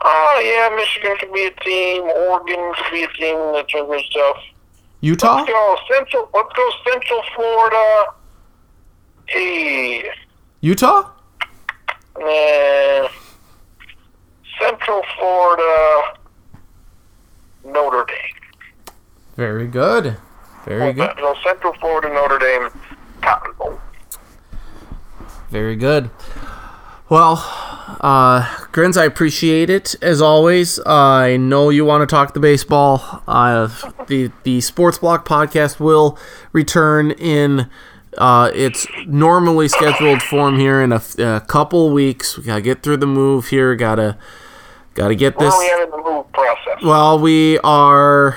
Oh, 0.08 0.42
yeah, 0.44 0.76
Michigan 0.76 1.18
could 1.20 1.34
be 1.34 1.46
a 1.46 1.52
team. 1.64 2.04
Oregon 2.04 2.74
could 2.76 2.92
be 2.92 3.04
a 3.04 3.08
team 3.14 3.54
that's 3.54 3.72
doing 3.72 3.88
good 3.88 4.02
stuff. 4.12 4.38
Utah. 5.02 5.38
Let's 5.38 5.50
go 5.50 5.78
Central. 5.92 6.30
Let's 6.34 6.54
go 6.56 6.70
Central 6.92 7.22
Florida. 7.36 8.06
Hey, 9.28 10.08
Utah. 10.62 11.10
uh, 12.22 13.08
Central 14.62 15.02
Florida. 15.18 16.18
Notre 17.66 18.06
Dame. 18.06 18.96
Very 19.36 19.68
good. 19.68 20.18
Very 20.66 20.94
good. 20.94 21.12
So 21.18 21.36
Central 21.44 21.74
Florida, 21.80 22.10
Notre 22.14 22.38
Dame, 22.38 22.70
Cotton 23.22 23.54
Bowl. 23.58 23.80
Very 25.50 25.76
good. 25.76 26.10
Well, 27.08 27.36
uh, 28.02 28.66
Grins, 28.72 28.98
I 28.98 29.06
appreciate 29.06 29.70
it 29.70 29.96
as 30.02 30.22
always. 30.22 30.80
I 30.88 31.38
know 31.38 31.70
you 31.70 31.86
want 31.86 32.02
to 32.02 32.08
talk 32.08 32.34
the 32.34 32.40
baseball. 32.40 33.22
Uh, 33.28 33.68
the 34.08 34.32
the 34.44 34.60
Sports 34.62 34.98
Block 34.98 35.28
podcast 35.28 35.80
will 35.80 36.18
return 36.52 37.12
in 37.12 37.70
uh, 38.18 38.50
its 38.56 38.88
normally 39.06 39.68
scheduled 39.68 40.24
form 40.24 40.58
here 40.58 40.82
in 40.82 40.92
a, 40.92 41.02
a 41.20 41.42
couple 41.42 41.92
weeks. 41.92 42.38
We 42.38 42.46
gotta 42.46 42.62
get 42.62 42.82
through 42.82 42.98
the 42.98 43.08
move 43.08 43.50
here. 43.50 43.76
Gotta 43.76 44.18
gotta 44.96 45.14
get 45.14 45.38
Where 45.38 45.48
this. 45.50 45.54
are 45.54 45.60
we 45.78 45.84
in 45.84 45.92
the 45.92 45.98
move 45.98 46.32
process? 46.32 46.84
Well, 46.84 47.20
we 47.20 47.60
are 47.60 48.36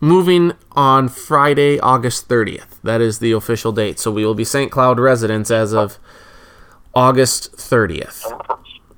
moving 0.00 0.52
on 0.72 1.08
Friday, 1.08 1.78
August 1.78 2.28
30th. 2.28 2.80
That 2.82 3.00
is 3.00 3.18
the 3.18 3.32
official 3.32 3.72
date. 3.72 3.98
So 3.98 4.10
we 4.10 4.24
will 4.24 4.34
be 4.34 4.44
St. 4.44 4.70
Cloud 4.70 4.98
residents 4.98 5.50
as 5.50 5.72
of 5.72 5.98
August 6.94 7.52
30th. 7.52 8.24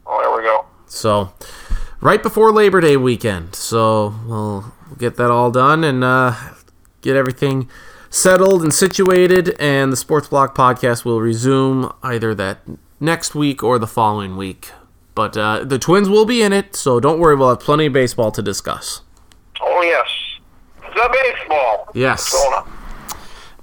Oh, 0.06 0.20
there 0.20 0.36
we 0.36 0.42
go. 0.42 0.64
So 0.86 1.32
right 2.00 2.22
before 2.22 2.52
Labor 2.52 2.80
Day 2.80 2.96
weekend. 2.96 3.54
So 3.54 4.14
we'll 4.26 4.72
get 4.98 5.16
that 5.16 5.30
all 5.30 5.50
done 5.50 5.84
and 5.84 6.04
uh, 6.04 6.34
get 7.00 7.16
everything 7.16 7.68
settled 8.10 8.62
and 8.62 8.72
situated. 8.72 9.56
And 9.58 9.92
the 9.92 9.96
Sports 9.96 10.28
Block 10.28 10.54
podcast 10.54 11.04
will 11.04 11.20
resume 11.20 11.92
either 12.02 12.34
that 12.34 12.58
next 13.00 13.34
week 13.34 13.62
or 13.62 13.78
the 13.78 13.86
following 13.86 14.36
week. 14.36 14.70
But 15.14 15.36
uh, 15.36 15.64
the 15.64 15.78
Twins 15.78 16.08
will 16.08 16.24
be 16.24 16.42
in 16.42 16.52
it, 16.54 16.74
so 16.74 16.98
don't 16.98 17.18
worry. 17.18 17.36
We'll 17.36 17.50
have 17.50 17.60
plenty 17.60 17.86
of 17.86 17.92
baseball 17.92 18.30
to 18.32 18.40
discuss. 18.40 19.02
Oh, 19.60 19.82
yes. 19.82 20.08
The 20.94 21.08
baseball. 21.12 21.90
Yes. 21.94 22.34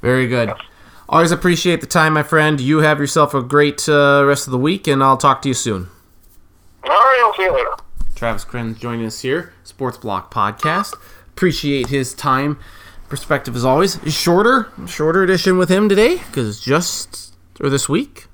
Very 0.02 0.28
good. 0.28 0.54
Always 1.08 1.32
appreciate 1.32 1.82
the 1.82 1.88
time, 1.88 2.14
my 2.14 2.24
friend. 2.24 2.60
You 2.62 2.80
have 2.80 3.00
yourself 3.00 3.34
a 3.34 3.42
great 3.42 3.88
uh, 3.90 4.24
rest 4.26 4.48
of 4.48 4.52
the 4.52 4.58
week, 4.58 4.88
and 4.88 5.04
I'll 5.04 5.18
talk 5.18 5.42
to 5.42 5.48
you 5.48 5.54
soon. 5.54 5.90
All 6.84 6.90
right, 6.90 7.22
I'll 7.24 7.34
see 7.34 7.44
you 7.44 7.54
later. 7.54 7.72
Travis 8.16 8.46
Kriens 8.46 8.78
joining 8.78 9.06
us 9.06 9.22
here, 9.22 9.54
Sports 9.64 9.98
Block 9.98 10.34
Podcast. 10.34 10.94
Appreciate 11.30 11.88
his 11.88 12.14
time, 12.14 12.60
perspective 13.08 13.56
as 13.56 13.66
always. 13.66 14.00
Shorter, 14.14 14.72
shorter 14.88 15.24
edition 15.24 15.58
with 15.58 15.70
him 15.70 15.90
today 15.90 16.18
because 16.18 16.48
it's 16.50 16.60
just 16.60 17.34
or 17.60 17.70
this 17.70 17.90
week 17.90 18.28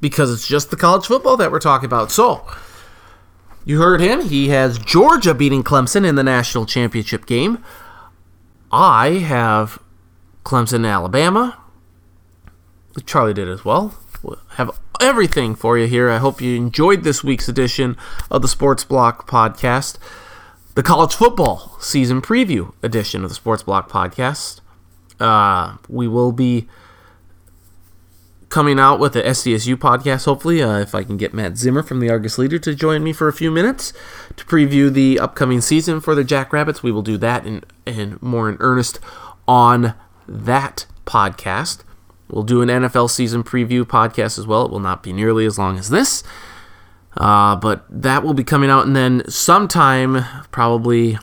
because 0.00 0.32
it's 0.32 0.46
just 0.46 0.70
the 0.70 0.76
college 0.76 1.06
football 1.06 1.36
that 1.36 1.52
we're 1.52 1.60
talking 1.60 1.86
about. 1.86 2.10
So 2.10 2.46
you 3.64 3.80
heard 3.80 4.00
him. 4.00 4.22
He 4.22 4.48
has 4.48 4.78
Georgia 4.78 5.34
beating 5.34 5.62
Clemson 5.62 6.06
in 6.06 6.16
the 6.16 6.22
national 6.22 6.66
championship 6.66 7.26
game. 7.26 7.64
I 8.72 9.18
have 9.18 9.78
Clemson, 10.44 10.90
Alabama. 10.90 11.58
Charlie 13.04 13.34
did 13.34 13.48
as 13.48 13.64
well. 13.64 13.94
We'll 14.22 14.38
have 14.52 14.70
everything 15.00 15.54
for 15.54 15.76
you 15.76 15.86
here. 15.86 16.10
I 16.10 16.18
hope 16.18 16.40
you 16.40 16.56
enjoyed 16.56 17.04
this 17.04 17.22
week's 17.22 17.48
edition 17.48 17.96
of 18.30 18.40
the 18.40 18.48
Sports 18.48 18.84
Block 18.84 19.28
podcast, 19.28 19.98
the 20.74 20.82
college 20.82 21.14
football 21.14 21.76
season 21.80 22.22
preview 22.22 22.72
edition 22.82 23.24
of 23.24 23.30
the 23.30 23.34
Sports 23.34 23.62
Block 23.62 23.90
podcast. 23.90 24.60
Uh, 25.20 25.76
we 25.88 26.08
will 26.08 26.32
be 26.32 26.68
coming 28.52 28.78
out 28.78 29.00
with 29.00 29.14
the 29.14 29.22
SDSU 29.22 29.76
podcast, 29.76 30.26
hopefully, 30.26 30.62
uh, 30.62 30.78
if 30.78 30.94
I 30.94 31.04
can 31.04 31.16
get 31.16 31.32
Matt 31.32 31.56
Zimmer 31.56 31.82
from 31.82 32.00
the 32.00 32.10
Argus 32.10 32.36
Leader 32.36 32.58
to 32.58 32.74
join 32.74 33.02
me 33.02 33.14
for 33.14 33.26
a 33.26 33.32
few 33.32 33.50
minutes 33.50 33.94
to 34.36 34.44
preview 34.44 34.92
the 34.92 35.18
upcoming 35.18 35.62
season 35.62 36.02
for 36.02 36.14
the 36.14 36.22
Jackrabbits. 36.22 36.82
We 36.82 36.92
will 36.92 37.00
do 37.00 37.16
that 37.16 37.46
in, 37.46 37.64
in 37.86 38.18
more 38.20 38.50
in 38.50 38.58
earnest 38.60 39.00
on 39.48 39.94
that 40.28 40.84
podcast. 41.06 41.82
We'll 42.28 42.42
do 42.42 42.60
an 42.60 42.68
NFL 42.68 43.08
season 43.08 43.42
preview 43.42 43.84
podcast 43.84 44.38
as 44.38 44.46
well. 44.46 44.66
It 44.66 44.70
will 44.70 44.80
not 44.80 45.02
be 45.02 45.14
nearly 45.14 45.46
as 45.46 45.58
long 45.58 45.78
as 45.78 45.88
this, 45.88 46.22
uh, 47.16 47.56
but 47.56 47.86
that 47.88 48.22
will 48.22 48.34
be 48.34 48.44
coming 48.44 48.68
out, 48.68 48.86
and 48.86 48.94
then 48.94 49.22
sometime, 49.30 50.26
probably 50.50 51.18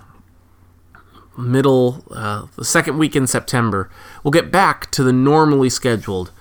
middle, 1.37 2.03
uh, 2.09 2.47
the 2.55 2.65
second 2.65 2.97
week 2.97 3.15
in 3.15 3.27
September, 3.27 3.87
we'll 4.23 4.31
get 4.31 4.51
back 4.51 4.89
to 4.89 5.03
the 5.03 5.13
normally 5.13 5.69
scheduled 5.69 6.31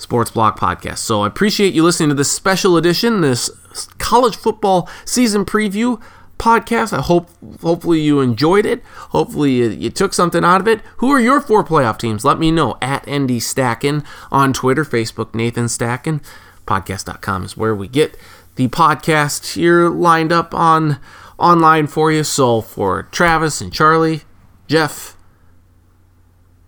Sports 0.00 0.30
Block 0.30 0.58
podcast. 0.58 0.98
So 0.98 1.22
I 1.22 1.26
appreciate 1.26 1.74
you 1.74 1.84
listening 1.84 2.08
to 2.08 2.14
this 2.14 2.32
special 2.32 2.78
edition, 2.78 3.20
this 3.20 3.50
college 3.98 4.34
football 4.34 4.88
season 5.04 5.44
preview 5.44 6.00
podcast. 6.38 6.96
I 6.96 7.02
hope 7.02 7.28
hopefully 7.60 8.00
you 8.00 8.20
enjoyed 8.20 8.64
it. 8.64 8.82
Hopefully 9.10 9.52
you, 9.52 9.68
you 9.68 9.90
took 9.90 10.14
something 10.14 10.42
out 10.42 10.62
of 10.62 10.66
it. 10.66 10.80
Who 10.96 11.10
are 11.10 11.20
your 11.20 11.38
four 11.40 11.62
playoff 11.62 11.98
teams? 11.98 12.24
Let 12.24 12.38
me 12.38 12.50
know 12.50 12.78
at 12.80 13.02
ND 13.02 13.42
Stacken 13.42 14.02
on 14.32 14.54
Twitter, 14.54 14.86
Facebook, 14.86 15.34
Nathan 15.34 15.66
Stacken. 15.66 16.24
Podcast.com 16.66 17.44
is 17.44 17.56
where 17.56 17.74
we 17.74 17.86
get 17.86 18.16
the 18.56 18.68
podcast 18.68 19.54
here 19.54 19.90
lined 19.90 20.32
up 20.32 20.54
on 20.54 20.98
online 21.38 21.86
for 21.86 22.10
you. 22.10 22.24
So 22.24 22.62
for 22.62 23.02
Travis 23.04 23.60
and 23.60 23.70
Charlie, 23.70 24.22
Jeff, 24.66 25.16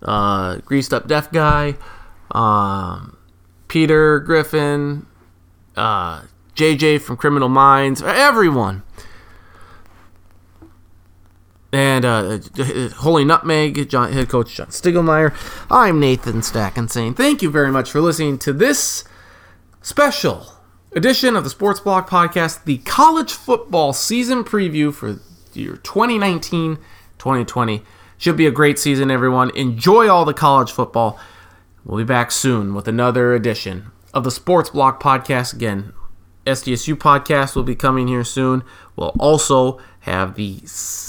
uh, 0.02 0.57
greased 0.59 0.93
up 0.93 1.09
deaf 1.09 1.31
guy, 1.33 1.77
um, 2.33 3.17
Peter 3.73 4.20
Griffin, 4.20 5.07
uh, 5.78 6.25
JJ 6.55 7.01
from 7.01 7.17
Criminal 7.17 7.49
Minds, 7.49 8.02
everyone. 8.02 8.83
And 11.73 12.05
uh, 12.05 12.41
Holy 12.99 13.25
Nutmeg, 13.25 13.89
John, 13.89 14.12
head 14.12 14.28
coach 14.28 14.57
John 14.57 14.67
Stiegelmeier. 14.67 15.34
I'm 15.70 15.99
Nathan 15.99 16.42
Stacken 16.42 16.91
saying 16.91 17.15
thank 17.15 17.41
you 17.41 17.51
very 17.51 17.70
much 17.73 17.91
for 17.91 18.02
listening 18.02 18.39
to 18.41 18.52
this 18.52 19.05
special 19.81 20.49
edition 20.94 21.34
of 21.34 21.42
the 21.42 21.49
Sports 21.49 21.81
Block 21.81 22.10
Podcast, 22.10 22.65
the 22.65 22.76
college 22.76 23.33
football 23.33 23.94
season 23.94 24.44
preview 24.44 24.92
for 24.92 25.18
year 25.55 25.76
2019 25.76 26.76
2020. 27.17 27.83
Should 28.18 28.36
be 28.36 28.47
a 28.47 28.51
great 28.51 28.78
season, 28.78 29.10
everyone. 29.10 29.49
Enjoy 29.57 30.10
all 30.10 30.26
the 30.26 30.34
college 30.34 30.70
football. 30.70 31.18
We'll 31.85 31.99
be 31.99 32.05
back 32.05 32.31
soon 32.31 32.75
with 32.75 32.86
another 32.86 33.35
edition 33.35 33.91
of 34.15 34.25
the 34.25 34.31
Sports 34.31 34.70
Block 34.70 35.02
Podcast. 35.02 35.52
Again, 35.52 35.93
SDSU 36.47 36.94
podcast 36.94 37.57
will 37.57 37.62
be 37.62 37.75
coming 37.75 38.09
here 38.09 38.25
soon. 38.25 38.62
We'll 38.97 39.15
also 39.19 39.81
have 40.01 40.35
the 40.35 40.61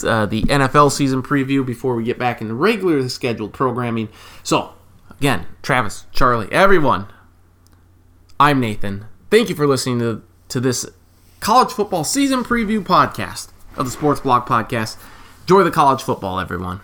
uh, 0.06 0.26
the 0.26 0.42
NFL 0.42 0.90
season 0.92 1.22
preview 1.22 1.64
before 1.64 1.94
we 1.94 2.04
get 2.04 2.18
back 2.18 2.40
into 2.40 2.54
regularly 2.54 3.08
scheduled 3.08 3.52
programming. 3.52 4.08
So, 4.42 4.72
again, 5.18 5.46
Travis, 5.62 6.06
Charlie, 6.12 6.50
everyone, 6.52 7.06
I'm 8.38 8.60
Nathan. 8.60 9.06
Thank 9.30 9.48
you 9.48 9.54
for 9.54 9.66
listening 9.66 9.98
to, 10.00 10.22
to 10.48 10.60
this 10.60 10.86
college 11.40 11.72
football 11.72 12.04
season 12.04 12.44
preview 12.44 12.82
podcast 12.82 13.50
of 13.76 13.84
the 13.86 13.90
Sports 13.90 14.20
Block 14.20 14.48
Podcast. 14.48 14.96
Enjoy 15.42 15.62
the 15.62 15.70
college 15.70 16.02
football, 16.02 16.40
everyone. 16.40 16.80